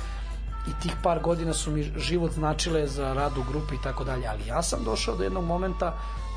i 0.66 0.82
tih 0.82 0.92
par 1.02 1.20
godina 1.22 1.52
su 1.52 1.70
mi 1.70 1.82
život 1.82 2.32
značile 2.32 2.86
za 2.86 3.12
rad 3.12 3.38
u 3.38 3.42
grupi 3.42 3.74
i 3.74 3.82
tako 3.82 4.04
dalje, 4.04 4.26
ali 4.26 4.46
ja 4.46 4.62
sam 4.62 4.84
došao 4.84 5.16
do 5.16 5.24
jednog 5.24 5.44
momenta 5.44 5.86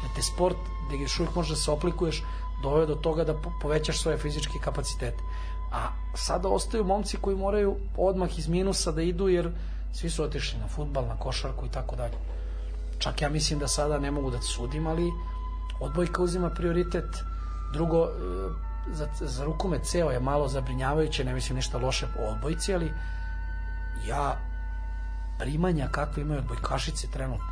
da 0.04 0.14
te 0.16 0.22
sport, 0.22 0.58
da 0.90 0.96
još 0.96 1.20
uvijek 1.20 1.36
možeš 1.36 1.50
da 1.50 1.56
se 1.56 1.72
oplikuješ, 1.72 2.24
doveo 2.64 2.86
do 2.86 2.96
toga 2.96 3.24
da 3.24 3.36
povećaš 3.62 4.02
svoje 4.02 4.18
fizičke 4.18 4.60
kapacitete. 4.64 5.24
A 5.72 5.88
sada 6.16 6.50
ostaju 6.50 6.84
momci 6.84 7.18
koji 7.18 7.36
moraju 7.36 7.76
odmah 7.98 8.40
iz 8.40 8.48
minusa 8.48 8.92
da 8.92 9.02
idu 9.02 9.28
jer 9.28 9.52
svi 9.94 10.10
su 10.10 10.24
otišli 10.24 10.60
na 10.60 10.68
futbal, 10.68 11.08
na 11.08 11.20
košarku 11.20 11.66
i 11.66 11.70
tako 11.70 11.96
dalje. 11.96 12.18
Čak 13.00 13.22
ja 13.22 13.30
mislim 13.30 13.60
da 13.60 13.68
sada 13.68 14.00
ne 14.00 14.12
mogu 14.12 14.32
da 14.32 14.42
sudim, 14.42 14.88
ali 14.88 15.12
odbojka 15.80 16.24
uzima 16.24 16.50
prioritet. 16.50 17.06
Drugo, 17.74 18.06
e, 18.06 18.10
za, 18.94 19.08
za 19.22 19.44
rukomet 19.44 19.84
ceo 19.84 20.12
je 20.12 20.20
malo 20.20 20.48
zabrinjavajuće, 20.48 21.24
ne 21.24 21.34
mislim 21.34 21.56
ništa 21.56 21.78
loše 21.78 22.08
po 22.16 22.24
odbojci, 22.24 22.74
ali 22.74 22.92
ja 24.08 24.38
primanja 25.40 25.88
kakve 25.92 26.22
imaju 26.22 26.40
odbojkašice 26.40 27.08
trenutno, 27.14 27.46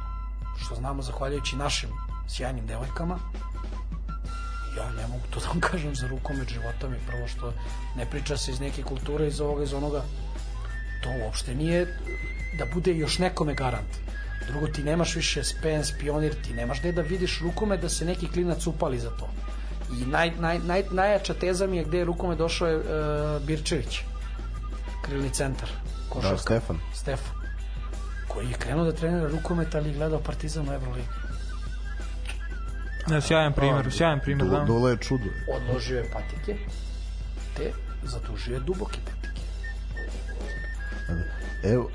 što 0.58 0.76
znamo 0.76 1.02
zahvaljujući 1.02 1.56
našim 1.56 1.90
sjajnim 2.28 2.68
devojkama, 2.68 3.20
ja 4.78 4.92
ne 4.92 5.08
mogu 5.08 5.24
to 5.30 5.40
da 5.40 5.48
vam 5.48 5.60
kažem 5.72 5.96
za 5.96 6.08
rukomet 6.08 6.50
života 6.50 6.90
mi 6.90 6.98
prvo 7.08 7.28
što 7.28 7.54
ne 7.96 8.06
priča 8.06 8.38
se 8.38 8.52
iz 8.52 8.60
neke 8.60 8.84
kulture 8.84 9.28
iz 9.28 9.42
ovoga 9.42 9.64
iz 9.64 9.74
onoga. 9.74 10.02
To 11.04 11.10
uopšte 11.24 11.56
nije 11.56 11.98
da 12.58 12.66
bude 12.74 12.96
još 12.96 13.20
nekome 13.20 13.54
garant. 13.54 13.98
Drugo 14.48 14.68
ti 14.68 14.84
nemaš 14.84 15.16
više 15.16 15.44
spens, 15.44 15.92
pionir 16.00 16.36
ti 16.44 16.54
nemaš 16.54 16.80
gde 16.80 16.92
da 16.92 17.02
vidiš 17.02 17.40
rukomet 17.42 17.82
da 17.82 17.90
se 17.90 18.06
neki 18.06 18.28
klinac 18.28 18.68
upali 18.68 19.00
za 19.00 19.10
to. 19.10 19.30
I 20.02 20.06
naj, 20.06 20.32
naj, 20.40 20.60
naj, 20.60 20.84
najjača 20.92 21.34
teza 21.34 21.68
mi 21.68 21.78
je 21.78 21.84
gde 21.84 21.98
je 21.98 22.06
rukomet 22.06 22.38
došao 22.38 22.68
je 22.68 22.78
uh, 22.78 22.84
Birčević 23.46 24.00
krilni 25.06 25.30
centar 25.30 25.70
Košarka. 26.10 26.36
Da, 26.36 26.42
Stefan. 26.42 26.80
Stefan. 26.94 27.36
Koji 28.28 28.48
je 28.48 28.54
krenuo 28.54 28.86
da 28.86 28.92
trenira 28.92 29.28
rukomet, 29.28 29.76
ali 29.76 29.94
gledao 29.94 30.20
Partizan 30.20 30.70
u 30.70 30.74
Euroligi. 30.74 31.08
Ne, 33.08 33.22
sjajan 33.22 33.54
primjer, 33.54 33.92
sjajan 33.92 34.20
primjer, 34.20 34.50
da. 34.50 34.64
Dole 34.64 34.92
je 34.92 34.98
čudo. 34.98 35.24
Odložio 35.56 35.98
je 35.98 36.12
patike, 36.14 36.58
te 37.58 37.72
zadužio 38.04 38.54
je 38.54 38.60
duboke 38.60 39.00
patike. 39.06 39.42
Evo, 41.64 41.90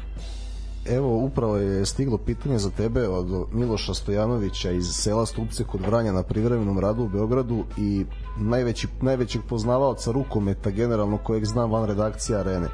Evo, 0.86 1.16
upravo 1.16 1.56
je 1.56 1.86
stiglo 1.86 2.18
pitanje 2.18 2.59
za 2.59 2.70
tebe 2.70 3.09
od 3.09 3.47
Miloša 3.52 3.94
Stojanovića 3.94 4.70
iz 4.70 4.86
sela 4.93 5.26
Stupce 5.26 5.64
kod 5.64 5.80
Vranja 5.80 6.12
na 6.12 6.22
privremenom 6.22 6.78
radu 6.78 7.02
u 7.02 7.09
Beogradu 7.09 7.64
i 7.76 8.06
najveći, 8.39 8.89
najvećeg 9.01 9.40
poznavaoca 9.48 10.12
rukometa 10.12 10.70
generalno 10.70 11.18
kojeg 11.18 11.44
znam 11.44 11.72
van 11.72 11.84
redakcije 11.84 12.39
Arene 12.39 12.68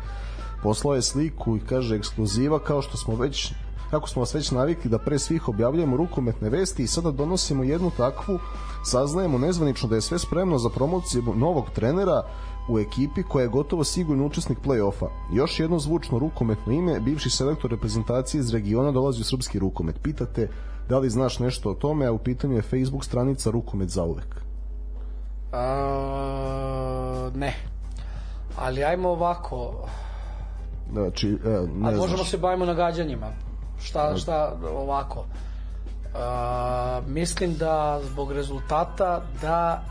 poslao 0.63 0.95
je 0.95 1.03
sliku 1.03 1.57
i 1.57 1.61
kaže 1.61 1.97
ekskluziva 1.97 2.59
kao 2.59 2.83
što 2.83 2.97
smo 2.97 3.17
već 3.17 3.53
kako 3.91 4.09
smo 4.09 4.21
vas 4.23 4.35
već 4.35 4.51
navikli 4.51 4.91
da 4.91 4.99
pre 4.99 5.19
svih 5.19 5.49
objavljujemo 5.49 5.97
rukometne 5.97 6.51
vesti 6.51 6.83
i 6.83 6.87
sada 6.87 7.11
donosimo 7.11 7.65
jednu 7.65 7.91
takvu, 7.97 8.39
saznajemo 8.85 9.39
nezvanično 9.39 9.89
da 9.89 9.95
je 9.95 10.01
sve 10.01 10.19
spremno 10.19 10.59
za 10.59 10.69
promociju 10.69 11.23
novog 11.37 11.71
trenera 11.75 12.23
u 12.69 12.79
ekipi 12.79 13.23
koja 13.23 13.43
je 13.43 13.49
gotovo 13.49 13.85
sigurno 13.85 14.27
učesnik 14.27 14.59
play-offa. 14.65 15.09
Još 15.33 15.61
jedno 15.61 15.79
zvučno 15.79 16.19
rukometno 16.19 16.73
ime, 16.73 17.01
bivši 17.01 17.31
selektor 17.31 17.71
reprezentacije 17.71 18.41
iz 18.41 18.55
regiona 18.55 18.93
dolazi 18.93 19.21
u 19.21 19.25
srpski 19.25 19.59
rukomet. 19.59 20.03
Pitate 20.03 20.49
da 20.89 20.99
li 20.99 21.11
znaš 21.11 21.39
nešto 21.39 21.71
o 21.71 21.75
tome, 21.75 22.07
a 22.07 22.13
u 22.13 22.19
pitanju 22.19 22.57
je 22.57 22.63
Facebook 22.63 23.05
stranica 23.05 23.51
Rukomet 23.51 23.89
za 23.89 24.05
uvek. 24.05 24.37
A, 25.53 27.31
ne. 27.35 27.55
Ali 28.57 28.85
ajmo 28.85 29.09
ovako, 29.09 29.89
Znači, 30.93 31.29
e, 31.29 31.49
ne 31.75 31.89
A 31.89 31.97
možemo 31.97 32.25
se 32.25 32.39
bavimo 32.39 32.65
nagađanjima. 32.65 33.33
Šta, 33.83 34.17
šta 34.17 34.57
ovako. 34.75 35.21
Uh, 35.21 37.07
mislim 37.07 37.55
da 37.55 38.01
zbog 38.05 38.33
rezultata 38.33 39.23
da 39.43 39.83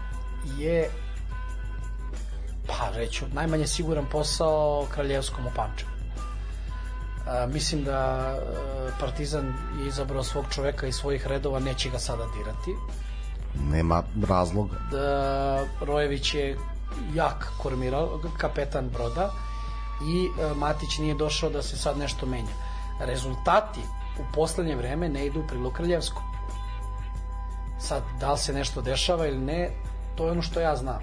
je 0.58 0.90
pa 2.68 2.90
reću, 2.96 3.26
najmanje 3.34 3.68
siguran 3.68 4.06
posao 4.12 4.86
Kraljevskom 4.94 5.46
u 5.46 5.50
Pančevu. 5.56 5.92
Mislim 7.54 7.84
da 7.84 8.34
uh, 8.36 8.94
Partizan 9.00 9.54
je 9.80 9.88
izabrao 9.88 10.24
svog 10.24 10.46
čoveka 10.50 10.88
iz 10.88 10.96
svojih 10.96 11.28
redova, 11.28 11.60
neće 11.60 11.90
ga 11.90 12.00
sada 12.00 12.24
dirati. 12.38 12.72
Nema 13.72 14.04
razloga. 14.28 14.76
Da, 14.92 15.64
Rojević 15.82 16.34
je 16.34 16.58
jak 17.14 17.52
kormiral, 17.58 18.10
kapetan 18.38 18.90
broda 18.90 19.32
i 20.02 20.26
e, 20.26 20.54
Matić 20.56 20.98
nije 20.98 21.16
došao 21.16 21.50
da 21.50 21.62
se 21.62 21.78
sad 21.78 21.98
nešto 21.98 22.26
menja. 22.26 22.56
Rezultati 23.00 23.80
u 24.20 24.34
poslednje 24.34 24.76
vreme 24.76 25.10
ne 25.10 25.26
idu 25.26 25.40
u 25.40 25.48
prilog 25.48 25.74
Kraljevskom. 25.74 26.24
Sad, 27.80 28.04
da 28.20 28.32
li 28.32 28.38
se 28.38 28.54
nešto 28.54 28.82
dešava 28.82 29.28
ili 29.28 29.38
ne, 29.38 29.70
to 30.16 30.26
je 30.26 30.32
ono 30.32 30.42
što 30.42 30.60
ja 30.60 30.76
znam. 30.76 31.02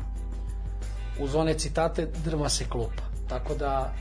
Uz 1.21 1.35
one 1.35 1.55
citate 1.59 2.09
drma 2.25 2.49
se 2.49 2.69
klupa. 2.69 3.03
Tako 3.29 3.55
da, 3.55 3.95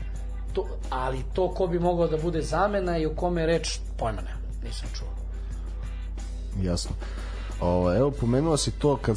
to, 0.52 0.66
ali 0.90 1.24
to 1.32 1.48
ko 1.54 1.66
bi 1.66 1.78
mogao 1.78 2.06
da 2.06 2.16
bude 2.16 2.42
zamena 2.42 2.98
i 2.98 3.06
o 3.06 3.14
kome 3.16 3.46
reč, 3.46 3.78
pojma 3.98 4.20
ne, 4.20 4.34
nisam 4.64 4.88
čuo. 4.94 5.08
Jasno. 6.62 6.90
Ovo, 7.60 7.96
evo, 7.96 8.10
pomenuo 8.10 8.56
si 8.56 8.70
to 8.70 8.96
kad 8.96 9.16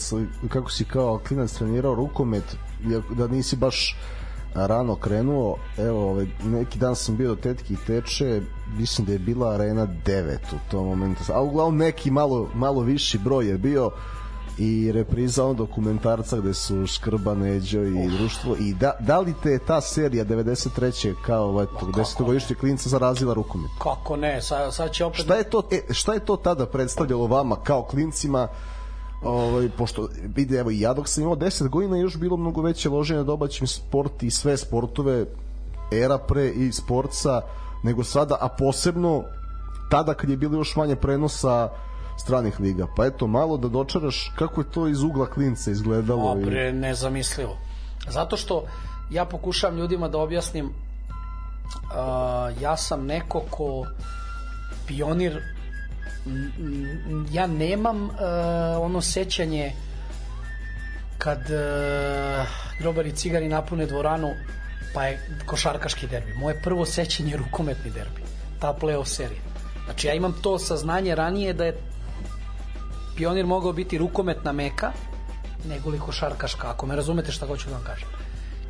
kako 0.49 0.71
si 0.71 0.85
kao 0.85 1.19
klinac 1.27 1.51
trenirao 1.51 1.95
rukomet, 1.95 2.55
da 3.15 3.27
nisi 3.27 3.55
baš 3.55 3.97
rano 4.53 4.95
krenuo, 4.95 5.57
evo, 5.77 6.09
ovaj, 6.09 6.27
neki 6.43 6.79
dan 6.79 6.95
sam 6.95 7.17
bio 7.17 7.29
do 7.29 7.41
tetki 7.41 7.73
i 7.73 7.77
teče, 7.87 8.41
mislim 8.77 9.05
da 9.07 9.13
je 9.13 9.19
bila 9.19 9.53
arena 9.53 9.87
9 10.05 10.37
u 10.53 10.71
tom 10.71 10.85
momentu, 10.87 11.23
a 11.33 11.41
uglavnom 11.41 11.77
neki 11.77 12.11
malo, 12.11 12.49
malo 12.53 12.81
viši 12.81 13.17
broj 13.17 13.47
je 13.47 13.57
bio 13.57 13.91
i 14.57 14.91
repriza 14.91 15.45
on 15.45 15.55
dokumentarca 15.55 16.37
gde 16.37 16.53
su 16.53 16.87
Škrba, 16.87 17.35
Neđo 17.35 17.81
i 17.81 18.07
društvo 18.17 18.55
i 18.59 18.73
da, 18.73 18.91
da 18.99 19.19
li 19.19 19.33
te 19.43 19.59
ta 19.59 19.81
serija 19.81 20.25
93. 20.25 21.13
kao 21.25 21.61
eto, 21.63 21.85
10 21.85 22.25
godišnje 22.25 22.55
klinca 22.55 22.89
zarazila 22.89 23.33
rukomet? 23.33 23.71
Kako 23.79 24.15
ne, 24.15 24.41
sad, 24.41 24.75
sad 24.75 24.91
će 24.91 25.05
opet... 25.05 25.21
Šta 25.21 25.35
je, 25.35 25.43
to, 25.43 25.63
e, 25.71 25.93
šta 25.93 26.13
je 26.13 26.19
to 26.19 26.35
tada 26.35 26.65
predstavljalo 26.65 27.27
vama 27.27 27.55
kao 27.55 27.83
klincima 27.83 28.47
ovaj, 29.23 29.69
pošto 29.77 30.09
vidi, 30.35 30.55
evo 30.55 30.71
i 30.71 30.79
ja 30.79 30.93
dok 30.93 31.07
sam 31.07 31.23
imao 31.23 31.35
10 31.35 31.69
godina 31.69 31.97
još 31.97 32.17
bilo 32.17 32.37
mnogo 32.37 32.61
veće 32.61 32.89
loženje 32.89 33.17
na 33.17 33.23
domaćim 33.23 33.67
sport 33.67 34.23
i 34.23 34.31
sve 34.31 34.57
sportove 34.57 35.25
era 35.91 36.17
pre 36.17 36.49
i 36.49 36.71
sportsa 36.71 37.41
nego 37.83 38.03
sada, 38.03 38.37
a 38.41 38.47
posebno 38.49 39.23
tada 39.89 40.13
kad 40.13 40.29
je 40.29 40.37
bilo 40.37 40.57
još 40.57 40.75
manje 40.75 40.95
prenosa 40.95 41.69
stranih 42.17 42.59
liga. 42.59 42.87
Pa 42.95 43.05
eto, 43.05 43.27
malo 43.27 43.57
da 43.57 43.67
dočaraš 43.67 44.31
kako 44.35 44.61
je 44.61 44.71
to 44.71 44.87
iz 44.87 45.03
ugla 45.03 45.25
klinca 45.25 45.71
izgledalo. 45.71 46.35
Dobre, 46.35 46.73
nezamislivo. 46.73 47.57
Zato 48.09 48.37
što 48.37 48.63
ja 49.11 49.25
pokušavam 49.25 49.77
ljudima 49.77 50.07
da 50.07 50.17
objasnim 50.17 50.65
uh, 50.65 50.71
ja 52.61 52.77
sam 52.77 53.05
neko 53.05 53.41
ko 53.49 53.85
pionir 54.87 55.41
ja 57.31 57.47
nemam 57.47 58.03
uh, 58.03 58.11
ono 58.81 59.01
sećanje 59.01 59.71
kad 61.17 61.39
uh, 61.39 62.47
grobari 62.79 63.11
cigari 63.11 63.47
napune 63.47 63.85
dvoranu 63.85 64.33
pa 64.93 65.05
je 65.05 65.29
košarkaški 65.45 66.07
derbi. 66.07 66.33
Moje 66.33 66.61
prvo 66.61 66.85
sećanje 66.85 67.31
je 67.31 67.37
rukometni 67.37 67.91
derbi. 67.91 68.21
Ta 68.59 68.77
playoff 68.81 69.05
serija. 69.05 69.41
Znači 69.85 70.07
ja 70.07 70.13
imam 70.13 70.33
to 70.41 70.59
saznanje 70.59 71.15
ranije 71.15 71.53
da 71.53 71.65
je 71.65 71.77
pionir 73.17 73.45
mogao 73.45 73.73
biti 73.73 73.97
rukometna 73.97 74.51
meka 74.51 74.91
nego 75.65 75.89
li 75.89 75.99
košarkaška, 75.99 76.69
ako 76.69 76.85
me 76.85 76.95
razumete 76.95 77.31
šta 77.31 77.47
hoću 77.47 77.69
da 77.69 77.75
vam 77.75 77.83
kažem. 77.83 78.07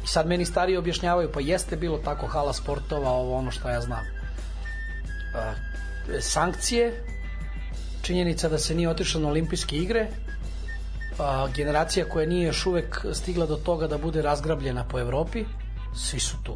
I 0.03 0.07
sad 0.07 0.27
meni 0.27 0.45
stariji 0.45 0.77
objašnjavaju, 0.77 1.31
pa 1.31 1.39
jeste 1.39 1.75
bilo 1.75 1.97
tako 1.97 2.27
hala 2.27 2.53
sportova, 2.53 3.11
ovo 3.11 3.37
ono 3.37 3.51
što 3.51 3.69
ja 3.69 3.81
znam. 3.81 4.05
E, 4.05 4.11
sankcije, 6.21 7.03
činjenica 8.07 8.49
da 8.49 8.57
se 8.57 8.75
nije 8.75 8.89
otišlo 8.89 9.21
na 9.21 9.29
olimpijske 9.29 9.77
igre, 9.77 10.07
a, 11.19 11.47
generacija 11.55 12.05
koja 12.09 12.25
nije 12.25 12.47
još 12.47 12.65
uvek 12.65 13.05
stigla 13.13 13.45
do 13.45 13.55
toga 13.55 13.87
da 13.87 13.97
bude 13.97 14.21
razgrabljena 14.21 14.83
po 14.83 14.99
Evropi, 14.99 15.43
svi 15.95 16.19
su 16.19 16.37
tu. 16.43 16.55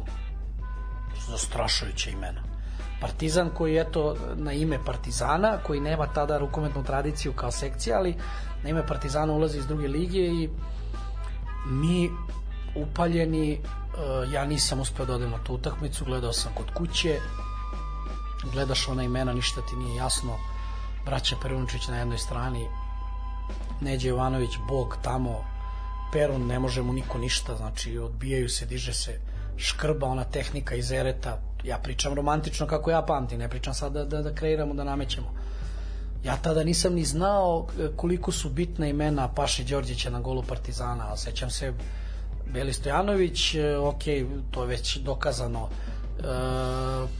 Zastrašujuće 1.28 2.10
imena. 2.10 2.42
Partizan 3.00 3.50
koji 3.54 3.74
je 3.74 3.84
to 3.92 4.16
na 4.34 4.52
ime 4.52 4.78
Partizana, 4.84 5.58
koji 5.66 5.80
nema 5.80 6.06
tada 6.06 6.38
rukometnu 6.38 6.84
tradiciju 6.84 7.32
kao 7.32 7.50
sekcija, 7.50 7.98
ali 7.98 8.14
na 8.62 8.70
ime 8.70 8.86
Partizana 8.86 9.32
ulazi 9.32 9.58
iz 9.58 9.66
druge 9.66 9.88
lige 9.88 10.18
i 10.18 10.48
mi 11.66 12.10
upaljeni, 12.76 13.60
ja 14.32 14.44
nisam 14.44 14.80
uspeo 14.80 15.06
da 15.06 15.14
odem 15.14 15.30
na 15.30 15.44
tu 15.44 15.54
utakmicu, 15.54 16.04
gledao 16.04 16.32
sam 16.32 16.52
kod 16.54 16.70
kuće, 16.74 17.18
gledaš 18.52 18.88
ona 18.88 19.02
imena, 19.02 19.32
ništa 19.32 19.60
ti 19.60 19.76
nije 19.76 19.96
jasno, 19.96 20.38
braća 21.04 21.36
Perunčić 21.42 21.88
na 21.88 21.98
jednoj 21.98 22.18
strani, 22.18 22.68
Neđe 23.80 24.08
Jovanović, 24.08 24.50
Bog 24.68 24.96
tamo, 25.02 25.44
Perun, 26.12 26.46
ne 26.46 26.58
može 26.58 26.82
mu 26.82 26.92
niko 26.92 27.18
ništa, 27.18 27.56
znači 27.56 27.98
odbijaju 27.98 28.48
se, 28.48 28.66
diže 28.66 28.92
se 28.92 29.20
škrba, 29.56 30.06
ona 30.06 30.24
tehnika 30.24 30.74
iz 30.74 30.92
ereta, 30.92 31.38
ja 31.64 31.78
pričam 31.78 32.14
romantično 32.14 32.66
kako 32.66 32.90
ja 32.90 33.02
pamtim, 33.02 33.38
ne 33.38 33.48
pričam 33.48 33.74
sad 33.74 33.92
da, 33.92 34.04
da, 34.04 34.22
da 34.22 34.34
kreiramo, 34.34 34.74
da 34.74 34.84
namećemo. 34.84 35.34
Ja 36.24 36.36
tada 36.36 36.64
nisam 36.64 36.94
ni 36.94 37.04
znao 37.04 37.66
e, 37.78 37.88
koliko 37.96 38.32
su 38.32 38.50
bitna 38.50 38.86
imena 38.86 39.28
Paše 39.28 39.64
Đorđića 39.64 40.10
na 40.10 40.20
golu 40.20 40.42
Partizana, 40.42 41.06
ali 41.08 41.18
sećam 41.18 41.50
se 41.50 41.72
Beli 42.52 42.72
Stojanović, 42.72 43.54
e, 43.54 43.76
ok, 43.76 44.02
to 44.50 44.62
je 44.62 44.68
već 44.68 44.96
dokazano, 44.96 45.68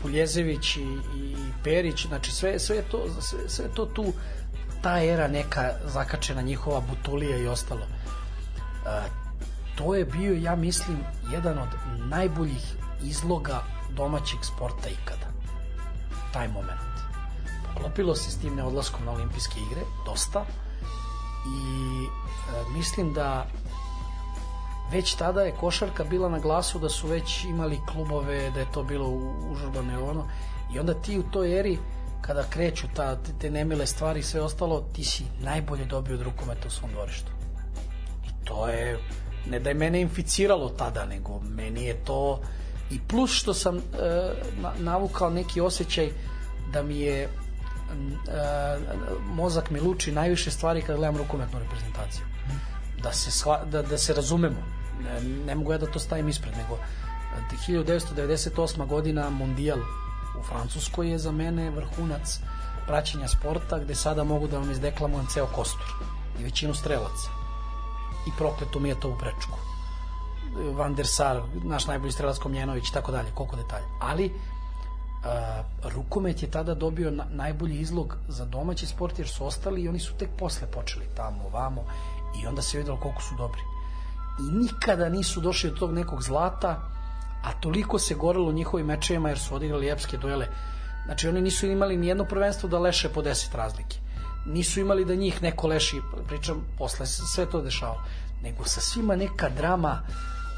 Puljezević 0.03 0.77
i, 0.77 0.81
i 1.17 1.37
Perić, 1.65 2.07
znači 2.07 2.33
sve, 2.33 2.59
sve, 2.59 2.83
to, 2.83 3.07
sve, 3.21 3.39
sve 3.49 3.69
to 3.75 3.87
tu 3.87 4.13
ta 4.83 5.05
era 5.05 5.29
neka 5.29 5.71
zakačena 5.85 6.43
njihova 6.43 6.81
butolija 6.81 7.37
i 7.37 7.47
ostalo. 7.47 7.81
E, 7.81 9.03
to 9.77 9.95
je 9.95 10.05
bio, 10.05 10.35
ja 10.35 10.57
mislim, 10.57 10.99
jedan 11.33 11.59
od 11.59 11.69
najboljih 12.09 12.75
izloga 13.03 13.63
domaćeg 13.91 14.39
sporta 14.43 14.89
ikada. 14.89 15.27
Taj 16.33 16.49
moment. 16.49 16.81
Poklopilo 17.75 18.15
se 18.15 18.31
s 18.31 18.39
tim 18.39 18.55
neodlaskom 18.55 19.05
na 19.05 19.13
olimpijske 19.13 19.61
igre, 19.71 19.83
dosta, 20.07 20.45
i 21.47 22.05
e, 22.05 22.77
mislim 22.77 23.13
da 23.13 23.47
već 24.93 25.15
tada 25.15 25.43
je 25.43 25.57
košarka 25.61 26.05
bila 26.05 26.29
na 26.29 26.39
glasu 26.39 26.79
da 26.79 26.89
su 26.89 27.09
već 27.09 27.45
imali 27.45 27.79
klubove, 27.93 28.51
da 28.51 28.61
je 28.61 28.73
to 28.73 28.83
bilo 28.83 29.09
užurbano 29.53 30.11
ono, 30.11 30.29
i 30.75 30.79
onda 30.79 30.95
ti 30.95 31.19
u 31.19 31.23
toj 31.23 31.59
eri 31.61 31.79
kada 32.21 32.43
kreću 32.51 32.87
ta, 32.95 33.17
te 33.41 33.51
nemile 33.51 33.87
stvari 33.87 34.21
i 34.21 34.23
sve 34.23 34.41
ostalo, 34.41 34.85
ti 34.93 35.05
si 35.05 35.25
najbolje 35.41 35.85
dobio 35.85 36.15
od 36.15 36.23
rukometa 36.23 36.69
u 36.69 36.71
svom 36.71 36.91
dvorištu. 36.93 37.33
I 38.27 38.45
to 38.45 38.69
je, 38.69 38.99
ne 39.51 39.61
da 39.61 39.71
je 39.71 39.75
mene 39.75 40.01
inficiralo 40.01 40.69
tada, 40.69 41.07
nego 41.07 41.41
meni 41.41 41.85
je 41.85 42.05
to 42.05 42.41
i 42.91 43.01
plus 43.09 43.31
što 43.31 43.55
sam 43.55 43.77
e, 43.77 43.81
navukao 44.79 45.31
neki 45.31 45.61
osjećaj 45.61 46.11
da 46.73 46.83
mi 46.83 47.01
je 47.01 47.23
e, 47.23 47.29
mozak 49.35 49.71
mi 49.71 49.81
luči 49.81 50.13
najviše 50.13 50.51
stvari 50.51 50.83
kada 50.83 50.97
gledam 50.97 51.17
rukometnu 51.17 51.59
reprezentaciju. 51.59 52.25
Da 53.03 53.13
se, 53.13 53.31
shva, 53.31 53.65
da, 53.65 53.83
da 53.83 53.99
se 53.99 54.15
razumemo. 54.15 54.82
Ne, 55.47 55.55
mogu 55.55 55.73
ja 55.73 55.79
da 55.79 55.87
to 55.87 55.99
stavim 55.99 56.29
ispred, 56.29 56.55
nego 56.57 56.79
1998. 57.69 58.87
godina 58.87 59.31
Mondijal 59.31 59.79
u 60.39 60.43
Francuskoj 60.43 61.11
je 61.11 61.19
za 61.19 61.33
mene 61.33 61.71
vrhunac 61.71 62.41
praćenja 62.87 63.29
sporta 63.29 63.79
gde 63.79 63.95
sada 63.95 64.25
mogu 64.25 64.49
da 64.49 64.59
vam 64.59 64.71
izdeklamujem 64.71 65.27
ceo 65.27 65.47
kostur 65.47 65.93
i 66.41 66.45
većinu 66.45 66.75
strelaca. 66.75 67.31
I 68.27 68.31
prokleto 68.39 68.81
mi 68.81 68.89
je 68.89 69.01
to 69.01 69.11
u 69.11 69.19
prečku. 69.19 69.59
Van 70.77 70.95
der 70.95 71.07
Sar, 71.07 71.43
naš 71.65 71.87
najbolji 71.87 72.13
strelac 72.13 72.39
Komljenović 72.39 72.89
i 72.89 72.93
tako 72.93 73.13
dalje, 73.13 73.31
koliko 73.35 73.57
detalja. 73.57 73.87
Ali 74.01 74.27
uh, 74.27 75.93
rukomet 75.95 76.43
je 76.43 76.51
tada 76.51 76.75
dobio 76.75 77.11
na, 77.11 77.25
najbolji 77.31 77.81
izlog 77.81 78.17
za 78.29 78.45
domaći 78.45 78.87
sport 78.87 79.19
jer 79.19 79.29
su 79.29 79.47
ostali 79.47 79.83
i 79.83 79.89
oni 79.89 80.01
su 80.01 80.15
tek 80.19 80.29
posle 80.39 80.71
počeli 80.71 81.07
tamo, 81.17 81.49
vamo 81.49 81.85
i 82.43 82.47
onda 82.47 82.63
se 82.63 82.79
videlo 82.79 83.01
koliko 83.01 83.23
su 83.23 83.35
dobri 83.35 83.72
i 84.49 84.53
nikada 84.53 85.09
nisu 85.09 85.41
došli 85.41 85.71
do 85.71 85.77
tog 85.77 85.93
nekog 85.93 86.23
zlata 86.23 86.93
a 87.43 87.53
toliko 87.53 87.99
se 87.99 88.15
gorelo 88.15 88.53
njihovim 88.53 88.87
mečevima 88.87 89.29
jer 89.29 89.39
su 89.39 89.55
odigrali 89.55 89.91
epske 89.91 90.17
duele. 90.17 90.47
Znači 91.05 91.29
oni 91.29 91.41
nisu 91.41 91.67
imali 91.67 91.97
ni 91.97 92.07
jedno 92.07 92.25
prvenstvo 92.25 92.69
da 92.69 92.79
leše 92.79 93.09
po 93.09 93.23
10 93.23 93.57
razlike. 93.57 93.97
Nisu 94.47 94.81
imali 94.81 95.05
da 95.05 95.15
njih 95.15 95.43
neko 95.43 95.67
leši, 95.67 96.01
pričam, 96.29 96.67
posle 96.79 97.07
sve 97.07 97.47
to 97.51 97.61
dešavalo. 97.63 98.03
Nego 98.43 98.65
sa 98.65 98.81
svima 98.81 99.17
neka 99.17 99.49
drama, 99.49 100.03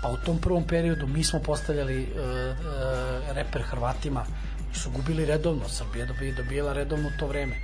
pa 0.02 0.08
u 0.08 0.16
tom 0.16 0.38
prvom 0.38 0.64
periodu 0.64 1.06
mi 1.06 1.24
smo 1.24 1.38
postavljali 1.40 2.02
uh, 2.02 2.08
uh, 2.08 3.36
reper 3.36 3.62
Hrvatima, 3.62 4.24
su 4.74 4.90
gubili 4.90 5.24
redovno, 5.24 5.68
Srbija 5.68 6.06
dobija, 6.06 6.34
dobijala 6.34 6.72
redovno 6.72 7.10
to 7.18 7.26
vreme. 7.26 7.56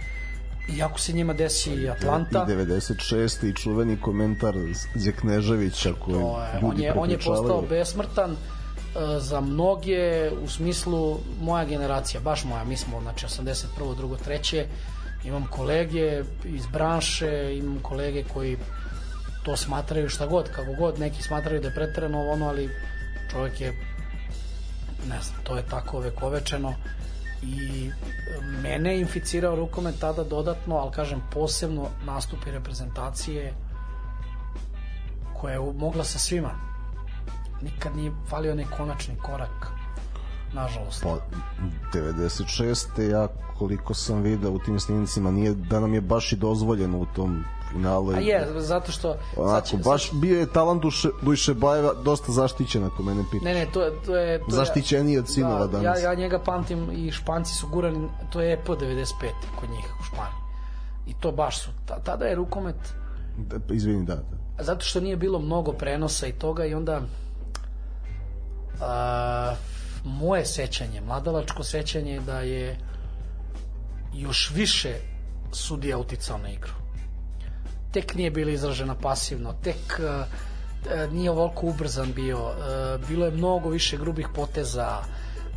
Iako 0.76 0.98
se 0.98 1.12
njima 1.12 1.32
desi 1.32 1.88
Atlanta. 1.88 2.46
I 2.48 2.52
96. 2.52 3.50
i 3.50 3.54
čuveni 3.54 4.00
komentar 4.00 4.54
Zekneževića 4.94 5.92
koji 6.04 6.16
je, 6.16 6.24
on 6.62 6.80
je, 6.80 6.92
on 6.92 7.10
je 7.10 7.18
postao 7.18 7.62
besmrtan 7.62 8.36
E, 8.90 9.20
za 9.20 9.40
mnoge 9.40 10.30
u 10.44 10.48
smislu 10.48 11.18
moja 11.40 11.64
generacija, 11.64 12.20
baš 12.20 12.44
moja, 12.44 12.64
mi 12.64 12.76
smo 12.76 13.00
znači 13.00 13.26
81. 13.26 13.96
drugo, 13.96 14.16
treće, 14.16 14.66
imam 15.24 15.46
kolege 15.50 16.22
iz 16.44 16.66
branše, 16.66 17.56
imam 17.58 17.78
kolege 17.82 18.24
koji 18.24 18.56
to 19.42 19.56
smatraju 19.56 20.08
šta 20.08 20.26
god, 20.26 20.48
kako 20.48 20.72
god, 20.72 20.98
neki 20.98 21.22
smatraju 21.22 21.60
da 21.60 21.68
je 21.68 21.74
preterano 21.74 22.30
ono, 22.30 22.48
ali 22.48 22.70
čovjek 23.30 23.60
je 23.60 23.72
ne 25.08 25.22
znam, 25.22 25.40
to 25.44 25.56
je 25.56 25.62
tako 25.70 25.98
vekovečeno 25.98 26.74
i 27.42 27.90
mene 28.62 28.92
je 28.92 29.00
inficirao 29.00 29.56
rukomet 29.56 29.94
tada 30.00 30.24
dodatno, 30.24 30.76
ali 30.76 30.92
kažem 30.92 31.22
posebno 31.32 31.88
nastupi 32.04 32.50
reprezentacije 32.50 33.54
koja 35.40 35.52
je 35.52 35.72
mogla 35.74 36.04
sa 36.04 36.18
svima 36.18 36.70
nikad 37.62 37.96
nije 37.96 38.12
falio 38.28 38.52
onaj 38.52 38.64
konačni 38.76 39.14
korak 39.22 39.66
nažalost. 40.52 41.02
Pa, 41.02 41.18
96. 41.92 43.10
ja 43.10 43.28
koliko 43.58 43.94
sam 43.94 44.22
video 44.22 44.50
u 44.50 44.58
tim 44.58 44.80
snimcima 44.80 45.30
nije 45.30 45.54
da 45.54 45.80
nam 45.80 45.94
je 45.94 46.00
baš 46.00 46.32
i 46.32 46.36
dozvoljeno 46.36 46.98
u 46.98 47.06
tom 47.06 47.44
finalu. 47.72 48.12
A 48.12 48.18
je, 48.18 48.48
zato 48.56 48.92
što... 48.92 49.16
Onako, 49.36 49.66
će, 49.66 49.76
baš 49.76 50.10
bio 50.12 50.40
je 50.40 50.52
talent 50.52 50.82
Duše, 50.82 51.08
Duše 51.22 51.54
Bajeva 51.54 51.94
dosta 52.04 52.32
zaštićen 52.32 52.84
ako 52.84 53.02
mene 53.02 53.24
pitaš. 53.30 53.44
Ne, 53.44 53.54
ne, 53.54 53.66
to 53.72 53.82
je... 53.82 53.92
To 54.06 54.16
je 54.16 54.38
to 54.38 54.44
Zaštićeniji 54.48 55.18
od 55.18 55.28
sinova 55.28 55.66
da, 55.66 55.78
danas. 55.78 56.02
Ja, 56.02 56.10
ja 56.10 56.14
njega 56.14 56.38
pamtim 56.38 56.90
i 56.92 57.10
Španci 57.10 57.54
su 57.54 57.68
gurali, 57.68 58.08
to 58.32 58.40
je 58.40 58.52
EPO 58.52 58.76
95. 58.76 59.06
kod 59.60 59.70
njih 59.70 59.84
u 60.00 60.04
Španiji. 60.04 60.40
I 61.06 61.14
to 61.20 61.32
baš 61.32 61.62
su. 61.62 61.70
Tada 62.04 62.24
je 62.24 62.34
rukomet... 62.34 62.76
Da, 63.38 63.56
pa 63.68 63.74
izvini, 63.74 64.04
da, 64.04 64.14
da. 64.14 64.64
Zato 64.64 64.84
što 64.84 65.00
nije 65.00 65.16
bilo 65.16 65.38
mnogo 65.38 65.72
prenosa 65.72 66.26
i 66.26 66.32
toga 66.32 66.64
i 66.64 66.74
onda 66.74 67.00
a, 68.80 69.54
moje 70.04 70.46
sećanje, 70.46 71.00
mladalačko 71.00 71.64
sećanje 71.64 72.20
da 72.20 72.40
je 72.40 72.78
još 74.14 74.50
više 74.54 74.94
sudija 75.52 75.98
uticao 75.98 76.38
na 76.38 76.48
igru. 76.48 76.79
Tek 77.92 78.14
nije 78.14 78.30
bila 78.30 78.50
izražena 78.50 78.94
pasivno, 78.94 79.54
tek 79.62 80.00
a, 80.00 80.24
nije 81.12 81.30
ovoliko 81.30 81.66
ubrzan 81.66 82.12
bio, 82.12 82.38
a, 82.38 82.98
bilo 83.08 83.26
je 83.26 83.32
mnogo 83.32 83.68
više 83.68 83.96
grubih 83.96 84.28
poteza, 84.34 85.02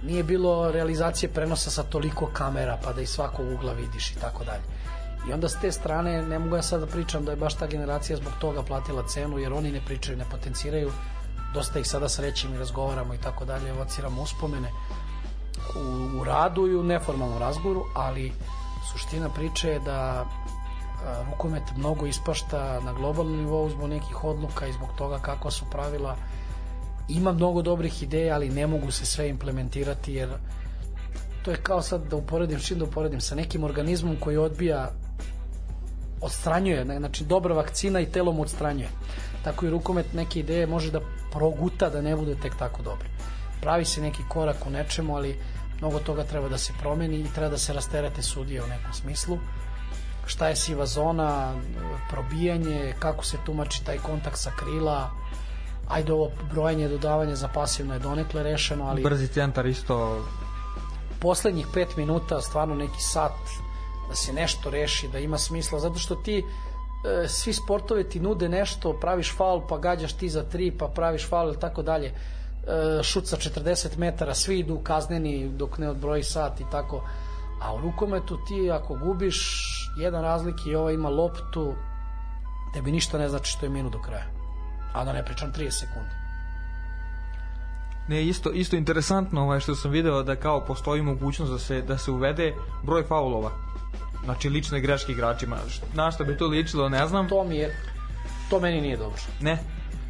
nije 0.03 0.23
bilo 0.23 0.71
realizacije 0.71 1.29
prenosa 1.29 1.71
sa 1.71 1.83
toliko 1.83 2.29
kamera 2.33 2.77
pa 2.83 2.93
da 2.93 3.01
iz 3.01 3.09
svakog 3.09 3.51
ugla 3.53 3.73
vidiš 3.73 4.11
i 4.11 4.15
tako 4.15 4.43
dalje. 4.43 4.63
I 5.29 5.33
onda 5.33 5.49
s 5.49 5.59
te 5.61 5.71
strane 5.71 6.21
ne 6.21 6.39
mogu 6.39 6.55
ja 6.55 6.61
sad 6.61 6.79
da 6.79 6.87
pričam 6.87 7.25
da 7.25 7.31
je 7.31 7.37
baš 7.37 7.53
ta 7.53 7.67
generacija 7.67 8.17
zbog 8.17 8.33
toga 8.41 8.63
platila 8.63 9.07
cenu, 9.07 9.37
jer 9.37 9.53
oni 9.53 9.71
ne 9.71 9.81
pričaju, 9.85 10.17
ne 10.17 10.25
potenciraju. 10.31 10.91
Dosta 11.53 11.79
ih 11.79 11.87
sada 11.87 12.09
srećem 12.09 12.53
i 12.53 12.57
razgovaramo 12.57 13.13
i 13.13 13.17
tako 13.17 13.45
dalje, 13.45 13.69
evociramo 13.69 14.21
uspomene 14.21 14.69
u, 15.75 16.19
u 16.19 16.23
radu 16.23 16.67
i 16.67 16.75
u 16.75 16.83
neformalnom 16.83 17.37
razgovoru, 17.39 17.85
ali 17.95 18.33
suština 18.91 19.29
priče 19.29 19.69
je 19.69 19.79
da 19.79 20.25
rukomet 21.31 21.63
mnogo 21.77 22.05
ispašta 22.05 22.79
na 22.85 22.93
globalnom 22.93 23.37
nivou 23.37 23.69
zbog 23.69 23.89
nekih 23.89 24.23
odluka 24.23 24.67
i 24.67 24.73
zbog 24.73 24.89
toga 24.97 25.19
kako 25.19 25.51
su 25.51 25.65
pravila 25.71 26.15
ima 27.09 27.31
mnogo 27.31 27.61
dobrih 27.61 28.03
ideja, 28.03 28.35
ali 28.35 28.49
ne 28.49 28.67
mogu 28.67 28.91
se 28.91 29.05
sve 29.05 29.29
implementirati 29.29 30.13
jer 30.13 30.29
to 31.43 31.51
je 31.51 31.57
kao 31.57 31.81
sad 31.81 32.01
da 32.09 32.15
uporedim, 32.15 32.59
čim 32.59 32.79
da 32.79 32.85
uporedim 32.85 33.21
sa 33.21 33.35
nekim 33.35 33.63
organizmom 33.63 34.15
koji 34.19 34.37
odbija 34.37 34.91
odstranjuje, 36.21 36.85
znači 36.85 37.23
dobra 37.23 37.55
vakcina 37.55 37.99
i 37.99 38.11
telom 38.11 38.39
odstranjuje. 38.39 38.89
Tako 39.43 39.65
i 39.65 39.69
rukomet 39.69 40.13
neke 40.13 40.39
ideje 40.39 40.67
može 40.67 40.91
da 40.91 41.01
proguta 41.31 41.89
da 41.89 42.01
ne 42.01 42.15
bude 42.15 42.35
tek 42.41 42.55
tako 42.59 42.81
dobro. 42.81 43.07
Pravi 43.61 43.85
se 43.85 44.01
neki 44.01 44.23
korak 44.29 44.67
u 44.67 44.69
nečemu, 44.69 45.15
ali 45.15 45.39
mnogo 45.79 45.99
toga 45.99 46.23
treba 46.23 46.49
da 46.49 46.57
se 46.57 46.73
promeni 46.79 47.19
i 47.19 47.33
treba 47.35 47.49
da 47.49 47.57
se 47.57 47.73
rasterete 47.73 48.21
sudije 48.21 48.63
u 48.63 48.67
nekom 48.67 48.93
smislu. 48.93 49.37
Šta 50.25 50.47
je 50.47 50.55
siva 50.55 50.85
zona, 50.85 51.53
probijanje, 52.09 52.93
kako 52.99 53.25
se 53.25 53.37
tumači 53.45 53.85
taj 53.85 53.97
kontakt 53.97 54.37
sa 54.37 54.51
krila, 54.55 55.11
ajde 55.89 56.13
ovo 56.13 56.31
brojanje 56.51 56.87
dodavanje 56.87 57.35
za 57.35 57.47
pasivno 57.47 57.93
je 57.93 57.99
donekle 57.99 58.43
rešeno, 58.43 58.85
ali 58.85 59.03
Brzi 59.03 59.27
centar 59.27 59.65
isto. 59.65 60.25
poslednjih 61.19 61.67
5 61.67 61.97
minuta, 61.97 62.41
stvarno 62.41 62.75
neki 62.75 63.01
sat 63.01 63.31
da 64.09 64.15
se 64.15 64.33
nešto 64.33 64.69
reši, 64.69 65.07
da 65.07 65.19
ima 65.19 65.37
smisla, 65.37 65.79
zato 65.79 65.99
što 65.99 66.15
ti 66.15 66.37
e, 66.37 67.27
svi 67.27 67.53
sportove 67.53 68.03
ti 68.09 68.19
nude 68.19 68.49
nešto, 68.49 68.93
praviš 68.93 69.35
faul 69.37 69.61
pa 69.69 69.77
gađaš 69.77 70.13
ti 70.13 70.29
za 70.29 70.43
3 70.53 70.71
pa 70.79 70.87
praviš 70.87 71.29
faul 71.29 71.53
i 71.53 71.59
tako 71.59 71.81
dalje. 71.81 72.07
E, 72.07 73.03
šut 73.03 73.27
sa 73.27 73.37
40 73.37 73.97
metara, 73.97 74.35
svi 74.35 74.59
idu 74.59 74.79
kazneni 74.83 75.49
dok 75.49 75.77
ne 75.77 75.89
odbroji 75.89 76.23
sat 76.23 76.59
i 76.59 76.65
tako 76.71 77.03
a 77.63 77.75
u 77.75 77.81
rukometu 77.81 78.37
ti 78.47 78.71
ako 78.71 78.95
gubiš 78.95 79.37
jedan 79.97 80.21
razlik 80.21 80.65
i 80.65 80.75
ova 80.75 80.91
ima 80.91 81.09
loptu 81.09 81.73
tebi 82.73 82.91
ništa 82.91 83.17
ne 83.17 83.29
znači 83.29 83.51
što 83.51 83.65
je 83.65 83.69
minut 83.69 83.93
do 83.93 84.01
kraja 84.01 84.25
a 84.93 85.05
da 85.05 85.13
ne 85.13 85.25
pričam 85.25 85.53
30 85.53 85.71
sekundi 85.71 86.23
Ne, 88.07 88.23
isto, 88.23 88.51
isto 88.51 88.75
interesantno 88.75 89.41
ovaj, 89.41 89.59
što 89.59 89.75
sam 89.75 89.91
video 89.91 90.23
da 90.23 90.35
kao 90.35 90.65
postoji 90.65 91.01
mogućnost 91.01 91.51
da 91.51 91.59
se, 91.59 91.81
da 91.81 91.97
se 91.97 92.11
uvede 92.11 92.53
broj 92.83 93.03
faulova. 93.03 93.51
Znači 94.23 94.49
lične 94.49 94.81
greške 94.81 95.11
igračima. 95.11 95.57
Na 95.93 96.11
šta 96.11 96.23
bi 96.23 96.37
to 96.37 96.47
ličilo, 96.47 96.89
ne 96.89 97.07
znam. 97.07 97.29
to 97.29 97.43
mi 97.43 97.57
je 97.57 97.75
to 98.49 98.59
meni 98.59 98.81
nije 98.81 98.97
dobro 98.97 99.17
Ne. 99.41 99.57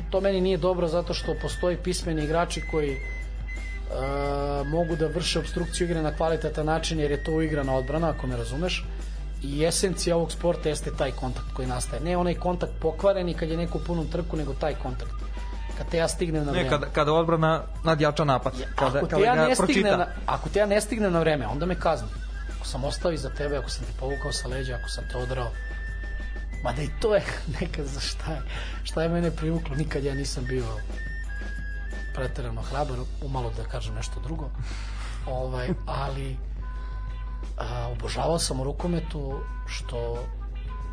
to 0.09 0.21
meni 0.21 0.41
nije 0.41 0.57
dobro 0.57 0.88
zato 0.88 1.13
što 1.13 1.35
postoji 1.41 1.77
pismeni 1.84 2.23
igrači 2.23 2.61
koji 2.71 2.97
e, 3.94 4.64
mogu 4.64 4.95
da 4.95 5.07
vrše 5.07 5.40
obstrukciju 5.40 5.86
igre 5.86 6.02
na 6.02 6.15
kvalitetan 6.15 6.65
način 6.65 6.99
jer 6.99 7.11
je 7.11 7.24
to 7.24 7.41
igrana 7.41 7.76
odbrana 7.76 8.10
ako 8.10 8.28
me 8.28 8.38
razumeš. 8.38 8.86
I 9.44 9.65
esencija 9.65 10.15
ovog 10.15 10.32
sporta 10.32 10.70
jeste 10.70 10.91
taj 10.98 11.11
kontakt 11.11 11.48
koji 11.53 11.68
nastaje. 11.68 12.02
Ne 12.02 12.18
onaj 12.18 12.34
kontakt 12.34 12.72
pokvareni 12.82 13.34
kad 13.34 13.49
je 13.49 13.57
neko 13.57 13.78
u 13.78 13.82
punom 13.82 14.07
trku 14.07 14.38
nego 14.38 14.53
taj 14.53 14.74
kontakt. 14.76 15.11
Kad 15.78 15.90
te 15.90 15.98
ja 15.98 16.07
stignem 16.07 16.45
na 16.45 16.52
Ne, 16.52 16.57
vreme. 16.57 16.70
kada, 16.70 16.86
kada 16.86 17.14
odbrana 17.14 17.61
nadjača 17.84 18.24
napad. 18.24 18.53
Kada, 18.76 18.98
ako 18.98 19.07
te 19.07 19.11
kada 19.15 19.26
ja 19.26 19.48
ne 19.48 19.56
stigne 19.56 19.91
na, 19.98 20.07
ako 20.26 20.49
te 20.49 20.60
ja 20.60 20.65
ne 20.65 20.82
stignem 20.82 21.14
na 21.14 21.20
vreme 21.20 21.48
onda 21.48 21.65
me 21.65 21.76
kazni. 21.80 22.07
Ako 22.57 22.68
sam 22.68 22.84
ostao 22.84 23.11
iza 23.11 23.30
tebe 23.30 23.57
ako 23.57 23.70
sam 23.70 23.86
te 23.86 23.91
povukao 23.99 24.32
sa 24.32 24.48
leđa 24.48 24.76
ako 24.76 24.90
sam 24.90 25.03
te 25.11 25.18
odrao. 25.18 25.48
Mada 26.64 26.82
i 26.82 26.90
to 26.99 27.15
je 27.15 27.22
nekad 27.61 27.86
za 27.86 27.99
šta 27.99 28.32
je, 28.32 28.41
šta 28.84 29.03
je 29.03 29.10
mene 29.10 29.32
privuklo. 29.32 29.76
Nikad 29.76 30.03
ja 30.03 30.14
nisam 30.14 30.45
bio 30.49 30.64
preterano 32.14 32.61
hrabar, 32.61 32.98
umalo 33.22 33.52
da 33.57 33.64
kažem 33.64 33.95
nešto 33.95 34.19
drugo. 34.23 34.49
Ovaj, 35.27 35.69
ali 35.85 36.38
a, 37.57 37.88
obožavao 37.91 38.40
sam 38.40 38.60
u 38.60 38.64
rukometu 38.64 39.40
što 39.68 40.26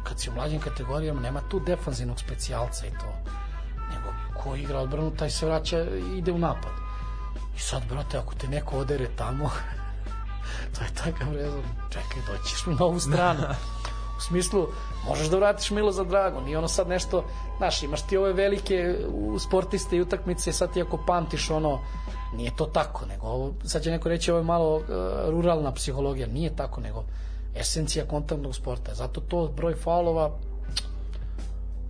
kad 0.04 0.20
si 0.20 0.30
u 0.30 0.34
mlađim 0.34 0.60
kategorijama 0.60 1.20
nema 1.20 1.40
tu 1.40 1.60
defanzivnog 1.60 2.20
specijalca 2.20 2.86
i 2.86 2.90
to 2.90 3.32
nego 3.90 4.12
ko 4.42 4.56
igra 4.56 4.80
odbranu 4.80 5.10
taj 5.10 5.30
se 5.30 5.46
vraća 5.46 5.78
i 5.82 6.18
ide 6.18 6.32
u 6.32 6.38
napad. 6.38 6.72
I 7.56 7.60
sad 7.60 7.82
brate 7.88 8.18
ako 8.18 8.34
te 8.34 8.48
neko 8.48 8.76
odere 8.76 9.08
tamo 9.16 9.50
to 10.78 10.84
je 10.84 10.90
takav 10.94 11.34
rezon. 11.34 11.62
Čekaj 11.90 12.22
doćiš 12.26 12.66
mi 12.66 12.74
na 12.74 12.84
ovu 12.84 13.00
stranu 13.00 13.42
u 14.20 14.22
smislu 14.22 14.66
možeš 15.08 15.28
da 15.28 15.36
vratiš 15.36 15.70
Milo 15.70 15.92
za 15.92 16.04
drago 16.04 16.40
nije 16.40 16.58
ono 16.58 16.68
sad 16.68 16.88
nešto 16.88 17.24
znaš 17.58 17.82
imaš 17.82 18.06
ti 18.06 18.16
ove 18.16 18.32
velike 18.32 18.94
sportiste 19.38 19.96
i 19.96 20.00
utakmice 20.00 20.52
sad 20.52 20.72
ti 20.72 20.82
ako 20.82 20.98
pamtiš 21.06 21.50
ono 21.50 21.80
nije 22.36 22.56
to 22.56 22.66
tako 22.66 23.06
nego 23.06 23.26
ovo, 23.26 23.52
sad 23.64 23.82
će 23.82 23.90
neko 23.90 24.08
reći 24.08 24.30
ovo 24.30 24.40
je 24.40 24.44
malo 24.44 24.76
uh, 24.76 24.84
ruralna 25.28 25.72
psihologija 25.72 26.26
nije 26.26 26.56
tako 26.56 26.80
nego 26.80 27.04
esencija 27.56 28.04
kontaktnog 28.04 28.54
sporta 28.54 28.94
zato 28.94 29.20
to 29.20 29.48
broj 29.56 29.74
faulova 29.74 30.30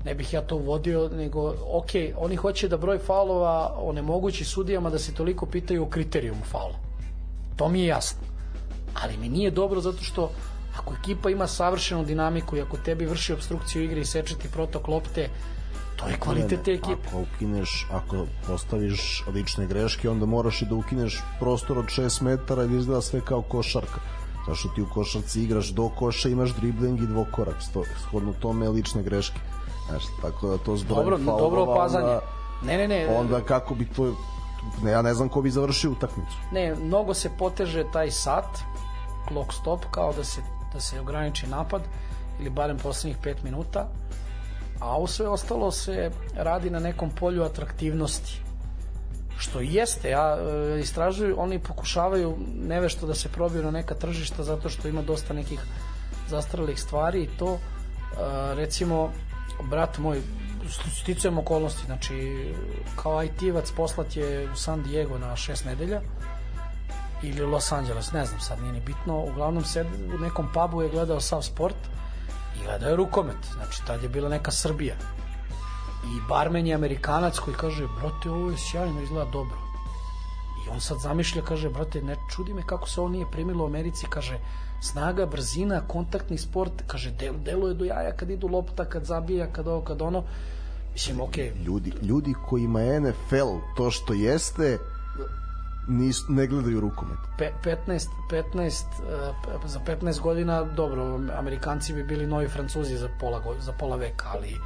ne 0.04 0.14
bih 0.14 0.32
ja 0.32 0.40
to 0.40 0.56
uvodio, 0.56 1.08
nego, 1.08 1.54
ok, 1.72 1.90
oni 2.16 2.36
hoće 2.36 2.68
da 2.68 2.76
broj 2.76 2.98
faulova 2.98 3.74
onemogući 3.78 4.44
sudijama 4.44 4.90
da 4.90 4.98
se 4.98 5.14
toliko 5.14 5.46
pitaju 5.46 5.82
o 5.82 5.88
kriterijumu 5.88 6.44
faula. 6.44 6.78
To 7.56 7.68
mi 7.68 7.80
je 7.80 7.86
jasno. 7.86 8.20
Ali 9.02 9.16
mi 9.16 9.28
nije 9.28 9.50
dobro 9.50 9.80
zato 9.80 10.02
što 10.02 10.30
ako 10.78 10.94
ekipa 10.94 11.30
ima 11.30 11.46
savršenu 11.46 12.04
dinamiku 12.04 12.56
i 12.56 12.62
ako 12.62 12.76
tebi 12.76 13.06
vrši 13.06 13.32
obstrukciju 13.32 13.82
igre 13.82 14.00
i 14.00 14.04
seče 14.04 14.34
ti 14.34 14.48
protok 14.48 14.88
lopte, 14.88 15.28
to 15.96 16.08
je 16.08 16.16
kvalitet 16.16 16.62
te 16.62 16.72
ekipe. 16.72 17.08
Ako 17.08 17.20
ukineš, 17.20 17.86
ako 17.92 18.16
postaviš 18.46 19.24
lične 19.34 19.66
greške, 19.66 20.10
onda 20.10 20.26
moraš 20.26 20.62
i 20.62 20.66
da 20.66 20.74
ukineš 20.74 21.22
prostor 21.40 21.78
od 21.78 21.84
6 21.86 22.22
metara 22.22 22.64
i 22.64 22.68
da 22.68 22.76
izgleda 22.76 23.00
sve 23.02 23.20
kao 23.20 23.42
košarka. 23.42 24.00
Zato 24.40 24.54
što 24.54 24.68
ti 24.68 24.82
u 24.82 24.88
košarci 24.88 25.42
igraš 25.42 25.66
do 25.68 25.88
koša, 25.88 26.28
imaš 26.28 26.50
dribling 26.50 27.00
i 27.00 27.06
dvokorak. 27.06 27.56
Shodno 27.98 28.32
tome 28.32 28.68
lične 28.68 29.02
greške. 29.02 29.40
Znaš, 29.88 30.02
tako 30.22 30.48
da 30.48 30.58
to 30.58 30.76
zbroj 30.76 30.96
Dobro, 30.96 31.16
faulova, 31.18 31.40
dobro 31.40 31.62
opazanje. 31.62 32.04
onda- 32.04 32.20
Ne, 32.62 32.76
ne, 32.78 32.88
ne. 32.88 33.16
Onda 33.16 33.40
kako 33.40 33.74
bi 33.74 33.84
to... 33.86 34.14
Ne, 34.82 34.90
ja 34.90 35.02
ne 35.02 35.14
znam 35.14 35.28
ko 35.28 35.42
bi 35.42 35.50
završio 35.50 35.90
utakmicu. 35.90 36.36
Ne, 36.52 36.74
mnogo 36.74 37.14
se 37.14 37.30
poteže 37.38 37.84
taj 37.92 38.10
sat, 38.10 38.58
clock 39.28 39.52
stop, 39.52 39.84
kao 39.90 40.12
da 40.12 40.24
se, 40.24 40.40
da 40.72 40.80
se 40.80 41.00
ograniči 41.00 41.46
napad, 41.46 41.82
ili 42.40 42.50
barem 42.50 42.78
poslednjih 42.78 43.18
5 43.24 43.44
minuta, 43.44 43.88
a 44.80 44.96
ovo 44.96 45.06
sve 45.06 45.28
ostalo 45.28 45.70
se 45.70 46.10
radi 46.34 46.70
na 46.70 46.78
nekom 46.78 47.10
polju 47.10 47.42
atraktivnosti. 47.42 48.40
Što 49.38 49.60
jeste, 49.60 50.10
ja 50.10 50.36
e, 50.36 50.80
istražuju, 50.80 51.34
oni 51.38 51.58
pokušavaju 51.58 52.36
nevešto 52.54 53.06
da 53.06 53.14
se 53.14 53.28
probiju 53.28 53.62
na 53.62 53.70
neka 53.70 53.94
tržišta 53.94 54.42
zato 54.42 54.68
što 54.68 54.88
ima 54.88 55.02
dosta 55.02 55.34
nekih 55.34 55.60
zastaralih 56.28 56.80
stvari 56.80 57.22
i 57.22 57.28
to 57.38 57.54
e, 57.54 57.58
recimo 58.54 59.10
brat 59.70 59.98
moj 59.98 60.20
sticajem 61.02 61.38
okolnosti, 61.38 61.86
znači 61.86 62.46
kao 63.02 63.24
IT-vac 63.24 63.70
poslat 63.76 64.16
je 64.16 64.50
u 64.52 64.56
San 64.56 64.82
Diego 64.82 65.18
na 65.18 65.36
šest 65.36 65.64
nedelja 65.64 66.00
ili 67.22 67.46
Los 67.46 67.72
Angeles, 67.72 68.12
ne 68.12 68.26
znam 68.26 68.40
sad, 68.40 68.60
nije 68.60 68.72
ni 68.72 68.80
bitno. 68.80 69.24
Uglavnom 69.24 69.64
sed, 69.64 69.86
u 70.14 70.18
nekom 70.18 70.48
pubu 70.54 70.82
je 70.82 70.88
gledao 70.88 71.20
sav 71.20 71.42
sport 71.42 71.76
i 72.56 72.64
gledao 72.64 72.88
je 72.88 72.96
rukomet. 72.96 73.36
Znači, 73.54 73.82
tad 73.86 74.02
je 74.02 74.08
bila 74.08 74.28
neka 74.28 74.50
Srbija. 74.50 74.94
I 76.04 76.28
barmen 76.28 76.66
je 76.66 76.74
Amerikanac 76.74 77.38
koji 77.38 77.56
kaže, 77.56 77.86
brate, 78.00 78.30
ovo 78.30 78.50
je 78.50 78.56
sjajno, 78.58 79.02
izgleda 79.02 79.30
dobro. 79.30 79.56
I 80.66 80.70
on 80.70 80.80
sad 80.80 80.98
zamišlja, 81.00 81.42
kaže, 81.42 81.68
brate, 81.68 82.02
ne 82.02 82.16
čudi 82.34 82.54
me 82.54 82.62
kako 82.66 82.88
se 82.88 83.00
ovo 83.00 83.08
nije 83.08 83.30
primilo 83.30 83.64
u 83.64 83.66
Americi, 83.66 84.06
kaže, 84.10 84.38
snaga, 84.80 85.26
brzina, 85.26 85.80
kontaktni 85.88 86.38
sport, 86.38 86.72
kaže, 86.86 87.10
del, 87.10 87.34
deluje 87.44 87.74
do 87.74 87.84
jaja 87.84 88.16
kad 88.16 88.30
idu 88.30 88.48
lopta, 88.48 88.84
kad 88.84 89.04
zabija, 89.04 89.52
kad 89.52 89.68
ovo, 89.68 89.80
kad 89.80 90.02
ono. 90.02 90.24
Mislim, 90.92 91.20
okej, 91.20 91.52
okay, 91.52 91.64
Ljudi, 91.64 91.92
ljudi 92.02 92.34
kojima 92.48 92.80
je 92.80 93.00
NFL 93.00 93.58
to 93.76 93.90
što 93.90 94.12
jeste, 94.12 94.78
nis, 95.90 96.24
ne 96.28 96.46
gledaju 96.46 96.80
rukomet. 96.80 97.18
Pe- 97.38 97.52
15, 97.64 98.08
15, 98.30 98.84
uh, 99.54 99.70
za 99.70 99.80
15 99.80 100.20
godina, 100.20 100.64
dobro, 100.64 101.20
Amerikanci 101.38 101.92
bi 101.92 102.04
bili 102.04 102.26
novi 102.26 102.48
Francuzi 102.48 102.96
za 102.96 103.08
pola, 103.20 103.42
za 103.60 103.72
pola 103.72 103.96
veka, 103.96 104.26
ali 104.34 104.56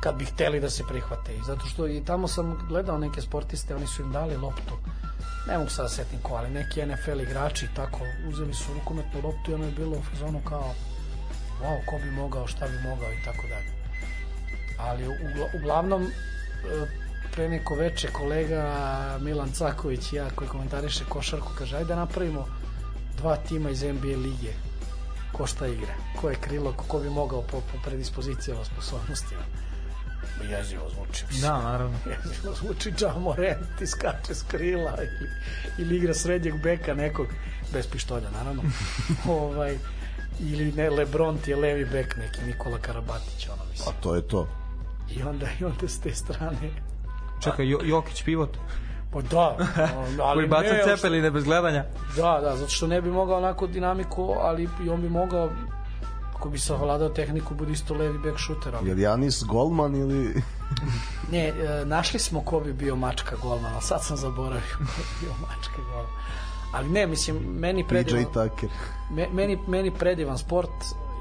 kad 0.00 0.16
bi 0.16 0.24
hteli 0.24 0.60
da 0.60 0.70
se 0.70 0.84
prihvate. 0.88 1.32
Zato 1.46 1.66
što 1.66 1.88
i 1.88 2.04
tamo 2.04 2.28
sam 2.28 2.58
gledao 2.68 2.98
neke 2.98 3.20
sportiste, 3.20 3.74
oni 3.74 3.86
su 3.86 4.02
im 4.02 4.12
dali 4.12 4.36
loptu. 4.36 4.74
Ne 5.48 5.58
mogu 5.58 5.70
sad 5.70 5.84
da 5.84 5.88
setim 5.88 6.18
ko, 6.22 6.34
ali 6.34 6.50
neki 6.50 6.86
NFL 6.86 7.20
igrači 7.20 7.68
tako, 7.76 8.00
uzeli 8.28 8.54
su 8.54 8.74
rukometnu 8.74 9.20
loptu 9.24 9.50
i 9.50 9.54
ono 9.54 9.64
je 9.64 9.70
bilo 9.70 9.96
u 9.96 10.02
fazonu 10.02 10.40
kao 10.48 10.74
wow, 11.62 11.84
ko 11.86 11.98
bi 12.04 12.10
mogao, 12.10 12.46
šta 12.46 12.66
bi 12.68 12.88
mogao 12.88 13.12
i 13.12 13.24
tako 13.24 13.42
dalje. 13.48 13.70
Ali 14.78 15.04
ugla, 15.04 15.46
uglavnom 15.60 16.02
e, 16.02 16.08
pre 17.34 17.48
neko 17.48 17.74
veče 17.74 18.08
kolega 18.12 18.64
Milan 19.20 19.52
Caković 19.52 20.12
i 20.12 20.16
ja 20.16 20.30
koji 20.34 20.48
komentariše 20.48 21.04
košarku 21.08 21.52
kaže 21.58 21.76
ajde 21.76 21.88
da 21.88 21.96
napravimo 21.96 22.46
dva 23.16 23.36
tima 23.36 23.70
iz 23.70 23.82
NBA 23.82 24.16
lige 24.16 24.52
ko 25.32 25.46
šta 25.46 25.66
igra, 25.66 25.94
ko 26.20 26.30
je 26.30 26.36
krilo, 26.36 26.72
ko 26.72 26.98
bi 26.98 27.10
mogao 27.10 27.42
po, 27.42 27.60
po 27.60 27.78
predispozicijama, 27.84 28.64
sposobnostima. 28.64 29.40
Jezivo 30.50 30.90
zvuči. 30.94 31.24
mislim. 31.26 31.42
Da, 31.42 31.62
naravno. 31.62 31.98
Jezivo 32.24 32.54
zvuči 32.54 32.92
Ja 33.00 33.14
Morant 33.18 33.80
i 33.80 33.86
skače 33.86 34.34
s 34.34 34.42
krila 34.42 34.96
ili, 34.98 35.30
ili 35.78 35.96
igra 35.96 36.14
srednjeg 36.14 36.62
beka 36.62 36.94
nekog, 36.94 37.26
bez 37.72 37.86
pištolja 37.86 38.30
naravno. 38.30 38.62
ovaj, 39.40 39.78
ili 40.40 40.72
ne, 40.72 40.90
Lebron 40.90 41.38
ti 41.38 41.50
je 41.50 41.56
levi 41.56 41.84
bek 41.84 42.16
neki, 42.16 42.42
Nikola 42.46 42.78
Karabatić, 42.78 43.48
ono 43.48 43.62
A 43.62 43.66
mislim. 43.70 43.94
to 44.00 44.14
je 44.14 44.28
to. 44.28 44.48
I 45.10 45.22
onda, 45.22 45.46
i 45.60 45.64
onda 45.64 45.88
s 45.88 46.00
te 46.00 46.14
strane 46.14 46.93
Čekaj, 47.44 47.68
jo, 47.68 47.78
Jokić 47.82 48.22
pivot, 48.24 48.58
Pa 49.14 49.20
da, 49.20 49.56
ali 50.26 50.36
koji 50.36 50.48
baca 50.48 50.72
ne, 50.72 50.82
cepeline 50.84 51.30
bez 51.30 51.44
gledanja. 51.44 51.84
Da, 52.16 52.40
da, 52.42 52.56
zato 52.56 52.70
što 52.70 52.86
ne 52.86 53.00
bi 53.02 53.10
mogao 53.10 53.38
onako 53.38 53.66
dinamiku, 53.66 54.34
ali 54.40 54.68
i 54.84 54.88
on 54.88 55.00
bi 55.00 55.08
mogao 55.08 55.50
ako 56.44 56.50
bi 56.50 56.58
savladao 56.58 57.08
tehniku, 57.08 57.54
bude 57.54 57.72
isto 57.72 57.94
levi 57.94 58.18
bek 58.18 58.38
šuter. 58.38 58.74
Ali... 58.74 58.88
Je 58.88 58.94
li 58.94 59.02
Janis 59.02 59.44
Golman 59.44 59.96
ili... 59.96 60.34
Ne, 61.32 61.48
e, 61.48 61.84
našli 61.84 62.18
smo 62.18 62.40
ko 62.40 62.60
bi 62.60 62.72
bio 62.72 62.96
mačka 62.96 63.36
golman, 63.42 63.72
ali 63.72 63.82
sad 63.82 64.04
sam 64.04 64.16
zaboravio 64.16 64.76
ko 64.78 64.84
bi 64.84 65.26
bio 65.26 65.34
mačka 65.48 65.82
golman. 65.92 66.12
Ali 66.72 66.88
ne, 66.88 67.06
mislim, 67.06 67.36
meni 67.36 67.84
PJ 67.84 67.88
predivan, 67.88 68.24
Tucker. 68.24 68.68
me, 69.10 69.28
meni, 69.32 69.58
meni 69.68 69.90
predivan 69.90 70.38
sport, 70.38 70.70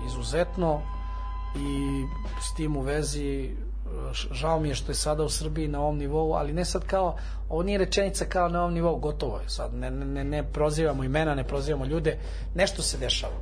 izuzetno 0.08 0.82
i 1.56 2.04
s 2.42 2.54
tim 2.56 2.78
u 2.78 2.82
vezi 2.82 3.56
žao 4.32 4.60
mi 4.60 4.70
je 4.70 4.76
što 4.76 4.92
je 4.92 4.96
sada 4.96 5.24
u 5.24 5.30
Srbiji 5.30 5.68
na 5.68 5.82
ovom 5.82 5.98
nivou, 5.98 6.34
ali 6.34 6.54
ne 6.54 6.66
sad 6.66 6.86
kao, 6.86 7.16
ovo 7.50 7.64
nije 7.64 7.78
rečenica 7.78 8.26
kao 8.26 8.50
na 8.50 8.62
ovom 8.62 8.74
nivou, 8.74 9.00
gotovo 9.00 9.40
je 9.40 9.50
sad, 9.50 9.74
ne, 9.74 9.92
ne, 9.92 10.24
ne 10.24 10.44
prozivamo 10.44 11.04
imena, 11.04 11.36
ne 11.36 11.44
prozivamo 11.44 11.86
ljude, 11.86 12.18
nešto 12.56 12.82
se 12.82 12.98
dešava. 12.98 13.34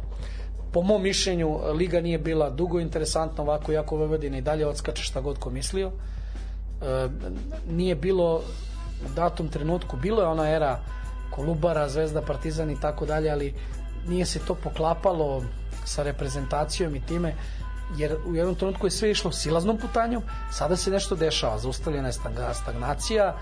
Po 0.73 0.81
mom 0.81 1.03
mišljenju, 1.03 1.59
Liga 1.73 2.01
nije 2.01 2.17
bila 2.17 2.49
dugo 2.49 2.79
interesantna 2.79 3.43
ovako, 3.43 3.71
jako 3.71 3.95
Vojvodina 3.95 4.37
i 4.37 4.41
dalje 4.41 4.67
odskače 4.67 5.03
šta 5.03 5.21
god 5.21 5.37
ko 5.37 5.49
mislio. 5.49 5.91
E, 6.81 7.07
nije 7.69 7.95
bilo 7.95 8.41
u 9.05 9.13
datom 9.15 9.49
trenutku, 9.49 9.97
bilo 9.97 10.21
je 10.21 10.27
ona 10.27 10.49
era 10.49 10.79
Kolubara, 11.29 11.89
Zvezda, 11.89 12.21
Partizan 12.21 12.71
i 12.71 12.79
tako 12.81 13.05
dalje, 13.05 13.31
ali 13.31 13.53
nije 14.07 14.25
se 14.25 14.39
to 14.39 14.55
poklapalo 14.55 15.43
sa 15.85 16.03
reprezentacijom 16.03 16.95
i 16.95 17.05
time, 17.05 17.33
jer 17.97 18.17
u 18.25 18.35
jednom 18.35 18.55
trenutku 18.55 18.87
je 18.87 18.91
sve 18.91 19.11
išlo 19.11 19.31
silaznom 19.31 19.77
putanjom, 19.77 20.23
sada 20.51 20.75
se 20.75 20.91
nešto 20.91 21.15
dešava, 21.15 21.57
zaustavljena 21.57 22.07
je 22.07 22.13
stagna- 22.13 22.53
stagnacija, 22.53 23.25
e, 23.25 23.33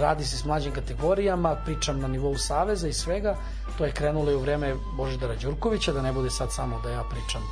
radi 0.00 0.24
se 0.24 0.36
s 0.36 0.44
mlađim 0.44 0.72
kategorijama, 0.72 1.56
pričam 1.64 2.00
na 2.00 2.08
nivou 2.08 2.36
Saveza 2.38 2.88
i 2.88 2.92
svega, 2.92 3.36
to 3.78 3.84
je 3.84 3.92
krenulo 3.92 4.30
i 4.30 4.34
u 4.34 4.40
vreme 4.40 4.74
Božidara 4.96 5.34
Đurkovića, 5.34 5.92
da 5.92 6.02
ne 6.02 6.12
bude 6.12 6.30
sad 6.30 6.52
samo 6.52 6.80
da 6.80 6.90
ja 6.90 7.02
pričam 7.10 7.42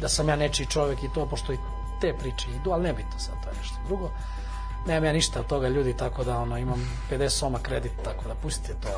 da 0.00 0.08
sam 0.08 0.28
ja 0.28 0.36
nečiji 0.36 0.66
čovek 0.66 1.02
i 1.02 1.08
to, 1.14 1.26
pošto 1.26 1.52
i 1.52 1.58
te 2.00 2.14
priče 2.18 2.46
idu, 2.60 2.70
ali 2.70 2.82
ne 2.82 2.92
bi 2.92 3.02
to 3.02 3.18
sad, 3.18 3.34
to 3.44 3.48
je 3.50 3.56
nešto 3.56 3.76
drugo. 3.86 4.10
Nemam 4.86 5.04
ja 5.04 5.12
ništa 5.12 5.40
od 5.40 5.46
toga 5.46 5.68
ljudi, 5.68 5.96
tako 5.96 6.24
da 6.24 6.38
ono, 6.38 6.58
imam 6.58 6.90
50 7.10 7.28
soma 7.28 7.58
kredit, 7.58 7.92
tako 8.04 8.28
da 8.28 8.34
pustite 8.34 8.74
to 8.82 8.88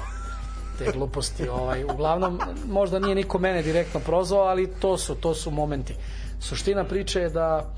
te 0.79 0.93
gluposti. 0.93 1.49
Ovaj, 1.49 1.85
uglavnom, 1.85 2.41
možda 2.69 2.99
nije 2.99 3.15
niko 3.15 3.39
mene 3.39 3.63
direktno 3.63 4.01
prozvao, 4.01 4.43
ali 4.43 4.73
to 4.81 4.99
su, 4.99 5.15
to 5.15 5.35
su 5.35 5.51
momenti. 5.51 5.95
Suština 6.41 6.85
priče 6.85 7.21
je 7.21 7.31
da 7.31 7.73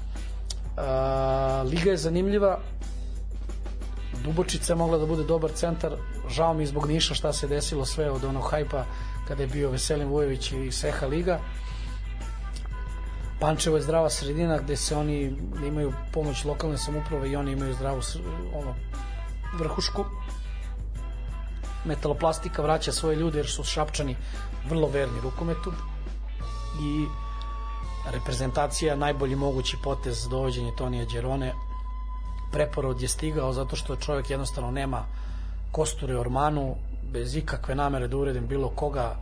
a, 0.76 1.64
Liga 1.66 1.90
je 1.90 1.96
zanimljiva, 1.96 2.58
Dubočica 4.24 4.72
je 4.72 4.76
mogla 4.76 4.98
da 4.98 5.06
bude 5.06 5.24
dobar 5.24 5.50
centar, 5.54 5.92
žao 6.28 6.54
mi 6.54 6.66
zbog 6.66 6.86
Niša 6.88 7.14
šta 7.14 7.32
se 7.32 7.48
desilo 7.48 7.84
sve 7.84 8.10
od 8.10 8.24
onog 8.24 8.50
hajpa 8.50 8.84
kada 9.28 9.42
je 9.42 9.48
bio 9.48 9.70
Veselin 9.70 10.08
Vujović 10.08 10.52
i 10.52 10.72
Seha 10.72 11.06
Liga. 11.06 11.38
Pančevo 13.40 13.76
je 13.76 13.82
zdrava 13.82 14.10
sredina 14.10 14.58
gde 14.58 14.76
se 14.76 14.96
oni 14.96 15.36
imaju 15.66 15.92
pomoć 16.12 16.44
lokalne 16.44 16.78
samuprave 16.78 17.30
i 17.30 17.36
oni 17.36 17.52
imaju 17.52 17.74
zdravu 17.74 18.00
ono, 18.54 18.74
vrhušku. 19.58 20.04
Metaloplastika 21.84 22.62
vraća 22.62 22.92
svoje 22.92 23.16
ljude 23.16 23.38
jer 23.38 23.46
su 23.46 23.64
Šapčani 23.64 24.16
vrlo 24.68 24.88
verni 24.88 25.20
rukometu 25.20 25.72
i 26.82 27.06
reprezentacija 28.06 28.96
najbolji 28.96 29.36
mogući 29.36 29.76
potez 29.84 30.28
dovođenje 30.28 30.72
Tonija 30.78 31.04
Đerone 31.04 31.52
preporod 32.52 33.02
je 33.02 33.08
stigao 33.08 33.52
zato 33.52 33.76
što 33.76 33.96
čovjek 33.96 34.30
jednostavno 34.30 34.70
nema 34.70 35.04
kosture 35.72 36.18
ormanu 36.18 36.74
bez 37.12 37.36
ikakve 37.36 37.74
namere 37.74 38.08
da 38.08 38.16
uredim 38.16 38.46
bilo 38.46 38.68
koga 38.68 39.16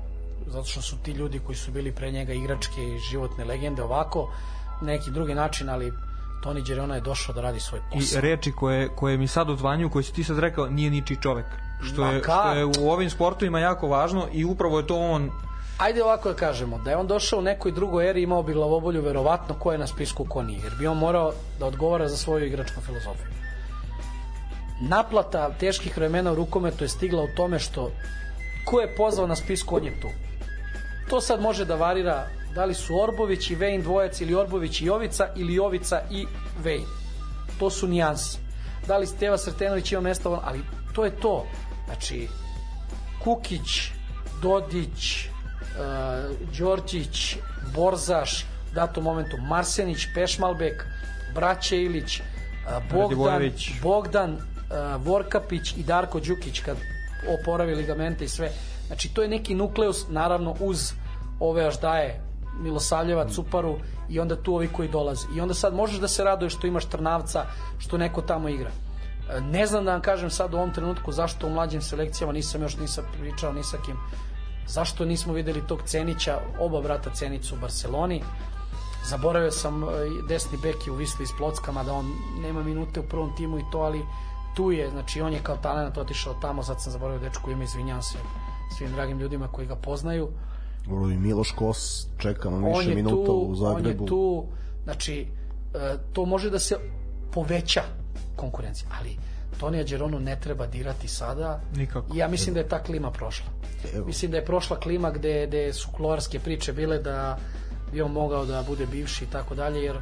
zato 0.47 0.65
što 0.65 0.83
su 0.83 0.97
ti 1.03 1.13
ljudi 1.13 1.41
koji 1.47 1.57
su 1.57 1.73
bili 1.73 1.93
pre 1.93 2.11
njega 2.11 2.33
igračke 2.33 2.85
i 2.85 2.99
životne 2.99 3.45
legende 3.45 3.83
ovako 3.83 4.31
na 4.81 4.87
neki 4.87 5.11
drugi 5.11 5.35
način 5.35 5.69
ali 5.69 5.93
Toni 6.43 6.63
Đerona 6.63 6.95
je 6.95 7.01
došao 7.01 7.35
da 7.35 7.41
radi 7.41 7.61
svoj 7.61 7.81
I 7.95 7.99
posao 7.99 8.21
reči 8.21 8.53
koje, 8.53 8.89
koje 8.89 9.17
mi 9.19 9.27
sad 9.27 9.51
odzvanjuju, 9.51 9.91
koje 9.91 10.03
si 10.03 10.13
ti 10.13 10.25
sad 10.25 10.39
rekao, 10.39 10.67
nije 10.67 10.91
ničiji 10.91 11.19
čovek. 11.23 11.47
Što 11.83 12.07
je, 12.07 12.23
što 12.23 12.53
je 12.53 12.65
u 12.65 12.91
ovim 12.91 13.11
sportovima 13.11 13.61
jako 13.61 13.89
važno 13.89 14.29
i 14.33 14.45
upravo 14.45 14.79
je 14.79 14.87
to 14.87 14.97
on 14.97 15.31
Ajde 15.79 16.03
ovako 16.03 16.29
da 16.29 16.35
kažemo, 16.35 16.79
da 16.79 16.91
je 16.91 16.97
on 16.97 17.07
došao 17.07 17.39
u 17.39 17.43
nekoj 17.43 17.73
drugoj 17.73 18.11
eri 18.11 18.23
imao 18.23 18.43
bi 18.43 18.53
glavobolju 18.53 19.03
verovatno 19.03 19.55
ko 19.55 19.73
je 19.73 19.79
na 19.79 19.87
spisku 19.87 20.25
ko 20.29 20.43
nije, 20.43 20.61
jer 20.65 20.73
bi 20.79 20.87
on 20.87 20.99
morao 20.99 21.33
da 21.59 21.67
odgovara 21.67 22.09
za 22.09 22.17
svoju 22.17 22.47
igračku 22.47 22.81
filozofiju. 22.81 23.27
Naplata 24.81 25.51
teških 25.61 25.97
vremena 25.97 26.33
u 26.33 26.35
rukometu 26.35 26.85
je 26.85 26.89
stigla 26.89 27.23
u 27.23 27.29
tome 27.37 27.59
što 27.59 27.91
ko 28.65 28.81
je 28.81 28.95
pozvao 28.97 29.27
na 29.27 29.37
spisku, 29.37 29.77
on 29.77 29.85
je 29.85 30.01
tu. 30.01 30.09
To 31.11 31.21
sad 31.21 31.41
može 31.41 31.65
da 31.65 31.75
varira 31.75 32.27
da 32.55 32.65
li 32.65 32.75
su 32.75 33.01
Orbović 33.01 33.51
i 33.51 33.55
Vejn 33.55 33.83
dvojac 33.83 34.21
ili 34.21 34.35
Orbović 34.35 34.81
i 34.81 34.87
Jovica 34.87 35.29
ili 35.37 35.55
Jovica 35.55 36.01
i 36.11 36.27
Vejn. 36.65 36.87
To 37.59 37.71
su 37.71 37.87
nijanse. 37.87 38.39
Da 38.87 38.99
li 38.99 39.07
Steva 39.07 39.39
Sretenović 39.39 39.93
ima 39.93 40.01
mesta, 40.01 40.41
ali 40.45 40.61
to 40.95 41.05
je 41.05 41.11
to. 41.11 41.47
Znači, 41.87 42.29
Kukić, 43.25 43.91
Dodić, 44.43 45.29
Đorđić, 46.59 47.37
Borzaš, 47.75 48.47
datom 48.75 49.05
momentu 49.05 49.37
Marsenić, 49.37 50.07
Pešmalbek, 50.15 50.87
Braće 51.35 51.83
Ilić, 51.83 52.21
uh, 52.21 52.93
Bogdan. 52.93 53.51
Bogdan 53.83 54.33
uh, 54.33 55.07
Vorkapić 55.07 55.77
i 55.77 55.83
Darko 55.83 56.21
Đukić 56.21 56.61
kad 56.61 56.77
oporavi 57.41 57.75
ligamente 57.75 58.25
i 58.25 58.29
sve. 58.29 58.51
Znači 58.87 59.15
to 59.15 59.23
je 59.23 59.29
neki 59.29 59.55
nukleus 59.55 60.09
naravno 60.09 60.57
uz 60.61 60.93
ove 61.41 61.67
aždaje 61.67 62.21
Milosavljeva, 62.61 63.29
Cuparu 63.29 63.79
i 64.09 64.21
onda 64.21 64.37
tu 64.43 64.55
ovi 64.55 64.69
koji 64.69 64.89
dolaze. 64.89 65.27
I 65.37 65.41
onda 65.41 65.55
sad 65.55 65.75
možeš 65.75 65.99
da 65.99 66.09
se 66.09 66.25
raduješ 66.25 66.57
što 66.57 66.67
imaš 66.67 66.85
Trnavca, 66.85 67.45
što 67.79 67.99
neko 67.99 68.23
tamo 68.23 68.49
igra. 68.49 68.71
E, 69.31 69.41
Ne 69.41 69.67
znam 69.67 69.85
da 69.85 69.93
vam 69.93 70.01
kažem 70.01 70.31
sad 70.31 70.55
u 70.55 70.57
ovom 70.57 70.73
trenutku 70.73 71.13
zašto 71.13 71.47
u 71.47 71.51
mlađim 71.51 71.83
selekcijama 71.83 72.33
nisam 72.33 72.63
još 72.63 72.77
nisam 72.77 73.05
pričao 73.21 73.53
ni 73.53 73.63
sa 73.63 73.77
kim 73.87 73.97
zašto 74.69 75.05
nismo 75.05 75.33
videli 75.33 75.67
tog 75.67 75.83
Cenića, 75.87 76.41
oba 76.61 76.81
brata 76.81 77.11
Cenicu 77.15 77.55
u 77.55 77.59
Barceloni. 77.59 78.23
Zaboravio 79.09 79.51
sam 79.51 79.83
e, 79.83 79.87
desni 80.29 80.59
bek 80.63 80.87
je 80.87 80.93
u 80.93 80.97
Visli 80.97 81.27
s 81.27 81.31
Plockama 81.39 81.85
da 81.85 81.93
on 81.93 82.07
nema 82.43 82.63
minute 82.63 83.01
u 83.01 83.03
prvom 83.03 83.37
timu 83.37 83.59
i 83.59 83.65
to, 83.73 83.79
ali 83.79 84.03
tu 84.57 84.73
je, 84.73 84.91
znači 84.91 85.21
on 85.21 85.33
je 85.33 85.41
kao 85.43 85.57
talent 85.57 85.99
otišao 85.99 86.35
tamo, 86.35 86.63
sad 86.63 86.83
sam 86.83 86.93
zaboravio 86.93 87.29
dečku 87.29 87.51
ime, 87.51 87.65
izvinjam 87.65 88.03
se 88.03 88.19
svim 88.79 88.93
dragim 88.93 89.19
ljudima 89.19 89.49
koji 89.49 89.67
ga 89.67 89.77
poznaju. 89.77 90.29
Ovo 90.91 91.11
i 91.11 91.17
Miloš 91.17 91.51
Kos 91.51 92.07
čeka 92.19 92.51
na 92.51 92.69
više 92.69 92.95
minuta 92.95 93.27
tu, 93.27 93.33
u 93.33 93.55
Zagrebu. 93.55 93.89
On 93.89 94.05
je 94.05 94.09
tu, 94.09 94.45
znači 94.85 95.27
e, 95.75 95.97
to 96.13 96.25
može 96.25 96.51
da 96.51 96.59
se 96.59 96.77
poveća 97.33 97.83
konkurencija, 98.37 98.89
ali 99.01 99.17
Tonija 99.61 99.85
Đeronu 99.85 100.21
ne 100.21 100.37
treba 100.41 100.67
dirati 100.67 101.09
sada. 101.09 101.61
Nikako. 101.75 102.17
Ja 102.17 102.29
mislim 102.29 102.55
da 102.55 102.61
je 102.61 102.69
ta 102.69 102.83
klima 102.83 103.11
prošla. 103.11 103.47
Evo. 103.95 104.07
Mislim 104.07 104.31
da 104.31 104.37
je 104.37 104.45
prošla 104.45 104.81
klima 104.81 105.11
gde, 105.11 105.47
gde 105.47 105.73
su 105.73 105.89
kloarske 105.97 106.39
priče 106.39 106.73
bile 106.73 106.99
da 106.99 107.39
bi 107.93 108.03
on 108.03 108.13
mogao 108.13 108.45
da 108.45 108.63
bude 108.63 108.87
bivši 108.87 109.25
i 109.25 109.29
tako 109.29 109.55
dalje, 109.55 109.83
jer 109.83 109.97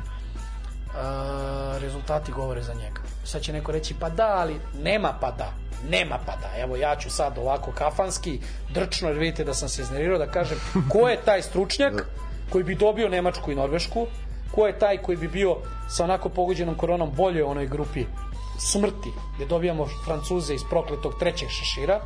a, 0.96 1.78
rezultati 1.80 2.32
govore 2.32 2.62
za 2.62 2.74
njega. 2.74 3.00
Sad 3.24 3.42
će 3.42 3.52
neko 3.52 3.72
reći, 3.72 3.94
pa 4.00 4.10
da, 4.10 4.36
ali 4.36 4.60
nema 4.82 5.12
pa 5.20 5.30
da. 5.30 5.52
Nema 5.90 6.18
pa 6.26 6.32
da. 6.36 6.62
Evo 6.62 6.76
ja 6.76 6.96
ću 6.96 7.10
sad 7.10 7.38
ovako 7.38 7.72
kafanski, 7.72 8.40
drčno, 8.74 9.08
jer 9.08 9.18
vidite 9.18 9.44
da 9.44 9.54
sam 9.54 9.68
se 9.68 9.82
iznerirao, 9.82 10.18
da 10.18 10.26
kažem 10.26 10.58
ko 10.88 11.08
je 11.08 11.20
taj 11.24 11.42
stručnjak 11.42 12.06
koji 12.50 12.64
bi 12.64 12.74
dobio 12.74 13.08
Nemačku 13.08 13.52
i 13.52 13.54
Norvešku, 13.54 14.06
ko 14.54 14.66
je 14.66 14.78
taj 14.78 14.98
koji 14.98 15.16
bi 15.16 15.28
bio 15.28 15.56
sa 15.88 16.04
onako 16.04 16.28
pogođenom 16.28 16.74
koronom 16.74 17.10
bolje 17.16 17.44
u 17.44 17.50
onoj 17.50 17.66
grupi 17.66 18.04
smrti, 18.58 19.12
gde 19.36 19.46
dobijamo 19.46 19.86
Francuze 20.04 20.54
iz 20.54 20.62
prokletog 20.70 21.18
trećeg 21.18 21.48
šešira, 21.48 22.00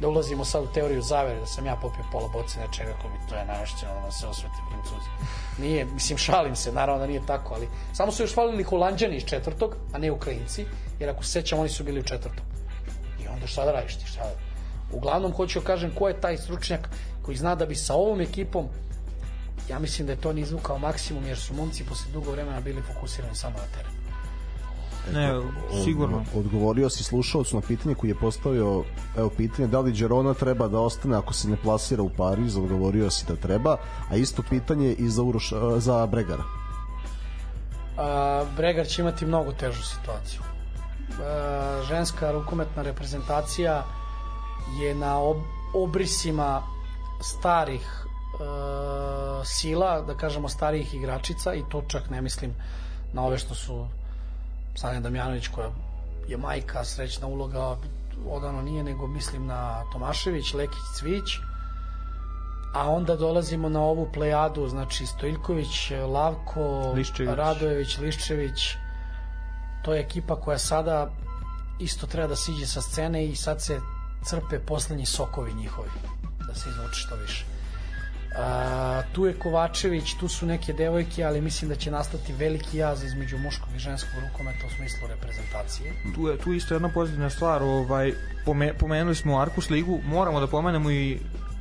da 0.00 0.08
ulazimo 0.08 0.44
sad 0.44 0.64
u 0.64 0.72
teoriju 0.74 1.02
zavere, 1.02 1.40
da 1.40 1.46
sam 1.46 1.66
ja 1.66 1.76
popio 1.76 2.04
pola 2.12 2.28
boce 2.28 2.60
nečega, 2.60 2.94
ako 2.98 3.08
mi 3.08 3.28
to 3.28 3.34
je 3.34 3.44
navešćeno 3.44 3.92
da 4.04 4.10
se 4.10 4.26
osveti 4.26 4.56
Francuzi. 4.68 5.10
Nije, 5.58 5.84
mislim, 5.84 6.18
šalim 6.18 6.56
se, 6.56 6.72
naravno 6.72 7.00
da 7.00 7.06
nije 7.06 7.26
tako, 7.26 7.54
ali 7.54 7.68
samo 7.92 8.12
su 8.12 8.22
još 8.22 8.34
falili 8.34 8.62
Holandjani 8.62 9.16
iz 9.16 9.24
četvrtog, 9.24 9.76
a 9.92 9.98
ne 9.98 10.10
Ukrajinci, 10.10 10.66
jer 11.00 11.10
ako 11.10 11.24
se 11.24 11.30
sećam, 11.30 11.58
oni 11.58 11.68
su 11.68 11.84
bili 11.84 12.00
u 12.00 12.04
četvrtom. 12.04 12.44
I 13.24 13.28
onda 13.28 13.46
šta 13.46 13.64
da 13.64 13.72
radiš 13.72 13.96
ti, 13.96 14.06
šta 14.06 14.20
da... 14.20 14.34
Uglavnom, 14.96 15.32
hoću 15.32 15.60
da 15.60 15.66
kažem 15.66 15.94
ko 15.94 16.08
je 16.08 16.20
taj 16.20 16.36
stručnjak 16.36 16.88
koji 17.22 17.36
zna 17.36 17.54
da 17.54 17.66
bi 17.66 17.74
sa 17.74 17.94
ovom 17.94 18.20
ekipom 18.20 18.68
ja 19.70 19.78
mislim 19.78 20.06
da 20.06 20.12
je 20.12 20.20
to 20.20 20.30
on 20.30 20.38
izvukao 20.38 20.78
maksimum 20.78 21.26
jer 21.26 21.38
su 21.38 21.54
momci 21.54 21.84
posle 21.84 22.12
dugo 22.12 22.30
vremena 22.30 22.60
bili 22.60 22.82
fokusirani 22.82 23.34
samo 23.34 23.58
na 23.58 23.64
teren. 23.76 24.01
Ne, 25.10 25.40
sigurno. 25.84 26.24
Odgovorio 26.34 26.90
si 26.90 27.04
slušalcu 27.04 27.56
na 27.56 27.62
pitanje 27.62 27.94
koji 27.94 28.10
je 28.10 28.14
postavio, 28.14 28.84
evo 29.16 29.30
pitanje 29.36 29.68
da 29.68 29.80
li 29.80 29.92
Đerona 29.92 30.34
treba 30.34 30.68
da 30.68 30.80
ostane 30.80 31.16
ako 31.16 31.32
se 31.32 31.48
ne 31.48 31.56
plasira 31.56 32.02
u 32.02 32.10
Pariz, 32.16 32.56
odgovorio 32.56 33.10
si 33.10 33.26
da 33.26 33.36
treba, 33.36 33.76
a 34.10 34.16
isto 34.16 34.42
pitanje 34.50 34.92
i 34.92 35.08
za, 35.08 35.22
Uroš, 35.22 35.52
za 35.76 36.06
Bregara. 36.06 36.44
A, 37.98 38.44
Bregar 38.56 38.86
će 38.86 39.02
imati 39.02 39.26
mnogo 39.26 39.52
težu 39.52 39.82
situaciju. 39.82 40.40
A, 41.20 41.82
ženska 41.88 42.32
rukometna 42.32 42.82
reprezentacija 42.82 43.84
je 44.80 44.94
na 44.94 45.18
ob, 45.18 45.36
obrisima 45.74 46.62
starih 47.20 47.82
e, 47.82 48.44
sila, 49.44 50.00
da 50.00 50.14
kažemo 50.14 50.48
starijih 50.48 50.94
igračica 50.94 51.54
i 51.54 51.62
to 51.68 51.82
čak 51.88 52.10
ne 52.10 52.22
mislim 52.22 52.54
na 53.12 53.24
ove 53.24 53.38
što 53.38 53.54
su 53.54 53.86
Sanja 54.74 55.00
Damjanović 55.00 55.48
koja 55.48 55.70
je 56.28 56.36
majka, 56.36 56.84
srećna 56.84 57.26
uloga 57.26 57.76
odano 58.28 58.62
nije, 58.62 58.84
nego 58.84 59.06
mislim 59.06 59.46
na 59.46 59.82
Tomašević, 59.92 60.54
Lekić, 60.54 60.82
Cvić. 60.98 61.38
A 62.74 62.90
onda 62.90 63.16
dolazimo 63.16 63.68
na 63.68 63.80
ovu 63.80 64.08
plejadu 64.14 64.68
znači 64.68 65.06
Stojljković, 65.06 65.90
Lavko 65.90 66.92
Liščević. 66.94 67.34
Radojević, 67.34 67.98
Liščević. 67.98 68.74
To 69.84 69.94
je 69.94 70.00
ekipa 70.00 70.36
koja 70.36 70.58
sada 70.58 71.10
isto 71.78 72.06
treba 72.06 72.28
da 72.28 72.36
siđe 72.36 72.66
sa 72.66 72.82
scene 72.82 73.26
i 73.26 73.36
sad 73.36 73.62
se 73.62 73.80
crpe 74.24 74.58
poslednji 74.66 75.06
sokovi 75.06 75.54
njihovi 75.54 75.90
da 76.46 76.54
se 76.54 76.68
izvuče 76.70 76.94
što 76.94 77.16
više 77.16 77.51
A, 78.36 79.02
tu 79.12 79.26
je 79.26 79.34
Kovačević, 79.38 80.14
tu 80.14 80.28
su 80.28 80.46
neke 80.46 80.72
devojke, 80.72 81.24
ali 81.24 81.40
mislim 81.40 81.68
da 81.68 81.76
će 81.76 81.90
nastati 81.90 82.32
veliki 82.32 82.78
jaz 82.78 83.04
između 83.04 83.38
muškog 83.38 83.68
i 83.76 83.78
ženskog 83.78 84.12
rukometa 84.22 84.66
u 84.66 84.70
smislu 84.70 85.08
reprezentacije. 85.08 85.92
tu 86.14 86.28
je 86.28 86.38
tu 86.38 86.52
isto 86.52 86.74
jedna 86.74 86.88
pozitivna 86.88 87.30
stvar, 87.30 87.62
ovaj 87.62 88.12
pome, 88.44 88.74
pomenuli 88.78 89.14
smo 89.14 89.40
Arkus 89.40 89.70
ligu, 89.70 90.00
moramo 90.04 90.40
da 90.40 90.46
pomenemo 90.46 90.90
i 90.90 91.18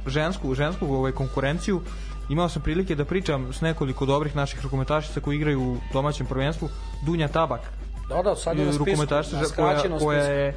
žensku 0.07 0.55
žensku 0.55 0.95
ovaj 0.95 1.11
konkurenciju. 1.11 1.81
Imao 2.29 2.49
sam 2.49 2.61
prilike 2.61 2.95
da 2.95 3.05
pričam 3.05 3.53
s 3.53 3.61
nekoliko 3.61 4.05
dobrih 4.05 4.35
naših 4.35 4.63
rukometašica 4.63 5.19
koji 5.19 5.35
igraju 5.35 5.61
u 5.61 5.77
domaćem 5.93 6.25
prvenstvu. 6.25 6.69
Dunja 7.05 7.27
Tabak, 7.27 7.61
Da, 8.09 8.21
da, 8.21 8.35
sad 8.35 8.57
je 8.57 8.65
na 8.65 8.73
spisku, 8.73 9.07
koja, 9.55 9.99
koja 9.99 10.23
je 10.23 10.55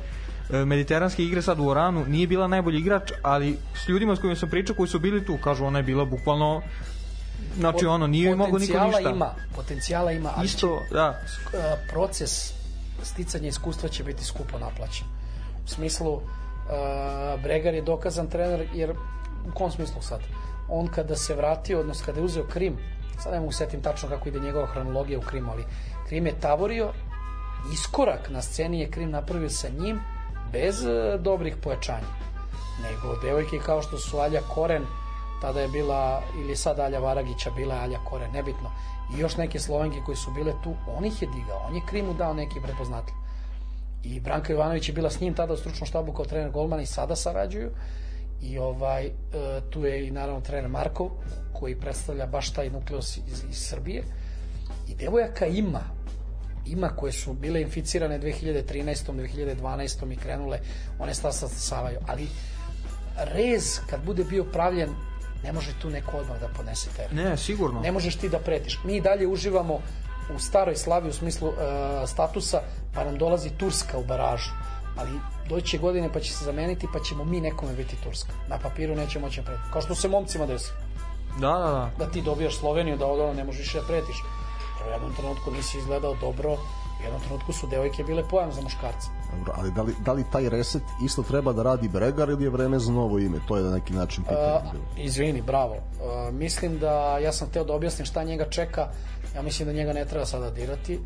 mediteranske 0.66 1.24
igre 1.24 1.42
sad 1.42 1.60
u 1.60 1.68
Oranu, 1.68 2.04
nije 2.06 2.26
bila 2.26 2.48
najbolji 2.48 2.78
igrač, 2.78 3.12
ali 3.22 3.56
s 3.84 3.88
ljudima 3.88 4.16
s 4.16 4.20
kojima 4.20 4.36
sam 4.36 4.50
pričao 4.50 4.76
koji 4.76 4.88
su 4.88 4.98
bili 4.98 5.24
tu, 5.24 5.38
kažu 5.44 5.64
ona 5.64 5.78
je 5.78 5.82
bila 5.82 6.04
bukvalno 6.04 6.62
znači 7.58 7.86
ono, 7.86 8.06
nije 8.06 8.36
mogo 8.36 8.58
niko 8.58 8.72
Potencijala 8.72 8.86
ništa. 8.86 9.10
ima, 9.10 9.34
potencijala 9.56 10.12
ima, 10.12 10.30
ali 10.36 10.46
Isto, 10.46 10.82
da, 10.90 11.20
će, 11.26 11.56
e, 11.56 11.88
proces 11.90 12.52
sticanja 13.02 13.48
iskustva 13.48 13.88
će 13.88 14.04
biti 14.04 14.24
skupo 14.24 14.58
naplaćen. 14.58 15.06
U 15.64 15.68
smislu, 15.68 16.20
e, 16.20 17.42
Bregar 17.42 17.74
je 17.74 17.82
dokazan 17.82 18.26
trener, 18.26 18.68
jer 18.74 18.90
u 19.48 19.54
kom 19.54 19.70
smislu 19.70 20.02
sad? 20.02 20.20
On 20.68 20.86
kada 20.86 21.16
se 21.16 21.34
vratio, 21.34 21.80
odnosno 21.80 22.06
kada 22.06 22.20
je 22.20 22.24
uzeo 22.24 22.46
Krim, 22.46 22.76
sad 23.22 23.32
ne 23.32 23.40
mogu 23.40 23.52
setim 23.52 23.82
tačno 23.82 24.08
kako 24.08 24.28
ide 24.28 24.40
njegova 24.40 24.66
hronologija 24.66 25.18
u 25.18 25.22
Krimu, 25.22 25.52
ali 25.52 25.64
Krim 26.08 26.26
je 26.26 26.40
tavorio, 26.40 26.92
iskorak 27.72 28.30
na 28.30 28.42
sceni 28.42 28.80
je 28.80 28.90
Krim 28.90 29.10
napravio 29.10 29.50
sa 29.50 29.68
njim 29.68 30.00
bez 30.54 30.84
e, 30.86 31.18
dobrih 31.18 31.56
pojačanja. 31.56 32.10
Nego 32.82 33.16
devojke 33.22 33.58
kao 33.66 33.82
što 33.82 33.98
su 33.98 34.18
Alja 34.18 34.40
Koren, 34.54 34.82
tada 35.40 35.60
je 35.60 35.68
bila, 35.68 36.22
ili 36.40 36.56
sad 36.56 36.78
Alja 36.78 36.98
Varagića, 36.98 37.50
bila 37.50 37.74
je 37.74 37.80
Alja 37.80 37.98
Koren, 38.04 38.32
nebitno, 38.32 38.70
i 39.16 39.18
još 39.18 39.36
neke 39.36 39.58
Slovenke 39.58 40.00
koje 40.06 40.16
su 40.16 40.30
bile 40.30 40.52
tu, 40.64 40.74
on 40.96 41.04
ih 41.04 41.22
je 41.22 41.28
digao, 41.28 41.66
on 41.68 41.74
je 41.74 41.82
Krimu 41.86 42.14
dao 42.14 42.34
neki 42.34 42.60
prepoznatljiv. 42.60 43.14
I 44.04 44.20
Branka 44.20 44.52
Jovanović 44.52 44.88
je 44.88 44.94
bila 44.94 45.10
s 45.10 45.20
njim 45.20 45.34
tada 45.34 45.52
u 45.52 45.56
stručnom 45.56 45.86
štabu 45.86 46.12
kao 46.12 46.24
trener 46.24 46.50
golmana 46.50 46.82
i 46.82 46.86
sada 46.86 47.16
sarađuju. 47.16 47.70
I 48.42 48.58
ovaj, 48.58 49.06
e, 49.06 49.12
tu 49.70 49.84
je 49.86 50.06
i 50.06 50.10
naravno 50.10 50.40
trener 50.40 50.70
Markov, 50.70 51.10
koji 51.52 51.80
predstavlja 51.80 52.26
baš 52.26 52.52
taj 52.52 52.70
nukleus 52.70 53.16
iz, 53.16 53.44
iz 53.50 53.58
Srbije. 53.58 54.04
I 54.88 54.94
devojaka 54.94 55.46
ima, 55.46 55.80
ima 56.66 56.88
koje 56.88 57.12
su 57.12 57.32
bile 57.32 57.62
inficirane 57.62 58.20
2013. 58.20 59.12
2012. 59.12 60.12
i 60.12 60.16
krenule, 60.16 60.58
one 60.98 61.14
stasa 61.14 61.48
stasavaju, 61.48 61.98
ali 62.06 62.28
rez 63.16 63.80
kad 63.90 64.04
bude 64.04 64.24
bio 64.24 64.44
pravljen 64.44 64.88
ne 65.44 65.52
može 65.52 65.70
tu 65.82 65.90
neko 65.90 66.16
odmah 66.16 66.40
da 66.40 66.48
podnese 66.48 66.90
teret. 66.96 67.12
ne, 67.12 67.36
sigurno. 67.36 67.80
Ne 67.80 67.92
možeš 67.92 68.16
ti 68.16 68.28
da 68.28 68.38
pretiš. 68.38 68.80
Mi 68.84 69.00
dalje 69.00 69.26
uživamo 69.26 69.74
u 70.36 70.38
staroj 70.38 70.76
slavi 70.76 71.08
u 71.08 71.12
smislu 71.12 71.48
uh, 71.48 71.54
statusa, 72.06 72.60
pa 72.94 73.04
nam 73.04 73.18
dolazi 73.18 73.50
Turska 73.50 73.98
u 73.98 74.04
baražu. 74.04 74.50
Ali 74.96 75.10
doće 75.48 75.78
godine 75.78 76.12
pa 76.12 76.20
će 76.20 76.32
se 76.32 76.44
zameniti, 76.44 76.88
pa 76.92 77.00
ćemo 77.00 77.24
mi 77.24 77.40
nekome 77.40 77.72
biti 77.72 77.96
Turska. 78.04 78.32
Na 78.48 78.58
papiru 78.58 78.96
neće 78.96 79.18
moći 79.18 79.40
da 79.40 79.46
preti. 79.46 79.62
Kao 79.72 79.82
što 79.82 79.94
se 79.94 80.08
momcima 80.08 80.46
desi. 80.46 80.72
Da, 81.40 81.48
da, 81.48 81.70
da. 81.70 81.90
Da 82.04 82.10
ti 82.10 82.22
dobijaš 82.22 82.56
Sloveniju, 82.56 82.96
da 82.96 83.06
od 83.06 83.20
ono 83.20 83.32
ne 83.32 83.44
možeš 83.44 83.60
više 83.60 83.80
da 83.80 83.86
pretiš. 83.86 84.16
U 84.86 84.90
jednom 84.90 85.14
trenutku 85.14 85.50
nisi 85.50 85.78
izgledao 85.78 86.14
dobro, 86.20 86.52
u 87.00 87.02
jednom 87.02 87.20
trenutku 87.20 87.52
su 87.52 87.66
devojke 87.66 88.04
bile 88.04 88.22
pojam 88.28 88.52
za 88.52 88.60
muškarce. 88.60 89.08
Dobro, 89.36 89.52
ali 89.56 89.70
da 89.70 89.82
li, 89.82 89.94
da 90.04 90.12
li 90.12 90.24
taj 90.32 90.48
reset 90.48 90.82
isto 91.04 91.22
treba 91.22 91.52
da 91.52 91.62
radi 91.62 91.88
Bregar 91.88 92.30
ili 92.30 92.44
je 92.44 92.50
vreme 92.50 92.78
za 92.78 92.92
novo 92.92 93.18
ime? 93.18 93.38
To 93.48 93.56
je 93.56 93.62
na 93.62 93.70
neki 93.70 93.92
način 93.92 94.24
pitanje 94.24 94.70
bilo. 94.72 94.84
izvini, 94.96 95.42
bravo. 95.42 95.74
A, 95.74 96.30
mislim 96.32 96.78
da, 96.78 97.18
ja 97.18 97.32
sam 97.32 97.50
teo 97.50 97.64
da 97.64 97.74
objasnim 97.74 98.06
šta 98.06 98.24
njega 98.24 98.50
čeka, 98.50 98.88
ja 99.34 99.42
mislim 99.42 99.68
da 99.68 99.72
njega 99.74 99.92
ne 99.92 100.04
treba 100.04 100.26
sada 100.26 100.50
dirati. 100.50 101.00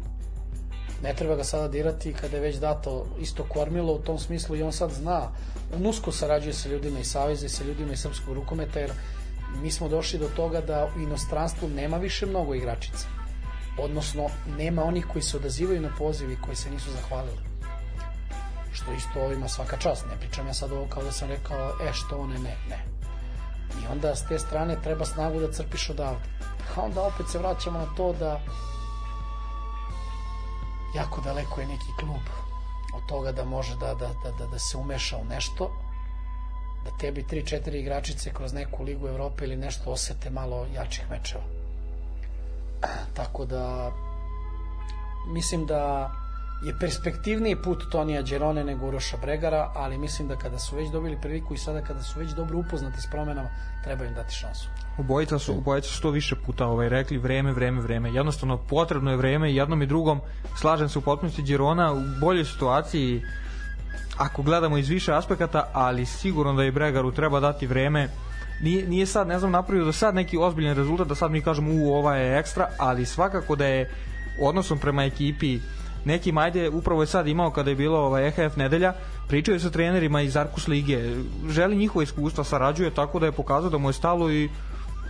Ne 1.02 1.14
treba 1.14 1.36
ga 1.36 1.44
sada 1.44 1.68
dirati 1.68 2.12
kada 2.12 2.36
je 2.36 2.42
već 2.42 2.56
dato 2.56 3.06
isto 3.20 3.44
kormilo 3.48 3.92
u 3.92 3.98
tom 3.98 4.18
smislu 4.18 4.56
i 4.56 4.62
on 4.62 4.72
sad 4.72 4.90
zna. 4.90 5.30
On 5.76 5.86
usko 5.86 6.12
sarađuje 6.12 6.52
sa 6.52 6.68
ljudima 6.68 6.98
iz 6.98 7.10
Saveza 7.10 7.46
i 7.46 7.48
sa 7.48 7.64
ljudima 7.64 7.92
iz 7.92 8.00
srpskog 8.00 8.34
rukometa 8.34 8.80
jer 8.80 8.92
mi 9.62 9.70
smo 9.70 9.88
došli 9.88 10.18
do 10.18 10.28
toga 10.36 10.60
da 10.60 10.88
u 10.96 11.00
inostranstvu 11.00 11.68
nema 11.68 11.96
više 11.96 12.26
mnogo 12.26 12.54
igračica. 12.54 13.17
Odnosno, 13.78 14.28
nema 14.58 14.84
onih 14.84 15.06
koji 15.12 15.22
se 15.22 15.36
odazivaju 15.36 15.80
na 15.80 15.90
poziv 15.98 16.30
i 16.30 16.40
koji 16.44 16.56
se 16.56 16.70
nisu 16.70 16.90
zahvalili 16.90 17.48
što 18.72 18.92
isto 18.92 19.24
ovima 19.24 19.48
svaka 19.48 19.76
čast. 19.76 20.06
Ne 20.10 20.16
pričam 20.20 20.46
ja 20.46 20.54
sad 20.54 20.72
ovo 20.72 20.86
kao 20.86 21.02
da 21.02 21.12
sam 21.12 21.28
rekao, 21.28 21.72
e 21.88 21.92
što 21.92 22.18
one 22.18 22.38
ne, 22.38 22.56
ne. 22.68 22.84
I 23.82 23.86
onda 23.92 24.16
s 24.16 24.28
te 24.28 24.38
strane 24.38 24.76
treba 24.82 25.04
snagu 25.04 25.40
da 25.40 25.52
crpiš 25.52 25.90
odavde. 25.90 26.20
A 26.76 26.82
onda 26.82 27.02
opet 27.02 27.28
se 27.28 27.38
vraćamo 27.38 27.78
na 27.78 27.86
to 27.96 28.12
da 28.12 28.40
jako 30.96 31.20
daleko 31.20 31.60
je 31.60 31.66
neki 31.66 31.92
klub 32.00 32.22
od 32.94 33.08
toga 33.08 33.32
da 33.32 33.44
može 33.44 33.76
da, 33.76 33.94
da, 33.94 34.08
da, 34.24 34.30
da, 34.38 34.46
da 34.46 34.58
se 34.58 34.76
umeša 34.76 35.16
u 35.16 35.24
nešto 35.24 35.70
da 36.84 36.90
tebi 36.98 37.22
3-4 37.22 37.74
igračice 37.74 38.32
kroz 38.32 38.52
neku 38.52 38.82
ligu 38.82 39.08
Evrope 39.08 39.44
ili 39.44 39.56
nešto 39.56 39.90
osete 39.90 40.30
malo 40.30 40.66
jačih 40.74 41.10
mečeva. 41.10 41.57
Tako 43.14 43.44
da 43.44 43.92
mislim 45.26 45.66
da 45.66 46.12
je 46.62 46.78
perspektivniji 46.78 47.56
put 47.56 47.82
Tonija 47.90 48.22
Đerone 48.22 48.64
nego 48.64 48.86
Uroša 48.86 49.16
Bregara, 49.16 49.72
ali 49.74 49.98
mislim 49.98 50.28
da 50.28 50.36
kada 50.36 50.58
su 50.58 50.76
već 50.76 50.90
dobili 50.90 51.18
priliku 51.22 51.54
i 51.54 51.58
sada 51.58 51.82
kada 51.82 52.02
su 52.02 52.18
već 52.18 52.30
dobro 52.30 52.58
upoznati 52.58 53.00
s 53.00 53.06
promenama, 53.10 53.48
treba 53.84 54.04
im 54.04 54.14
dati 54.14 54.34
šansu. 54.34 54.68
Obojica 54.98 55.38
su, 55.38 55.52
obojica 55.52 55.88
su 55.88 56.02
to 56.02 56.10
više 56.10 56.36
puta 56.46 56.66
ovaj, 56.66 56.88
rekli 56.88 57.18
vreme, 57.18 57.52
vreme, 57.52 57.80
vreme. 57.80 58.12
Jednostavno 58.12 58.56
potrebno 58.56 59.10
je 59.10 59.16
vreme 59.16 59.50
i 59.50 59.56
jednom 59.56 59.82
i 59.82 59.86
drugom. 59.86 60.20
Slažem 60.56 60.88
se 60.88 60.98
u 60.98 61.02
potpunosti 61.02 61.42
Girona 61.42 61.92
u 61.92 62.00
boljoj 62.20 62.44
situaciji 62.44 63.22
ako 64.18 64.42
gledamo 64.42 64.78
iz 64.78 64.88
više 64.88 65.12
aspekata, 65.12 65.68
ali 65.72 66.06
sigurno 66.06 66.52
da 66.52 66.64
i 66.64 66.70
Bregaru 66.70 67.12
treba 67.12 67.40
dati 67.40 67.66
vreme. 67.66 68.08
Nije, 68.60 68.86
nije 68.86 69.06
sad, 69.06 69.28
ne 69.28 69.38
znam, 69.38 69.50
napravio 69.50 69.84
do 69.84 69.92
sad 69.92 70.14
neki 70.14 70.38
ozbiljan 70.38 70.76
rezultat, 70.76 71.08
da 71.08 71.14
sad 71.14 71.30
mi 71.30 71.42
kažemo 71.42 71.70
u, 71.74 71.94
ova 71.94 72.16
je 72.16 72.38
ekstra, 72.38 72.68
ali 72.78 73.06
svakako 73.06 73.56
da 73.56 73.66
je 73.66 73.90
odnosom 74.40 74.78
prema 74.78 75.04
ekipi 75.04 75.58
nekim 76.04 76.38
ajde 76.38 76.68
upravo 76.68 77.02
je 77.02 77.06
sad 77.06 77.26
imao 77.28 77.50
kada 77.50 77.70
je 77.70 77.76
bilo 77.76 77.98
ovaj 77.98 78.28
EHF 78.28 78.56
nedelja 78.56 78.92
pričao 79.28 79.52
je 79.52 79.60
sa 79.60 79.70
trenerima 79.70 80.22
iz 80.22 80.36
Arkus 80.36 80.68
lige 80.68 80.98
želi 81.48 81.76
njihova 81.76 82.02
iskustva 82.02 82.44
sarađuje 82.44 82.94
tako 82.94 83.18
da 83.18 83.26
je 83.26 83.32
pokazao 83.32 83.70
da 83.70 83.78
mu 83.78 83.88
je 83.88 83.92
stalo 83.92 84.30
i 84.30 84.48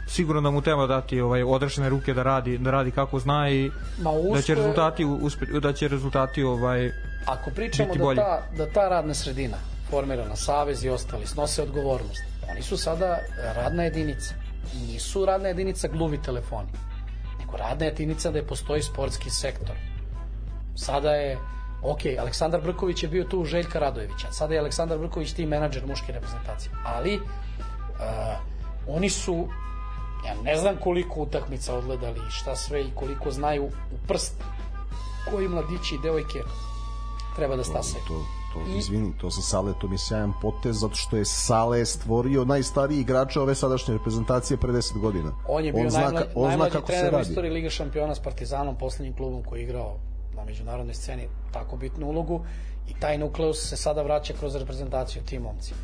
sigurno 0.09 0.41
da 0.41 0.51
mu 0.51 0.62
treba 0.62 0.87
dati 0.87 1.20
ovaj 1.20 1.43
odrešene 1.43 1.89
ruke 1.89 2.15
da 2.15 2.23
radi 2.23 2.59
da 2.59 2.70
radi 2.70 2.91
kako 2.91 3.19
zna 3.19 3.51
i 3.51 3.70
Ma, 4.03 4.11
usko 4.11 4.35
da 4.35 4.43
će 4.43 4.55
rezultati 4.55 5.05
uspe, 5.05 5.47
da 5.47 5.73
će 5.73 5.89
rezultati 5.89 6.43
ovaj 6.43 6.93
Ako 7.27 7.51
pričamo 7.51 7.95
da 7.95 8.05
bolji. 8.05 8.16
ta, 8.16 8.43
da 8.57 8.66
ta 8.66 8.89
radna 8.89 9.15
sredina 9.15 9.57
formirana, 9.91 10.37
savez 10.37 10.85
i 10.85 10.89
ostali 10.89 11.27
snose 11.27 11.62
odgovornost, 11.62 12.23
oni 12.51 12.62
su 12.62 12.77
sada 12.77 13.19
radna 13.55 13.83
jedinica. 13.83 14.35
Nisu 14.75 15.25
radna 15.27 15.49
jedinica 15.49 15.89
gluvi 15.89 16.23
telefoni, 16.23 16.69
nego 17.39 17.57
radna 17.57 17.85
jedinica 17.85 18.31
da 18.31 18.39
je 18.39 18.47
postoji 18.47 18.83
sportski 18.83 19.31
sektor. 19.31 19.77
Sada 20.77 21.11
je, 21.11 21.39
ok, 21.83 22.01
Aleksandar 22.19 22.61
Brković 22.61 23.03
je 23.03 23.09
bio 23.09 23.25
tu 23.25 23.41
u 23.41 23.45
Željka 23.45 23.79
Radojevića, 23.79 24.33
sada 24.33 24.55
je 24.55 24.61
Aleksandar 24.61 24.99
Brković 24.99 25.33
tim 25.33 25.49
menadžer 25.49 25.87
muške 25.87 26.12
reprezentacije, 26.12 26.73
ali 26.85 27.16
uh, 27.16 27.23
oni 28.89 29.11
su 29.11 29.49
Ja 30.27 30.35
ne 30.43 30.57
znam 30.57 30.77
koliko 30.77 31.20
utakmica 31.20 31.75
odgledali 31.75 32.19
i 32.29 32.31
šta 32.31 32.57
sve 32.57 32.83
i 32.83 32.91
koliko 32.95 33.31
znaju 33.31 33.65
u 33.65 34.07
prst 34.09 34.35
koji 35.31 35.49
mladići 35.49 35.95
i 35.95 35.99
devojke 36.03 36.39
treba 37.37 37.57
da 37.57 37.65
stasaju. 37.65 38.03
To, 38.09 38.15
to, 38.15 38.25
I- 38.69 38.79
izvini, 38.79 39.12
to 39.20 39.31
sa 39.31 39.43
Sale, 39.43 39.73
to 39.81 39.89
mi 39.89 39.95
je 39.95 39.99
sjajan 39.99 40.33
potez, 40.43 40.81
zato 40.81 40.95
što 40.95 41.16
je 41.16 41.25
Sale 41.25 41.85
stvorio 41.85 42.45
najstariji 42.45 43.01
igrača 43.01 43.43
ove 43.43 43.55
sadašnje 43.55 43.95
reprezentacije 43.95 44.57
pre 44.57 44.73
10 44.73 44.99
godina. 45.01 45.33
On 45.49 45.65
je 45.65 45.73
bio 45.73 45.91
zna, 45.91 46.01
najmlađi, 46.01 46.27
on 46.35 46.43
zna 46.43 46.49
najmlađi 46.49 46.73
kako 46.73 46.87
trener 46.87 47.15
u 47.15 47.20
istoriji 47.20 47.53
Lige 47.53 47.70
šampiona 47.70 48.15
s 48.15 48.20
Partizanom, 48.20 48.77
poslednjim 48.79 49.16
klubom 49.16 49.43
koji 49.43 49.61
je 49.61 49.65
igrao 49.65 49.97
na 50.37 50.45
međunarodnoj 50.45 50.95
sceni 50.95 51.29
tako 51.53 51.77
bitnu 51.77 52.07
ulogu 52.07 52.41
i 52.89 53.01
taj 53.01 53.19
nukleus 53.19 53.69
se 53.69 53.77
sada 53.77 54.03
vraća 54.03 54.35
kroz 54.41 54.57
reprezentaciju 54.57 55.23
ti 55.23 55.39
momci. 55.39 55.75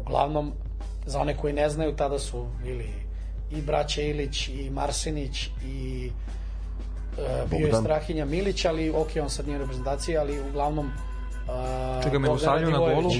Uglavnom, 0.00 0.52
za 1.06 1.20
one 1.20 1.36
koji 1.36 1.52
ne 1.52 1.68
znaju, 1.70 1.96
tada 1.96 2.18
su 2.18 2.46
bili 2.62 2.90
i 3.50 3.62
braća 3.62 4.02
Ilić 4.02 4.48
i 4.48 4.70
Marsenić 4.70 5.46
i 5.64 6.10
e, 7.18 7.46
bio 7.50 7.66
je. 7.66 7.74
Strahinja 7.74 8.24
Milić, 8.24 8.64
ali 8.64 8.90
ok, 8.90 9.08
on 9.22 9.30
sad 9.30 9.46
nije 9.46 9.58
u 9.58 9.60
reprezentaciji, 9.60 10.16
ali 10.16 10.40
uglavnom 10.48 10.90
e, 11.98 12.02
Čega, 12.02 12.18
Milosavljev 12.18 12.70
na 12.70 12.78
golu? 12.78 13.10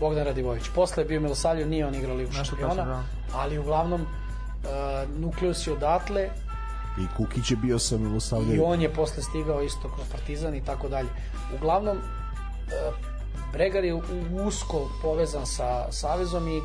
Bogdan 0.00 0.24
Radivojević. 0.24 0.68
Posle 0.74 1.02
je 1.02 1.06
bio 1.06 1.20
Milosavljev, 1.20 1.68
nije 1.68 1.86
on 1.86 1.94
igrao 1.94 2.16
Ligu 2.16 2.32
šampiona, 2.32 2.84
da. 2.84 3.02
ali 3.34 3.58
uglavnom 3.58 4.00
uh, 4.00 5.20
nukleus 5.20 5.66
je 5.66 5.72
odatle 5.72 6.30
I 6.98 7.06
Kukić 7.16 7.50
je 7.50 7.56
bio 7.56 7.78
sa 7.78 7.96
i 7.96 7.98
Milosavljevim. 7.98 8.62
on 8.64 8.80
je 8.82 8.94
posle 8.94 9.22
stigao 9.22 9.62
isto 9.62 9.88
kroz 9.94 10.08
Partizan 10.12 10.54
i 10.54 10.64
tako 10.64 10.88
dalje. 10.88 11.08
Uglavnom, 11.54 11.96
uh, 11.96 12.94
Bregar 13.52 13.84
je 13.84 13.94
usko 14.46 14.90
povezan 15.02 15.46
sa 15.46 15.92
Savezom 15.92 16.48
i 16.48 16.60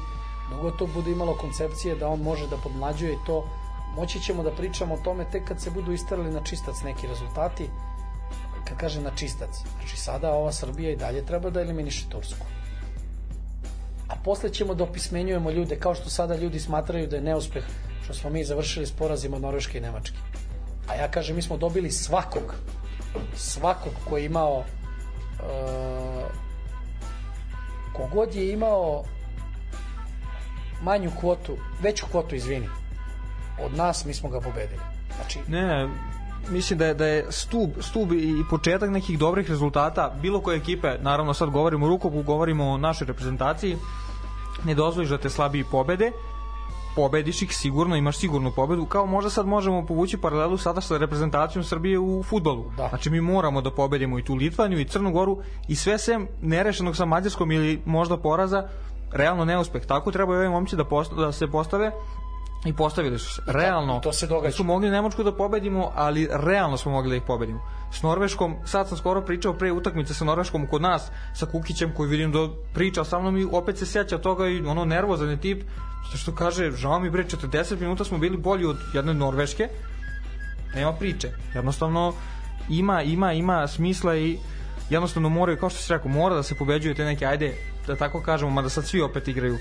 mnogo 0.49 0.71
to 0.71 0.87
bude 0.87 1.11
imalo 1.11 1.37
koncepcije 1.37 1.95
da 1.95 2.07
on 2.07 2.19
može 2.19 2.47
da 2.47 2.57
podmlađuje 2.57 3.13
i 3.13 3.25
to 3.25 3.47
moći 3.95 4.19
ćemo 4.19 4.43
da 4.43 4.51
pričamo 4.51 4.93
o 4.93 4.97
tome 5.03 5.25
tek 5.31 5.47
kad 5.47 5.61
se 5.61 5.71
budu 5.71 5.91
istarali 5.91 6.31
na 6.31 6.43
čistac 6.43 6.83
neki 6.83 7.07
rezultati 7.07 7.69
kad 8.67 8.77
kaže 8.77 9.01
na 9.01 9.11
čistac 9.15 9.49
znači 9.77 9.97
sada 9.97 10.31
ova 10.31 10.51
Srbija 10.51 10.91
i 10.91 10.95
dalje 10.95 11.25
treba 11.25 11.49
da 11.49 11.61
eliminiše 11.61 12.09
Tursku 12.09 12.45
a 14.07 14.15
posle 14.23 14.49
ćemo 14.49 14.75
da 14.75 14.83
opismenjujemo 14.83 15.51
ljude 15.51 15.79
kao 15.79 15.95
što 15.95 16.09
sada 16.09 16.35
ljudi 16.35 16.59
smatraju 16.59 17.07
da 17.07 17.15
je 17.15 17.21
neuspeh 17.21 17.63
što 18.03 18.13
smo 18.13 18.29
mi 18.29 18.43
završili 18.43 18.85
s 18.85 18.91
porazima 18.91 19.39
Norveške 19.39 19.77
i 19.77 19.81
Nemačke 19.81 20.17
a 20.87 20.95
ja 20.95 21.11
kažem 21.11 21.35
mi 21.35 21.41
smo 21.41 21.57
dobili 21.57 21.91
svakog 21.91 22.55
svakog 23.35 23.93
ko 24.09 24.17
je 24.17 24.25
imao 24.25 24.57
uh, 24.57 24.65
kogod 27.93 28.35
je 28.35 28.51
imao 28.51 29.03
manju 30.83 31.11
kvotu, 31.19 31.57
veću 31.81 32.05
kvotu, 32.11 32.35
izvini, 32.35 32.69
od 33.61 33.77
nas 33.77 34.05
mi 34.05 34.13
smo 34.13 34.29
ga 34.29 34.39
pobedili. 34.39 34.81
Znači, 35.15 35.39
Ne, 35.47 35.87
mislim 36.49 36.79
da 36.79 36.85
je, 36.85 36.93
da 36.93 37.07
je 37.07 37.25
stub, 37.29 37.69
stub 37.79 38.11
i 38.11 38.43
početak 38.49 38.89
nekih 38.89 39.19
dobrih 39.19 39.49
rezultata 39.49 40.15
bilo 40.21 40.41
koje 40.41 40.57
ekipe, 40.57 40.97
naravno 41.01 41.33
sad 41.33 41.49
govorimo 41.49 41.85
o 41.85 41.89
Rukovu, 41.89 42.23
govorimo 42.23 42.69
o 42.69 42.77
našoj 42.77 43.07
reprezentaciji, 43.07 43.77
ne 44.65 44.75
dozvoliš 44.75 45.09
da 45.09 45.17
te 45.17 45.29
slabiji 45.29 45.63
pobede, 45.71 46.11
pobediš 46.95 47.41
ih 47.41 47.55
sigurno, 47.55 47.95
imaš 47.95 48.17
sigurnu 48.17 48.51
pobedu, 48.55 48.85
kao 48.85 49.05
možda 49.05 49.29
sad 49.29 49.45
možemo 49.45 49.85
povući 49.85 50.17
paralelu 50.17 50.57
sada 50.57 50.81
sa 50.81 50.97
reprezentacijom 50.97 51.63
Srbije 51.63 51.99
u 51.99 52.23
futbolu. 52.23 52.71
Da. 52.77 52.89
Znači 52.89 53.09
mi 53.09 53.21
moramo 53.21 53.61
da 53.61 53.71
pobedimo 53.71 54.19
i 54.19 54.23
tu 54.23 54.35
Litvaniju 54.35 54.79
i 54.79 54.85
Crnu 54.85 55.11
Goru 55.11 55.37
i 55.67 55.75
sve 55.75 55.97
sem 55.97 56.27
nerešenog 56.41 56.95
sa 56.95 57.05
Mađarskom 57.05 57.51
ili 57.51 57.81
možda 57.85 58.17
poraza, 58.17 58.67
realno 59.11 59.45
neuspeh. 59.45 59.85
Tako 59.85 60.11
treba 60.11 60.33
i 60.33 60.37
ovi 60.37 60.49
momci 60.49 60.75
da, 60.75 60.85
posta, 60.85 61.15
da 61.15 61.31
se 61.31 61.47
postave 61.47 61.91
i 62.65 62.73
postavili 62.73 63.19
su 63.19 63.33
se. 63.35 63.41
Realno. 63.47 63.97
i 63.97 64.01
to 64.01 64.13
se 64.13 64.27
događa. 64.27 64.55
Su 64.55 64.63
mogli 64.63 64.89
Nemačku 64.89 65.23
da 65.23 65.35
pobedimo, 65.35 65.91
ali 65.95 66.29
realno 66.31 66.77
smo 66.77 66.91
mogli 66.91 67.09
da 67.09 67.15
ih 67.15 67.21
pobedimo. 67.27 67.59
S 67.91 68.01
Norveškom, 68.01 68.55
sad 68.65 68.87
sam 68.87 68.97
skoro 68.97 69.21
pričao 69.21 69.53
pre 69.53 69.71
utakmice 69.71 70.13
sa 70.13 70.25
Norveškom 70.25 70.67
kod 70.67 70.81
nas, 70.81 71.11
sa 71.33 71.45
Kukićem 71.45 71.93
koji 71.93 72.09
vidim 72.09 72.31
da 72.31 72.49
priča 72.73 73.03
sa 73.03 73.19
mnom 73.19 73.37
i 73.37 73.47
opet 73.51 73.77
se 73.77 73.85
sjeća 73.85 74.17
toga 74.17 74.47
i 74.47 74.61
ono 74.61 74.85
nervozan 74.85 75.29
je 75.29 75.41
tip, 75.41 75.63
zato 76.05 76.17
što 76.17 76.35
kaže, 76.35 76.71
žao 76.71 76.99
mi 76.99 77.09
bre, 77.09 77.23
40 77.23 77.79
minuta 77.79 78.03
smo 78.03 78.17
bili 78.17 78.37
bolji 78.37 78.65
od 78.65 78.77
jedne 78.93 79.13
Norveške, 79.13 79.69
nema 80.75 80.93
priče. 80.93 81.29
Jednostavno 81.55 82.13
ima 82.69 83.01
ima 83.01 83.33
ima 83.33 83.67
smisla 83.67 84.15
i 84.15 84.37
jednostavno 84.89 85.29
moraju 85.29 85.57
kao 85.57 85.69
što 85.69 85.79
se 85.79 85.93
rekao 85.93 86.11
mora 86.11 86.35
da 86.35 86.43
se 86.43 86.55
pobeđuju 86.55 86.95
te 86.95 87.05
neke 87.05 87.25
ajde 87.25 87.53
da 87.87 87.95
tako 87.95 88.21
kažemo 88.21 88.51
mada 88.51 88.69
sad 88.69 88.85
svi 88.85 89.01
opet 89.01 89.27
igraju 89.27 89.57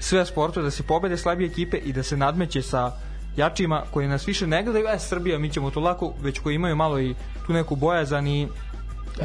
sve 0.00 0.26
sportove 0.26 0.64
da 0.64 0.70
se 0.70 0.82
pobede 0.82 1.16
slabije 1.16 1.46
ekipe 1.46 1.76
i 1.76 1.92
da 1.92 2.02
se 2.02 2.16
nadmeće 2.16 2.62
sa 2.62 2.92
jačima 3.36 3.82
koji 3.90 4.08
nas 4.08 4.28
više 4.28 4.46
ne 4.46 4.62
gledaju 4.62 4.86
e 4.88 4.98
Srbija 4.98 5.38
mi 5.38 5.50
ćemo 5.50 5.70
to 5.70 5.80
lako 5.80 6.14
već 6.20 6.38
koji 6.38 6.54
imaju 6.54 6.76
malo 6.76 7.00
i 7.00 7.14
tu 7.46 7.52
neku 7.52 7.76
bojazan 7.76 8.26
i 8.26 8.48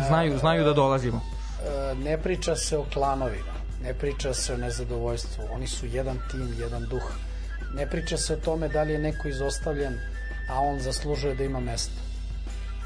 znaju 0.07 0.37
znaju 0.37 0.63
da 0.63 0.73
dolazimo 0.73 1.21
e, 1.63 1.95
ne 1.95 2.17
priča 2.17 2.55
se 2.55 2.77
o 2.77 2.85
klanovima, 2.93 3.53
ne 3.83 3.93
priča 3.93 4.33
se 4.33 4.53
o 4.53 4.57
nezadovoljstvu, 4.57 5.43
oni 5.51 5.67
su 5.67 5.85
jedan 5.85 6.17
tim, 6.31 6.55
jedan 6.59 6.85
duh. 6.89 7.11
Ne 7.73 7.89
priča 7.89 8.17
se 8.17 8.33
o 8.33 8.37
tome 8.37 8.67
da 8.67 8.83
li 8.83 8.93
je 8.93 8.99
neko 8.99 9.27
izostavljen, 9.27 9.93
a 10.49 10.59
on 10.59 10.79
zaslužuje 10.79 11.35
da 11.35 11.43
ima 11.43 11.59
mesto. 11.59 12.10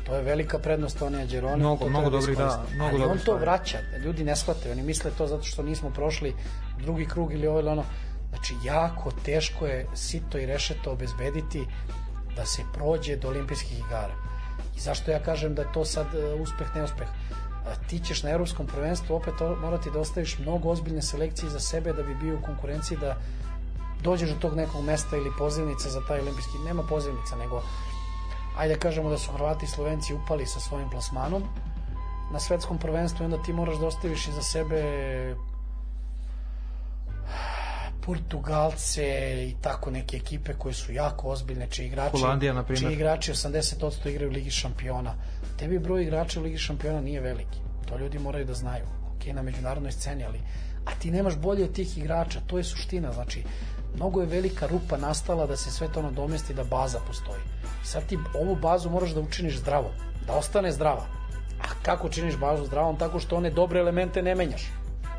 To 0.06 0.16
je 0.16 0.22
velika 0.22 0.60
prednost 0.60 1.00
Tonija 1.00 1.26
Đerone. 1.26 1.58
Mnogo- 1.58 1.84
to 1.84 1.90
mnogo 1.90 2.10
treba 2.10 2.20
dobrih, 2.20 2.38
da, 2.38 2.66
mnogo 2.76 2.90
Ali 2.90 2.96
on 2.96 3.02
dobrih 3.02 3.20
to 3.20 3.24
stvari. 3.24 3.42
vraća, 3.42 3.78
ljudi 4.04 4.24
ne 4.24 4.36
shvataju, 4.36 4.72
oni 4.72 4.84
misle 4.84 5.12
to 5.18 5.28
zato 5.28 5.44
što 5.44 5.64
nismo 5.64 5.90
prošli 5.90 6.36
drugi 6.82 7.06
krug 7.06 7.34
ili 7.34 7.48
ovo 7.48 7.60
ili 7.60 7.70
ono. 7.70 7.84
Znači, 8.30 8.54
jako 8.64 9.12
teško 9.26 9.66
je 9.66 9.88
sito 9.94 10.38
i 10.38 10.46
rešeto 10.46 10.92
obezbediti 10.92 11.66
da 12.36 12.46
se 12.46 12.62
prođe 12.74 13.16
do 13.16 13.28
olimpijskih 13.28 13.80
igara. 13.80 14.14
I 14.78 14.80
zašto 14.80 15.12
ja 15.12 15.20
kažem 15.20 15.56
da 15.56 15.62
je 15.62 15.72
to 15.74 15.86
sad 15.86 16.08
e, 16.16 16.34
uspeh, 16.34 16.68
neuspeh? 16.76 17.08
A 17.66 17.76
ti 17.90 18.00
ćeš 18.00 18.24
na 18.24 18.30
evropskom 18.30 18.68
prvenstvu 18.68 19.16
opet 19.16 19.34
morati 19.62 19.92
da 19.92 20.00
ostaviš 20.00 20.40
mnogo 20.40 20.70
ozbiljne 20.70 21.02
selekcije 21.02 21.50
za 21.50 21.60
sebe 21.60 21.94
da 21.94 22.04
bi 22.04 22.16
bio 22.16 22.36
u 22.36 22.42
konkurenciji 22.42 22.98
da 22.98 23.18
dođeš 24.04 24.30
do 24.30 24.36
tog 24.40 24.56
nekog 24.56 24.84
mesta 24.86 25.18
ili 25.18 25.32
pozivnice 25.38 25.90
za 25.90 26.02
taj 26.08 26.20
olimpijski, 26.20 26.58
nema 26.66 26.84
pozivnica, 26.84 27.36
nego 27.36 27.64
ajde 28.58 28.80
kažemo 28.80 29.10
da 29.10 29.18
su 29.18 29.32
Hrvati 29.32 29.66
i 29.66 29.70
Slovenci 29.70 30.14
upali 30.14 30.46
sa 30.46 30.60
svojim 30.60 30.90
plasmanom 30.90 31.44
na 32.32 32.40
svetskom 32.40 32.78
prvenstvu 32.78 33.24
i 33.24 33.26
onda 33.26 33.44
ti 33.44 33.54
moraš 33.54 33.78
da 33.78 33.88
ostaviš 33.88 34.28
iza 34.28 34.42
sebe 34.42 34.82
Portugalce 38.06 39.04
i 39.50 39.56
tako 39.62 39.92
neke 39.92 40.18
ekipe 40.18 40.54
koje 40.54 40.74
su 40.74 40.94
jako 40.94 41.28
ozbiljne, 41.28 41.68
čiji 41.70 41.86
igrači, 41.88 42.22
Holandija, 42.22 42.54
na 42.54 42.64
primjer. 42.64 42.88
čiji 42.88 42.94
igrači 42.94 43.32
80% 43.32 44.10
igraju 44.10 44.30
u 44.30 44.34
Ligi 44.34 44.52
šampiona. 44.52 45.14
Tebi 45.58 45.80
broj 45.80 46.04
igrača 46.04 46.40
u 46.40 46.44
Ligi 46.44 46.58
šampiona 46.58 47.02
nije 47.02 47.22
veliki. 47.22 47.60
To 47.90 47.98
ljudi 47.98 48.20
moraju 48.20 48.46
da 48.46 48.54
znaju. 48.54 48.86
Ok, 49.16 49.26
na 49.26 49.42
međunarodnoj 49.42 49.92
sceni, 49.92 50.24
ali 50.26 50.40
a 50.86 50.92
ti 51.00 51.12
nemaš 51.12 51.38
bolje 51.38 51.64
od 51.64 51.74
tih 51.74 51.98
igrača, 51.98 52.40
to 52.48 52.58
je 52.58 52.64
suština. 52.64 53.12
Znači, 53.12 53.44
mnogo 53.96 54.22
je 54.22 54.28
velika 54.28 54.68
rupa 54.68 54.98
nastala 54.98 55.46
da 55.46 55.56
se 55.58 55.72
sve 55.72 55.88
to 55.88 56.02
nadomesti 56.02 56.54
da 56.54 56.64
baza 56.64 57.00
postoji. 57.08 57.42
Sad 57.84 58.06
ti 58.06 58.18
ovu 58.34 58.56
bazu 58.56 58.90
moraš 58.90 59.10
da 59.12 59.22
učiniš 59.22 59.58
zdravo, 59.58 59.92
da 60.28 60.34
ostane 60.34 60.72
zdrava. 60.72 61.06
A 61.62 61.68
kako 61.84 62.10
činiš 62.10 62.38
bazu 62.38 62.66
zdravom? 62.66 62.98
Tako 62.98 63.20
što 63.20 63.36
one 63.36 63.50
dobre 63.50 63.80
elemente 63.80 64.22
ne 64.22 64.36
menjaš. 64.36 64.72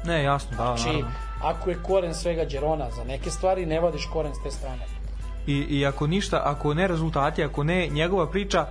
ne 0.04 0.22
jasno 0.22 0.50
da 0.56 0.56
Znači, 0.56 0.86
naravno. 0.86 1.10
ako 1.42 1.70
je 1.70 1.82
koren 1.82 2.14
svega 2.14 2.44
Đerona 2.44 2.90
za 2.90 3.04
neke 3.04 3.30
stvari, 3.30 3.66
ne 3.66 3.80
vadiš 3.80 4.08
koren 4.12 4.34
s 4.34 4.42
te 4.42 4.50
strane. 4.50 4.82
I, 5.46 5.52
i 5.52 5.86
ako 5.86 6.06
ništa, 6.06 6.42
ako 6.44 6.74
ne 6.74 6.88
rezultati, 6.88 7.44
ako 7.44 7.64
ne 7.64 7.88
njegova 7.88 8.30
priča, 8.30 8.66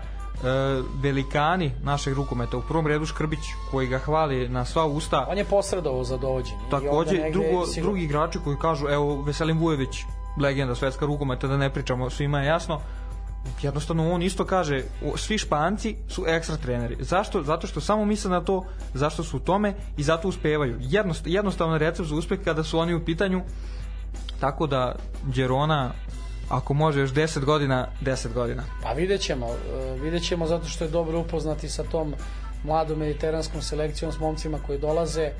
velikani 1.01 1.71
našeg 1.83 2.13
rukometa, 2.13 2.57
u 2.57 2.61
prvom 2.61 2.87
redu 2.87 3.05
Škrbić, 3.05 3.39
koji 3.71 3.87
ga 3.87 3.97
hvali 3.97 4.49
na 4.49 4.65
sva 4.65 4.85
usta, 4.85 5.25
On 5.29 5.37
je 5.37 5.45
posredovao 5.45 6.03
za 6.03 6.17
dovođenje. 6.17 6.57
takođe 6.71 7.17
negde 7.17 7.31
drugo, 7.31 7.65
sigurno- 7.65 7.81
drugi 7.81 8.03
igrači 8.03 8.39
koji 8.43 8.57
kažu, 8.57 8.87
evo 8.89 9.21
Veselin 9.21 9.57
Vujević, 9.59 10.03
legenda 10.41 10.75
svetska 10.75 11.05
rukometa, 11.05 11.47
da 11.47 11.57
ne 11.57 11.69
pričamo, 11.69 12.09
svima 12.09 12.39
je 12.39 12.47
jasno, 12.47 12.79
jednostavno 13.61 14.11
on 14.11 14.21
isto 14.21 14.45
kaže 14.45 14.83
svi 15.15 15.37
španci 15.37 15.95
su 16.07 16.23
ekstra 16.27 16.57
treneri 16.57 16.97
zašto? 16.99 17.43
zato 17.43 17.67
što 17.67 17.81
samo 17.81 18.05
misle 18.05 18.31
na 18.31 18.41
to 18.41 18.65
zašto 18.93 19.23
su 19.23 19.37
u 19.37 19.39
tome 19.39 19.73
i 19.97 20.03
zato 20.03 20.27
uspevaju 20.27 20.77
Jednost, 20.81 21.27
jednostavan 21.27 21.79
recept 21.79 22.09
za 22.09 22.15
uspeh 22.15 22.39
kada 22.43 22.63
su 22.63 22.79
oni 22.79 22.93
u 22.93 23.05
pitanju 23.05 23.41
tako 24.39 24.67
da 24.67 24.95
Đerona 25.23 25.91
ako 26.49 26.73
može 26.73 26.99
još 26.99 27.11
10 27.11 27.45
godina 27.45 27.87
10 28.01 28.33
godina. 28.33 28.63
Pa 28.83 28.91
vidjet 28.91 29.21
ćemo, 29.21 29.47
e, 29.47 29.99
vidjet 30.01 30.23
ćemo 30.23 30.47
zato 30.47 30.67
što 30.67 30.83
je 30.83 30.89
dobro 30.89 31.19
upoznati 31.19 31.69
sa 31.69 31.83
tom 31.83 32.13
mladom 32.63 32.99
mediteranskom 32.99 33.61
selekcijom 33.61 34.11
s 34.11 34.19
momcima 34.19 34.57
koji 34.67 34.79
dolaze. 34.79 35.21
E, 35.21 35.33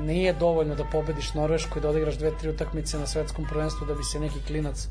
Nije 0.00 0.32
dovoljno 0.32 0.74
da 0.74 0.84
pobediš 0.84 1.34
Norvešku 1.34 1.78
i 1.78 1.82
da 1.82 1.88
odigraš 1.88 2.18
dve, 2.18 2.38
tri 2.38 2.48
utakmice 2.48 2.98
na 2.98 3.06
svetskom 3.06 3.44
prvenstvu 3.44 3.86
da 3.86 3.94
bi 3.94 4.04
se 4.04 4.20
neki 4.20 4.40
klinac 4.46 4.88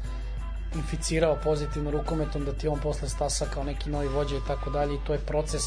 inficirao 0.76 1.38
pozitivno 1.44 1.92
rukometom, 1.92 2.46
da 2.46 2.54
ti 2.54 2.68
on 2.68 2.80
posle 2.80 3.10
stasa 3.10 3.46
kao 3.54 3.64
neki 3.64 3.90
novi 3.90 4.08
vođa 4.08 4.36
i 4.36 4.48
tako 4.48 4.70
dalje. 4.70 4.96
I 4.96 5.04
to 5.08 5.14
je 5.14 5.20
proces 5.20 5.64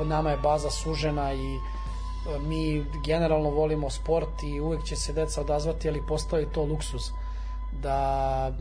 i 0.00 0.04
nama 0.04 0.30
je 0.30 0.36
baza 0.36 0.70
sužena 0.70 1.32
i 1.32 1.54
e, 1.54 1.58
mi 2.38 2.84
generalno 3.04 3.50
volimo 3.50 3.90
sport 3.90 4.42
i 4.42 4.60
uvek 4.60 4.84
će 4.84 4.96
se 4.96 5.12
deca 5.12 5.40
odazvati, 5.40 5.88
ali 5.88 6.06
postoji 6.08 6.46
to 6.54 6.64
luksuz 6.64 7.02
da 7.82 8.52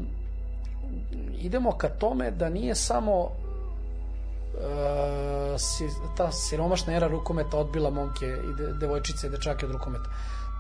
idemo 1.39 1.71
ka 1.71 1.89
tome 1.89 2.31
da 2.31 2.49
nije 2.49 2.75
samo 2.75 3.29
si, 5.57 5.89
ta 6.17 6.31
siromašna 6.31 6.93
era 6.93 7.07
rukometa 7.07 7.57
odbila 7.57 7.89
momke 7.89 8.25
i 8.25 8.53
de, 8.57 8.73
devojčice 8.73 9.27
i 9.27 9.29
dečake 9.29 9.65
od 9.65 9.71
rukometa, 9.71 10.09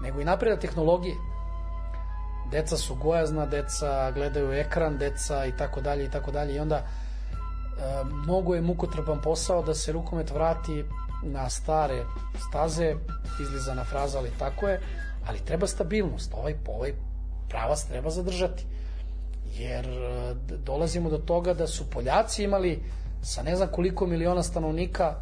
nego 0.01 0.21
i 0.21 0.25
napreda 0.25 0.59
tehnologije. 0.59 1.15
Deca 2.51 2.77
su 2.77 2.95
gojazna, 2.95 3.45
deca 3.45 4.11
gledaju 4.11 4.51
ekran, 4.51 4.97
deca 4.97 5.45
i 5.45 5.51
tako 5.57 5.81
dalje 5.81 6.05
i 6.05 6.11
tako 6.11 6.31
dalje. 6.31 6.55
I 6.55 6.59
onda 6.59 6.75
e, 6.75 6.85
mnogo 8.23 8.55
je 8.55 8.61
mukotrpan 8.61 9.21
posao 9.21 9.63
da 9.63 9.73
se 9.73 9.91
rukomet 9.91 10.31
vrati 10.31 10.85
na 11.23 11.49
stare 11.49 12.05
staze, 12.49 12.95
izlizana 13.41 13.83
fraza, 13.83 14.17
ali 14.17 14.31
tako 14.39 14.67
je, 14.67 14.81
ali 15.27 15.39
treba 15.39 15.67
stabilnost, 15.67 16.33
ovaj, 16.33 16.55
ovaj 16.67 16.93
pravac 17.49 17.83
treba 17.83 18.09
zadržati. 18.09 18.65
Jer 19.57 19.85
e, 19.85 20.35
dolazimo 20.65 21.09
do 21.09 21.17
toga 21.17 21.53
da 21.53 21.67
su 21.67 21.89
Poljaci 21.89 22.43
imali 22.43 22.79
sa 23.21 23.43
ne 23.43 23.55
znam 23.55 23.67
koliko 23.71 24.07
miliona 24.07 24.43
stanovnika 24.43 25.15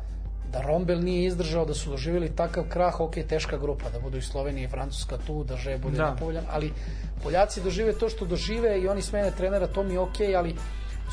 da 0.52 0.62
Rombel 0.62 1.00
nije 1.04 1.26
izdržao, 1.26 1.66
da 1.66 1.74
su 1.74 1.90
doživjeli 1.90 2.36
takav 2.36 2.64
krah, 2.70 3.00
ok, 3.00 3.14
teška 3.30 3.58
grupa, 3.58 3.90
da 3.90 4.00
budu 4.00 4.18
i 4.18 4.22
Slovenija 4.22 4.66
i 4.66 4.72
Francuska 4.72 5.18
tu, 5.28 5.44
da 5.44 5.58
Že 5.58 5.78
bude 5.78 5.98
da. 5.98 6.12
nepovoljan, 6.12 6.46
ali 6.52 6.74
Poljaci 7.24 7.62
dožive 7.62 7.94
to 7.94 8.10
što 8.10 8.26
dožive 8.26 8.80
i 8.80 8.88
oni 8.88 9.02
smene 9.02 9.32
trenera, 9.32 9.68
to 9.68 9.84
mi 9.84 9.94
je 9.94 10.00
ok, 10.00 10.20
ali 10.38 10.56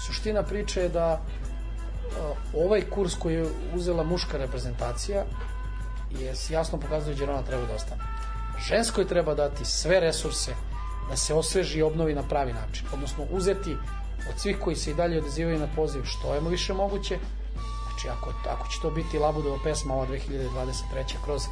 suština 0.06 0.42
priče 0.42 0.82
je 0.82 0.88
da 0.88 1.20
uh, 1.20 2.64
ovaj 2.64 2.82
kurs 2.90 3.14
koji 3.14 3.34
je 3.34 3.46
uzela 3.74 4.04
muška 4.04 4.38
reprezentacija 4.38 5.24
je 6.20 6.34
jasno 6.50 6.78
pokazuje 6.78 7.14
da 7.14 7.20
Girona 7.20 7.42
treba 7.42 7.66
da 7.66 7.74
ostane. 7.74 8.02
Ženskoj 8.68 9.08
treba 9.08 9.34
dati 9.34 9.64
sve 9.64 10.00
resurse 10.00 10.52
da 11.08 11.16
se 11.16 11.34
osveži 11.34 11.78
i 11.78 11.82
obnovi 11.82 12.14
na 12.14 12.22
pravi 12.22 12.52
način. 12.52 12.86
Odnosno, 12.92 13.24
uzeti 13.30 13.76
od 14.30 14.40
svih 14.40 14.58
koji 14.60 14.76
se 14.76 14.90
i 14.90 14.94
dalje 14.94 15.18
odazivaju 15.18 15.58
na 15.58 15.68
poziv 15.76 16.02
što 16.04 16.34
je 16.34 16.40
više 16.40 16.74
moguće. 16.74 17.18
Znači, 17.88 18.08
ako, 18.08 18.32
ako 18.48 18.68
će 18.68 18.80
to 18.82 18.90
biti 18.90 19.18
Labudova 19.18 19.58
pesma 19.64 19.94
ova 19.94 20.06
2023. 20.06 21.14
kroz 21.24 21.42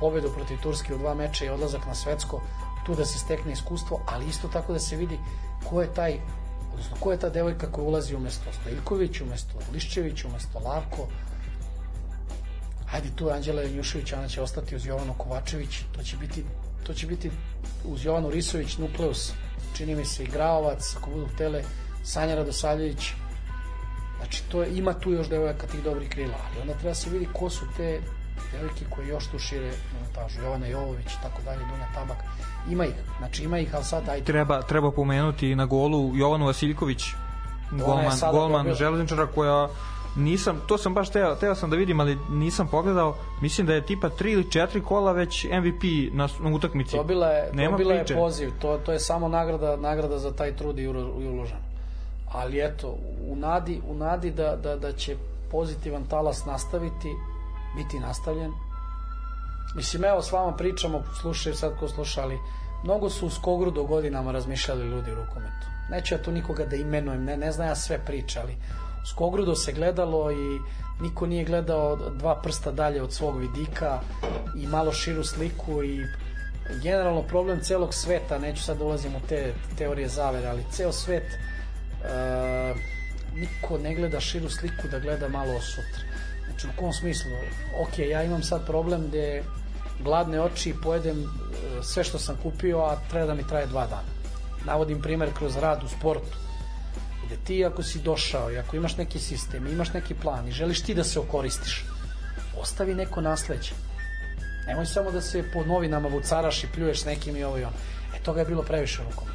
pobedu 0.00 0.30
protiv 0.34 0.58
Turske 0.62 0.94
u 0.94 0.98
dva 0.98 1.14
meča 1.14 1.44
i 1.44 1.48
odlazak 1.48 1.86
na 1.86 1.94
svetsko, 1.94 2.40
tu 2.86 2.94
da 2.94 3.04
se 3.04 3.18
stekne 3.18 3.52
iskustvo, 3.52 4.00
ali 4.06 4.26
isto 4.26 4.48
tako 4.48 4.72
da 4.72 4.78
se 4.78 4.96
vidi 4.96 5.18
ko 5.70 5.82
je 5.82 5.94
taj 5.94 6.18
odnosno 6.72 6.96
ko 7.00 7.12
je 7.12 7.18
ta 7.18 7.28
devojka 7.28 7.72
koja 7.72 7.84
ulazi 7.84 8.14
umesto 8.14 8.52
Stojković, 8.60 9.20
umesto 9.20 9.58
Liščević, 9.72 10.24
umesto 10.24 10.58
Larko, 10.58 11.06
Hajde 12.92 13.08
tu 13.16 13.30
Anđela 13.30 13.62
Janjušević, 13.62 14.12
ona 14.12 14.28
će 14.28 14.42
ostati 14.42 14.76
uz 14.76 14.86
Jovanu 14.86 15.14
Kovačević, 15.18 15.78
to 15.92 16.02
će 16.02 16.16
biti 16.16 16.44
to 16.86 16.94
će 16.94 17.06
biti 17.06 17.30
uz 17.84 18.04
Jovanu 18.04 18.30
Risović, 18.30 18.78
Nukleus, 18.78 19.32
čini 19.76 19.94
mi 19.94 20.04
se 20.04 20.24
i 20.24 20.26
Graovac, 20.26 20.96
ako 20.96 21.10
budu 21.10 21.26
htele, 21.34 21.62
Sanja 22.04 22.34
Radosavljević, 22.34 23.12
znači 24.18 24.42
to 24.48 24.62
je, 24.62 24.78
ima 24.78 24.92
tu 24.92 25.10
još 25.10 25.28
devojaka 25.28 25.66
tih 25.66 25.82
dobrih 25.82 26.10
krila, 26.10 26.34
ali 26.50 26.60
onda 26.60 26.74
treba 26.74 26.94
se 26.94 27.10
vidi 27.10 27.28
ko 27.32 27.50
su 27.50 27.64
te 27.76 28.00
devojke 28.52 28.84
koje 28.90 29.08
još 29.08 29.26
tu 29.26 29.38
šire 29.38 29.72
minutažu, 29.94 30.42
Jovana 30.42 30.66
Jovović 30.66 31.06
i 31.06 31.22
tako 31.22 31.42
dalje, 31.42 31.58
Dunja 31.58 31.88
Tabak, 31.94 32.16
ima 32.70 32.84
ih, 32.84 32.94
znači 33.18 33.44
ima 33.44 33.58
ih, 33.58 33.74
ali 33.74 33.84
sad 33.84 34.08
ajde. 34.08 34.24
Treba, 34.24 34.62
treba 34.62 34.90
pomenuti 34.90 35.54
na 35.54 35.66
golu 35.66 36.16
Jovanu 36.16 36.46
Vasiljković, 36.46 37.04
golman, 37.70 38.18
golman 38.32 38.74
železničara 38.74 39.26
koja 39.26 39.68
nisam, 40.16 40.60
to 40.66 40.78
sam 40.78 40.94
baš 40.94 41.10
teo, 41.10 41.34
teo 41.34 41.54
sam 41.54 41.70
da 41.70 41.76
vidim, 41.76 42.00
ali 42.00 42.18
nisam 42.30 42.68
pogledao. 42.68 43.16
Mislim 43.40 43.66
da 43.66 43.74
je 43.74 43.86
tipa 43.86 44.10
3 44.10 44.32
ili 44.32 44.44
4 44.44 44.82
kola 44.82 45.12
već 45.12 45.44
MVP 45.44 46.12
na, 46.12 46.28
na 46.40 46.56
utakmici. 46.56 46.96
Dobila 46.96 47.26
je, 47.26 47.50
Nema 47.52 47.70
dobila 47.70 47.94
je 47.94 48.04
poziv, 48.14 48.50
to, 48.60 48.78
to 48.78 48.92
je 48.92 49.00
samo 49.00 49.28
nagrada, 49.28 49.76
nagrada 49.76 50.18
za 50.18 50.32
taj 50.32 50.56
trud 50.56 50.78
i 50.78 50.88
uložen. 51.28 51.58
Ali 52.32 52.64
eto, 52.64 52.96
u 53.28 53.36
nadi, 53.36 53.80
u 53.88 53.94
nadi 53.94 54.30
da, 54.30 54.56
da, 54.56 54.76
da 54.76 54.92
će 54.92 55.16
pozitivan 55.50 56.04
talas 56.04 56.44
nastaviti, 56.44 57.14
biti 57.76 58.00
nastavljen. 58.00 58.52
Mislim, 59.76 60.04
evo 60.04 60.22
s 60.22 60.32
vama 60.32 60.56
pričamo, 60.56 61.02
slušaju 61.20 61.54
sad 61.54 61.78
ko 61.80 61.88
slušali, 61.88 62.38
mnogo 62.84 63.10
su 63.10 63.26
u 63.26 63.30
Skogrudu 63.30 63.84
godinama 63.84 64.32
razmišljali 64.32 64.86
ljudi 64.86 65.12
u 65.12 65.14
rukometu. 65.14 65.66
Neću 65.90 66.14
ja 66.14 66.22
tu 66.22 66.32
nikoga 66.32 66.64
da 66.64 66.76
imenujem, 66.76 67.24
ne, 67.24 67.36
ne 67.36 67.52
znam 67.52 67.68
ja 67.68 67.74
sve 67.74 67.98
priče, 67.98 68.40
ali 68.40 68.56
Skogrudo 69.06 69.54
se 69.54 69.72
gledalo 69.72 70.32
i 70.32 70.60
niko 71.00 71.26
nije 71.26 71.44
gledao 71.44 71.96
dva 72.10 72.40
prsta 72.42 72.70
dalje 72.70 73.02
od 73.02 73.12
svog 73.12 73.38
vidika 73.40 74.00
i 74.56 74.66
malo 74.66 74.92
širu 74.92 75.24
sliku 75.24 75.82
i 75.84 76.06
generalno 76.82 77.22
problem 77.22 77.60
celog 77.60 77.94
sveta, 77.94 78.38
neću 78.38 78.62
sad 78.62 78.78
da 78.78 78.84
ulazim 78.84 79.16
u 79.16 79.20
te 79.28 79.54
teorije 79.78 80.08
zavere, 80.08 80.48
ali 80.48 80.64
ceo 80.70 80.92
svet 80.92 81.22
e, 81.24 82.74
niko 83.34 83.78
ne 83.78 83.94
gleda 83.94 84.20
širu 84.20 84.50
sliku 84.50 84.88
da 84.90 84.98
gleda 84.98 85.28
malo 85.28 85.60
sutra. 85.60 86.02
Znači 86.46 86.66
u 86.66 86.80
kom 86.80 86.92
smislu? 86.92 87.30
Ok, 87.80 87.98
ja 87.98 88.22
imam 88.22 88.42
sad 88.42 88.66
problem 88.66 89.06
gde 89.08 89.42
gladne 90.02 90.40
oči 90.40 90.74
pojedem 90.82 91.18
e, 91.18 91.26
sve 91.82 92.04
što 92.04 92.18
sam 92.18 92.36
kupio, 92.42 92.78
a 92.78 92.96
treba 93.10 93.26
da 93.26 93.34
mi 93.34 93.46
traje 93.48 93.66
dva 93.66 93.86
dana. 93.86 94.12
Navodim 94.64 95.02
primer 95.02 95.28
kroz 95.38 95.56
rad 95.56 95.84
u 95.84 95.88
sportu 95.88 96.36
negde, 97.32 97.44
ti 97.44 97.64
ako 97.64 97.82
si 97.82 97.98
došao 97.98 98.52
i 98.52 98.58
ako 98.58 98.76
imaš 98.76 98.96
neki 98.96 99.18
sistem, 99.18 99.66
imaš 99.66 99.92
neki 99.92 100.14
plan 100.14 100.48
i 100.48 100.52
želiš 100.52 100.82
ti 100.82 100.94
da 100.94 101.04
se 101.04 101.20
okoristiš, 101.20 101.84
ostavi 102.60 102.94
neko 102.94 103.20
nasleđe. 103.20 103.72
Nemoj 104.66 104.86
samo 104.86 105.10
da 105.10 105.20
se 105.20 105.42
po 105.52 105.64
novinama 105.64 106.08
vucaraš 106.08 106.64
i 106.64 106.68
pljuješ 106.74 107.04
nekim 107.04 107.36
i 107.36 107.44
ovo 107.44 107.58
i 107.58 107.64
ono. 107.64 107.76
E, 108.14 108.22
toga 108.22 108.40
je 108.40 108.46
bilo 108.46 108.62
previše 108.62 109.02
rukom. 109.02 109.28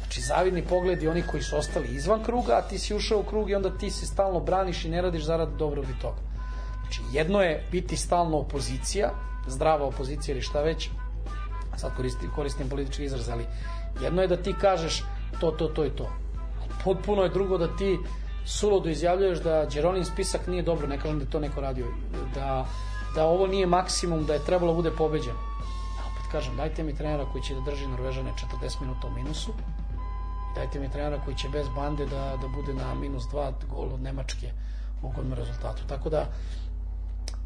Znači, 0.00 0.20
zavidni 0.20 0.62
pogledi 0.62 1.08
oni 1.08 1.22
koji 1.22 1.42
su 1.42 1.56
ostali 1.56 1.88
izvan 1.88 2.24
kruga, 2.24 2.52
a 2.52 2.68
ti 2.68 2.78
si 2.78 2.94
ušao 2.94 3.20
u 3.20 3.22
krug 3.22 3.50
i 3.50 3.54
onda 3.54 3.78
ti 3.78 3.90
se 3.90 4.06
stalno 4.06 4.40
braniš 4.40 4.84
i 4.84 4.88
ne 4.88 5.02
radiš 5.02 5.22
zarad 5.22 5.48
dobrog 5.58 5.84
i 5.84 6.00
toga. 6.02 6.18
Znači, 6.80 7.00
jedno 7.12 7.42
je 7.42 7.66
biti 7.72 7.96
stalno 7.96 8.38
opozicija, 8.38 9.10
zdrava 9.48 9.86
opozicija 9.86 10.34
ili 10.34 10.42
šta 10.42 10.62
već, 10.62 10.88
sad 11.76 11.96
koristim, 11.96 12.30
koristim 12.34 12.68
politički 12.68 13.04
izraz, 13.04 13.28
ali 13.28 13.44
jedno 14.02 14.22
je 14.22 14.28
da 14.28 14.36
ti 14.36 14.54
kažeš 14.60 15.04
to, 15.40 15.50
to, 15.50 15.68
to 15.68 15.84
i 15.86 15.90
to 15.90 16.19
potpuno 16.84 17.22
je 17.22 17.28
drugo 17.28 17.58
da 17.58 17.76
ti 17.76 17.98
suludo 18.44 18.88
izjavljuješ 18.88 19.38
da 19.38 19.66
Đeronin 19.66 20.04
spisak 20.04 20.46
nije 20.46 20.62
dobro, 20.62 20.86
ne 20.86 20.98
kažem 20.98 21.18
da 21.18 21.26
to 21.26 21.40
neko 21.40 21.60
radio, 21.60 21.86
da, 22.34 22.66
da 23.14 23.24
ovo 23.24 23.46
nije 23.46 23.66
maksimum, 23.66 24.24
da 24.26 24.34
je 24.34 24.44
trebalo 24.44 24.72
da 24.72 24.76
bude 24.76 24.90
pobeđen. 24.90 25.34
Ja 25.98 26.04
opet 26.12 26.32
kažem, 26.32 26.56
dajte 26.56 26.82
mi 26.82 26.94
trenera 26.94 27.26
koji 27.32 27.42
će 27.42 27.54
da 27.54 27.60
drži 27.60 27.86
Norvežane 27.86 28.32
40 28.62 28.80
minuta 28.80 29.06
u 29.06 29.10
minusu, 29.10 29.52
dajte 30.54 30.80
mi 30.80 30.90
trenera 30.90 31.20
koji 31.24 31.36
će 31.36 31.48
bez 31.48 31.68
bande 31.76 32.06
da, 32.06 32.36
da 32.42 32.48
bude 32.48 32.74
na 32.74 32.94
minus 32.94 33.24
2 33.24 33.52
gol 33.70 33.94
od 33.94 34.00
Nemačke 34.00 34.52
u 35.02 35.06
ugodnom 35.06 35.38
rezultatu. 35.38 35.82
Tako 35.88 36.10
da, 36.10 36.26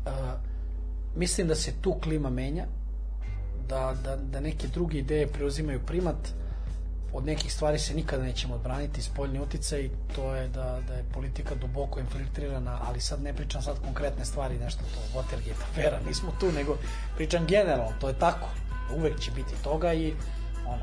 uh, 0.07 0.13
mislim 1.17 1.49
da 1.49 1.55
se 1.55 1.73
tu 1.83 1.95
klima 2.03 2.31
menja, 2.31 2.67
da, 3.69 3.95
da, 4.05 4.17
da 4.17 4.41
neke 4.41 4.69
druge 4.69 4.99
ideje 4.99 5.27
preuzimaju 5.27 5.81
primat, 5.87 6.35
od 7.15 7.27
nekih 7.27 7.53
stvari 7.53 7.79
se 7.79 7.95
nikada 7.95 8.23
nećemo 8.23 8.55
odbraniti, 8.55 9.03
spoljni 9.03 9.41
uticaj, 9.41 9.91
to 10.17 10.35
je 10.35 10.49
da, 10.49 10.81
da 10.89 10.95
je 10.95 11.05
politika 11.13 11.55
duboko 11.55 12.01
infiltrirana, 12.01 12.79
ali 12.89 13.01
sad 13.01 13.23
ne 13.23 13.33
pričam 13.33 13.63
sad 13.63 13.81
konkretne 13.85 14.25
stvari, 14.25 14.59
nešto 14.59 14.81
to, 14.81 15.19
Watergate, 15.19 15.63
afera, 15.71 16.01
nismo 16.09 16.33
tu, 16.41 16.53
nego 16.53 16.77
pričam 17.17 17.47
generalno, 17.47 17.93
to 18.01 18.09
je 18.09 18.19
tako, 18.19 18.49
uvek 18.97 19.21
će 19.21 19.31
biti 19.31 19.63
toga 19.65 19.93
i 19.93 20.15
ono, 20.67 20.83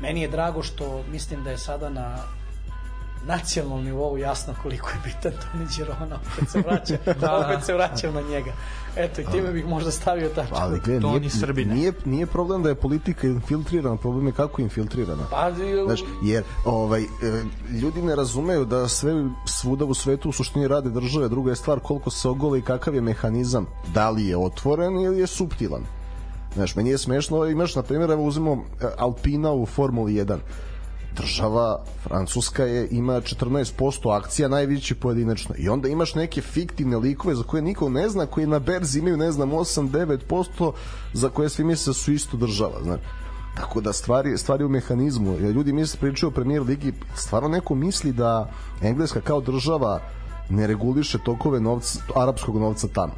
meni 0.00 0.22
je 0.22 0.28
drago 0.28 0.62
što 0.62 1.04
mislim 1.10 1.44
da 1.44 1.50
je 1.50 1.58
sada 1.58 1.88
na 1.88 2.18
nacionalnom 3.26 3.84
nivou 3.84 4.18
jasno 4.18 4.54
koliko 4.62 4.88
je 4.88 4.96
bitan 5.04 5.32
Toni 5.32 5.66
Girona, 5.76 6.18
opet 6.34 6.50
se 6.50 6.58
vraća, 6.58 6.96
da, 7.06 7.12
da, 7.12 7.36
opet 7.36 7.64
se 7.64 7.74
vraćam 7.74 8.14
na 8.14 8.20
njega. 8.20 8.52
Eto, 8.96 9.20
i 9.20 9.24
time 9.24 9.52
bih 9.52 9.66
možda 9.66 9.90
stavio 9.90 10.28
tačku. 10.28 10.54
Ali 10.58 10.80
gledaj, 10.80 11.10
nije, 11.10 11.30
Srbine. 11.30 11.74
nije, 11.74 11.92
nije 12.04 12.26
problem 12.26 12.62
da 12.62 12.68
je 12.68 12.74
politika 12.74 13.26
infiltrirana, 13.26 13.96
problem 13.96 14.26
je 14.26 14.32
kako 14.32 14.60
je 14.60 14.64
infiltrirana. 14.64 15.22
Pa, 15.30 15.50
Znaš, 15.86 16.00
jer 16.22 16.44
ovaj, 16.64 17.02
e, 17.02 17.06
ljudi 17.82 18.02
ne 18.02 18.16
razumeju 18.16 18.64
da 18.64 18.88
sve 18.88 19.12
svuda 19.46 19.84
u 19.84 19.94
svetu 19.94 20.28
u 20.28 20.32
suštini 20.32 20.68
rade 20.68 20.90
države, 20.90 21.28
druga 21.28 21.50
je 21.50 21.56
stvar 21.56 21.80
koliko 21.80 22.10
se 22.10 22.28
ogole 22.28 22.58
i 22.58 22.62
kakav 22.62 22.94
je 22.94 23.00
mehanizam, 23.00 23.66
da 23.94 24.10
li 24.10 24.26
je 24.26 24.36
otvoren 24.36 25.00
ili 25.00 25.18
je 25.18 25.26
subtilan. 25.26 25.82
Znaš, 26.54 26.76
meni 26.76 26.90
je 26.90 26.98
smešno, 26.98 27.46
imaš, 27.46 27.74
na 27.74 27.82
primjer, 27.82 28.10
evo 28.10 28.24
uzmemo 28.24 28.52
e, 28.52 28.86
Alpina 28.98 29.52
u 29.52 29.66
Formuli 29.66 30.12
1 30.12 30.38
država 31.16 31.84
Francuska 32.02 32.64
je 32.64 32.88
ima 32.90 33.12
14% 33.12 34.16
akcija 34.16 34.48
najveći 34.48 34.94
pojedinačno. 34.94 35.54
I 35.58 35.68
onda 35.68 35.88
imaš 35.88 36.14
neke 36.14 36.40
fiktivne 36.40 36.96
likove 36.96 37.34
za 37.34 37.42
koje 37.42 37.62
niko 37.62 37.88
ne 37.88 38.08
zna 38.08 38.26
koji 38.26 38.46
na 38.46 38.58
berzi 38.58 38.98
imaju 38.98 39.16
ne 39.16 39.32
znam 39.32 39.50
8-9% 39.50 40.72
za 41.12 41.28
koje 41.28 41.48
svi 41.48 41.64
misle 41.64 41.90
da 41.90 41.94
su 41.94 42.12
isto 42.12 42.36
država 42.36 42.82
znači 42.82 43.02
Tako 43.54 43.80
da 43.80 43.92
stvari, 43.92 44.38
stvari 44.38 44.64
u 44.64 44.68
mehanizmu, 44.68 45.32
jer 45.40 45.54
ljudi 45.54 45.72
misle 45.72 46.00
pričaju 46.00 46.28
o 46.30 46.34
premier 46.34 46.62
ligi, 46.62 46.92
stvarno 47.14 47.48
neko 47.48 47.74
misli 47.74 48.12
da 48.12 48.50
Engleska 48.82 49.20
kao 49.20 49.40
država 49.40 50.00
ne 50.50 50.66
reguliše 50.66 51.18
tokove 51.24 51.60
novca, 51.60 51.98
arapskog 52.16 52.56
novca 52.56 52.88
tamo. 52.88 53.12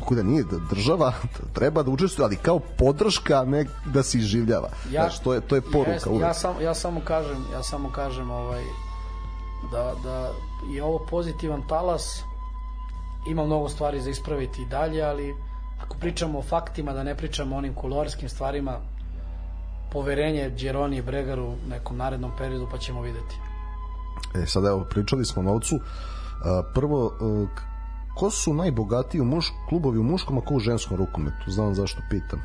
Koji 0.00 0.16
da 0.16 0.22
nije 0.22 0.44
da 0.44 0.58
država 0.70 1.12
treba 1.56 1.82
da 1.82 1.90
učestvuje, 1.90 2.24
ali 2.24 2.36
kao 2.36 2.58
podrška, 2.58 3.44
ne 3.44 3.66
da 3.86 4.02
se 4.02 4.18
izživljava. 4.18 4.68
Ja, 4.90 5.02
znači, 5.02 5.24
to 5.24 5.34
je, 5.34 5.40
to 5.40 5.54
je 5.54 5.60
poruka 5.60 6.10
uvek. 6.10 6.22
Ja, 6.22 6.34
sam, 6.34 6.60
ja 6.60 6.74
samo 6.74 7.00
kažem, 7.04 7.44
ja 7.52 7.62
samo 7.62 7.92
kažem 7.92 8.30
ovaj, 8.30 8.62
da, 9.70 9.92
da 10.02 10.30
je 10.74 10.84
ovo 10.84 11.06
pozitivan 11.10 11.62
talas, 11.68 12.22
ima 13.28 13.44
mnogo 13.44 13.68
stvari 13.68 14.00
za 14.00 14.10
ispraviti 14.10 14.62
i 14.62 14.66
dalje, 14.66 15.02
ali 15.02 15.34
ako 15.82 15.96
pričamo 15.96 16.38
o 16.38 16.42
faktima, 16.42 16.92
da 16.92 17.02
ne 17.02 17.16
pričamo 17.16 17.54
o 17.54 17.58
onim 17.58 17.74
kolorskim 17.74 18.28
stvarima, 18.28 18.78
poverenje 19.92 20.50
Đeroni 20.50 20.96
i 20.96 21.02
Bregaru 21.02 21.44
u 21.44 21.56
nekom 21.68 21.96
narednom 21.96 22.30
periodu, 22.38 22.68
pa 22.70 22.78
ćemo 22.78 23.02
videti. 23.02 23.36
E, 24.34 24.46
sad 24.46 24.64
evo, 24.64 24.84
pričali 24.90 25.24
smo 25.24 25.42
o 25.42 25.44
novcu. 25.44 25.80
Prvo, 26.74 27.12
e, 27.20 27.73
ko 28.14 28.30
su 28.30 28.54
najbogatiji 28.54 29.20
u 29.20 29.24
muš, 29.24 29.52
klubovi 29.68 29.98
u 29.98 30.02
muškom, 30.02 30.38
a 30.38 30.40
ko 30.40 30.54
u 30.54 30.60
ženskom 30.60 30.96
rukometu? 30.96 31.50
Znam 31.50 31.74
zašto 31.74 32.02
pitam. 32.10 32.42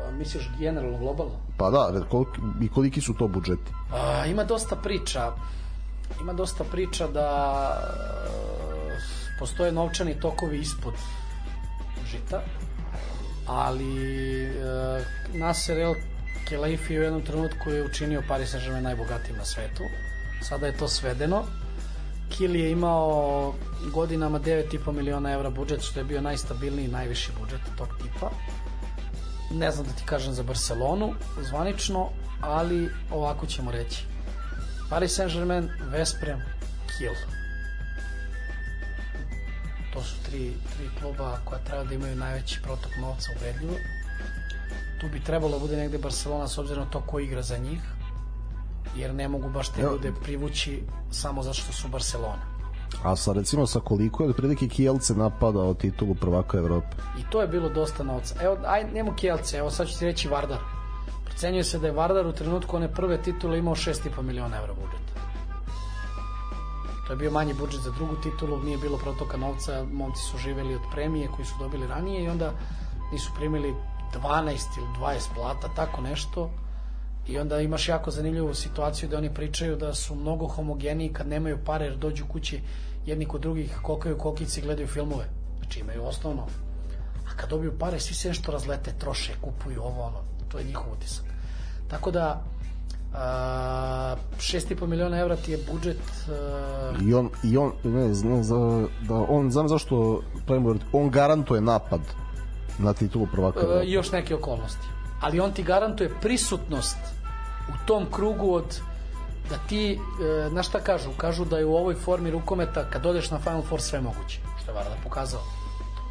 A, 0.00 0.10
misliš 0.10 0.50
generalno, 0.58 0.98
globalno? 0.98 1.34
Pa 1.56 1.70
da, 1.70 2.04
koliki, 2.10 2.40
i 2.60 2.68
koliki 2.68 3.00
su 3.00 3.14
to 3.14 3.28
budžeti? 3.28 3.72
A, 3.92 4.26
ima 4.26 4.44
dosta 4.44 4.76
priča. 4.76 5.32
Ima 6.20 6.32
dosta 6.32 6.64
priča 6.64 7.06
da 7.06 7.28
e, 7.84 8.98
postoje 9.38 9.72
novčani 9.72 10.20
tokovi 10.20 10.58
ispod 10.58 10.94
žita, 12.10 12.42
ali 13.46 14.44
e, 14.44 14.48
Nasser 15.34 15.78
El 15.78 15.94
Kelaifi 16.48 16.98
u 16.98 17.02
jednom 17.02 17.22
trenutku 17.22 17.70
je 17.70 17.84
učinio 17.84 18.22
Paris 18.28 18.54
Saint-Germain 18.54 18.82
najbogatijim 18.82 19.36
na 19.36 19.44
svetu. 19.44 19.82
Sada 20.42 20.66
je 20.66 20.76
to 20.76 20.88
svedeno. 20.88 21.44
Kiel 22.28 22.56
je 22.56 22.70
imao 22.70 23.54
godinama 23.92 24.40
9,5 24.40 24.92
miliona 24.92 25.32
evra 25.32 25.50
budžet, 25.50 25.82
što 25.82 26.00
je 26.00 26.04
bio 26.04 26.20
najstabilniji 26.20 26.88
najviši 26.88 27.32
budžet 27.40 27.60
tog 27.78 27.88
tipa. 28.02 28.30
Ne 29.50 29.70
znam 29.70 29.86
da 29.86 29.92
ti 29.92 30.02
kažem 30.06 30.32
za 30.32 30.42
Barcelonu, 30.42 31.14
zvanično, 31.42 32.08
ali 32.40 32.90
ovako 33.10 33.46
ćemo 33.46 33.70
reći. 33.70 34.04
Paris 34.90 35.18
Saint-Germain, 35.18 35.68
Vesprem, 35.90 36.40
Kiel. 36.86 37.14
To 39.92 40.02
su 40.02 40.14
tri, 40.26 40.52
tri 40.76 40.88
kluba 41.00 41.38
koja 41.44 41.60
treba 41.64 41.84
da 41.84 41.94
imaju 41.94 42.16
najveći 42.16 42.60
protok 42.62 42.92
novca 43.00 43.30
ubedljivo. 43.36 43.74
Tu 45.00 45.08
bi 45.08 45.24
trebalo 45.24 45.52
da 45.52 45.58
bude 45.58 45.76
negde 45.76 45.98
Barcelona 45.98 46.48
s 46.48 46.58
obzirom 46.58 46.84
na 46.84 46.90
to 46.90 47.00
ko 47.00 47.20
igra 47.20 47.42
za 47.42 47.56
njih 47.58 47.80
jer 48.98 49.14
ne 49.14 49.28
mogu 49.28 49.48
baš 49.48 49.68
te 49.68 49.82
ljude 49.82 50.12
privući 50.22 50.82
samo 51.10 51.42
zato 51.42 51.54
što 51.54 51.72
su 51.72 51.88
Barcelona. 51.88 52.58
A 53.04 53.16
sa 53.16 53.32
recimo 53.32 53.66
sa 53.66 53.80
koliko 53.80 54.22
je 54.22 54.30
otprilike 54.30 54.68
Kijelce 54.68 55.14
napadao 55.14 55.74
titulu 55.74 56.14
prvaka 56.14 56.58
Evrope? 56.58 56.96
I 57.18 57.22
to 57.30 57.40
je 57.40 57.48
bilo 57.48 57.68
dosta 57.68 58.04
novca. 58.04 58.34
Evo, 58.42 58.56
aj, 58.66 58.84
nemo 58.92 59.14
Kijelce, 59.16 59.58
evo 59.58 59.70
sad 59.70 59.88
ću 59.88 59.98
ti 59.98 60.04
reći 60.04 60.28
Vardar. 60.28 60.58
Procenjuje 61.24 61.64
se 61.64 61.78
da 61.78 61.86
je 61.86 61.92
Vardar 61.92 62.26
u 62.26 62.32
trenutku 62.32 62.76
one 62.76 62.94
prve 62.94 63.22
titule 63.22 63.58
imao 63.58 63.74
6,5 63.74 64.22
miliona 64.22 64.56
evra 64.56 64.74
budžeta. 64.74 65.08
To 67.06 67.12
je 67.12 67.16
bio 67.16 67.30
manji 67.30 67.54
budžet 67.54 67.80
za 67.80 67.90
drugu 67.90 68.16
titulu, 68.16 68.62
nije 68.62 68.78
bilo 68.78 68.98
protoka 68.98 69.36
novca, 69.36 69.84
momci 69.92 70.22
su 70.22 70.38
živeli 70.38 70.74
od 70.74 70.82
premije 70.92 71.28
koji 71.36 71.46
su 71.46 71.54
dobili 71.58 71.86
ranije 71.86 72.24
i 72.24 72.28
onda 72.28 72.52
nisu 73.12 73.32
primili 73.36 73.74
12 74.14 74.78
ili 74.78 74.86
20 75.00 75.34
plata, 75.34 75.68
tako 75.76 76.00
nešto 76.00 76.50
I 77.28 77.38
onda 77.38 77.60
imaš 77.60 77.88
jako 77.88 78.10
zanimljivu 78.10 78.54
situaciju 78.54 79.08
da 79.08 79.18
oni 79.18 79.34
pričaju 79.34 79.76
da 79.76 79.94
su 79.94 80.14
mnogo 80.14 80.46
homogeniji 80.46 81.12
kad 81.12 81.28
nemaju 81.28 81.58
pare 81.64 81.84
jer 81.84 81.96
dođu 81.96 82.24
kući 82.26 82.60
jedni 83.06 83.26
kod 83.26 83.40
drugih, 83.40 83.78
kokaju 83.82 84.18
kokice 84.18 84.60
i 84.60 84.62
gledaju 84.62 84.88
filmove. 84.88 85.24
Znači 85.58 85.80
imaju 85.80 86.04
osnovno. 86.04 86.42
A 87.28 87.36
kad 87.36 87.50
dobiju 87.50 87.78
pare, 87.78 88.00
svi 88.00 88.14
se 88.14 88.28
nešto 88.28 88.52
razlete, 88.52 88.92
troše, 88.98 89.32
kupuju 89.40 89.82
ovo, 89.82 90.02
ono. 90.02 90.18
To 90.48 90.58
je 90.58 90.64
njihov 90.64 90.92
utisak. 90.92 91.24
Tako 91.88 92.10
da, 92.10 92.42
a, 93.14 94.16
6,5 94.38 94.86
miliona 94.86 95.18
evra 95.18 95.36
ti 95.36 95.52
je 95.52 95.58
budžet 95.72 96.00
a... 96.28 96.92
i 97.02 97.14
on 97.14 97.30
i 97.44 97.56
on 97.56 97.72
ne 97.84 98.14
znam 98.14 98.44
za, 98.44 98.86
da 99.08 99.14
on 99.14 99.50
znam 99.50 99.68
zašto 99.68 100.22
on 100.92 101.10
garantuje 101.10 101.60
napad 101.60 102.00
na 102.78 102.92
titulu 102.92 103.26
prvaka 103.32 103.60
a, 103.60 103.82
još 103.82 104.12
neke 104.12 104.34
okolnosti 104.34 104.86
ali 105.20 105.40
on 105.40 105.52
ti 105.52 105.62
garantuje 105.62 106.10
prisutnost 106.20 106.96
u 107.68 107.86
tom 107.86 108.06
krugu 108.12 108.54
od 108.54 108.80
da 109.50 109.58
ti, 109.68 110.00
e, 110.58 110.62
šta 110.62 110.80
kažu? 110.80 111.10
Kažu 111.16 111.44
da 111.44 111.58
je 111.58 111.64
u 111.64 111.76
ovoj 111.76 111.94
formi 111.94 112.30
rukometa 112.30 112.90
kad 112.90 113.06
odeš 113.06 113.30
na 113.30 113.38
Final 113.38 113.62
Four 113.62 113.82
sve 113.82 114.00
moguće, 114.00 114.40
što 114.62 114.70
je 114.70 114.74
Vardar 114.74 114.98
pokazao. 115.04 115.40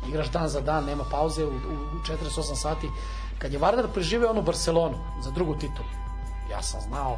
Igraš 0.09 0.31
dan 0.31 0.49
za 0.49 0.61
dan, 0.61 0.85
nema 0.85 1.03
pauze 1.11 1.45
u, 1.45 1.49
u 1.49 1.51
48 2.07 2.55
sati. 2.55 2.89
Kad 3.39 3.53
je 3.53 3.59
Vardar 3.59 3.88
preživeo 3.93 4.29
onu 4.29 4.41
Barcelonu 4.41 4.97
za 5.23 5.31
drugu 5.31 5.53
titulu, 5.53 5.89
ja 6.51 6.61
sam 6.61 6.81
znao 6.81 7.17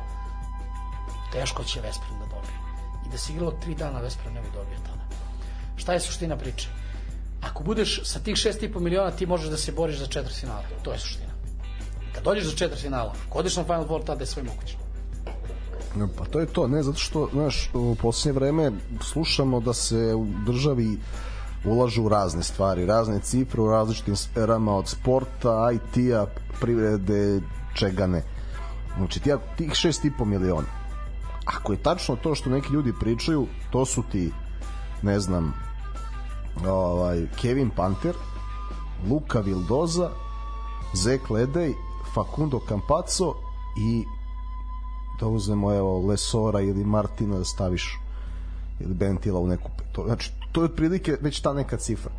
teško 1.32 1.64
će 1.64 1.82
Vespren 1.82 2.20
da 2.20 2.26
dobije. 2.26 2.60
I 3.06 3.10
da 3.10 3.18
se 3.18 3.34
igralo 3.34 3.52
tri 3.52 3.76
dana 3.76 3.99
Vespren 3.99 4.34
ne 4.34 4.41
bi 4.41 4.48
dobio 4.48 4.78
tada. 4.86 5.03
Šta 5.76 5.94
je 5.94 5.99
suština 5.99 6.38
priče? 6.38 6.68
Ako 7.41 7.64
budeš 7.64 8.02
sa 8.03 8.20
tih 8.20 8.36
6,5 8.36 8.80
miliona 8.80 9.11
ti 9.11 9.26
možeš 9.26 9.49
da 9.49 9.57
se 9.57 9.72
boriš 9.72 9.99
za 9.99 10.07
četiri 10.07 10.34
finale. 10.34 10.64
To 10.84 10.91
je 10.91 10.99
suština. 10.99 11.28
Kad 12.20 12.26
dođeš 12.26 12.46
do 12.46 12.58
četiri 12.58 12.80
finala, 12.80 13.14
ako 13.30 13.40
odeš 13.40 13.56
na 13.58 13.64
Final 13.64 13.88
Four, 13.88 14.04
tada 14.04 14.22
je 14.22 14.28
sve 14.28 14.44
moguće. 14.44 14.76
Pa 16.18 16.26
to 16.26 16.40
je 16.40 16.46
to, 16.46 16.68
ne, 16.68 16.84
zato 16.84 16.98
što, 16.98 17.30
znaš, 17.34 17.70
u 17.74 17.96
posljednje 17.96 18.40
vreme 18.40 18.72
slušamo 19.02 19.60
da 19.60 19.74
se 19.74 20.16
u 20.16 20.26
državi 20.46 20.98
ulažu 21.66 22.04
u 22.04 22.10
razne 22.10 22.44
stvari, 22.44 22.86
razne 22.86 23.20
cifre 23.20 23.62
u 23.62 23.72
različitim 23.72 24.16
sferama 24.16 24.76
od 24.76 24.88
sporta, 24.88 25.72
IT-a, 25.74 26.26
privrede, 26.60 27.41
čega 27.76 28.08
ne. 28.08 28.24
Znači, 28.98 29.20
tih 29.58 29.72
6,5 29.72 30.26
miliona. 30.26 30.68
Ako 31.46 31.74
je 31.74 31.84
tačno 31.84 32.16
to 32.16 32.36
što 32.36 32.50
neki 32.50 32.74
ljudi 32.74 32.94
pričaju, 33.00 33.48
to 33.72 33.86
su 33.86 34.04
ti, 34.12 34.32
ne 35.02 35.20
znam, 35.20 35.54
ovaj, 36.68 37.28
Kevin 37.41 37.70
Panter, 37.70 38.16
Luka 39.10 39.40
Vildoza, 39.40 40.10
Zek 40.94 41.30
Ledej, 41.30 41.74
Facundo 42.14 42.60
Campazzo 42.68 43.34
i 43.77 44.03
da 45.19 45.27
uzmemo 45.27 45.73
evo 45.73 46.07
Lesora 46.07 46.61
ili 46.61 46.84
Martina 46.84 47.38
da 47.38 47.45
staviš 47.45 47.99
ili 48.80 48.94
Bentila 48.94 49.40
u 49.40 49.48
neku 49.48 49.69
to, 49.91 50.03
znači 50.06 50.31
to 50.52 50.61
je 50.61 50.65
otprilike 50.65 51.18
već 51.22 51.41
ta 51.41 51.53
neka 51.53 51.77
cifra. 51.77 52.11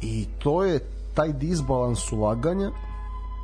I 0.00 0.26
to 0.38 0.64
je 0.64 0.78
taj 1.14 1.32
disbalans 1.32 2.12
ulaganja. 2.12 2.70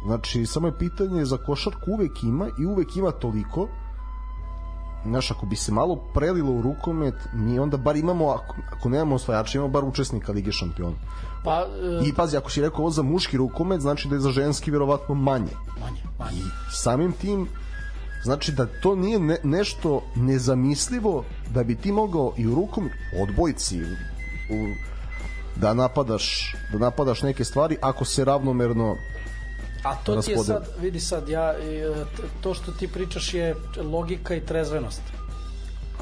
Znači 0.06 0.46
samo 0.46 0.66
je 0.66 0.78
pitanje 0.78 1.24
za 1.24 1.36
košarku 1.36 1.90
uvek 1.90 2.22
ima 2.22 2.48
i 2.60 2.66
uvek 2.66 2.96
ima 2.96 3.10
toliko. 3.10 3.68
Znaš, 5.06 5.30
ako 5.30 5.46
bi 5.46 5.56
se 5.56 5.72
malo 5.72 5.96
prelilo 6.14 6.52
u 6.52 6.62
rukomet, 6.62 7.14
mi 7.34 7.58
onda 7.58 7.76
bar 7.76 7.96
imamo, 7.96 8.28
ako, 8.28 8.56
ako 8.76 8.88
nemamo 8.88 9.14
osvajača, 9.14 9.58
imamo 9.58 9.72
bar 9.72 9.84
učesnika 9.84 10.32
Lige 10.32 10.52
šampiona. 10.52 10.96
Pa, 11.44 11.66
e... 12.02 12.08
I 12.08 12.14
pazi, 12.14 12.36
ako 12.36 12.50
si 12.50 12.60
rekao 12.60 12.80
ovo 12.80 12.90
za 12.90 13.02
muški 13.02 13.36
rukomet, 13.36 13.80
znači 13.80 14.08
da 14.08 14.14
je 14.14 14.20
za 14.20 14.30
ženski 14.30 14.70
verovatno 14.70 15.14
manje. 15.14 15.52
Manje, 15.80 16.02
manje. 16.18 16.38
I 16.38 16.72
samim 16.72 17.12
tim, 17.12 17.48
znači 18.24 18.52
da 18.52 18.66
to 18.82 18.94
nije 18.96 19.20
ne, 19.20 19.36
nešto 19.44 20.02
nezamislivo 20.16 21.24
da 21.50 21.64
bi 21.64 21.76
ti 21.76 21.92
mogao 21.92 22.32
i 22.36 22.46
u 22.46 22.54
rukom 22.54 22.90
odbojci 23.22 23.82
u, 23.82 23.86
da 25.56 25.74
napadaš 25.74 26.54
da 26.72 26.78
napadaš 26.78 27.22
neke 27.22 27.44
stvari 27.44 27.76
ako 27.80 28.04
se 28.04 28.24
ravnomerno 28.24 28.96
A 29.82 29.94
to 29.94 30.22
ti 30.22 30.30
je 30.30 30.38
sad, 30.38 30.68
vidi 30.80 31.00
sad, 31.00 31.28
ja, 31.28 31.54
e, 31.58 32.04
to 32.40 32.54
što 32.54 32.72
ti 32.72 32.88
pričaš 32.88 33.34
je 33.34 33.54
logika 33.76 34.34
i 34.34 34.40
trezvenost. 34.40 35.02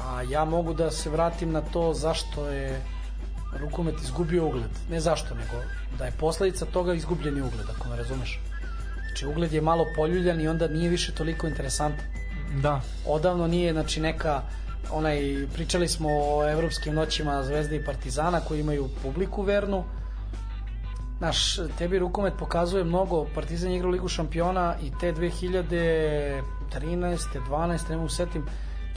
A 0.07 0.21
ja 0.21 0.45
mogu 0.45 0.73
da 0.73 0.91
se 0.91 1.09
vratim 1.09 1.51
na 1.51 1.61
to 1.61 1.93
zašto 1.93 2.47
je 2.49 2.81
rukomet 3.57 3.95
izgubio 4.03 4.45
ugled. 4.45 4.71
Ne 4.89 4.99
zašto, 4.99 5.35
nego 5.35 5.63
da 5.97 6.05
je 6.05 6.11
posledica 6.19 6.65
toga 6.65 6.93
izgubljeni 6.93 7.41
ugled, 7.41 7.65
ako 7.75 7.89
me 7.89 7.95
razumeš. 7.95 8.39
Znači, 9.07 9.27
ugled 9.27 9.53
je 9.53 9.61
malo 9.61 9.85
poljuljan 9.95 10.41
i 10.41 10.47
onda 10.47 10.67
nije 10.67 10.89
više 10.89 11.11
toliko 11.11 11.47
interesantan. 11.47 12.05
Da. 12.61 12.81
Odavno 13.05 13.47
nije, 13.47 13.73
znači, 13.73 14.01
neka 14.01 14.41
onaj, 14.91 15.47
pričali 15.53 15.87
smo 15.87 16.09
o 16.11 16.49
evropskim 16.49 16.93
noćima 16.93 17.43
Zvezde 17.43 17.75
i 17.75 17.85
Partizana 17.85 18.39
koji 18.39 18.59
imaju 18.59 18.89
publiku 19.03 19.41
vernu, 19.41 19.83
Naš, 21.19 21.59
tebi 21.77 21.99
rukomet 21.99 22.33
pokazuje 22.39 22.83
mnogo, 22.83 23.25
Partizan 23.35 23.71
je 23.71 23.77
igrao 23.77 23.91
Ligu 23.91 24.07
šampiona 24.07 24.75
i 24.81 24.91
te 24.99 25.13
2013. 25.13 26.41
12. 27.49 27.89
ne 27.89 27.97
mogu 27.97 28.09
setim, 28.09 28.45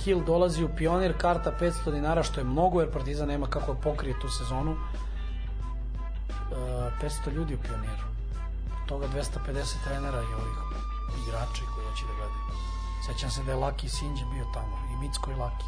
Kiel 0.04 0.24
dolazi 0.24 0.64
u 0.64 0.68
pionir, 0.76 1.14
karta 1.18 1.52
500 1.60 1.92
dinara, 1.92 2.22
što 2.22 2.40
je 2.40 2.44
mnogo, 2.44 2.80
jer 2.80 2.92
Partizan 2.92 3.28
nema 3.28 3.46
kako 3.46 3.74
pokrije 3.74 4.20
tu 4.20 4.28
sezonu. 4.28 4.70
Uh, 4.70 4.76
500 7.02 7.32
ljudi 7.32 7.54
u 7.54 7.58
pioniru. 7.58 8.06
Od 8.82 8.88
toga 8.88 9.06
250 9.06 9.84
trenera 9.84 10.20
i 10.20 10.34
ovih 10.34 10.58
igrača 11.26 11.62
koji 11.74 11.86
hoće 11.86 12.04
da 12.06 12.12
gledaju. 12.12 12.44
Sećam 13.06 13.30
se 13.30 13.42
da 13.42 13.50
je 13.50 13.56
Laki 13.56 13.88
Sinđe 13.88 14.24
bio 14.34 14.44
tamo, 14.54 14.76
i 14.92 14.96
Micko 14.96 15.30
i 15.30 15.34
Laki. 15.34 15.64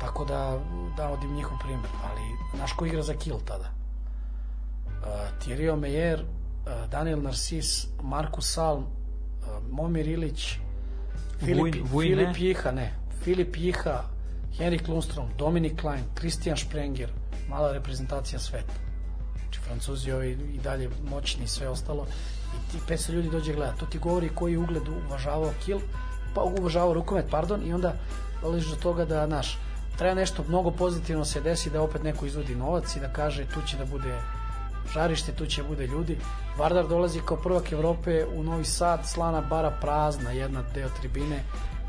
Tako 0.00 0.24
da, 0.24 0.58
da 0.96 1.10
odim 1.10 1.34
njihov 1.34 1.58
primjer, 1.58 1.90
ali 2.10 2.22
znaš 2.56 2.72
ko 2.72 2.86
igra 2.86 3.02
za 3.02 3.14
Kiel 3.14 3.38
tada? 3.44 3.78
Thierry 5.40 5.72
Meyer, 5.72 6.22
uh, 6.22 6.90
Daniel 6.90 7.22
Narcis, 7.22 7.86
Markus 8.02 8.54
Salm, 8.54 8.82
uh, 8.82 8.88
Momir 9.70 10.08
Ilić, 10.08 10.58
Filip, 11.44 11.74
Vuj-? 11.92 12.08
Filip 12.08 12.36
Jiha, 12.36 12.72
ne, 12.72 12.94
Filip 13.22 13.56
Jiha, 13.56 14.04
Henrik 14.58 14.88
Lundstrom, 14.88 15.28
Dominik 15.38 15.80
Klein, 15.80 16.04
Christian 16.18 16.56
Sprenger, 16.56 17.10
mala 17.48 17.72
reprezentacija 17.72 18.38
sveta. 18.38 18.72
Znači, 19.38 19.60
Francuzi 19.60 20.12
ovi 20.12 20.30
i 20.54 20.58
dalje 20.58 20.90
moćni 21.10 21.44
i 21.44 21.48
sve 21.48 21.68
ostalo. 21.68 22.06
I 22.54 22.72
ti 22.72 22.78
500 22.88 23.12
ljudi 23.12 23.30
dođe 23.30 23.54
gleda. 23.54 23.72
To 23.72 23.86
ti 23.86 23.98
govori 23.98 24.28
koji 24.34 24.52
je 24.52 24.58
ugled 24.58 24.82
uvažavao 25.06 25.52
kil, 25.64 25.78
pa 26.34 26.42
uvažavao 26.42 26.94
rukomet, 26.94 27.26
pardon, 27.30 27.66
i 27.66 27.72
onda 27.72 27.94
dolaziš 28.42 28.70
do 28.70 28.76
toga 28.76 29.04
da, 29.04 29.26
naš, 29.26 29.58
treba 29.98 30.14
nešto 30.14 30.44
mnogo 30.48 30.70
pozitivno 30.70 31.24
se 31.24 31.40
desi 31.40 31.70
da 31.70 31.82
opet 31.82 32.02
neko 32.02 32.26
izvodi 32.26 32.54
novac 32.54 32.96
i 32.96 33.00
da 33.00 33.12
kaže 33.12 33.46
tu 33.54 33.60
će 33.66 33.76
da 33.76 33.84
bude 33.84 34.14
žarište, 34.92 35.32
tu 35.32 35.46
će 35.46 35.62
bude 35.62 35.86
ljudi. 35.86 36.18
Vardar 36.58 36.88
dolazi 36.88 37.20
kao 37.24 37.36
prvak 37.36 37.72
Evrope 37.72 38.24
u 38.36 38.42
Novi 38.42 38.64
Sad, 38.64 39.06
slana 39.06 39.40
bara 39.40 39.70
prazna, 39.80 40.30
jedna 40.30 40.62
deo 40.74 40.88
tribine, 41.00 41.44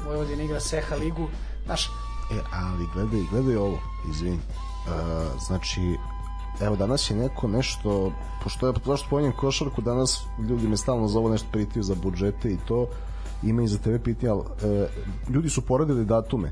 Vojvodina 0.05 0.43
igra 0.43 0.59
Seha 0.59 0.95
ligu. 0.95 1.27
Znaš, 1.65 1.89
E, 2.31 2.39
ali 2.53 2.85
gledaj, 2.93 3.19
gledaj 3.31 3.55
ovo, 3.55 3.79
izvini. 4.09 4.35
Uh, 4.37 5.41
znači, 5.41 5.97
evo 6.61 6.75
danas 6.75 7.09
je 7.09 7.15
neko 7.15 7.47
nešto, 7.47 8.11
pošto 8.43 8.67
ja 8.67 8.73
zašto 8.85 9.09
pominjem 9.09 9.31
košarku, 9.31 9.81
danas 9.81 10.23
ljudi 10.49 10.67
me 10.67 10.77
stalno 10.77 11.07
zovu 11.07 11.29
nešto 11.29 11.47
pritiju 11.51 11.83
za 11.83 11.95
budžete 11.95 12.49
i 12.49 12.57
to, 12.67 12.87
ima 13.43 13.61
i 13.61 13.67
za 13.67 13.77
tebe 13.77 13.99
pitanja, 13.99 14.33
ali 14.33 14.43
e, 14.63 14.87
ljudi 15.29 15.49
su 15.49 15.61
poredili 15.61 16.05
datume. 16.05 16.51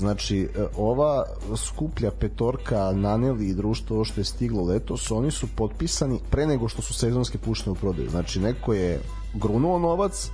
Znači, 0.00 0.40
e, 0.40 0.66
ova 0.76 1.24
skuplja 1.56 2.10
petorka 2.10 2.92
Naneli 2.92 3.48
i 3.48 3.54
društvo 3.54 4.04
što 4.04 4.20
je 4.20 4.24
stiglo 4.24 4.64
letos, 4.64 5.10
oni 5.10 5.30
su 5.30 5.46
potpisani 5.56 6.18
pre 6.30 6.46
nego 6.46 6.68
što 6.68 6.82
su 6.82 6.94
sezonske 6.94 7.38
puštene 7.38 7.72
u 7.72 7.74
prodaju. 7.74 8.10
Znači, 8.10 8.40
neko 8.40 8.74
je 8.74 9.00
grunuo 9.34 9.78
novac, 9.78 10.30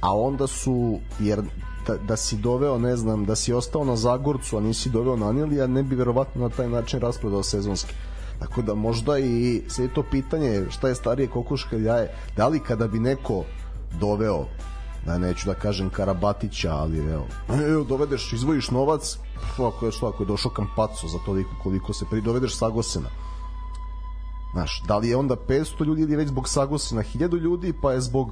a 0.00 0.16
onda 0.16 0.46
su, 0.46 0.98
jer 1.20 1.42
da, 1.86 1.96
da 1.96 2.16
si 2.16 2.36
doveo, 2.36 2.78
ne 2.78 2.96
znam, 2.96 3.24
da 3.24 3.36
si 3.36 3.52
ostao 3.52 3.84
na 3.84 3.96
Zagorcu, 3.96 4.56
a 4.56 4.60
nisi 4.60 4.90
doveo 4.90 5.16
na 5.16 5.28
Anilija, 5.28 5.66
ne 5.66 5.82
bi 5.82 5.96
verovatno 5.96 6.42
na 6.42 6.48
taj 6.48 6.68
način 6.68 7.00
rasprodao 7.00 7.42
sezonski. 7.42 7.94
Tako 8.38 8.62
da 8.62 8.74
možda 8.74 9.18
i 9.18 9.62
sve 9.68 9.88
to 9.88 10.02
pitanje 10.10 10.66
šta 10.70 10.88
je 10.88 10.94
starije 10.94 11.28
kokoška 11.28 11.76
ili 11.76 11.84
jaje, 11.84 12.14
da 12.36 12.48
li 12.48 12.60
kada 12.60 12.86
bi 12.86 13.00
neko 13.00 13.44
doveo 14.00 14.46
da 15.06 15.18
neću 15.18 15.46
da 15.46 15.54
kažem 15.54 15.90
Karabatića, 15.90 16.74
ali 16.74 16.98
evo, 16.98 17.26
evo 17.72 17.84
dovedeš, 17.84 18.32
izvojiš 18.32 18.70
novac, 18.70 19.18
ako 19.58 19.86
je 19.86 19.92
što, 19.92 20.06
ako 20.06 20.22
je 20.22 20.26
došao 20.26 20.50
Kampaco 20.50 21.08
za 21.08 21.18
toliko 21.26 21.50
koliko 21.62 21.92
se 21.92 22.04
pri 22.10 22.20
dovedeš 22.20 22.56
Sagosena. 22.56 23.08
Znaš, 24.52 24.82
da 24.88 24.96
li 24.96 25.08
je 25.08 25.16
onda 25.16 25.36
500 25.48 25.84
ljudi 25.84 26.02
ili 26.02 26.16
već 26.16 26.28
zbog 26.28 26.48
Sagosena 26.48 27.02
1000 27.02 27.40
ljudi, 27.40 27.72
pa 27.82 27.92
je 27.92 28.00
zbog 28.00 28.28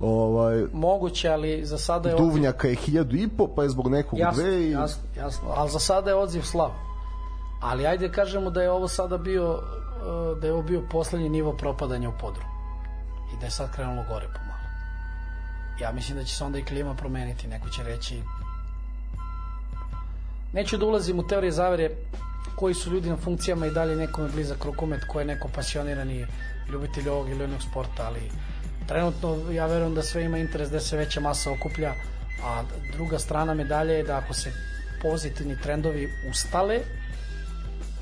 ovaj 0.00 0.64
moguće, 0.72 1.28
ali 1.28 1.66
za 1.66 1.78
sada 1.78 2.08
je 2.08 2.16
Duvnjaka 2.16 2.68
je 2.68 2.76
1000 2.76 3.24
i 3.24 3.28
po, 3.28 3.48
pa 3.56 3.62
je 3.62 3.68
zbog 3.68 3.88
nekog 3.88 4.18
jasno, 4.18 4.42
dve 4.42 4.62
i... 4.62 4.70
jasno, 4.70 5.02
jasno, 5.16 5.48
ali 5.56 5.70
za 5.70 5.78
sada 5.78 6.10
je 6.10 6.16
odziv 6.16 6.42
slav. 6.42 6.70
Ali 7.60 7.86
ajde 7.86 8.12
kažemo 8.12 8.50
da 8.50 8.62
je 8.62 8.70
ovo 8.70 8.88
sada 8.88 9.18
bio 9.18 9.52
uh, 9.52 10.38
da 10.38 10.46
je 10.46 10.52
ovo 10.52 10.62
bio 10.62 10.82
poslednji 10.90 11.28
nivo 11.28 11.52
propadanja 11.52 12.08
u 12.08 12.12
podru. 12.20 12.44
I 13.34 13.40
da 13.40 13.46
je 13.46 13.50
sad 13.50 13.74
krenulo 13.74 14.04
gore 14.08 14.26
pomalo. 14.34 14.51
Ja 15.82 15.92
mislim 15.92 16.18
da 16.18 16.24
će 16.24 16.34
se 16.34 16.44
onda 16.44 16.58
i 16.58 16.64
klima 16.64 16.94
promeniti, 16.94 17.48
neko 17.48 17.68
će 17.68 17.82
reći. 17.82 18.22
Neću 20.52 20.76
da 20.76 20.86
ulazim 20.86 21.18
u 21.18 21.26
teorije 21.26 21.52
zavere 21.52 21.90
koji 22.56 22.74
su 22.74 22.90
ljudi 22.90 23.10
na 23.10 23.16
funkcijama 23.16 23.66
i 23.66 23.70
dalje 23.70 23.96
nekome 23.96 24.28
blizak 24.28 24.64
rukomet, 24.64 25.04
ko 25.04 25.20
je 25.20 25.26
neko 25.26 25.48
pasionirani 25.54 26.26
ljubitelj 26.72 27.08
ovog 27.08 27.30
ili 27.30 27.44
onog 27.44 27.62
sporta, 27.62 28.06
ali 28.06 28.30
trenutno 28.88 29.52
ja 29.52 29.66
verujem 29.66 29.94
da 29.94 30.02
sve 30.02 30.24
ima 30.24 30.38
interes 30.38 30.70
da 30.70 30.80
se 30.80 30.96
veća 30.96 31.20
masa 31.20 31.52
okuplja, 31.52 31.94
a 32.44 32.62
druga 32.92 33.18
strana 33.18 33.54
medalje 33.54 33.94
je 33.94 34.02
da 34.02 34.16
ako 34.18 34.34
se 34.34 34.52
pozitivni 35.02 35.60
trendovi 35.62 36.08
ustale, 36.30 36.80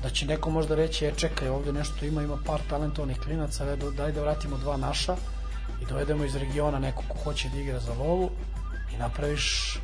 da 0.03 0.09
će 0.09 0.25
neko 0.25 0.49
možda 0.49 0.75
reći, 0.75 1.05
e 1.05 1.13
čekaj, 1.15 1.49
ovde 1.49 1.73
nešto 1.73 2.05
ima, 2.05 2.23
ima 2.23 2.37
par 2.45 2.59
talentovnih 2.69 3.19
klinaca, 3.19 3.75
daj 3.97 4.11
da 4.11 4.21
vratimo 4.21 4.57
dva 4.57 4.77
naša 4.77 5.15
i 5.81 5.85
dovedemo 5.85 6.25
iz 6.25 6.35
regiona 6.35 6.79
neko 6.79 7.03
ko 7.07 7.17
hoće 7.23 7.49
da 7.49 7.59
igra 7.59 7.79
za 7.79 7.93
lovu 7.93 8.29
i 8.93 8.97
napraviš 8.97 9.77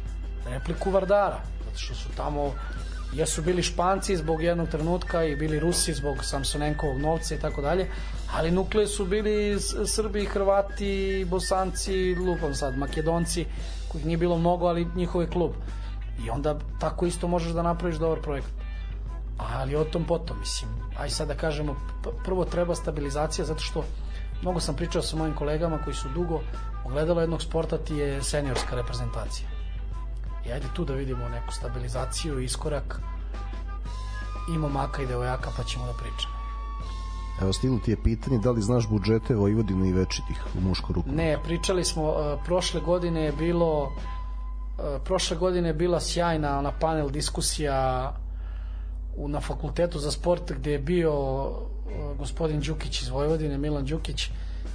repliku 0.50 0.92
Vardara, 0.92 1.40
zato 1.66 1.78
što 1.78 1.96
su 1.96 2.10
tamo 2.18 2.54
jesu 3.14 3.42
bili 3.42 3.64
Španci 3.64 4.18
zbog 4.18 4.44
jednog 4.44 4.70
trenutka 4.70 5.24
i 5.24 5.36
bili 5.36 5.60
Rusi 5.60 5.94
zbog 5.94 6.24
Samsonenkovog 6.24 7.00
novca 7.00 7.36
i 7.36 7.40
tako 7.40 7.62
dalje, 7.62 7.88
ali 8.36 8.52
nukle 8.52 8.88
su 8.88 9.06
bili 9.06 9.60
Srbi, 9.86 10.26
Hrvati, 10.26 11.26
Bosanci, 11.30 12.16
lupam 12.16 12.56
sad, 12.56 12.78
Makedonci, 12.78 13.46
kojih 13.88 14.06
nije 14.06 14.18
bilo 14.18 14.38
mnogo, 14.38 14.68
ali 14.68 14.88
njihov 14.96 15.22
je 15.22 15.30
klub. 15.30 15.52
I 16.26 16.30
onda 16.30 16.60
tako 16.80 17.06
isto 17.06 17.28
možeš 17.28 17.52
da 17.52 17.62
napraviš 17.62 17.98
dobar 17.98 18.22
projekat. 18.22 18.52
Ali 19.38 19.76
o 19.76 19.84
tom 19.84 20.06
potom, 20.06 20.40
mislim, 20.40 20.72
aj 21.00 21.10
sad 21.10 21.28
da 21.28 21.36
kažemo, 21.36 21.76
prvo 22.26 22.46
treba 22.46 22.76
stabilizacija, 22.76 23.46
zato 23.46 23.60
što 23.60 23.84
mnogo 24.42 24.60
sam 24.60 24.76
pričao 24.76 25.02
sa 25.02 25.18
mojim 25.18 25.36
kolegama 25.36 25.78
koji 25.84 25.96
su 25.96 26.10
dugo, 26.10 26.42
ogledalo 26.86 27.22
jednog 27.22 27.42
sporta 27.42 27.78
ti 27.78 27.96
je 27.96 28.24
seniorska 28.24 28.76
reprezentacija. 28.76 29.50
I 30.48 30.52
ajde 30.52 30.66
tu 30.74 30.86
da 30.86 30.94
vidimo 30.94 31.30
neku 31.30 31.54
stabilizaciju, 31.54 32.40
iskorak 32.40 33.02
i 34.56 34.58
momaka 34.58 35.02
i 35.02 35.08
devojaka 35.08 35.50
pa 35.58 35.64
ćemo 35.64 35.86
da 35.86 35.94
pričamo. 35.94 36.38
Evo 37.42 37.54
stiglo 37.54 37.80
ti 37.86 37.92
je 37.92 38.04
pitanje 38.04 38.38
da 38.38 38.52
li 38.52 38.62
znaš 38.62 38.88
budžete 38.90 39.36
Vojvodine 39.36 39.90
i 39.90 39.94
Večitih 39.94 40.44
u 40.58 40.62
muško 40.62 40.94
ruku? 40.94 41.10
Ne, 41.12 41.38
pričali 41.44 41.84
smo, 41.84 42.04
uh, 42.04 42.16
prošle 42.46 42.82
godine 42.82 43.22
je 43.22 43.32
bilo 43.32 43.84
uh, 43.84 43.92
prošle 45.04 45.38
godine 45.38 45.70
je 45.70 45.74
bila 45.74 46.00
sjajna 46.00 46.60
ona 46.60 46.72
panel 46.72 47.10
diskusija 47.10 48.14
u, 49.18 49.28
na 49.28 49.40
fakultetu 49.40 50.00
za 50.00 50.12
sport 50.12 50.52
gde 50.52 50.72
je 50.72 50.80
bio 50.80 51.14
gospodin 52.18 52.60
Đukić 52.62 53.02
iz 53.02 53.10
Vojvodine, 53.10 53.58
Milan 53.58 53.86
Đukić 53.86 54.30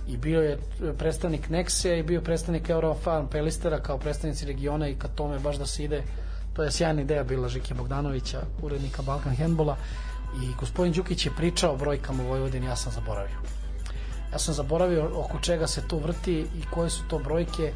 i 0.09 0.17
bio 0.17 0.43
je 0.43 0.59
predstavnik 0.99 1.49
Nexe 1.49 1.99
i 1.99 2.03
bio 2.03 2.21
predstavnik 2.21 2.71
Eurofarm 2.71 3.27
Pelistera 3.27 3.81
kao 3.81 3.99
predstavnici 3.99 4.47
regiona 4.47 4.89
i 4.89 4.95
ka 4.95 5.09
tome 5.09 5.39
baš 5.39 5.57
da 5.57 5.67
se 5.67 5.85
ide 5.85 6.03
to 6.53 6.63
je 6.63 6.73
sjajna 6.73 7.03
ideja 7.03 7.25
bila 7.25 7.49
Žike 7.49 7.75
Bogdanovića 7.75 8.43
urednika 8.63 9.03
Balkan 9.03 9.37
Handbola. 9.37 9.77
I 10.43 10.55
gospodin 10.61 10.93
Đukić 10.93 11.27
je 11.27 11.33
pričao 11.37 11.73
o 11.73 11.77
brojkama 11.77 12.23
u 12.23 12.27
Vojvodini 12.27 12.67
ja 12.67 12.77
sam 12.77 12.93
zaboravio. 12.93 13.37
Ja 14.33 14.39
sam 14.39 14.55
zaboravio 14.55 15.11
oko 15.15 15.39
čega 15.39 15.67
se 15.67 15.89
to 15.89 15.99
vrti 15.99 16.41
i 16.41 16.65
koje 16.71 16.91
su 16.91 17.03
to 17.09 17.19
brojke 17.19 17.73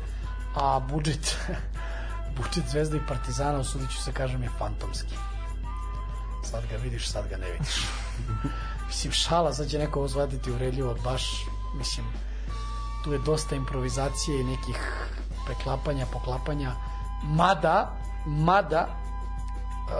a 0.54 0.80
budžet 0.90 1.36
budžet 2.36 2.70
Zvezda 2.70 2.96
i 2.96 3.06
Partizana 3.08 3.58
usudit 3.58 3.90
ću 3.90 4.02
se 4.02 4.12
kažem 4.12 4.42
je 4.42 4.48
fantomski. 4.58 5.14
Sad 6.44 6.62
ga 6.70 6.76
vidiš, 6.76 7.08
sad 7.08 7.28
ga 7.28 7.36
ne 7.36 7.50
vidiš 7.50 7.86
mislim 8.86 9.12
šala, 9.12 9.52
sad 9.52 9.68
će 9.68 9.78
neko 9.78 10.02
ozvaditi 10.02 10.52
uredljivo 10.52 10.96
baš 11.04 11.46
mislim 11.78 12.06
tu 13.04 13.12
je 13.12 13.18
dosta 13.18 13.54
improvizacije 13.56 14.40
i 14.40 14.44
nekih 14.44 15.08
preklapanja, 15.46 16.06
poklapanja. 16.12 16.72
Mada 17.22 18.06
mada 18.26 18.88
uh, 19.86 19.92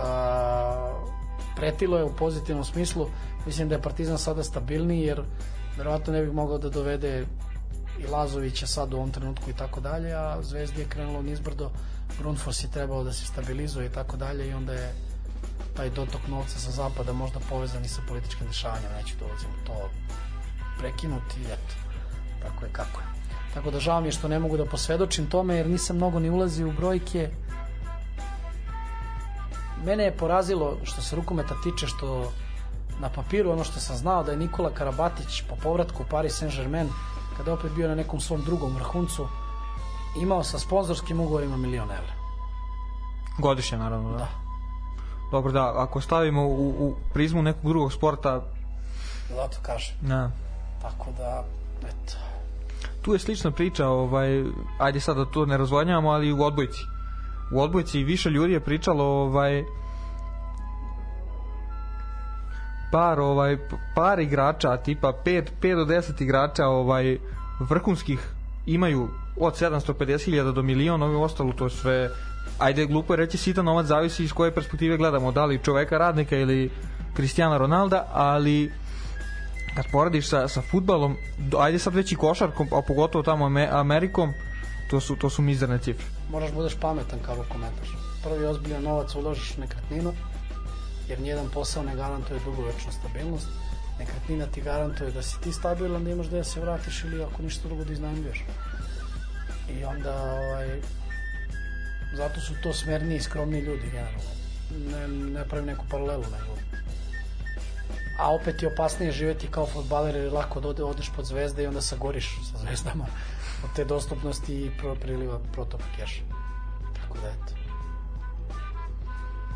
pretilo 1.57 1.99
je 1.99 2.05
u 2.05 2.17
pozitivnom 2.17 2.65
smislu. 2.65 3.07
Mislim 3.47 3.69
da 3.69 3.75
je 3.75 3.83
Partizan 3.83 4.19
sada 4.19 4.43
stabilniji 4.43 5.03
jer 5.03 5.23
verovatno 5.77 6.13
ne 6.13 6.23
bih 6.23 6.33
mogao 6.33 6.59
da 6.59 6.71
dovede 6.71 7.27
i 7.99 8.07
Lazovića 8.07 8.67
sad 8.67 8.95
u 8.95 8.97
ovom 8.97 9.11
trenutku 9.11 9.51
i 9.51 9.53
tako 9.53 9.81
dalje, 9.81 10.13
a 10.13 10.43
Zvezdi 10.43 10.81
je 10.81 10.89
krenulo 10.89 11.23
nizbrdo, 11.23 11.71
Grundfos 12.19 12.65
je 12.65 12.71
trebao 12.71 13.05
da 13.05 13.13
se 13.13 13.27
stabilizuje 13.27 13.87
i 13.87 13.93
tako 13.93 14.17
dalje 14.17 14.49
i 14.49 14.55
onda 14.55 14.73
je 14.73 14.95
taj 15.77 15.91
dotok 15.91 16.29
novca 16.29 16.59
sa 16.59 16.71
zapada 16.71 17.13
možda 17.13 17.41
povezan 17.51 17.85
i 17.85 17.89
sa 17.89 18.03
političkim 18.09 18.47
dešavanjem, 18.47 18.93
neću 18.97 19.15
dolazim 19.21 19.49
u 19.51 19.67
to 19.67 19.91
prekinuti, 20.79 21.41
eto, 21.41 21.75
tako 22.43 22.65
je 22.65 22.73
kako 22.73 23.01
je. 23.01 23.07
Tako 23.55 23.71
da 23.71 23.81
žao 23.81 24.01
mi 24.01 24.09
je 24.09 24.13
što 24.13 24.29
ne 24.29 24.39
mogu 24.39 24.57
da 24.57 24.65
posvedočim 24.65 25.27
tome 25.27 25.55
jer 25.55 25.69
nisam 25.69 25.97
mnogo 25.97 26.21
ni 26.21 26.31
ulazio 26.31 26.69
u 26.69 26.73
brojke. 26.73 27.31
Mene 29.85 30.05
je 30.05 30.17
porazilo 30.17 30.77
što 30.85 31.03
se 31.03 31.17
rukometa 31.17 31.55
tiče 31.63 31.87
što 31.87 32.33
na 33.01 33.09
papiru 33.09 33.51
ono 33.51 33.65
što 33.65 33.81
sam 33.81 33.97
znao 33.97 34.23
da 34.23 34.33
je 34.33 34.39
Nikola 34.39 34.71
Karabatić 34.71 35.43
po 35.49 35.57
povratku 35.57 36.03
u 36.03 36.07
Paris 36.11 36.43
Saint-Germain 36.43 36.89
kada 37.37 37.51
je 37.51 37.55
opet 37.55 37.73
bio 37.73 37.89
na 37.89 37.95
nekom 37.95 38.21
svom 38.21 38.43
drugom 38.43 38.75
vrhuncu 38.75 39.29
imao 40.21 40.45
sa 40.45 40.59
sponzorskim 40.59 41.21
ugovorima 41.21 41.57
milion 41.57 41.91
evra. 41.91 42.13
Godišnje, 43.39 43.79
naravno, 43.79 44.13
da. 44.13 44.19
Da. 44.19 44.46
Dobro, 45.31 45.53
da, 45.53 45.73
ako 45.77 46.01
stavimo 46.01 46.47
u, 46.47 46.69
u 46.69 46.95
prizmu 47.13 47.43
nekog 47.43 47.69
drugog 47.69 47.93
sporta, 47.93 48.43
Zato 49.29 49.59
kažem. 49.63 49.95
na, 50.01 50.31
Tako 50.83 51.07
da, 51.19 51.45
eto. 51.83 52.17
tu 53.03 53.13
je 53.13 53.19
slična 53.19 53.51
priča, 53.51 53.89
ovaj, 53.89 54.45
ajde 54.79 55.01
sad 55.01 55.17
da 55.17 55.25
to 55.25 55.47
ne 55.47 55.57
razvodnjavamo, 55.57 56.11
ali 56.11 56.33
u 56.33 56.43
odbojci. 56.43 56.81
U 57.53 57.61
odbojci 57.61 58.05
više 58.05 58.31
ljudi 58.31 58.53
je 58.53 58.61
pričalo 58.61 59.05
ovaj, 59.05 59.65
par 62.93 63.21
ovaj 63.21 63.59
par 63.95 64.21
igrača 64.21 64.77
tipa 64.77 65.13
5 65.25 65.45
5 65.63 65.77
do 65.77 65.95
10 65.95 66.23
igrača 66.23 66.67
ovaj 66.67 67.19
vrhunskih 67.61 68.29
imaju 68.67 69.09
od 69.41 69.55
750.000 69.55 70.53
do 70.53 70.63
milion, 70.63 71.03
ovo 71.03 71.25
ostalo 71.25 71.53
to 71.53 71.65
je 71.65 71.71
sve 71.71 72.11
ajde 72.59 72.87
glupo 72.87 73.13
je 73.13 73.17
reći 73.17 73.39
sitan 73.39 73.65
novac 73.65 73.87
zavisi 73.87 74.25
iz 74.25 74.33
koje 74.33 74.55
perspektive 74.55 74.97
gledamo, 74.97 75.33
da 75.33 75.45
li 75.45 75.63
čoveka 75.65 75.99
radnika 75.99 76.37
ili 76.37 76.71
Cristiana 77.17 77.57
Ronalda, 77.59 78.09
ali 78.13 78.73
kad 79.77 79.85
poradiš 79.93 80.29
sa, 80.29 80.49
sa 80.49 80.63
futbalom, 80.71 81.17
ajde 81.59 81.79
sad 81.79 81.95
već 81.95 82.13
i 82.13 82.17
košarkom, 82.17 82.69
a 82.73 82.83
pogotovo 82.83 83.23
tamo 83.23 83.47
Ame- 83.47 83.69
Amerikom, 83.71 84.33
to 84.91 85.01
su, 85.01 85.17
to 85.17 85.31
su 85.31 85.43
mizerne 85.43 85.79
cifre. 85.79 86.07
Moraš 86.31 86.53
budeš 86.53 86.75
pametan 86.81 87.19
kao 87.27 87.35
rukometaš. 87.35 87.89
Prvi 88.25 88.47
ozbiljan 88.47 88.83
novac 88.83 89.15
uložiš 89.15 89.55
u 89.57 89.61
nekretninu, 89.61 90.13
jer 91.09 91.21
nijedan 91.21 91.47
posao 91.55 91.83
ne 91.83 91.97
garantuje 91.97 92.41
dugovečnu 92.45 92.93
stabilnost. 92.93 93.49
Nekretnina 93.99 94.47
ti 94.47 94.61
garantuje 94.61 95.11
da 95.11 95.23
si 95.23 95.41
ti 95.41 95.53
stabilan, 95.53 96.05
da 96.05 96.11
imaš 96.11 96.27
da 96.27 96.45
se 96.45 96.61
vratiš 96.61 97.05
ili 97.05 97.23
ako 97.23 97.43
ništa 97.43 97.69
drugo 97.69 97.85
da 97.85 97.93
iznajmljuješ. 97.93 98.45
I 99.71 99.85
onda, 99.85 100.23
ovaj, 100.23 100.81
zato 102.17 102.41
su 102.41 102.53
to 102.63 102.73
smerniji 102.73 103.17
i 103.17 103.21
skromniji 103.21 103.61
ljudi 103.61 103.91
generalno. 103.91 104.31
Ne, 104.91 105.09
ne 105.09 105.45
pravim 105.49 105.67
neku 105.67 105.85
paralelu, 105.91 106.23
nego 106.23 106.57
a 108.19 108.35
opet 108.35 108.63
je 108.63 108.69
opasnije 108.69 109.13
živeti 109.13 109.47
kao 109.47 109.67
fudbaler 109.67 110.17
jer 110.17 110.33
lako 110.33 110.61
da 110.61 110.69
ode- 110.69 110.85
odeš 110.85 111.11
pod 111.17 111.25
zvezde 111.25 111.63
i 111.63 111.67
onda 111.67 111.81
sagoriš 111.81 112.39
sa 112.53 112.59
zvezdama 112.59 113.05
od 113.65 113.71
te 113.77 113.85
dostupnosti 113.85 114.55
i 114.55 114.71
priliva 115.01 115.39
protoka 115.53 115.85
keša. 115.97 116.23
Tako 117.03 117.19
da 117.23 117.29
eto. 117.29 117.55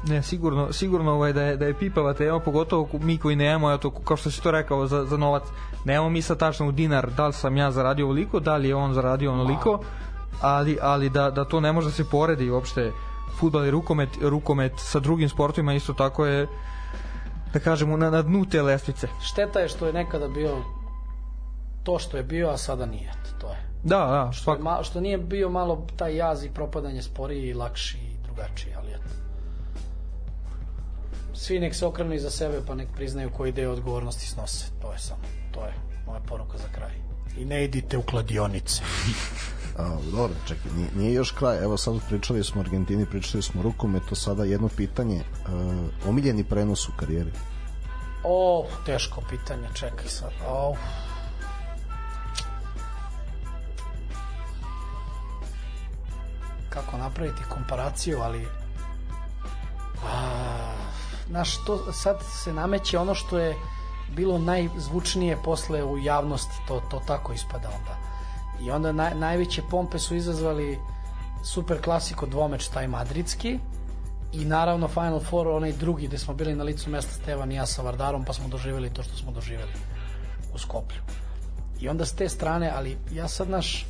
Ne, 0.06 0.22
sigurno, 0.22 0.72
sigurno 0.72 1.12
ovaj, 1.12 1.32
da 1.32 1.42
je, 1.42 1.56
da 1.56 1.66
je 1.66 1.78
pipava 1.78 2.14
tema, 2.14 2.40
pogotovo 2.40 2.88
mi 2.92 3.18
koji 3.18 3.36
nemamo, 3.36 3.72
eto, 3.72 3.90
kao 3.90 4.16
što 4.16 4.30
si 4.30 4.42
to 4.42 4.50
rekao, 4.50 4.86
za, 4.86 5.04
za 5.04 5.16
novac, 5.16 5.42
nemamo 5.84 6.10
mi 6.10 6.22
sad 6.22 6.38
tačno 6.38 6.68
u 6.68 6.72
dinar, 6.72 7.10
da 7.10 7.26
li 7.26 7.32
sam 7.32 7.56
ja 7.56 7.70
zaradio 7.70 8.04
ovoliko, 8.04 8.40
da 8.40 8.56
li 8.56 8.68
je 8.68 8.74
on 8.74 8.94
zaradio 8.94 9.32
onoliko, 9.32 9.80
ali, 10.40 10.78
ali 10.82 11.10
da, 11.10 11.30
da 11.30 11.44
to 11.44 11.60
ne 11.60 11.72
može 11.72 11.88
da 11.88 11.92
se 11.92 12.10
poredi 12.10 12.50
uopšte 12.50 12.92
futbal 13.38 13.66
i 13.66 13.70
rukomet, 13.70 14.08
rukomet 14.20 14.72
sa 14.76 15.00
drugim 15.00 15.28
sportovima 15.28 15.74
isto 15.74 15.92
tako 15.92 16.26
je 16.26 16.46
da 17.52 17.58
kažemo 17.58 17.96
na, 17.96 18.10
na 18.10 18.22
dnu 18.22 18.44
te 18.44 18.62
lestvice. 18.62 19.08
Šteta 19.22 19.60
je 19.60 19.68
što 19.68 19.86
je 19.86 19.92
nekada 19.92 20.28
bio 20.28 20.56
to 21.82 21.98
što 21.98 22.16
je 22.16 22.22
bio, 22.22 22.48
a 22.48 22.56
sada 22.56 22.86
nije. 22.86 23.12
To 23.40 23.50
je. 23.50 23.56
Da, 23.84 23.96
da, 23.96 24.32
Što, 24.32 24.52
je 24.52 24.58
ma, 24.58 24.78
što 24.82 25.00
nije 25.00 25.18
bio 25.18 25.48
malo 25.48 25.86
taj 25.96 26.16
jaz 26.16 26.44
i 26.44 26.50
propadanje 26.50 27.02
sporiji 27.02 27.48
i 27.48 27.54
lakši 27.54 27.98
i 27.98 28.24
drugačiji, 28.24 28.74
ali 28.76 28.90
eto. 28.90 29.10
Svi 31.34 31.58
nek 31.58 31.74
se 31.74 31.86
okrenu 31.86 32.14
iza 32.14 32.30
sebe 32.30 32.60
pa 32.66 32.74
nek 32.74 32.88
priznaju 32.96 33.30
koji 33.36 33.52
deo 33.52 33.72
odgovornosti 33.72 34.26
snose. 34.26 34.66
To 34.82 34.92
je 34.92 34.98
samo. 34.98 35.22
To 35.52 35.60
je 35.60 35.72
moja 36.06 36.20
poruka 36.20 36.58
za 36.58 36.68
kraj. 36.74 36.92
I 37.38 37.44
ne 37.44 37.64
idite 37.64 37.98
u 37.98 38.02
kladionice. 38.02 38.82
A, 39.81 39.97
dobro, 40.12 40.35
čekaj, 40.47 40.73
nije, 40.77 40.89
nije 40.97 41.12
još 41.12 41.31
kraj. 41.31 41.65
Evo 41.65 41.77
sad 41.77 41.94
pričali 42.09 42.44
smo 42.44 42.61
Argentini, 42.61 43.07
pričali 43.07 43.43
smo 43.43 43.62
rukometu, 43.62 44.15
sada 44.15 44.44
jedno 44.44 44.69
pitanje. 44.77 45.20
Uh, 45.20 46.09
omiljeni 46.09 46.44
prenos 46.44 46.89
u 46.89 46.93
karijeri? 46.97 47.32
O, 48.24 48.66
teško 48.86 49.23
pitanje, 49.31 49.69
čekaj 49.74 50.09
sad. 50.09 50.31
O, 50.48 50.74
kako 56.69 56.97
napraviti 56.97 57.43
komparaciju, 57.48 58.19
ali 58.20 58.47
a, 60.07 60.73
znaš, 61.28 61.65
to 61.65 61.93
sad 61.93 62.23
se 62.43 62.52
nameće 62.52 62.98
ono 62.98 63.15
što 63.15 63.39
je 63.39 63.57
bilo 64.16 64.39
najzvučnije 64.39 65.39
posle 65.44 65.85
u 65.85 65.98
javnosti, 65.98 66.55
to, 66.69 66.82
to 66.90 67.02
tako 67.07 67.32
ispada 67.32 67.69
onda. 67.78 68.09
I 68.66 68.70
onda 68.70 68.92
naj, 68.92 69.14
najveće 69.14 69.62
pompe 69.70 69.98
su 69.98 70.14
izazvali 70.14 70.78
super 71.44 71.82
klasiko 71.82 72.26
dvomeč 72.26 72.68
taj 72.68 72.88
madridski 72.88 73.58
i 74.32 74.44
naravno 74.44 74.88
Final 74.88 75.20
Four 75.20 75.48
onaj 75.48 75.72
drugi 75.72 76.06
gde 76.06 76.18
smo 76.18 76.34
bili 76.34 76.54
na 76.54 76.64
licu 76.64 76.90
mesta 76.90 77.12
Stevan 77.12 77.52
i 77.52 77.54
ja 77.54 77.66
sa 77.66 77.82
Vardarom 77.82 78.24
pa 78.24 78.32
smo 78.32 78.48
doživjeli 78.48 78.90
to 78.90 79.02
što 79.02 79.16
smo 79.16 79.32
doživjeli 79.32 79.72
u 80.54 80.58
Skoplju. 80.58 81.00
I 81.80 81.88
onda 81.88 82.04
s 82.04 82.12
te 82.12 82.28
strane, 82.28 82.72
ali 82.76 82.96
ja 83.12 83.28
sad 83.28 83.50
naš 83.50 83.86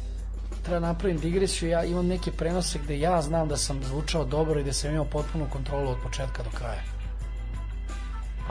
treba 0.63 0.81
napravim 0.81 1.19
digresiju, 1.19 1.69
ja 1.69 1.85
imam 1.85 2.07
neke 2.07 2.33
prenose 2.33 2.79
gde 2.85 2.99
ja 2.99 3.23
znam 3.23 3.49
da 3.49 3.57
sam 3.57 3.85
zvučao 3.85 4.25
dobro 4.25 4.61
i 4.61 4.65
da 4.65 4.73
sam 4.73 4.91
imao 4.91 5.05
potpunu 5.05 5.47
kontrolu 5.53 5.91
od 5.91 5.97
početka 6.03 6.43
do 6.43 6.51
kraja. 6.59 6.83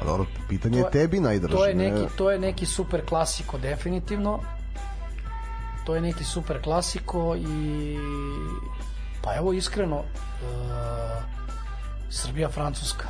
A 0.01 0.05
dobro, 0.05 0.25
pitanje 0.49 0.81
To 0.81 0.87
je 0.87 0.91
tebi 0.91 1.19
najdraže. 1.19 1.55
To 1.55 1.65
je 1.65 1.75
ne- 1.75 1.91
neki, 1.91 2.17
to 2.17 2.31
je 2.31 2.39
neki 2.39 2.65
super 2.65 3.05
klasiko 3.05 3.57
definitivno. 3.57 4.39
To 5.89 5.95
je 5.95 6.01
neki 6.01 6.23
super 6.23 6.61
klasiko 6.63 7.35
i 7.35 7.97
pa 9.23 9.35
evo 9.35 9.53
iskreno 9.53 9.95
uh, 9.97 10.03
Srbija 12.09 12.49
Francuska 12.49 13.07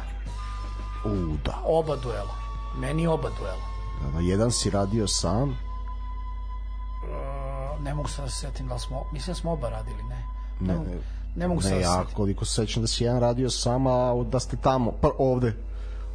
U, 1.06 1.10
da. 1.46 1.62
oba 1.66 1.96
duela 1.96 2.36
meni 2.78 3.08
oba 3.08 3.30
duela 3.40 3.68
da. 4.02 4.12
da, 4.12 4.20
Jedan 4.20 4.52
si 4.52 4.70
radio 4.70 5.08
sam, 5.08 5.50
uh, 5.50 5.56
ne 7.84 7.94
mogu 7.94 8.10
se 8.10 8.22
da 8.22 8.30
se 8.30 8.36
setim 8.36 8.68
da 8.68 8.74
li 8.74 8.80
smo 8.80 9.04
mislim 9.14 9.34
da 9.34 9.40
smo 9.40 9.52
oba 9.52 9.70
radili 9.70 10.04
ne 10.04 10.24
ne, 10.60 10.74
Ne, 10.74 10.80
ne. 10.80 10.98
ne 11.36 11.48
mogu 11.48 11.62
se 11.62 11.70
ne 11.70 11.76
da 11.76 11.82
se 11.82 11.86
ja 11.86 12.00
setim 12.00 12.16
koliko 12.16 12.46
se 12.46 12.54
sećam 12.54 12.84
da 12.84 12.88
si 12.88 13.04
jedan 13.04 13.20
radio 13.20 13.50
sam, 13.50 13.88
a 13.88 14.24
da 14.32 14.40
ste 14.40 14.58
tamo, 14.58 14.92
pa 15.02 15.12
ovde, 15.18 15.54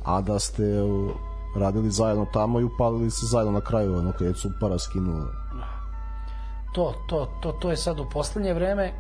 a 0.04 0.20
da 0.20 0.38
ste 0.38 0.82
uh, 0.82 1.10
radili 1.56 1.90
zajedno 1.90 2.26
tamo 2.32 2.60
i 2.60 2.64
upalili 2.64 3.10
se 3.10 3.26
zajedno 3.26 3.52
na 3.52 3.60
kraju, 3.60 3.98
ono 3.98 4.12
kad 4.12 4.26
je 4.26 4.34
Cupara 4.34 4.78
skinuo. 4.78 5.43
To, 6.74 6.94
to, 7.06 7.38
to, 7.40 7.52
to 7.52 7.70
je 7.70 7.76
sad 7.76 8.00
u 8.00 8.06
poslednje 8.12 8.54
vreme 8.54 8.92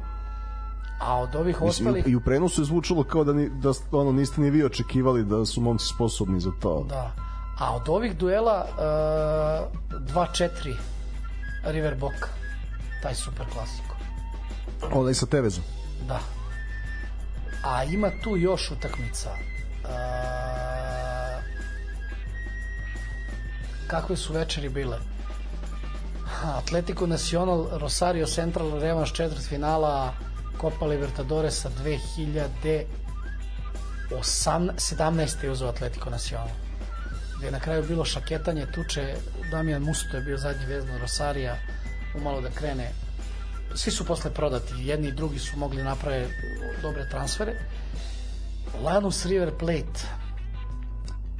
a 1.00 1.18
od 1.18 1.36
ovih 1.36 1.62
Mislim, 1.62 1.88
ostalih 1.88 2.12
i, 2.12 2.16
u 2.16 2.20
prenosu 2.20 2.60
je 2.60 2.64
zvučalo 2.64 3.04
kao 3.04 3.24
da, 3.24 3.32
ni, 3.32 3.48
da 3.48 3.72
ono, 3.92 4.12
niste 4.12 4.40
ni 4.40 4.50
vi 4.50 4.64
očekivali 4.64 5.24
da 5.24 5.44
su 5.44 5.60
momci 5.60 5.86
sposobni 5.94 6.40
za 6.40 6.50
to. 6.62 6.86
Da. 6.88 7.12
A 7.58 7.74
od 7.76 7.88
ovih 7.88 8.16
duela 8.16 8.66
uh, 8.68 8.76
2-4 10.14 10.76
River 11.64 11.94
Boca. 11.94 12.28
Taj 13.02 13.14
super 13.14 13.46
klasiko. 13.52 13.96
Onaj 14.92 15.14
sa 15.14 15.26
Tevezom. 15.26 15.64
Da. 16.08 16.20
A 17.64 17.84
ima 17.84 18.10
tu 18.24 18.36
još 18.36 18.70
utakmica. 18.70 19.30
Uh, 19.30 19.88
kakve 23.86 24.16
su 24.16 24.32
večeri 24.32 24.68
bile? 24.68 25.13
Atletico 26.42 27.06
Nacional, 27.06 27.68
Rosario 27.72 28.26
Central, 28.26 28.78
revanš 28.80 29.12
četvrt 29.12 29.48
finala 29.48 30.14
Copa 30.60 30.86
Libertadoresa 30.86 31.70
2017. 34.10 35.44
je 35.44 35.50
uzeo 35.50 35.68
Atletico 35.68 36.10
Nacional. 36.10 36.48
Gde 37.36 37.46
je 37.46 37.52
na 37.52 37.60
kraju 37.60 37.84
bilo 37.88 38.04
šaketanje 38.04 38.66
tuče 38.66 39.14
Damijan 39.50 39.82
Musto 39.82 40.16
je 40.16 40.22
bio 40.22 40.38
zadnji 40.38 40.66
vezno 40.66 40.98
Rosarija 40.98 41.56
umalo 42.14 42.40
da 42.40 42.50
krene. 42.50 42.90
Svi 43.74 43.90
su 43.90 44.06
posle 44.06 44.30
prodati 44.30 44.74
jedni 44.78 45.08
i 45.08 45.12
drugi 45.12 45.38
su 45.38 45.56
mogli 45.56 45.82
naprave 45.82 46.28
dobre 46.82 47.08
transfere. 47.08 47.54
Lanus 48.82 49.26
River 49.26 49.52
Plate 49.58 50.00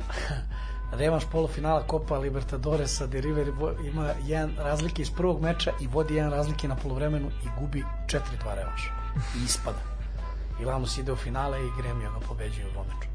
revanš 0.96 1.24
polufinala 1.32 1.84
Copa 1.90 2.18
Libertadoresa 2.18 3.06
gde 3.06 3.20
River 3.20 3.52
ima 3.84 4.10
jedan 4.24 4.56
razlike 4.58 5.02
iz 5.02 5.10
prvog 5.10 5.42
meča 5.42 5.72
i 5.80 5.86
vodi 5.86 6.14
jedan 6.14 6.32
razlike 6.32 6.68
na 6.68 6.76
poluvremenu 6.76 7.28
i 7.44 7.48
gubi 7.60 7.84
4-2 8.06 8.20
revanša. 8.54 8.90
I 9.36 9.44
ispada. 9.44 9.78
I 10.60 10.64
Lanus 10.64 10.98
ide 10.98 11.12
u 11.12 11.16
finale 11.16 11.66
i 11.66 11.70
Gremio 11.82 12.10
ga 12.10 12.26
pobeđuje 12.28 12.66
u 12.66 12.70
ovom 12.70 12.86
meču. 12.86 13.08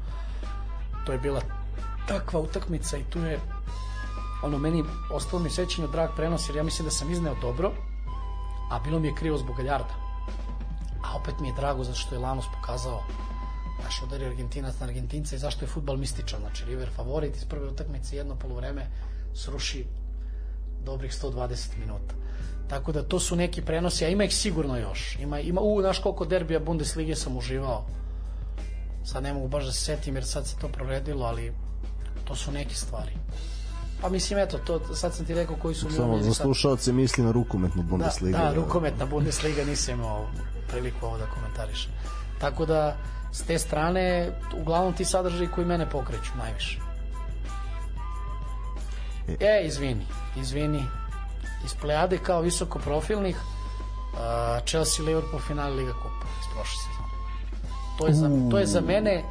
To 1.06 1.12
je 1.12 1.18
bila 1.18 1.40
takva 2.08 2.40
utakmica 2.40 2.96
i 2.96 3.04
tu 3.04 3.18
je 3.18 3.38
ono 4.42 4.58
meni 4.58 4.84
ostalo 5.12 5.42
mi 5.42 5.50
sećanje 5.50 5.88
drag 5.88 6.10
prenos 6.16 6.48
jer 6.48 6.56
ja 6.56 6.62
mislim 6.62 6.84
da 6.84 6.90
sam 6.90 7.10
izneo 7.10 7.34
dobro 7.40 7.72
a 8.70 8.78
bilo 8.78 8.98
mi 8.98 9.08
je 9.08 9.14
krivo 9.14 9.38
zbog 9.38 9.56
Galjarda. 9.56 9.94
A 11.04 11.16
opet 11.16 11.34
mi 11.40 11.48
je 11.48 11.54
drago 11.54 11.84
zato 11.84 11.98
što 11.98 12.14
je 12.14 12.18
Lanus 12.18 12.44
pokazao 12.60 13.02
naš 13.84 14.02
udari 14.02 14.24
Argentinac 14.26 14.74
na 14.80 14.86
Argentinca 14.86 15.36
i 15.36 15.38
zašto 15.38 15.64
je 15.64 15.68
futbal 15.68 15.96
mističan? 15.96 16.40
Znači 16.40 16.64
River 16.64 16.88
favorit 16.96 17.36
iz 17.36 17.44
prve 17.44 17.68
utakmice 17.68 18.16
jedno 18.16 18.34
polovreme 18.34 18.86
sruši 19.34 19.84
dobrih 20.84 21.12
120 21.12 21.78
minuta. 21.78 22.14
Tako 22.68 22.92
da 22.92 23.02
to 23.02 23.20
su 23.20 23.36
neki 23.36 23.62
prenosi 23.62 24.04
a 24.04 24.08
ima 24.08 24.24
ih 24.24 24.34
sigurno 24.34 24.78
još. 24.78 25.16
Ima, 25.20 25.40
ima 25.40 25.60
u, 25.60 25.80
znaš 25.80 25.98
koliko 25.98 26.24
derbija 26.24 26.60
Bundeslige 26.60 27.16
sam 27.16 27.36
uživao? 27.36 27.86
Sad 29.04 29.22
ne 29.22 29.32
mogu 29.32 29.48
baš 29.48 29.64
da 29.64 29.72
se 29.72 29.84
setim 29.84 30.14
jer 30.14 30.24
sad 30.26 30.46
se 30.46 30.56
to 30.56 30.68
proredilo 30.68 31.26
ali 31.26 31.52
to 32.24 32.34
su 32.36 32.52
neke 32.52 32.74
stvari. 32.74 33.12
Pa 34.00 34.08
mislim 34.08 34.38
eto 34.38 34.58
to, 34.58 34.94
sad 34.94 35.14
sam 35.14 35.26
ti 35.26 35.34
rekao 35.34 35.56
koji 35.56 35.74
su 35.74 35.90
Samo 35.90 36.18
za 36.18 36.34
sad- 36.34 36.42
slušalce 36.42 36.92
misli 36.92 37.24
na 37.24 37.32
rukometnu 37.32 37.82
Bundesligu. 37.82 38.38
da, 38.38 38.44
da, 38.44 38.54
rukometna 38.54 39.06
Bundesliga 39.06 39.64
nisam 39.64 39.94
imao 39.94 40.26
priliku 40.68 41.06
ovo 41.06 41.18
da 41.18 41.26
komentarišem. 41.26 41.92
Tako 42.40 42.66
da, 42.66 42.96
s 43.32 43.42
te 43.42 43.58
strane, 43.58 44.32
uglavnom 44.60 44.92
ti 44.92 45.04
sadržaji 45.04 45.48
koji 45.54 45.66
mene 45.66 45.90
pokreću 45.90 46.30
najviše. 46.38 46.78
E, 49.40 49.62
izvini, 49.66 50.06
izvini. 50.36 50.82
Iz 51.64 51.74
plejade 51.80 52.18
kao 52.18 52.40
visoko 52.40 52.78
profilnih 52.78 53.36
uh, 53.36 54.66
Chelsea 54.66 55.04
Liverpool 55.04 55.42
finale 55.42 55.74
Liga 55.74 55.92
Kupa 55.92 56.26
iz 56.40 56.54
prošle 56.54 56.78
sezone. 56.82 57.10
To 57.98 58.06
je, 58.06 58.14
za, 58.14 58.50
to 58.50 58.58
je 58.58 58.66
za 58.66 58.80
mene 58.80 59.24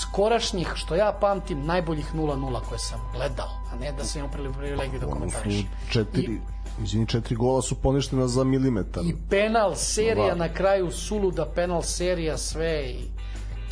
skorašnjih, 0.00 0.72
što 0.74 0.94
ja 0.94 1.18
pamtim, 1.20 1.66
najboljih 1.66 2.14
0-0 2.14 2.60
koje 2.68 2.78
sam 2.78 3.00
gledao, 3.14 3.48
a 3.72 3.76
ne 3.80 3.92
da 3.92 4.04
sam 4.04 4.18
imao 4.20 4.52
privilegiju 4.58 5.00
da 5.00 5.06
komentarišem. 5.06 5.68
četiri, 5.90 6.40
izvini, 6.82 7.06
četiri 7.06 7.36
gola 7.36 7.62
su 7.62 7.74
poništena 7.74 8.28
za 8.28 8.44
milimetar. 8.44 9.02
I 9.04 9.16
penal 9.30 9.74
serija 9.74 10.34
Da. 10.34 10.34
na 10.34 10.54
kraju 10.54 10.90
suluda 10.90 11.46
penal 11.54 11.82
serija 11.82 12.38
sve 12.38 12.82
i 12.82 13.15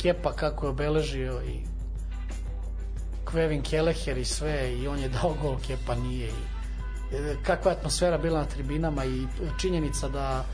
Kepa 0.05 0.33
kako 0.33 0.65
je 0.65 0.69
obeležio 0.69 1.41
i 1.41 1.59
Kvevin 3.25 3.61
Keleher 3.61 4.17
i 4.17 4.25
sve 4.25 4.73
i 4.73 4.87
on 4.87 4.99
je 4.99 5.09
dao 5.09 5.33
gol 5.41 5.57
Kepa 5.67 5.95
nije 5.95 6.27
i 6.27 7.15
e, 7.15 7.35
kakva 7.43 7.71
je 7.71 7.77
atmosfera 7.77 8.17
bila 8.17 8.39
na 8.39 8.45
tribinama 8.45 9.05
i 9.05 9.27
činjenica 9.61 10.09
da 10.09 10.45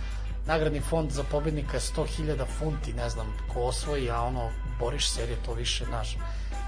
nagradni 0.48 0.82
fond 0.82 1.12
za 1.12 1.24
pobednika 1.24 1.78
je 1.78 1.82
100.000 1.82 2.46
funti, 2.60 2.94
ne 2.94 3.10
znam 3.10 3.28
ko 3.54 3.62
osvoji, 3.62 4.10
a 4.12 4.22
ono 4.22 4.50
boriš 4.80 5.10
serije 5.10 5.38
to 5.46 5.54
više, 5.54 5.86
znaš. 5.86 6.18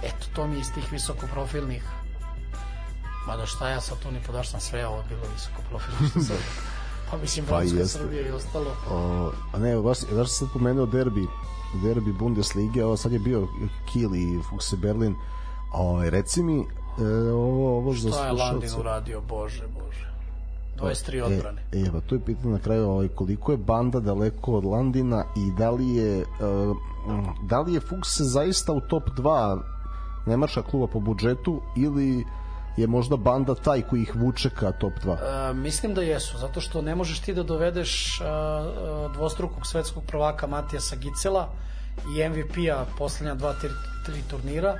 Eto, 0.03 0.27
to 0.35 0.47
mi 0.47 0.55
je 0.55 0.61
iz 0.61 0.73
tih 0.73 0.91
visokoprofilnih 0.91 1.83
Mada 3.27 3.45
šta 3.45 3.69
ja 3.69 3.81
sad 3.81 3.99
tu 3.99 4.11
ni 4.11 4.19
podaš 4.27 4.49
sam 4.49 4.59
sve 4.59 4.87
ovo 4.87 4.97
je 4.97 5.03
bilo 5.09 5.21
visokoprofilno. 5.33 6.39
pa 7.11 7.17
mislim, 7.17 7.45
Pa 7.45 7.57
Francuska. 7.57 7.85
Srbija 7.85 8.27
i 8.27 8.31
ostalo. 8.31 8.75
O, 8.89 9.31
a 9.53 9.59
ne, 9.59 9.75
baš, 9.75 9.97
baš 10.11 10.29
sad 10.29 10.47
pomenuo 10.53 10.85
derbi, 10.85 11.27
derbi 11.77 12.13
Bundeslige, 12.13 12.85
ovo 12.85 12.97
sad 12.97 13.11
je 13.11 13.19
bio 13.19 13.47
Kiel 13.85 14.15
i 14.15 14.39
Fuchse 14.49 14.77
Berlin. 14.77 15.15
O, 15.73 16.09
reci 16.09 16.43
mi, 16.43 16.59
e, 16.59 17.31
ovo, 17.31 17.77
ovo 17.77 17.93
za 17.93 18.11
Šta 18.11 18.25
je 18.25 18.31
Landin 18.31 18.69
slušalce. 18.69 18.79
uradio, 18.79 19.21
bože, 19.21 19.63
bože. 19.67 20.13
23 20.81 21.21
odbrane. 21.21 21.61
E, 21.71 21.79
e, 21.79 21.91
pa 21.91 21.99
to 22.01 22.15
je 22.15 22.21
pitanje 22.21 22.53
na 22.53 22.59
kraju, 22.59 22.89
ovaj, 22.89 23.07
koliko 23.07 23.51
je 23.51 23.57
banda 23.57 23.99
daleko 23.99 24.53
od 24.53 24.65
Landina 24.65 25.25
i 25.37 25.51
da 25.57 25.71
li 25.71 25.95
je, 25.95 26.21
e, 26.21 26.25
da 27.43 27.59
li 27.59 27.73
je 27.73 27.79
Fuchse 27.79 28.23
zaista 28.23 28.73
u 28.73 28.81
top 28.81 29.03
2 29.17 29.59
nemačka 30.25 30.61
kluba 30.61 30.87
po 30.87 30.99
budžetu 30.99 31.61
ili 31.77 32.25
je 32.77 32.87
možda 32.87 33.17
banda 33.17 33.55
taj 33.55 33.81
koji 33.81 34.01
ih 34.01 34.15
vuče 34.15 34.49
ka 34.49 34.71
top 34.71 34.93
2? 35.03 35.17
E, 35.49 35.53
mislim 35.53 35.93
da 35.93 36.01
jesu, 36.01 36.37
zato 36.37 36.61
što 36.61 36.81
ne 36.81 36.95
možeš 36.95 37.19
ti 37.19 37.33
da 37.33 37.43
dovedeš 37.43 38.19
e, 38.21 38.23
e, 38.23 38.27
dvostrukog 39.13 39.67
svetskog 39.67 40.03
prvaka 40.07 40.47
Matijasa 40.47 40.95
Gicela 40.95 41.49
i 42.17 42.29
MVP-a 42.29 42.85
poslednja 42.97 43.35
dva, 43.35 43.53
tri, 43.53 43.69
tri 44.05 44.21
turnira, 44.29 44.75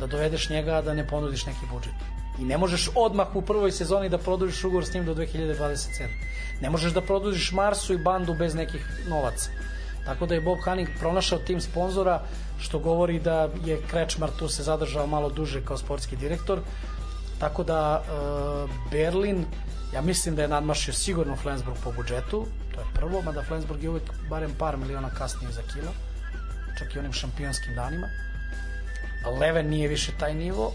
da 0.00 0.06
dovedeš 0.06 0.50
njega, 0.50 0.82
da 0.82 0.94
ne 0.94 1.06
ponudiš 1.06 1.46
neki 1.46 1.66
budžet. 1.72 1.94
I 2.38 2.44
ne 2.44 2.58
možeš 2.58 2.90
odmah 2.94 3.36
u 3.36 3.42
prvoj 3.42 3.72
sezoni 3.72 4.08
da 4.08 4.18
produžiš 4.18 4.64
ugovor 4.64 4.84
s 4.84 4.94
njim 4.94 5.04
do 5.04 5.14
2027. 5.14 6.08
Ne 6.60 6.70
možeš 6.70 6.92
da 6.92 7.00
produžiš 7.00 7.52
Marsu 7.52 7.94
i 7.94 7.98
bandu 7.98 8.34
bez 8.34 8.54
nekih 8.54 8.86
novaca. 9.08 9.50
Tako 10.04 10.26
da 10.26 10.34
je 10.34 10.40
Bob 10.40 10.58
Hanning 10.64 10.88
pronašao 10.98 11.38
tim 11.38 11.60
sponzora, 11.60 12.22
što 12.58 12.78
govori 12.78 13.20
da 13.20 13.48
je 13.64 13.80
Krečmar 13.90 14.30
tu 14.38 14.48
se 14.48 14.62
zadržao 14.62 15.06
malo 15.06 15.30
duže 15.30 15.64
kao 15.64 15.76
sportski 15.76 16.16
direktor. 16.16 16.60
Tako 17.40 17.64
da 17.64 18.02
e, 18.02 18.10
Berlin, 18.90 19.46
ja 19.94 20.02
mislim 20.02 20.36
da 20.36 20.42
je 20.42 20.48
nadmašio 20.48 20.94
sigurno 20.94 21.36
Flensburg 21.36 21.76
po 21.84 21.92
budžetu, 21.92 22.46
to 22.74 22.80
je 22.80 22.86
prvo, 22.94 23.22
mada 23.22 23.42
Flensburg 23.42 23.82
je 23.82 23.90
uvek 23.90 24.02
barem 24.30 24.50
par 24.58 24.76
miliona 24.76 25.10
kasnije 25.10 25.52
za 25.52 25.62
kilo, 25.72 25.92
čak 26.78 26.94
i 26.94 26.98
onim 26.98 27.12
šampionskim 27.12 27.74
danima. 27.74 28.06
Leven 29.40 29.68
nije 29.68 29.88
više 29.88 30.12
taj 30.18 30.34
nivo 30.34 30.72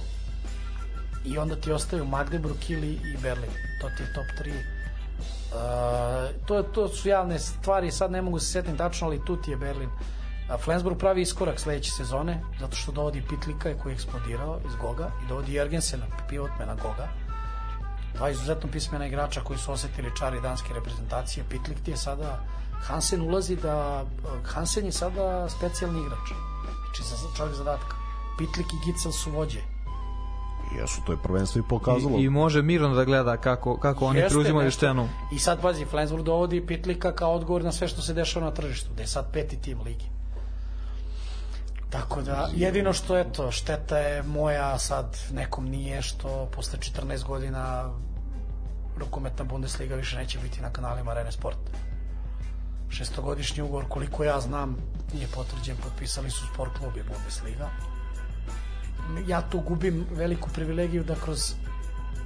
i 1.26 1.38
onda 1.38 1.56
ti 1.56 1.72
ostaju 1.72 2.06
Magdeburg, 2.06 2.56
Kili 2.68 2.92
i 2.92 3.18
Berlin. 3.22 3.52
To 3.82 3.90
ti 3.90 4.04
je 4.04 4.14
top 4.14 4.26
3. 4.46 4.52
Uh, 5.56 6.46
to, 6.46 6.64
to 6.64 6.88
su 6.88 7.10
javne 7.10 7.40
stvari, 7.40 7.92
sad 7.92 8.12
ne 8.12 8.22
mogu 8.22 8.40
se 8.40 8.52
setim 8.52 8.78
tačno, 8.78 9.08
ali 9.08 9.26
tu 9.26 9.42
ti 9.42 9.52
je 9.52 9.58
Berlin. 9.58 9.90
Flensburg 10.64 10.98
pravi 10.98 11.22
iskorak 11.22 11.60
sledeće 11.60 11.92
sezone, 11.92 12.42
zato 12.60 12.76
što 12.76 12.92
dovodi 12.92 13.24
Pitlika 13.30 13.74
koji 13.84 13.92
je 13.92 13.96
eksplodirao 13.96 14.60
iz 14.68 14.76
Goga 14.76 15.12
i 15.26 15.28
dovodi 15.28 15.54
Jergensena, 15.54 16.06
pivotmena 16.30 16.76
Goga. 16.76 17.08
Dva 18.16 18.30
izuzetno 18.30 18.70
pismena 18.72 19.08
igrača 19.08 19.42
koji 19.42 19.60
su 19.60 19.72
osetili 19.72 20.12
čari 20.20 20.42
danske 20.42 20.74
reprezentacije. 20.74 21.44
Pitlik 21.50 21.78
ti 21.84 21.92
je 21.92 21.98
sada, 21.98 22.40
Hansen 22.72 23.22
ulazi 23.22 23.56
da, 23.56 24.06
Hansen 24.44 24.86
je 24.86 24.92
sada 24.92 25.50
specijalni 25.50 26.00
igrač. 26.00 26.28
Znači 26.86 27.04
za 27.04 27.28
čovjek 27.38 27.56
zadatka. 27.56 27.96
Pitlik 28.38 28.68
i 28.74 28.86
Gicel 28.86 29.12
su 29.12 29.32
vođe. 29.32 29.60
Jesu, 30.82 31.02
to 31.06 31.12
je 31.12 31.18
prvenstvo 31.24 31.60
i 31.60 31.70
pokazalo. 31.70 32.18
I, 32.20 32.24
I 32.24 32.30
može 32.30 32.62
mirno 32.62 32.96
da 32.96 33.06
gleda 33.06 33.38
kako, 33.38 33.78
kako 33.78 34.06
oni 34.06 34.20
Jeste 34.20 34.34
preuzimaju 34.34 34.66
nešto. 34.66 34.78
scenu. 34.78 35.10
I 35.32 35.40
sad 35.40 35.62
pazi, 35.62 35.86
Flensburg 35.86 36.24
dovodi 36.24 36.66
Pitlika 36.66 37.12
kao 37.12 37.34
odgovor 37.34 37.64
na 37.64 37.72
sve 37.72 37.88
što 37.88 38.02
se 38.02 38.14
dešava 38.14 38.46
na 38.46 38.52
tržištu, 38.52 38.90
da 38.96 39.02
je 39.02 39.08
sad 39.08 39.32
peti 39.34 39.62
tim 39.62 39.82
ligi. 39.82 40.15
Tako 41.96 42.22
da, 42.22 42.50
jedino 42.56 42.94
što 42.94 43.18
eto, 43.18 43.52
šteta 43.52 43.98
je 43.98 44.24
moja, 44.24 44.80
sad 44.80 45.18
nekom 45.32 45.66
nije, 45.66 46.02
što 46.02 46.50
posle 46.56 46.80
14 46.80 47.24
godina 47.24 47.90
rukometna 48.98 49.44
Bundesliga 49.44 49.96
više 49.96 50.18
neće 50.18 50.40
biti 50.40 50.62
na 50.62 50.70
kanalima 50.70 51.12
Arene 51.12 51.32
Sport. 51.32 51.58
Šestogodišnji 52.90 53.64
ugovor, 53.64 53.86
koliko 53.90 54.24
ja 54.24 54.40
znam, 54.40 54.78
nije 55.14 55.28
potvrđen, 55.28 55.78
potpisali 55.78 56.32
su 56.32 56.46
Sport 56.54 56.78
klub 56.78 56.98
i 56.98 57.04
Bundesliga. 57.14 57.70
Ja 59.28 59.42
tu 59.42 59.60
gubim 59.60 60.06
veliku 60.12 60.50
privilegiju 60.50 61.04
da 61.04 61.16
kroz 61.16 61.54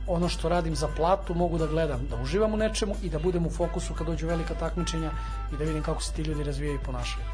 ono 0.07 0.29
što 0.29 0.49
radim 0.49 0.75
za 0.75 0.87
platu 0.87 1.33
mogu 1.33 1.57
da 1.57 1.67
gledam, 1.67 2.07
da 2.09 2.21
uživam 2.21 2.53
u 2.53 2.57
nečemu 2.57 2.95
i 3.01 3.09
da 3.09 3.19
budem 3.19 3.45
u 3.45 3.49
fokusu 3.49 3.93
kad 3.93 4.07
dođu 4.07 4.27
velika 4.27 4.53
takmičenja 4.53 5.11
i 5.53 5.57
da 5.57 5.63
vidim 5.63 5.83
kako 5.83 6.01
se 6.01 6.13
ti 6.13 6.21
ljudi 6.21 6.43
razvijaju 6.43 6.75
i 6.75 6.85
ponašaju. 6.85 7.25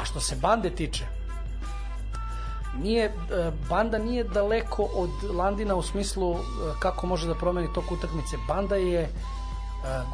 A 0.00 0.04
što 0.04 0.20
se 0.20 0.36
bande 0.36 0.70
tiče, 0.70 1.06
nije, 2.76 3.04
e, 3.04 3.12
banda 3.68 3.98
nije 3.98 4.24
daleko 4.24 4.88
od 4.94 5.10
Landina 5.34 5.74
u 5.74 5.82
smislu 5.82 6.34
e, 6.34 6.38
kako 6.78 7.06
može 7.06 7.28
da 7.28 7.34
promeni 7.34 7.72
tok 7.74 7.92
utakmice. 7.92 8.36
Banda 8.48 8.76
je 8.76 9.00
e, 9.00 9.08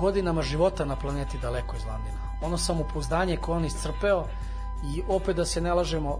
godinama 0.01 0.43
života 0.43 0.85
na 0.85 0.97
planeti 0.97 1.39
daleko 1.39 1.76
iz 1.76 1.85
Landina. 1.85 2.18
Ono 2.43 2.59
samopouzdanje 2.59 3.36
koje 3.36 3.56
on 3.56 3.64
iscrpeo 3.64 4.26
i 4.97 5.02
opet 5.09 5.36
da 5.36 5.44
se 5.44 5.60
ne 5.60 5.74
lažemo, 5.74 6.18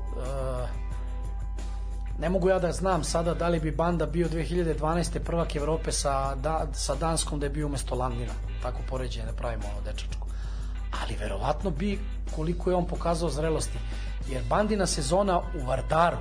ne 2.19 2.29
mogu 2.29 2.49
ja 2.49 2.59
da 2.59 2.73
znam 2.73 3.05
sada 3.05 3.35
da 3.35 3.49
li 3.49 3.61
bi 3.61 3.71
Banda 3.71 4.07
bio 4.07 4.29
2012. 4.29 5.19
prvak 5.19 5.57
Evrope 5.57 5.93
sa, 5.93 6.35
da, 6.35 6.67
sa 6.73 6.95
Danskom 6.95 7.41
da 7.41 7.47
je 7.47 7.51
bio 7.51 7.67
umesto 7.67 7.95
Landina. 7.95 8.33
Tako 8.63 8.79
poređenje 8.89 9.27
da 9.27 9.33
pravimo 9.33 9.65
ono 9.73 9.81
dečačko. 9.93 10.27
Ali 11.03 11.17
verovatno 11.17 11.71
bi 11.71 11.99
koliko 12.37 12.71
je 12.71 12.77
on 12.77 12.87
pokazao 12.87 13.31
zrelosti. 13.31 13.79
Jer 14.29 14.43
Bandina 14.49 14.87
sezona 14.87 15.39
u 15.39 15.67
Vardaru, 15.67 16.17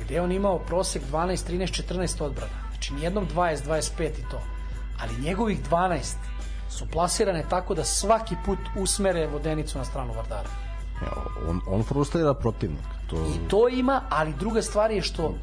gde 0.00 0.14
je 0.14 0.22
on 0.22 0.32
imao 0.32 0.58
prosek 0.58 1.02
12, 1.12 1.52
13, 1.52 1.82
14 1.88 2.22
odbrana. 2.22 2.52
Znači 2.70 2.94
nijednom 2.94 3.28
20, 3.34 3.66
25 3.66 4.08
i 4.18 4.24
to. 4.30 4.40
Ali 5.02 5.22
njegovih 5.22 5.58
12 5.70 6.14
su 6.68 6.86
plasirane 6.92 7.44
tako 7.48 7.74
da 7.74 7.84
svaki 7.84 8.36
put 8.44 8.58
usmere 8.76 9.26
vodenicu 9.26 9.78
na 9.78 9.84
stranu 9.84 10.12
Vardara. 10.12 10.48
Evo, 11.02 11.50
on, 11.50 11.60
on 11.66 11.82
frustrira 11.82 12.34
protivnik. 12.34 12.84
To, 13.10 13.16
I 13.16 13.48
to 13.48 13.68
ima, 13.68 14.02
ali 14.10 14.34
druga 14.38 14.62
stvar 14.62 14.90
je 14.90 15.02
što 15.02 15.34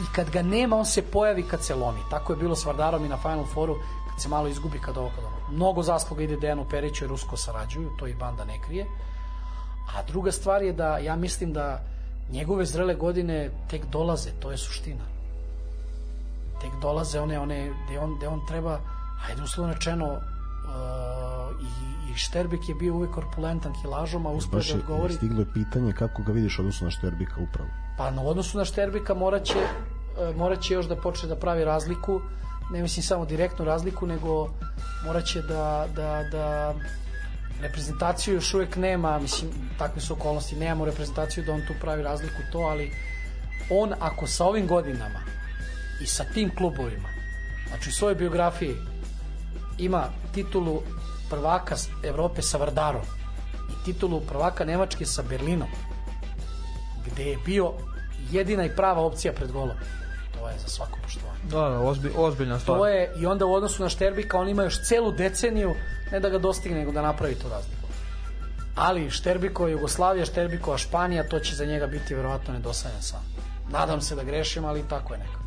i 0.00 0.14
kad 0.14 0.30
ga 0.30 0.42
nema, 0.42 0.76
on 0.76 0.86
se 0.86 1.02
pojavi 1.02 1.42
kad 1.42 1.64
se 1.64 1.74
lomi. 1.74 2.00
Tako 2.10 2.32
je 2.32 2.36
bilo 2.36 2.56
s 2.56 2.64
Vardarom 2.64 3.04
i 3.04 3.08
na 3.08 3.16
Final 3.16 3.44
Fouru, 3.54 3.76
kad 4.16 4.22
se 4.22 4.28
malo 4.28 4.48
izgubi 4.48 4.78
kad 4.78 4.96
ovo 4.96 5.10
kad 5.14 5.24
ono. 5.24 5.56
Mnogo 5.56 5.82
zasluga 5.82 6.22
ide 6.22 6.36
Dejanu 6.36 6.64
Periću 6.70 7.04
jer 7.04 7.12
usko 7.12 7.36
sarađuju, 7.36 7.90
to 7.98 8.06
i 8.06 8.14
banda 8.14 8.44
ne 8.44 8.62
krije. 8.66 8.86
A 9.94 10.02
druga 10.02 10.32
stvar 10.32 10.62
je 10.62 10.72
da 10.72 10.98
ja 10.98 11.16
mislim 11.16 11.52
da 11.52 11.80
njegove 12.32 12.64
zrele 12.64 12.94
godine 12.94 13.50
tek 13.70 13.84
dolaze, 13.86 14.30
to 14.40 14.50
je 14.50 14.56
suština. 14.56 15.04
Tek 16.60 16.70
dolaze 16.82 17.20
one, 17.20 17.40
one 17.40 17.72
gde 17.84 17.98
on, 17.98 18.16
gde 18.16 18.28
on 18.28 18.46
treba, 18.46 18.80
hajde 19.18 19.42
uslovno 19.42 19.74
rečeno, 19.74 20.06
uh, 20.06 21.60
i, 21.60 22.12
i 22.12 22.14
Šterbik 22.16 22.68
je 22.68 22.74
bio 22.74 22.94
uvek 22.94 23.10
korpulentan 23.10 23.74
kilažom, 23.82 24.26
a 24.26 24.30
uspeo 24.30 24.58
baš 24.58 24.68
da 24.68 24.74
je, 24.74 24.80
odgovori. 24.80 25.14
stiglo 25.14 25.40
je 25.40 25.52
pitanje 25.54 25.92
kako 25.92 26.22
ga 26.22 26.32
vidiš 26.32 26.58
odnosno 26.58 26.84
na 26.84 26.90
Šterbika 26.90 27.34
upravo. 27.50 27.68
Pa 27.98 28.10
na 28.10 28.22
odnosu 28.22 28.58
na 28.58 28.64
Šterbika 28.64 29.14
moraće, 29.14 29.58
e, 29.58 30.32
moraće 30.36 30.74
još 30.74 30.86
da 30.86 30.96
počne 30.96 31.28
da 31.28 31.36
pravi 31.36 31.64
razliku, 31.64 32.20
ne 32.70 32.82
mislim 32.82 33.02
samo 33.02 33.24
direktnu 33.24 33.64
razliku, 33.64 34.06
nego 34.06 34.50
moraće 35.04 35.42
da, 35.42 35.86
da, 35.94 36.24
da 36.32 36.74
reprezentaciju 37.62 38.34
još 38.34 38.54
uvek 38.54 38.76
nema, 38.76 39.18
mislim, 39.18 39.50
takve 39.78 40.00
su 40.00 40.12
okolnosti, 40.12 40.56
nemamo 40.56 40.84
reprezentaciju 40.84 41.44
da 41.44 41.52
on 41.52 41.62
tu 41.66 41.74
pravi 41.80 42.02
razliku 42.02 42.42
to, 42.52 42.58
ali 42.58 42.92
on 43.70 43.92
ako 44.00 44.26
sa 44.26 44.44
ovim 44.44 44.66
godinama 44.66 45.20
i 46.02 46.06
sa 46.06 46.24
tim 46.24 46.56
klubovima, 46.56 47.08
znači 47.68 47.88
u 47.88 47.92
svojoj 47.92 48.14
biografiji 48.14 48.74
ima 49.78 50.04
titulu 50.34 50.82
prvaka 51.30 51.76
Evrope 52.02 52.42
sa 52.42 52.58
Vardarom 52.58 53.02
i 53.70 53.84
titulu 53.84 54.20
prvaka 54.20 54.64
Nemačke 54.64 55.06
sa 55.06 55.22
Berlinom, 55.22 55.68
gde 57.06 57.24
je 57.24 57.38
bio 57.44 57.72
jedina 58.30 58.64
i 58.64 58.76
prava 58.76 59.02
opcija 59.02 59.32
pred 59.32 59.52
golom. 59.52 59.76
To 60.34 60.48
je 60.48 60.58
za 60.58 60.68
svako 60.68 60.98
poštovanje. 61.02 61.35
Da, 61.50 61.68
da, 61.68 61.80
ozbi, 61.80 62.10
ozbiljna 62.16 62.58
stvar. 62.58 62.78
To 62.78 62.86
je, 62.86 63.12
i 63.16 63.26
onda 63.26 63.46
u 63.46 63.54
odnosu 63.54 63.82
na 63.82 63.88
Šterbika 63.88 64.38
on 64.38 64.48
ima 64.48 64.62
još 64.62 64.82
celu 64.82 65.12
deceniju, 65.12 65.74
ne 66.12 66.20
da 66.20 66.28
ga 66.28 66.38
dostigne, 66.38 66.78
nego 66.78 66.92
da 66.92 67.02
napravi 67.02 67.34
tu 67.34 67.48
razliku. 67.48 67.86
Ali 68.76 69.10
Šterbiko 69.10 69.68
Jugoslavija, 69.68 70.24
Šterbiko 70.24 70.78
Španija, 70.78 71.28
to 71.28 71.38
će 71.40 71.54
za 71.54 71.64
njega 71.64 71.86
biti 71.86 72.14
verovatno 72.14 72.54
nedosajan 72.54 73.02
sam. 73.02 73.20
Nadam 73.70 74.00
se 74.00 74.14
da 74.14 74.22
grešim, 74.22 74.64
ali 74.64 74.84
tako 74.88 75.14
je 75.14 75.18
nekako. 75.18 75.44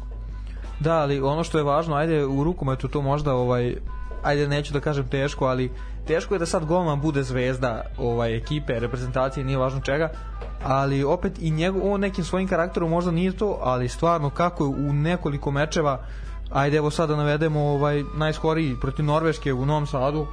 Da, 0.79 0.93
ali 0.93 1.21
ono 1.21 1.43
što 1.43 1.57
je 1.57 1.63
važno, 1.63 1.95
ajde 1.95 2.25
u 2.25 2.43
rukometu 2.43 2.87
to 2.87 3.01
možda 3.01 3.33
ovaj 3.33 3.75
ajde 4.23 4.47
neću 4.47 4.73
da 4.73 4.79
kažem 4.79 5.07
teško, 5.07 5.45
ali 5.45 5.71
teško 6.07 6.35
je 6.35 6.39
da 6.39 6.45
sad 6.45 6.65
golman 6.65 7.01
bude 7.01 7.23
zvezda 7.23 7.85
ovaj 7.97 8.35
ekipe, 8.35 8.79
reprezentacije, 8.79 9.43
nije 9.43 9.57
važno 9.57 9.81
čega, 9.81 10.09
ali 10.63 11.03
opet 11.03 11.33
i 11.39 11.51
njegov 11.51 11.93
on 11.93 12.01
nekim 12.01 12.23
svojim 12.23 12.47
karakterom 12.47 12.89
možda 12.89 13.11
nije 13.11 13.37
to, 13.37 13.59
ali 13.61 13.89
stvarno 13.89 14.29
kako 14.29 14.63
je 14.63 14.69
u 14.69 14.93
nekoliko 14.93 15.51
mečeva 15.51 16.05
ajde 16.51 16.77
evo 16.77 16.91
sad 16.91 17.09
da 17.09 17.15
navedemo 17.15 17.59
ovaj 17.59 18.03
najskoriji 18.15 18.75
protiv 18.81 19.05
Norveške 19.05 19.53
u 19.53 19.65
Novom 19.65 19.87
Sadu 19.87 20.27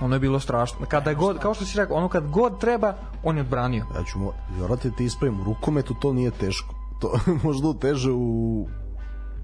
ono 0.00 0.16
je 0.16 0.20
bilo 0.20 0.40
strašno. 0.40 0.86
Kada 0.88 1.10
je 1.10 1.16
god, 1.16 1.38
kao 1.38 1.54
što 1.54 1.64
si 1.64 1.78
rekao, 1.78 1.96
ono 1.96 2.08
kad 2.08 2.30
god 2.30 2.60
treba, 2.60 2.94
on 3.22 3.36
je 3.36 3.40
odbranio. 3.40 3.86
Ja 3.94 4.04
ću 4.04 4.18
morati 4.60 4.90
da 4.90 4.96
ti 4.96 5.04
ispravim, 5.04 5.40
u 5.40 5.44
rukometu 5.44 5.94
to 5.94 6.12
nije 6.12 6.30
teško. 6.30 6.74
To 7.00 7.18
možda 7.44 7.74
teže 7.80 8.10
u, 8.10 8.68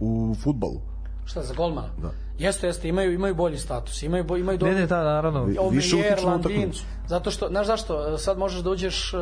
u 0.01 0.35
futbalu. 0.43 0.81
Šta 1.25 1.43
za 1.43 1.55
golmana? 1.55 1.89
Da. 2.03 2.11
Jeste, 2.41 2.67
jeste, 2.67 2.89
imaju 2.89 3.13
imaju 3.13 3.35
bolji 3.35 3.59
status, 3.59 4.03
imaju 4.03 4.25
bo, 4.25 4.37
imaju 4.37 4.59
dobro. 4.59 4.75
Ne, 4.75 4.81
ne, 4.81 4.87
da, 4.87 5.05
naravno. 5.05 5.45
Više 5.71 5.97
utiču 5.97 6.27
na 6.27 6.37
utakmicu. 6.37 6.85
zato 7.07 7.31
što, 7.31 7.49
znaš 7.49 7.67
zašto, 7.67 8.19
sad 8.19 8.39
možeš 8.39 8.61
da 8.61 8.71
uđeš, 8.71 9.15
uh, 9.15 9.21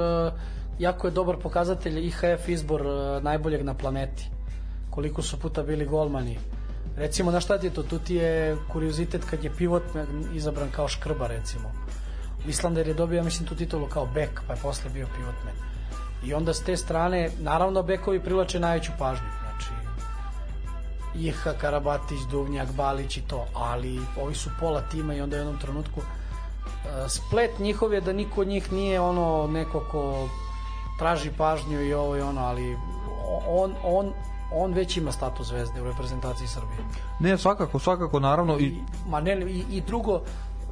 jako 0.79 1.07
je 1.07 1.11
dobar 1.11 1.37
pokazatelj 1.37 2.07
IHF 2.07 2.49
izbor 2.49 2.83
uh, 2.87 3.23
najboljeg 3.23 3.65
na 3.65 3.75
planeti. 3.75 4.31
Koliko 4.91 5.23
su 5.23 5.41
puta 5.41 5.63
bili 5.63 5.87
golmani. 5.87 6.39
Recimo, 6.97 7.31
na 7.31 7.41
šta 7.41 7.59
ti 7.59 7.67
je 7.67 7.75
to? 7.75 7.83
Tu 7.83 7.99
ti 7.99 8.15
je 8.15 8.57
kuriozitet 8.73 9.25
kad 9.31 9.45
je 9.45 9.51
pivot 9.51 9.83
izabran 10.35 10.71
kao 10.71 10.89
škrba, 10.89 11.27
recimo. 11.27 11.73
Islander 12.49 12.89
je 12.89 12.95
dobio, 12.95 13.17
ja 13.17 13.25
mislim, 13.25 13.49
tu 13.49 13.55
titulu 13.55 13.87
kao 13.87 14.07
bek, 14.15 14.41
pa 14.47 14.55
je 14.55 14.61
posle 14.63 14.91
bio 14.91 15.07
pivotman. 15.17 15.55
I 16.25 16.35
onda 16.35 16.55
s 16.55 16.63
te 16.63 16.77
strane, 16.77 17.31
naravno, 17.41 17.83
bekovi 17.83 18.21
privlače 18.21 18.61
najveću 18.61 18.93
pažnju. 18.99 19.38
Iha, 21.21 21.53
Karabatić, 21.61 22.21
Duvnjak, 22.31 22.73
Balić 22.73 23.17
i 23.17 23.23
to, 23.23 23.47
ali 23.55 24.01
ovi 24.23 24.35
su 24.35 24.51
pola 24.61 24.81
tima 24.81 25.15
i 25.15 25.21
onda 25.21 25.37
u 25.37 25.39
jednom 25.39 25.59
trenutku 25.59 26.01
e, 26.01 27.09
splet 27.09 27.59
njihov 27.59 27.95
je 27.95 28.01
da 28.01 28.13
niko 28.13 28.41
od 28.41 28.49
njih 28.49 28.73
nije 28.73 29.01
ono 29.01 29.47
neko 29.47 29.85
ko 29.91 30.29
traži 30.99 31.31
pažnju 31.39 31.83
i 31.83 31.95
ovo 31.95 32.17
i 32.17 32.21
ono, 32.21 32.41
ali 32.41 32.77
on, 33.49 33.75
on, 33.85 34.13
on 34.53 34.73
već 34.73 34.97
ima 34.97 35.13
status 35.13 35.47
zvezde 35.47 35.83
u 35.83 35.85
reprezentaciji 35.85 36.49
Srbije. 36.49 36.79
Ne, 37.21 37.39
svakako, 37.39 37.79
svakako, 37.79 38.21
naravno. 38.21 38.59
I, 38.59 38.65
I, 38.65 38.83
ma 39.09 39.21
ne, 39.21 39.51
i, 39.51 39.65
i 39.71 39.81
drugo, 39.81 40.21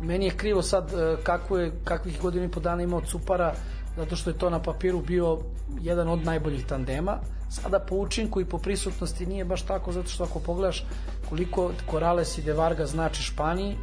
meni 0.01 0.25
je 0.25 0.37
krivo 0.37 0.63
sad 0.63 0.93
e, 0.93 1.17
kako 1.23 1.59
je, 1.59 1.73
kakvih 1.85 2.21
godina 2.21 2.45
i 2.45 2.49
po 2.49 2.61
dana 2.61 2.83
imao 2.83 3.01
Cupara, 3.01 3.55
zato 3.97 4.17
što 4.17 4.31
je 4.31 4.39
to 4.39 4.51
na 4.51 4.63
papiru 4.63 5.01
bio 5.01 5.39
jedan 5.81 6.09
od 6.09 6.25
najboljih 6.25 6.67
tandema. 6.67 7.19
Sada 7.49 7.79
po 7.79 7.97
učinku 7.97 8.41
i 8.41 8.45
po 8.45 8.59
prisutnosti 8.59 9.27
nije 9.27 9.45
baš 9.45 9.63
tako, 9.63 9.93
zato 9.93 10.09
što 10.09 10.25
ako 10.25 10.39
pogledaš 10.39 10.85
koliko 11.29 11.71
Corales 11.91 12.39
i 12.39 12.43
De 12.43 12.53
Varga 12.53 12.87
znači 12.87 13.23
Španiji, 13.23 13.77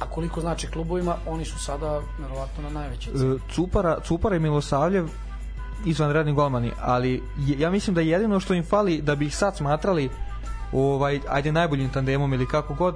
a 0.00 0.06
koliko 0.06 0.40
znači 0.40 0.66
klubovima, 0.66 1.16
oni 1.26 1.44
su 1.44 1.58
sada 1.58 2.00
verovatno 2.18 2.62
na 2.62 2.70
najvećoj 2.70 3.12
ceni. 3.12 3.34
e, 3.34 3.38
Cupara, 3.54 4.00
Cupara 4.00 4.36
i 4.36 4.40
Milosavljev 4.40 5.08
izvanredni 5.86 6.32
golmani, 6.32 6.72
ali 6.80 7.22
ja 7.58 7.70
mislim 7.70 7.94
da 7.94 8.00
jedino 8.00 8.40
što 8.40 8.54
im 8.54 8.64
fali 8.64 9.02
da 9.02 9.14
bi 9.14 9.26
ih 9.26 9.36
sad 9.36 9.56
smatrali 9.56 10.10
ovaj 10.72 11.20
ajde 11.28 11.52
najboljim 11.52 11.90
tandemom 11.90 12.34
ili 12.34 12.46
kako 12.46 12.74
god 12.74 12.94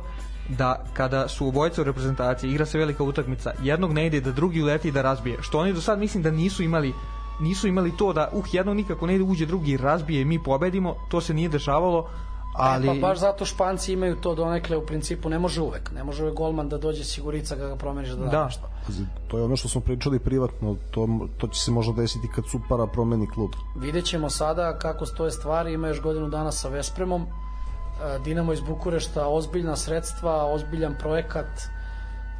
da 0.48 0.84
kada 0.92 1.28
su 1.28 1.48
obojica 1.48 1.80
u 1.80 1.84
reprezentaciji 1.84 2.50
igra 2.50 2.66
se 2.66 2.78
velika 2.78 3.04
utakmica, 3.04 3.52
jednog 3.62 3.92
ne 3.92 4.06
ide 4.06 4.20
da 4.20 4.32
drugi 4.32 4.62
uleti 4.62 4.88
i 4.88 4.92
da 4.92 5.02
razbije. 5.02 5.38
Što 5.40 5.58
oni 5.58 5.72
do 5.72 5.80
sad 5.80 5.98
mislim 5.98 6.22
da 6.22 6.30
nisu 6.30 6.62
imali 6.62 6.92
nisu 7.40 7.68
imali 7.68 7.96
to 7.96 8.12
da 8.12 8.28
uh 8.32 8.44
jednog 8.52 8.76
nikako 8.76 9.06
ne 9.06 9.14
ide 9.14 9.24
uđe 9.24 9.46
drugi 9.46 9.76
razbije 9.76 10.22
i 10.22 10.24
mi 10.24 10.42
pobedimo, 10.42 10.96
to 11.08 11.20
se 11.20 11.34
nije 11.34 11.48
dešavalo, 11.48 12.08
ali 12.54 12.86
Pa 12.86 12.94
baš 12.94 13.18
zato 13.18 13.44
Španci 13.44 13.92
imaju 13.92 14.16
to 14.16 14.34
donekle 14.34 14.76
u 14.76 14.86
principu, 14.86 15.28
ne 15.28 15.38
može 15.38 15.62
uvek. 15.62 15.90
Ne 15.92 16.04
može 16.04 16.22
uvek 16.22 16.34
golman 16.34 16.68
da 16.68 16.78
dođe 16.78 17.04
sigurica 17.04 17.56
ga 17.56 17.76
promeniš 17.76 18.10
da 18.10 18.24
da, 18.24 18.30
Da. 18.30 18.44
nešto. 18.44 18.68
To 19.28 19.38
je 19.38 19.44
ono 19.44 19.56
što 19.56 19.68
smo 19.68 19.80
pričali 19.80 20.18
privatno, 20.18 20.76
to, 20.90 21.08
to 21.38 21.46
će 21.46 21.60
se 21.60 21.70
možda 21.70 21.92
desiti 21.92 22.28
kad 22.34 22.44
Supara 22.50 22.86
promeni 22.86 23.26
klub. 23.30 23.50
Vidjet 23.76 24.04
ćemo 24.04 24.30
sada 24.30 24.78
kako 24.78 25.06
stoje 25.06 25.30
stvari, 25.30 25.72
ima 25.72 25.88
još 25.88 26.00
godinu 26.00 26.28
dana 26.28 26.52
sa 26.52 26.68
Vespremom. 26.68 27.22
E, 27.22 27.26
Dinamo 28.24 28.52
iz 28.52 28.60
Bukurešta, 28.60 29.28
ozbiljna 29.28 29.76
sredstva, 29.76 30.44
ozbiljan 30.44 30.94
projekat. 31.00 31.46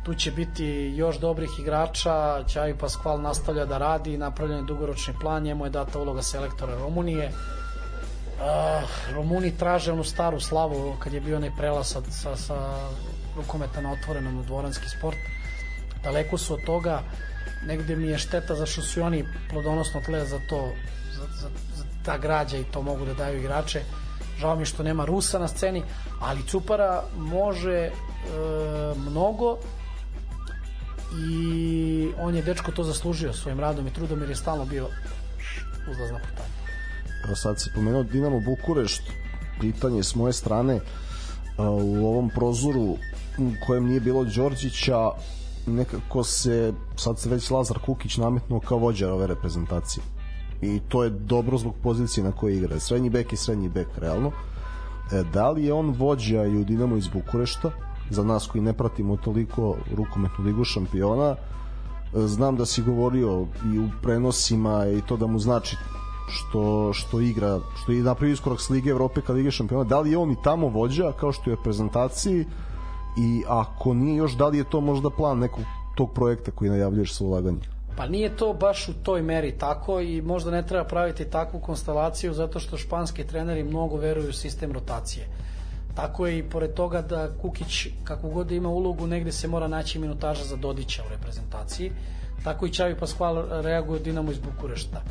Tu 0.05 0.15
će 0.15 0.31
biti 0.31 0.93
još 0.97 1.19
dobrih 1.19 1.51
igrača, 1.59 2.45
Ćaju 2.49 2.79
Paskval 2.79 3.21
nastavlja 3.21 3.65
da 3.65 3.79
radi, 3.79 4.19
napravljen 4.19 4.59
je 4.59 4.65
dugoročni 4.65 5.15
plan, 5.21 5.43
njemu 5.43 5.67
je 5.67 5.71
data 5.71 5.99
uloga 5.99 6.23
selektora 6.23 6.75
Rumunije. 6.79 7.29
Uh, 7.29 9.15
Rumuni 9.15 9.57
traže 9.57 9.93
onu 9.93 10.05
staru 10.05 10.41
slavu 10.41 10.97
kad 10.99 11.13
je 11.13 11.21
bio 11.21 11.37
onaj 11.37 11.51
prelaz 11.57 11.87
sa, 11.87 12.03
sa, 12.11 12.37
sa 12.37 12.57
rukometa 13.37 13.81
na 13.81 13.93
otvorenom 13.93 14.39
u 14.39 14.43
dvoranski 14.43 14.89
sport. 14.99 15.17
Daleko 16.03 16.39
su 16.39 16.55
od 16.55 16.61
toga, 16.67 17.03
negde 17.67 17.97
mi 17.97 18.07
je 18.07 18.19
šteta 18.19 18.55
zašto 18.55 18.83
su 18.83 19.03
oni 19.03 19.25
plodonosno 19.51 20.01
tle 20.01 20.25
za 20.25 20.39
to, 20.49 20.69
za, 21.13 21.27
za, 21.41 21.49
za 21.77 21.85
ta 22.05 22.19
građa 22.19 22.57
i 22.57 22.65
to 22.65 22.83
mogu 22.83 23.05
da 23.05 23.15
daju 23.15 23.39
igrače. 23.39 23.83
Žao 24.39 24.57
mi 24.57 24.65
što 24.65 24.83
nema 24.83 25.05
Rusa 25.05 25.39
na 25.39 25.49
sceni, 25.49 25.83
ali 26.21 26.47
Cupara 26.47 27.03
može 27.17 27.79
e, 27.79 27.91
mnogo 28.97 29.59
i 31.19 32.13
on 32.19 32.35
je 32.35 32.43
dečko 32.43 32.73
to 32.73 32.85
zaslužio 32.85 33.33
svojim 33.33 33.61
radom 33.61 33.87
i 33.87 33.93
trudom 33.93 34.21
jer 34.21 34.31
je 34.31 34.37
stalno 34.37 34.65
bio 34.65 34.89
uzlazna 35.91 36.19
putanja. 36.19 36.55
Evo 37.25 37.37
sad 37.37 37.61
si 37.61 37.71
pomenuo 37.75 38.03
Dinamo 38.03 38.41
Bukurešt, 38.41 39.03
pitanje 39.61 40.03
s 40.03 40.15
moje 40.15 40.33
strane, 40.33 40.81
a, 41.57 41.71
u 41.71 42.07
ovom 42.07 42.31
prozoru 42.31 42.97
u 43.39 43.53
kojem 43.67 43.87
nije 43.87 44.01
bilo 44.01 44.25
Đorđića, 44.25 45.11
nekako 45.67 46.25
se, 46.25 46.73
sad 46.97 47.19
se 47.19 47.29
već 47.29 47.51
Lazar 47.51 47.79
Kukić 47.79 48.17
nametnuo 48.17 48.61
kao 48.61 48.79
vođa 48.79 49.13
ove 49.13 49.27
reprezentacije. 49.27 50.05
I 50.63 50.81
to 50.89 51.05
je 51.05 51.11
dobro 51.11 51.59
zbog 51.59 51.75
pozicije 51.83 52.25
na 52.25 52.33
kojoj 52.33 52.57
igra. 52.57 52.81
Srednji 52.81 53.11
bek 53.11 53.33
i 53.33 53.37
srednji 53.37 53.69
bek, 53.69 53.89
realno. 53.97 54.33
E, 55.13 55.23
da 55.33 55.51
li 55.51 55.65
je 55.65 55.73
on 55.73 55.91
vođa 55.91 56.45
i 56.45 56.57
u 56.57 56.65
Dinamo 56.65 56.97
iz 56.97 57.09
Bukurešta, 57.09 57.71
za 58.11 58.25
nas 58.25 58.47
koji 58.47 58.63
ne 58.63 58.73
pratimo 58.73 59.17
toliko 59.17 59.77
rukometnu 59.97 60.45
ligu 60.45 60.65
šampiona, 60.65 61.31
e, 61.31 61.37
znam 62.27 62.57
da 62.57 62.67
si 62.67 62.83
govorio 62.83 63.47
i 63.75 63.79
u 63.79 63.89
prenosima 64.03 64.87
i 64.87 65.01
to 65.01 65.17
da 65.17 65.27
mu 65.27 65.39
znači 65.39 65.77
što 66.29 66.93
što 66.93 67.21
igra, 67.21 67.61
što 67.83 67.93
je 67.93 68.03
napravio 68.03 68.33
iskorak 68.33 68.61
s 68.61 68.71
Lige 68.71 68.91
Evrope 68.91 69.21
kad 69.21 69.37
Lige 69.37 69.51
šampiona, 69.51 69.85
da 69.85 70.01
li 70.01 70.11
je 70.11 70.19
on 70.19 70.31
i 70.31 70.43
tamo 70.45 70.69
vođa 70.69 71.13
kao 71.13 71.33
što 71.33 71.51
je 71.51 71.55
u 71.55 71.57
reprezentaciji 71.57 72.47
i 73.19 73.43
ako 73.49 73.95
nije 73.95 74.17
još, 74.17 74.33
da 74.33 74.49
li 74.49 74.59
je 74.59 74.65
to 74.65 74.81
možda 74.81 75.11
plan 75.11 75.39
nekog 75.39 75.65
tog 75.95 76.13
projekta 76.13 76.51
koji 76.51 76.71
najavljuješ 76.71 77.15
sa 77.15 77.25
ulaganjem? 77.25 77.61
Pa 77.97 78.07
nije 78.07 78.37
to 78.37 78.53
baš 78.53 78.89
u 78.89 78.93
toj 79.03 79.23
meri 79.23 79.59
tako 79.59 80.01
i 80.01 80.23
možda 80.23 80.51
ne 80.51 80.67
treba 80.67 80.85
praviti 80.85 81.25
takvu 81.25 81.61
konstelaciju 81.61 82.33
zato 82.33 82.59
što 82.59 82.77
španski 82.77 83.25
treneri 83.25 83.65
mnogo 83.65 83.97
veruju 83.97 84.29
u 84.29 84.33
sistem 84.33 84.73
rotacije. 84.73 85.27
Tako 85.95 86.27
je 86.27 86.39
i 86.39 86.43
pored 86.43 86.75
toga 86.75 87.03
da 87.03 87.29
Kukić 87.43 87.87
kako 88.05 88.29
god 88.29 88.47
da 88.47 88.55
ima 88.55 88.69
ulogu 88.69 89.07
negde 89.07 89.33
se 89.33 89.49
mora 89.49 89.69
naći 89.69 89.99
minutaža 89.99 90.45
za 90.45 90.57
Dodića 90.57 91.03
u 91.07 91.11
reprezentaciji. 91.11 91.93
Tako 92.45 92.67
i 92.67 92.73
Čavi 92.73 92.95
Pascual 92.95 93.63
reaguje 93.63 94.01
Dinamo 94.01 94.33
iz 94.33 94.39
Bukurešta. 94.39 95.03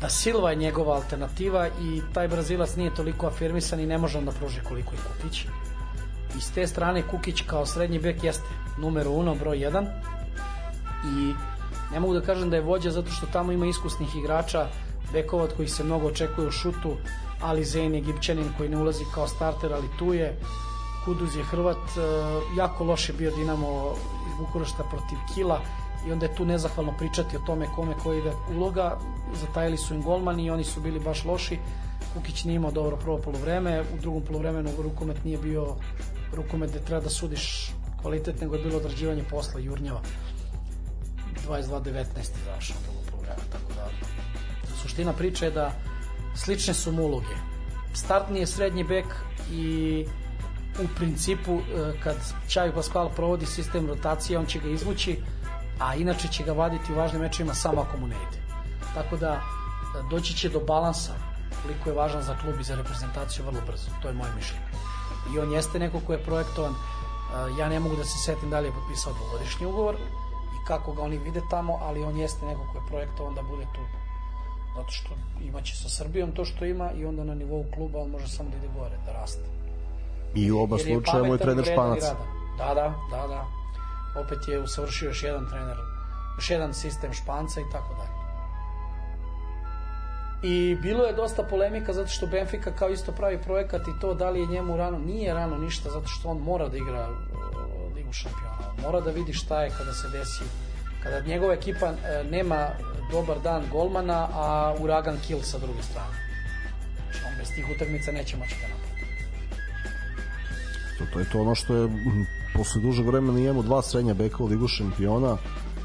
Da 0.00 0.08
Silva 0.08 0.50
je 0.50 0.56
njegova 0.56 0.94
alternativa 0.94 1.68
i 1.68 2.02
taj 2.14 2.28
Brazilac 2.28 2.76
nije 2.76 2.94
toliko 2.94 3.26
afirmisan 3.26 3.80
i 3.80 3.86
ne 3.86 3.98
može 3.98 4.20
da 4.20 4.32
pruži 4.32 4.60
koliko 4.68 4.94
i 4.94 4.98
Kukić. 4.98 5.44
I 6.38 6.40
s 6.40 6.50
te 6.50 6.66
strane 6.66 7.02
Kukić 7.02 7.42
kao 7.46 7.66
srednji 7.66 7.98
bek 7.98 8.24
jeste 8.24 8.48
numero 8.78 9.10
uno, 9.10 9.34
broj 9.34 9.58
1 9.58 9.86
i 11.04 11.34
ne 11.92 12.00
mogu 12.00 12.14
da 12.14 12.20
kažem 12.20 12.50
da 12.50 12.56
je 12.56 12.62
vođa 12.62 12.90
zato 12.90 13.10
što 13.10 13.26
tamo 13.26 13.52
ima 13.52 13.66
iskusnih 13.66 14.16
igrača 14.16 14.66
bekova 15.12 15.44
od 15.44 15.56
kojih 15.56 15.72
se 15.72 15.84
mnogo 15.84 16.06
očekuje 16.06 16.48
u 16.48 16.50
šutu 16.50 16.96
Ali 17.40 17.64
Zeyn 17.64 17.92
je 17.92 17.98
Egipćanin 17.98 18.52
koji 18.56 18.68
ne 18.68 18.76
ulazi 18.76 19.04
kao 19.14 19.28
starter 19.28 19.72
ali 19.72 19.88
tu 19.98 20.14
je. 20.14 20.38
Kuduz 21.04 21.36
je 21.36 21.44
Hrvat 21.44 21.76
e, 21.76 22.00
jako 22.56 22.84
loše 22.84 23.12
bio 23.12 23.30
Dinamo 23.30 23.94
iz 24.28 24.34
Bukurešta 24.38 24.84
protiv 24.84 25.18
Kila 25.34 25.60
i 26.08 26.12
onda 26.12 26.26
je 26.26 26.34
tu 26.34 26.44
nezahvalno 26.44 26.92
pričati 26.98 27.36
o 27.36 27.40
tome 27.46 27.66
kome 27.74 27.94
koji 28.02 28.18
ide 28.18 28.32
uloga. 28.56 28.98
Zatajili 29.34 29.76
su 29.76 29.94
im 29.94 30.02
golmani 30.02 30.44
i 30.44 30.50
oni 30.50 30.64
su 30.64 30.80
bili 30.80 31.00
baš 31.00 31.24
loši. 31.24 31.58
Kukić 32.14 32.44
nije 32.44 32.56
imao 32.56 32.70
dobro 32.70 32.96
prvo 32.96 33.18
polovreme 33.18 33.80
u 33.80 34.00
drugom 34.00 34.22
polovremenu 34.22 34.70
rukomet 34.82 35.24
nije 35.24 35.38
bio 35.38 35.74
rukomet 36.34 36.70
gde 36.70 36.80
treba 36.80 37.00
da 37.00 37.10
sudiš 37.10 37.72
kvalitet 38.02 38.40
nego 38.40 38.54
je 38.54 38.62
bilo 38.62 38.76
odrađivanje 38.76 39.24
posla 39.30 39.60
jurnjava. 39.60 40.00
22-19 41.48 42.04
završeno 42.44 42.78
drugo 42.84 43.00
polovreme, 43.10 43.42
tako 43.52 43.72
da 43.74 43.88
suština 44.82 45.12
priče 45.12 45.44
je 45.44 45.50
da 45.50 45.72
slične 46.44 46.74
su 46.74 46.92
mu 46.92 47.02
uloge. 47.02 47.36
startni 47.94 48.40
je 48.40 48.46
srednji 48.46 48.84
bek 48.84 49.06
i 49.50 50.06
u 50.78 50.86
principu 50.96 51.58
e, 51.58 51.92
kad 52.02 52.16
Čavi 52.48 52.72
Pascual 52.72 53.10
provodi 53.16 53.46
sistem 53.46 53.86
rotacije 53.86 54.38
on 54.38 54.46
će 54.46 54.58
ga 54.58 54.68
izvući 54.68 55.18
a 55.80 55.94
inače 55.94 56.28
će 56.28 56.44
ga 56.44 56.52
vaditi 56.52 56.92
u 56.92 56.96
važnim 56.96 57.22
mečima 57.22 57.54
samo 57.54 57.80
ako 57.80 57.96
mu 57.98 58.06
ne 58.06 58.16
ide. 58.16 58.42
Tako 58.94 59.16
da 59.16 59.32
e, 59.32 59.40
doći 60.10 60.34
će 60.34 60.48
do 60.48 60.60
balansa 60.60 61.12
koliko 61.62 61.90
je 61.90 61.96
važan 61.96 62.22
za 62.22 62.36
klub 62.38 62.60
i 62.60 62.64
za 62.64 62.76
reprezentaciju 62.76 63.44
vrlo 63.44 63.60
brzo. 63.66 63.90
To 64.02 64.08
je 64.08 64.14
moje 64.14 64.32
mišljenje. 64.36 64.66
I 65.34 65.38
on 65.38 65.52
jeste 65.52 65.78
neko 65.78 66.00
ko 66.06 66.12
je 66.12 66.24
projektovan. 66.24 66.72
E, 66.72 66.76
ja 67.58 67.68
ne 67.68 67.80
mogu 67.80 67.96
da 67.96 68.04
se 68.04 68.18
setim 68.18 68.50
da 68.50 68.60
li 68.60 68.68
je 68.68 68.72
potpisao 68.72 69.12
dvogodišnji 69.12 69.66
ugovor 69.66 69.94
i 70.54 70.66
kako 70.66 70.92
ga 70.92 71.02
oni 71.02 71.18
vide 71.18 71.40
tamo 71.50 71.78
ali 71.82 72.04
on 72.04 72.16
jeste 72.16 72.46
neko 72.46 72.62
ko 72.72 72.78
je 72.78 72.86
projektovan 72.88 73.34
da 73.34 73.42
bude 73.42 73.66
tu 73.74 73.80
zato 74.78 74.90
što 74.90 75.10
imaće 75.42 75.76
sa 75.76 75.88
Srbijom 75.88 76.32
to 76.32 76.44
što 76.44 76.64
ima 76.64 76.92
i 76.92 77.04
onda 77.04 77.24
na 77.24 77.34
nivou 77.34 77.64
kluba 77.74 77.98
on 77.98 78.10
može 78.10 78.28
samo 78.28 78.50
da 78.50 78.56
ide 78.56 78.68
gore, 78.78 78.96
da 79.06 79.12
raste. 79.12 79.42
I 80.34 80.50
u 80.50 80.58
oba 80.58 80.78
slučaja 80.78 81.24
mu 81.24 81.34
je 81.34 81.38
trener 81.38 81.64
Španac. 81.64 82.02
Da, 82.58 82.74
da, 82.74 82.94
da, 83.10 83.26
da. 83.26 83.46
Opet 84.20 84.48
je 84.48 84.60
usavršio 84.60 85.08
još 85.08 85.22
jedan 85.22 85.48
trener, 85.48 85.76
još 86.36 86.50
jedan 86.50 86.74
sistem 86.74 87.12
Španca 87.12 87.60
i 87.60 87.70
tako 87.72 87.94
dalje. 87.94 88.18
I 90.42 90.76
bilo 90.82 91.04
je 91.04 91.12
dosta 91.12 91.42
polemika 91.42 91.92
zato 91.92 92.08
što 92.08 92.26
Benfica 92.26 92.70
kao 92.70 92.88
isto 92.88 93.12
pravi 93.12 93.42
projekat 93.42 93.88
i 93.88 94.00
to 94.00 94.14
da 94.14 94.30
li 94.30 94.40
je 94.40 94.46
njemu 94.46 94.76
rano, 94.76 94.98
nije 94.98 95.34
rano 95.34 95.58
ništa 95.58 95.90
zato 95.90 96.06
što 96.06 96.28
on 96.28 96.38
mora 96.38 96.68
da 96.68 96.76
igra 96.76 97.08
uh, 97.10 97.96
ligu 97.96 98.12
šampiona. 98.12 98.58
On 98.76 98.82
Mora 98.82 99.00
da 99.00 99.10
vidi 99.10 99.32
šta 99.32 99.62
je 99.62 99.70
kada 99.78 99.92
se 99.92 100.08
desi 100.08 100.67
kada 101.02 101.26
njegova 101.26 101.54
ekipa 101.54 101.86
e, 101.86 102.24
nema 102.30 102.68
dobar 103.12 103.40
dan 103.40 103.62
golmana, 103.72 104.28
a 104.32 104.74
uragan 104.80 105.18
kill 105.26 105.40
sa 105.42 105.58
druge 105.58 105.82
strane. 105.82 106.16
Znači, 107.04 107.24
on 107.26 107.38
bez 107.38 107.48
tih 107.54 107.66
utakmica 107.76 108.12
neće 108.12 108.36
moći 108.36 108.54
da 108.60 108.68
napravi. 108.68 108.88
To, 110.98 111.04
to 111.12 111.18
je 111.18 111.30
to 111.32 111.40
ono 111.40 111.54
što 111.54 111.76
je 111.76 111.88
posle 112.54 112.80
dužeg 112.82 113.06
vremena 113.06 113.40
imamo 113.40 113.62
dva 113.62 113.82
srednja 113.82 114.14
beka 114.14 114.42
u 114.42 114.46
ligu 114.46 114.68
šampiona 114.68 115.36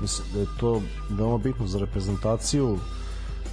mislim 0.02 0.28
da 0.34 0.40
je 0.40 0.46
to 0.60 0.82
veoma 1.10 1.38
bitno 1.38 1.68
za 1.68 1.80
reprezentaciju 1.80 2.80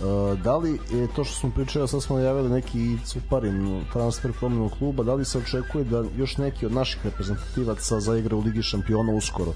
E, 0.01 0.37
da 0.37 0.57
li 0.57 0.81
je 0.91 1.09
to 1.17 1.25
što 1.25 1.35
smo 1.35 1.51
pričali, 1.51 1.89
sad 1.89 2.03
smo 2.03 2.17
najavili 2.17 2.49
neki 2.49 2.99
cuparin 3.05 3.85
transfer 3.93 4.33
promjenu 4.33 4.71
kluba, 4.79 5.03
da 5.03 5.15
li 5.15 5.25
se 5.25 5.39
očekuje 5.39 5.85
da 5.85 6.05
još 6.17 6.37
neki 6.37 6.67
od 6.67 6.73
naših 6.73 7.05
reprezentativaca 7.05 8.01
zaigra 8.01 8.37
u 8.37 8.41
Ligi 8.41 8.63
šampiona 8.63 9.13
uskoro? 9.13 9.53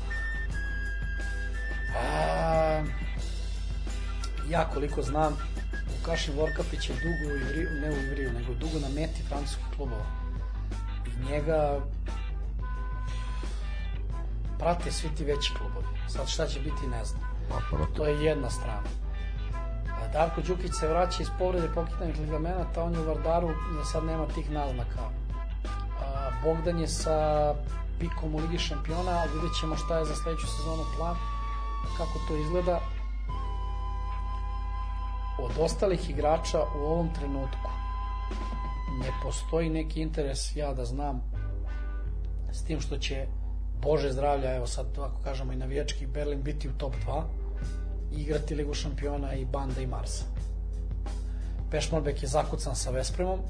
A, 1.97 2.83
ja 4.49 4.71
koliko 4.75 5.03
znam, 5.03 5.37
Vukašin 5.97 6.35
Vorkapić 6.37 6.89
je 6.89 6.95
dugo 6.95 7.35
u 7.35 7.37
Ivriju, 7.37 7.69
ne 7.81 7.91
u 7.91 8.03
Ivriju, 8.07 8.33
nego 8.33 8.55
dugo 8.55 8.79
na 8.79 8.89
meti 8.89 9.23
francuskih 9.29 9.65
klubova. 9.77 10.07
I 11.07 11.31
njega 11.31 11.81
prate 14.59 14.93
svi 14.93 15.09
ti 15.17 15.25
veći 15.25 15.53
klubovi. 15.59 15.87
Sad 16.09 16.29
šta 16.29 16.47
će 16.47 16.61
biti 16.61 16.87
ne 16.87 17.05
znam. 17.05 17.23
To 17.97 18.07
je 18.07 18.25
jedna 18.25 18.51
strana. 18.51 18.89
Darko 20.13 20.41
Đukić 20.41 20.73
se 20.81 20.89
vraća 20.89 21.23
iz 21.23 21.29
povrede 21.39 21.69
pokitanih 21.75 22.19
ligamenata, 22.21 22.83
on 22.83 22.93
je 22.93 23.01
u 23.01 23.05
Vardaru, 23.05 23.51
za 23.79 23.85
sad 23.85 24.05
nema 24.05 24.27
tih 24.27 24.51
naznaka. 24.51 25.01
Bogdan 26.45 26.81
je 26.81 26.89
sa 26.89 27.55
pikom 28.01 28.35
u 28.35 28.39
Ligi 28.39 28.59
šampiona, 28.59 29.11
a 29.11 29.25
vidjet 29.35 29.53
ćemo 29.61 29.77
šta 29.77 29.99
je 29.99 30.05
za 30.05 30.15
sledeću 30.15 30.47
sezonu 30.47 30.85
plan, 30.97 31.17
kako 31.97 32.19
to 32.29 32.37
izgleda. 32.37 32.81
Od 35.39 35.51
ostalih 35.59 36.11
igrača 36.11 36.63
u 36.77 36.79
ovom 36.79 37.15
trenutku 37.15 37.71
ne 39.01 39.11
postoji 39.23 39.71
neki 39.71 40.01
interes, 40.01 40.57
ja 40.57 40.75
da 40.75 40.85
znam, 40.85 41.23
s 42.53 42.65
tim 42.65 42.81
što 42.81 42.99
će 42.99 43.27
Bože 43.83 44.13
zdravlja, 44.13 44.55
evo 44.55 44.67
sad 44.67 44.87
ako 44.99 45.23
kažemo 45.25 45.53
i 45.53 45.57
navijački 45.57 46.07
Berlin 46.07 46.43
biti 46.43 46.69
u 46.69 46.73
top 46.79 46.95
2 47.07 47.23
i 48.13 48.21
igrati 48.21 48.55
Ligu 48.55 48.75
šampiona 48.75 49.35
i 49.35 49.45
Banda 49.45 49.81
i 49.81 49.87
Marsa. 49.87 50.25
Pešmalbek 51.71 52.23
je 52.23 52.29
zakucan 52.29 52.77
sa 52.77 52.91
Vespremom, 52.91 53.41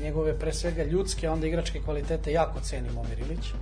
njegove 0.00 0.38
pre 0.38 0.52
svega 0.52 0.84
ljudske, 0.84 1.30
onda 1.30 1.46
igračke 1.46 1.80
kvalitete 1.80 2.32
jako 2.32 2.60
ceni 2.60 2.90
Momir 2.90 3.18
Ilić. 3.18 3.52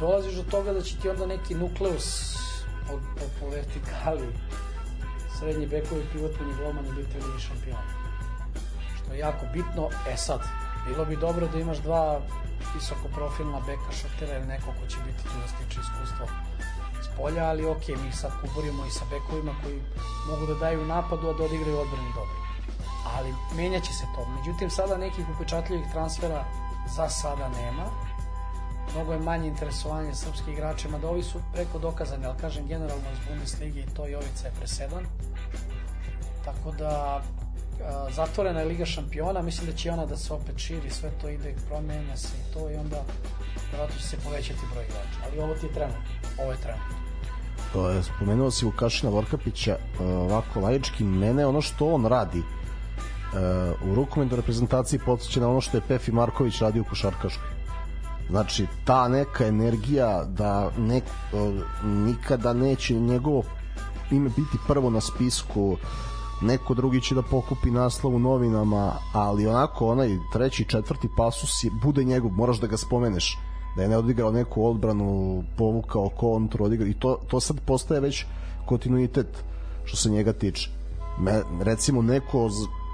Dolaziš 0.00 0.34
do 0.34 0.42
toga 0.50 0.72
da 0.72 0.82
će 0.82 0.96
ti 0.96 1.08
onda 1.08 1.26
neki 1.26 1.54
nukleus 1.54 2.36
po, 2.88 2.92
po, 2.92 3.24
po 3.40 3.50
vertikali 3.50 4.28
srednji 5.38 5.66
bekovi, 5.66 6.02
pivotni 6.12 6.54
golmani 6.58 6.92
biti 6.96 7.26
Ligi 7.26 7.40
šampiona. 7.40 7.82
Što 8.96 9.12
je 9.12 9.18
jako 9.18 9.46
bitno. 9.52 9.88
E 10.08 10.16
sad, 10.16 10.40
bilo 10.86 11.04
bi 11.04 11.16
dobro 11.16 11.48
da 11.52 11.58
imaš 11.58 11.78
dva 11.78 12.20
visokoprofilna 12.74 13.60
beka 13.60 13.92
šutera 13.92 14.38
ili 14.38 14.46
neko 14.46 14.66
ko 14.66 14.86
će 14.88 14.96
biti 15.06 15.22
tu 15.22 15.34
da 15.42 15.48
stiče 15.48 15.80
iskustvo 15.80 16.26
s 17.04 17.16
polja, 17.16 17.44
ali 17.44 17.66
ok, 17.66 17.88
mi 17.88 18.12
sad 18.12 18.32
kuburimo 18.40 18.86
i 18.86 18.90
sa 18.90 19.04
bekovima 19.10 19.52
koji 19.62 19.78
mogu 20.30 20.46
da 20.46 20.54
daju 20.54 20.86
napadu, 20.86 21.28
a 21.28 21.32
da 21.32 21.44
odigraju 21.44 21.78
odbrani 21.78 22.12
dobro. 22.14 22.36
Ali 23.16 23.34
menjat 23.56 23.84
će 23.84 23.92
se 23.92 24.06
to. 24.14 24.26
Međutim, 24.36 24.70
sada 24.70 24.96
nekih 24.96 25.24
upečatljivih 25.34 25.86
transfera 25.92 26.44
za 26.96 27.08
sada 27.08 27.48
nema. 27.48 28.07
Mnogo 28.94 29.12
je 29.12 29.18
manje 29.18 29.48
interesovanje 29.48 30.14
srpskih 30.14 30.54
igrača, 30.54 30.88
mada 30.88 31.08
ovi 31.08 31.22
su 31.22 31.40
preko 31.52 31.78
dokazani, 31.78 32.26
ali 32.26 32.38
kažem 32.40 32.66
generalno 32.66 33.04
iz 33.12 33.18
Bundeslige 33.28 33.80
i 33.80 33.94
to 33.96 34.06
Jovica 34.06 34.46
je 34.46 34.52
presedan. 34.58 35.04
Tako 36.44 36.72
da 36.78 37.22
a, 37.84 38.10
zatvorena 38.10 38.60
je 38.60 38.66
Liga 38.66 38.84
šampiona, 38.84 39.42
mislim 39.42 39.66
da 39.66 39.76
će 39.76 39.90
ona 39.90 40.06
da 40.06 40.16
se 40.16 40.32
opet 40.32 40.58
širi, 40.58 40.90
sve 40.90 41.10
to 41.20 41.28
ide, 41.28 41.54
promenja 41.68 42.16
se 42.16 42.36
i 42.36 42.54
to 42.54 42.70
i 42.70 42.74
onda 42.74 43.02
vjerojatno 43.70 44.00
će 44.00 44.06
se 44.06 44.16
povećati 44.16 44.60
broj 44.72 44.84
igrača. 44.84 45.18
Ali 45.26 45.38
ovo 45.38 45.54
ti 45.54 45.66
je 45.66 45.72
trenutno, 45.72 46.02
ovo 46.42 46.50
je 46.50 46.58
trenutno. 46.58 46.96
To 47.72 47.90
je, 47.90 48.02
spomenuo 48.02 48.50
si 48.50 48.64
Vukašina 48.64 49.12
Vorkapića, 49.12 49.76
e, 50.00 50.04
ovako 50.04 50.60
laički, 50.60 51.04
mene 51.04 51.46
ono 51.46 51.60
što 51.60 51.94
on 51.94 52.06
radi 52.06 52.38
e, 52.38 52.42
u 53.90 53.94
rukometnoj 53.94 54.36
reprezentaciji 54.36 55.00
podsjeća 55.06 55.40
na 55.40 55.50
ono 55.50 55.60
što 55.60 55.76
je 55.76 55.82
Pefi 55.88 56.12
Marković 56.12 56.60
radio 56.60 56.82
u 56.82 56.84
košarkaškoj. 56.84 57.57
Znači, 58.30 58.66
ta 58.84 59.08
neka 59.08 59.46
energija 59.46 60.24
da 60.24 60.70
nek, 60.78 61.04
nikada 61.84 62.52
neće 62.52 62.94
njegovo 62.94 63.42
ime 64.10 64.28
biti 64.28 64.58
prvo 64.66 64.90
na 64.90 65.00
spisku, 65.00 65.76
neko 66.42 66.74
drugi 66.74 67.00
će 67.00 67.14
da 67.14 67.22
pokupi 67.22 67.70
naslov 67.70 68.14
u 68.14 68.18
novinama, 68.18 68.92
ali 69.12 69.46
onako 69.46 69.88
onaj 69.88 70.16
treći, 70.32 70.64
četvrti 70.64 71.08
pasus 71.16 71.64
je, 71.64 71.70
bude 71.82 72.04
njegov, 72.04 72.30
moraš 72.30 72.60
da 72.60 72.66
ga 72.66 72.76
spomeneš 72.76 73.38
da 73.76 73.82
je 73.82 73.88
ne 73.88 73.96
odigrao 73.96 74.32
neku 74.32 74.66
odbranu, 74.66 75.44
povukao 75.56 76.08
kontru, 76.08 76.64
odigrao 76.64 76.88
i 76.88 76.94
to, 76.94 77.20
to 77.28 77.40
sad 77.40 77.60
postaje 77.66 78.00
već 78.00 78.24
kontinuitet 78.66 79.44
što 79.84 79.96
se 79.96 80.10
njega 80.10 80.32
tiče. 80.32 80.70
Me, 81.20 81.42
recimo 81.60 82.02
neko 82.02 82.50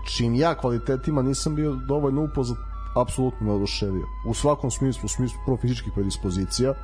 čim 0.06 0.34
ja 0.34 0.54
kvalitetima 0.54 1.22
nisam 1.22 1.54
bio 1.54 1.74
dovoljno 1.74 2.24
upoznat, 2.24 2.58
apsolutno 2.97 3.47
me 3.47 3.52
oduševio. 3.52 4.06
U 4.26 4.34
svakom 4.34 4.70
smislu, 4.70 5.02
u 5.05 5.08
smislu 5.08 5.39
prvo 5.44 5.56
fizičkih 5.56 5.92
predispozicija, 5.94 6.74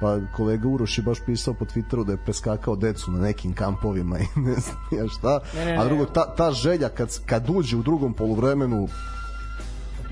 pa 0.00 0.18
kolega 0.36 0.68
Uroš 0.68 0.98
je 0.98 1.04
baš 1.04 1.18
pisao 1.26 1.54
po 1.54 1.64
Twitteru 1.64 2.04
da 2.04 2.12
je 2.12 2.24
preskakao 2.24 2.76
decu 2.76 3.10
na 3.10 3.20
nekim 3.20 3.52
kampovima 3.54 4.18
i 4.24 4.26
ne 4.36 4.54
znam 4.54 4.76
ja 4.92 5.08
šta, 5.08 5.40
Ne, 5.54 5.64
ne, 5.64 5.76
a 5.76 5.82
ne. 5.82 5.84
drugo, 5.84 6.04
ta, 6.04 6.34
ta 6.34 6.50
želja 6.50 6.88
kad, 6.88 7.18
kad 7.26 7.50
uđe 7.50 7.76
u 7.76 7.82
drugom 7.82 8.14
poluvremenu 8.14 8.88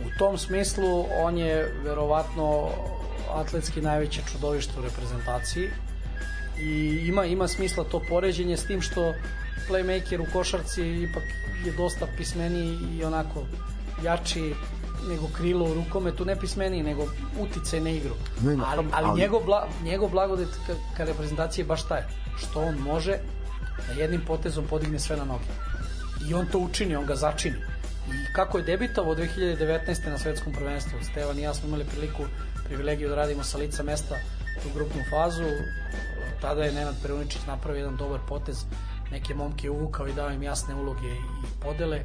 U 0.07 0.19
tom 0.19 0.39
smislu 0.39 1.05
on 1.23 1.39
je 1.39 1.75
verovatno 1.85 2.69
atletski 3.35 3.81
najveće 3.81 4.23
čudovište 4.33 4.73
u 4.79 4.83
reprezentaciji 4.83 5.69
i 6.61 7.03
ima 7.09 7.25
ima 7.25 7.49
smisla 7.49 7.85
to 7.85 8.01
poređenje 8.09 8.57
s 8.57 8.67
tim 8.67 8.81
što 8.81 9.13
playmaker 9.69 10.21
u 10.21 10.33
košarci 10.33 10.83
ipak 10.83 11.23
je 11.65 11.73
dosta 11.73 12.07
pismeniji 12.17 12.79
i 12.99 13.05
onako 13.05 13.43
jači 14.05 14.55
nego 15.09 15.29
krilo 15.37 15.65
u 15.65 15.75
rukometu, 15.75 16.25
ne 16.25 16.37
pismeniji, 16.37 16.83
nego 16.83 17.07
utice 17.41 17.81
na 17.81 17.91
igru. 17.91 18.15
Ne, 18.43 18.57
ne, 18.57 18.65
ali, 18.67 18.87
ali, 18.93 19.07
ali- 19.07 19.21
njegov, 19.21 19.45
bla, 19.45 19.69
njegov 19.85 20.09
blagodet 20.11 20.49
ka, 20.67 20.75
ka 20.97 21.05
reprezentaciji 21.05 21.63
je 21.63 21.67
baš 21.67 21.83
taj, 21.83 22.03
što 22.37 22.61
on 22.63 22.75
može 22.75 23.19
da 23.87 23.93
jednim 23.93 24.21
potezom 24.27 24.65
podigne 24.67 24.99
sve 24.99 25.17
na 25.17 25.25
noge. 25.25 25.45
I 26.29 26.35
on 26.35 26.47
to 26.47 26.59
učini, 26.59 26.97
on 26.97 27.07
ga 27.07 27.15
začini. 27.17 27.57
I 28.09 28.33
kako 28.33 28.59
je 28.59 28.65
debitovao 28.65 29.15
2019. 29.15 30.11
na 30.11 30.19
svetskom 30.19 30.53
prvenstvu, 30.53 30.99
Stevan 31.11 31.39
i 31.39 31.43
ja 31.43 31.55
smo 31.55 31.69
imali 31.69 31.85
priliku, 31.85 32.23
privilegiju 32.65 33.09
da 33.09 33.15
radimo 33.15 33.45
sa 33.45 33.59
lica 33.59 33.83
mesta 33.83 34.17
tu 34.63 34.69
grupnu 34.75 35.03
fazu, 35.11 35.45
tada 36.41 36.65
je 36.65 36.73
Nenad 36.73 36.95
Peruničić 37.03 37.41
napravio 37.47 37.79
jedan 37.79 37.97
dobar 37.97 38.21
potez, 38.29 38.65
neke 39.11 39.35
momke 39.35 39.71
uvukao 39.71 40.09
i 40.09 40.13
dao 40.13 40.31
im 40.31 40.43
jasne 40.43 40.75
uloge 40.75 41.09
i 41.09 41.61
podele 41.61 42.03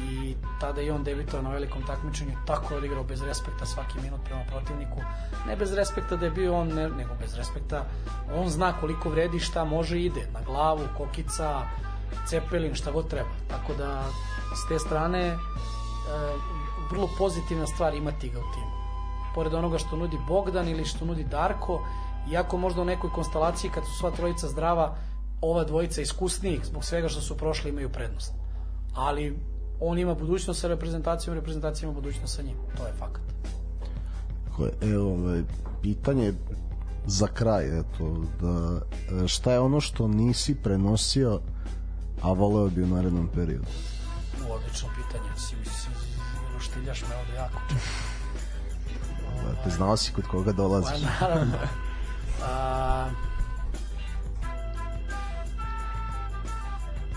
i 0.00 0.36
tada 0.60 0.80
je 0.80 0.92
on 0.92 1.04
debitovao 1.04 1.42
na 1.42 1.50
velikom 1.50 1.82
takmičenju, 1.86 2.32
tako 2.46 2.74
odigrao 2.76 3.04
bez 3.04 3.22
respekta 3.22 3.66
svaki 3.66 4.00
minut 4.02 4.20
prema 4.24 4.42
protivniku. 4.50 5.00
Ne 5.46 5.56
bez 5.56 5.72
respekta 5.72 6.16
da 6.16 6.24
je 6.24 6.30
bio 6.30 6.54
on, 6.54 6.68
ne, 6.68 6.88
nego 6.88 7.14
bez 7.20 7.34
respekta. 7.34 7.84
On 8.34 8.48
zna 8.48 8.72
koliko 8.80 9.10
vredi, 9.10 9.40
šta 9.40 9.64
može 9.64 10.00
ide. 10.00 10.26
Na 10.32 10.40
glavu, 10.46 10.88
kokica, 10.96 11.62
Cepelin, 12.26 12.74
šta 12.74 12.90
god 12.90 13.08
treba. 13.08 13.30
Tako 13.48 13.74
da, 13.74 14.04
s 14.54 14.68
te 14.68 14.78
strane, 14.78 15.26
e, 15.26 15.36
vrlo 16.90 17.08
pozitivna 17.18 17.66
stvar 17.66 17.94
imati 17.94 18.28
ga 18.28 18.38
u 18.38 18.52
timu. 18.54 18.72
Pored 19.34 19.54
onoga 19.54 19.78
što 19.78 19.96
nudi 19.96 20.18
Bogdan 20.28 20.68
ili 20.68 20.84
što 20.84 21.04
nudi 21.04 21.24
Darko, 21.24 21.80
iako 22.30 22.56
možda 22.56 22.82
u 22.82 22.84
nekoj 22.84 23.10
konstelaciji 23.10 23.70
kad 23.70 23.84
su 23.84 23.98
sva 23.98 24.10
trojica 24.10 24.48
zdrava, 24.48 24.96
ova 25.40 25.64
dvojica 25.64 26.00
iskusnijih 26.00 26.64
zbog 26.64 26.84
svega 26.84 27.08
što 27.08 27.20
su 27.20 27.36
prošli 27.36 27.70
imaju 27.70 27.88
prednost. 27.88 28.32
Ali 28.94 29.38
on 29.82 29.98
ima 29.98 30.14
budućnost 30.14 30.60
sa 30.60 30.68
reprezentacijom, 30.68 31.34
reprezentacija 31.34 31.86
ima 31.86 31.94
budućnost 31.94 32.36
sa 32.36 32.42
njim. 32.42 32.56
To 32.76 32.86
je 32.86 32.92
fakat. 32.98 33.22
Tako 34.44 34.64
je, 34.64 34.72
evo, 34.82 35.12
ovaj, 35.12 35.42
pitanje 35.82 36.32
za 37.06 37.26
kraj, 37.26 37.80
eto, 37.80 38.24
da, 38.40 38.80
e, 39.24 39.28
šta 39.28 39.52
je 39.52 39.60
ono 39.60 39.80
što 39.80 40.08
nisi 40.08 40.54
prenosio, 40.54 41.40
a 42.22 42.32
voleo 42.32 42.68
bi 42.68 42.82
u 42.82 42.86
narednom 42.86 43.28
periodu? 43.34 43.66
U, 44.48 44.52
odlično 44.52 44.88
pitanje, 44.88 45.28
si 45.36 45.56
mi 45.56 45.64
si, 45.64 45.88
roštiljaš 46.54 47.02
me 47.02 47.16
ovde 47.16 47.34
jako. 47.34 47.60
Te 49.64 49.70
znao 49.70 49.96
si 49.96 50.12
kod 50.12 50.26
koga 50.26 50.52
dolaziš. 50.52 51.02
Pa 51.20 51.26
naravno. 51.26 51.54
A, 52.44 53.08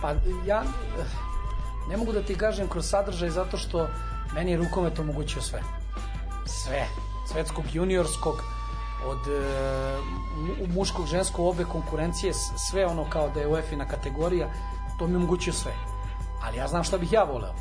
pa 0.02 0.14
ja 0.48 0.64
ne 1.90 1.98
mogu 1.98 2.12
da 2.12 2.22
ti 2.22 2.36
kažem 2.38 2.68
kroz 2.68 2.90
sadržaj 2.90 3.30
zato 3.30 3.58
što 3.58 3.88
meni 4.34 4.52
je 4.52 4.58
rukomet 4.58 5.00
omogućio 5.00 5.42
sve. 5.42 5.62
Sve. 6.46 6.88
Svetskog 7.32 7.66
juniorskog, 7.74 8.44
od 9.06 9.28
e, 9.28 9.98
mu- 10.38 10.68
muškog, 10.74 11.06
ženskog, 11.08 11.46
obe 11.46 11.64
konkurencije, 11.64 12.34
sve 12.70 12.86
ono 12.86 13.10
kao 13.10 13.30
da 13.30 13.40
je 13.40 13.48
UEFA-ina 13.48 13.88
kategorija, 13.88 14.50
to 15.00 15.08
mi 15.08 15.16
omogućio 15.16 15.54
sve. 15.54 15.72
Ali 16.44 16.58
ja 16.58 16.68
znam 16.68 16.84
šta 16.84 16.98
bih 16.98 17.14
ja 17.14 17.24
voleo. 17.24 17.54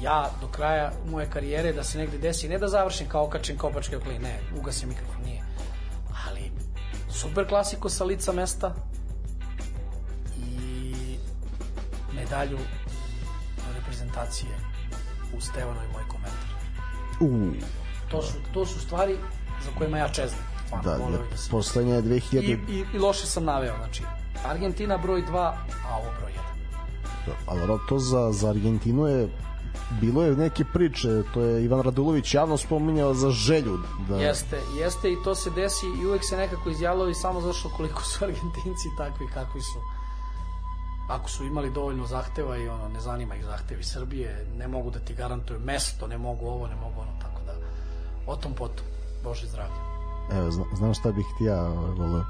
Ja 0.00 0.30
do 0.40 0.46
kraja 0.48 0.92
moje 1.10 1.30
karijere 1.30 1.72
da 1.72 1.84
se 1.84 1.98
negde 1.98 2.18
desi, 2.18 2.48
ne 2.48 2.58
da 2.58 2.68
završim 2.68 3.08
kao 3.08 3.24
okačim 3.24 3.58
kopačke 3.58 3.96
okli, 3.96 4.18
ne, 4.18 4.38
ugasim 4.58 4.88
mikrofon, 4.88 5.22
nije. 5.24 5.42
Ali 6.28 6.50
super 7.10 7.48
klasiko 7.48 7.88
sa 7.88 8.04
lica 8.04 8.32
mesta 8.32 8.74
medalju 12.22 12.58
reprezentacije 13.76 14.50
u 15.36 15.40
Stevanoj 15.40 15.86
moj 15.92 16.04
komentar. 16.08 16.52
U, 17.20 17.52
To 18.10 18.22
su, 18.22 18.34
to 18.54 18.66
su 18.66 18.80
stvari 18.80 19.16
za 19.64 19.70
kojima 19.78 19.98
ja 19.98 20.08
čeznem. 20.08 20.40
Stvarno, 20.66 20.90
da, 20.90 20.98
da, 20.98 21.18
da 21.18 21.24
poslednja 21.50 21.94
je 21.94 22.02
2000... 22.02 22.42
I, 22.42 22.72
i, 22.72 22.84
I 22.94 22.98
loše 22.98 23.26
sam 23.26 23.44
naveo, 23.44 23.76
znači 23.76 24.02
Argentina 24.44 24.98
broj 24.98 25.22
2, 25.22 25.36
a 25.88 25.96
ovo 25.98 26.10
broj 26.20 26.32
1. 26.32 27.26
Da, 27.26 27.32
ali 27.46 27.80
to 27.88 27.98
za, 27.98 28.32
za 28.32 28.50
Argentinu 28.50 29.06
je 29.06 29.28
bilo 30.00 30.22
je 30.22 30.36
neke 30.36 30.64
priče, 30.64 31.22
to 31.34 31.40
je 31.40 31.64
Ivan 31.64 31.80
Radulović 31.80 32.34
javno 32.34 32.56
spominjao 32.56 33.14
za 33.14 33.30
želju 33.30 33.78
da 34.08 34.16
Jeste, 34.16 34.60
jeste 34.78 35.12
i 35.12 35.16
to 35.24 35.34
se 35.34 35.50
desi 35.50 35.86
i 36.02 36.06
uvek 36.06 36.24
se 36.24 36.36
nekako 36.36 36.70
izjavljaju 36.70 37.14
samo 37.14 37.40
zašto 37.40 37.68
koliko 37.68 38.02
su 38.02 38.24
Argentinci 38.24 38.88
takvi 38.98 39.26
kakvi 39.34 39.60
su. 39.60 39.78
Ako 41.08 41.28
su 41.28 41.44
imali 41.44 41.70
dovoljno 41.70 42.06
zahteva 42.06 42.56
i 42.56 42.68
ono, 42.68 42.88
ne 42.88 43.00
zanima 43.00 43.34
ih 43.34 43.44
zahtevi 43.44 43.84
Srbije, 43.84 44.46
ne 44.56 44.68
mogu 44.68 44.90
da 44.90 44.98
ti 44.98 45.14
garantuju 45.14 45.60
mesto, 45.60 46.06
ne 46.06 46.18
mogu 46.18 46.46
ovo, 46.46 46.66
ne 46.66 46.76
mogu 46.76 47.00
ono, 47.00 47.10
tako 47.22 47.40
da 47.46 47.52
o 48.26 48.36
tom 48.36 48.52
potom, 48.52 48.84
Bože 49.24 49.46
zdravlje. 49.46 49.76
Evo, 50.32 50.50
zna, 50.50 50.64
znam 50.76 50.94
šta 50.94 51.12
bih 51.12 51.26
ti 51.38 51.44
ja 51.44 51.62
ovaj, 51.62 51.90
voleo. 51.90 52.24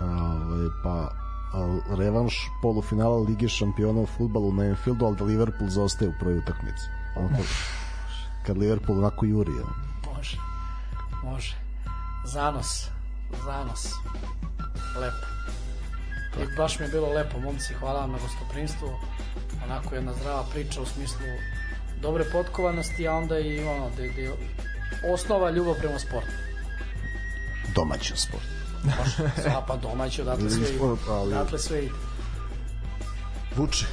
A, 0.00 0.04
Ovaj, 0.04 0.68
pa 0.82 1.10
a, 1.54 1.78
revanš 1.96 2.34
polufinala 2.62 3.16
Lige 3.16 3.48
šampiona 3.48 4.00
u 4.00 4.06
futbalu 4.06 4.52
na 4.52 4.64
Enfieldu, 4.64 5.04
ali 5.06 5.16
da 5.16 5.24
Liverpool 5.24 5.70
zaostaje 5.70 6.08
u 6.08 6.14
prvoj 6.20 6.38
utakmici. 6.38 6.84
Ono 7.16 7.28
kad, 7.28 7.46
kad 8.46 8.58
Liverpool 8.58 8.98
onako 8.98 9.26
juri. 9.26 9.50
ono. 9.52 9.72
Može, 10.16 10.38
može. 11.24 11.56
Zanos, 12.26 12.88
zanos. 13.44 13.92
Lepo. 15.00 15.26
I 16.42 16.56
baš 16.56 16.78
mi 16.78 16.84
je 16.84 16.90
bilo 16.90 17.08
lepo, 17.12 17.38
momci, 17.38 17.74
hvala 17.74 18.00
vam 18.00 18.12
na 18.12 18.18
gostoprinstvu. 18.18 18.88
Onako 19.64 19.94
jedna 19.94 20.12
zdrava 20.12 20.44
priča 20.52 20.80
u 20.80 20.86
smislu 20.86 21.26
dobre 22.02 22.24
potkovanosti, 22.32 23.08
a 23.08 23.14
onda 23.14 23.38
i 23.38 23.64
ono, 23.64 23.90
da 23.96 24.02
je 24.02 24.32
osnova 25.12 25.50
ljubav 25.50 25.74
prema 25.74 25.98
sportu. 25.98 26.30
Domaćin 27.74 28.16
sport. 28.16 28.44
Može, 28.84 29.30
a 29.56 29.62
pa 29.66 29.76
domaće, 29.76 30.22
odatle 30.22 30.50
sve 30.50 30.68
ide. 30.68 30.84
Odatle 31.10 31.58
sve 31.58 31.78
ide. 31.84 31.94
Vuče. 33.56 33.86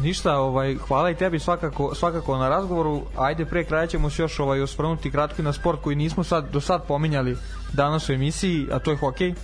Ništa, 0.00 0.36
ovaj, 0.36 0.76
hvala 0.88 1.10
i 1.10 1.14
tebi 1.14 1.38
svakako, 1.38 1.94
svakako 1.94 2.36
na 2.36 2.48
razgovoru. 2.48 3.02
Ajde, 3.16 3.46
pre 3.46 3.64
kraja 3.64 3.86
ćemo 3.86 4.10
se 4.10 4.22
još 4.22 4.40
ovaj, 4.40 4.62
osvrnuti 4.62 5.10
kratko 5.10 5.42
i 5.42 5.44
na 5.44 5.52
sport 5.52 5.82
koji 5.82 5.96
nismo 5.96 6.24
sad, 6.24 6.50
do 6.52 6.60
sad 6.60 6.86
pominjali 6.86 7.36
danas 7.72 8.08
u 8.08 8.12
emisiji, 8.12 8.66
a 8.72 8.78
to 8.78 8.90
je 8.90 8.96
hokej 8.96 9.34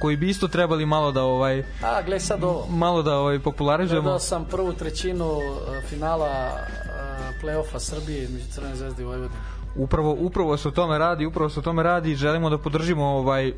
koji 0.00 0.16
bi 0.16 0.28
isto 0.28 0.48
trebali 0.48 0.86
malo 0.86 1.12
da 1.12 1.22
ovaj 1.22 1.62
A, 1.84 2.02
gle 2.02 2.20
sad 2.20 2.44
ovo. 2.44 2.66
malo 2.70 3.02
da 3.02 3.16
ovaj 3.16 3.38
popularizujemo. 3.38 4.02
Gledao 4.02 4.18
sam 4.18 4.44
prvu 4.44 4.72
trećinu 4.72 5.26
uh, 5.26 5.42
finala 5.88 6.26
uh, 6.26 7.42
play-offa 7.42 7.78
Srbije 7.78 8.22
između 8.22 8.44
Crvene 8.50 8.76
zvezde 8.76 9.02
i 9.02 9.06
Vojvodine. 9.06 9.40
Upravo 9.76 10.16
upravo 10.18 10.56
se 10.56 10.68
o 10.68 10.70
tome 10.70 10.98
radi, 10.98 11.26
upravo 11.26 11.50
se 11.50 11.60
o 11.60 11.62
tome 11.62 11.82
radi 11.82 12.12
i 12.12 12.16
želimo 12.16 12.50
da 12.50 12.58
podržimo 12.58 13.04
ovaj 13.04 13.52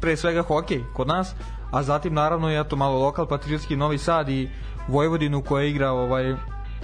pre 0.00 0.16
svega 0.16 0.42
hokej 0.42 0.82
kod 0.94 1.08
nas, 1.08 1.34
a 1.70 1.82
zatim 1.82 2.14
naravno 2.14 2.50
i 2.50 2.60
eto 2.60 2.76
malo 2.76 2.98
lokal 2.98 3.26
patriotski 3.26 3.76
Novi 3.76 3.98
Sad 3.98 4.28
i 4.28 4.48
Vojvodinu 4.88 5.42
koja 5.42 5.64
igra 5.64 5.90
ovaj 5.90 6.34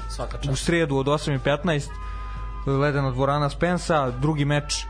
Svaka 0.08 0.38
u 0.38 0.46
čast. 0.46 0.64
sredu 0.64 0.96
od 0.96 1.06
8.15 1.06 1.88
ledena 2.66 3.10
dvorana 3.10 3.50
Spensa, 3.50 4.10
drugi 4.10 4.44
meč 4.44 4.78
e, 4.78 4.86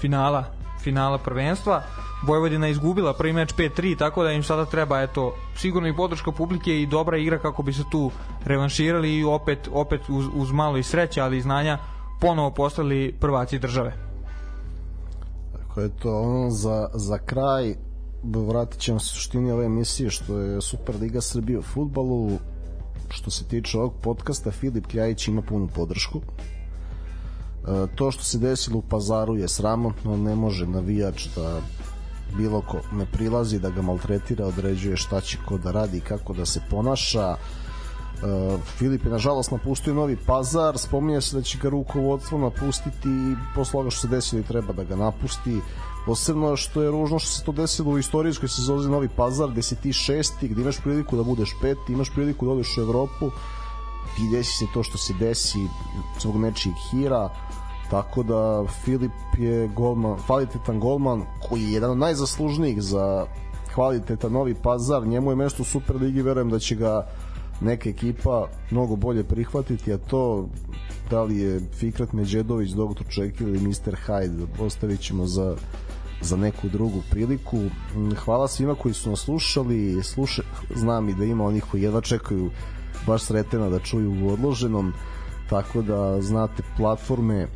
finala 0.00 0.44
finala 0.84 1.18
prvenstva. 1.18 1.82
Vojvodina 2.26 2.68
izgubila 2.68 3.12
prvi 3.12 3.32
meč 3.32 3.54
5-3, 3.54 3.98
tako 3.98 4.24
da 4.24 4.32
im 4.32 4.42
sada 4.42 4.64
treba 4.64 5.00
eto 5.02 5.34
sigurno 5.56 5.88
i 5.88 5.96
podrška 5.96 6.32
publike 6.32 6.82
i 6.82 6.86
dobra 6.86 7.18
igra 7.18 7.38
kako 7.38 7.62
bi 7.62 7.72
se 7.72 7.82
tu 7.90 8.10
revanširali 8.44 9.16
i 9.16 9.24
opet 9.24 9.68
opet 9.72 10.00
uz, 10.08 10.26
uz 10.34 10.52
malo 10.52 10.78
i 10.78 10.82
sreće, 10.82 11.20
ali 11.20 11.36
i 11.36 11.42
znanja 11.42 11.78
ponovo 12.20 12.50
postali 12.50 13.14
prvaci 13.20 13.58
države. 13.58 13.92
Tako 15.52 15.80
je 15.80 15.88
to 16.02 16.20
ono 16.20 16.50
za, 16.50 16.88
za 16.94 17.18
kraj 17.18 17.74
vratit 18.24 18.80
ćemo 18.80 19.00
se 19.00 19.14
suštini 19.14 19.52
ove 19.52 19.66
emisije 19.66 20.10
što 20.10 20.38
je 20.38 20.60
Superliga 20.60 21.20
Srbije 21.20 21.58
u 21.58 21.62
futbalu 21.62 22.38
što 23.08 23.30
se 23.30 23.44
tiče 23.44 23.78
ovog 23.78 23.92
podcasta 24.02 24.50
Filip 24.50 24.86
Kljajić 24.86 25.28
ima 25.28 25.42
punu 25.42 25.68
podršku 25.74 26.20
to 27.94 28.10
što 28.10 28.24
se 28.24 28.38
desilo 28.38 28.78
u 28.78 28.82
pazaru 28.82 29.36
je 29.36 29.48
sramotno 29.48 30.16
ne 30.16 30.34
može 30.34 30.66
navijač 30.66 31.26
da 31.36 31.60
bilo 32.36 32.60
ko 32.60 32.80
ne 32.92 33.06
prilazi 33.06 33.58
da 33.58 33.70
ga 33.70 33.82
maltretira 33.82 34.46
određuje 34.46 34.96
šta 34.96 35.20
će 35.20 35.38
ko 35.46 35.58
da 35.58 35.70
radi 35.70 35.98
i 35.98 36.00
kako 36.00 36.32
da 36.32 36.46
se 36.46 36.60
ponaša 36.70 37.36
Uh, 38.14 38.60
Filip 38.78 39.04
je 39.04 39.10
nažalost 39.10 39.50
napustio 39.50 39.94
Novi 39.94 40.16
Pazar, 40.26 40.78
spominje 40.78 41.20
se 41.20 41.36
da 41.36 41.42
će 41.42 41.58
ga 41.58 41.68
rukovodstvo 41.68 42.38
napustiti 42.38 43.08
i 43.08 43.34
posle 43.54 43.78
ovoga 43.78 43.90
što 43.90 44.00
se 44.00 44.08
desilo 44.08 44.40
i 44.40 44.44
treba 44.44 44.72
da 44.72 44.84
ga 44.84 44.96
napusti. 44.96 45.60
Posebno 46.06 46.56
što 46.56 46.82
je 46.82 46.90
ružno 46.90 47.18
što 47.18 47.30
se 47.30 47.44
to 47.44 47.52
desilo 47.52 47.90
u 47.90 47.98
istorijskoj 47.98 48.48
sezoni 48.48 48.90
Novi 48.90 49.08
Pazar, 49.08 49.50
gde 49.50 49.62
si 49.62 49.76
ti 49.76 49.92
šesti, 49.92 50.48
gde 50.48 50.62
imaš 50.62 50.78
priliku 50.80 51.16
da 51.16 51.22
budeš 51.22 51.56
peti, 51.60 51.92
imaš 51.92 52.10
priliku 52.14 52.46
da 52.46 52.52
odeš 52.52 52.78
u 52.78 52.80
Evropu 52.80 53.30
i 54.18 54.30
desi 54.30 54.52
se 54.52 54.66
to 54.74 54.82
što 54.82 54.98
se 54.98 55.12
desi 55.12 55.68
zbog 56.20 56.36
nečijeg 56.36 56.74
hira 56.90 57.30
tako 57.90 58.22
da 58.22 58.64
Filip 58.84 59.12
je 59.38 59.68
golman, 59.68 60.18
kvalitetan 60.26 60.80
golman 60.80 61.22
koji 61.48 61.62
je 61.62 61.72
jedan 61.72 61.90
od 61.90 61.98
najzaslužnijih 61.98 62.82
za 62.82 63.26
kvalitetan 63.74 64.32
Novi 64.32 64.54
Pazar, 64.54 65.06
njemu 65.06 65.30
je 65.30 65.36
mesto 65.36 65.62
u 65.62 65.66
Superligi, 65.66 66.22
verujem 66.22 66.50
da 66.50 66.58
će 66.58 66.74
ga 66.74 67.06
neka 67.60 67.88
ekipa 67.88 68.48
mnogo 68.70 68.96
bolje 68.96 69.24
prihvatiti, 69.24 69.92
a 69.92 69.98
to 69.98 70.48
da 71.10 71.22
li 71.22 71.38
je 71.38 71.60
Fikrat 71.78 72.12
Međedović, 72.12 72.70
Dr. 72.70 73.04
Čekil 73.08 73.48
ili 73.48 73.68
Mr. 73.68 73.96
Hyde, 74.06 74.46
ostavit 74.58 75.00
ćemo 75.00 75.26
za, 75.26 75.56
za 76.22 76.36
neku 76.36 76.68
drugu 76.68 77.02
priliku. 77.10 77.58
Hvala 78.24 78.48
svima 78.48 78.74
koji 78.74 78.94
su 78.94 79.10
nas 79.10 79.20
slušali, 79.20 80.02
sluša, 80.02 80.42
znam 80.76 81.08
i 81.08 81.14
da 81.14 81.24
ima 81.24 81.44
onih 81.44 81.64
koji 81.70 81.82
jedva 81.82 82.00
čekaju 82.00 82.50
baš 83.06 83.22
sretena 83.22 83.68
da 83.68 83.78
čuju 83.78 84.24
u 84.24 84.32
odloženom, 84.32 84.92
tako 85.50 85.82
da 85.82 86.20
znate 86.20 86.62
platforme 86.76 87.48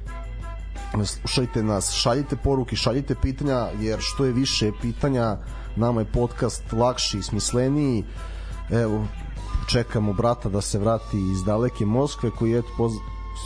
slušajte 1.05 1.63
nas, 1.63 1.93
šaljite 1.93 2.37
poruke, 2.37 2.77
šaljite 2.77 3.15
pitanja, 3.23 3.69
jer 3.81 3.99
što 4.01 4.25
je 4.25 4.33
više 4.33 4.73
pitanja, 4.83 5.37
nama 5.77 6.01
je 6.01 6.13
podcast 6.13 6.73
lakši 6.73 7.19
i 7.19 7.23
smisleniji. 7.23 8.05
Evo, 8.71 9.07
čekamo 9.71 10.13
brata 10.13 10.49
da 10.49 10.61
se 10.61 10.79
vrati 10.79 11.19
iz 11.33 11.45
daleke 11.45 11.87
Moskve, 11.87 12.31
koji 12.31 12.51
je 12.51 12.63
poz... 12.77 12.93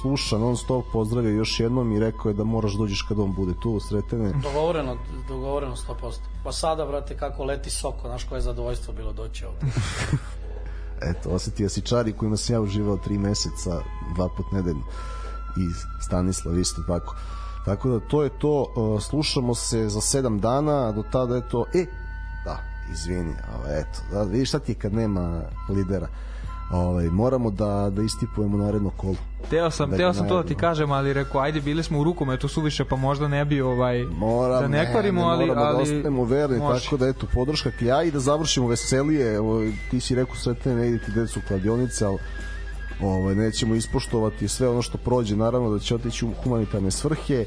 sluša 0.01 0.39
non 0.39 0.57
stop, 0.57 0.85
pozdravio 0.93 1.31
još 1.31 1.61
jednom 1.61 1.93
i 1.93 2.01
rekao 2.01 2.29
je 2.31 2.35
da 2.35 2.45
moraš 2.45 2.73
dođeš 2.73 3.03
kad 3.03 3.19
on 3.19 3.35
bude 3.35 3.53
tu, 3.63 3.81
sretene. 3.81 4.33
Dogovoreno, 4.43 4.97
dogovoreno 5.29 5.77
100%. 5.77 6.15
Pa 6.45 6.53
sada, 6.53 6.87
brate, 6.87 7.17
kako 7.17 7.45
leti 7.45 7.71
soko, 7.71 8.09
znaš 8.09 8.25
koje 8.25 8.37
je 8.37 8.43
zadovoljstvo 8.43 8.95
bilo 8.95 9.13
doći 9.13 9.45
ovde. 9.45 9.67
Eto, 11.05 11.31
osetio 11.31 11.69
si 11.69 11.81
čari 11.81 12.13
kojima 12.13 12.37
sam 12.37 12.55
ja 12.55 12.61
uživao 12.61 12.97
tri 12.97 13.19
meseca, 13.19 13.81
dva 14.15 14.29
put 14.37 14.47
nedeljno. 14.53 14.83
I 15.57 15.65
Stanislav 16.03 16.59
isto 16.59 16.83
tako. 16.83 17.17
Tako 17.65 17.89
da 17.89 18.01
to 18.01 18.23
je 18.23 18.31
to, 18.39 18.67
slušamo 19.01 19.55
se 19.55 19.89
za 19.89 20.01
sedam 20.01 20.41
dana, 20.41 20.89
a 20.89 20.93
do 20.93 21.03
tada 21.13 21.37
je 21.37 21.49
to, 21.49 21.65
e, 21.75 21.87
da, 22.45 22.59
izvini, 22.93 23.35
ovaj, 23.59 23.81
eto, 23.81 23.99
da, 24.13 24.23
vidiš 24.23 24.49
šta 24.49 24.59
ti 24.59 24.75
kad 24.75 24.95
nema 24.95 25.43
lidera. 25.69 26.09
Ovaj, 26.73 27.07
moramo 27.07 27.51
da, 27.51 27.91
da 27.91 28.03
istipujemo 28.03 28.57
naredno 28.57 28.91
kolo. 28.91 29.17
Teo 29.51 29.71
sam, 29.71 29.91
Da 29.91 29.97
teo 29.97 30.15
sam 30.15 30.29
to 30.29 30.43
da 30.43 30.49
ti 30.49 30.55
kažem, 30.55 30.93
ali 30.93 31.13
rekao, 31.13 31.41
ajde, 31.41 31.61
bili 31.61 31.83
smo 31.83 32.01
u 32.01 32.05
rukometu 32.05 32.49
suviše, 32.49 32.85
pa 32.85 32.97
možda 32.97 33.29
ne 33.29 33.45
bi 33.45 33.61
ovaj 33.61 34.05
Moram, 34.05 34.61
da 34.63 34.69
ne 34.69 34.93
kvarimo, 34.93 35.21
ne, 35.21 35.27
ali, 35.27 35.47
moramo 35.47 35.65
da 35.65 35.69
ali 35.69 35.83
ostanemo 35.83 36.25
verni, 36.25 36.59
može. 36.59 36.85
tako 36.85 36.97
da 36.97 37.09
eto, 37.09 37.27
podrška 37.35 37.71
ja 37.81 38.03
i 38.03 38.11
da 38.11 38.21
završimo 38.21 38.69
veselije, 38.69 39.35
evo, 39.35 39.63
ti 39.91 40.01
si 40.01 40.15
rekao 40.15 40.35
sretne, 40.37 40.75
ne 40.75 40.89
idete 40.89 41.13
decu 41.13 41.39
u 41.39 41.49
kladionice, 41.49 42.05
ali 42.05 42.19
ovaj, 43.03 43.35
nećemo 43.35 43.75
ispoštovati 43.75 44.49
sve 44.49 44.69
ono 44.69 44.83
što 44.83 44.99
prođe, 44.99 45.37
naravno 45.37 45.71
da 45.71 45.79
će 45.79 45.95
otići 45.95 46.27
u 46.27 46.31
humanitarne 46.45 46.91
svrhe, 46.91 47.35
e, 47.35 47.47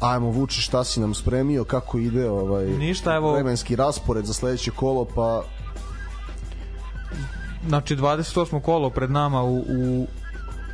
ajmo 0.00 0.30
Vuči 0.30 0.60
šta 0.60 0.84
si 0.84 1.00
nam 1.00 1.14
spremio, 1.14 1.64
kako 1.64 1.98
ide 1.98 2.30
ovaj 2.30 2.66
Ništa, 2.66 3.14
evo- 3.14 3.32
vremenski 3.32 3.76
raspored 3.76 4.24
za 4.24 4.32
sledeće 4.32 4.70
kolo, 4.70 5.04
pa 5.14 5.42
znači 7.68 7.96
28. 7.96 8.60
kolo 8.60 8.90
pred 8.90 9.10
nama 9.10 9.42
u, 9.42 9.58
u 9.58 10.06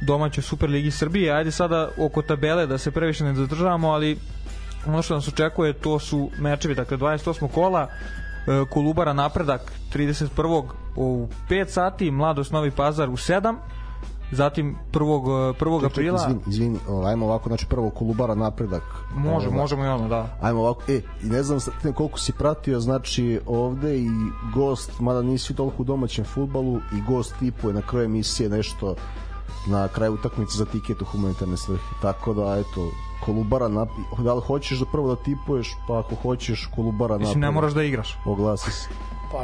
domaćoj 0.06 0.42
Superligi 0.42 0.90
Srbije. 0.90 1.32
Ajde 1.32 1.50
sada 1.50 1.88
oko 1.98 2.22
tabele 2.22 2.66
da 2.66 2.78
se 2.78 2.90
previše 2.90 3.24
ne 3.24 3.34
zadržavamo, 3.34 3.90
ali 3.90 4.18
ono 4.86 5.02
što 5.02 5.14
nas 5.14 5.28
očekuje 5.28 5.72
to 5.72 5.98
su 5.98 6.30
mečevi, 6.38 6.74
dakle 6.74 6.96
28. 6.96 7.48
kola 7.48 7.82
e, 7.82 8.64
Kolubara 8.70 9.12
napredak 9.12 9.72
31. 9.94 10.64
u 10.96 11.28
5 11.48 11.68
sati, 11.68 12.10
Mladost 12.10 12.52
Novi 12.52 12.70
Pazar 12.70 13.08
u 13.08 13.16
7 13.16 13.54
zatim 14.32 14.76
1. 14.92 15.54
1. 15.60 15.86
aprila 15.86 16.20
izvini, 16.20 16.40
izvini, 16.46 16.78
ovaj, 16.88 17.10
ajmo 17.10 17.26
ovako, 17.26 17.48
znači 17.48 17.66
prvo 17.66 17.90
Kolubara 17.90 18.34
napredak. 18.34 18.82
može, 19.14 19.46
Ovaj, 19.46 19.58
možemo 19.58 19.84
i 19.84 19.88
ono, 19.88 20.08
da. 20.08 20.36
Ajmo 20.40 20.60
ovako, 20.60 20.82
e, 20.88 21.00
i 21.22 21.26
ne 21.26 21.42
znam 21.42 21.58
koliko 21.94 22.18
si 22.18 22.32
pratio, 22.32 22.80
znači 22.80 23.40
ovde 23.46 23.98
i 23.98 24.08
gost, 24.54 25.00
mada 25.00 25.22
nisi 25.22 25.54
toliko 25.54 25.82
u 25.82 25.84
domaćem 25.84 26.24
futbalu, 26.24 26.76
i 26.76 27.02
gost 27.08 27.34
tipuje 27.38 27.74
na 27.74 27.82
kraju 27.82 28.04
emisije 28.04 28.48
nešto 28.48 28.94
na 29.66 29.88
kraju 29.88 30.12
utakmice 30.14 30.58
za 30.58 30.64
tiket 30.64 31.02
u 31.02 31.04
humanitarne 31.04 31.56
svrhe. 31.56 31.82
Tako 32.02 32.34
da, 32.34 32.56
eto, 32.58 32.90
Kolubara 33.24 33.68
napi... 33.68 34.00
Da 34.18 34.34
li 34.34 34.40
hoćeš 34.40 34.78
da 34.78 34.86
prvo 34.86 35.14
da 35.14 35.22
tipuješ, 35.22 35.76
pa 35.88 35.98
ako 35.98 36.14
hoćeš 36.14 36.68
Kolubara 36.74 37.14
napi... 37.14 37.24
Mislim, 37.24 37.40
ne 37.40 37.50
moraš 37.50 37.72
da 37.72 37.82
igraš. 37.82 38.18
Oglasi 38.24 38.72
se. 38.72 38.88
Pa, 39.32 39.38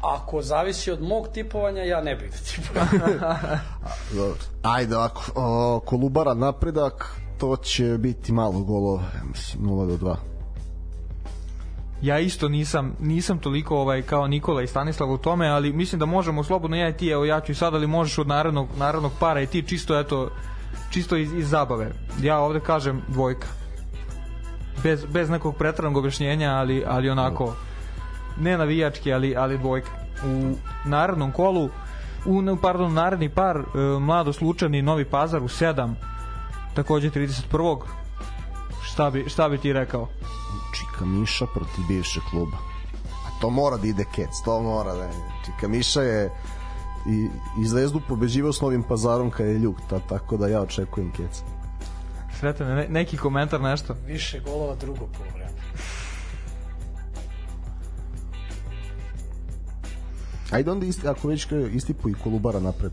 ako 0.00 0.42
zavisi 0.42 0.90
od 0.90 1.02
mog 1.02 1.28
tipovanja, 1.28 1.82
ja 1.82 2.02
ne 2.02 2.16
bih 2.16 2.30
da 2.30 2.36
tipujem. 2.36 3.20
Dobro. 4.16 4.36
Ajde 4.62 4.96
ovako, 4.96 5.22
o, 5.34 5.80
Kolubara 5.86 6.34
napredak, 6.34 7.16
to 7.38 7.56
će 7.56 7.98
biti 7.98 8.32
malo 8.32 8.60
golova, 8.60 9.02
ja 9.02 9.24
mislim 9.24 9.64
0 9.64 9.86
do 9.86 10.06
2. 10.06 10.16
ja 12.02 12.18
isto 12.18 12.48
nisam 12.48 12.96
nisam 13.00 13.38
toliko 13.38 13.78
ovaj 13.78 14.02
kao 14.02 14.26
Nikola 14.26 14.62
i 14.62 14.66
Stanislav 14.66 15.10
u 15.10 15.18
tome, 15.18 15.48
ali 15.48 15.72
mislim 15.72 15.98
da 15.98 16.06
možemo 16.06 16.44
slobodno 16.44 16.76
ja 16.76 16.88
i 16.88 16.96
ti, 16.96 17.08
evo 17.08 17.24
ja 17.24 17.40
ću 17.40 17.52
i 17.52 17.54
sad, 17.54 17.74
ali 17.74 17.86
možeš 17.86 18.18
od 18.18 18.28
narednog, 18.28 18.68
narednog 18.78 19.12
para 19.20 19.40
i 19.40 19.46
ti 19.46 19.62
čisto 19.62 19.98
eto 19.98 20.30
čisto 20.90 21.16
iz, 21.16 21.32
iz 21.32 21.48
zabave. 21.48 21.92
Ja 22.22 22.38
ovde 22.38 22.60
kažem 22.60 23.02
dvojka. 23.08 23.46
Bez, 24.82 25.04
bez 25.04 25.30
nekog 25.30 25.56
preteranog 25.56 25.96
objašnjenja, 25.96 26.50
ali, 26.50 26.84
ali 26.86 27.10
onako 27.10 27.54
ne 28.38 28.58
navijački, 28.58 29.12
ali, 29.12 29.36
ali 29.36 29.58
dvojka. 29.58 29.90
U 30.26 30.54
narednom 30.84 31.32
kolu 31.32 31.70
u, 32.26 32.56
pardon, 32.62 32.94
naredni 32.94 33.28
par 33.28 33.56
e, 33.56 33.78
Mlado 34.00 34.32
Slučani 34.32 34.82
Novi 34.82 35.04
Pazar 35.04 35.42
u 35.42 35.48
7 35.48 35.94
takođe 36.74 37.10
31. 37.10 37.78
Šta 38.82 39.10
bi, 39.10 39.24
šta 39.28 39.48
bi 39.48 39.58
ti 39.58 39.72
rekao? 39.72 40.08
Čika 40.74 41.04
Miša 41.04 41.46
protiv 41.46 41.84
bivšeg 41.88 42.22
kluba. 42.30 42.56
A 43.26 43.40
to 43.40 43.50
mora 43.50 43.76
da 43.76 43.86
ide 43.86 44.04
kec, 44.14 44.30
to 44.44 44.60
mora 44.62 44.94
da 44.94 45.04
ide. 45.04 45.30
Čika 45.44 45.68
Miša 45.68 46.02
je 46.02 46.30
i, 47.06 47.28
i 47.62 47.64
Zvezdu 47.64 48.00
pobeđivao 48.08 48.52
s 48.52 48.60
Novim 48.60 48.82
pazarom 48.82 49.30
kad 49.30 49.46
je 49.46 49.58
Ljuk, 49.58 49.76
ta, 49.90 49.98
tako 49.98 50.36
da 50.36 50.48
ja 50.48 50.60
očekujem 50.60 51.12
kec. 51.12 51.42
Sretan, 52.40 52.66
ne, 52.66 52.86
neki 52.88 53.16
komentar, 53.16 53.60
nešto? 53.60 53.94
Više 54.06 54.40
golova 54.40 54.74
drugo 54.74 55.06
polovreme. 55.18 55.39
Ajde 60.50 60.70
onda 60.70 60.86
isti, 60.86 61.08
ako 61.08 61.28
već 61.28 61.44
kaže, 61.44 61.70
istipuj 61.70 62.14
Kolubara 62.24 62.60
napred. 62.60 62.92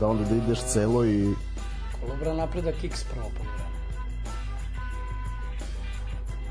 Da 0.00 0.08
onda 0.08 0.24
da 0.24 0.34
ideš 0.34 0.64
celo 0.64 1.04
i 1.04 1.34
Kolubra 2.00 2.34
napredak 2.34 2.84
X 2.84 3.04
prvo 3.04 3.30
polovreme. 3.38 3.72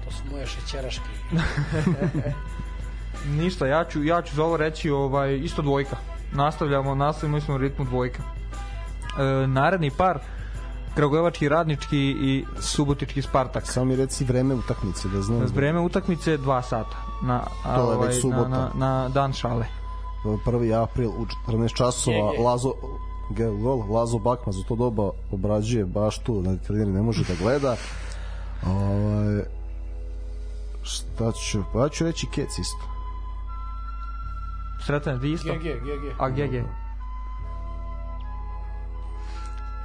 To 0.05 0.11
su 0.11 0.23
moje 0.31 0.45
šećeraške. 0.45 1.03
Ništa, 3.39 3.67
ja 3.67 3.85
ću, 3.85 4.03
ja 4.03 4.21
ću 4.21 4.35
za 4.35 4.43
ovo 4.43 4.57
reći 4.57 4.89
ovaj, 4.89 5.37
isto 5.37 5.61
dvojka. 5.61 5.95
Nastavljamo, 6.33 6.95
nastavimo 6.95 7.41
smo 7.41 7.55
u 7.55 7.57
ritmu 7.57 7.85
dvojka. 7.85 8.23
E, 8.23 9.47
naredni 9.47 9.91
par, 9.97 10.19
Kragujevački 10.95 11.49
radnički 11.49 11.97
i 11.97 12.45
Subotički 12.59 13.21
Spartak. 13.21 13.67
samo 13.67 13.85
mi 13.85 13.95
reci 13.95 14.25
vreme 14.25 14.55
utakmice 14.55 15.07
da 15.07 15.21
znam. 15.21 15.45
Vreme 15.55 15.79
utakmice 15.79 16.37
2 16.37 16.61
sata. 16.61 16.97
Na, 17.23 17.43
a, 17.65 17.75
To 17.75 17.91
je 17.91 17.97
već 17.97 17.97
ovaj, 17.97 18.13
subota. 18.13 18.49
Na, 18.49 18.69
na, 18.75 19.03
na 19.03 19.09
dan 19.09 19.33
šale. 19.33 19.65
1. 20.23 20.83
april 20.83 21.09
u 21.09 21.25
14 21.47 21.75
časova. 21.75 22.31
Lazo 22.39 22.73
gol, 23.61 23.93
Lazo 23.93 24.17
Bakma 24.17 24.53
za 24.53 24.63
to 24.63 24.75
doba 24.75 25.11
obrađuje 25.31 25.85
baš 25.85 26.19
tu, 26.19 26.41
da 26.41 26.57
trener 26.57 26.87
ne 26.87 27.01
može 27.01 27.23
da 27.23 27.33
gleda. 27.41 27.75
Ovaj 28.67 29.43
šta 30.83 31.31
ću, 31.31 31.63
pa 31.73 31.79
ja 31.79 31.89
ću 31.89 32.05
reći 32.05 32.27
Kec 32.27 32.59
isto. 32.59 32.91
Sretan, 34.85 35.21
ti 35.21 35.31
isto? 35.31 35.53
GG, 35.53 35.63
GG. 35.63 36.15
A 36.19 36.29
GG. 36.29 36.55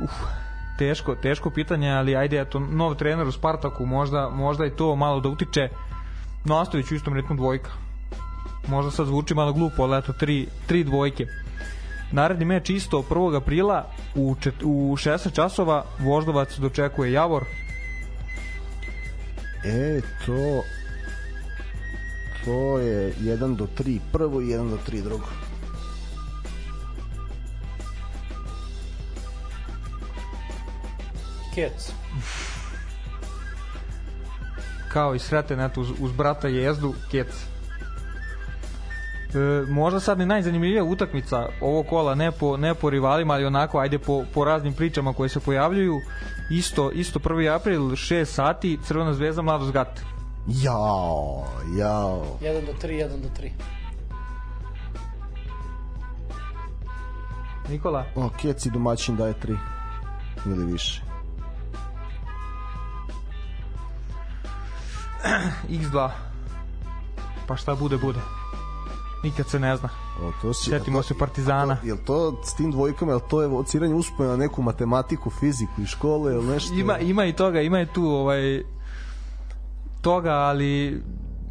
Uf, 0.05 0.11
teško, 0.79 1.15
teško 1.15 1.51
pitanje, 1.51 1.91
ali 1.91 2.17
ajde, 2.17 2.41
eto, 2.41 2.59
nov 2.59 2.95
trener 2.95 3.27
u 3.27 3.33
Spartaku, 3.33 3.87
možda, 3.87 4.31
možda 4.31 4.67
i 4.67 4.71
to 4.71 4.97
malo 4.97 5.21
da 5.21 5.29
utiče. 5.29 5.69
Nastavit 6.45 6.87
ću 6.87 6.95
u 6.95 6.97
istom 6.97 7.15
ritmu 7.15 7.37
dvojka. 7.37 7.71
Možda 8.69 8.91
sad 8.91 9.07
zvuči 9.07 9.35
malo 9.35 9.53
glupo, 9.53 9.83
ali 9.83 9.99
eto, 9.99 10.13
tri, 10.13 10.47
tri 10.67 10.85
dvojke. 10.85 11.27
Naredni 12.13 12.45
meč 12.45 12.71
isto 12.71 13.05
1. 13.11 13.37
aprila 13.37 13.91
u, 14.15 14.37
čet, 14.41 14.55
u 14.63 14.97
16 14.97 15.35
časova 15.35 15.85
Voždovac 15.99 16.59
dočekuje 16.59 17.13
Javor. 17.13 17.45
E, 19.65 20.01
to 20.27 20.63
to 22.47 22.79
je 22.79 23.15
1 23.21 23.57
do 23.57 23.67
3 23.79 23.99
prvo 24.13 24.41
i 24.41 24.45
1 24.45 24.71
do 24.71 24.79
3 24.89 25.03
drugo. 25.03 25.27
Kec. 31.55 31.93
kao 34.93 35.15
i 35.15 35.19
sreten 35.19 35.61
eto 35.61 35.81
uz, 35.81 35.91
uz 35.99 36.13
brata 36.13 36.49
jezdu 36.49 36.95
kec 37.11 37.29
e, 37.29 37.56
možda 39.69 40.01
sad 40.01 40.19
ni 40.19 40.27
najzanimljivija 40.27 40.85
utakmica 40.85 41.49
ovog 41.61 41.87
kola 41.87 42.15
ne 42.15 42.33
po, 42.33 42.57
ne 42.57 42.75
po 42.75 42.91
rivalima 42.91 43.35
ali 43.35 43.45
onako 43.45 43.79
ajde 43.79 43.99
po, 43.99 44.25
po 44.35 44.45
raznim 44.45 44.73
pričama 44.73 45.13
koje 45.13 45.29
se 45.29 45.41
pojavljuju 45.41 46.01
isto, 46.51 46.91
isto 46.91 47.19
1. 47.19 47.55
april 47.55 47.81
6 47.81 48.25
sati 48.25 48.79
Crvena 48.85 49.15
zvezda 49.15 49.43
Mladost 49.43 49.73
Gat 49.73 50.01
Jao, 50.49 51.45
jao. 51.79 52.39
1 52.41 52.67
do 52.67 52.73
3, 52.83 52.89
1 52.89 53.09
do 53.09 53.29
3. 53.41 53.51
Nikola 57.69 58.05
O, 58.15 58.31
Kec 58.43 58.67
i 58.67 58.71
domaćin 58.71 59.17
daje 59.17 59.35
3 59.43 59.57
ili 60.47 60.73
više. 60.73 61.03
X2 65.69 66.11
pa 67.47 67.57
šta 67.57 67.75
bude 67.75 67.97
bude 67.97 68.19
nikad 69.27 69.49
se 69.49 69.59
ne 69.59 69.77
zna 69.77 69.89
O, 70.23 70.33
to 70.43 70.55
si, 70.55 70.71
Sjetimo 70.71 70.99
to- 70.99 71.03
se 71.03 71.15
Partizana. 71.15 71.77
To, 71.77 71.87
jel 71.87 71.97
to 72.07 72.41
s 72.45 72.55
tim 72.55 72.71
dvojkama, 72.71 73.13
jel 73.13 73.21
to 73.21 73.43
evociranje 73.43 73.95
uspomena 73.95 74.37
na 74.37 74.43
neku 74.43 74.63
matematiku, 74.63 75.31
fiziku 75.31 75.83
i 75.83 75.87
škole, 75.87 76.33
ili 76.33 76.47
nešto? 76.47 76.75
ima, 76.75 76.99
ima 76.99 77.25
i 77.25 77.33
toga, 77.33 77.61
ima 77.61 77.81
i 77.81 77.87
tu 77.87 78.05
ovaj 78.05 78.63
toga, 80.01 80.33
ali 80.33 81.03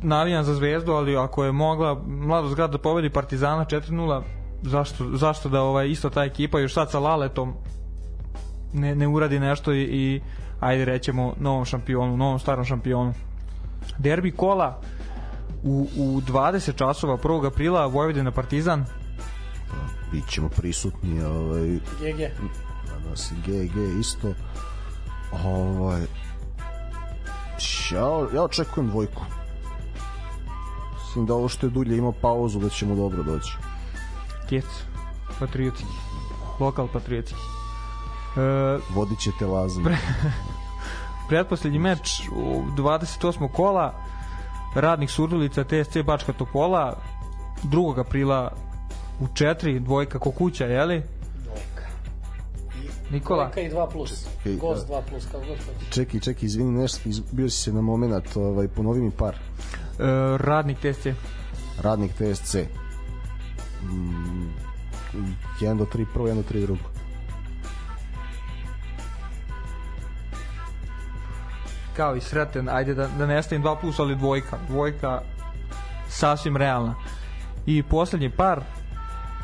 navijam 0.01 0.43
za 0.43 0.53
zvezdu, 0.53 0.91
ali 0.91 1.17
ako 1.17 1.43
je 1.43 1.51
mogla 1.51 2.01
Mladost 2.07 2.55
Grad 2.55 2.71
da 2.71 2.77
pobedi 2.77 3.09
Partizana 3.09 3.65
4-0, 3.65 4.21
zašto, 4.61 5.05
zašto 5.13 5.49
da 5.49 5.61
ovaj 5.61 5.89
isto 5.89 6.09
ta 6.09 6.23
ekipa 6.23 6.59
još 6.59 6.73
sad 6.73 6.91
sa 6.91 6.99
Laletom 6.99 7.53
ne, 8.73 8.95
ne 8.95 9.07
uradi 9.07 9.39
nešto 9.39 9.73
i, 9.73 9.81
i 9.81 10.21
ajde 10.59 10.85
rećemo 10.85 11.33
novom 11.39 11.65
šampionu, 11.65 12.17
novom 12.17 12.39
starom 12.39 12.65
šampionu. 12.65 13.13
Derbi 13.97 14.31
kola 14.31 14.81
u, 15.65 15.87
u 15.97 16.21
20 16.21 16.75
časova 16.75 17.17
1. 17.17 17.47
aprila 17.47 17.85
Vojvodina 17.85 18.31
Partizan 18.31 18.85
bit 20.11 20.29
ćemo 20.29 20.49
prisutni 20.49 21.23
ovaj, 21.23 21.67
GG. 21.75 22.19
danas 23.03 23.31
i 23.31 23.35
GG 23.35 23.99
isto 23.99 24.33
ovaj 25.45 26.01
ja, 27.91 28.27
ja 28.35 28.43
očekujem 28.43 28.89
dvojku 28.89 29.21
mislim 30.99 31.25
da 31.25 31.33
ovo 31.33 31.47
što 31.47 31.67
je 31.67 31.71
dulje 31.71 31.97
ima 31.97 32.11
pauzu 32.11 32.59
da 32.59 32.69
ćemo 32.69 32.95
dobro 32.95 33.23
doći 33.23 33.57
Tjec 34.49 34.65
patriotski 35.39 35.85
lokal 36.59 36.87
patriotski 36.93 37.35
e, 37.35 38.79
vodit 38.95 39.19
ćete 39.19 39.45
lazom 39.45 39.83
Pre- 39.83 40.31
pretposlednji 41.29 41.79
meč 41.79 42.29
u 42.35 42.63
28. 42.77 43.51
kola 43.51 43.93
Radnik 44.75 45.09
Surdulica 45.09 45.63
TSC 45.63 46.03
Bačka 46.03 46.33
Topola 46.33 46.97
2. 47.63 47.99
aprila 47.99 48.51
u 49.19 49.27
4 49.27 49.79
dvojka 49.79 50.19
Kokuća, 50.19 50.65
jeli? 50.65 51.03
Dvojka. 51.43 51.87
Nikola? 53.11 53.43
Dvojka 53.43 53.61
i 53.61 53.69
2 53.69 53.91
plus. 53.91 54.25
Čekaj, 54.37 54.55
Gost 54.55 54.83
a- 54.83 54.87
2 54.87 55.01
plus, 55.01 55.25
kako 55.25 55.39
god 55.39 55.57
hoćeš. 55.57 55.89
čekaj, 55.89 56.19
čekaj, 56.19 56.45
izvini 56.45 56.71
nešto, 56.71 57.09
iz, 57.09 57.19
bio 57.21 57.49
si 57.49 57.57
se 57.57 57.73
na 57.73 57.81
moment, 57.81 58.13
ovaj, 58.37 58.67
ponovi 58.67 59.01
mi 59.01 59.11
par 59.11 59.35
E, 59.35 60.03
radnik 60.37 60.77
TSC. 60.79 61.07
radnik 61.79 62.11
TSC 62.13 62.55
mm, 63.83 64.49
1 65.61 65.77
do 65.77 65.85
3 65.85 66.05
prvo, 66.13 66.27
1 66.27 66.35
do 66.35 66.43
3 66.43 66.61
drugo 66.61 66.81
Kao 71.95 72.15
i 72.15 72.21
sreten, 72.21 72.69
ajde 72.69 72.93
da, 72.93 73.07
da 73.07 73.25
ne 73.25 73.43
stavim 73.43 73.63
2 73.63 73.75
plus, 73.81 73.99
ali 73.99 74.15
dvojka. 74.15 74.57
Dvojka 74.67 75.21
sasvim 76.09 76.57
realna. 76.57 76.95
I 77.65 77.83
poslednji 77.83 78.29
par 78.29 78.61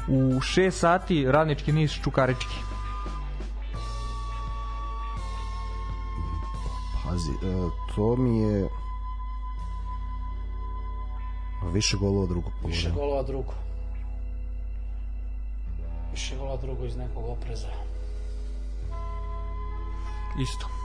u 0.07 0.39
6 0.39 0.71
sati 0.71 1.25
radnički 1.31 1.71
niz 1.71 1.91
Čukarički. 2.03 2.55
Pazi, 7.03 7.31
e, 7.31 7.69
to 7.95 8.15
mi 8.15 8.39
je 8.39 8.69
više 11.73 11.97
golova 11.97 12.27
drugo 12.27 12.51
Više 12.65 12.91
golova 12.91 13.23
drugo. 13.23 13.53
Više 16.11 16.35
golova 16.37 16.57
drugo 16.57 16.85
iz 16.85 16.97
nekog 16.97 17.25
opreza. 17.25 17.67
Isto. 20.41 20.80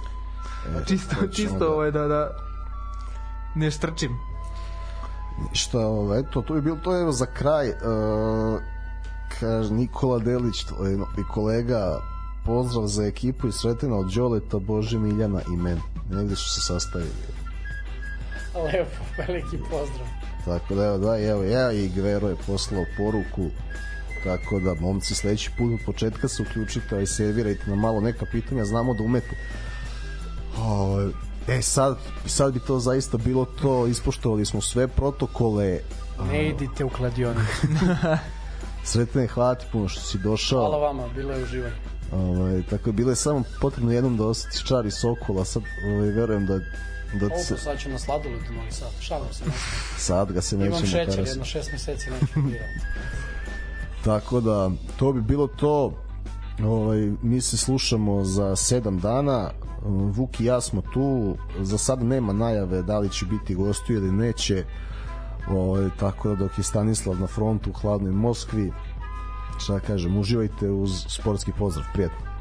E, 0.67 0.85
Čisto, 0.87 1.17
to 1.21 1.27
čisto 1.27 1.59
da- 1.59 1.69
ovaj, 1.69 1.91
da, 1.91 2.07
da 2.09 2.31
ne 3.55 3.71
strčim. 3.71 4.19
Šta, 5.53 5.79
ovaj, 5.79 6.21
eto, 6.21 6.43
to 6.43 6.57
je 6.57 6.63
bilo 6.63 6.77
to 6.77 7.01
evo 7.01 7.13
za 7.13 7.27
kraj. 7.27 7.69
Uh, 7.69 8.61
kaže 9.41 9.75
Nikola 9.75 10.19
Delić, 10.19 10.65
tvoj 10.65 10.93
i 10.95 11.33
kolega, 11.35 12.01
pozdrav 12.45 12.87
za 12.87 13.05
ekipu 13.05 13.49
i 13.49 13.53
sretena 13.53 13.97
od 13.97 14.13
Đoleta, 14.15 14.59
Bože 14.59 14.99
Miljana 14.99 15.41
i 15.53 15.57
meni. 15.57 15.81
Negde 16.11 16.37
su 16.37 16.51
se 16.51 16.61
sastavili. 16.61 17.11
Lepo, 18.55 19.05
veliki 19.19 19.59
pozdrav. 19.71 20.07
Tako 20.45 20.75
da 20.75 20.85
evo, 20.87 20.99
da, 20.99 21.19
evo 21.19 21.43
ja 21.43 21.73
i 21.73 21.89
Gvero 21.89 22.29
je 22.29 22.37
poslao 22.47 22.85
poruku 22.97 23.51
tako 24.27 24.61
da 24.61 24.75
momci 24.75 25.15
sledeći 25.15 25.51
put 25.59 25.73
od 25.73 25.81
početka 25.87 26.29
se 26.29 26.43
uključite 26.43 27.03
i 27.03 27.07
servirajte 27.07 27.71
nam 27.71 27.79
malo 27.79 28.01
neka 28.01 28.27
pitanja, 28.33 28.65
znamo 28.65 28.95
da 28.95 29.03
umete 29.03 29.37
o, 30.59 31.01
e 31.49 31.63
sad, 31.63 31.97
sad 32.27 32.53
bi 32.53 32.61
to 32.61 32.79
zaista 32.79 33.19
bilo 33.19 33.45
to 33.45 33.87
ispoštovali 33.87 34.47
smo 34.47 34.61
sve 34.61 34.89
protokole 34.89 35.81
Ne 36.31 36.49
idite 36.49 36.85
u 36.85 36.89
kladionicu. 36.89 37.67
Sretne, 38.85 39.27
hvala 39.27 39.55
ti 39.55 39.67
puno 39.73 39.89
što 39.89 40.01
si 40.01 40.19
došao 40.19 40.61
Hvala 40.61 40.79
vama, 40.79 41.09
bilo 41.09 41.33
je 41.33 41.43
uživanje. 41.45 41.75
ovaj, 42.13 42.63
tako 42.63 42.89
je 42.89 42.93
bilo 42.93 43.11
je 43.11 43.17
samo 43.17 43.43
potrebno 43.61 43.93
jednom 43.93 44.17
da 44.17 44.25
osjetiš 44.25 44.65
čar 44.65 44.87
i 44.87 44.91
sokola 44.91 45.45
sad 45.45 45.63
ovaj, 45.87 46.09
verujem 46.09 46.47
da 46.47 46.59
da 47.15 47.27
Ovo 47.27 47.39
se, 47.39 47.57
sad 47.57 47.79
ću 47.79 47.89
na 47.89 47.99
sladoled 47.99 48.41
u 48.51 48.55
Novi 48.55 48.73
Sad. 48.73 48.89
Šalim 49.01 49.33
se. 49.33 49.45
sad 49.99 50.33
ga 50.33 50.41
se 50.41 50.57
Imam 50.57 50.69
nećemo 50.69 50.87
šećer, 50.87 51.07
tarasiti. 51.07 51.29
jedno 51.31 51.45
šest 51.45 51.73
meseci 51.73 52.11
neću. 52.11 52.27
Tako 54.05 54.41
da, 54.41 54.71
to 54.97 55.13
bi 55.13 55.21
bilo 55.21 55.47
to. 55.47 55.93
Ovaj, 56.65 57.13
mi 57.23 57.41
se 57.41 57.57
slušamo 57.57 58.25
za 58.25 58.45
7 58.45 59.01
dana. 59.01 59.51
Vuk 59.89 60.41
i 60.41 60.45
ja 60.45 60.61
smo 60.61 60.83
tu. 60.83 61.37
Za 61.61 61.79
sad 61.79 62.03
nema 62.03 62.33
najave 62.33 62.83
da 62.83 62.99
li 62.99 63.11
će 63.11 63.27
biti 63.27 63.55
gostu 63.55 63.93
ili 63.93 64.13
neće. 64.13 64.65
Ovaj, 65.51 65.89
tako 65.99 66.29
da 66.29 66.35
dok 66.35 66.59
je 66.59 66.65
Stanislav 66.65 67.21
na 67.21 67.27
frontu 67.27 67.71
u 67.71 67.73
hladnoj 67.73 68.13
Moskvi, 68.13 68.73
šta 69.59 69.81
kažem, 69.81 70.19
uživajte 70.19 70.71
uz 70.71 71.05
sportski 71.09 71.53
pozdrav. 71.59 71.87
Prijetno. 71.95 72.36